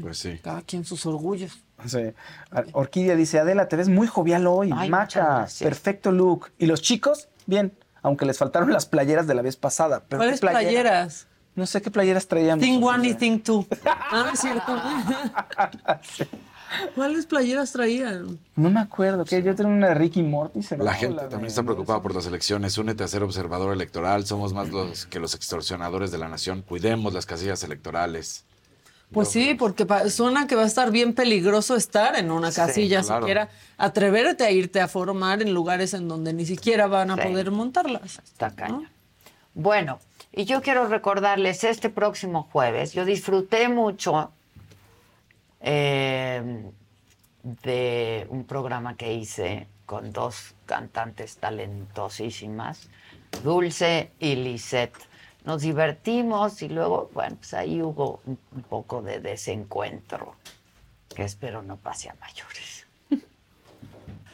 Pues 0.00 0.18
sí. 0.18 0.38
Cada 0.42 0.62
quien 0.62 0.84
sus 0.84 1.06
orgullos. 1.06 1.56
Sí. 1.86 2.12
Orquídea 2.72 3.16
dice, 3.16 3.38
Adela, 3.38 3.68
te 3.68 3.76
ves 3.76 3.88
muy 3.88 4.06
jovial 4.06 4.46
hoy. 4.46 4.70
Ay, 4.74 4.90
Maca, 4.90 5.46
perfecto 5.60 6.10
look. 6.10 6.50
Y 6.58 6.66
los 6.66 6.82
chicos, 6.82 7.28
bien, 7.46 7.72
aunque 8.02 8.26
les 8.26 8.38
faltaron 8.38 8.72
las 8.72 8.86
playeras 8.86 9.26
de 9.26 9.34
la 9.34 9.42
vez 9.42 9.56
pasada. 9.56 10.02
Pero 10.08 10.18
¿Cuáles 10.20 10.40
playeras? 10.40 11.26
No 11.54 11.66
sé 11.66 11.82
qué 11.82 11.90
playeras 11.90 12.28
traían. 12.28 12.60
Thing 12.60 12.82
one 12.82 13.08
y 13.08 13.14
Thing 13.14 13.40
two. 13.40 13.66
Ah, 13.84 14.24
no 14.26 14.32
es 14.32 14.40
cierto. 14.40 14.72
¿Cuáles 16.94 17.26
playeras 17.26 17.72
traían? 17.72 18.38
No 18.54 18.70
me 18.70 18.80
acuerdo, 18.80 19.24
que 19.24 19.42
yo 19.42 19.54
tengo 19.54 19.70
una 19.70 19.88
de 19.88 19.94
Ricky 19.94 20.22
Morty. 20.22 20.62
¿será? 20.62 20.84
La 20.84 20.94
gente 20.94 21.22
también 21.22 21.46
está 21.46 21.62
preocupada 21.62 22.00
por 22.00 22.14
las 22.14 22.26
elecciones. 22.26 22.78
Únete 22.78 23.04
a 23.04 23.08
ser 23.08 23.22
observador 23.22 23.72
electoral. 23.72 24.24
Somos 24.26 24.52
más 24.52 24.68
los 24.68 25.06
que 25.06 25.18
los 25.18 25.34
extorsionadores 25.34 26.10
de 26.10 26.18
la 26.18 26.28
nación. 26.28 26.62
Cuidemos 26.62 27.12
las 27.12 27.26
casillas 27.26 27.62
electorales. 27.64 28.44
Pues 29.12 29.28
sí, 29.30 29.54
porque 29.54 29.86
suena 30.10 30.46
que 30.46 30.54
va 30.54 30.64
a 30.64 30.66
estar 30.66 30.90
bien 30.90 31.14
peligroso 31.14 31.76
estar 31.76 32.14
en 32.16 32.30
una 32.30 32.52
casilla, 32.52 33.00
claro. 33.02 33.22
siquiera 33.22 33.48
atreverte 33.78 34.44
a 34.44 34.50
irte 34.50 34.80
a 34.82 34.88
formar 34.88 35.40
en 35.40 35.54
lugares 35.54 35.94
en 35.94 36.08
donde 36.08 36.34
ni 36.34 36.44
siquiera 36.44 36.86
van 36.88 37.10
a 37.12 37.16
Sí. 37.16 37.22
poder 37.22 37.50
montarlas. 37.50 38.18
Está 38.18 38.50
cañón. 38.50 38.86
Bueno, 39.54 39.98
y 40.30 40.44
yo 40.44 40.60
quiero 40.60 40.86
recordarles 40.88 41.64
este 41.64 41.88
próximo 41.88 42.48
jueves, 42.52 42.92
yo 42.92 43.04
disfruté 43.06 43.68
mucho 43.68 44.30
eh, 45.60 46.62
de 47.42 48.26
un 48.30 48.44
programa 48.44 48.96
que 48.96 49.14
hice 49.14 49.66
con 49.86 50.12
dos 50.12 50.54
cantantes 50.66 51.38
talentosísimas, 51.38 52.88
Dulce 53.42 54.10
y 54.20 54.36
Lisette. 54.36 55.07
Nos 55.48 55.62
divertimos 55.62 56.60
y 56.60 56.68
luego, 56.68 57.08
bueno, 57.14 57.36
pues 57.36 57.54
ahí 57.54 57.80
hubo 57.80 58.20
un, 58.26 58.38
un 58.54 58.62
poco 58.64 59.00
de 59.00 59.18
desencuentro, 59.18 60.34
que 61.08 61.22
espero 61.22 61.62
no 61.62 61.78
pase 61.78 62.10
a 62.10 62.14
mayores. 62.20 62.86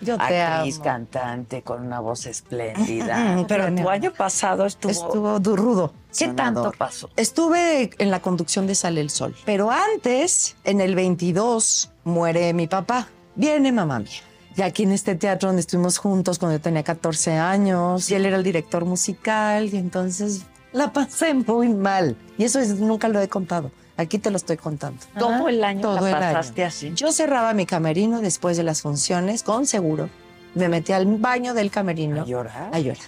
Yo 0.01 0.19
te 0.19 0.43
Actriz, 0.43 0.75
amo. 0.75 0.85
cantante 0.85 1.63
con 1.63 1.87
una 1.87 2.01
voz 2.01 2.27
espléndida. 2.35 3.45
Pero 3.47 3.73
tu 3.73 3.89
año 3.89 4.13
pasado 4.13 4.67
estuvo, 4.67 4.91
estuvo 4.91 5.39
rudo. 5.55 5.95
¿Qué 6.19 6.27
tanto 6.31 6.73
pasó? 6.77 7.09
Estuve 7.15 7.91
en 7.97 8.11
la 8.11 8.19
conducción 8.21 8.67
de 8.67 8.75
Sale 8.75 9.01
el 9.01 9.11
Sol. 9.11 9.37
Pero 9.45 9.71
antes, 9.71 10.57
en 10.65 10.81
el 10.81 10.97
22, 10.97 11.93
muere 12.03 12.53
mi 12.55 12.67
papá. 12.67 13.07
Viene 13.37 13.71
mamá 13.71 14.01
mía. 14.01 14.21
Y 14.57 14.63
aquí 14.63 14.83
en 14.83 14.91
este 14.91 15.15
teatro 15.15 15.49
donde 15.49 15.61
estuvimos 15.61 15.99
juntos 15.99 16.41
cuando 16.41 16.59
yo 16.59 16.61
tenía 16.61 16.83
14 16.83 17.35
años, 17.35 18.11
y 18.11 18.17
él 18.17 18.27
era 18.27 18.37
el 18.37 18.43
director 18.43 18.85
musical, 18.85 19.73
y 19.73 19.77
entonces 19.77 20.47
la 20.75 20.93
pasé 20.93 21.33
muy 21.33 21.69
mal. 21.71 22.17
Y 22.37 22.45
eso 22.45 22.61
es- 22.61 22.79
nunca 22.79 23.09
lo 23.09 23.21
he 23.21 23.29
contado. 23.29 23.71
Aquí 23.97 24.19
te 24.19 24.31
lo 24.31 24.37
estoy 24.37 24.57
contando. 24.57 25.01
Todo 25.19 25.49
el 25.49 25.63
año 25.65 25.81
Todo 25.81 26.01
la 26.03 26.09
el 26.09 26.15
año. 26.17 26.35
pasaste 26.35 26.65
así. 26.65 26.93
Yo 26.95 27.13
cerraba 27.13 27.55
mi 27.55 27.65
camerino 27.65 28.21
después 28.21 28.57
de 28.57 28.65
las 28.65 28.83
funciones 28.83 29.43
con 29.45 29.67
seguro. 29.67 30.11
Me 30.55 30.69
metí 30.69 30.93
al 30.93 31.07
baño 31.07 31.55
del 31.55 31.71
camerino. 31.71 32.23
¿A 32.23 32.27
llorar? 32.27 32.71
A 32.73 32.79
llorar. 32.81 33.07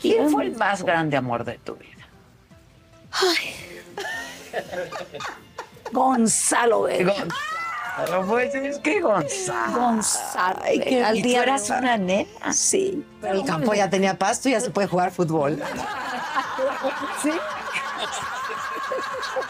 ¿Quién 0.00 0.30
fue 0.30 0.44
el 0.44 0.56
más 0.56 0.82
grande 0.82 1.16
amor 1.16 1.44
de 1.44 1.58
tu 1.58 1.74
vida? 1.76 1.88
Gonzalo 5.92 6.82
Vega. 6.82 7.14
Pero 7.96 8.26
pues 8.26 8.54
es 8.54 8.78
que 8.78 9.00
Gonzalo. 9.00 9.78
Gonzalo. 9.78 10.58
Ay, 10.62 10.80
que- 10.80 11.04
Al 11.04 11.20
día 11.20 11.42
eras 11.42 11.68
una 11.70 11.96
nena. 11.98 12.52
Sí. 12.52 13.04
Pero 13.20 13.34
el 13.34 13.44
campo 13.44 13.74
ya 13.74 13.90
tenía 13.90 14.18
pasto 14.18 14.48
y 14.48 14.52
ya 14.52 14.60
se 14.60 14.70
puede 14.70 14.86
jugar 14.88 15.10
fútbol. 15.12 15.62
¿Sí? 17.22 17.30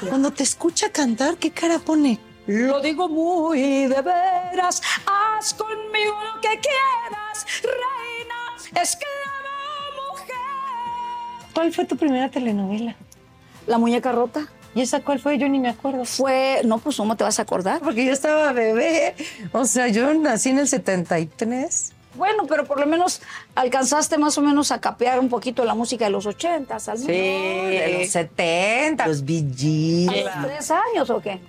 Cuando 0.08 0.32
te 0.32 0.42
escucha 0.42 0.90
cantar, 0.90 1.36
¿qué 1.36 1.50
cara 1.52 1.78
pone? 1.78 2.18
Lo 2.46 2.80
digo 2.80 3.08
muy 3.08 3.86
de 3.86 4.02
veras, 4.02 4.82
haz 5.06 5.54
conmigo 5.54 6.12
lo 6.34 6.40
que 6.40 6.58
quieras, 6.58 7.46
reina, 7.62 8.82
esclava, 8.82 10.10
mujer. 10.10 11.46
¿Cuál 11.54 11.72
fue 11.72 11.84
tu 11.84 11.96
primera 11.96 12.28
telenovela? 12.28 12.96
La 13.68 13.78
muñeca 13.78 14.10
rota. 14.10 14.48
¿Y 14.74 14.80
esa 14.80 15.00
cuál 15.00 15.18
fue? 15.20 15.36
Yo 15.38 15.48
ni 15.48 15.60
me 15.60 15.68
acuerdo. 15.68 16.04
Fue, 16.04 16.62
no, 16.64 16.78
pues 16.78 16.96
¿cómo 16.96 17.16
te 17.16 17.24
vas 17.24 17.38
a 17.38 17.42
acordar? 17.42 17.80
Porque 17.80 18.04
yo 18.06 18.12
estaba 18.12 18.52
bebé. 18.52 19.14
O 19.52 19.64
sea, 19.66 19.88
yo 19.88 20.12
nací 20.14 20.48
en 20.50 20.58
el 20.60 20.68
73. 20.68 21.92
Bueno, 22.14 22.46
pero 22.46 22.64
por 22.64 22.78
lo 22.78 22.86
menos 22.86 23.22
alcanzaste 23.54 24.18
más 24.18 24.36
o 24.36 24.42
menos 24.42 24.70
a 24.70 24.80
capear 24.80 25.18
un 25.18 25.28
poquito 25.30 25.64
la 25.64 25.74
música 25.74 26.04
de 26.04 26.10
los 26.10 26.26
ochentas, 26.26 26.88
al 26.88 26.98
menos. 26.98 27.06
de 27.08 27.98
los 28.00 28.08
70, 28.10 29.06
los 29.06 29.20
¿A 29.20 29.24
VGs. 29.24 30.06
los 30.24 30.46
tres 30.46 30.70
años 30.70 31.10
o 31.10 31.20
qué? 31.20 31.40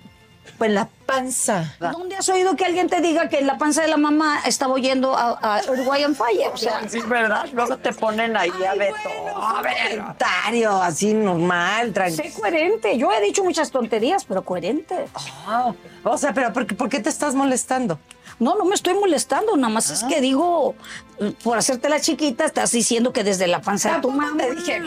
Pues 0.58 0.70
la 0.70 0.88
panza. 1.04 1.74
¿Dónde 1.80 2.16
has 2.16 2.28
oído 2.28 2.54
que 2.54 2.64
alguien 2.64 2.88
te 2.88 3.00
diga 3.00 3.28
que 3.28 3.38
en 3.40 3.46
la 3.46 3.58
panza 3.58 3.82
de 3.82 3.88
la 3.88 3.96
mamá 3.96 4.40
estaba 4.46 4.72
oyendo 4.74 5.16
a, 5.16 5.30
a 5.58 5.62
Uruguayan 5.70 6.14
Fire? 6.14 6.48
O 6.52 6.56
sea, 6.56 6.88
Sí, 6.88 7.00
¿verdad? 7.00 7.46
Luego 7.52 7.76
te 7.76 7.92
ponen 7.92 8.36
ahí 8.36 8.50
a 8.68 8.74
ver 8.74 8.92
A 9.36 9.60
ver, 9.62 9.98
comentario 9.98 10.80
así 10.80 11.12
normal, 11.12 11.88
sé 11.88 11.92
tranquilo. 11.92 12.34
coherente. 12.38 12.96
Yo 12.98 13.10
he 13.12 13.20
dicho 13.20 13.42
muchas 13.42 13.70
tonterías, 13.72 14.24
pero 14.24 14.44
coherente. 14.44 15.06
O 16.04 16.16
sea, 16.18 16.32
pero 16.32 16.52
¿por 16.52 16.66
qué, 16.66 16.74
por 16.74 16.88
qué 16.88 17.00
te 17.00 17.08
estás 17.08 17.34
molestando? 17.34 17.98
No, 18.38 18.54
no 18.56 18.64
me 18.64 18.74
estoy 18.74 18.94
molestando, 18.94 19.56
nada 19.56 19.72
más 19.72 19.90
es 19.90 20.02
que 20.04 20.20
digo, 20.20 20.74
por 21.42 21.58
hacerte 21.58 21.88
la 21.88 22.00
chiquita, 22.00 22.44
estás 22.44 22.70
diciendo 22.72 23.12
que 23.12 23.22
desde 23.24 23.46
la 23.46 23.60
panza 23.60 23.94
de 23.96 24.00
tu 24.02 24.10
mamá. 24.10 24.36
te 24.36 24.54
dije 24.54 24.82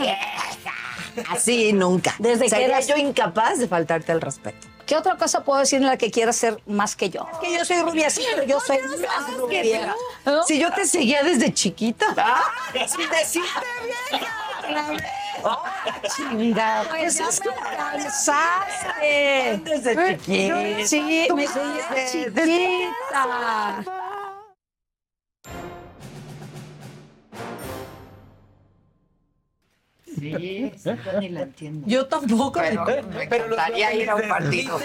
Así 1.31 1.73
nunca. 1.73 2.14
Desde 2.19 2.48
que 2.49 2.64
eras- 2.65 2.88
yo 2.88 2.95
incapaz 2.95 3.57
de 3.60 3.68
faltarte 3.68 4.11
al 4.11 4.22
respeto. 4.22 4.68
¿Qué 4.88 4.95
otra 4.95 5.18
cosa 5.18 5.43
puedo 5.43 5.59
decir 5.59 5.80
en 5.81 5.85
la 5.85 5.97
que 5.97 6.09
quieras 6.09 6.38
ser 6.38 6.59
más 6.65 6.95
que 6.95 7.09
yo? 7.09 7.27
Que 7.41 7.53
yo 7.57 7.65
soy 7.65 7.81
rubia, 7.81 8.09
sí, 8.09 8.26
pero 8.34 8.43
yo 8.43 8.59
soy 8.61 8.77
más 8.80 9.38
rubia. 9.38 9.93
Si 10.47 10.57
yo 10.57 10.72
te 10.72 10.85
seguía 10.88 11.22
desde 11.23 11.53
chiquita. 11.53 12.05
Sin 12.88 13.09
decirte 13.09 13.49
vieja. 14.09 14.97
Oh, 15.43 15.61
chinga. 16.15 16.85
Pues 16.89 17.19
es 17.19 17.27
es 17.27 17.39
que 17.41 17.49
me 17.49 17.55
cansaste. 17.77 19.61
Desde 19.64 20.18
chiquita. 20.19 20.88
Sí, 20.88 21.27
me 21.35 21.47
desde- 21.47 22.34
chiquita. 22.34 23.84
Sí, 30.19 30.72
ni 31.19 31.30
la 31.30 31.41
entiendo. 31.44 31.88
Yo 31.88 32.06
tampoco. 32.07 32.60
Pero 32.60 32.85
me 33.10 33.23
encantaría 33.23 33.94
ir 33.94 34.10
a 34.10 34.15
un 34.15 34.27
partido. 34.27 34.80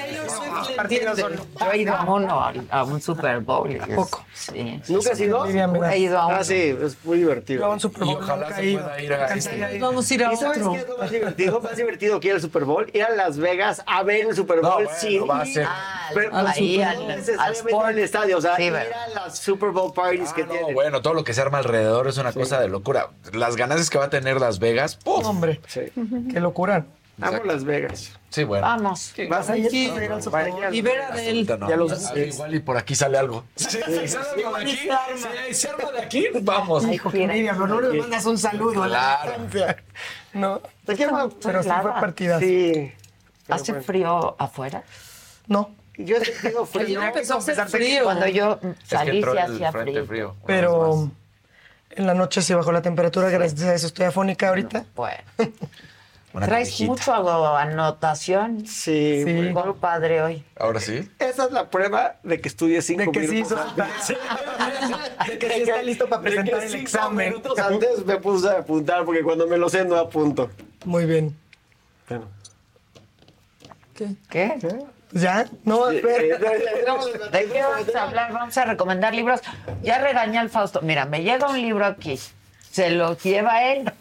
partidos 0.76 1.18
Yo 1.18 1.72
he 1.72 1.78
ido 1.78 1.94
a 1.94 2.04
uno, 2.04 2.44
al- 2.44 2.66
a 2.70 2.84
un 2.84 3.00
Super 3.00 3.40
Bowl. 3.40 3.76
poco? 3.94 4.24
Sí. 4.34 4.80
¿Nunca 4.88 5.12
has 5.12 5.20
ido? 5.20 5.44
He 5.46 5.98
ido 5.98 6.18
a 6.18 6.26
uno. 6.26 6.36
Ah, 6.36 6.44
sí, 6.44 6.76
es 6.82 6.96
muy 7.04 7.18
divertido. 7.18 7.70
un 7.70 7.80
Super 7.80 8.02
Y 8.06 8.10
ojalá 8.14 8.48
se 8.54 8.72
pueda 8.72 9.00
ir 9.02 9.12
a 9.14 9.34
este. 9.34 9.78
Vamos 9.78 10.10
a 10.10 10.14
ir 10.14 10.24
a 10.24 10.32
¿Y 10.32 10.36
sabes 10.36 10.58
otro. 10.58 10.72
qué 10.72 10.78
es 10.80 10.88
lo 10.88 10.98
más 10.98 11.10
divertido? 11.10 11.60
Más 11.60 11.76
divertido 11.76 12.20
que 12.20 12.28
ir 12.28 12.34
al 12.34 12.40
Super 12.40 12.64
Bowl, 12.64 12.90
ir 12.92 13.02
a 13.02 13.10
Las 13.10 13.38
Vegas 13.38 13.82
a 13.86 14.02
ver 14.02 14.26
el 14.26 14.34
Super 14.36 14.60
Bowl 14.60 14.84
bueno, 14.84 14.90
sin 14.98 15.28
va 15.28 15.40
a 15.42 15.46
ser- 15.46 15.66
pero, 16.14 16.36
al- 16.36 16.46
ahí 16.46 16.82
al, 16.82 16.88
al- 16.96 17.00
al 17.10 17.16
necesariamente 17.16 17.74
al 17.84 17.98
estadio, 17.98 18.38
o 18.38 18.40
sea, 18.40 18.56
Sí, 18.56 18.64
ir 18.64 18.72
¿verdad? 18.72 19.02
a 19.04 19.08
las 19.26 19.38
Super 19.38 19.70
Bowl 19.70 19.92
parties 19.94 20.32
que 20.32 20.42
Ah, 20.42 20.46
no, 20.46 20.52
tienen. 20.52 20.74
bueno, 20.74 21.00
todo 21.02 21.14
lo 21.14 21.24
que 21.24 21.32
se 21.34 21.40
arma 21.40 21.58
alrededor 21.58 22.06
es 22.08 22.18
una 22.18 22.32
cosa 22.32 22.60
de 22.60 22.68
locura. 22.68 23.10
Las 23.32 23.56
ganancias 23.56 23.88
que 23.90 23.98
va 23.98 24.04
a 24.06 24.10
tener 24.10 24.38
Las 24.40 24.58
Vegas, 24.58 24.96
¡puf! 24.96 25.21
Hombre, 25.26 25.60
Qué 25.72 26.40
locura. 26.40 26.86
amo 27.20 27.44
Las 27.44 27.64
Vegas. 27.64 28.12
Sí, 28.30 28.44
bueno. 28.44 28.66
Vamos. 28.66 29.12
Vas 29.28 29.50
a 29.50 29.56
ir 29.58 29.70
Sí. 29.70 29.90
a. 29.90 30.70
Y 30.72 30.80
ver 30.80 31.02
a. 31.02 31.10
Puta, 31.12 31.56
no. 31.58 31.68
Ya 31.68 31.76
los- 31.76 32.06
Ah, 32.10 32.18
igual 32.18 32.54
y 32.54 32.60
por 32.60 32.76
aquí 32.78 32.94
sale 32.94 33.18
algo. 33.18 33.44
Sí, 33.56 33.78
sí, 33.86 34.08
sale 34.08 34.44
algo 34.44 34.56
de 34.58 34.62
aquí. 34.62 34.78
Sí, 35.48 35.54
se 35.54 35.68
arma 35.68 35.90
de 35.92 36.00
aquí, 36.00 36.26
vamos. 36.40 36.84
Ay, 36.84 36.98
mira. 37.12 37.24
Envidia, 37.34 37.52
pero 37.52 37.66
no 37.66 37.80
le 37.80 38.00
mandas 38.00 38.24
un 38.26 38.38
saludo 38.38 38.82
a 38.84 38.88
la 38.88 39.18
Claro. 39.22 39.42
distancia. 39.42 39.84
No, 40.32 40.60
¿De 40.86 40.96
qué 40.96 41.06
va? 41.06 41.28
pero 41.42 41.62
sí 41.62 41.68
fue 41.82 41.90
partida. 41.92 42.38
Sí. 42.40 42.92
¿Hace 43.48 43.72
bueno. 43.72 43.84
frío 43.86 44.36
afuera? 44.38 44.82
No, 45.46 45.74
Yo 45.98 46.16
he 46.16 46.24
sentido 46.24 46.64
Pues 46.64 46.84
frío. 46.86 47.00
ya 47.00 47.08
empezó 47.08 47.34
a 47.34 47.38
hacer 47.38 47.54
que 47.54 47.64
frío. 47.66 48.04
Cuando 48.04 48.26
yo 48.28 48.58
que 48.58 48.74
salí, 48.86 49.22
sí 49.22 49.28
el 49.28 49.38
hacía 49.38 49.72
frío. 49.72 50.36
pero 50.46 51.10
en 51.96 52.06
la 52.06 52.14
noche 52.14 52.42
sí 52.42 52.54
bajó 52.54 52.72
la 52.72 52.82
temperatura, 52.82 53.28
gracias 53.30 53.62
a 53.62 53.74
eso 53.74 53.86
estoy 53.86 54.06
afónica 54.06 54.48
ahorita. 54.48 54.84
Bueno. 54.96 55.22
¿Traes 56.46 56.80
mucho 56.80 57.12
algo, 57.12 57.54
anotación? 57.56 58.66
Sí, 58.66 59.22
Sí. 59.26 59.32
Muy 59.34 59.52
padre 59.78 60.22
hoy. 60.22 60.42
Ahora 60.58 60.80
sí. 60.80 61.06
Esa 61.18 61.44
es 61.44 61.52
la 61.52 61.68
prueba 61.68 62.16
de 62.22 62.40
que 62.40 62.48
estudies 62.48 62.86
cinco 62.86 63.02
De 63.04 63.12
que 63.12 63.26
sí 63.28 63.34
minutos 63.34 63.52
hizo- 63.52 63.82
antes. 63.82 64.08
De 65.28 65.38
que 65.38 65.50
sí 65.50 65.60
está 65.60 65.82
listo 65.82 66.08
para 66.08 66.22
De 66.22 66.30
que 66.30 66.36
presentar 66.36 66.62
el 66.62 66.68
cinco 66.70 66.82
examen. 66.82 67.28
minutos 67.28 67.58
antes 67.58 68.06
me 68.06 68.16
puse 68.16 68.48
a 68.48 68.60
apuntar 68.60 69.04
porque 69.04 69.22
cuando 69.22 69.46
me 69.46 69.58
lo 69.58 69.68
sé 69.68 69.84
no 69.84 69.96
apunto. 69.96 70.48
Muy 70.86 71.04
bien. 71.04 71.36
Bueno. 72.08 72.24
¿Qué? 74.30 74.58
¿Ya? 75.12 75.46
No, 75.64 75.90
Eh, 75.90 75.96
espera. 75.96 76.38
¿De 77.30 77.44
qué 77.46 77.62
vamos 77.62 77.94
a 77.94 78.02
hablar? 78.04 78.32
Vamos 78.32 78.56
a 78.56 78.64
recomendar 78.64 79.14
libros. 79.14 79.40
Ya 79.82 79.98
regañé 79.98 80.38
al 80.38 80.48
Fausto. 80.50 80.80
Mira, 80.82 81.04
me 81.04 81.22
llega 81.22 81.48
un 81.48 81.60
libro 81.60 81.84
aquí. 81.84 82.18
Se 82.70 82.90
lo 82.90 83.16
lleva 83.18 83.64
él 83.64 83.92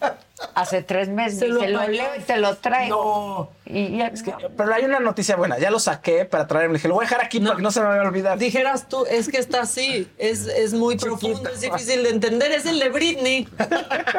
hace 0.56 0.84
tres 0.84 1.10
meses. 1.10 1.40
Se 1.40 1.48
lo 1.48 1.66
lo, 1.68 1.88
leo 1.88 2.10
y 2.18 2.22
te 2.22 2.38
lo 2.38 2.56
traigo. 2.58 3.52
Y 3.66 3.98
ya, 3.98 4.12
Pero 4.58 4.74
hay 4.74 4.84
una 4.84 5.00
noticia 5.00 5.36
buena. 5.36 5.58
Ya 5.58 5.72
lo 5.72 5.80
saqué 5.80 6.26
para 6.26 6.48
traerme. 6.48 6.74
Le 6.74 6.78
dije, 6.78 6.88
lo 6.88 6.96
voy 6.96 7.06
a 7.06 7.08
dejar 7.08 7.24
aquí 7.26 7.40
para 7.40 7.56
que 7.56 7.62
no 7.62 7.72
se 7.72 7.80
me 7.80 7.88
vaya 7.88 8.02
a 8.02 8.08
olvidar. 8.08 8.38
Dijeras 8.38 8.90
tú, 8.90 9.06
es 9.10 9.30
que 9.30 9.38
está 9.38 9.62
así, 9.62 10.10
es, 10.18 10.48
es 10.48 10.74
muy 10.74 10.98
profundo, 10.98 11.50
es 11.50 11.62
difícil 11.62 12.04
de 12.04 12.10
entender, 12.10 12.52
es 12.52 12.66
el 12.66 12.80
de 12.80 12.90
Britney. 12.90 13.48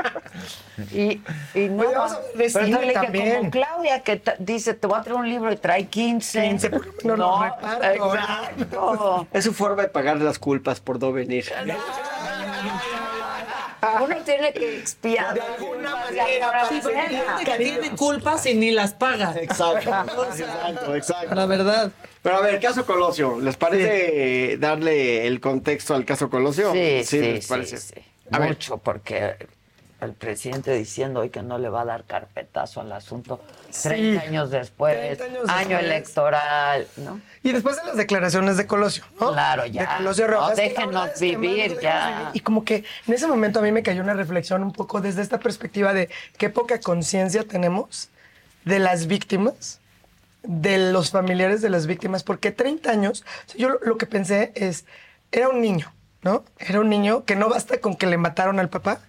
y, 0.93 1.21
y 1.55 1.69
no. 1.69 1.83
Oye, 1.83 1.95
vamos 1.95 2.13
a 2.13 2.93
también. 2.93 3.37
como 3.37 3.51
Claudia, 3.51 4.01
que 4.01 4.23
dice, 4.39 4.75
te 4.75 4.87
voy 4.87 4.99
a 4.99 5.03
traer 5.03 5.19
un 5.19 5.29
libro 5.29 5.53
y 5.53 5.57
trae 5.57 5.87
15. 5.87 6.43
15, 6.43 6.71
por 6.71 6.87
lo 6.87 6.93
menos 6.93 7.19
no, 7.19 7.27
los 7.27 7.41
reparto. 7.41 8.15
exacto. 8.15 9.27
Es 9.33 9.45
su 9.45 9.53
forma 9.53 9.83
de 9.83 9.89
pagar 9.89 10.19
las 10.19 10.39
culpas 10.39 10.81
por 10.81 11.01
no 11.01 11.13
venir. 11.13 11.45
Uno 14.01 14.17
tiene 14.25 14.53
que 14.53 14.79
expiar. 14.79 15.35
De 15.35 15.41
alguna 15.41 15.97
manera. 15.97 16.69
Sí, 16.69 16.81
pero 16.85 16.99
hay 16.99 17.09
gente 17.09 17.45
que 17.45 17.59
tiene 17.59 17.91
culpas 17.97 18.47
y 18.47 18.55
ni 18.55 18.71
las 18.71 18.95
paga. 18.95 19.35
Exacto, 19.37 20.25
exacto, 20.25 20.95
exacto. 20.95 21.35
La 21.35 21.47
verdad. 21.47 21.91
Pero 22.23 22.37
a 22.37 22.41
ver, 22.41 22.61
caso 22.61 22.87
Colosio, 22.87 23.41
¿les 23.41 23.57
parece 23.57 24.57
darle 24.59 25.27
el 25.27 25.41
contexto 25.41 25.95
al 25.95 26.05
caso 26.05 26.31
Colosio? 26.31 26.73
Sí, 26.73 27.03
sí, 27.05 27.19
¿les 27.21 27.45
sí, 27.45 27.49
parece? 27.49 27.79
sí. 27.79 27.95
A 28.31 28.39
ver. 28.39 28.51
Mucho, 28.51 28.79
porque 28.79 29.37
el 30.05 30.13
presidente 30.15 30.73
diciendo 30.73 31.21
hoy 31.21 31.31
que 31.31 31.43
no 31.43 31.59
le 31.59 31.69
va 31.69 31.83
a 31.83 31.85
dar 31.85 32.05
carpetazo 32.05 32.81
al 32.81 32.93
asunto 32.93 33.41
30 33.83 34.21
años 34.23 34.51
después, 34.51 34.97
30 34.97 35.25
años 35.25 35.49
año 35.49 35.69
después. 35.77 35.85
electoral, 35.85 36.87
¿no? 36.97 37.21
Y 37.43 37.53
después 37.53 37.77
de 37.77 37.85
las 37.85 37.97
declaraciones 37.97 38.57
de 38.57 38.67
Colosio, 38.67 39.05
¿no? 39.21 39.33
Claro, 39.33 39.67
ya. 39.67 39.83
De 39.83 39.97
Colosio 39.99 40.27
No, 40.29 40.33
Rojas. 40.35 40.57
déjenos 40.57 41.11
que 41.11 41.37
vivir, 41.37 41.79
ya. 41.81 42.09
vivir. 42.19 42.31
Y 42.35 42.41
como 42.41 42.65
que 42.65 42.85
en 43.07 43.15
ese 43.15 43.27
momento 43.27 43.59
a 43.59 43.63
mí 43.63 43.73
me 43.73 43.83
cayó 43.83 44.03
una 44.03 44.15
reflexión 44.15 44.63
un 44.63 44.73
poco 44.73 45.01
desde 45.01 45.23
esta 45.23 45.39
perspectiva 45.39 45.93
de 45.93 46.09
qué 46.39 46.51
poca 46.51 46.81
conciencia 46.81 47.45
tenemos 47.45 48.09
de 48.65 48.79
las 48.79 49.07
víctimas, 49.07 49.81
de 50.43 50.93
los 50.93 51.11
familiares 51.11 51.63
de 51.63 51.71
las 51.71 51.87
víctimas, 51.87 52.23
porque 52.25 52.51
30 52.53 52.91
años, 52.91 53.25
yo 53.57 53.79
lo 53.83 53.97
que 53.97 54.07
pensé 54.07 54.53
es, 54.57 54.85
era 55.31 55.49
un 55.49 55.61
niño, 55.61 55.93
¿no? 56.23 56.45
Era 56.59 56.81
un 56.81 56.89
niño 56.89 57.25
que 57.25 57.37
no 57.37 57.49
basta 57.49 57.79
con 57.81 57.97
que 57.97 58.07
le 58.07 58.19
mataron 58.19 58.59
al 58.61 58.69
papá, 58.69 59.01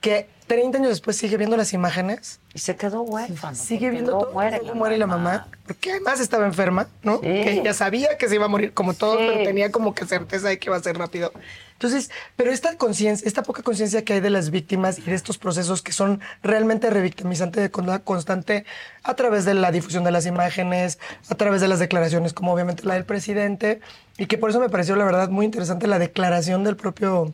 que 0.00 0.28
30 0.46 0.78
años 0.78 0.90
después 0.90 1.16
sigue 1.16 1.36
viendo 1.36 1.56
las 1.56 1.72
imágenes. 1.72 2.40
Y 2.54 2.60
se 2.60 2.76
quedó 2.76 3.02
huérfano. 3.02 3.54
Sigue 3.56 3.90
viendo 3.90 4.12
todo, 4.18 4.32
muere 4.32 4.58
cómo 4.60 4.68
la 4.70 4.74
muere 4.78 4.98
la 4.98 5.06
mamá. 5.06 5.48
porque 5.66 5.90
además 5.90 6.20
estaba 6.20 6.46
enferma, 6.46 6.88
¿no? 7.02 7.16
Sí. 7.16 7.22
Que 7.22 7.52
ella 7.60 7.74
sabía 7.74 8.16
que 8.16 8.28
se 8.28 8.36
iba 8.36 8.46
a 8.46 8.48
morir 8.48 8.72
como 8.72 8.94
todos, 8.94 9.18
Sí. 9.18 9.26
pero 9.28 9.44
tenía 9.44 9.70
como 9.70 9.94
que 9.94 10.06
certeza 10.06 10.48
de 10.48 10.58
que 10.58 10.68
iba 10.70 10.76
a 10.76 10.80
ser 10.82 10.96
rápido. 10.96 11.32
Entonces, 11.74 12.10
pero 12.36 12.50
esta 12.50 12.76
conciencia, 12.76 13.26
esta 13.28 13.42
poca 13.42 13.62
conciencia 13.62 14.04
que 14.04 14.14
hay 14.14 14.20
de 14.20 14.30
las 14.30 14.50
víctimas 14.50 14.98
y 14.98 15.02
de 15.02 15.14
estos 15.14 15.38
procesos 15.38 15.80
que 15.82 15.92
son 15.92 16.20
realmente 16.42 16.90
revictimizantes 16.90 17.62
de 17.62 17.70
con- 17.70 17.98
constante 18.00 18.64
a 19.04 19.14
través 19.14 19.44
de 19.44 19.54
la 19.54 19.70
difusión 19.70 20.02
de 20.02 20.10
las 20.10 20.26
imágenes, 20.26 20.98
a 21.28 21.34
través 21.36 21.60
de 21.60 21.68
las 21.68 21.78
declaraciones, 21.78 22.32
como 22.32 22.52
obviamente 22.52 22.84
la 22.84 22.94
del 22.94 23.04
presidente, 23.04 23.80
y 24.16 24.26
que 24.26 24.38
por 24.38 24.50
eso 24.50 24.58
me 24.58 24.70
pareció 24.70 24.96
la 24.96 25.04
verdad 25.04 25.28
muy 25.28 25.44
interesante 25.44 25.86
la 25.86 25.98
declaración 26.00 26.64
del 26.64 26.74
propio 26.76 27.32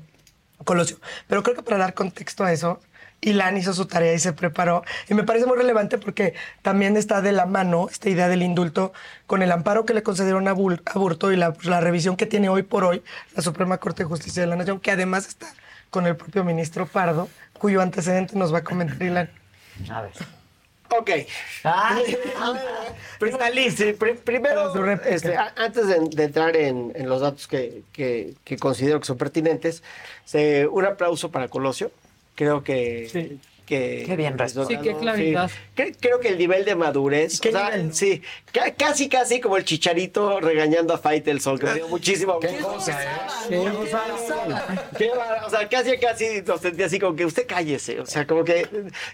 Colosio. 0.65 0.99
Pero 1.27 1.43
creo 1.43 1.57
que 1.57 1.63
para 1.63 1.79
dar 1.79 1.95
contexto 1.95 2.45
a 2.45 2.53
eso, 2.53 2.81
Ilan 3.21 3.57
hizo 3.57 3.73
su 3.73 3.87
tarea 3.87 4.13
y 4.13 4.19
se 4.19 4.33
preparó. 4.33 4.85
Y 5.09 5.15
me 5.15 5.25
parece 5.25 5.47
muy 5.47 5.57
relevante 5.57 5.99
porque 5.99 6.35
también 6.63 6.97
está 6.97 7.23
de 7.23 7.33
la 7.33 7.47
mano 7.47 7.89
esta 7.91 8.11
idea 8.11 8.29
del 8.29 8.43
indulto 8.43 8.93
con 9.27 9.43
el 9.43 9.51
amparo 9.51 9.85
que 9.85 9.95
le 9.95 10.03
concedieron 10.03 10.47
a 10.49 10.53
Burto 10.53 11.33
y 11.33 11.37
la, 11.37 11.53
pues, 11.53 11.67
la 11.67 11.81
revisión 11.81 12.17
que 12.17 12.27
tiene 12.27 12.49
hoy 12.49 12.63
por 12.63 12.85
hoy 12.85 13.03
la 13.35 13.43
Suprema 13.43 13.79
Corte 13.79 14.03
de 14.03 14.09
Justicia 14.09 14.43
de 14.43 14.49
la 14.49 14.57
Nación, 14.57 14.81
que 14.81 14.91
además 14.91 15.27
está 15.27 15.47
con 15.91 16.07
el 16.07 16.17
propio 16.17 16.45
ministro 16.45 16.87
Pardo, 16.87 17.29
cuyo 17.59 17.81
antecedente 17.81 18.37
nos 18.37 18.53
va 18.53 18.59
a 18.59 18.65
comentar 18.65 19.03
Ilan. 19.03 19.31
A 19.91 20.03
ver. 20.03 20.13
Ok. 20.99 21.11
Pri- 23.95 24.15
primero, 24.15 24.73
este, 25.05 25.37
antes 25.57 25.87
de, 25.87 26.01
de 26.11 26.25
entrar 26.25 26.57
en, 26.57 26.93
en 26.95 27.09
los 27.09 27.21
datos 27.21 27.47
que, 27.49 27.83
que- 27.93 28.35
que 28.45 28.57
considero 28.57 29.01
que 29.01 29.07
son 29.07 29.16
pertinentes, 29.19 29.83
un 30.71 30.85
aplauso 30.85 31.31
para 31.31 31.49
Colosio. 31.49 31.91
Creo 32.35 32.62
que... 32.65 33.09
que 33.66 34.05
Qué 34.07 34.16
bien 34.16 34.36
respondido. 34.39 34.82
Sí, 34.82 34.89
qué 34.89 34.97
claridad. 34.97 35.51
Cre- 35.77 35.97
Creo 35.99 36.20
que 36.20 36.28
el 36.28 36.39
nivel 36.39 36.65
de 36.65 36.74
madurez, 36.74 37.41
¿Qué 37.41 37.49
o 37.49 37.53
sea, 37.53 37.70
nivel? 37.70 37.95
sí, 37.95 38.23
ca- 38.53 38.73
casi 38.74 39.09
casi 39.09 39.41
como 39.41 39.57
el 39.57 39.65
chicharito 39.65 40.41
regañando 40.41 40.93
a 40.95 40.99
Faitelson, 40.99 41.59
que 41.59 41.66
me 41.66 41.74
dio 41.74 41.89
muchísimo 41.89 42.39
Qué 42.41 42.49
gusto. 42.49 42.66
cosa, 42.74 43.03
¿eh? 43.03 43.59
Qué 44.99 45.09
bárbaro, 45.11 45.47
o 45.47 45.51
sea, 45.51 45.69
casi 45.69 45.97
casi 45.99 46.43
lo 46.43 46.59
sentí 46.59 46.82
así 46.82 46.99
como 46.99 47.16
que 47.16 47.24
usted 47.27 47.47
cállese, 47.47 48.01
o 48.01 48.07
sea, 48.07 48.27
como 48.27 48.45
que 48.45 48.66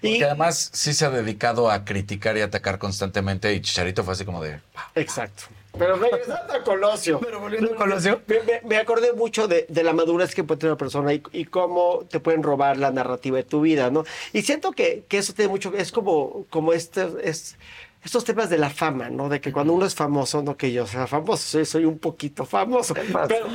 y 0.03 0.11
Porque 0.13 0.25
además 0.25 0.71
sí 0.73 0.93
se 0.95 1.05
ha 1.05 1.11
dedicado 1.11 1.71
a 1.71 1.85
criticar 1.85 2.37
y 2.37 2.41
atacar 2.41 2.79
constantemente 2.79 3.53
y 3.55 3.61
Chicharito 3.61 4.05
fue 4.05 4.15
así 4.15 4.25
como 4.25 4.43
de... 4.43 4.59
Exacto. 4.95 5.45
Pero 5.79 5.97
regresando 5.97 6.53
a 6.53 6.63
Colosio. 6.63 7.21
Pero 7.21 7.41
volviendo 7.41 7.73
a 7.73 7.77
Colosio. 7.77 8.21
Me, 8.27 8.41
me- 8.41 8.61
me 8.69 8.77
acordé 8.77 9.13
mucho 9.13 9.49
de, 9.49 9.67
de 9.69 9.83
la 9.85 9.93
madurez 9.93 10.35
que 10.35 10.45
puede 10.45 10.59
tener 10.59 10.73
una 10.73 10.79
persona 10.79 11.13
y, 11.15 11.23
y 11.33 11.45
cómo 11.47 12.05
te 12.11 12.21
pueden 12.21 12.43
robar 12.43 12.77
la 12.77 12.91
narrativa 12.91 13.37
de 13.37 13.45
tu 13.45 13.61
vida, 13.61 13.91
¿no? 13.91 14.05
Y 14.33 14.43
siento 14.43 14.73
que, 14.73 15.05
que 15.09 15.19
eso 15.19 15.33
tiene 15.33 15.49
mucho, 15.51 15.73
es 15.75 15.93
como, 15.93 16.45
como 16.51 16.73
este, 16.73 17.07
es, 17.23 17.57
estos 18.05 18.25
temas 18.25 18.51
de 18.51 18.59
la 18.59 18.71
fama, 18.71 19.11
¿no? 19.11 19.29
De 19.29 19.41
que 19.41 19.53
cuando 19.53 19.73
uno 19.73 19.87
es 19.87 19.95
famoso, 19.95 20.43
no 20.43 20.57
que 20.57 20.73
yo 20.73 20.87
sea 20.87 21.07
famoso, 21.07 21.37
soy, 21.45 21.65
soy 21.67 21.85
un 21.85 21.99
poquito 21.99 22.45
famoso. 22.45 22.95
Pero, 23.29 23.47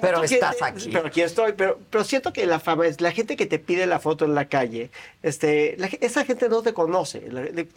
pero, 0.00 0.22
estás 0.24 0.56
gente- 0.56 0.64
aquí. 0.64 0.90
Pero 0.92 1.06
aquí 1.06 1.20
estoy, 1.22 1.52
pero, 1.52 1.78
pero 1.90 2.04
siento 2.04 2.32
que 2.32 2.46
la 2.46 2.60
fama 2.60 2.86
es 2.86 3.00
la 3.00 3.12
gente 3.12 3.36
que 3.36 3.46
te 3.46 3.58
pide 3.58 3.86
la 3.86 3.98
foto 3.98 4.24
en 4.24 4.34
la 4.34 4.46
calle, 4.48 4.90
este, 5.22 5.76
la 5.78 5.86
esa 6.00 6.24
gente 6.24 6.48
no 6.48 6.62
te 6.62 6.72
conoce. 6.74 7.22
la- 7.30 7.42
de- 7.42 7.68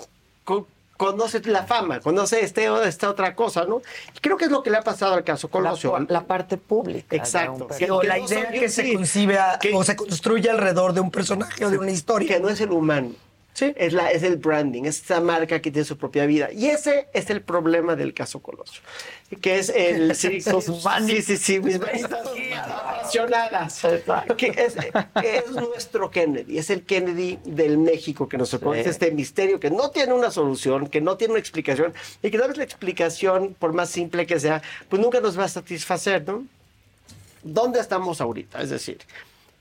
conoce 0.98 1.42
la 1.46 1.64
fama, 1.64 2.00
conoce 2.00 2.44
este, 2.44 2.70
o 2.70 2.82
esta 2.84 3.10
otra 3.10 3.36
cosa, 3.36 3.66
¿no? 3.66 3.82
Y 4.16 4.20
creo 4.20 4.36
que 4.38 4.46
es 4.46 4.52
lo 4.52 4.64
que 4.64 4.70
le 4.72 4.78
ha 4.78 4.82
pasado 4.82 5.14
al 5.14 5.24
caso 5.24 5.48
Colosio. 5.50 5.98
La, 5.98 6.06
la 6.10 6.28
parte 6.28 6.58
pública. 6.58 7.16
Exacto. 7.16 7.68
Que- 7.68 7.90
O 7.92 8.00
que 8.02 8.08
la 8.08 8.18
no 8.18 8.26
idea 8.26 8.44
son- 8.46 8.54
que 8.60 8.70
se 8.70 8.94
concibe 8.94 9.38
a- 9.38 9.60
que- 9.62 9.74
o 9.74 9.84
se 9.84 9.96
construye 9.96 10.50
alrededor 10.50 10.94
de 10.94 11.00
un 11.02 11.12
personaje 11.12 11.64
o 11.66 11.70
de 11.70 11.78
una 11.78 11.92
historia. 11.92 12.28
que 12.28 12.40
no 12.42 12.50
es 12.50 12.60
el 12.62 12.72
humano. 12.72 13.12
Es, 13.60 13.94
la, 13.94 14.12
es 14.12 14.22
el 14.22 14.38
branding, 14.38 14.84
es 14.84 14.98
esta 14.98 15.20
marca 15.20 15.60
que 15.60 15.72
tiene 15.72 15.86
su 15.86 15.98
propia 15.98 16.28
vida. 16.28 16.52
Y 16.52 16.68
ese 16.68 17.08
es 17.12 17.30
el 17.32 17.42
problema 17.42 17.96
del 17.96 18.14
caso 18.14 18.40
Colosio, 18.40 18.82
que 19.42 19.58
es 19.58 19.70
el... 19.70 20.16
sí, 20.16 20.42
sí, 20.42 21.22
sí, 21.24 21.38
sí, 21.38 21.60
mis 21.60 21.80
apasionadas. 22.04 23.82
Que 24.38 24.48
es, 24.48 24.76
es 25.24 25.52
nuestro 25.52 26.12
Kennedy, 26.12 26.60
es 26.60 26.70
el 26.70 26.84
Kennedy 26.84 27.40
del 27.46 27.80
México 27.80 28.30
que 28.30 28.38
nos 28.38 28.52
tocó. 28.52 28.76
Es 28.76 28.86
este 28.86 29.10
misterio 29.12 29.60
que 29.60 29.72
no 29.72 29.90
tiene 29.90 30.14
una 30.14 30.30
solución, 30.30 30.88
que 30.88 31.02
no 31.02 31.18
tiene 31.18 31.34
una 31.34 31.40
explicación, 31.40 31.94
y 32.22 32.30
que 32.30 32.38
tal 32.38 32.50
vez 32.50 32.58
la 32.58 32.64
explicación, 32.64 33.56
por 33.58 33.74
más 33.74 33.90
simple 33.90 34.28
que 34.28 34.40
sea, 34.40 34.62
pues 34.88 35.02
nunca 35.02 35.20
nos 35.20 35.38
va 35.38 35.46
a 35.46 35.50
satisfacer, 35.50 36.28
¿no? 36.28 36.46
¿Dónde 37.44 37.80
estamos 37.80 38.22
ahorita? 38.22 38.62
Es 38.62 38.70
decir, 38.70 39.00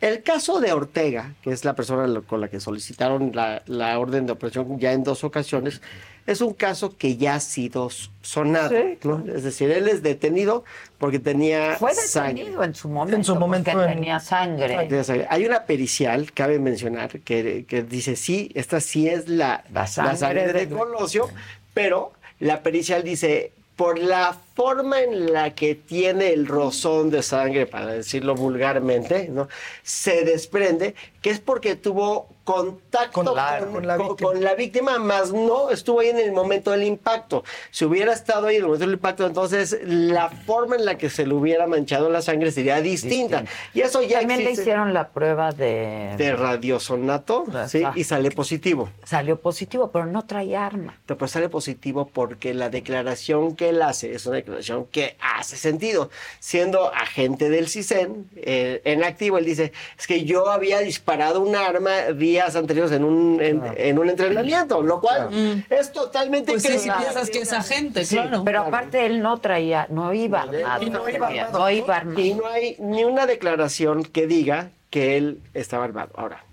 el 0.01 0.23
caso 0.23 0.61
de 0.61 0.73
Ortega, 0.73 1.35
que 1.43 1.51
es 1.51 1.65
la 1.65 1.75
persona 1.75 2.21
con 2.23 2.41
la 2.41 2.49
que 2.49 2.61
solicitaron 2.61 3.33
la, 3.35 3.63
la 3.67 3.99
orden 3.99 4.27
de 4.27 4.33
operación 4.33 4.79
ya 4.79 4.93
en 4.93 5.03
dos 5.05 5.25
ocasiones, 5.25 5.81
es 6.27 6.41
un 6.41 6.55
caso 6.55 6.97
que 6.99 7.17
ya 7.17 7.37
ha 7.37 7.41
sido 7.41 7.89
sonado. 8.21 8.75
¿no? 9.05 9.25
Es 9.33 9.45
decir, 9.45 9.71
él 9.71 9.89
es 9.89 10.03
detenido 10.03 10.65
porque 10.99 11.19
tenía 11.21 11.77
Fue 11.79 11.95
sangre. 11.95 12.35
detenido 12.35 12.65
en 12.65 12.75
su 12.75 12.89
momento. 12.89 13.17
En 13.17 13.25
su 13.25 13.37
momento, 13.37 13.71
porque 13.73 13.87
en- 13.87 13.95
tenía 13.95 14.19
sangre. 14.21 14.89
Sangre. 15.05 15.27
Hay 15.31 15.47
una 15.47 15.65
pericial, 15.65 16.33
cabe 16.33 16.59
mencionar, 16.59 17.21
que, 17.21 17.65
que 17.69 17.83
dice, 17.85 18.17
sí, 18.17 18.51
esta 18.55 18.81
sí 18.81 19.09
es 19.09 19.29
la, 19.29 19.65
la 19.73 19.87
sangre 19.87 20.17
sangre, 20.17 20.47
de- 20.53 20.67
de 20.67 20.69
Colosio, 20.69 21.29
pero 21.73 22.13
la 22.41 22.63
pericial 22.63 23.03
dice, 23.05 23.53
por 23.77 23.99
la 23.99 24.37
forma 24.55 25.03
en 25.03 25.33
la 25.33 25.55
que 25.55 25.75
tiene 25.75 26.33
el 26.33 26.47
rozón 26.47 27.11
de 27.11 27.23
sangre, 27.23 27.67
para 27.67 27.93
decirlo 27.93 28.35
vulgarmente, 28.35 29.29
¿no? 29.29 29.49
se 29.83 30.25
desprende 30.25 30.95
que 31.21 31.31
es 31.31 31.41
porque 31.41 31.77
tuvo 31.77 32.29
contacto 32.47 33.25
con, 33.25 33.25
con 33.73 33.87
la, 33.87 33.99
con 33.99 34.43
la 34.43 34.55
víctima, 34.55 34.99
más 35.01 35.33
no 35.33 35.71
estuvo 35.71 35.99
ahí 35.99 36.11
en 36.11 36.19
el 36.19 36.33
momento 36.33 36.71
del 36.71 36.85
impacto. 36.85 37.43
Si 37.73 37.85
hubiera 37.85 38.13
estado 38.13 38.47
ahí 38.47 38.57
en 38.57 38.63
el 38.63 38.67
momento 38.69 38.87
del 38.87 38.95
impacto, 38.95 39.27
entonces 39.27 39.77
la 39.83 40.31
forma 40.31 40.77
en 40.77 40.85
la 40.85 40.97
que 40.97 41.11
se 41.11 41.27
le 41.27 41.35
hubiera 41.35 41.67
manchado 41.67 42.09
la 42.09 42.23
sangre 42.23 42.53
sería 42.53 42.81
distinta. 42.81 43.45
Y 43.75 43.81
eso 43.81 44.01
ya 44.01 44.21
También 44.21 44.45
le 44.45 44.53
hicieron 44.53 44.95
la 44.95 45.09
prueba 45.09 45.51
de... 45.51 46.15
de 46.17 46.37
radiosonato, 46.37 47.47
¿sí? 47.67 47.83
y 47.97 48.05
sale 48.05 48.31
positivo. 48.31 48.91
Salió 49.05 49.41
positivo, 49.41 49.91
pero 49.91 50.07
no 50.07 50.25
traía 50.25 50.65
arma. 50.65 50.97
Pero 51.05 51.19
pues 51.19 51.33
sale 51.33 51.49
positivo 51.49 52.09
porque 52.13 52.55
la 52.55 52.71
declaración 52.71 53.57
que 53.57 53.71
él 53.71 53.83
hace 53.83 54.15
es 54.15 54.25
una 54.25 54.37
declaración 54.37 54.87
que 54.87 55.17
hace 55.21 55.57
sentido. 55.57 56.11
Siendo 56.39 56.95
agente 56.95 57.51
del 57.51 57.69
CISEN 57.69 58.31
eh, 58.37 58.83
en 58.85 59.03
activo, 59.03 59.37
él 59.39 59.45
dice, 59.45 59.73
es 59.99 60.07
que 60.07 60.25
yo 60.25 60.49
había 60.49 60.79
disparado 60.79 61.41
un 61.41 61.57
arma 61.57 62.13
días 62.37 62.55
anteriores 62.57 62.93
en 62.93 63.05
un, 63.05 63.41
en, 63.41 63.63
en 63.77 63.99
un 63.99 64.11
entrenamiento, 64.11 64.83
lo 64.83 65.01
cual 65.01 65.65
es 65.71 65.93
totalmente 65.93 66.53
Pues 66.53 66.63
sí, 66.63 66.79
si 66.79 66.91
piensas 66.91 67.31
que 67.31 67.39
es 67.41 67.53
agente, 67.53 68.05
Sí, 68.05 68.17
claro. 68.17 68.43
Pero 68.45 68.61
aparte 68.63 69.07
él 69.07 69.23
no 69.23 69.39
traía, 69.39 69.87
no 69.91 70.13
iba 70.13 70.43
armado. 70.43 70.83
Y 70.83 70.91
no 70.91 71.09
iba 71.09 71.29
armado. 71.29 71.59
No 71.59 71.71
iba 71.71 71.97
armado. 71.97 72.21
Y 72.21 72.35
no 72.35 72.47
hay 72.47 72.77
ni 72.79 73.05
una 73.05 73.27
declaración 73.27 74.05
que 74.05 74.27
diga 74.27 74.71
que 74.91 75.17
él 75.17 75.41
estaba 75.55 75.85
armado. 75.85 76.11
Ahora, 76.17 76.45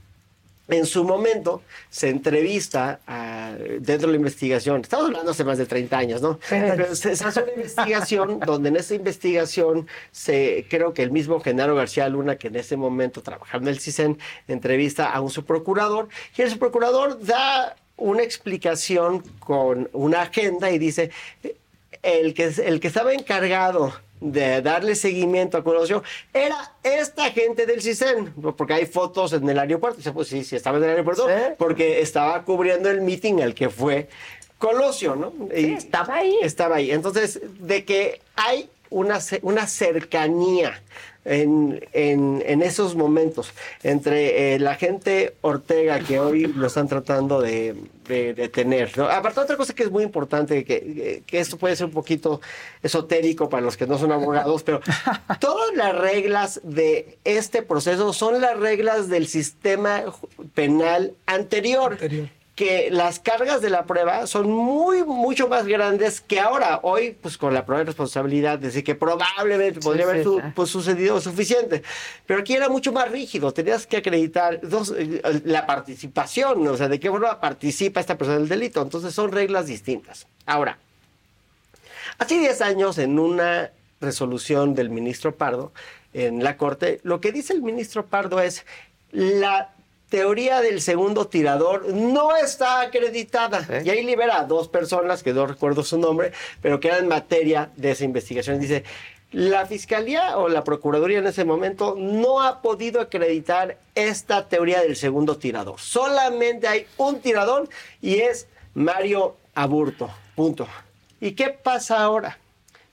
en 0.70 0.86
su 0.86 1.04
momento 1.04 1.62
se 1.90 2.10
entrevista 2.10 3.00
a- 3.06 3.54
dentro 3.80 4.08
de 4.08 4.14
la 4.14 4.18
investigación, 4.18 4.82
estamos 4.82 5.08
hablando 5.08 5.32
hace 5.32 5.44
más 5.44 5.58
de 5.58 5.66
30 5.66 5.98
años, 5.98 6.22
¿no? 6.22 6.40
Pero 6.50 6.96
se, 6.96 7.16
se 7.16 7.26
hace 7.26 7.42
una 7.44 7.52
investigación 7.54 8.40
donde 8.46 8.70
en 8.70 8.78
esa 8.78 8.96
investigación 8.96 9.88
se, 10.12 10.66
creo 10.70 10.94
que 10.94 11.04
el 11.04 11.12
mismo 11.12 11.40
Genaro 11.42 11.76
García 11.76 12.08
Luna, 12.10 12.38
que 12.38 12.48
en 12.48 12.56
ese 12.56 12.78
momento 12.78 13.22
trabajaba 13.22 13.62
en 13.62 13.68
el 13.68 13.80
CISEN, 13.80 14.18
entrevista 14.48 15.12
a 15.12 15.20
un 15.22 15.30
subprocurador 15.30 16.08
y 16.38 16.42
el 16.42 16.50
subprocurador 16.50 17.20
da 17.24 17.76
una 17.98 18.24
explicación 18.24 19.20
con 19.40 19.90
una 19.94 20.22
agenda 20.24 20.72
y 20.72 20.80
dice, 20.80 21.12
el 22.02 22.34
que, 22.34 22.46
el 22.66 22.80
que 22.80 22.88
estaba 22.88 23.14
encargado 23.14 23.94
de 24.24 24.62
darle 24.62 24.96
seguimiento 24.96 25.58
a 25.58 25.64
Colosio 25.64 26.04
era 26.34 26.74
esta 26.82 27.30
gente 27.32 27.66
del 27.66 27.82
CISEN, 27.82 28.34
porque 28.56 28.74
hay 28.74 28.86
fotos 28.86 29.34
en 29.34 29.48
el 29.48 29.60
aeropuerto. 29.60 29.98
Dice, 29.98 30.12
pues 30.12 30.30
sí, 30.30 30.44
sí, 30.44 30.56
estaba 30.56 30.78
en 30.78 30.86
el 30.86 30.90
aeropuerto, 30.92 31.28
porque 31.58 32.02
estaba 32.02 32.44
cubriendo 32.44 32.90
el 32.90 33.02
meeting 33.02 33.42
al 33.42 33.54
que 33.54 33.70
fue 33.70 34.08
Colosio, 34.58 35.16
¿no? 35.16 35.34
Y 35.54 35.74
estaba 35.74 36.16
ahí. 36.16 36.38
Estaba 36.42 36.78
ahí. 36.78 36.92
Entonces, 36.92 37.42
de 37.60 37.84
que 37.84 38.22
hay 38.36 38.70
una, 38.94 39.20
una 39.42 39.68
cercanía 39.68 40.82
en, 41.26 41.84
en- 41.94 42.44
en 42.46 42.62
esos 42.62 42.96
momentos 42.96 43.54
entre 43.82 44.56
eh, 44.56 44.60
la 44.60 44.76
gente 44.76 45.36
Ortega 45.42 46.00
que 46.02 46.20
hoy 46.20 46.48
lo 46.48 46.68
están 46.68 46.88
tratando 46.90 47.40
de, 47.42 47.76
de 48.08 48.34
detener. 48.34 48.92
¿no? 48.98 49.06
Aparte, 49.08 49.40
otra 49.40 49.56
cosa 49.56 49.74
que 49.74 49.84
es 49.84 49.92
muy 49.92 50.04
importante, 50.04 50.66
que, 50.66 51.24
que 51.26 51.40
esto 51.40 51.58
puede 51.58 51.76
ser 51.78 51.86
un 51.86 51.94
poquito 51.94 52.42
esotérico 52.82 53.48
para 53.50 53.62
los 53.64 53.78
que 53.78 53.88
no 53.88 53.98
son 53.98 54.12
abogados, 54.12 54.64
pero 54.64 54.82
todas 55.40 55.74
las 55.76 55.96
reglas 55.98 56.60
de 56.64 57.18
este 57.24 57.62
proceso 57.62 58.12
son 58.12 58.42
las 58.42 58.60
reglas 58.60 59.08
del 59.08 59.28
sistema 59.28 60.04
penal 60.54 61.14
anterior 61.26 61.98
que 62.56 62.90
las 62.92 63.20
cargas 63.20 63.62
de 63.62 63.72
la 63.72 63.86
prueba 63.86 64.28
son 64.28 64.52
muy, 64.52 65.04
mucho 65.04 65.48
más 65.48 65.66
grandes 65.66 66.22
que 66.22 66.40
ahora. 66.40 66.80
Hoy, 66.84 67.18
pues 67.20 67.36
con 67.38 67.52
la 67.54 67.66
prueba 67.66 67.80
de 67.80 67.86
responsabilidad, 67.86 68.60
decir 68.60 68.84
que 68.84 68.94
probablemente 68.94 69.80
podría 69.80 70.04
Sí, 70.06 70.10
haber 70.12 70.24
su- 70.24 70.42
pues, 70.54 70.70
sucedido 70.70 71.20
suficiente. 71.20 71.82
Pero 72.28 72.42
aquí 72.42 72.54
era 72.54 72.70
mucho 72.70 72.92
más 72.92 73.10
rígido. 73.10 73.52
Tenías 73.54 73.88
que 73.88 73.98
acreditar 73.98 74.60
dos, 74.62 74.94
eh, 74.96 75.22
la 75.46 75.66
participación, 75.66 76.68
o 76.68 76.78
sea, 76.78 76.88
de 76.90 77.00
qué 77.00 77.10
forma 77.10 77.40
participa 77.42 78.00
esta 78.00 78.18
persona 78.20 78.38
del 78.38 78.48
delito. 78.50 78.82
Entonces 78.84 79.16
son 79.16 79.32
reglas 79.32 79.66
distintas. 79.66 80.28
Ahora, 80.46 80.78
Hace 82.20 82.38
10 82.38 82.62
años, 82.62 83.00
en 83.00 83.18
una 83.18 83.72
resolución 84.00 84.76
del 84.76 84.92
ministro 84.92 85.36
Pardo 85.36 85.72
en 86.14 86.44
la 86.44 86.58
Corte, 86.58 87.00
lo 87.04 87.20
que 87.20 87.32
dice 87.32 87.54
el 87.54 87.64
ministro 87.64 88.06
Pardo 88.06 88.40
es 88.40 88.66
la 89.12 89.74
teoría 90.14 90.62
del 90.62 90.80
segundo 90.80 91.26
tirador 91.26 91.88
no 91.92 92.36
está 92.36 92.82
acreditada. 92.82 93.82
Y 93.84 93.90
ahí 93.90 94.04
libera 94.04 94.42
a 94.42 94.44
dos 94.44 94.68
personas, 94.68 95.24
que 95.24 95.34
no 95.34 95.48
recuerdo 95.48 95.84
su 95.84 95.98
nombre, 95.98 96.32
pero 96.62 96.80
que 96.80 96.90
eran 96.90 97.08
materia 97.08 97.72
de 97.76 97.90
esa 97.90 98.04
investigación. 98.04 98.60
Dice, 98.60 98.84
la 99.32 99.66
Fiscalía 99.66 100.38
o 100.38 100.50
la 100.50 100.64
Procuraduría 100.64 101.18
en 101.18 101.26
ese 101.26 101.46
momento 101.46 101.96
no 101.98 102.44
ha 102.44 102.62
podido 102.62 103.02
acreditar 103.02 103.80
esta 103.96 104.48
teoría 104.48 104.82
del 104.82 104.98
segundo 104.98 105.38
tirador. 105.38 105.80
Solamente 105.80 106.68
hay 106.68 106.86
un 106.98 107.20
tirador 107.20 107.68
y 108.00 108.20
es 108.20 108.46
Mario 108.76 109.36
Aburto. 109.56 110.12
Punto. 110.36 110.68
¿Y 111.22 111.32
qué 111.32 111.50
pasa 111.50 112.04
ahora? 112.04 112.38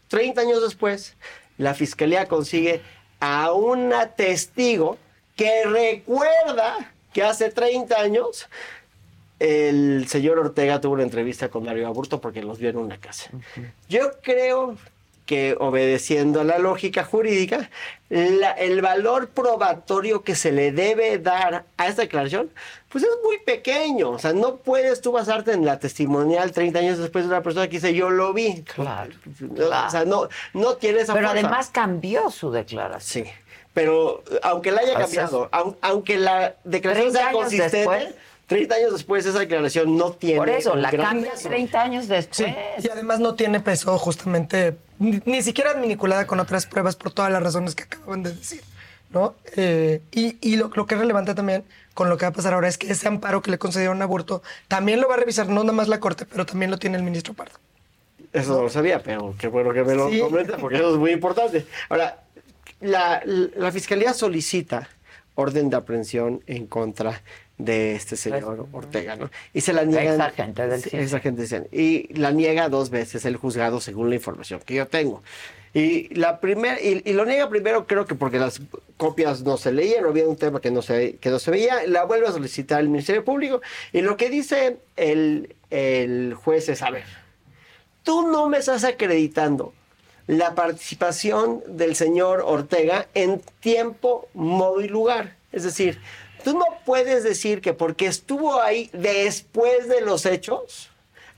30 0.08 0.40
años 0.40 0.62
después, 0.62 1.16
la 1.58 1.74
Fiscalía 1.74 2.24
consigue 2.28 2.80
a 3.20 3.52
una 3.52 4.06
testigo 4.06 4.96
que 5.36 5.64
recuerda 5.66 6.94
que 7.12 7.22
hace 7.22 7.50
30 7.50 7.96
años 8.00 8.48
el 9.38 10.06
señor 10.08 10.38
Ortega 10.38 10.80
tuvo 10.80 10.94
una 10.94 11.02
entrevista 11.02 11.48
con 11.48 11.64
Mario 11.64 11.86
Aburto 11.86 12.20
porque 12.20 12.42
los 12.42 12.58
vio 12.58 12.68
en 12.70 12.76
una 12.76 12.98
casa. 12.98 13.30
Yo 13.88 14.10
creo 14.22 14.76
que 15.24 15.56
obedeciendo 15.58 16.40
a 16.40 16.44
la 16.44 16.58
lógica 16.58 17.04
jurídica, 17.04 17.70
la- 18.10 18.50
el 18.50 18.82
valor 18.82 19.28
probatorio 19.28 20.22
que 20.24 20.34
se 20.34 20.50
le 20.50 20.72
debe 20.72 21.18
dar 21.18 21.64
a 21.76 21.86
esta 21.86 22.02
declaración, 22.02 22.50
pues 22.90 23.04
es 23.04 23.10
muy 23.24 23.38
pequeño. 23.38 24.10
O 24.10 24.18
sea, 24.18 24.32
no 24.32 24.56
puedes 24.56 25.00
tú 25.00 25.12
basarte 25.12 25.52
en 25.52 25.64
la 25.64 25.78
testimonial 25.78 26.50
30 26.50 26.80
años 26.80 26.98
después 26.98 27.24
de 27.24 27.30
una 27.30 27.42
persona 27.42 27.66
que 27.68 27.76
dice 27.76 27.94
yo 27.94 28.10
lo 28.10 28.34
vi. 28.34 28.62
Claro. 28.74 29.12
O 29.86 29.90
sea, 29.90 30.04
no, 30.04 30.28
no 30.52 30.74
tiene 30.74 31.00
esa 31.02 31.14
Pero 31.14 31.28
fuerza. 31.28 31.46
además 31.46 31.70
cambió 31.70 32.28
su 32.30 32.50
declaración. 32.50 33.24
Sí. 33.26 33.30
Pero 33.74 34.22
aunque 34.42 34.70
la 34.72 34.80
haya 34.80 34.92
O 34.92 34.96
sea, 34.96 35.02
cambiado, 35.04 35.48
aun- 35.52 35.76
aunque 35.80 36.18
la 36.18 36.54
declaración 36.64 37.12
30 37.12 37.18
sea 37.20 37.32
consistente, 37.32 37.76
después. 37.78 38.14
30 38.48 38.74
años 38.74 38.92
después 38.92 39.24
esa 39.26 39.38
declaración 39.38 39.96
no 39.96 40.10
tiene. 40.12 40.38
Por 40.38 40.48
eso, 40.50 40.74
la 40.74 40.90
gran 40.90 41.06
cambias 41.06 41.34
peso. 41.34 41.48
30 41.50 41.80
años 41.82 42.08
después. 42.08 42.48
Y 42.82 42.88
además 42.90 43.20
no 43.20 43.36
tiene 43.36 43.60
peso 43.60 43.96
justamente, 43.96 44.76
ni, 44.98 45.20
ni 45.24 45.40
siquiera 45.42 45.72
vinculada 45.74 46.26
con 46.26 46.40
otras 46.40 46.66
pruebas 46.66 46.96
por 46.96 47.12
todas 47.12 47.30
las 47.30 47.40
razones 47.42 47.76
que 47.76 47.84
acaban 47.84 48.24
de 48.24 48.34
decir, 48.34 48.62
¿no? 49.10 49.36
Eh, 49.54 50.02
y 50.10 50.36
y 50.40 50.56
lo, 50.56 50.68
lo 50.74 50.84
que 50.86 50.96
es 50.96 51.00
relevante 51.00 51.32
también 51.36 51.62
con 51.94 52.08
lo 52.08 52.16
que 52.18 52.24
va 52.24 52.30
a 52.30 52.32
pasar 52.32 52.54
ahora 52.54 52.66
es 52.66 52.76
que 52.76 52.90
ese 52.90 53.06
amparo 53.06 53.40
que 53.40 53.52
le 53.52 53.58
concedieron 53.58 54.00
a 54.02 54.04
aborto 54.04 54.42
también 54.66 55.00
lo 55.00 55.06
va 55.08 55.14
a 55.14 55.18
revisar 55.18 55.46
no 55.48 55.62
nada 55.62 55.72
más 55.72 55.86
la 55.86 56.00
Corte, 56.00 56.26
pero 56.26 56.44
también 56.44 56.72
lo 56.72 56.78
tiene 56.78 56.96
el 56.96 57.04
ministro 57.04 57.34
Pardo. 57.34 57.54
Eso 58.32 58.54
no 58.54 58.62
lo 58.62 58.70
sabía, 58.70 59.00
pero 59.02 59.34
qué 59.38 59.46
bueno 59.48 59.72
que 59.72 59.82
me 59.84 59.94
lo 59.94 60.08
Sí. 60.10 60.18
comenta, 60.20 60.56
porque 60.56 60.76
eso 60.78 60.90
es 60.92 60.96
muy 60.98 61.10
importante. 61.12 61.66
Ahora, 61.88 62.18
la, 62.80 63.22
la 63.24 63.72
fiscalía 63.72 64.14
solicita 64.14 64.88
orden 65.34 65.70
de 65.70 65.76
aprehensión 65.76 66.42
en 66.46 66.66
contra 66.66 67.22
de 67.56 67.94
este 67.94 68.16
señor 68.16 68.66
Ortega, 68.72 69.16
¿no? 69.16 69.30
Y 69.52 69.60
se 69.60 69.72
la 69.72 69.84
niega. 69.84 70.14
Ex 70.14 70.20
agente 70.20 70.66
del 70.66 70.80
Sí, 70.80 70.84
CISEN. 70.90 71.00
ex 71.02 71.14
agente 71.14 71.46
del. 71.46 71.68
Y 71.72 72.12
la 72.14 72.30
niega 72.30 72.68
dos 72.68 72.90
veces 72.90 73.24
el 73.26 73.36
juzgado 73.36 73.80
según 73.80 74.08
la 74.08 74.16
información 74.16 74.60
que 74.64 74.74
yo 74.74 74.86
tengo. 74.86 75.22
Y 75.72 76.12
la 76.14 76.40
primera 76.40 76.80
y, 76.80 77.00
y 77.04 77.12
lo 77.12 77.24
niega 77.24 77.48
primero 77.48 77.86
creo 77.86 78.04
que 78.06 78.14
porque 78.16 78.38
las 78.38 78.60
copias 78.96 79.42
no 79.42 79.56
se 79.56 79.72
leían, 79.72 80.04
o 80.04 80.08
había 80.08 80.26
un 80.26 80.36
tema 80.36 80.60
que 80.60 80.70
no 80.70 80.82
se 80.82 81.16
que 81.16 81.30
no 81.30 81.38
se 81.38 81.50
veía, 81.50 81.86
la 81.86 82.04
vuelve 82.04 82.26
a 82.26 82.32
solicitar 82.32 82.80
el 82.80 82.88
Ministerio 82.88 83.24
Público 83.24 83.60
y 83.92 84.00
lo 84.00 84.16
que 84.16 84.30
dice 84.30 84.78
el, 84.96 85.54
el 85.70 86.34
juez 86.34 86.68
es, 86.70 86.82
a 86.82 86.90
ver, 86.90 87.04
tú 88.02 88.26
no 88.26 88.48
me 88.48 88.58
estás 88.58 88.82
acreditando 88.84 89.72
la 90.30 90.54
participación 90.54 91.60
del 91.66 91.96
señor 91.96 92.44
Ortega 92.46 93.08
en 93.14 93.42
tiempo, 93.58 94.28
modo 94.32 94.80
y 94.80 94.86
lugar. 94.86 95.34
Es 95.50 95.64
decir, 95.64 96.00
tú 96.44 96.56
no 96.56 96.66
puedes 96.86 97.24
decir 97.24 97.60
que 97.60 97.74
porque 97.74 98.06
estuvo 98.06 98.60
ahí 98.60 98.90
después 98.92 99.88
de 99.88 100.02
los 100.02 100.26
hechos, 100.26 100.89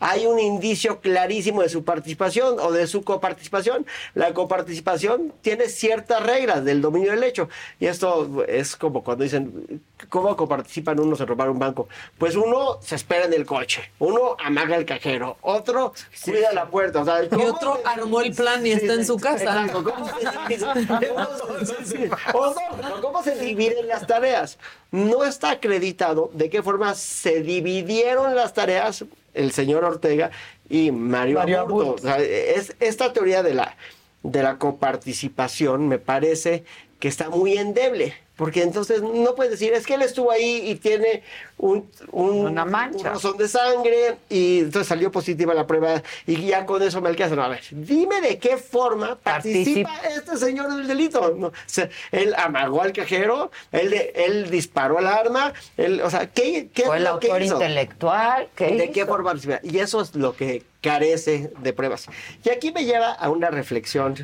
hay 0.03 0.27
un 0.27 0.41
indicio 0.41 1.01
clarísimo 1.01 1.63
de 1.63 1.69
su 1.69 1.85
participación 1.85 2.59
o 2.59 2.73
de 2.73 2.89
su 2.89 3.05
coparticipación. 3.05 3.87
La 4.15 4.35
coparticipación 4.35 5.33
tiene 5.43 5.69
ciertas 5.69 6.21
reglas 6.25 6.65
del 6.65 6.81
dominio 6.81 7.13
del 7.13 7.23
hecho. 7.23 7.49
Y 7.79 7.87
esto 7.87 8.45
es 8.49 8.75
como 8.75 9.05
cuando 9.05 9.23
dicen, 9.23 9.81
¿cómo 10.09 10.37
coparticipan 10.37 10.99
unos 10.99 11.21
en 11.21 11.29
robar 11.29 11.51
un 11.51 11.61
banco? 11.61 11.89
Pues 12.19 12.35
uno 12.35 12.81
se 12.83 12.97
espera 12.97 13.27
en 13.27 13.33
el 13.33 13.47
coche, 13.47 13.93
uno 14.01 14.37
amaga 14.45 14.75
el 14.75 14.85
cajero, 14.85 15.37
otro 15.41 15.93
cuida 16.25 16.53
la 16.53 16.67
puerta. 16.67 17.03
O 17.03 17.05
sea, 17.05 17.23
Y 17.23 17.29
¿cómo 17.29 17.47
otro 17.47 17.81
armó 17.85 18.23
el 18.23 18.35
plan 18.35 18.67
y 18.67 18.73
está 18.73 18.95
en 18.95 19.07
su 19.07 19.19
casa. 19.19 19.45
Exacto. 19.45 19.85
¿Cómo 19.85 20.05
se, 20.05 20.15
o 22.35 22.55
no, 22.83 23.01
¿Cómo 23.01 23.23
se 23.23 23.37
dividen 23.37 23.87
las 23.87 24.05
tareas? 24.05 24.59
No 24.91 25.23
está 25.23 25.53
acreditado 25.53 26.29
de 26.35 26.51
qué 26.51 26.61
forma 26.61 26.97
se 26.97 27.41
dividieron 27.41 28.35
las 28.35 28.53
tareas 28.53 29.05
el 29.35 29.53
señor 29.53 29.85
Ortega 29.85 30.31
y 30.69 30.91
Mario, 30.91 31.39
Mario 31.39 31.61
Aburto. 31.61 31.83
Aburto. 31.83 31.95
O 31.95 31.99
sea, 31.99 32.19
es, 32.19 32.75
esta 32.81 33.13
teoría 33.13 33.43
de 33.43 33.55
la, 33.55 33.77
de 34.23 34.43
la 34.43 34.59
coparticipación 34.59 35.89
me 35.89 35.99
parece 35.99 36.65
que 36.99 37.09
está 37.09 37.31
muy 37.31 37.59
endeble. 37.59 38.15
Porque 38.37 38.63
entonces 38.63 39.03
no 39.03 39.35
puedes 39.35 39.53
decir, 39.53 39.75
es 39.75 39.87
que 39.87 39.95
él 39.95 40.03
estuvo 40.03 40.31
ahí 40.31 40.63
y 40.71 40.77
tiene 40.77 41.23
un, 41.59 41.89
un, 42.13 42.47
Una 42.47 42.65
mancha. 42.65 43.13
un 43.23 43.37
de 43.37 43.47
sangre 43.47 44.17
y 44.31 44.61
entonces 44.61 44.89
salió 44.89 45.13
positiva 45.13 45.53
la 45.53 45.67
prueba 45.67 46.03
y 46.27 46.47
ya 46.47 46.65
con 46.65 46.83
eso 46.83 47.01
me 47.03 47.11
alcanza. 47.11 47.37
No, 47.37 47.43
a 47.43 47.49
ver, 47.49 47.61
dime 47.71 48.21
de 48.23 48.39
qué 48.39 48.57
forma 48.57 49.17
participa 49.17 50.01
este 50.17 50.39
señor 50.39 50.75
del 50.75 50.89
delito. 50.89 51.35
No, 51.37 51.49
o 51.49 51.53
sea, 51.67 51.91
él 52.11 52.35
amagó 52.39 52.81
al 52.83 52.93
cajero, 52.95 53.51
él, 53.71 53.93
él 54.15 54.51
disparó 54.51 54.99
el 54.99 55.07
arma, 55.09 55.53
él, 55.77 56.01
o 56.01 56.09
sea, 56.11 56.27
¿qué, 56.31 56.69
qué 56.73 56.85
Fue 56.85 56.97
es 56.97 57.01
el 57.03 57.05
que 57.19 57.27
autor 57.29 57.43
hizo? 57.43 57.55
intelectual. 57.57 58.49
¿qué 58.57 58.67
¿De 58.69 58.85
hizo? 58.85 58.93
qué 58.95 59.07
forma 59.07 59.25
participa? 59.31 59.61
Y 59.63 59.79
eso 59.79 60.01
es 60.01 60.15
lo 60.15 60.35
que 60.35 60.63
carece 60.81 61.53
de 61.61 61.73
pruebas. 61.75 62.07
Y 62.45 62.49
aquí 62.49 62.73
me 62.73 62.85
lleva 62.87 63.13
a 63.13 63.29
una 63.31 63.51
reflexión 63.51 64.17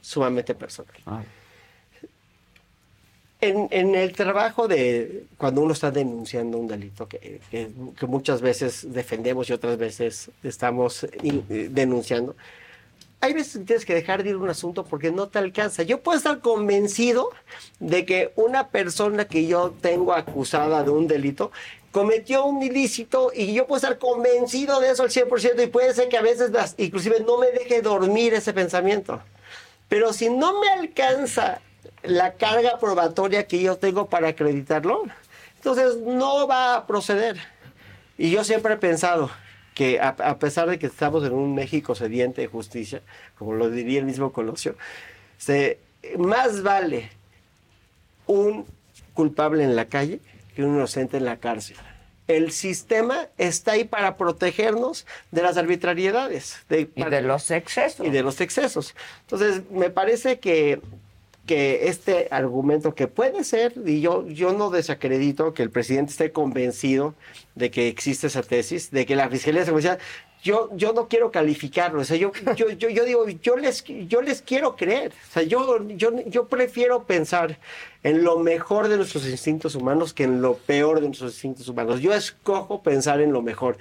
sumamente 0.00 0.54
personal. 0.54 0.96
En, 3.44 3.96
el 3.96 4.12
trabajo 4.12 4.68
de 4.68 5.24
cuando 5.36 5.62
uno 5.62 5.72
está 5.72 5.90
denunciando 5.90 6.58
un 6.58 6.68
delito 6.68 7.08
que, 7.08 7.40
que- 7.50 7.68
muchas 8.06 8.40
veces 8.40 8.92
defendemos 8.92 9.50
y 9.50 9.52
otras 9.52 9.76
veces 9.78 10.30
estamos 10.44 11.02
eh, 11.02 11.68
denunciando, 11.68 12.36
hay 13.20 13.32
veces 13.32 13.58
que 13.58 13.64
tienes 13.64 13.84
que 13.84 13.94
dejar 13.94 14.22
de 14.22 14.30
ir 14.30 14.36
un 14.36 14.48
asunto 14.48 14.84
porque 14.84 15.10
no 15.10 15.26
te 15.26 15.40
alcanza. 15.40 15.82
Yo 15.82 16.00
puedo 16.02 16.16
estar 16.16 16.38
convencido 16.38 17.30
de 17.80 18.06
que 18.06 18.30
una 18.36 18.68
persona 18.68 19.24
que 19.24 19.44
yo 19.48 19.74
tengo 19.80 20.12
acusada 20.12 20.84
de 20.84 20.90
un 20.90 21.08
delito 21.08 21.50
cometió 21.90 22.44
un 22.44 22.62
ilícito 22.62 23.32
y 23.34 23.52
yo 23.54 23.66
puedo 23.66 23.78
estar 23.78 23.98
convencido 23.98 24.78
de 24.78 24.90
eso 24.90 25.02
al 25.02 25.10
100% 25.10 25.64
y 25.64 25.66
puede 25.66 25.92
ser 25.94 26.08
que 26.08 26.16
a 26.16 26.22
veces 26.22 26.52
inclusive 26.78 27.18
no 27.26 27.38
me 27.38 27.48
deje 27.50 27.82
dormir 27.82 28.34
ese 28.34 28.52
pensamiento. 28.52 29.20
Pero 29.88 30.12
si 30.12 30.30
no 30.30 30.60
me 30.60 30.68
alcanza 30.68 31.60
la 32.02 32.34
carga 32.34 32.78
probatoria 32.78 33.46
que 33.46 33.60
yo 33.60 33.76
tengo 33.76 34.06
para 34.06 34.28
acreditarlo, 34.28 35.02
entonces 35.56 35.96
no 35.98 36.46
va 36.46 36.74
a 36.76 36.86
proceder. 36.86 37.36
Y 38.18 38.30
yo 38.30 38.44
siempre 38.44 38.74
he 38.74 38.76
pensado 38.76 39.30
que 39.74 40.00
a, 40.00 40.08
a 40.08 40.38
pesar 40.38 40.68
de 40.68 40.78
que 40.78 40.86
estamos 40.86 41.24
en 41.24 41.32
un 41.32 41.54
México 41.54 41.94
sediente 41.94 42.42
de 42.42 42.46
justicia, 42.46 43.00
como 43.38 43.54
lo 43.54 43.70
diría 43.70 43.98
el 44.00 44.04
mismo 44.04 44.32
Colosio, 44.32 44.76
se- 45.38 45.78
más 46.18 46.62
vale 46.62 47.10
un 48.26 48.66
culpable 49.14 49.64
en 49.64 49.76
la 49.76 49.86
calle 49.86 50.20
que 50.54 50.62
un 50.64 50.74
inocente 50.76 51.16
en 51.16 51.24
la 51.24 51.38
cárcel. 51.38 51.76
El 52.28 52.52
sistema 52.52 53.26
está 53.36 53.72
ahí 53.72 53.84
para 53.84 54.16
protegernos 54.16 55.06
de 55.32 55.42
las 55.42 55.56
arbitrariedades. 55.56 56.64
De, 56.68 56.88
Y 56.94 57.04
de 57.04 57.20
los 57.22 57.50
excesos. 57.50 58.06
Y 58.06 58.10
de 58.10 58.22
los 58.22 58.40
excesos. 58.40 58.94
Entonces, 59.22 59.62
me 59.70 59.90
parece 59.90 60.38
que, 60.38 60.80
que 61.46 61.88
este 61.88 62.28
argumento 62.30 62.94
que 62.94 63.08
puede 63.08 63.44
ser, 63.44 63.74
y 63.84 64.00
yo, 64.00 64.26
yo 64.28 64.52
no 64.52 64.70
desacredito 64.70 65.54
que 65.54 65.62
el 65.62 65.70
presidente 65.70 66.12
esté 66.12 66.30
convencido 66.30 67.14
de 67.54 67.70
que 67.70 67.88
existe 67.88 68.28
esa 68.28 68.42
tesis, 68.42 68.90
de 68.90 69.06
que 69.06 69.16
la 69.16 69.28
Fiscalía 69.28 69.60
de 69.60 69.66
Seguridad, 69.66 69.98
yo, 70.42 70.70
yo 70.74 70.92
no 70.92 71.08
quiero 71.08 71.30
calificarlo, 71.30 72.00
o 72.00 72.04
sea, 72.04 72.16
yo, 72.16 72.32
yo, 72.56 72.70
yo, 72.70 72.88
yo 72.88 73.04
digo, 73.04 73.28
yo 73.28 73.56
les, 73.56 73.84
yo 73.84 74.22
les 74.22 74.42
quiero 74.42 74.76
creer, 74.76 75.12
o 75.12 75.32
sea, 75.32 75.42
yo, 75.42 75.86
yo, 75.88 76.12
yo 76.26 76.46
prefiero 76.46 77.04
pensar 77.04 77.58
en 78.02 78.24
lo 78.24 78.38
mejor 78.38 78.88
de 78.88 78.96
nuestros 78.96 79.26
instintos 79.28 79.74
humanos 79.74 80.12
que 80.12 80.24
en 80.24 80.42
lo 80.42 80.54
peor 80.54 81.00
de 81.00 81.06
nuestros 81.06 81.32
instintos 81.34 81.68
humanos. 81.68 82.00
Yo 82.00 82.12
escojo 82.12 82.82
pensar 82.82 83.20
en 83.20 83.32
lo 83.32 83.42
mejor 83.42 83.78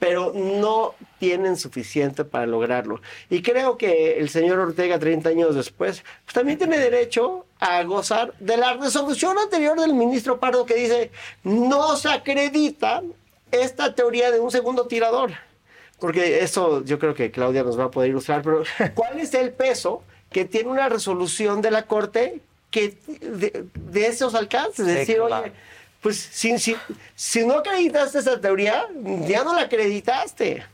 pero 0.00 0.32
no 0.34 0.94
tienen 1.20 1.56
suficiente 1.56 2.24
para 2.24 2.46
lograrlo. 2.46 3.00
Y 3.28 3.42
creo 3.42 3.76
que 3.76 4.18
el 4.18 4.30
señor 4.30 4.58
Ortega, 4.58 4.98
30 4.98 5.28
años 5.28 5.54
después, 5.54 6.02
pues 6.24 6.34
también 6.34 6.58
tiene 6.58 6.78
derecho 6.78 7.44
a 7.60 7.84
gozar 7.84 8.32
de 8.40 8.56
la 8.56 8.72
resolución 8.72 9.38
anterior 9.38 9.78
del 9.78 9.92
ministro 9.92 10.40
Pardo 10.40 10.64
que 10.64 10.74
dice, 10.74 11.10
no 11.44 11.96
se 11.96 12.08
acredita 12.08 13.02
esta 13.52 13.94
teoría 13.94 14.30
de 14.30 14.40
un 14.40 14.50
segundo 14.50 14.86
tirador. 14.86 15.32
Porque 15.98 16.42
eso 16.42 16.82
yo 16.82 16.98
creo 16.98 17.14
que 17.14 17.30
Claudia 17.30 17.62
nos 17.62 17.78
va 17.78 17.84
a 17.84 17.90
poder 17.90 18.08
ilustrar, 18.08 18.40
pero 18.42 18.62
¿cuál 18.94 19.20
es 19.20 19.34
el 19.34 19.52
peso 19.52 20.02
que 20.32 20.46
tiene 20.46 20.70
una 20.70 20.88
resolución 20.88 21.60
de 21.60 21.70
la 21.70 21.82
Corte 21.82 22.40
que 22.70 22.96
de, 23.06 23.66
de 23.74 24.06
esos 24.06 24.34
alcances? 24.34 24.86
Sí, 24.86 24.90
Es 24.92 24.98
decir, 25.00 25.16
claro. 25.18 25.42
oye, 25.44 25.52
pues 26.00 26.16
si, 26.16 26.58
si, 26.58 26.76
si 27.14 27.46
no 27.46 27.58
acreditaste 27.58 28.18
esa 28.18 28.40
teoría, 28.40 28.86
ya 29.26 29.44
no 29.44 29.54
la 29.54 29.62
acreditaste. 29.62 30.64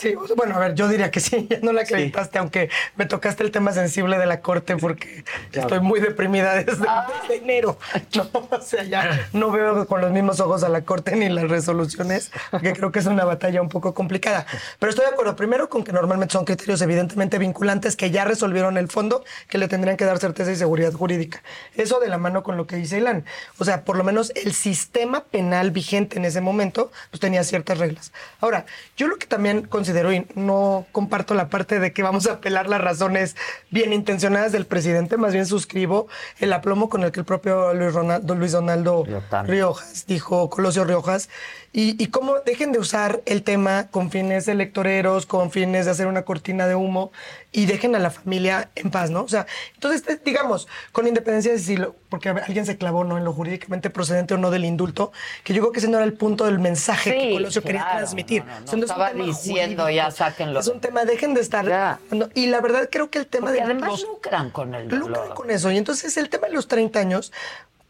Sí, 0.00 0.14
bueno, 0.34 0.56
a 0.56 0.58
ver, 0.58 0.74
yo 0.74 0.88
diría 0.88 1.10
que 1.10 1.20
sí, 1.20 1.46
ya 1.50 1.58
no 1.60 1.72
la 1.72 1.82
acreditaste, 1.82 2.38
aunque 2.38 2.70
me 2.96 3.04
tocaste 3.04 3.42
el 3.42 3.50
tema 3.50 3.72
sensible 3.72 4.16
de 4.16 4.24
la 4.24 4.40
corte 4.40 4.78
porque 4.78 5.24
estoy 5.52 5.80
muy 5.80 6.00
deprimida 6.00 6.54
desde, 6.54 6.72
desde 6.72 7.36
enero. 7.36 7.78
No, 8.16 8.28
o 8.50 8.60
sea, 8.60 8.82
ya 8.82 9.28
no 9.32 9.50
veo 9.50 9.86
con 9.86 10.00
los 10.00 10.10
mismos 10.10 10.40
ojos 10.40 10.64
a 10.64 10.68
la 10.68 10.82
corte 10.82 11.14
ni 11.16 11.28
las 11.28 11.48
resoluciones, 11.48 12.32
porque 12.50 12.72
creo 12.72 12.90
que 12.90 12.98
es 12.98 13.06
una 13.06 13.24
batalla 13.24 13.62
un 13.62 13.68
poco 13.68 13.94
complicada. 13.94 14.46
Pero 14.78 14.90
estoy 14.90 15.04
de 15.04 15.12
acuerdo, 15.12 15.36
primero 15.36 15.68
con 15.68 15.84
que 15.84 15.92
normalmente 15.92 16.32
son 16.32 16.44
criterios 16.44 16.80
evidentemente 16.80 17.38
vinculantes 17.38 17.94
que 17.94 18.10
ya 18.10 18.24
resolvieron 18.24 18.78
el 18.78 18.88
fondo, 18.88 19.22
que 19.48 19.58
le 19.58 19.68
tendrían 19.68 19.96
que 19.96 20.04
dar 20.04 20.18
certeza 20.18 20.50
y 20.50 20.56
seguridad 20.56 20.92
jurídica. 20.92 21.42
Eso 21.74 22.00
de 22.00 22.08
la 22.08 22.18
mano 22.18 22.42
con 22.42 22.56
lo 22.56 22.66
que 22.66 22.76
dice 22.76 22.98
Ilan. 22.98 23.24
O 23.58 23.64
sea, 23.64 23.84
por 23.84 23.96
lo 23.96 24.04
menos 24.04 24.32
el 24.34 24.54
sistema 24.54 25.24
penal 25.24 25.70
vigente 25.70 26.18
en 26.18 26.24
ese 26.24 26.40
momento, 26.40 26.90
pues 27.10 27.20
tenía 27.20 27.44
ciertas 27.44 27.78
reglas. 27.78 28.12
Ahora, 28.40 28.66
yo 28.96 29.06
lo 29.06 29.18
que 29.18 29.26
también 29.26 29.62
considero, 29.62 29.89
y 29.90 30.26
no 30.34 30.86
comparto 30.92 31.34
la 31.34 31.48
parte 31.48 31.80
de 31.80 31.92
que 31.92 32.02
vamos 32.02 32.26
a 32.26 32.34
apelar 32.34 32.68
las 32.68 32.80
razones 32.80 33.36
bien 33.70 33.92
intencionadas 33.92 34.52
del 34.52 34.66
presidente, 34.66 35.16
más 35.16 35.32
bien 35.32 35.46
suscribo 35.46 36.08
el 36.38 36.52
aplomo 36.52 36.88
con 36.88 37.02
el 37.02 37.12
que 37.12 37.20
el 37.20 37.26
propio 37.26 37.74
Luis, 37.74 37.92
Ronaldo, 37.92 38.34
Luis 38.34 38.52
Donaldo 38.52 39.04
Riojas 39.44 40.06
dijo, 40.06 40.48
Colosio 40.50 40.84
Riojas, 40.84 41.28
y, 41.72 42.02
y 42.02 42.08
cómo 42.08 42.34
dejen 42.44 42.72
de 42.72 42.80
usar 42.80 43.20
el 43.26 43.42
tema 43.44 43.86
con 43.90 44.10
fines 44.10 44.48
electoreros, 44.48 45.24
con 45.24 45.50
fines 45.52 45.84
de 45.84 45.92
hacer 45.92 46.08
una 46.08 46.22
cortina 46.22 46.66
de 46.66 46.74
humo, 46.74 47.12
y 47.52 47.66
dejen 47.66 47.94
a 47.94 47.98
la 48.00 48.10
familia 48.10 48.70
en 48.74 48.90
paz, 48.90 49.10
¿no? 49.10 49.22
O 49.22 49.28
sea, 49.28 49.46
entonces, 49.74 50.02
te- 50.02 50.16
digamos, 50.16 50.66
con 50.92 51.06
independencia 51.06 51.52
de 51.52 51.58
si, 51.60 51.76
lo- 51.76 51.94
porque 52.08 52.28
alguien 52.28 52.66
se 52.66 52.76
clavó, 52.76 53.04
¿no? 53.04 53.18
En 53.18 53.24
lo 53.24 53.32
jurídicamente 53.32 53.88
procedente 53.90 54.34
o 54.34 54.36
no 54.38 54.50
del 54.50 54.64
indulto, 54.64 55.12
que 55.44 55.54
yo 55.54 55.60
creo 55.62 55.72
que 55.72 55.78
ese 55.78 55.88
no 55.88 55.96
era 55.98 56.04
el 56.06 56.12
punto 56.14 56.44
del 56.44 56.58
mensaje 56.58 57.10
que 57.16 57.32
Colosio 57.34 57.62
quería 57.62 57.82
claro, 57.82 57.98
transmitir. 57.98 58.44
no, 58.44 58.52
no, 58.52 58.58
no 58.60 58.64
O 58.64 58.66
sea, 58.66 58.70
es 58.70 58.72
un 58.74 58.82
estaba 58.82 59.10
tema 59.10 59.24
diciendo, 59.26 59.82
jurídico. 59.84 59.90
ya 59.90 60.10
sáquenlo. 60.10 60.60
Es 60.60 60.66
un 60.68 60.80
tema, 60.80 61.04
dejen 61.04 61.34
de 61.34 61.40
estar... 61.40 61.98
y 62.34 62.46
la 62.46 62.60
verdad 62.60 62.88
creo 62.90 63.10
que 63.10 63.18
el 63.18 63.26
tema 63.28 63.46
Porque 63.48 63.58
de 63.60 63.64
además 63.64 63.90
los- 63.90 64.02
lucran 64.02 64.50
con 64.50 64.74
el 64.74 64.88
lucran 64.88 65.12
dolor. 65.12 65.34
con 65.34 65.50
eso. 65.50 65.70
Y 65.70 65.76
entonces 65.78 66.16
el 66.16 66.28
tema 66.30 66.48
de 66.48 66.54
los 66.54 66.66
30 66.68 66.98
años, 67.00 67.32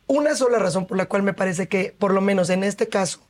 una 0.06 0.34
sola 0.34 0.58
razón 0.58 0.86
por 0.86 0.96
la 0.96 1.06
cual 1.06 1.22
me 1.22 1.32
parece 1.34 1.68
que, 1.68 1.94
por 1.98 2.12
lo 2.12 2.20
menos 2.20 2.50
en 2.50 2.64
este 2.64 2.88
caso, 2.88 3.20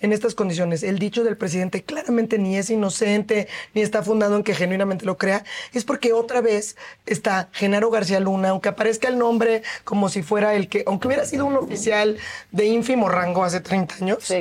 en 0.00 0.12
estas 0.12 0.34
condiciones, 0.34 0.82
el 0.82 0.98
dicho 0.98 1.24
del 1.24 1.36
presidente 1.36 1.82
claramente 1.82 2.38
ni 2.38 2.56
es 2.56 2.70
inocente, 2.70 3.48
ni 3.74 3.82
está 3.82 4.02
fundado 4.02 4.36
en 4.36 4.42
que 4.42 4.54
genuinamente 4.54 5.04
lo 5.06 5.16
crea, 5.18 5.44
es 5.72 5.84
porque 5.84 6.12
otra 6.12 6.40
vez 6.40 6.76
está 7.06 7.48
Genaro 7.52 7.90
García 7.90 8.20
Luna, 8.20 8.50
aunque 8.50 8.68
aparezca 8.68 9.08
el 9.08 9.18
nombre 9.18 9.62
como 9.84 10.08
si 10.08 10.22
fuera 10.22 10.54
el 10.54 10.68
que, 10.68 10.84
aunque 10.86 11.08
hubiera 11.08 11.24
sido 11.26 11.46
un 11.46 11.56
oficial 11.56 12.18
de 12.50 12.66
ínfimo 12.66 13.08
rango 13.08 13.44
hace 13.44 13.60
30 13.60 13.94
años, 13.96 14.32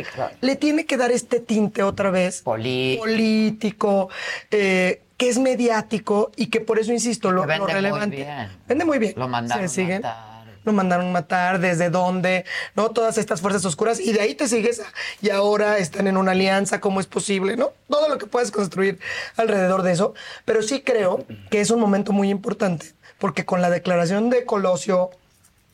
le 0.42 0.56
tiene 0.56 0.86
que 0.86 0.98
dar 0.98 1.12
este 1.12 1.40
tinte 1.40 1.84
otra 1.84 2.10
vez 2.12 2.42
político, 2.42 4.10
eh, 4.52 5.02
que 5.18 5.28
es 5.30 5.38
mediático 5.38 6.32
y 6.38 6.48
que 6.48 6.62
por 6.62 6.80
eso, 6.80 6.94
insisto, 6.94 7.32
lo, 7.32 7.42
Que 7.42 7.48
vende 7.48 7.60
lo 7.60 7.66
muy 7.66 7.74
relevante. 7.74 8.16
bien. 8.16 8.50
Vende 8.68 8.86
muy 8.86 9.00
bien. 9.00 9.14
Lo 9.18 9.28
mandaron 9.28 9.68
Se 9.68 9.76
siguen. 9.82 10.02
matar. 10.02 10.29
Mandaron 10.74 11.12
matar, 11.12 11.60
desde 11.60 11.90
dónde, 11.90 12.46
¿no? 12.76 12.90
Todas 12.92 13.18
estas 13.18 13.42
fuerzas 13.42 13.66
oscuras 13.66 14.00
y 14.00 14.12
de 14.14 14.22
ahí 14.22 14.36
te 14.36 14.48
sigues 14.48 14.82
y 15.22 15.30
ahora 15.30 15.78
están 15.78 16.08
en 16.08 16.18
una 16.18 16.32
alianza, 16.32 16.80
¿cómo 16.80 17.00
es 17.00 17.08
posible, 17.08 17.58
no? 17.58 17.72
Todo 17.90 18.10
lo 18.10 18.18
que 18.18 18.26
puedes 18.26 18.52
construir 18.52 19.00
alrededor 19.38 19.84
de 19.84 19.92
eso. 19.92 20.14
Pero 20.46 20.62
sí 20.62 20.82
creo 20.82 21.26
que 21.50 21.62
es 21.62 21.72
un 21.72 21.80
momento 21.80 22.12
muy 22.12 22.30
importante 22.30 22.94
porque 23.20 23.46
con 23.46 23.62
la 23.62 23.70
declaración 23.70 24.30
de 24.30 24.46
Colosio, 24.46 25.12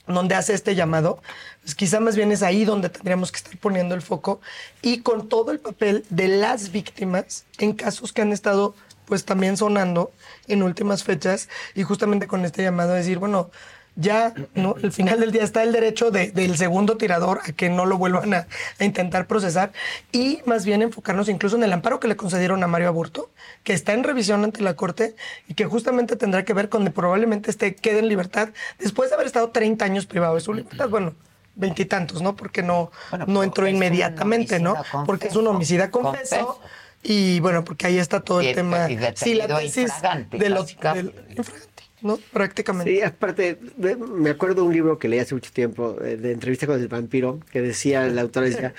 donde 0.08 0.36
hace 0.36 0.54
este 0.54 0.76
llamado, 0.76 1.22
pues 1.62 1.76
quizá 1.76 2.00
más 2.00 2.16
bien 2.16 2.32
es 2.32 2.44
ahí 2.44 2.66
donde 2.66 2.90
tendríamos 2.90 3.32
que 3.32 3.38
estar 3.38 3.58
poniendo 3.58 3.96
el 3.96 4.02
foco 4.02 4.42
y 4.82 5.00
con 5.00 5.30
todo 5.30 5.52
el 5.52 5.60
papel 5.60 6.06
de 6.10 6.28
las 6.28 6.72
víctimas 6.72 7.46
en 7.58 7.74
casos 7.74 8.12
que 8.14 8.22
han 8.22 8.32
estado 8.32 8.76
pues 9.06 9.24
también 9.26 9.56
sonando 9.56 10.12
en 10.48 10.64
últimas 10.64 11.04
fechas 11.04 11.48
y 11.76 11.84
justamente 11.84 12.28
con 12.28 12.44
este 12.44 12.64
llamado 12.64 12.94
a 12.94 12.96
decir, 12.96 13.20
bueno, 13.20 13.52
ya, 13.96 14.34
¿no? 14.56 14.76
Al 14.84 14.92
final 14.92 15.20
del 15.20 15.32
día 15.32 15.44
está 15.44 15.64
el 15.64 15.72
derecho 15.72 16.12
de- 16.12 16.32
del 16.32 16.58
segundo 16.58 16.98
tirador 16.98 17.40
a 17.48 17.52
que 17.54 17.70
no 17.70 17.86
lo 17.86 17.98
vuelvan 17.98 18.34
a, 18.34 18.48
a 18.80 18.84
intentar 18.84 19.26
procesar 19.28 19.72
y 20.12 20.40
más 20.46 20.66
bien 20.66 20.82
enfocarnos 20.82 21.30
incluso 21.30 21.56
en 21.56 21.64
el 21.64 21.72
amparo 21.74 22.00
que 22.00 22.08
le 22.08 22.16
concedieron 22.16 22.64
a 22.64 22.68
Mario 22.68 22.90
Aburto, 22.90 23.32
que 23.64 23.74
está 23.74 23.94
en 23.94 24.04
revisión 24.04 24.44
ante 24.44 24.62
la 24.62 24.76
Corte 24.76 25.16
y 25.48 25.54
que 25.54 25.66
justamente 25.66 26.16
tendrá 26.16 26.44
que 26.44 26.54
ver 26.54 26.68
con 26.70 26.84
que 26.84 26.92
probablemente 26.92 27.50
este 27.52 27.74
quede 27.76 28.00
en 28.00 28.08
libertad 28.10 28.50
después 28.80 29.10
de 29.10 29.16
haber 29.16 29.28
estado 29.28 29.50
30 29.52 29.86
años 29.86 30.06
privado 30.06 30.36
de 30.36 30.42
su 30.42 30.54
libertad. 30.54 30.90
Bueno, 30.90 31.14
veintitantos, 31.56 32.22
¿no? 32.22 32.36
Porque 32.36 32.62
no, 32.64 32.92
no 33.28 33.44
entró 33.44 33.66
inmediatamente, 33.68 34.60
¿no? 34.60 34.76
Porque 35.06 35.28
es 35.28 35.36
un 35.38 35.48
homicida 35.48 35.90
confeso. 35.90 36.60
Y 37.08 37.40
bueno, 37.40 37.64
porque 37.64 37.86
ahí 37.88 38.00
está 38.00 38.20
todo 38.20 38.42
el 38.42 38.48
Y- 38.50 38.54
tema. 38.56 38.88
Sí, 39.16 39.36
la 39.36 39.46
tesis 39.48 39.78
infragante, 39.78 40.38
de 40.40 40.50
los, 40.50 40.64
casi, 40.74 40.76
casi. 40.76 40.98
del- 40.98 41.38
infragante, 41.38 41.74
¿no? 42.02 42.18
Prácticamente. 42.32 42.94
Sí, 42.96 43.02
aparte, 43.02 43.58
me- 43.78 43.96
me 43.96 44.30
acuerdo 44.32 44.62
de 44.62 44.68
un 44.68 44.74
libro 44.74 45.00
que 45.00 45.08
leí 45.08 45.20
hace 45.20 45.34
mucho 45.34 45.52
tiempo, 45.52 45.98
eh, 46.04 46.18
de 46.18 46.32
entrevista 46.32 46.68
con 46.68 46.80
el 46.80 46.88
vampiro, 46.88 47.40
que 47.52 47.62
decía, 47.62 48.06
el 48.06 48.18
autor 48.20 48.44
decía, 48.46 48.74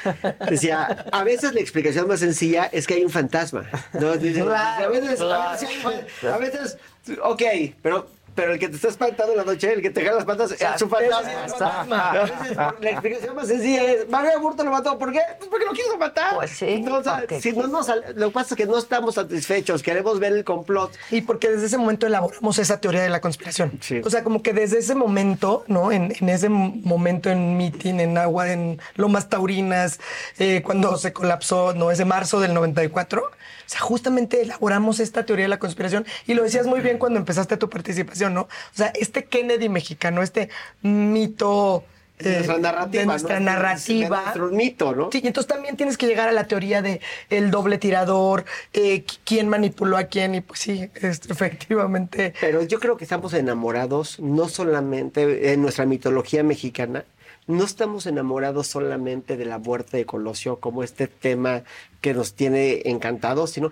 decía, 0.48 0.84
a 1.12 1.24
veces 1.24 1.52
la 1.54 1.60
explicación 1.60 2.06
más 2.08 2.20
sencilla 2.20 2.64
es 2.66 2.86
que 2.86 2.94
hay 2.94 3.04
un 3.04 3.10
fantasma. 3.10 3.68
¿no? 4.00 4.16
Dice, 4.16 4.40
a, 4.56 4.88
veces, 4.88 5.20
a, 5.20 5.52
veces, 5.52 5.68
a 6.24 6.38
veces, 6.38 6.78
ok, 7.22 7.42
pero, 7.82 8.08
pero 8.36 8.52
el 8.52 8.58
que 8.58 8.68
te 8.68 8.76
está 8.76 8.88
espantando 8.88 9.32
en 9.32 9.38
la 9.38 9.44
noche, 9.44 9.72
el 9.72 9.82
que 9.82 9.90
te 9.90 10.04
jala 10.04 10.16
las 10.16 10.24
patas, 10.26 10.52
es 10.52 10.82
un 10.82 10.90
fantasma. 10.90 12.12
La 12.80 12.90
explicación 12.90 13.34
más 13.34 13.48
sencilla 13.48 13.82
es, 13.82 14.08
Mario 14.08 14.32
Aburto 14.36 14.62
lo 14.62 14.70
mató, 14.70 14.98
¿por 14.98 15.10
qué? 15.10 15.20
Pues 15.38 15.48
porque 15.50 15.64
lo 15.64 15.72
quiso 15.72 15.96
matar. 15.98 16.34
Pues 16.34 16.50
sí. 16.50 16.82
No, 16.82 16.98
o 16.98 17.02
sea, 17.02 17.18
porque 17.18 17.40
si 17.40 17.52
no 17.52 17.66
nos, 17.66 17.90
lo 18.14 18.28
que 18.28 18.32
pasa 18.32 18.54
es 18.54 18.56
que 18.58 18.66
no 18.66 18.78
estamos 18.78 19.14
satisfechos, 19.14 19.82
queremos 19.82 20.20
ver 20.20 20.34
el 20.34 20.44
complot. 20.44 20.92
Y 21.10 21.22
porque 21.22 21.48
desde 21.48 21.66
ese 21.66 21.78
momento 21.78 22.06
elaboramos 22.06 22.58
esa 22.58 22.78
teoría 22.78 23.02
de 23.02 23.08
la 23.08 23.20
conspiración. 23.20 23.80
O 24.04 24.10
sea, 24.10 24.22
como 24.22 24.42
que 24.42 24.52
desde 24.52 24.78
ese 24.78 24.94
momento, 24.94 25.64
¿no? 25.66 25.90
En, 25.90 26.12
en 26.20 26.28
ese 26.28 26.50
momento 26.50 27.30
en 27.30 27.56
meeting, 27.56 27.94
en 28.00 28.18
agua, 28.18 28.52
en 28.52 28.78
Lomas 28.96 29.30
Taurinas, 29.30 29.98
eh, 30.38 30.62
cuando 30.62 30.98
se 30.98 31.14
colapsó, 31.14 31.72
¿no? 31.72 31.90
Ese 31.90 32.04
marzo 32.04 32.38
del 32.38 32.52
94. 32.52 33.30
O 33.66 33.68
sea, 33.68 33.80
justamente 33.80 34.40
elaboramos 34.42 35.00
esta 35.00 35.26
teoría 35.26 35.46
de 35.46 35.48
la 35.48 35.58
conspiración 35.58 36.06
y 36.26 36.34
lo 36.34 36.44
decías 36.44 36.66
muy 36.66 36.80
bien 36.80 36.98
cuando 36.98 37.18
empezaste 37.18 37.56
tu 37.56 37.68
participación, 37.68 38.32
¿no? 38.34 38.42
O 38.42 38.48
sea, 38.74 38.92
este 38.94 39.24
Kennedy 39.24 39.68
mexicano, 39.68 40.22
este 40.22 40.48
mito... 40.82 41.84
De 42.18 42.30
eh, 42.30 42.36
nuestra 42.36 42.58
narrativa, 42.58 43.00
de 43.02 43.06
nuestra 43.06 43.40
¿no? 43.40 43.44
narrativa. 43.46 44.18
De 44.18 44.22
nuestro 44.24 44.46
mito, 44.48 44.94
¿no? 44.94 45.10
Sí, 45.12 45.20
y 45.22 45.26
entonces 45.26 45.48
también 45.52 45.76
tienes 45.76 45.98
que 45.98 46.06
llegar 46.06 46.30
a 46.30 46.32
la 46.32 46.44
teoría 46.44 46.80
de 46.80 47.02
el 47.28 47.50
doble 47.50 47.76
tirador, 47.76 48.46
eh, 48.72 49.04
qui- 49.04 49.18
quién 49.22 49.48
manipuló 49.50 49.98
a 49.98 50.04
quién, 50.04 50.34
y 50.34 50.40
pues 50.40 50.60
sí, 50.60 50.88
es- 50.94 51.20
efectivamente. 51.28 52.32
Pero 52.40 52.62
yo 52.62 52.80
creo 52.80 52.96
que 52.96 53.04
estamos 53.04 53.34
enamorados 53.34 54.18
no 54.18 54.48
solamente 54.48 55.52
en 55.52 55.60
nuestra 55.60 55.84
mitología 55.84 56.42
mexicana, 56.42 57.04
no 57.46 57.64
estamos 57.64 58.06
enamorados 58.06 58.66
solamente 58.66 59.36
de 59.36 59.44
la 59.44 59.58
muerte 59.58 59.96
de 59.98 60.06
Colosio 60.06 60.56
como 60.60 60.82
este 60.82 61.06
tema 61.06 61.62
que 62.00 62.12
nos 62.14 62.34
tiene 62.34 62.82
encantados, 62.86 63.50
sino 63.50 63.70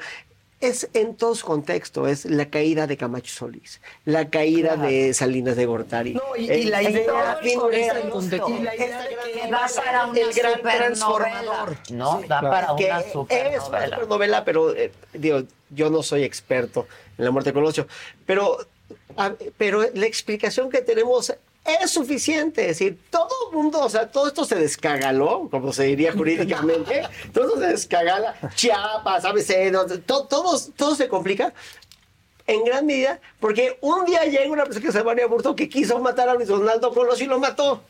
es 0.60 0.88
en 0.94 1.14
todo 1.16 1.34
su 1.34 1.44
contexto, 1.44 2.08
es 2.08 2.24
la 2.24 2.46
caída 2.48 2.86
de 2.86 2.96
Camacho 2.96 3.34
Solís, 3.34 3.82
la 4.06 4.30
caída 4.30 4.76
de 4.76 5.12
Salinas 5.12 5.56
de 5.56 5.66
Gortari. 5.66 6.14
No, 6.14 6.22
y, 6.38 6.48
El- 6.48 6.70
contexto, 8.10 8.48
y 8.48 8.62
la 8.62 8.74
idea 8.74 9.02
de 9.02 9.08
que 9.42 9.50
va 9.52 9.64
a 9.64 9.68
ser 9.68 9.84
para 9.84 10.06
una 10.06 10.20
el 10.20 10.32
gran 10.32 10.52
supernovela, 10.54 10.86
transformador. 10.86 11.76
¿no? 11.90 12.22
Da 12.26 12.40
para 12.40 12.76
que 12.76 12.84
una 12.86 13.00
Es 13.00 13.04
una 13.04 13.12
supernovela. 13.12 13.86
supernovela, 13.96 14.44
pero 14.44 14.74
eh, 14.74 14.90
digo, 15.12 15.42
yo 15.68 15.90
no 15.90 16.02
soy 16.02 16.22
experto 16.22 16.86
en 17.18 17.24
la 17.26 17.30
muerte 17.30 17.50
de 17.50 17.54
Colosio, 17.54 17.86
pero, 18.24 18.56
a- 19.18 19.34
pero 19.58 19.84
la 19.92 20.06
explicación 20.06 20.70
que 20.70 20.80
tenemos 20.80 21.34
es 21.64 21.90
suficiente. 21.90 22.62
Es 22.62 22.78
decir, 22.78 22.98
todo 23.10 23.28
el 23.50 23.56
mundo, 23.56 23.80
o 23.80 23.88
sea, 23.88 24.08
todo 24.10 24.28
esto 24.28 24.44
se 24.44 24.56
descagaló, 24.56 25.48
como 25.50 25.72
se 25.72 25.84
diría 25.84 26.12
jurídicamente, 26.12 27.02
todo 27.32 27.58
se 27.58 27.66
descagala, 27.68 28.34
Chiapas, 28.54 29.24
ABC, 29.24 29.70
no, 29.72 29.86
to- 29.86 30.24
todos- 30.26 30.70
todo 30.76 30.94
se 30.94 31.08
complica. 31.08 31.52
En 32.46 32.62
gran 32.64 32.84
medida, 32.84 33.20
porque 33.40 33.78
un 33.80 34.04
día 34.04 34.24
llega 34.26 34.52
una 34.52 34.64
persona 34.64 34.84
que 34.84 34.92
se 34.92 34.98
llama 34.98 35.14
Burto 35.26 35.56
que 35.56 35.66
quiso 35.66 35.98
matar 36.00 36.28
a 36.28 36.34
Luis 36.34 36.48
Donaldo 36.48 36.92
Colosio 36.92 37.24
y 37.24 37.28
lo 37.28 37.38
mató. 37.38 37.82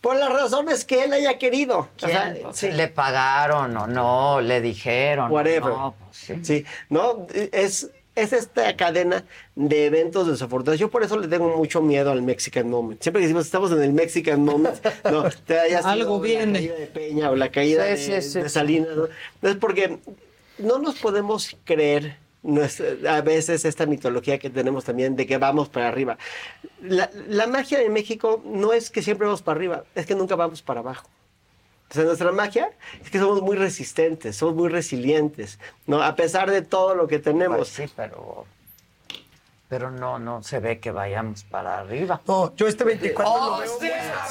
Por 0.00 0.16
las 0.16 0.30
razones 0.32 0.84
que 0.84 1.04
él 1.04 1.12
haya 1.12 1.38
querido. 1.38 1.88
O 1.96 1.98
sea, 2.00 2.34
sí. 2.52 2.72
¿Le 2.72 2.88
pagaron 2.88 3.76
o 3.76 3.86
no? 3.86 4.40
¿Le 4.40 4.60
dijeron? 4.60 5.30
Whatever. 5.30 5.72
No, 5.72 5.94
pues 5.96 6.16
sí. 6.16 6.34
Sí, 6.42 6.64
¿no? 6.90 7.26
Es, 7.32 7.88
es 8.14 8.32
esta 8.32 8.76
cadena 8.76 9.24
de 9.56 9.86
eventos 9.86 10.26
desafortunados. 10.28 10.78
Yo 10.78 10.90
por 10.90 11.02
eso 11.02 11.18
le 11.18 11.28
tengo 11.28 11.56
mucho 11.56 11.82
miedo 11.82 12.10
al 12.10 12.22
Mexican 12.22 12.68
Moment. 12.70 13.02
Siempre 13.02 13.20
que 13.20 13.26
decimos 13.26 13.46
estamos 13.46 13.72
en 13.72 13.82
el 13.82 13.92
Mexican 13.92 14.44
Moment, 14.44 14.76
no, 15.10 15.24
te 15.46 15.58
haya 15.58 15.78
sido 15.78 15.90
Algo 15.90 16.20
viene. 16.20 16.52
La 16.52 16.58
caída 16.58 16.74
de 16.76 16.86
Peña 16.86 17.30
o 17.30 17.36
la 17.36 17.50
caída 17.50 17.96
Sí, 17.96 18.10
de, 18.12 18.22
sí, 18.22 18.30
sí. 18.30 18.40
de 18.40 18.48
Salinas. 18.48 18.96
¿no? 18.96 19.48
Es 19.48 19.56
porque 19.56 19.98
no 20.58 20.78
nos 20.78 20.96
podemos 20.96 21.56
creer 21.64 22.16
a 23.08 23.20
veces 23.22 23.64
esta 23.64 23.86
mitología 23.86 24.38
que 24.38 24.50
tenemos 24.50 24.84
también 24.84 25.16
de 25.16 25.26
que 25.26 25.38
vamos 25.38 25.68
para 25.68 25.88
arriba. 25.88 26.18
La, 26.82 27.10
la 27.28 27.46
magia 27.46 27.78
de 27.78 27.88
México 27.88 28.42
no 28.44 28.72
es 28.72 28.90
que 28.90 29.02
siempre 29.02 29.26
vamos 29.26 29.42
para 29.42 29.56
arriba, 29.56 29.84
es 29.94 30.04
que 30.06 30.14
nunca 30.14 30.36
vamos 30.36 30.60
para 30.62 30.80
abajo. 30.80 31.08
O 31.90 31.94
sea, 31.94 32.04
nuestra 32.04 32.32
magia 32.32 32.70
es 33.02 33.10
que 33.10 33.18
somos 33.18 33.40
muy 33.42 33.56
resistentes, 33.56 34.36
somos 34.36 34.54
muy 34.56 34.68
resilientes, 34.68 35.58
¿no? 35.86 36.02
A 36.02 36.16
pesar 36.16 36.50
de 36.50 36.62
todo 36.62 36.94
lo 36.94 37.06
que 37.06 37.18
tenemos. 37.18 37.56
Pues 37.58 37.68
sí, 37.68 37.84
pero, 37.94 38.46
pero 39.68 39.90
no, 39.90 40.18
no 40.18 40.42
se 40.42 40.58
ve 40.60 40.80
que 40.80 40.90
vayamos 40.90 41.44
para 41.44 41.78
arriba. 41.80 42.20
No, 42.26 42.54
yo 42.56 42.66
este 42.66 42.84
24 42.84 43.32
Oh, 43.32 43.50
lo 43.50 43.58
veo 43.58 43.78
sí. 43.78 43.86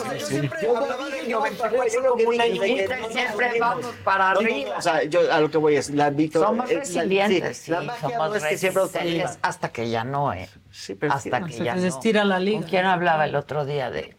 muy- 0.05 0.19
Yo 0.19 0.25
siempre 0.25 0.59
no 0.67 0.77
hablaba 0.77 1.05
del 1.09 1.25
que 1.25 1.33
vamos 1.35 1.57
94 1.59 1.59
para 1.59 1.83
arriba, 1.83 2.09
como 2.09 2.29
una 2.29 2.43
que 2.43 3.13
siempre 3.13 3.59
vamos 3.59 3.85
para 4.03 4.33
no, 4.33 4.39
arriba. 4.39 4.77
o 4.77 4.81
sea, 4.81 5.03
yo 5.03 5.31
a 5.31 5.39
lo 5.39 5.49
que 5.51 5.57
voy 5.57 5.75
es 5.77 5.89
la 5.91 6.09
victoria. 6.09 6.47
Somos 6.47 6.69
resilientes, 6.69 7.57
sí, 7.57 7.71
la 7.71 7.81
magia 7.81 8.09
somos 8.09 8.29
no 8.29 8.35
es 8.35 8.43
que 8.43 8.57
siempre 8.57 8.83
hasta 9.41 9.69
que 9.71 9.89
ya 9.89 10.03
no, 10.03 10.33
¿eh? 10.33 10.49
pero 10.99 11.13
hasta 11.13 11.39
sí. 11.39 11.45
que 11.45 11.53
Se 11.53 11.63
ya 11.63 11.75
les 11.75 11.83
no. 11.83 11.89
estira 11.89 12.25
la 12.25 12.39
liga. 12.39 12.59
¿Con 12.61 12.69
quién 12.69 12.85
hablaba 12.85 13.25
el 13.25 13.35
otro 13.35 13.65
día 13.65 13.89
de, 13.89 14.15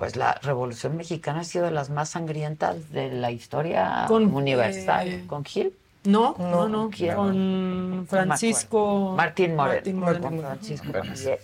pues 0.00 0.16
la 0.16 0.32
Revolución 0.42 0.96
Mexicana 0.96 1.40
ha 1.40 1.44
sido 1.44 1.66
de 1.66 1.72
las 1.72 1.90
más 1.90 2.08
sangrientas 2.08 2.90
de 2.90 3.10
la 3.10 3.30
historia 3.32 4.06
Con, 4.08 4.34
universal? 4.34 5.06
eh, 5.06 5.24
¿Con 5.26 5.44
Gil? 5.44 5.76
No, 6.04 6.34
no, 6.38 6.70
no. 6.70 6.88
¿Quién? 6.88 7.14
Con 7.14 8.06
Francisco. 8.08 9.12
Martín 9.14 9.56
Moreno. 9.56 9.74
Martín 9.74 9.98
Moreno. 9.98 10.22
Con 10.22 10.40
Francisco. 10.40 10.88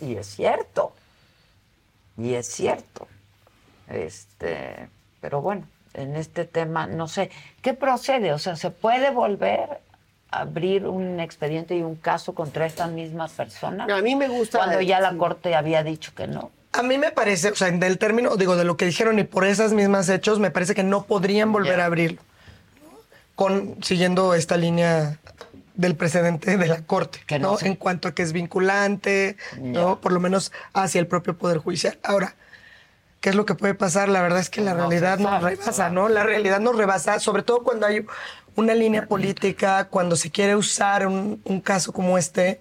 Y, 0.01 0.07
y 0.07 0.17
es 0.17 0.27
cierto. 0.29 0.95
Y 2.17 2.33
es 2.33 2.47
cierto. 2.47 3.07
Este, 3.91 4.89
pero 5.21 5.43
bueno, 5.43 5.67
en 5.93 6.17
este 6.17 6.47
tema, 6.47 6.87
no 6.87 7.09
sé, 7.09 7.31
¿qué 7.61 7.75
procede? 7.75 8.33
O 8.33 8.39
sea, 8.39 8.57
¿se 8.57 8.71
puede 8.71 9.11
volver 9.11 9.81
a 10.31 10.41
abrir 10.41 10.87
un 10.87 11.21
expediente 11.21 11.77
y 11.77 11.83
un 11.83 11.97
caso 11.97 12.35
contra 12.35 12.65
esta 12.65 12.87
misma 12.87 13.29
persona? 13.29 13.87
A 13.95 14.01
mí 14.01 14.17
me 14.17 14.29
gusta. 14.29 14.57
Cuando 14.57 14.81
ya 14.81 14.99
la 15.01 15.15
corte 15.19 15.55
había 15.55 15.83
dicho 15.83 16.15
que 16.15 16.27
no. 16.27 16.51
A 16.77 16.83
mí 16.83 16.99
me 16.99 17.11
parece, 17.11 17.51
o 17.51 17.55
sea, 17.55 17.71
del 17.71 17.99
término, 17.99 18.37
digo, 18.37 18.57
de 18.57 18.65
lo 18.65 18.77
que 18.77 18.85
dijeron 18.87 19.19
y 19.19 19.25
por 19.25 19.45
esas 19.45 19.73
mismas 19.73 20.09
hechos, 20.09 20.39
me 20.39 20.51
parece 20.51 20.75
que 20.75 20.83
no 20.83 21.05
podrían 21.05 21.53
volver 21.53 21.81
a 21.81 21.87
abrirlo. 21.87 22.21
Con, 23.35 23.77
siguiendo 23.83 24.35
esta 24.35 24.57
línea 24.57 25.19
del 25.75 25.95
precedente 25.95 26.57
de 26.57 26.67
la 26.67 26.83
Corte, 26.83 27.21
¿no? 27.39 27.59
En 27.61 27.77
cuanto 27.77 28.09
a 28.09 28.15
que 28.15 28.23
es 28.23 28.33
vinculante, 28.33 29.37
¿no? 29.61 30.01
Por 30.01 30.13
lo 30.13 30.21
menos 30.21 30.53
hacia 30.73 31.01
el 31.01 31.07
propio 31.07 31.37
Poder 31.37 31.59
Judicial. 31.59 31.99
Ahora, 32.03 32.35
qué 33.21 33.31
es 33.31 33.35
lo 33.35 33.45
que 33.45 33.55
puede 33.55 33.75
pasar. 33.75 34.09
La 34.09 34.23
verdad 34.23 34.41
es 34.41 34.51
que 34.51 34.61
la 34.61 34.75
realidad 34.75 35.19
nos 35.19 35.43
rebasa, 35.43 35.91
¿no? 35.91 36.09
La 36.09 36.25
realidad 36.25 36.61
nos 36.61 36.77
rebasa, 36.77 37.21
sobre 37.21 37.43
todo 37.43 37.63
cuando 37.63 37.87
hay 37.87 38.07
una 38.55 38.75
línea 38.75 39.07
política, 39.07 39.89
cuando 39.89 40.17
se 40.17 40.31
quiere 40.31 40.57
usar 40.57 41.07
un, 41.07 41.41
un 41.45 41.61
caso 41.61 41.93
como 41.93 42.17
este 42.17 42.61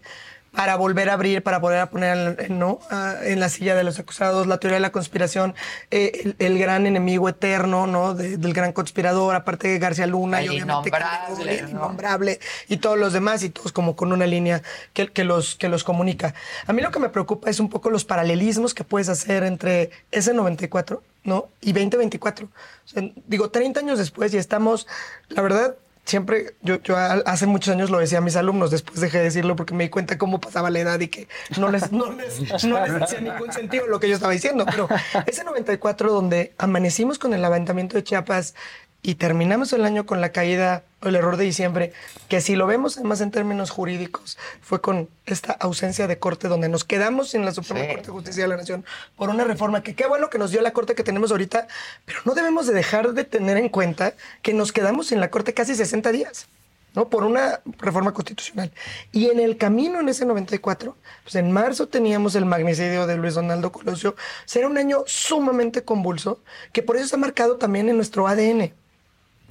para 0.56 0.76
volver 0.78 1.10
a 1.10 1.14
abrir, 1.14 1.44
para 1.44 1.60
volver 1.60 1.80
a 1.80 1.90
poner 1.90 2.38
el- 2.40 2.58
¿no? 2.58 2.80
Ah, 2.90 3.16
en 3.24 3.40
la 3.40 3.50
silla 3.50 3.76
de 3.76 3.84
los 3.84 4.00
acusados, 4.00 4.48
la 4.48 4.58
teoría 4.60 4.76
de 4.76 4.82
la 4.82 4.92
conspiración, 4.92 5.54
eh, 5.92 6.22
el, 6.24 6.36
el 6.40 6.58
gran 6.60 6.86
enemigo 6.88 7.28
eterno, 7.30 7.88
¿no? 7.88 8.14
De- 8.16 8.38
del 8.38 8.54
gran 8.54 8.72
conspirador, 8.74 9.36
aparte 9.36 9.68
de 9.68 9.80
García 9.80 10.08
Luna 10.08 10.42
y 10.42 10.46
El 10.46 10.52
obviamente 10.64 10.90
innombrable, 10.90 11.62
¿no? 11.62 11.70
innombrable 11.70 12.40
y 12.68 12.78
todos 12.78 12.98
los 12.98 13.14
demás 13.14 13.44
y 13.44 13.50
todos 13.50 13.72
como 13.72 13.96
con 13.96 14.12
una 14.14 14.26
línea 14.26 14.62
que, 14.94 15.08
que 15.12 15.24
los, 15.24 15.56
que 15.56 15.70
los 15.70 15.84
comunica. 15.84 16.34
A 16.68 16.74
mí 16.74 16.82
lo 16.82 16.92
que 16.92 17.00
me 17.00 17.10
preocupa 17.10 17.50
es 17.50 17.60
un 17.60 17.70
poco 17.70 17.90
los 17.90 18.06
paralelismos 18.06 18.74
que 18.74 18.84
puedes 18.84 19.10
hacer 19.10 19.44
entre 19.44 19.92
ese 20.12 20.34
94, 20.34 21.04
¿no? 21.24 21.48
Y 21.62 21.74
2024. 21.74 22.46
O 22.48 22.50
sea, 22.88 23.04
digo, 23.28 23.50
30 23.50 23.80
años 23.80 23.98
después 23.98 24.34
y 24.34 24.38
estamos, 24.38 24.88
la 25.30 25.42
verdad, 25.42 25.76
siempre, 26.06 26.56
yo, 26.62 26.82
yo 26.82 26.96
hace 26.98 27.48
muchos 27.48 27.74
años 27.74 27.90
lo 27.90 27.98
decía 27.98 28.20
a 28.20 28.22
mis 28.22 28.36
alumnos, 28.36 28.72
después 28.72 29.00
dejé 29.02 29.18
de 29.18 29.24
decirlo 29.26 29.56
porque 29.56 29.74
me 29.74 29.86
di 29.86 29.90
cuenta 29.90 30.18
cómo 30.18 30.40
pasaba 30.40 30.70
la 30.70 30.80
edad 30.80 31.00
y 31.00 31.08
que 31.08 31.28
no 31.58 31.72
les, 31.72 31.92
no 31.92 32.12
les, 32.12 32.64
no 32.64 32.86
les 32.86 33.02
hacía 33.02 33.22
ningún 33.22 33.52
sentido 33.52 33.88
lo 33.88 34.00
que 34.00 34.08
yo 34.08 34.16
estaba 34.16 34.32
diciendo. 34.32 34.66
Pero 34.66 34.88
ese 35.26 35.44
94 35.44 36.12
donde 36.12 36.54
amanecimos 36.58 37.20
con 37.20 37.34
el 37.34 37.42
levantamiento 37.42 37.98
de 37.98 38.04
Chiapas 38.04 38.54
y 39.06 39.14
terminamos 39.16 39.72
el 39.72 39.86
año 39.86 40.08
con 40.08 40.20
la 40.20 40.30
caída 40.30 40.84
o 41.04 41.10
el 41.10 41.16
error 41.16 41.38
de 41.38 41.44
diciembre, 41.44 41.94
que 42.28 42.42
si 42.42 42.56
lo 42.56 42.66
vemos 42.66 42.98
además 42.98 43.22
en 43.22 43.30
términos 43.30 43.70
jurídicos, 43.70 44.36
fue 44.62 44.82
con 44.82 45.08
esta 45.28 45.52
ausencia 45.54 46.08
de 46.08 46.18
corte 46.18 46.48
donde 46.48 46.70
nos 46.70 46.84
quedamos 46.84 47.36
en 47.36 47.46
la 47.46 47.52
Suprema 47.52 47.82
Sí. 47.82 47.88
Corte 47.90 48.08
de 48.08 48.12
Justicia 48.12 48.44
de 48.44 48.50
la 48.50 48.58
Nación 48.58 48.84
por 49.16 49.30
una 49.30 49.44
reforma 49.44 49.84
que 49.84 49.94
qué 49.94 50.08
bueno 50.08 50.32
que 50.32 50.40
nos 50.40 50.50
dio 50.50 50.60
la 50.62 50.74
corte 50.74 50.96
que 50.96 51.04
tenemos 51.04 51.30
ahorita, 51.30 51.68
pero 52.06 52.20
no 52.26 52.34
debemos 52.34 52.66
de 52.66 52.74
dejar 52.74 53.14
de 53.14 53.26
tener 53.26 53.58
en 53.58 53.70
cuenta 53.70 54.16
que 54.42 54.56
nos 54.56 54.72
quedamos 54.72 55.12
en 55.12 55.20
la 55.20 55.30
corte 55.30 55.54
casi 55.54 55.76
60 55.76 56.12
días. 56.12 56.48
¿no? 56.96 57.08
Por 57.10 57.26
una 57.26 57.60
reforma 57.78 58.12
constitucional. 58.12 58.72
Y 59.12 59.30
en 59.30 59.40
el 59.40 59.58
camino 59.58 60.00
en 60.00 60.10
ese 60.10 60.26
94, 60.26 60.96
pues 61.24 61.36
en 61.36 61.52
marzo 61.52 61.90
teníamos 61.90 62.34
el 62.34 62.46
magnicidio 62.46 63.06
de 63.06 63.18
Luis 63.18 63.36
Donaldo 63.36 63.72
Colosio. 63.72 64.16
Será 64.46 64.68
un 64.68 64.78
año 64.78 65.04
sumamente 65.06 65.84
convulso, 65.84 66.40
que 66.72 66.82
por 66.82 66.96
eso 66.96 67.06
está 67.06 67.18
marcado 67.18 67.58
también 67.58 67.90
en 67.90 67.98
nuestro 67.98 68.28
ADN. 68.28 68.74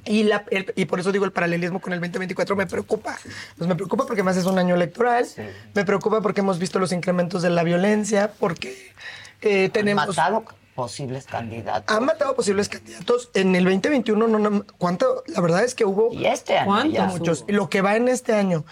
Y, 0.07 0.24
la- 0.24 0.44
el- 0.50 0.73
y 0.76 0.84
por 0.84 1.00
eso 1.00 1.12
digo 1.12 1.24
el 1.24 1.33
paralelismo 1.33 1.81
con 1.81 1.92
el 1.92 2.00
2024 2.00 2.57
me 2.57 2.66
preocupa. 2.66 3.16
Pues 3.57 3.68
me 3.68 3.74
preocupa 3.74 4.07
porque 4.07 4.23
más 4.23 4.36
es 4.36 4.44
un 4.44 4.58
año 4.58 4.74
electoral. 4.74 5.26
Me 5.74 5.84
preocupa 5.84 6.20
porque 6.20 6.41
hemos 6.41 6.58
visto 6.58 6.78
los 6.78 6.92
incrementos 6.92 7.42
de 7.42 7.50
la 7.50 7.62
violencia, 7.62 8.33
porque 8.39 8.92
eh, 9.41 9.70
tenemos... 9.73 10.07
matado 10.08 10.44
posibles 10.74 11.24
candidatos. 11.26 11.97
Han 11.97 12.05
matado 12.05 12.34
posibles 12.34 12.68
candidatos. 12.68 13.31
En 13.34 13.55
el 13.55 13.65
2021, 13.65 14.26
no, 14.26 14.39
no, 14.39 14.65
¿cuánto? 14.76 15.23
La 15.28 15.41
verdad 15.41 15.62
es 15.65 15.74
que 15.74 15.84
hubo... 15.84 16.12
Y 16.12 16.26
este 16.26 16.58
año 16.58 16.66
¿Cuántos? 16.66 16.92
ya 16.92 17.05
Muchos. 17.07 17.42
hubo. 17.42 17.52
Lo 17.52 17.70
que 17.70 17.81
va 17.81 17.94
en 17.97 18.08
este 18.08 18.33
año. 18.34 18.65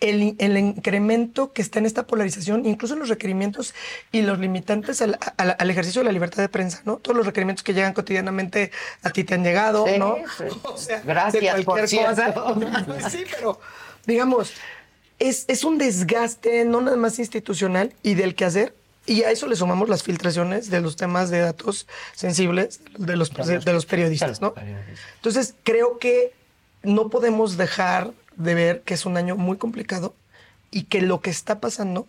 El, 0.00 0.36
el 0.38 0.56
incremento 0.56 1.52
que 1.52 1.60
está 1.60 1.80
en 1.80 1.86
esta 1.86 2.06
polarización, 2.06 2.64
incluso 2.66 2.94
los 2.94 3.08
requerimientos 3.08 3.74
y 4.12 4.22
los 4.22 4.38
limitantes 4.38 5.02
al, 5.02 5.18
al- 5.36 5.56
al 5.58 5.70
ejercicio 5.70 6.00
de 6.02 6.04
la 6.04 6.12
libertad 6.12 6.40
de 6.42 6.48
prensa, 6.48 6.82
¿no? 6.84 6.98
Todos 6.98 7.16
los 7.16 7.26
requerimientos 7.26 7.64
que 7.64 7.74
llegan 7.74 7.94
cotidianamente 7.94 8.70
a 9.02 9.10
ti 9.10 9.24
te 9.24 9.34
han 9.34 9.42
llegado, 9.42 9.86
Sí, 9.88 9.98
¿no? 9.98 10.16
sí. 10.36 10.44
O 10.62 10.76
sea, 10.76 11.00
Gracias, 11.04 11.42
de 11.56 11.64
por 11.64 11.74
cualquier 11.74 11.88
cierto. 11.88 12.44
cosa. 12.44 12.84
Pues 12.86 13.04
sí, 13.12 13.24
pero 13.28 13.60
digamos, 14.06 14.52
es, 15.18 15.44
es 15.48 15.64
un 15.64 15.78
desgaste 15.78 16.64
no 16.64 16.80
nada 16.80 16.96
más 16.96 17.18
institucional 17.18 17.92
y 18.04 18.14
del 18.14 18.36
quehacer. 18.36 18.74
Y 19.04 19.22
a 19.24 19.30
eso 19.32 19.48
le 19.48 19.56
sumamos 19.56 19.88
las 19.88 20.02
filtraciones 20.02 20.70
de 20.70 20.80
los 20.80 20.94
temas 20.96 21.30
de 21.30 21.40
datos 21.40 21.86
sensibles 22.14 22.80
de 22.98 23.16
los, 23.16 23.32
de 23.32 23.72
los 23.72 23.86
periodistas, 23.86 24.40
¿no? 24.42 24.52
Entonces, 25.16 25.54
creo 25.64 25.98
que 25.98 26.32
no 26.82 27.08
podemos 27.08 27.56
dejar 27.56 28.12
de 28.38 28.54
ver 28.54 28.80
que 28.82 28.94
es 28.94 29.04
un 29.04 29.16
año 29.18 29.36
muy 29.36 29.58
complicado 29.58 30.14
y 30.70 30.84
que 30.84 31.02
lo 31.02 31.20
que 31.20 31.30
está 31.30 31.60
pasando 31.60 32.06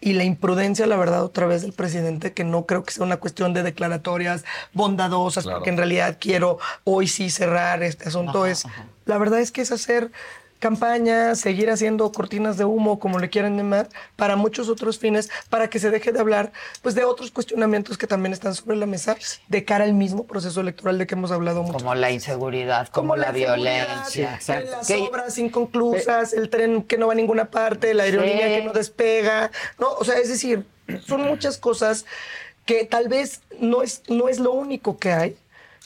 y 0.00 0.12
la 0.12 0.24
imprudencia, 0.24 0.86
la 0.86 0.96
verdad, 0.96 1.24
otra 1.24 1.46
vez 1.46 1.62
del 1.62 1.72
presidente, 1.72 2.32
que 2.34 2.44
no 2.44 2.66
creo 2.66 2.84
que 2.84 2.92
sea 2.92 3.04
una 3.04 3.16
cuestión 3.16 3.54
de 3.54 3.62
declaratorias 3.62 4.44
bondadosas, 4.74 5.44
Claro. 5.44 5.58
porque 5.58 5.70
en 5.70 5.78
realidad 5.78 6.18
quiero 6.20 6.58
hoy 6.84 7.08
sí 7.08 7.30
cerrar 7.30 7.82
este 7.82 8.08
asunto, 8.08 8.44
es, 8.46 8.64
la 9.06 9.16
verdad 9.16 9.40
es 9.40 9.52
que 9.52 9.62
es 9.62 9.72
hacer 9.72 10.10
campaña, 10.58 11.34
seguir 11.34 11.70
haciendo 11.70 12.10
cortinas 12.12 12.56
de 12.56 12.64
humo, 12.64 12.98
como 12.98 13.18
le 13.18 13.28
quieran 13.28 13.56
llamar, 13.56 13.88
para 14.16 14.36
muchos 14.36 14.68
otros 14.68 14.98
fines, 14.98 15.30
para 15.50 15.68
que 15.68 15.78
se 15.78 15.90
deje 15.90 16.12
de 16.12 16.20
hablar 16.20 16.52
pues 16.82 16.94
de 16.94 17.04
otros 17.04 17.30
cuestionamientos 17.30 17.98
que 17.98 18.06
también 18.06 18.32
están 18.32 18.54
sobre 18.54 18.76
la 18.76 18.86
mesa 18.86 19.16
de 19.48 19.64
cara 19.64 19.84
al 19.84 19.94
mismo 19.94 20.24
proceso 20.24 20.60
electoral 20.60 20.98
de 20.98 21.06
que 21.06 21.14
hemos 21.14 21.30
hablado 21.30 21.62
mucho. 21.62 21.78
Como 21.78 21.94
la 21.94 22.10
inseguridad, 22.10 22.88
como, 22.88 23.16
la, 23.16 23.32
violencia. 23.32 24.38
Las 24.46 24.90
obras 24.90 25.38
inconclusas, 25.38 26.32
el 26.32 26.50
tren 26.50 26.82
que 26.82 26.98
no 26.98 27.08
va 27.08 27.12
a 27.12 27.16
ninguna 27.16 27.46
parte, 27.46 27.94
la 27.94 28.04
aerolínea 28.04 28.48
que 28.48 28.64
no 28.64 28.72
despega, 28.72 29.50
¿no? 29.78 29.92
O 29.92 30.04
sea, 30.04 30.18
es 30.18 30.28
decir, 30.28 30.64
son 31.06 31.22
muchas 31.22 31.58
cosas 31.58 32.06
que 32.64 32.84
tal 32.84 33.08
vez 33.08 33.42
no 33.60 33.82
es, 33.82 34.02
no 34.08 34.28
es 34.28 34.38
lo 34.38 34.52
único 34.52 34.98
que 34.98 35.12
hay, 35.12 35.36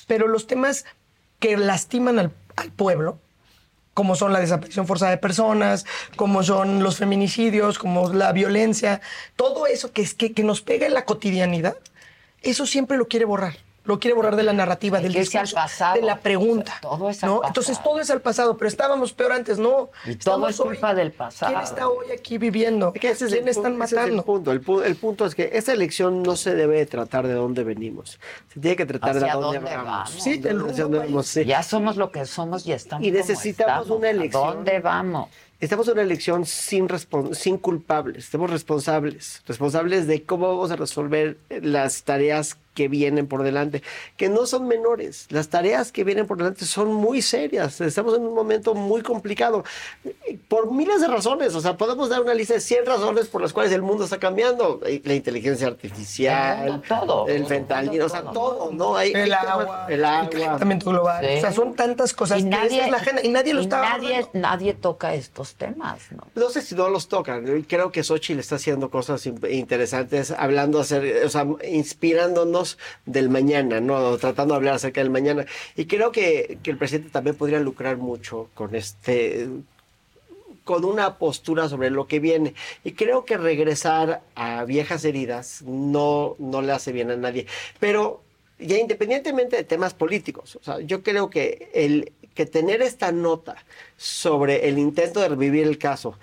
pero 0.07 0.29
los 0.29 0.47
temas 0.47 0.85
que 1.39 1.57
lastiman 1.57 2.19
al, 2.19 2.33
al 2.57 2.71
pueblo, 2.71 3.19
como 3.95 4.15
son 4.15 4.33
la 4.33 4.41
desaparición 4.41 4.87
forzada 4.87 5.11
de 5.11 5.19
personas, 5.19 5.85
como 6.17 6.43
son 6.43 6.83
los 6.83 6.97
feminicidios, 6.97 7.79
como 7.79 8.13
la 8.13 8.33
violencia, 8.33 9.01
todo 9.37 9.67
eso 9.67 9.93
que, 9.93 10.03
es, 10.03 10.15
que, 10.15 10.33
que 10.33 10.45
nos 10.45 10.61
pega 10.61 10.87
en 10.87 10.95
la 10.95 11.05
cotidianidad, 11.05 11.77
eso 12.43 12.67
siempre 12.67 12.97
lo 12.97 13.09
quiere 13.09 13.25
borrar. 13.25 13.57
Lo 13.85 13.99
quiere 13.99 14.15
borrar 14.15 14.37
de 14.37 14.43
la 14.43 14.53
narrativa, 14.53 15.01
del 15.01 15.13
discurso, 15.15 15.55
pasado. 15.57 15.95
de 15.97 16.03
la 16.03 16.19
pregunta. 16.19 16.75
Todo 16.83 17.09
es 17.09 17.23
al 17.25 17.31
¿no? 17.31 17.37
pasado. 17.37 17.49
Entonces 17.49 17.83
todo 17.83 17.99
es 18.01 18.11
al 18.11 18.21
pasado, 18.21 18.57
pero 18.57 18.69
estábamos 18.69 19.13
peor 19.15 19.33
antes, 19.33 19.59
no. 19.59 19.91
Y 20.05 20.17
todo 20.17 20.35
Estamos 20.37 20.51
es 20.51 20.57
culpa 20.61 20.95
del 20.95 21.13
pasado. 21.13 21.53
¿Quién 21.53 21.65
está 21.65 21.89
hoy 21.89 22.07
aquí 22.13 22.37
viviendo? 22.39 22.93
Que 22.93 23.09
ese 23.11 23.25
es 23.25 23.33
¿Quién 23.33 23.45
el 23.45 23.49
están 23.49 23.73
ese 23.83 23.85
es 23.85 23.93
el 23.93 23.99
matando? 23.99 24.25
punto. 24.25 24.53
El, 24.53 24.63
pu- 24.63 24.85
el 24.85 24.97
punto 24.97 25.25
es 25.25 25.35
que 25.35 25.51
esta 25.55 25.73
elección 25.73 26.23
no 26.23 26.37
se 26.37 26.55
debe 26.55 26.77
de 26.77 26.87
tratar 26.87 27.27
de 27.27 27.33
dónde 27.33 27.65
venimos. 27.65 28.21
Se 28.53 28.61
tiene 28.61 28.77
que 28.77 28.85
tratar 28.87 29.15
de 29.15 29.21
¿Hacia 29.21 29.35
dónde, 29.35 29.59
dónde 29.61 29.77
vamos. 29.77 30.11
Sí, 30.11 30.37
dónde 30.39 30.99
vamos, 30.99 31.27
sí. 31.27 31.45
Ya 31.47 31.63
somos 31.63 31.97
lo 31.97 32.13
que 32.13 32.27
somos 32.27 32.67
y 32.67 32.73
estamos 32.73 33.07
Y 33.07 33.11
como 33.11 33.19
necesitamos 33.19 33.83
estamos. 33.85 33.99
una 33.99 34.09
¿A 34.09 34.11
elección. 34.11 34.55
¿Dónde 34.57 34.81
vamos? 34.81 35.29
Estamos 35.59 35.87
en 35.89 35.93
una 35.93 36.03
elección 36.03 36.47
sin, 36.47 36.89
sin 37.33 37.59
culpables, 37.59 38.25
estamos 38.25 38.49
responsables, 38.49 39.43
responsables 39.47 40.07
de 40.07 40.23
cómo 40.23 40.49
vamos 40.49 40.71
a 40.71 40.77
resolver 40.77 41.37
las 41.51 42.03
tareas 42.03 42.57
que 42.75 42.89
vienen 42.89 43.27
por 43.27 43.43
delante, 43.43 43.83
que 44.17 44.29
no 44.29 44.47
son 44.47 44.69
menores. 44.69 45.27
Las 45.31 45.49
tareas 45.49 45.91
que 45.93 46.05
vienen 46.05 46.27
por 46.27 46.37
delante 46.39 46.65
son 46.65 46.93
muy 46.95 47.21
serias. 47.21 47.81
Estamos 47.81 48.17
en 48.17 48.23
un 48.25 48.35
momento 48.35 48.75
muy 48.75 49.03
complicado 49.03 49.65
por 50.49 50.73
miles 50.73 51.01
de 51.01 51.09
razones. 51.09 51.55
O 51.55 51.61
sea, 51.61 51.77
podemos 51.77 52.09
dar 52.09 52.21
una 52.23 52.33
lista 52.35 52.55
de 52.55 52.61
100 52.61 52.87
razones 52.87 53.27
por 53.27 53.43
las 53.43 53.53
cuales 53.53 53.73
el 53.73 53.83
mundo 53.83 54.05
está 54.05 54.19
cambiando. 54.19 54.81
Eh, 54.87 55.03
La 55.05 55.15
inteligencia 55.15 55.67
artificial, 55.67 56.65
El 56.67 56.73
mundo, 56.73 56.87
todo. 56.89 57.27
el 57.29 57.47
fentanilo, 57.47 58.07
o 58.07 58.09
sea, 58.09 58.23
todo, 58.23 58.71
¿no? 58.73 58.97
Hay, 58.97 59.13
El 59.13 59.33
agua, 59.33 59.87
el 59.89 59.95
el 59.95 60.05
agua. 60.05 60.31
calentamiento 60.31 60.91
global. 60.91 61.27
Sí. 61.27 61.37
O 61.39 61.41
sea, 61.41 61.53
son 61.53 61.75
tantas 61.75 62.15
cosas 62.15 62.39
Y 62.41 62.45
que 62.45 62.49
nadie- 62.51 62.77
esa 62.79 62.85
es 62.87 62.91
la 62.93 62.97
agenda 62.99 63.23
y 63.25 63.29
nadie 63.31 63.53
lo 63.55 63.61
y 63.61 63.65
está 63.65 63.81
nadie, 63.81 64.27
nadie 64.33 64.75
toca 64.75 65.15
estos 65.15 65.55
temas, 65.55 66.01
¿no? 66.13 66.23
No 66.35 66.51
sé 66.51 66.63
si 66.63 66.75
no 66.75 66.89
los 66.89 67.09
tocan. 67.09 67.45
Creo 67.67 67.91
que 67.91 68.03
Xochitl 68.05 68.39
está 68.41 68.57
haciendo 68.57 68.91
cosas 68.91 69.27
in- 69.27 69.41
interesantes, 69.51 70.31
hablando, 70.31 70.81
hacer, 70.81 71.25
o 71.27 71.29
sea, 71.29 71.47
inspirándonos 71.69 72.60
del 73.07 73.29
mañana, 73.29 73.81
¿no? 73.81 74.17
Tratando 74.19 74.55
de 74.55 74.57
hablar 74.57 74.75
acerca 74.75 75.01
del 75.01 75.11
mañana. 75.11 75.47
Y 75.77 75.87
creo 75.87 76.13
que, 76.13 76.59
que 76.63 76.71
el 76.71 76.79
presidente 76.79 77.11
también 77.11 77.37
podría 77.37 77.61
lucrar 77.61 77.97
mucho 77.97 78.49
con 78.55 78.75
este 78.75 79.49
con 80.65 80.85
una 80.85 81.19
postura 81.19 81.69
sobre 81.69 81.91
lo 81.91 82.07
que 82.07 82.21
viene. 82.21 82.55
Y 82.85 82.93
creo 82.93 83.25
que 83.25 83.37
regresar 83.37 84.23
a 84.37 84.65
viejas 84.65 85.05
heridas 85.05 85.63
no, 85.63 86.37
no 86.39 86.63
le 86.63 86.71
hace 86.71 86.93
bien 86.93 87.11
a 87.11 87.17
nadie. 87.17 87.47
Pero 87.81 88.23
ya 88.59 88.79
independientemente 88.79 89.57
de 89.57 89.65
temas 89.65 89.95
políticos, 89.95 90.57
o 90.61 90.63
sea, 90.63 90.81
yo 90.81 91.03
creo 91.03 91.31
que 91.31 91.71
el 91.75 92.13
que 92.35 92.47
tener 92.47 92.83
esta 92.83 93.11
nota 93.11 93.57
sobre 93.97 94.69
el 94.69 94.79
intento 94.79 95.21
de 95.21 95.29
revivir 95.29 95.67
el 95.67 95.79
caso 95.79 96.17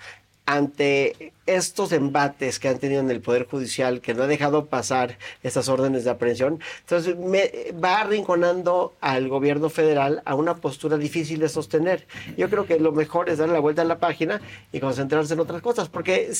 ante 0.48 1.34
estos 1.44 1.92
embates 1.92 2.58
que 2.58 2.68
han 2.68 2.78
tenido 2.78 3.02
en 3.02 3.10
el 3.10 3.20
Poder 3.20 3.46
Judicial, 3.46 4.00
que 4.00 4.14
no 4.14 4.22
ha 4.22 4.26
dejado 4.26 4.64
pasar 4.64 5.18
estas 5.42 5.68
órdenes 5.68 6.04
de 6.04 6.10
aprehensión, 6.10 6.58
entonces 6.80 7.18
me, 7.18 7.52
va 7.72 8.00
arrinconando 8.00 8.94
al 9.02 9.28
gobierno 9.28 9.68
federal 9.68 10.22
a 10.24 10.34
una 10.34 10.56
postura 10.56 10.96
difícil 10.96 11.40
de 11.40 11.50
sostener. 11.50 12.06
Yo 12.38 12.48
creo 12.48 12.64
que 12.64 12.80
lo 12.80 12.92
mejor 12.92 13.28
es 13.28 13.36
darle 13.36 13.52
la 13.52 13.60
vuelta 13.60 13.82
a 13.82 13.84
la 13.84 13.98
página 13.98 14.40
y 14.72 14.80
concentrarse 14.80 15.34
en 15.34 15.40
otras 15.40 15.60
cosas, 15.60 15.90
porque 15.90 16.30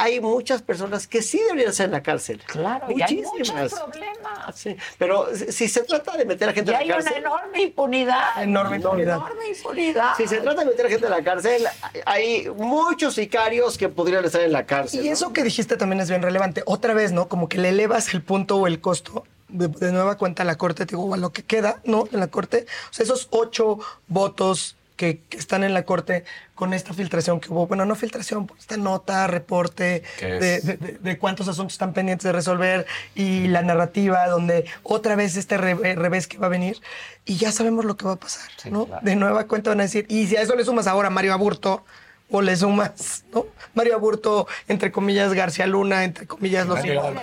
hay 0.00 0.20
muchas 0.20 0.62
personas 0.62 1.06
que 1.08 1.22
sí 1.22 1.38
deberían 1.38 1.70
estar 1.70 1.86
en 1.86 1.92
la 1.92 2.02
cárcel. 2.02 2.40
Claro, 2.46 2.86
y 2.90 3.02
hay 3.02 3.16
Muchísimas. 3.16 3.72
muchos 3.72 3.80
problemas. 3.80 4.54
Sí, 4.54 4.76
pero 4.96 5.26
si 5.34 5.68
se 5.68 5.82
trata 5.82 6.16
de 6.16 6.24
meter 6.24 6.48
a 6.48 6.52
gente 6.52 6.70
Y 6.70 6.74
a 6.74 6.78
hay 6.78 6.88
la 6.88 6.94
una 6.94 7.04
cárcel... 7.04 7.22
enorme 7.22 7.62
impunidad. 7.62 8.42
Enorme 8.42 8.76
impunidad. 8.76 9.16
Enorme 9.16 9.48
impunidad. 9.48 10.14
Si 10.16 10.28
se 10.28 10.38
trata 10.38 10.60
de 10.60 10.66
meter 10.66 10.86
a 10.86 10.88
gente 10.88 11.06
a 11.06 11.10
la 11.10 11.22
cárcel, 11.22 11.64
hay 12.06 12.48
muchos 12.56 13.14
sicarios 13.16 13.76
que 13.76 13.88
podrían 13.88 14.24
estar 14.24 14.40
en 14.40 14.52
la 14.52 14.64
cárcel. 14.64 15.04
Y 15.04 15.08
¿no? 15.08 15.12
eso 15.12 15.32
que 15.32 15.42
dijiste 15.42 15.76
también 15.76 16.00
es 16.00 16.08
bien 16.08 16.22
relevante. 16.22 16.62
Otra 16.64 16.94
vez, 16.94 17.12
¿no? 17.12 17.28
Como 17.28 17.48
que 17.48 17.58
le 17.58 17.70
elevas 17.70 18.14
el 18.14 18.22
punto 18.22 18.56
o 18.56 18.66
el 18.68 18.80
costo 18.80 19.24
de, 19.48 19.68
de 19.68 19.92
nueva 19.92 20.16
cuenta 20.16 20.44
la 20.44 20.56
corte, 20.56 20.86
te 20.86 20.94
digo, 20.94 21.12
a 21.12 21.16
lo 21.16 21.32
que 21.32 21.42
queda, 21.42 21.80
¿no? 21.84 22.08
En 22.12 22.20
la 22.20 22.28
corte. 22.28 22.66
O 22.90 22.92
sea, 22.92 23.04
esos 23.04 23.26
ocho 23.30 23.78
votos 24.06 24.76
que, 24.98 25.20
que 25.30 25.38
están 25.38 25.64
en 25.64 25.72
la 25.72 25.84
corte 25.84 26.24
con 26.54 26.74
esta 26.74 26.92
filtración 26.92 27.38
que 27.40 27.50
hubo, 27.50 27.66
bueno, 27.68 27.86
no 27.86 27.94
filtración, 27.94 28.46
pues, 28.48 28.60
esta 28.60 28.76
nota, 28.76 29.26
reporte 29.28 30.02
¿Qué 30.18 30.26
de, 30.26 30.56
es? 30.56 30.66
de- 30.66 30.76
de- 30.76 30.98
de 30.98 31.18
cuántos 31.18 31.48
asuntos 31.48 31.72
están 31.74 31.94
pendientes 31.94 32.24
de 32.24 32.32
resolver 32.32 32.84
y 33.14 33.46
la 33.46 33.62
narrativa 33.62 34.26
donde 34.26 34.66
otra 34.82 35.14
vez 35.16 35.36
este 35.36 35.56
re- 35.56 35.94
revés 35.94 36.26
que 36.26 36.36
va 36.36 36.46
a 36.48 36.50
venir 36.50 36.78
y 37.24 37.36
ya 37.36 37.52
sabemos 37.52 37.84
lo 37.84 37.96
que 37.96 38.04
va 38.06 38.12
a 38.12 38.16
pasar, 38.16 38.50
¿no? 38.70 38.86
De 39.02 39.14
nueva 39.16 39.46
cuenta 39.46 39.70
van 39.70 39.80
a 39.80 39.84
decir, 39.84 40.04
y 40.08 40.26
si 40.26 40.36
a 40.36 40.42
eso 40.42 40.56
le 40.56 40.64
sumas 40.64 40.86
ahora 40.88 41.08
a 41.08 41.10
Mario 41.10 41.32
Aburto, 41.32 41.84
o 42.30 42.42
le 42.42 42.56
sumas, 42.56 43.24
¿no? 43.32 43.46
Mario 43.74 43.94
Aburto, 43.94 44.46
entre 44.66 44.92
comillas, 44.92 45.32
García 45.32 45.66
Luna, 45.66 46.04
entre 46.04 46.26
comillas, 46.26 46.66
los 46.66 46.78
Mario 46.78 47.02
no 47.02 47.16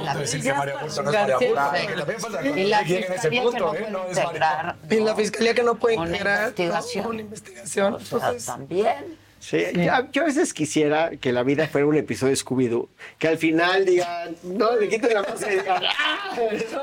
Y 2.55 2.63
la 2.65 2.79
fiscalía 2.83 3.43
que 3.43 3.59
no 3.59 3.73
¿eh? 3.73 3.77
puede 3.79 3.91
No 3.91 4.07
integrar, 4.09 4.75
Y 4.89 4.95
la 4.99 5.15
fiscalía 5.15 5.53
que 5.53 5.63
no 5.63 5.75
puede 5.75 5.97
Una 5.97 6.07
integrar 6.07 6.53
¿no? 6.57 7.13
investigación. 7.19 7.97
Entonces, 7.99 8.45
también. 8.45 9.25
Sí, 9.39 9.63
ya- 9.75 10.07
yo 10.11 10.23
a 10.23 10.25
veces 10.25 10.53
quisiera 10.55 11.11
que 11.17 11.31
la 11.31 11.43
vida 11.43 11.67
fuera 11.67 11.85
un 11.85 11.95
episodio 11.95 12.31
de 12.31 12.37
Scooby-Doo. 12.37 12.87
Que 13.19 13.27
al 13.27 13.37
final 13.37 13.85
digan, 13.85 14.35
no, 14.41 14.75
le 14.75 14.89
quiten 14.89 15.13
la 15.13 15.21
máscara 15.21 15.53
y 15.53 15.57
digan, 15.59 15.83
¡ah! 15.99 16.35
¿no? 16.73 16.81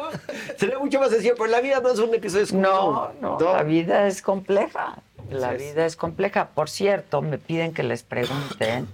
Sería 0.57 0.79
mucho 0.79 1.01
más 1.01 1.11
sencillo, 1.11 1.35
pero 1.37 1.49
la 1.49 1.61
vida 1.61 1.81
no 1.81 1.91
es 1.91 1.99
un 1.99 2.15
episodio 2.15 2.47
de 2.47 2.53
Scooby-Doo. 2.53 3.15
No, 3.21 3.37
no, 3.41 3.53
la 3.55 3.65
vida 3.65 4.07
es 4.07 4.23
compleja. 4.23 4.97
La 5.33 5.53
vida 5.53 5.87
es 5.87 5.97
compleja. 5.97 6.49
Por 6.55 6.69
cierto, 6.71 7.23
me 7.23 7.39
piden 7.39 7.73
que 7.73 7.83
les 7.83 8.03
pregunten 8.03 8.87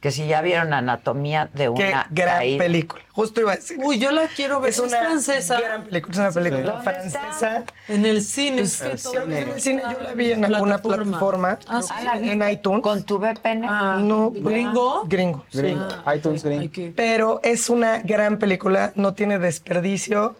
que 0.00 0.10
si 0.10 0.26
ya 0.26 0.42
vieron 0.42 0.74
anatomía 0.74 1.48
de 1.54 1.64
qué 1.64 1.68
una 1.70 2.06
gran 2.10 2.36
caída. 2.36 2.58
película. 2.58 3.02
Justo 3.12 3.40
iba 3.40 3.52
a 3.52 3.56
decir. 3.56 3.78
Uy, 3.82 3.98
yo 3.98 4.10
la 4.12 4.26
quiero 4.28 4.60
ver. 4.60 4.68
Es 4.68 4.78
Es, 4.78 4.84
una 4.84 4.98
francesa. 4.98 5.58
gran 5.60 5.84
película, 5.84 6.12
es 6.12 6.18
una 6.18 6.30
película 6.44 6.72
¿Dónde 6.72 6.82
francesa. 6.90 7.64
En 7.88 8.04
el 8.04 8.20
cine. 8.22 8.60
Es 8.62 8.82
que 8.82 8.96
todo 8.98 9.22
en 9.22 9.32
el 9.32 9.60
cine 9.62 9.82
yo 9.90 10.02
la 10.02 10.12
vi 10.12 10.32
en 10.32 10.44
alguna 10.44 10.76
plataforma, 10.82 11.58
Ah, 11.68 11.80
sí. 11.80 12.28
en 12.28 12.46
iTunes. 12.50 12.82
¿Con 12.82 13.02
tu 13.04 13.18
VPN? 13.18 13.62
no, 14.06 14.30
¿Gringo? 14.30 15.04
Gringo. 15.06 15.46
sí. 15.48 15.58
Gringo. 15.58 15.88
iTunes 16.14 16.44
Green. 16.44 16.92
Pero 16.94 17.40
es 17.42 17.70
una 17.70 18.00
gran 18.00 18.38
película, 18.38 18.92
no 18.96 19.14
tiene 19.14 19.38
desperdicio. 19.38 20.36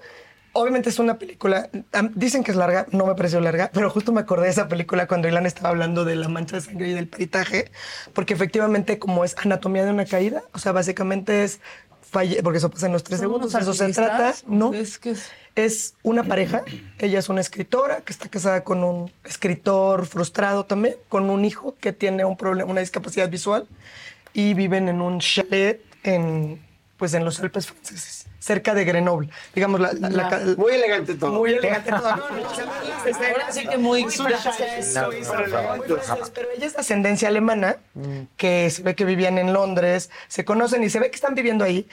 Obviamente 0.56 0.88
es 0.88 0.98
una 1.00 1.18
película, 1.18 1.68
dicen 2.14 2.44
que 2.44 2.52
es 2.52 2.56
larga, 2.56 2.86
no 2.92 3.06
me 3.06 3.14
pareció 3.16 3.40
larga, 3.40 3.70
pero 3.74 3.90
justo 3.90 4.12
me 4.12 4.20
acordé 4.20 4.44
de 4.44 4.50
esa 4.52 4.68
película 4.68 5.06
cuando 5.08 5.26
Ilan 5.28 5.46
estaba 5.46 5.70
hablando 5.70 6.04
de 6.04 6.14
la 6.14 6.28
mancha 6.28 6.56
de 6.56 6.62
sangre 6.62 6.88
y 6.88 6.92
del 6.94 7.08
peritaje, 7.08 7.70
porque 8.12 8.34
efectivamente 8.34 8.98
como 9.00 9.24
es 9.24 9.34
anatomía 9.42 9.84
de 9.84 9.90
una 9.90 10.04
caída, 10.06 10.42
o 10.52 10.58
sea, 10.60 10.70
básicamente 10.72 11.42
es 11.44 11.60
falle, 12.08 12.40
porque 12.44 12.58
eso 12.58 12.70
pasa 12.70 12.86
en 12.86 12.92
los 12.92 13.02
tres 13.02 13.18
¿Son 13.18 13.26
segundos, 13.28 13.54
eso 13.54 13.74
se 13.74 13.92
trata? 13.92 14.32
¿no? 14.46 14.72
Es 14.72 14.98
que 14.98 15.10
es- 15.10 15.30
Es 15.56 15.94
una 16.02 16.24
pareja, 16.24 16.62
ella 16.98 17.18
es 17.20 17.28
una 17.28 17.40
escritora 17.40 18.00
que 18.00 18.12
está 18.12 18.28
casada 18.28 18.64
con 18.64 18.82
un 18.82 19.12
escritor 19.24 20.06
frustrado 20.06 20.64
también, 20.66 20.96
con 21.08 21.30
un 21.30 21.44
hijo 21.44 21.76
que 21.80 21.92
tiene 21.92 22.24
un 22.24 22.36
problema, 22.36 22.70
una 22.70 22.80
discapacidad 22.80 23.28
visual 23.28 23.66
y 24.32 24.54
viven 24.54 24.88
en 24.88 25.00
un 25.00 25.20
chalet 25.20 25.80
en, 26.02 26.60
pues 27.04 27.12
en 27.12 27.22
los 27.22 27.38
Alpes 27.40 27.66
franceses, 27.66 28.24
cerca 28.38 28.72
de 28.72 28.86
Grenoble. 28.86 29.28
Digamos, 29.54 29.78
la, 29.78 29.92
la- 29.92 30.54
Muy 30.56 30.72
elegante 30.72 31.14
todo. 31.16 31.32
Muy 31.32 31.52
elegante 31.52 31.90
todo. 31.98 32.16
No, 32.16 32.30
no, 32.30 32.48
Ahora 32.48 33.52
sí 33.52 33.66
que 33.66 33.76
muy 33.76 34.04
francés, 34.04 34.94
Pero 36.34 36.48
ella 36.56 36.66
es 36.66 36.72
de 36.72 36.78
ascendencia 36.80 37.28
alemana, 37.28 37.76
que 38.38 38.70
se 38.70 38.82
ve 38.82 38.94
que 38.94 39.04
vivían 39.04 39.36
en 39.36 39.52
Londres, 39.52 40.08
se 40.28 40.46
conocen 40.46 40.82
y 40.82 40.88
se 40.88 40.98
ve 40.98 41.10
que 41.10 41.16
están 41.16 41.34
viviendo 41.34 41.62
ahí. 41.62 41.86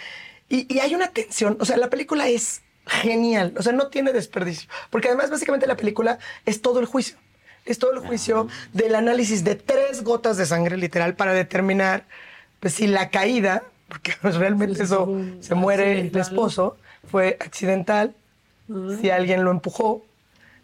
Y, 0.47 0.73
y 0.73 0.79
hay 0.79 0.95
una 0.95 1.09
tensión, 1.09 1.57
o 1.59 1.65
sea, 1.65 1.75
la 1.75 1.89
película 1.89 2.29
es 2.29 2.61
genial, 2.85 3.53
o 3.57 3.63
sea, 3.63 3.73
no 3.73 3.87
tiene 3.87 4.13
desperdicio. 4.13 4.69
Porque 4.91 5.09
además, 5.09 5.29
básicamente, 5.29 5.67
la 5.67 5.75
película 5.75 6.19
es 6.45 6.61
todo 6.61 6.79
el 6.79 6.85
juicio. 6.85 7.17
Es 7.65 7.79
todo 7.79 7.91
el 7.91 7.99
juicio 7.99 8.47
del 8.71 8.95
análisis 8.95 9.43
de 9.43 9.55
tres 9.55 10.03
gotas 10.05 10.37
de 10.37 10.45
sangre, 10.45 10.77
literal, 10.77 11.15
para 11.15 11.33
determinar 11.33 12.05
pues, 12.61 12.75
si 12.75 12.87
la 12.87 13.09
caída, 13.09 13.63
porque 13.91 14.13
realmente 14.23 14.83
eso 14.83 15.13
se 15.41 15.53
muere 15.53 15.99
el 15.99 16.17
esposo, 16.17 16.77
fue 17.09 17.37
accidental, 17.41 18.15
si 19.01 19.09
alguien 19.09 19.43
lo 19.43 19.51
empujó. 19.51 20.01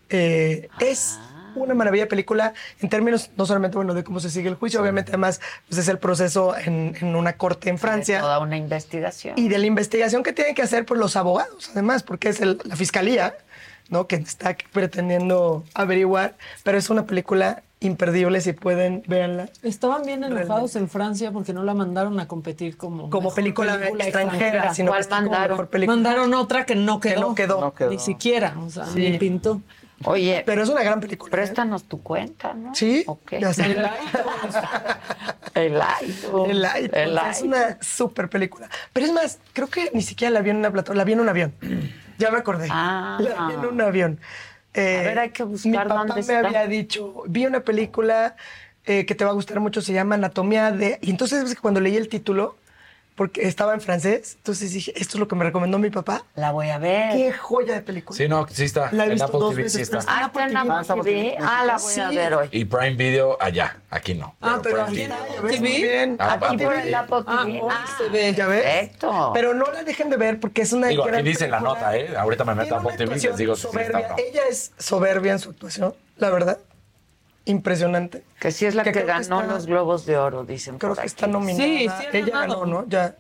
Eh, 0.10 0.70
Es 0.80 1.20
una 1.56 1.74
maravilla 1.74 2.04
de 2.04 2.08
película 2.10 2.54
en 2.80 2.88
términos 2.88 3.32
no 3.36 3.46
solamente 3.46 3.76
bueno 3.76 3.94
de 3.94 4.04
cómo 4.06 4.20
se 4.22 4.30
sigue 4.30 4.48
el 4.48 4.56
juicio, 4.56 4.80
obviamente 4.82 5.12
además 5.12 5.42
pues, 5.68 5.80
es 5.80 5.88
el 5.90 5.98
proceso 5.98 6.56
en, 6.58 6.96
en 7.02 7.16
una 7.16 7.34
corte 7.34 7.70
en 7.70 7.78
Francia. 7.78 8.22
Toda 8.22 8.40
una 8.40 8.56
investigación. 8.56 9.34
Y 9.38 9.50
de 9.50 9.58
la 9.58 9.66
investigación 9.66 10.24
que 10.24 10.32
tienen 10.32 10.56
que 10.56 10.62
hacer 10.62 10.86
pues, 10.86 11.00
los 11.00 11.16
abogados, 11.18 11.70
además, 11.74 12.04
porque 12.04 12.30
es 12.30 12.40
el- 12.40 12.62
la 12.64 12.76
fiscalía, 12.78 13.36
¿no? 13.90 14.08
Que 14.08 14.16
está 14.18 14.56
pretendiendo 14.72 15.66
averiguar, 15.74 16.36
pero 16.64 16.78
es 16.78 16.90
una 16.90 17.06
película 17.06 17.64
imperdible, 17.80 18.42
si 18.42 18.54
pueden, 18.54 19.04
véanla. 19.08 19.50
Estaban 19.62 20.04
bien 20.04 20.24
enojados 20.24 20.76
en 20.76 20.90
Francia 20.90 21.32
porque 21.32 21.54
no 21.54 21.64
la 21.64 21.74
mandaron 21.74 22.20
a 22.20 22.28
competir 22.28 22.76
como, 22.78 23.10
Como 23.10 23.34
película 23.34 23.76
extranjera, 24.00 24.74
sino 24.74 24.88
que 24.88 24.90
¿Cuál 24.92 25.02
está 25.02 25.18
como 25.18 25.30
mandaron? 25.32 25.52
mejor 25.58 25.70
película. 25.70 25.96
Mandaron 25.96 26.34
otra 26.34 26.66
que 26.66 26.76
no 26.76 27.00
quedó. 27.00 27.22
no 27.22 27.36
quedó. 27.36 27.62
No 27.62 27.74
quedó. 27.74 27.90
Ni 27.92 28.00
siquiera, 28.00 28.56
o 28.60 28.70
sea, 28.70 28.86
Sí. 28.86 29.10
ni 29.12 29.18
pintó. 29.18 29.62
Oye, 30.06 30.44
pero 30.46 30.62
es 30.62 30.70
una 30.70 30.84
gran 30.84 31.00
película. 31.00 31.32
Préstanos 31.32 31.84
tu 31.86 32.02
cuenta, 32.04 32.54
¿no? 32.54 32.74
Sí, 32.76 33.04
Ok. 33.08 33.34
ya 33.40 33.52
sé. 33.54 33.76
El 35.56 35.76
iTunes. 36.04 36.50
El 36.50 36.84
iTunes. 36.84 36.90
El 36.94 37.18
Es 37.18 37.42
una 37.42 37.78
súper 37.82 38.30
película. 38.30 38.70
Pero 38.94 39.08
es 39.08 39.14
más, 39.14 39.40
creo 39.54 39.68
que 39.68 39.90
ni 39.94 40.02
siquiera 40.04 40.32
la 40.32 40.42
vi 40.42 40.52
en 40.52 40.58
una 40.58 40.72
plataforma, 40.72 41.00
la 41.00 41.04
vi 41.04 41.14
en 41.14 41.20
un 41.20 41.30
avión. 41.30 41.54
Ya 42.20 42.30
me 42.32 42.38
acordé. 42.38 42.68
Ah. 42.72 43.18
La 43.20 43.48
vi 43.48 43.54
en 43.56 43.66
un 43.66 43.82
avión. 43.82 44.20
Eh, 44.78 44.98
A 45.00 45.02
ver, 45.04 45.20
hay 45.20 45.30
que 45.32 45.44
buscar 45.44 45.72
Mi 45.72 45.78
papá 45.78 45.96
dónde 45.96 46.14
me 46.14 46.20
está. 46.20 46.40
había 46.40 46.68
dicho, 46.68 47.24
vi 47.28 47.46
una 47.46 47.62
película 47.62 48.36
eh, 48.86 49.06
que 49.06 49.16
te 49.16 49.26
va 49.26 49.32
a 49.32 49.34
gustar 49.34 49.60
mucho, 49.60 49.82
se 49.82 49.92
llama 49.94 50.16
Anatomía 50.16 50.72
de... 50.72 51.00
Y 51.02 51.10
entonces 51.12 51.56
cuando 51.60 51.80
leí 51.82 51.98
el 51.98 52.08
título, 52.10 52.56
porque 53.18 53.48
estaba 53.48 53.74
en 53.74 53.82
francés, 53.82 54.36
entonces 54.38 54.72
dije, 54.72 54.94
esto 54.96 55.18
es 55.18 55.20
lo 55.20 55.28
que 55.28 55.36
me 55.36 55.44
recomendó 55.44 55.80
mi 55.80 55.90
papá. 55.90 56.24
La 56.36 56.52
voy 56.52 56.70
a 56.70 56.78
ver. 56.78 57.14
Qué 57.14 57.34
joya 57.34 57.74
de 57.74 57.82
película. 57.82 58.16
Sí, 58.16 58.28
no, 58.30 58.48
sí 58.48 58.66
está. 58.66 58.92
La 58.92 59.04
he 59.04 59.08
en 59.08 59.14
visto 59.14 59.26
Apple 59.26 59.40
dos 59.40 59.50
TV 59.54 59.64
veces, 59.64 59.74
sí 59.76 59.82
está. 59.82 59.98
está 59.98 60.12
en 60.14 60.24
Ah, 60.24 60.26
está 60.28 60.46
en 60.46 60.58
Apple 60.58 60.86
TV. 61.04 61.04
TV. 61.04 61.38
Ah, 61.42 61.64
la 61.66 61.78
voy 61.78 62.00
a 62.00 62.10
ver 62.10 62.34
hoy. 62.36 62.50
Y 62.52 62.66
Prime 62.66 62.94
Video 62.94 63.36
allá, 63.42 63.76
aquí 63.90 64.14
no. 64.14 64.36
Ah, 64.40 64.60
pero 64.62 64.84
aquí. 64.84 65.08
Muy 65.42 65.58
bien. 65.58 66.16
Ah, 66.20 66.38
Aquí 66.40 66.58
por 66.58 66.74
el 66.76 66.94
Apple 66.94 67.24
TV. 67.26 67.62
Ah, 67.68 67.86
se 67.98 68.10
ve. 68.10 68.34
¿Ya 68.36 68.46
ves? 68.46 68.62
Perfecto. 68.62 69.32
Pero 69.34 69.54
no 69.56 69.66
la 69.72 69.84
dejen 69.84 70.12
de 70.12 70.18
ver 70.18 70.40
porque 70.40 70.62
es 70.62 70.72
una 70.72 70.88
Digo, 70.88 71.04
aquí 71.06 71.24
dice 71.24 71.48
la 71.48 71.60
nota, 71.60 71.98
¿eh? 71.98 72.16
Ahorita 72.16 72.46
me 72.46 72.54
meto 72.54 72.76
a 72.76 72.80
Apple 72.80 72.98
TV 72.98 73.18
y 73.18 73.20
les 73.20 73.38
digo 73.38 73.54
está. 73.54 74.16
Ella 74.18 74.42
es 74.48 74.74
soberbia 74.78 75.32
en 75.32 75.40
su 75.40 75.50
actuación, 75.50 75.96
la 76.18 76.30
verdad. 76.30 76.60
Impresionante. 77.48 78.24
Que 78.40 78.52
sí 78.52 78.66
es 78.66 78.76
la 78.76 78.84
que, 78.84 78.92
ganó 78.92 79.42
está- 79.42 79.44
los 79.44 79.66
Globos 79.66 80.06
de 80.06 80.18
Oro, 80.18 80.44
dicen 80.44 80.78
Creo 80.78 80.92
por 80.92 80.98
que 80.98 81.02
aquí. 81.02 81.08
está 81.08 81.28
nominada. 81.28 81.64
Sí, 81.66 81.88
ella 82.14 82.26
ganado. 82.28 82.60
ganó, 82.62 82.66
¿no? 82.66 82.86
Ya. 82.88 83.16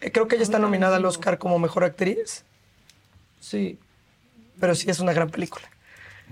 Eh, 0.00 0.10
Creo 0.10 0.26
que 0.28 0.34
ella 0.34 0.42
está 0.44 0.58
nominada 0.58 0.96
al 0.96 1.04
Oscar 1.04 1.38
como 1.38 1.58
mejor 1.58 1.84
actriz, 1.84 2.44
Sí. 3.40 3.78
pero 4.58 4.74
sí 4.74 4.90
es 4.90 4.98
una 5.00 5.12
gran 5.12 5.30
película. 5.30 5.69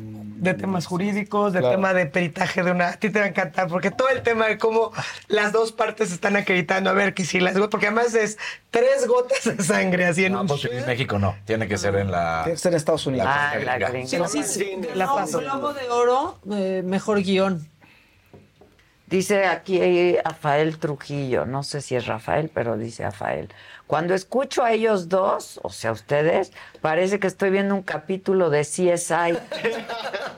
De 0.00 0.54
temas 0.54 0.86
jurídicos, 0.86 1.52
de 1.52 1.58
Claro. 1.58 1.74
tema 1.74 1.92
de 1.92 2.06
peritaje 2.06 2.62
de 2.62 2.70
una. 2.70 2.90
A 2.90 2.92
ti 2.98 3.10
te 3.10 3.18
va 3.18 3.24
a 3.24 3.28
encantar, 3.28 3.66
porque 3.66 3.90
todo 3.90 4.08
el 4.10 4.22
tema 4.22 4.46
de 4.46 4.56
cómo 4.56 4.92
las 5.26 5.50
dos 5.52 5.72
partes 5.72 6.12
están 6.12 6.36
acreditando 6.36 6.90
a 6.90 6.92
ver 6.92 7.12
que 7.14 7.24
si 7.24 7.40
las 7.40 7.54
gotas. 7.54 7.70
Porque 7.70 7.86
además 7.88 8.14
es 8.14 8.38
tres 8.70 9.08
gotas 9.08 9.56
de 9.56 9.62
sangre 9.64 10.06
así 10.06 10.24
en 10.24 10.32
No, 10.34 10.42
un. 10.42 10.50
Apple 10.50 10.62
TV 10.70 10.86
México 10.86 11.18
no. 11.18 11.34
Tiene 11.44 11.66
que 11.66 11.76
ser 11.76 11.96
en 11.96 12.12
la. 12.12 12.42
Tiene 12.44 12.54
que 12.54 12.60
ser 12.62 12.72
en 12.72 12.76
Estados 12.76 13.06
Unidos. 13.06 13.26
Ah, 13.28 13.54
la 13.64 13.78
gringa. 13.78 13.88
gringa. 13.90 14.28
Sí, 14.28 14.42
sí, 14.44 14.60
sí. 14.60 14.78
La 14.94 15.06
No, 15.06 15.14
paso. 15.16 15.40
Globo 15.40 15.74
de 15.74 15.88
Oro, 15.90 16.38
eh, 16.52 16.82
mejor 16.84 17.20
guion. 17.22 17.66
Dice 19.06 19.46
aquí 19.46 20.16
Rafael 20.22 20.78
Trujillo, 20.78 21.46
no 21.46 21.62
sé 21.62 21.80
si 21.80 21.96
es 21.96 22.06
Rafael, 22.06 22.50
pero 22.52 22.76
dice 22.76 23.04
Rafael. 23.04 23.48
Cuando 23.88 24.14
escucho 24.14 24.62
a 24.62 24.72
ellos 24.72 25.08
dos, 25.08 25.58
o 25.62 25.70
sea, 25.70 25.92
ustedes, 25.92 26.52
parece 26.82 27.18
que 27.18 27.26
estoy 27.26 27.48
viendo 27.48 27.74
un 27.74 27.82
capítulo 27.82 28.50
de 28.50 28.60
CSI. 28.60 29.38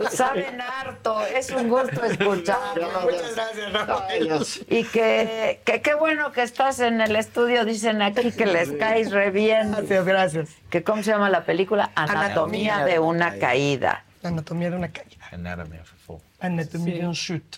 Saben 0.12 0.60
harto, 0.60 1.20
es 1.26 1.50
un 1.50 1.68
gusto 1.68 2.04
escucharlos. 2.04 3.02
Muchas 3.02 3.34
gracias, 3.34 3.72
Rafael. 3.72 4.46
Y 4.68 4.84
que, 4.84 5.60
que 5.64 5.82
qué 5.82 5.94
bueno 5.94 6.30
que 6.30 6.42
estás 6.42 6.78
en 6.78 7.00
el 7.00 7.16
estudio, 7.16 7.64
dicen 7.64 8.00
aquí 8.02 8.30
que 8.30 8.46
les 8.46 8.70
caes 8.70 9.10
re 9.10 9.32
bien. 9.32 9.72
Gracias, 9.72 10.04
gracias. 10.04 10.50
Que 10.70 10.84
¿Cómo 10.84 11.02
se 11.02 11.10
llama 11.10 11.28
la 11.28 11.44
película? 11.44 11.90
Anatomía, 11.96 12.76
Anatomía 12.76 12.84
de 12.84 12.98
una 13.00 13.36
caída. 13.36 14.04
Anatomía 14.22 14.70
de 14.70 14.76
una 14.76 14.92
caída. 14.92 15.26
Anatomy 15.32 15.78
of 15.78 15.92
a 15.92 15.96
Fall. 16.06 16.18
Anatomía 16.38 16.98
de 16.98 17.06
un 17.08 17.14
shoot. 17.14 17.56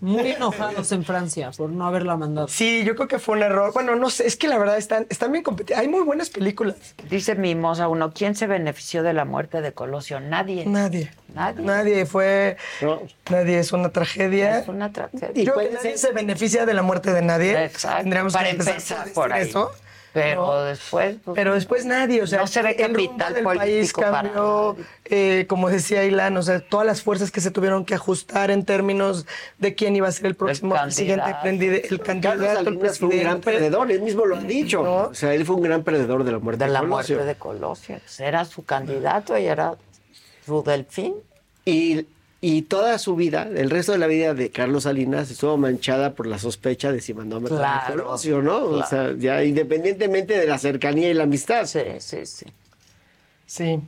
Muy 0.00 0.30
enojados 0.30 0.92
en 0.92 1.04
Francia 1.04 1.50
por 1.56 1.70
no 1.70 1.86
haberla 1.86 2.16
mandado. 2.16 2.48
Sí, 2.48 2.84
yo 2.84 2.94
creo 2.94 3.08
que 3.08 3.18
fue 3.18 3.36
un 3.36 3.42
error. 3.42 3.72
Bueno, 3.72 3.96
no 3.96 4.08
sé, 4.08 4.26
es 4.26 4.36
que 4.36 4.46
la 4.48 4.58
verdad 4.58 4.78
están, 4.78 5.06
están 5.08 5.32
bien 5.32 5.42
competitivas. 5.42 5.80
Hay 5.82 5.88
muy 5.88 6.02
buenas 6.02 6.30
películas. 6.30 6.76
Dice 7.08 7.34
Mimosa 7.34 7.88
uno, 7.88 8.12
¿quién 8.12 8.34
se 8.34 8.46
benefició 8.46 9.02
de 9.02 9.12
la 9.12 9.24
muerte 9.24 9.60
de 9.60 9.72
Colosio? 9.72 10.20
Nadie. 10.20 10.66
Nadie. 10.66 11.10
Nadie. 11.34 11.64
Nadie 11.64 12.06
fue. 12.06 12.56
Nadie 13.28 13.58
es 13.58 13.72
una 13.72 13.90
tragedia. 13.90 14.60
Es 14.60 14.68
una 14.68 14.92
tragedia. 14.92 15.44
Yo 15.44 15.54
creo 15.54 15.68
que 15.68 15.74
nadie 15.74 15.98
se 15.98 16.12
beneficia 16.12 16.64
de 16.66 16.74
la 16.74 16.82
muerte 16.82 17.12
de 17.12 17.22
nadie. 17.22 17.64
Exacto. 17.64 18.02
Tendríamos 18.02 18.32
Para 18.32 18.44
que 18.50 18.56
empezar 18.56 19.12
por 19.12 19.32
ahí. 19.32 19.48
Eso. 19.48 19.72
Pero 20.12 20.46
¿no? 20.46 20.62
después. 20.64 21.16
pues, 21.24 21.34
Pero 21.36 21.54
después 21.54 21.84
nadie, 21.86 22.20
o 22.22 22.26
sea, 22.26 22.40
no 22.40 22.46
se 22.48 22.62
ve 22.62 22.70
el 22.70 22.76
capital 22.92 23.32
del 23.34 23.44
país 23.44 23.92
para 23.92 24.22
cambió, 24.22 24.76
eh, 25.04 25.46
como 25.48 25.68
decía 25.70 26.04
Ilan, 26.04 26.36
o 26.36 26.42
sea, 26.42 26.58
todas 26.60 26.84
las 26.84 27.02
fuerzas 27.02 27.30
que 27.30 27.40
se 27.40 27.50
tuvieron 27.52 27.84
que 27.84 27.94
ajustar 27.94 28.50
en 28.50 28.64
términos 28.64 29.24
de 29.58 29.74
quién 29.76 29.94
iba 29.94 30.08
a 30.08 30.12
ser 30.12 30.26
el 30.26 30.34
próximo 30.34 30.74
presidente, 30.74 31.22
candidato. 31.22 31.46
prendi- 31.46 31.90
el 31.92 32.00
candidato, 32.00 32.38
Carlos 32.38 32.58
el 32.58 32.64
Salinas 32.64 32.98
fue 32.98 33.08
un 33.08 33.18
gran 33.20 33.40
presidente. 33.40 33.50
perdedor, 33.70 33.90
él 33.92 34.02
mismo 34.02 34.26
lo 34.26 34.36
ha 34.36 34.40
dicho. 34.40 34.82
O 34.82 35.14
sea, 35.14 35.32
él 35.34 35.44
fue 35.46 35.56
un 35.56 35.62
gran 35.62 35.84
perdedor 35.84 36.24
de 36.24 36.32
la 36.32 36.38
muerte 36.40 36.64
de 36.64 36.68
de, 36.68 36.72
la 36.72 36.80
Colosio. 36.80 37.14
muerte 37.16 37.28
de 37.34 37.38
Colosio. 37.38 38.00
Era 38.18 38.44
su 38.44 38.64
candidato 38.64 39.38
y 39.38 39.46
era 39.46 39.74
su 40.44 40.62
delfín. 40.64 41.14
Y, 41.64 42.04
y 42.42 42.62
toda 42.62 42.98
su 42.98 43.16
vida, 43.16 43.48
el 43.54 43.68
resto 43.70 43.92
de 43.92 43.98
la 43.98 44.06
vida 44.06 44.32
de 44.34 44.50
Carlos 44.50 44.84
Salinas 44.84 45.30
estuvo 45.30 45.56
manchada 45.58 46.14
por 46.14 46.26
la 46.26 46.38
sospecha 46.38 46.90
de 46.90 47.00
si 47.00 47.12
mandó 47.12 47.36
a 47.36 47.40
matar 47.40 47.58
a 47.58 47.86
Claro, 47.86 48.04
Colosio, 48.04 48.40
¿no? 48.42 48.58
O 48.64 48.86
sea, 48.86 49.12
ya 49.18 49.44
independientemente 49.44 50.38
de 50.38 50.46
la 50.46 50.56
cercanía 50.58 51.10
y 51.10 51.14
la 51.14 51.24
amistad. 51.24 51.66
Sí, 51.66 51.80
sí, 51.98 52.24
sí. 52.24 52.46
Sí. 53.46 53.80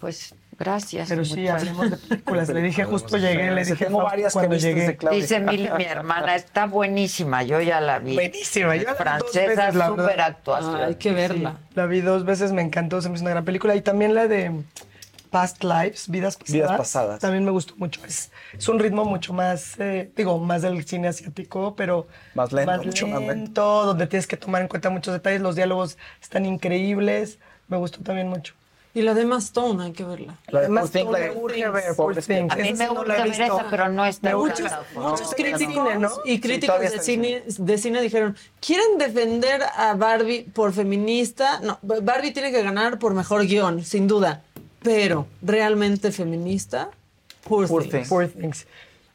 Pues 0.00 0.34
gracias. 0.58 1.08
Pero 1.08 1.24
sí, 1.24 1.46
hablemos 1.48 1.90
de 1.90 1.96
películas. 1.96 2.48
Le 2.50 2.60
dije, 2.62 2.84
justo 2.84 3.16
llegué, 3.16 3.50
le 3.50 3.64
dije, 3.64 3.84
Tengo 3.86 4.02
varias 4.02 4.32
que 4.32 4.38
cuando 4.38 4.54
visto 4.56 4.68
llegué. 4.68 4.86
de 4.86 4.96
Claudia. 4.96 5.20
Dice 5.20 5.40
mi, 5.40 5.56
mi 5.76 5.84
hermana, 5.84 6.36
está 6.36 6.66
buenísima, 6.66 7.42
yo 7.44 7.60
ya 7.62 7.80
la 7.80 7.98
vi. 7.98 8.14
Buenísima, 8.14 8.76
yo 8.76 8.82
la 8.84 8.92
vi 8.92 8.96
dos 8.96 8.96
Francesa, 8.98 9.40
veces, 9.46 9.74
la 9.74 9.90
verdad. 9.90 10.04
súper 10.04 10.20
actuación. 10.20 10.96
Sí, 11.00 11.44
la 11.74 11.86
vi 11.86 12.00
dos 12.02 12.24
veces, 12.24 12.52
me 12.52 12.62
encantó, 12.62 13.00
se 13.00 13.08
me 13.08 13.14
hizo 13.14 13.22
una 13.24 13.30
gran 13.30 13.44
película. 13.44 13.74
Y 13.74 13.80
también 13.80 14.14
la 14.14 14.26
de 14.26 14.52
Past 15.30 15.62
Lives, 15.64 16.08
Vidas 16.08 16.36
Pasadas. 16.36 16.52
Vidas 16.52 16.76
Pasadas. 16.76 17.20
También 17.20 17.44
me 17.44 17.50
gustó 17.50 17.74
mucho. 17.76 18.00
Es, 18.04 18.30
es 18.56 18.68
un 18.68 18.78
ritmo 18.78 19.04
mucho 19.04 19.32
más, 19.32 19.78
eh, 19.78 20.10
digo, 20.16 20.38
más 20.38 20.62
del 20.62 20.84
cine 20.84 21.08
asiático, 21.08 21.74
pero 21.76 22.06
Más 22.34 22.52
lento, 22.52 22.82
mucho 22.82 23.06
más 23.06 23.20
lento. 23.20 23.34
lento, 23.34 23.86
donde 23.86 24.06
tienes 24.06 24.26
que 24.26 24.36
tomar 24.36 24.62
en 24.62 24.68
cuenta 24.68 24.90
muchos 24.90 25.12
detalles. 25.14 25.40
Los 25.40 25.54
diálogos 25.56 25.96
están 26.20 26.44
increíbles. 26.46 27.38
Me 27.68 27.76
gustó 27.76 28.00
también 28.02 28.28
mucho. 28.28 28.54
Y 28.92 29.02
la 29.02 29.14
de 29.14 29.22
Emma 29.22 29.38
Stone, 29.38 29.84
hay 29.84 29.92
que 29.92 30.02
verla. 30.02 30.36
La 30.48 30.60
de 30.62 30.66
Emma 30.66 30.82
Stone 30.82 31.16
me 31.16 31.30
urge 31.30 31.68
ver. 31.70 31.84
A 31.96 32.56
mí 32.56 32.72
me 32.72 32.76
sí 32.76 32.82
no 32.82 32.88
gusta 32.94 33.04
la 33.06 33.18
he 33.18 33.30
ver 33.30 33.40
esa, 33.40 33.66
pero 33.70 33.88
no 33.88 34.04
está. 34.04 34.34
Muchos 34.36 34.72
No, 34.96 35.14
críticos 35.36 35.58
cine, 35.88 35.98
¿no? 36.00 36.10
y 36.24 36.32
Sí, 36.32 36.40
críticos 36.40 36.66
todavía 36.74 36.90
de, 36.90 36.98
cine, 36.98 37.44
de 37.46 37.78
cine 37.78 38.02
dijeron, 38.02 38.36
¿quieren 38.60 38.98
defender 38.98 39.62
a 39.76 39.94
Barbie 39.94 40.42
por 40.52 40.72
feminista? 40.72 41.60
No, 41.60 41.78
Barbie 41.82 42.32
tiene 42.32 42.50
que 42.50 42.64
ganar 42.64 42.98
por 42.98 43.14
mejor 43.14 43.46
guion, 43.46 43.84
sin 43.84 44.08
duda. 44.08 44.42
Pero, 44.82 45.26
¿realmente 45.42 46.10
feminista? 46.12 46.90
Poor, 47.44 47.66
Poor 47.68 47.82
Things. 47.82 47.92
Things. 47.92 48.08
Poor 48.08 48.28
Things. 48.28 48.66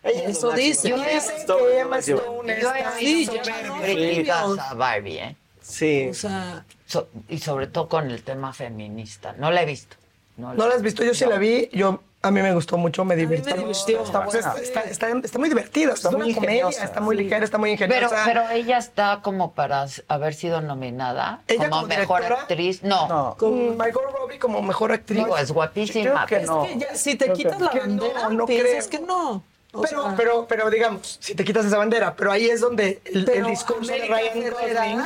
Eso 0.03 0.51
dice. 0.51 0.89
Yo 0.89 0.97
dicen 0.97 1.35
que 1.47 1.79
Emma 1.79 1.97
Stone 1.99 2.61
Yo 2.61 2.71
está- 2.73 2.97
he 2.97 2.99
Sí, 2.99 3.15
visto 3.15 3.33
no, 3.67 3.81
críticas 3.81 4.45
sí. 4.53 4.59
a 4.59 4.73
Barbie, 4.75 5.17
¿eh? 5.19 5.35
Sí. 5.61 6.07
O 6.11 6.13
sea, 6.13 6.65
So- 6.85 7.07
y 7.27 7.39
sobre 7.39 7.65
todo 7.65 7.89
con 7.89 8.11
el 8.11 8.21
tema 8.21 8.53
feminista. 8.53 9.33
No 9.39 9.49
la 9.49 9.63
he 9.63 9.65
visto. 9.65 9.95
¿No 10.37 10.53
la 10.53 10.75
has 10.75 10.83
visto? 10.83 11.03
Yo 11.03 11.15
sí 11.15 11.25
la 11.25 11.39
vi. 11.39 11.67
Yo, 11.73 12.01
a 12.27 12.31
mí 12.31 12.41
me 12.41 12.53
gustó 12.53 12.77
mucho, 12.77 13.05
me 13.05 13.15
divirtió. 13.15 13.55
divirtió. 13.55 14.03
Está, 14.03 14.19
buena. 14.21 14.53
está, 14.61 14.81
está, 14.81 15.09
está 15.09 15.39
muy 15.39 15.49
divertida. 15.49 15.93
Está 15.93 16.09
es 16.09 16.15
muy 16.15 16.33
comedia, 16.33 16.55
ingeniosa. 16.55 16.83
está 16.83 16.99
muy 17.01 17.15
ligera, 17.15 17.43
está 17.45 17.57
muy 17.57 17.75
Pero, 17.77 17.93
ingeniosa. 17.95 18.23
pero 18.25 18.49
ella 18.49 18.77
está 18.77 19.19
como 19.21 19.53
para 19.53 19.85
haber 20.07 20.33
sido 20.33 20.61
nominada 20.61 21.41
¿Ella 21.47 21.69
como, 21.69 21.81
como 21.83 21.87
mejor 21.87 22.23
actriz. 22.23 22.83
No, 22.83 23.35
Con 23.37 23.77
Margot 23.77 24.03
Robbie 24.11 24.39
como 24.39 24.61
mejor 24.61 24.91
actriz. 24.91 25.19
digo, 25.23 25.37
es 25.37 25.51
guapísima. 25.51 26.25
Creo 26.25 26.25
que 26.27 26.35
pero- 26.37 26.47
no. 26.55 26.63
es 26.65 26.71
que 26.73 26.79
ya, 26.79 26.95
si 26.95 27.15
te 27.15 27.25
Creo 27.25 27.35
quitas 27.37 27.57
que- 27.57 27.63
la 27.63 27.69
que 27.71 27.79
no, 27.79 27.85
bandera, 28.01 28.29
no 28.29 28.45
piensas 28.45 28.87
creo. 28.87 29.01
que 29.01 29.07
no. 29.07 29.43
Pero, 29.81 30.03
sea, 30.03 30.13
pero, 30.15 30.45
pero 30.47 30.69
digamos, 30.69 31.17
si 31.19 31.35
te 31.35 31.43
quitas 31.43 31.65
esa 31.65 31.77
bandera, 31.77 32.15
pero 32.15 32.31
ahí 32.31 32.45
es 32.49 32.61
donde 32.61 33.01
el, 33.05 33.17
el 33.19 33.25
Pero 33.25 33.47
discurso 33.47 33.91
de 33.91 33.99
Ryan 34.07 34.51
Gosling 34.51 35.05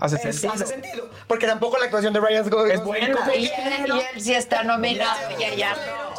Hace 0.00 0.16
es- 0.16 0.22
sentido. 0.40 0.52
hace 0.52 0.66
sentido. 0.66 1.10
Porque 1.26 1.46
tampoco 1.46 1.76
la 1.78 1.84
actuación 1.84 2.12
de 2.14 2.20
Ryan 2.20 2.48
Gosling 2.48 2.72
Es 2.76 2.84
buena. 2.84 3.08
Y 3.36 3.44
él, 3.46 3.50
y 3.88 3.90
él 4.16 4.22
sí 4.22 4.32
está 4.34 4.62
nominado 4.62 5.18
y 5.38 5.44
ella 5.44 5.74
no. 5.74 6.16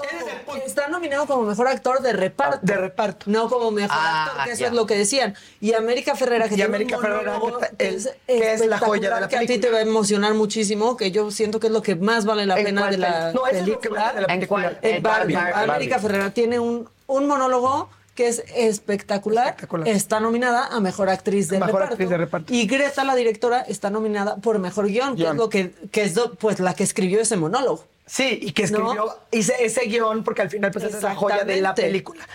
Está 0.65 0.87
nominado 0.87 1.25
como 1.25 1.43
mejor 1.43 1.67
actor 1.67 2.01
de 2.01 2.13
reparto. 2.13 2.59
De 2.61 2.75
reparto. 2.75 3.25
No 3.29 3.49
como 3.49 3.71
mejor 3.71 3.97
Ah, 3.99 4.25
actor, 4.27 4.43
que 4.45 4.51
eso 4.51 4.61
ya. 4.61 4.67
es 4.67 4.73
lo 4.73 4.85
que 4.85 4.95
decían. 4.95 5.35
Y 5.59 5.73
América 5.73 6.15
Ferrera, 6.15 6.47
que 6.47 6.53
Y 6.53 6.57
tiene 6.57 6.67
América 6.75 6.97
un 6.97 7.01
Ferrera, 7.03 7.39
que 7.77 7.87
es, 7.89 8.09
que 8.27 8.53
es 8.53 8.65
la 8.65 8.77
joya 8.79 9.13
de 9.15 9.21
la 9.21 9.27
que 9.27 9.35
a 9.37 9.39
ti 9.41 9.47
película. 9.47 9.67
te 9.69 9.73
va 9.73 9.79
a 9.79 9.81
emocionar 9.81 10.33
muchísimo, 10.35 10.95
que 10.97 11.11
yo 11.11 11.31
siento 11.31 11.59
que 11.59 11.67
es 11.67 11.73
lo 11.73 11.81
que 11.81 11.95
más 11.95 12.25
vale 12.25 12.45
la 12.45 12.57
¿En 12.59 12.65
pena 12.65 12.89
de 12.89 12.97
la 12.97 13.31
No, 13.33 13.47
eso 13.47 13.57
es 13.59 13.67
lo 13.67 13.79
que 13.79 13.89
película. 13.89 14.01
vale 14.03 14.15
de 14.21 14.27
la 14.27 14.33
¿En 14.33 14.39
película. 14.39 14.61
cuál? 14.69 14.79
En 14.81 14.95
En 14.95 15.03
Barbie. 15.03 15.35
Barbie. 15.35 15.53
América 15.71 15.99
Ferrera 15.99 16.29
tiene 16.31 16.59
un, 16.59 16.89
un 17.07 17.27
monólogo 17.27 17.89
que 18.17 18.27
es 18.27 18.43
espectacular. 18.53 19.45
Espectacular. 19.45 19.87
Está 19.87 20.19
nominada 20.19 20.67
a 20.67 20.79
Mejor 20.81 21.07
Actriz 21.07 21.47
de, 21.49 21.59
Mejor 21.59 21.75
reparto. 21.75 21.93
Actriz 21.93 22.09
de 22.09 22.17
reparto. 22.17 22.53
Y 22.53 22.65
Greta, 22.65 23.03
la 23.05 23.15
directora, 23.15 23.61
está 23.61 23.89
nominada 23.91 24.37
por 24.37 24.57
Mejor 24.59 24.87
Guión, 24.87 25.15
que 25.15 25.27
es, 25.27 25.35
lo 25.35 25.47
que, 25.49 25.71
que 25.91 26.01
es 26.03 26.15
lo- 26.15 26.33
pues, 26.33 26.59
la 26.59 26.73
que 26.73 26.83
escribió 26.83 27.21
ese 27.21 27.37
monólogo. 27.37 27.85
Sí, 28.07 28.39
y 28.41 28.53
que 28.53 28.63
escribió 28.63 28.93
¿No? 28.95 29.15
hice 29.31 29.53
ese 29.59 29.81
guion 29.85 30.23
porque 30.23 30.41
al 30.41 30.49
final 30.49 30.71
pues 30.71 30.85
esa 30.85 30.97
es 30.97 31.03
la 31.03 31.13
joya 31.15 31.43
de 31.43 31.61
la 31.61 31.75
película. 31.75 32.25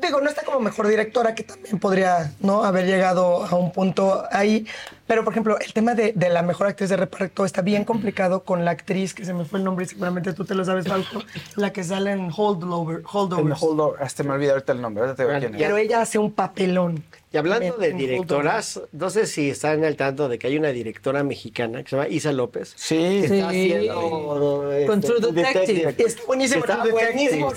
Digo, 0.00 0.20
no 0.20 0.28
está 0.28 0.42
como 0.44 0.60
mejor 0.60 0.88
directora, 0.88 1.34
que 1.34 1.42
también 1.42 1.78
podría 1.78 2.32
no 2.40 2.64
haber 2.64 2.86
llegado 2.86 3.44
a 3.44 3.54
un 3.56 3.72
punto 3.72 4.24
ahí. 4.30 4.66
Pero, 5.06 5.24
por 5.24 5.32
ejemplo, 5.32 5.58
el 5.58 5.72
tema 5.72 5.94
de, 5.94 6.12
de 6.14 6.28
la 6.28 6.42
mejor 6.42 6.66
actriz 6.66 6.90
de 6.90 6.96
reparto 6.96 7.44
está 7.44 7.62
bien 7.62 7.84
complicado 7.84 8.42
con 8.42 8.64
la 8.64 8.72
actriz, 8.72 9.14
que 9.14 9.24
se 9.24 9.32
me 9.32 9.44
fue 9.44 9.58
el 9.58 9.64
nombre 9.64 9.84
y 9.84 9.88
seguramente 9.88 10.32
tú 10.32 10.44
te 10.44 10.54
lo 10.54 10.64
sabes, 10.64 10.86
Fausto, 10.86 11.22
la 11.54 11.72
que 11.72 11.82
sale 11.84 12.12
en 12.12 12.30
Holdover, 12.34 12.98
El 12.98 13.04
Holdovers. 13.10 13.62
hold 13.62 13.80
over, 13.80 14.02
hasta 14.02 14.22
me 14.22 14.32
olvidé 14.32 14.50
ahorita 14.50 14.72
el 14.72 14.82
nombre, 14.82 15.04
ahorita 15.04 15.24
te 15.26 15.38
quién 15.38 15.54
es. 15.54 15.60
Pero 15.60 15.76
ella 15.76 16.02
hace 16.02 16.18
un 16.18 16.32
papelón. 16.32 17.04
Y 17.36 17.38
hablando 17.38 17.76
de 17.76 17.92
directoras, 17.92 18.80
no 18.92 19.10
sé 19.10 19.26
si 19.26 19.50
están 19.50 19.84
al 19.84 19.94
tanto 19.94 20.26
de 20.26 20.38
que 20.38 20.46
hay 20.46 20.56
una 20.56 20.70
directora 20.70 21.22
mexicana 21.22 21.82
que 21.82 21.90
se 21.90 21.96
llama 21.96 22.08
Isa 22.08 22.32
López. 22.32 22.72
Sí, 22.76 22.96
que 22.96 23.24
está 23.24 23.50
Sí. 23.50 23.72
haciendo 23.74 24.72
este, 24.72 24.86
Con 24.86 25.00
True 25.02 25.20
Detective. 25.20 25.94
Está 25.98 26.22
buenísimo. 26.26 26.64
Está 26.64 26.82
buenísimo. 26.90 27.52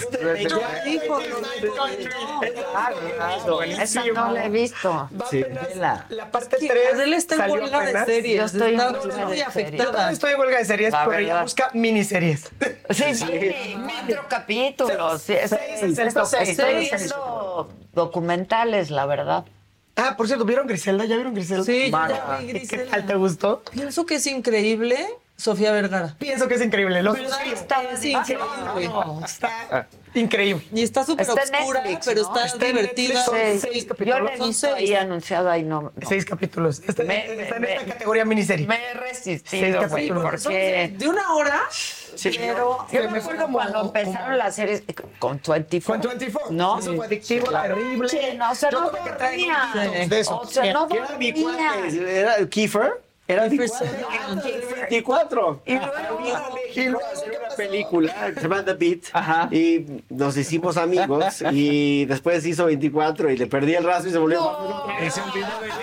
Esa 3.81 4.03
no 4.05 4.31
la 4.33 4.45
he 4.45 4.49
visto. 4.49 5.09
Sí. 5.29 5.45
La 5.75 6.29
parte 6.31 6.57
Sí, 6.59 6.67
3 6.67 6.93
Adele 6.93 7.15
está 7.15 7.45
en 7.45 7.51
huelga 7.51 7.79
de 7.85 8.05
series. 8.05 8.37
Yo 8.37 8.45
estoy 8.45 8.73
en 8.73 8.79
está 8.79 8.91
huelga 8.99 9.15
de 9.15 9.25
muy 9.25 9.37
series. 9.37 9.47
afectada. 9.47 10.11
Estoy 10.11 10.31
en 10.33 10.39
huelga 10.39 10.57
de 10.57 10.65
series, 10.65 10.91
La 10.91 11.05
pero 11.05 11.17
ella 11.19 11.27
verdad. 11.27 11.43
busca 11.43 11.71
miniseries. 11.73 12.49
Sí, 12.89 13.15
sí, 13.15 13.25
cuatro 14.05 14.25
capítulos. 14.27 15.21
Sí, 15.21 15.33
es- 15.33 15.49
Seis, 15.79 15.97
esto- 15.97 16.25
seis, 16.25 16.49
Estoy 16.49 16.85
seis. 16.87 16.91
viendo 17.01 17.69
documentales, 17.93 18.91
la 18.91 19.05
verdad. 19.05 19.45
Ah, 20.01 20.15
por 20.15 20.27
cierto, 20.27 20.45
¿vieron 20.45 20.65
Griselda? 20.67 21.03
¿Ya 21.05 21.15
vieron 21.15 21.33
Griselda? 21.33 21.63
Sí, 21.63 21.91
yo 21.91 21.97
ya 22.07 22.37
vi 22.39 22.47
¿Qué 22.47 22.53
Griselda. 22.53 22.91
tal 22.91 23.05
te 23.05 23.15
gustó? 23.15 23.63
Pienso 23.71 24.05
que 24.05 24.15
es 24.15 24.27
increíble 24.27 24.97
Sofía 25.39 25.71
Vergara. 25.71 26.15
Pienso 26.19 26.47
que 26.49 26.55
es 26.55 26.61
increíble. 26.61 27.01
Los 27.01 27.15
¿Verdad? 27.17 27.39
Está 27.47 27.81
Es 27.83 28.03
increíble. 28.03 28.43
Está 29.23 29.87
increíble. 30.13 30.67
Y 30.73 30.83
está 30.83 31.05
súper 31.05 31.25
en 31.25 31.31
oscura, 31.31 31.81
Netflix, 31.81 32.05
pero 32.07 32.21
¿no? 32.23 32.27
está, 32.27 32.45
Está 32.45 32.67
en 32.67 32.75
divertida. 32.75 33.23
Son 33.23 33.35
Sí. 33.37 33.59
seis 33.59 33.83
Yo 33.83 33.89
capítulos. 33.89 34.21
la 34.23 34.33
he 34.33 34.37
Son 34.37 34.47
visto 34.49 34.73
ahí 34.75 34.93
anunciado 34.95 35.49
ahí 35.49 35.63
no. 35.63 35.81
no. 35.83 35.91
Seis 36.07 36.25
capítulos. 36.25 36.81
Está, 36.85 37.03
Me- 37.03 37.41
está 37.41 37.55
en 37.55 37.61
me- 37.61 37.73
esta 37.73 37.85
categoría 37.93 38.25
miniserie. 38.25 38.67
Me 38.67 38.75
he 38.83 38.93
resistido, 38.95 39.61
Seis 39.71 39.75
capítulos. 39.89 40.43
porque 40.43 40.93
De 40.97 41.07
una 41.07 41.33
hora, 41.33 41.61
Pero 42.21 42.85
yo 42.91 43.09
me 43.09 43.19
acuerdo 43.19 43.47
cuando 43.49 43.81
empezaron 43.81 44.37
las 44.37 44.55
series 44.55 44.83
con 45.19 45.39
24. 45.47 46.09
Con 46.09 46.17
24. 46.19 46.51
¿No? 46.51 46.79
Eso 46.79 46.95
fue 46.95 47.05
adictivo, 47.05 47.49
terrible. 47.49 48.09
Sí, 48.09 48.19
no, 48.35 48.51
o 48.51 48.55
sea, 48.55 48.71
Yo 48.71 48.81
no 48.81 48.91
que 48.91 49.09
dormía. 49.09 49.71
un 50.03 50.09
de 50.09 50.19
eso. 50.19 50.37
O 50.41 50.45
sea, 50.45 50.73
no 50.73 50.87
Era 50.91 51.17
mi 51.17 51.31
dormía. 51.31 51.71
cuate, 51.79 52.19
era 52.19 52.35
el 52.35 52.49
Kiefer. 52.49 53.01
Era 53.29 53.45
el 53.45 53.49
24. 53.51 55.61
Y 55.65 55.75
luego- 55.75 55.93
Y 56.75 56.83
luego 56.85 56.99
hacer 57.11 57.39
una 57.45 57.55
película 57.55 58.13
que 58.33 58.35
se 58.35 58.41
llama 58.41 58.63
The 58.65 58.73
Beat 58.73 59.51
y 59.53 60.03
nos 60.09 60.37
hicimos 60.37 60.77
amigos 60.77 61.41
y 61.51 62.05
después 62.05 62.45
hizo 62.45 62.65
24 62.65 63.31
y 63.31 63.37
le 63.37 63.47
perdí 63.47 63.75
el 63.75 63.83
rastro 63.83 64.09
y 64.09 64.13
se 64.13 64.19
volvió 64.19 64.51
Y 65.05 65.09
se 65.09 65.21
olvidó 65.21 65.47
de 65.61 65.67
mí. 65.67 65.73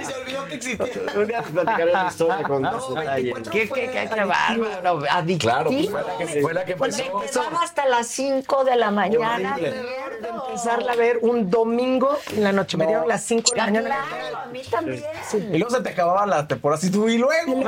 Y 0.00 0.04
se 0.04 0.14
olvidó 0.14 0.44
que 0.46 0.54
existía. 0.54 0.86
un 1.16 1.26
día 1.26 1.40
les 1.40 1.50
platicaré 1.50 1.92
la 1.92 2.06
historia 2.08 2.42
con 2.46 2.62
más 2.62 2.88
detalle. 2.94 3.34
¿Qué, 3.50 3.68
qué, 3.68 3.90
qué, 3.90 4.08
qué 4.12 4.24
bárbaro? 4.24 5.02
Adictivo. 5.10 5.52
Claro, 5.52 5.70
pues 5.70 5.90
fue 5.90 6.02
la 6.02 6.16
que, 6.18 6.40
fue 6.42 6.54
la 6.54 6.64
que 6.64 6.76
Pues 6.76 6.98
empezó. 6.98 7.18
empezaba 7.42 7.62
hasta 7.62 7.86
las 7.86 8.06
5 8.08 8.64
de 8.64 8.76
la 8.76 8.90
mañana. 8.90 9.56
de 9.56 9.74
empezarla 10.48 10.92
a 10.92 10.96
ver 10.96 11.18
un 11.22 11.50
domingo 11.50 12.16
en 12.34 12.44
la 12.44 12.52
noche. 12.52 12.76
Me 12.76 12.86
dieron 12.86 13.06
las 13.06 13.22
5 13.24 13.50
de 13.52 13.56
la 13.56 13.64
mañana. 13.66 13.88
Claro, 14.08 14.36
a 14.38 14.46
mí 14.46 14.62
también. 14.70 15.02
Y 15.52 15.58
luego 15.58 15.70
se 15.74 15.82
te 15.82 15.90
acababan 15.90 16.30
las 16.30 16.48
temporadas 16.48 16.84
y 16.84 16.87
tú, 16.90 17.08
y 17.08 17.18
luego. 17.18 17.62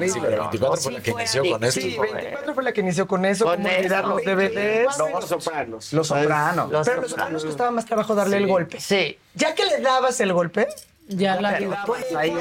Sí, 0.00 0.18
pero 0.20 0.42
24 0.50 0.80
fue 0.82 0.92
la 0.92 1.00
que 1.00 1.10
inició 1.10 1.42
con 1.50 1.64
esto. 1.64 1.80
Sí, 1.80 1.98
24 1.98 2.54
fue 2.54 2.62
la 2.62 2.72
que 2.72 2.80
inició 2.80 3.06
con 3.06 3.24
eso. 3.24 3.44
Con 3.44 3.66
olvidar 3.66 4.06
los 4.06 4.22
DVDs. 4.22 4.98
Los 4.98 5.28
Sopranos. 5.28 5.92
Los 5.92 6.06
Sopranos. 6.06 6.70
Los 6.70 6.86
Pero 6.86 7.02
los 7.02 7.10
sopranos 7.10 7.44
costaba 7.44 7.70
más 7.70 7.86
trabajo 7.86 8.14
darle 8.14 8.36
el 8.36 8.46
golpe. 8.46 8.80
Sí. 8.80 9.18
Ya 9.34 9.54
que 9.54 9.64
le 9.64 9.80
dabas 9.80 10.20
el 10.20 10.32
golpe, 10.32 10.68
Ya 11.08 11.40
la 11.40 11.58
te 11.58 11.66
dabas 11.66 12.14
ahí. 12.16 12.34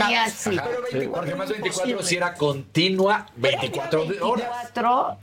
Ajá, 0.00 0.30
sí, 0.30 0.58
porque 1.12 1.34
más 1.34 1.48
24 1.48 2.02
si 2.02 2.16
era 2.16 2.34
continua 2.34 3.26
24 3.36 4.00
horas. 4.22 4.48
24, 4.74 5.10
uh, 5.12 5.16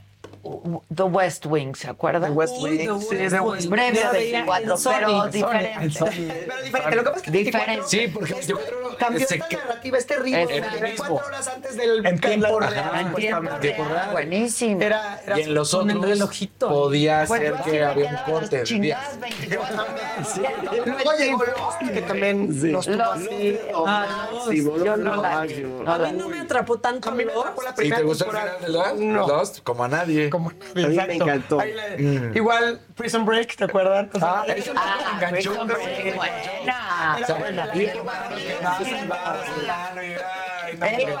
The 0.94 1.02
West 1.04 1.46
Wing, 1.46 1.74
¿se 1.76 1.88
acuerdan? 1.88 2.24
The 2.32 2.36
West 2.36 2.54
Wing, 2.60 2.78
sí, 3.00 3.16
The 3.28 3.40
West 3.40 3.68
Breve 3.68 3.92
de 3.98 4.08
veía 4.12 4.44
24, 4.44 4.72
en 4.72 4.78
Sony, 4.78 4.92
pero 4.94 5.08
Sony, 5.22 5.30
diferente. 5.30 5.98
Pero 6.46 6.62
diferente. 6.62 6.96
Lo 6.96 7.04
que 7.04 7.10
pasa 7.10 7.16
es 7.16 7.22
que 7.22 7.30
Diferente. 7.30 7.70
24 7.70 7.88
Sí, 7.88 8.08
porque 8.12 8.32
24 8.34 8.96
cambió 8.98 9.20
esta 9.22 9.48
que- 9.48 9.56
narrativa, 9.56 9.98
este 9.98 10.16
ritmo. 10.16 10.38
Es 10.40 10.48
de 10.48 10.54
el 10.56 10.62
24 10.62 10.88
mismo. 10.90 11.14
horas 11.26 11.48
antes 11.48 11.76
del 11.76 12.06
En 12.06 12.20
tiempo 12.20 12.60
real. 12.60 12.90
En 13.06 13.14
tiempo 13.14 13.50
tiempo 13.60 13.84
real, 13.84 13.94
real. 13.94 14.10
Buenísimo. 14.12 14.80
Era, 14.82 15.20
era 15.24 15.38
Y 15.38 15.42
en 15.44 15.54
los 15.54 15.74
otros 15.74 16.02
relojito. 16.02 16.68
podía 16.68 17.26
ser 17.26 17.54
sí 17.64 17.70
que 17.70 17.84
había 17.84 18.10
un 18.26 18.32
corte 18.32 18.62
chingadas 18.64 19.20
24 19.20 19.84
Luego 20.86 21.12
llegó 21.18 21.44
Lost, 21.44 21.92
que 21.92 22.02
también 22.02 22.72
nos 22.72 22.86
tuvo 22.86 23.02
así. 23.02 23.58
Ah, 23.86 24.28
Yo 24.52 24.96
no 24.96 25.16
la 25.22 25.40
A 25.40 25.44
mí 25.44 26.12
no 26.16 26.28
me 26.28 26.40
atrapó 26.40 26.78
tanto 26.78 27.08
A 27.08 27.12
mí 27.12 27.24
me 27.24 27.32
Lost. 27.32 27.38
atrapó 27.46 27.62
la 27.62 27.74
¿Y 27.84 27.90
te 27.90 28.02
gustó 28.02 28.24
el 28.24 28.30
final 28.30 28.60
de 28.60 28.68
Lost? 28.68 28.94
No. 28.96 29.26
Lost? 29.28 29.58
Como 29.62 29.84
a 29.84 29.88
nadie. 29.88 30.30
Como 30.32 30.48
A 30.48 30.52
mí 30.54 30.58
me 30.74 30.82
Exacto. 30.84 31.12
encantó. 31.12 31.58
Igual 32.34 32.80
Prison 32.96 33.24
Break, 33.24 33.56
¿te 33.56 33.64
acuerdan? 33.64 34.10
O 34.12 34.18
sea, 34.18 34.44
eso 34.54 34.72
Ah, 34.76 35.12
enganchó. 35.14 35.50
Prison 35.50 35.66
Break, 35.66 36.16
buena. 36.16 37.16
Era 37.18 37.34
buena. 37.34 37.72
Era 37.74 38.02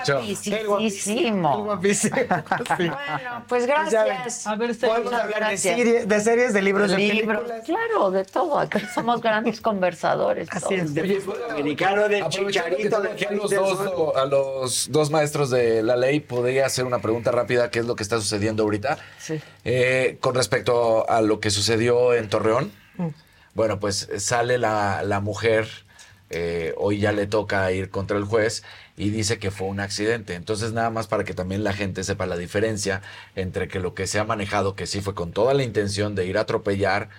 guapísimo. 0.06 0.66
Guapísimo. 0.66 1.80
Sí. 1.92 2.10
Bueno, 2.92 3.44
pues 3.48 3.66
gracias. 3.66 4.46
A 4.46 4.54
ver, 4.56 4.76
Podemos 4.78 5.12
hablar 5.12 5.50
de, 5.50 5.58
serie- 5.58 6.06
de 6.06 6.20
series, 6.20 6.52
de 6.52 6.62
libros, 6.62 6.90
de 6.90 6.98
Libros, 6.98 7.38
películas. 7.42 7.64
claro, 7.64 8.10
de 8.10 8.24
todo. 8.24 8.58
Aquí 8.58 8.78
somos 8.94 9.20
grandes 9.20 9.60
conversadores. 9.60 10.48
Así 10.50 10.74
es. 10.74 10.94
De 10.94 11.02
del 11.02 11.18
Aprovechando 11.22 12.08
que 12.08 12.52
chicharito, 12.52 12.96
aquí 12.98 13.24
a 13.26 13.32
los, 13.32 13.50
dos, 13.50 14.16
a 14.16 14.24
los 14.24 14.90
dos 14.90 15.10
maestros 15.10 15.50
de 15.50 15.82
la 15.82 15.96
ley, 15.96 16.20
podría 16.20 16.66
hacer 16.66 16.84
una 16.84 16.98
pregunta 17.00 17.30
rápida, 17.30 17.70
¿qué 17.70 17.80
es 17.80 17.84
lo 17.86 17.94
que 17.96 18.02
está 18.02 18.16
sucediendo 18.18 18.62
ahorita? 18.62 18.98
Sí. 19.18 19.40
Eh, 19.64 20.18
con 20.20 20.34
respecto 20.34 21.08
a 21.08 21.20
lo 21.20 21.38
que 21.40 21.50
sucedió 21.50 22.14
en 22.14 22.28
Torreón, 22.28 22.72
bueno, 23.54 23.78
pues 23.78 24.08
sale 24.18 24.58
la, 24.58 25.02
la 25.04 25.20
mujer, 25.20 25.68
eh, 26.30 26.74
hoy 26.78 26.98
ya 26.98 27.12
le 27.12 27.26
toca 27.26 27.70
ir 27.72 27.90
contra 27.90 28.16
el 28.16 28.24
juez 28.24 28.62
y 28.96 29.10
dice 29.10 29.38
que 29.38 29.50
fue 29.50 29.68
un 29.68 29.80
accidente. 29.80 30.34
Entonces, 30.34 30.72
nada 30.72 30.90
más 30.90 31.06
para 31.06 31.24
que 31.24 31.34
también 31.34 31.62
la 31.62 31.72
gente 31.74 32.02
sepa 32.02 32.26
la 32.26 32.36
diferencia 32.36 33.02
entre 33.36 33.68
que 33.68 33.78
lo 33.78 33.94
que 33.94 34.06
se 34.06 34.18
ha 34.18 34.24
manejado, 34.24 34.74
que 34.74 34.86
sí 34.86 35.00
fue 35.00 35.14
con 35.14 35.32
toda 35.32 35.54
la 35.54 35.62
intención 35.62 36.14
de 36.14 36.26
ir 36.26 36.38
a 36.38 36.42
atropellar 36.42 37.10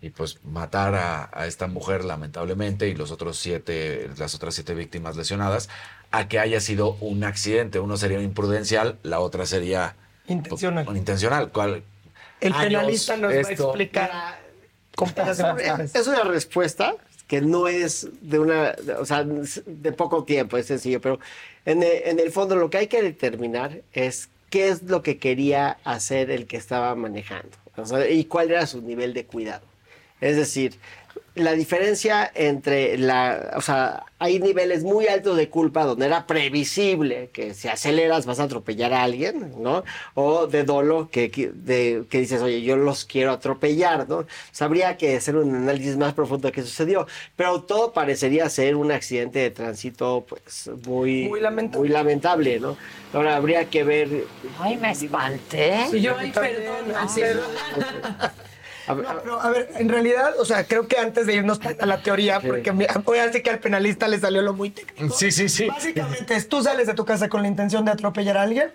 y 0.00 0.10
pues 0.10 0.38
matar 0.44 0.94
a, 0.94 1.30
a 1.32 1.46
esta 1.46 1.66
mujer 1.66 2.04
lamentablemente 2.04 2.88
y 2.88 2.94
los 2.94 3.10
otros 3.10 3.38
siete, 3.38 4.08
las 4.18 4.34
otras 4.34 4.54
siete 4.54 4.74
víctimas 4.74 5.16
lesionadas, 5.16 5.68
a 6.10 6.26
que 6.28 6.38
haya 6.38 6.60
sido 6.60 6.96
un 7.00 7.22
accidente. 7.24 7.80
Uno 7.80 7.96
sería 7.96 8.20
imprudencial, 8.20 8.98
la 9.02 9.20
otra 9.20 9.46
sería 9.46 9.94
Intencional. 10.26 10.88
un 10.88 10.96
intencional. 10.96 11.50
¿Cuál? 11.50 11.82
El 12.40 12.52
años, 12.52 12.64
penalista 12.64 13.16
nos 13.16 13.32
va 13.32 13.36
a 13.36 13.40
explicar 13.40 14.38
con 14.94 15.12
manzanas. 15.16 15.94
Es 15.94 16.06
una 16.06 16.24
respuesta 16.24 16.94
que 17.26 17.40
no 17.40 17.68
es 17.68 18.08
de 18.20 18.38
una, 18.38 18.74
o 18.98 19.06
sea, 19.06 19.24
de 19.24 19.92
poco 19.92 20.24
tiempo, 20.24 20.56
es 20.58 20.66
sencillo, 20.66 21.00
pero 21.00 21.18
en 21.64 21.82
el, 21.82 22.02
en 22.04 22.20
el 22.20 22.30
fondo 22.30 22.56
lo 22.56 22.68
que 22.68 22.78
hay 22.78 22.86
que 22.88 23.02
determinar 23.02 23.80
es 23.92 24.28
qué 24.50 24.68
es 24.68 24.82
lo 24.82 25.02
que 25.02 25.18
quería 25.18 25.78
hacer 25.84 26.30
el 26.30 26.46
que 26.46 26.58
estaba 26.58 26.94
manejando 26.94 27.56
o 27.76 27.86
sea, 27.86 28.08
y 28.08 28.24
cuál 28.24 28.50
era 28.50 28.66
su 28.66 28.82
nivel 28.82 29.14
de 29.14 29.24
cuidado. 29.24 29.64
Es 30.20 30.36
decir, 30.36 30.78
la 31.34 31.52
diferencia 31.52 32.30
entre 32.34 32.98
la, 32.98 33.52
o 33.56 33.60
sea, 33.62 34.04
hay 34.18 34.38
niveles 34.38 34.84
muy 34.84 35.06
altos 35.08 35.36
de 35.36 35.48
culpa 35.48 35.84
donde 35.84 36.06
era 36.06 36.26
previsible 36.26 37.30
que 37.32 37.54
si 37.54 37.68
aceleras 37.68 38.26
vas 38.26 38.38
a 38.38 38.44
atropellar 38.44 38.92
a 38.92 39.02
alguien, 39.02 39.54
¿no? 39.62 39.82
O 40.14 40.46
de 40.46 40.62
dolo 40.64 41.08
que, 41.10 41.30
que- 41.30 41.50
de, 41.52 42.04
que 42.10 42.20
dices, 42.20 42.42
oye, 42.42 42.60
yo 42.62 42.76
los 42.76 43.04
quiero 43.06 43.32
atropellar, 43.32 44.08
¿no? 44.08 44.18
O 44.18 44.26
sea, 44.52 44.66
habría 44.66 44.96
que 44.96 45.16
hacer 45.16 45.36
un 45.36 45.54
análisis 45.54 45.96
más 45.96 46.12
profundo 46.12 46.48
de 46.48 46.52
qué 46.52 46.62
sucedió, 46.62 47.06
pero 47.34 47.62
todo 47.62 47.92
parecería 47.92 48.48
ser 48.50 48.76
un 48.76 48.92
accidente 48.92 49.38
de 49.38 49.50
tránsito, 49.50 50.26
pues, 50.28 50.70
muy, 50.86 51.28
Muy 51.28 51.40
lamentable. 51.40 51.78
muy 51.80 51.88
lamentable, 51.88 52.60
¿no? 52.60 52.76
Ahora 53.14 53.36
habría 53.36 53.64
que 53.66 53.84
ver... 53.84 54.08
Ay, 54.60 54.76
me 54.76 54.90
espanté. 54.92 55.86
Y 55.92 56.00
yo, 56.00 56.14
ay, 56.16 56.30
perdón. 56.30 56.94
así. 56.96 57.22
a- 58.86 58.94
No, 58.94 59.20
pero 59.22 59.40
a 59.40 59.50
ver, 59.50 59.70
en 59.78 59.88
realidad, 59.88 60.38
o 60.38 60.44
sea, 60.44 60.64
creo 60.66 60.86
que 60.88 60.98
antes 60.98 61.26
de 61.26 61.34
irnos 61.34 61.60
a 61.80 61.86
la 61.86 62.02
teoría, 62.02 62.40
porque 62.40 62.70
voy 62.70 63.18
a 63.18 63.26
decir 63.26 63.42
que 63.42 63.50
al 63.50 63.58
penalista 63.58 64.08
le 64.08 64.18
salió 64.18 64.42
lo 64.42 64.52
muy 64.54 64.70
técnico. 64.70 65.14
Sí, 65.14 65.30
sí, 65.30 65.48
sí. 65.48 65.66
Básicamente 65.68 66.34
es 66.34 66.48
tú 66.48 66.62
sales 66.62 66.86
de 66.86 66.94
tu 66.94 67.04
casa 67.04 67.28
con 67.28 67.42
la 67.42 67.48
intención 67.48 67.84
de 67.84 67.92
atropellar 67.92 68.36
a 68.38 68.42
alguien 68.42 68.70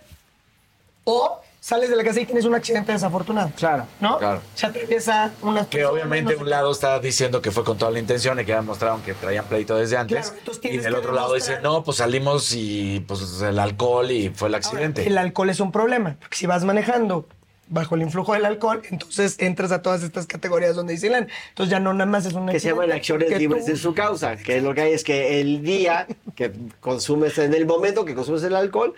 o 1.03 1.41
sales 1.59 1.89
de 1.89 1.95
la 1.97 2.03
casa 2.03 2.21
y 2.21 2.25
tienes 2.25 2.45
un 2.45 2.55
accidente 2.55 2.91
desafortunado. 2.93 3.51
Claro. 3.57 3.85
¿No? 3.99 4.17
Claro. 4.19 4.41
Se 4.55 4.65
atraviesa 4.67 5.31
una 5.41 5.65
Que 5.67 5.85
obviamente 5.85 6.35
un 6.35 6.49
lado 6.49 6.71
está 6.71 6.99
diciendo 6.99 7.41
que 7.41 7.51
fue 7.51 7.63
con 7.65 7.77
toda 7.77 7.91
la 7.91 7.99
intención 7.99 8.39
y 8.39 8.43
que 8.43 8.49
ya 8.49 8.57
demostraron 8.57 9.01
que 9.01 9.13
traían 9.13 9.45
pleito 9.45 9.75
desde 9.75 9.97
antes. 9.97 10.27
Claro, 10.29 10.37
entonces 10.39 10.71
y 10.73 10.77
del 10.77 10.95
otro 10.95 11.11
lado 11.13 11.33
dice, 11.33 11.59
no, 11.61 11.83
pues 11.83 11.97
salimos 11.97 12.53
y 12.53 13.01
pues 13.07 13.41
el 13.41 13.59
alcohol 13.59 14.09
y 14.11 14.29
fue 14.29 14.47
el 14.49 14.55
accidente. 14.55 15.05
El 15.07 15.17
alcohol 15.17 15.49
es 15.49 15.59
un 15.59 15.71
problema, 15.71 16.15
porque 16.19 16.37
si 16.37 16.45
vas 16.45 16.63
manejando 16.63 17.27
bajo 17.69 17.95
el 17.95 18.01
influjo 18.01 18.33
del 18.33 18.45
alcohol, 18.45 18.81
entonces 18.89 19.35
entras 19.39 19.71
a 19.71 19.81
todas 19.81 20.03
estas 20.03 20.25
categorías 20.25 20.75
donde 20.75 20.93
dicen, 20.93 21.27
entonces 21.49 21.69
ya 21.71 21.79
no 21.79 21.93
nada 21.93 22.05
más 22.09 22.25
es 22.25 22.33
un 22.33 22.47
que 22.47 22.59
se 22.59 22.69
llaman 22.69 22.91
acciones 22.91 23.29
libres 23.37 23.65
tú- 23.65 23.71
de 23.71 23.77
su 23.77 23.93
causa, 23.93 24.35
que 24.37 24.61
lo 24.61 24.73
que 24.73 24.81
hay 24.81 24.93
es 24.93 25.03
que 25.03 25.39
el 25.41 25.61
día 25.63 26.07
que 26.35 26.51
consumes, 26.79 27.37
en 27.37 27.53
el 27.53 27.65
momento 27.65 28.05
que 28.05 28.15
consumes 28.15 28.43
el 28.43 28.55
alcohol, 28.55 28.93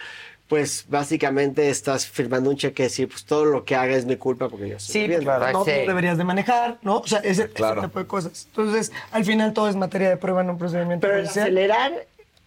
pues 0.48 0.85
básicamente 0.89 1.69
estás 1.69 2.07
firmando 2.07 2.49
un 2.49 2.57
cheque 2.57 2.81
de 2.83 2.89
decir, 2.89 3.07
pues 3.07 3.23
todo 3.23 3.45
lo 3.45 3.64
que 3.65 3.75
haga 3.75 3.95
es 3.95 4.06
mi 4.06 4.17
culpa 4.17 4.49
porque 4.49 4.69
yo 4.69 4.77
estoy 4.77 4.93
Sí, 4.93 4.99
bebiendo. 5.01 5.31
porque 5.31 5.53
no, 5.53 5.64
Sí. 5.65 5.72
no 5.81 5.88
deberías 5.88 6.17
de 6.17 6.23
manejar, 6.23 6.77
¿no? 6.81 6.98
O 6.98 7.07
sea, 7.07 7.19
ese, 7.19 7.43
ese 7.43 7.49
Claro. 7.53 7.81
tipo 7.83 7.99
de 7.99 8.07
cosas. 8.07 8.48
Entonces, 8.49 8.91
al 9.11 9.25
final 9.25 9.53
todo 9.53 9.69
es 9.69 9.75
materia 9.75 10.09
de 10.09 10.17
prueba 10.17 10.41
en 10.41 10.49
un 10.49 10.57
procedimiento 10.57 11.06
Pero 11.07 11.19
judicial. 11.22 11.45
acelerar 11.45 11.91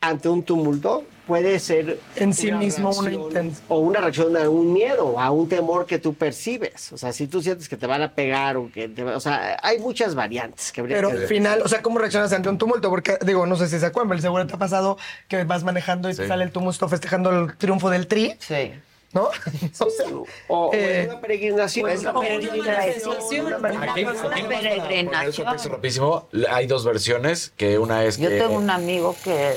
ante 0.02 0.28
un 0.28 0.42
tumulto 0.42 1.04
puede 1.28 1.60
ser 1.60 2.00
En 2.16 2.34
sí 2.34 2.48
una 2.48 2.58
mismo 2.58 2.90
una 2.90 3.12
intención. 3.12 3.64
o 3.68 3.78
una 3.78 4.00
reacción 4.00 4.36
a 4.36 4.50
un 4.50 4.72
miedo, 4.72 5.18
a 5.20 5.30
un 5.30 5.48
temor 5.48 5.86
que 5.86 5.98
tú 6.00 6.12
percibes. 6.14 6.92
O 6.92 6.98
sea, 6.98 7.12
si 7.12 7.28
tú 7.28 7.40
sientes 7.40 7.68
que 7.68 7.76
te 7.76 7.86
van 7.86 8.02
a 8.02 8.12
pegar 8.12 8.56
o 8.56 8.68
que 8.74 8.88
te 8.88 9.04
va- 9.04 9.16
o 9.16 9.20
sea, 9.20 9.56
hay 9.62 9.78
muchas 9.78 10.16
variantes 10.16 10.72
que 10.72 10.80
habría 10.80 10.96
Pero 10.96 11.10
que 11.10 11.18
al 11.18 11.26
final, 11.28 11.62
o 11.64 11.68
sea, 11.68 11.80
¿cómo 11.80 12.00
reaccionas 12.00 12.32
ante 12.32 12.48
un 12.48 12.58
tumulto? 12.58 12.90
Porque, 12.90 13.16
digo, 13.24 13.46
no 13.46 13.54
sé 13.56 13.68
si 13.68 13.78
se 13.78 13.86
acuerdan, 13.86 14.08
pero 14.10 14.20
seguro 14.20 14.46
te 14.48 14.54
ha 14.54 14.58
pasado 14.58 14.98
que 15.28 15.44
vas 15.44 15.62
manejando 15.62 16.10
y 16.10 16.14
te 16.14 16.22
Sí. 16.24 16.28
sale 16.28 16.42
el 16.44 16.50
tumulto 16.50 16.88
festejando 16.88 17.30
el 17.30 17.56
triunfo 17.56 17.88
del 17.88 18.08
tri, 18.08 18.34
Sí. 18.40 18.72
¿no? 19.12 19.28
o 19.78 19.90
sea, 19.90 20.06
o, 20.12 20.26
o 20.48 20.74
eh, 20.74 21.02
en 21.04 21.10
una 21.10 21.20
peregrinación. 21.20 21.86
pues, 21.88 22.00
una 22.00 22.14
peregrinación. 22.20 22.66
una 22.66 22.88
eso 22.88 24.48
peregrinación. 24.48 25.46
rapidísimo, 25.72 26.28
hay 26.50 26.66
dos 26.66 26.84
versiones, 26.84 27.52
que 27.56 27.78
una 27.78 28.04
es 28.04 28.18
Yo 28.18 28.28
que... 28.28 28.38
tengo 28.38 28.54
un 28.56 28.70
amigo 28.70 29.14
que 29.22 29.52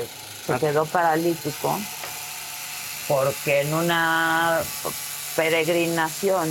se 0.45 0.59
quedó 0.59 0.85
paralítico 0.85 1.79
porque 3.07 3.61
en 3.61 3.73
una 3.73 4.61
peregrinación 5.35 6.49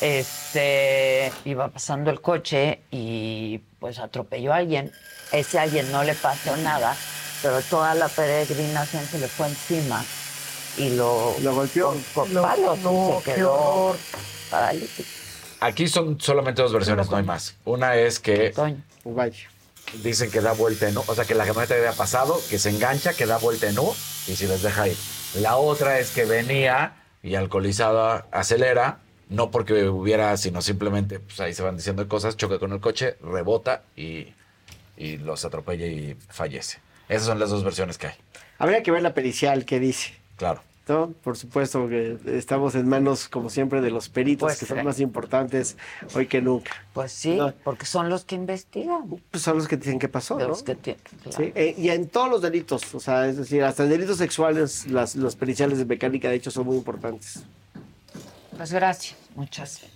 este 0.00 1.32
iba 1.44 1.68
pasando 1.68 2.10
el 2.10 2.20
coche 2.20 2.80
y 2.90 3.58
pues 3.78 3.98
atropelló 3.98 4.52
a 4.52 4.56
alguien. 4.56 4.92
Ese 5.32 5.58
alguien 5.58 5.90
no 5.90 6.04
le 6.04 6.14
pasó 6.14 6.56
nada, 6.58 6.96
pero 7.42 7.60
toda 7.62 7.94
la 7.94 8.08
peregrinación 8.08 9.04
se 9.06 9.18
le 9.18 9.26
fue 9.28 9.48
encima 9.48 10.04
y 10.76 10.90
lo, 10.90 11.34
lo 11.40 11.54
golpeó 11.54 11.94
con 12.14 12.32
Lo- 12.32 12.42
palos 12.42 12.78
y 12.78 12.82
se 13.24 13.32
quedó 13.34 13.96
paralítico. 14.50 15.08
Aquí 15.60 15.88
son 15.88 16.20
solamente 16.20 16.60
dos 16.62 16.72
versiones, 16.72 17.10
no 17.10 17.16
hay 17.16 17.24
más. 17.24 17.56
Una 17.64 17.96
es 17.96 18.20
que 18.20 18.52
Vaya. 19.04 19.48
Dicen 20.02 20.30
que 20.30 20.40
da 20.40 20.52
vuelta 20.52 20.88
en 20.88 20.96
U, 20.98 21.04
o 21.06 21.14
sea, 21.14 21.24
que 21.24 21.34
la 21.34 21.44
camioneta 21.46 21.74
había 21.74 21.92
pasado, 21.92 22.40
que 22.50 22.58
se 22.58 22.70
engancha, 22.70 23.14
que 23.14 23.26
da 23.26 23.38
vuelta 23.38 23.68
en 23.68 23.78
U 23.78 23.94
y 24.26 24.36
si 24.36 24.46
les 24.46 24.62
deja 24.62 24.88
ir. 24.88 24.96
La 25.40 25.56
otra 25.56 25.98
es 25.98 26.10
que 26.10 26.24
venía 26.24 26.94
y 27.22 27.34
alcoholizada 27.34 28.26
acelera, 28.30 28.98
no 29.28 29.50
porque 29.50 29.88
hubiera, 29.88 30.36
sino 30.36 30.62
simplemente, 30.62 31.20
pues 31.20 31.40
ahí 31.40 31.54
se 31.54 31.62
van 31.62 31.76
diciendo 31.76 32.06
cosas, 32.08 32.36
choca 32.36 32.58
con 32.58 32.72
el 32.72 32.80
coche, 32.80 33.16
rebota 33.22 33.82
y, 33.96 34.32
y 34.96 35.18
los 35.18 35.44
atropella 35.44 35.86
y 35.86 36.16
fallece. 36.28 36.78
Esas 37.08 37.26
son 37.26 37.38
las 37.38 37.50
dos 37.50 37.64
versiones 37.64 37.98
que 37.98 38.08
hay. 38.08 38.14
Habría 38.58 38.82
que 38.82 38.90
ver 38.90 39.02
la 39.02 39.14
pericial 39.14 39.64
que 39.64 39.80
dice. 39.80 40.14
Claro. 40.36 40.62
¿No? 40.88 41.12
Por 41.22 41.36
supuesto 41.36 41.88
que 41.88 42.18
estamos 42.26 42.74
en 42.74 42.88
manos, 42.88 43.28
como 43.28 43.50
siempre, 43.50 43.80
de 43.80 43.90
los 43.90 44.08
peritos 44.08 44.46
Pues, 44.46 44.58
que 44.58 44.66
son 44.66 44.84
más 44.84 45.00
importantes 45.00 45.76
hoy 46.14 46.26
que 46.26 46.40
nunca. 46.40 46.72
Pues 46.92 47.12
sí, 47.12 47.38
porque 47.64 47.86
son 47.86 48.08
los 48.08 48.24
que 48.24 48.36
investigan. 48.36 49.20
Pues 49.30 49.42
son 49.42 49.56
los 49.58 49.66
que 49.68 49.76
dicen 49.76 49.98
qué 49.98 50.08
pasó, 50.08 50.38
¿no? 50.38 50.48
los 50.48 50.62
que 50.62 50.74
tienen, 50.76 51.02
claro. 51.22 51.36
Sí, 51.36 51.52
eh, 51.54 51.74
y 51.76 51.88
en 51.88 52.08
todos 52.08 52.30
los 52.30 52.42
delitos, 52.42 52.94
o 52.94 53.00
sea, 53.00 53.26
es 53.26 53.36
decir, 53.36 53.64
hasta 53.64 53.82
en 53.84 53.90
delitos 53.90 54.18
sexuales, 54.18 54.86
las, 54.86 55.16
los 55.16 55.34
periciales 55.34 55.78
de 55.78 55.84
mecánica, 55.84 56.28
de 56.28 56.36
hecho, 56.36 56.50
son 56.50 56.66
muy 56.66 56.76
importantes. 56.76 57.42
Pues 58.56 58.72
gracias, 58.72 59.16
muchas. 59.34 59.95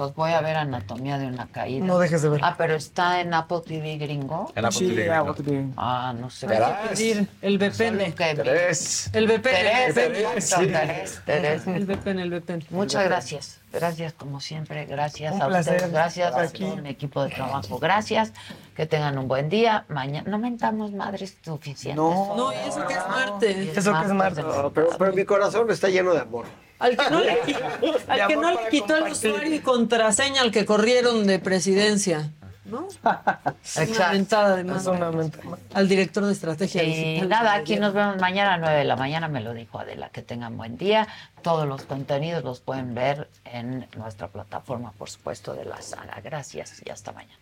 Pues 0.00 0.14
voy 0.14 0.32
a 0.32 0.40
ver 0.40 0.56
Anatomía 0.56 1.18
de 1.18 1.26
una 1.26 1.46
caída. 1.48 1.84
No 1.84 1.98
dejes 1.98 2.22
de 2.22 2.30
ver. 2.30 2.40
Ah, 2.42 2.54
pero 2.56 2.74
está 2.74 3.20
en 3.20 3.34
Apple 3.34 3.60
TV 3.66 3.98
gringo. 3.98 4.50
En 4.56 4.64
Apple 4.64 4.78
Sí, 4.78 4.88
TV 4.88 5.04
gringo. 5.08 5.30
Apple 5.30 5.44
TV. 5.44 5.66
Ah, 5.76 6.14
no 6.18 6.30
sé. 6.30 6.46
Hay 6.46 6.56
que 6.56 6.88
pedir 6.88 7.28
el 7.42 7.58
VPN. 7.58 8.14
Tres. 8.14 9.10
El 9.12 9.26
VPN. 9.26 9.42
Terés, 9.42 9.96
el 9.98 10.12
VPN. 10.12 10.70
Terés, 10.70 11.20
Terés. 11.26 11.66
El 11.66 11.84
VPN, 11.84 12.18
el 12.18 12.30
VPN. 12.30 12.64
Muchas 12.70 13.04
gracias. 13.04 13.60
Gracias 13.70 14.14
como 14.14 14.40
siempre. 14.40 14.86
Gracias 14.86 15.34
Un 15.34 15.42
a 15.42 15.48
placer 15.48 15.74
ustedes. 15.74 15.92
Gracias 15.92 16.34
a 16.34 16.48
todo 16.50 16.76
mi 16.78 16.88
equipo 16.88 17.22
de 17.22 17.28
trabajo. 17.34 17.78
Gracias. 17.78 18.32
Que 18.74 18.86
tengan 18.86 19.18
un 19.18 19.28
buen 19.28 19.50
día. 19.50 19.84
Mañana 19.88 20.30
no 20.30 20.38
mentamos 20.38 20.92
madres 20.92 21.36
suficientes. 21.44 21.96
No. 21.96 22.36
No, 22.38 22.52
y 22.54 22.56
eso 22.56 22.86
que 22.86 22.94
es 22.94 23.06
martes. 23.06 23.76
Eso 23.76 23.92
que 23.92 24.06
es 24.06 24.12
martes. 24.14 24.44
No, 24.46 24.70
pero, 24.72 24.88
pero 24.98 25.12
mi 25.12 25.26
corazón 25.26 25.70
está 25.70 25.90
lleno 25.90 26.14
de 26.14 26.20
amor. 26.20 26.46
Al 26.80 26.96
que 26.96 27.10
no 27.10 27.20
le, 27.20 27.30
al 28.08 28.26
que 28.28 28.36
no 28.36 28.50
le 28.50 28.68
quitó 28.70 28.96
el 28.96 29.12
usuario 29.12 29.54
y 29.54 29.60
contraseña 29.60 30.40
al 30.42 30.50
que 30.50 30.64
corrieron 30.66 31.26
de 31.26 31.38
presidencia. 31.38 32.32
¿No? 32.64 32.86
Una 33.02 34.12
mentada 34.12 34.56
de 34.56 34.60
Es 34.62 34.66
madre. 34.66 34.90
una 34.90 35.10
mentada. 35.10 35.58
Al 35.74 35.88
director 35.88 36.24
de 36.24 36.32
estrategia 36.32 36.82
Y 36.84 36.86
digital. 36.94 37.28
nada, 37.28 37.54
aquí 37.54 37.76
nos 37.76 37.92
vemos 37.92 38.18
mañana 38.18 38.54
a 38.54 38.58
9 38.58 38.78
de 38.78 38.84
la 38.84 38.94
mañana, 38.96 39.26
me 39.28 39.40
lo 39.40 39.52
dijo 39.54 39.78
Adela, 39.80 40.08
que 40.10 40.22
tengan 40.22 40.56
buen 40.56 40.76
día. 40.76 41.08
Todos 41.42 41.66
los 41.66 41.82
contenidos 41.82 42.44
los 42.44 42.60
pueden 42.60 42.94
ver 42.94 43.28
en 43.44 43.88
nuestra 43.96 44.28
plataforma, 44.28 44.92
por 44.92 45.10
supuesto, 45.10 45.54
de 45.54 45.64
la 45.64 45.82
saga. 45.82 46.20
Gracias 46.22 46.80
y 46.86 46.90
hasta 46.90 47.10
mañana. 47.12 47.38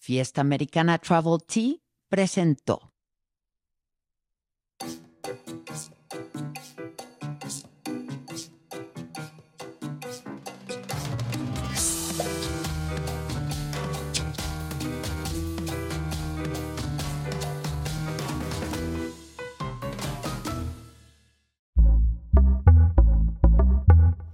Fiesta 0.00 0.40
Americana 0.40 0.98
Travel 0.98 1.38
Tea 1.46 1.74
presentó. 2.08 2.90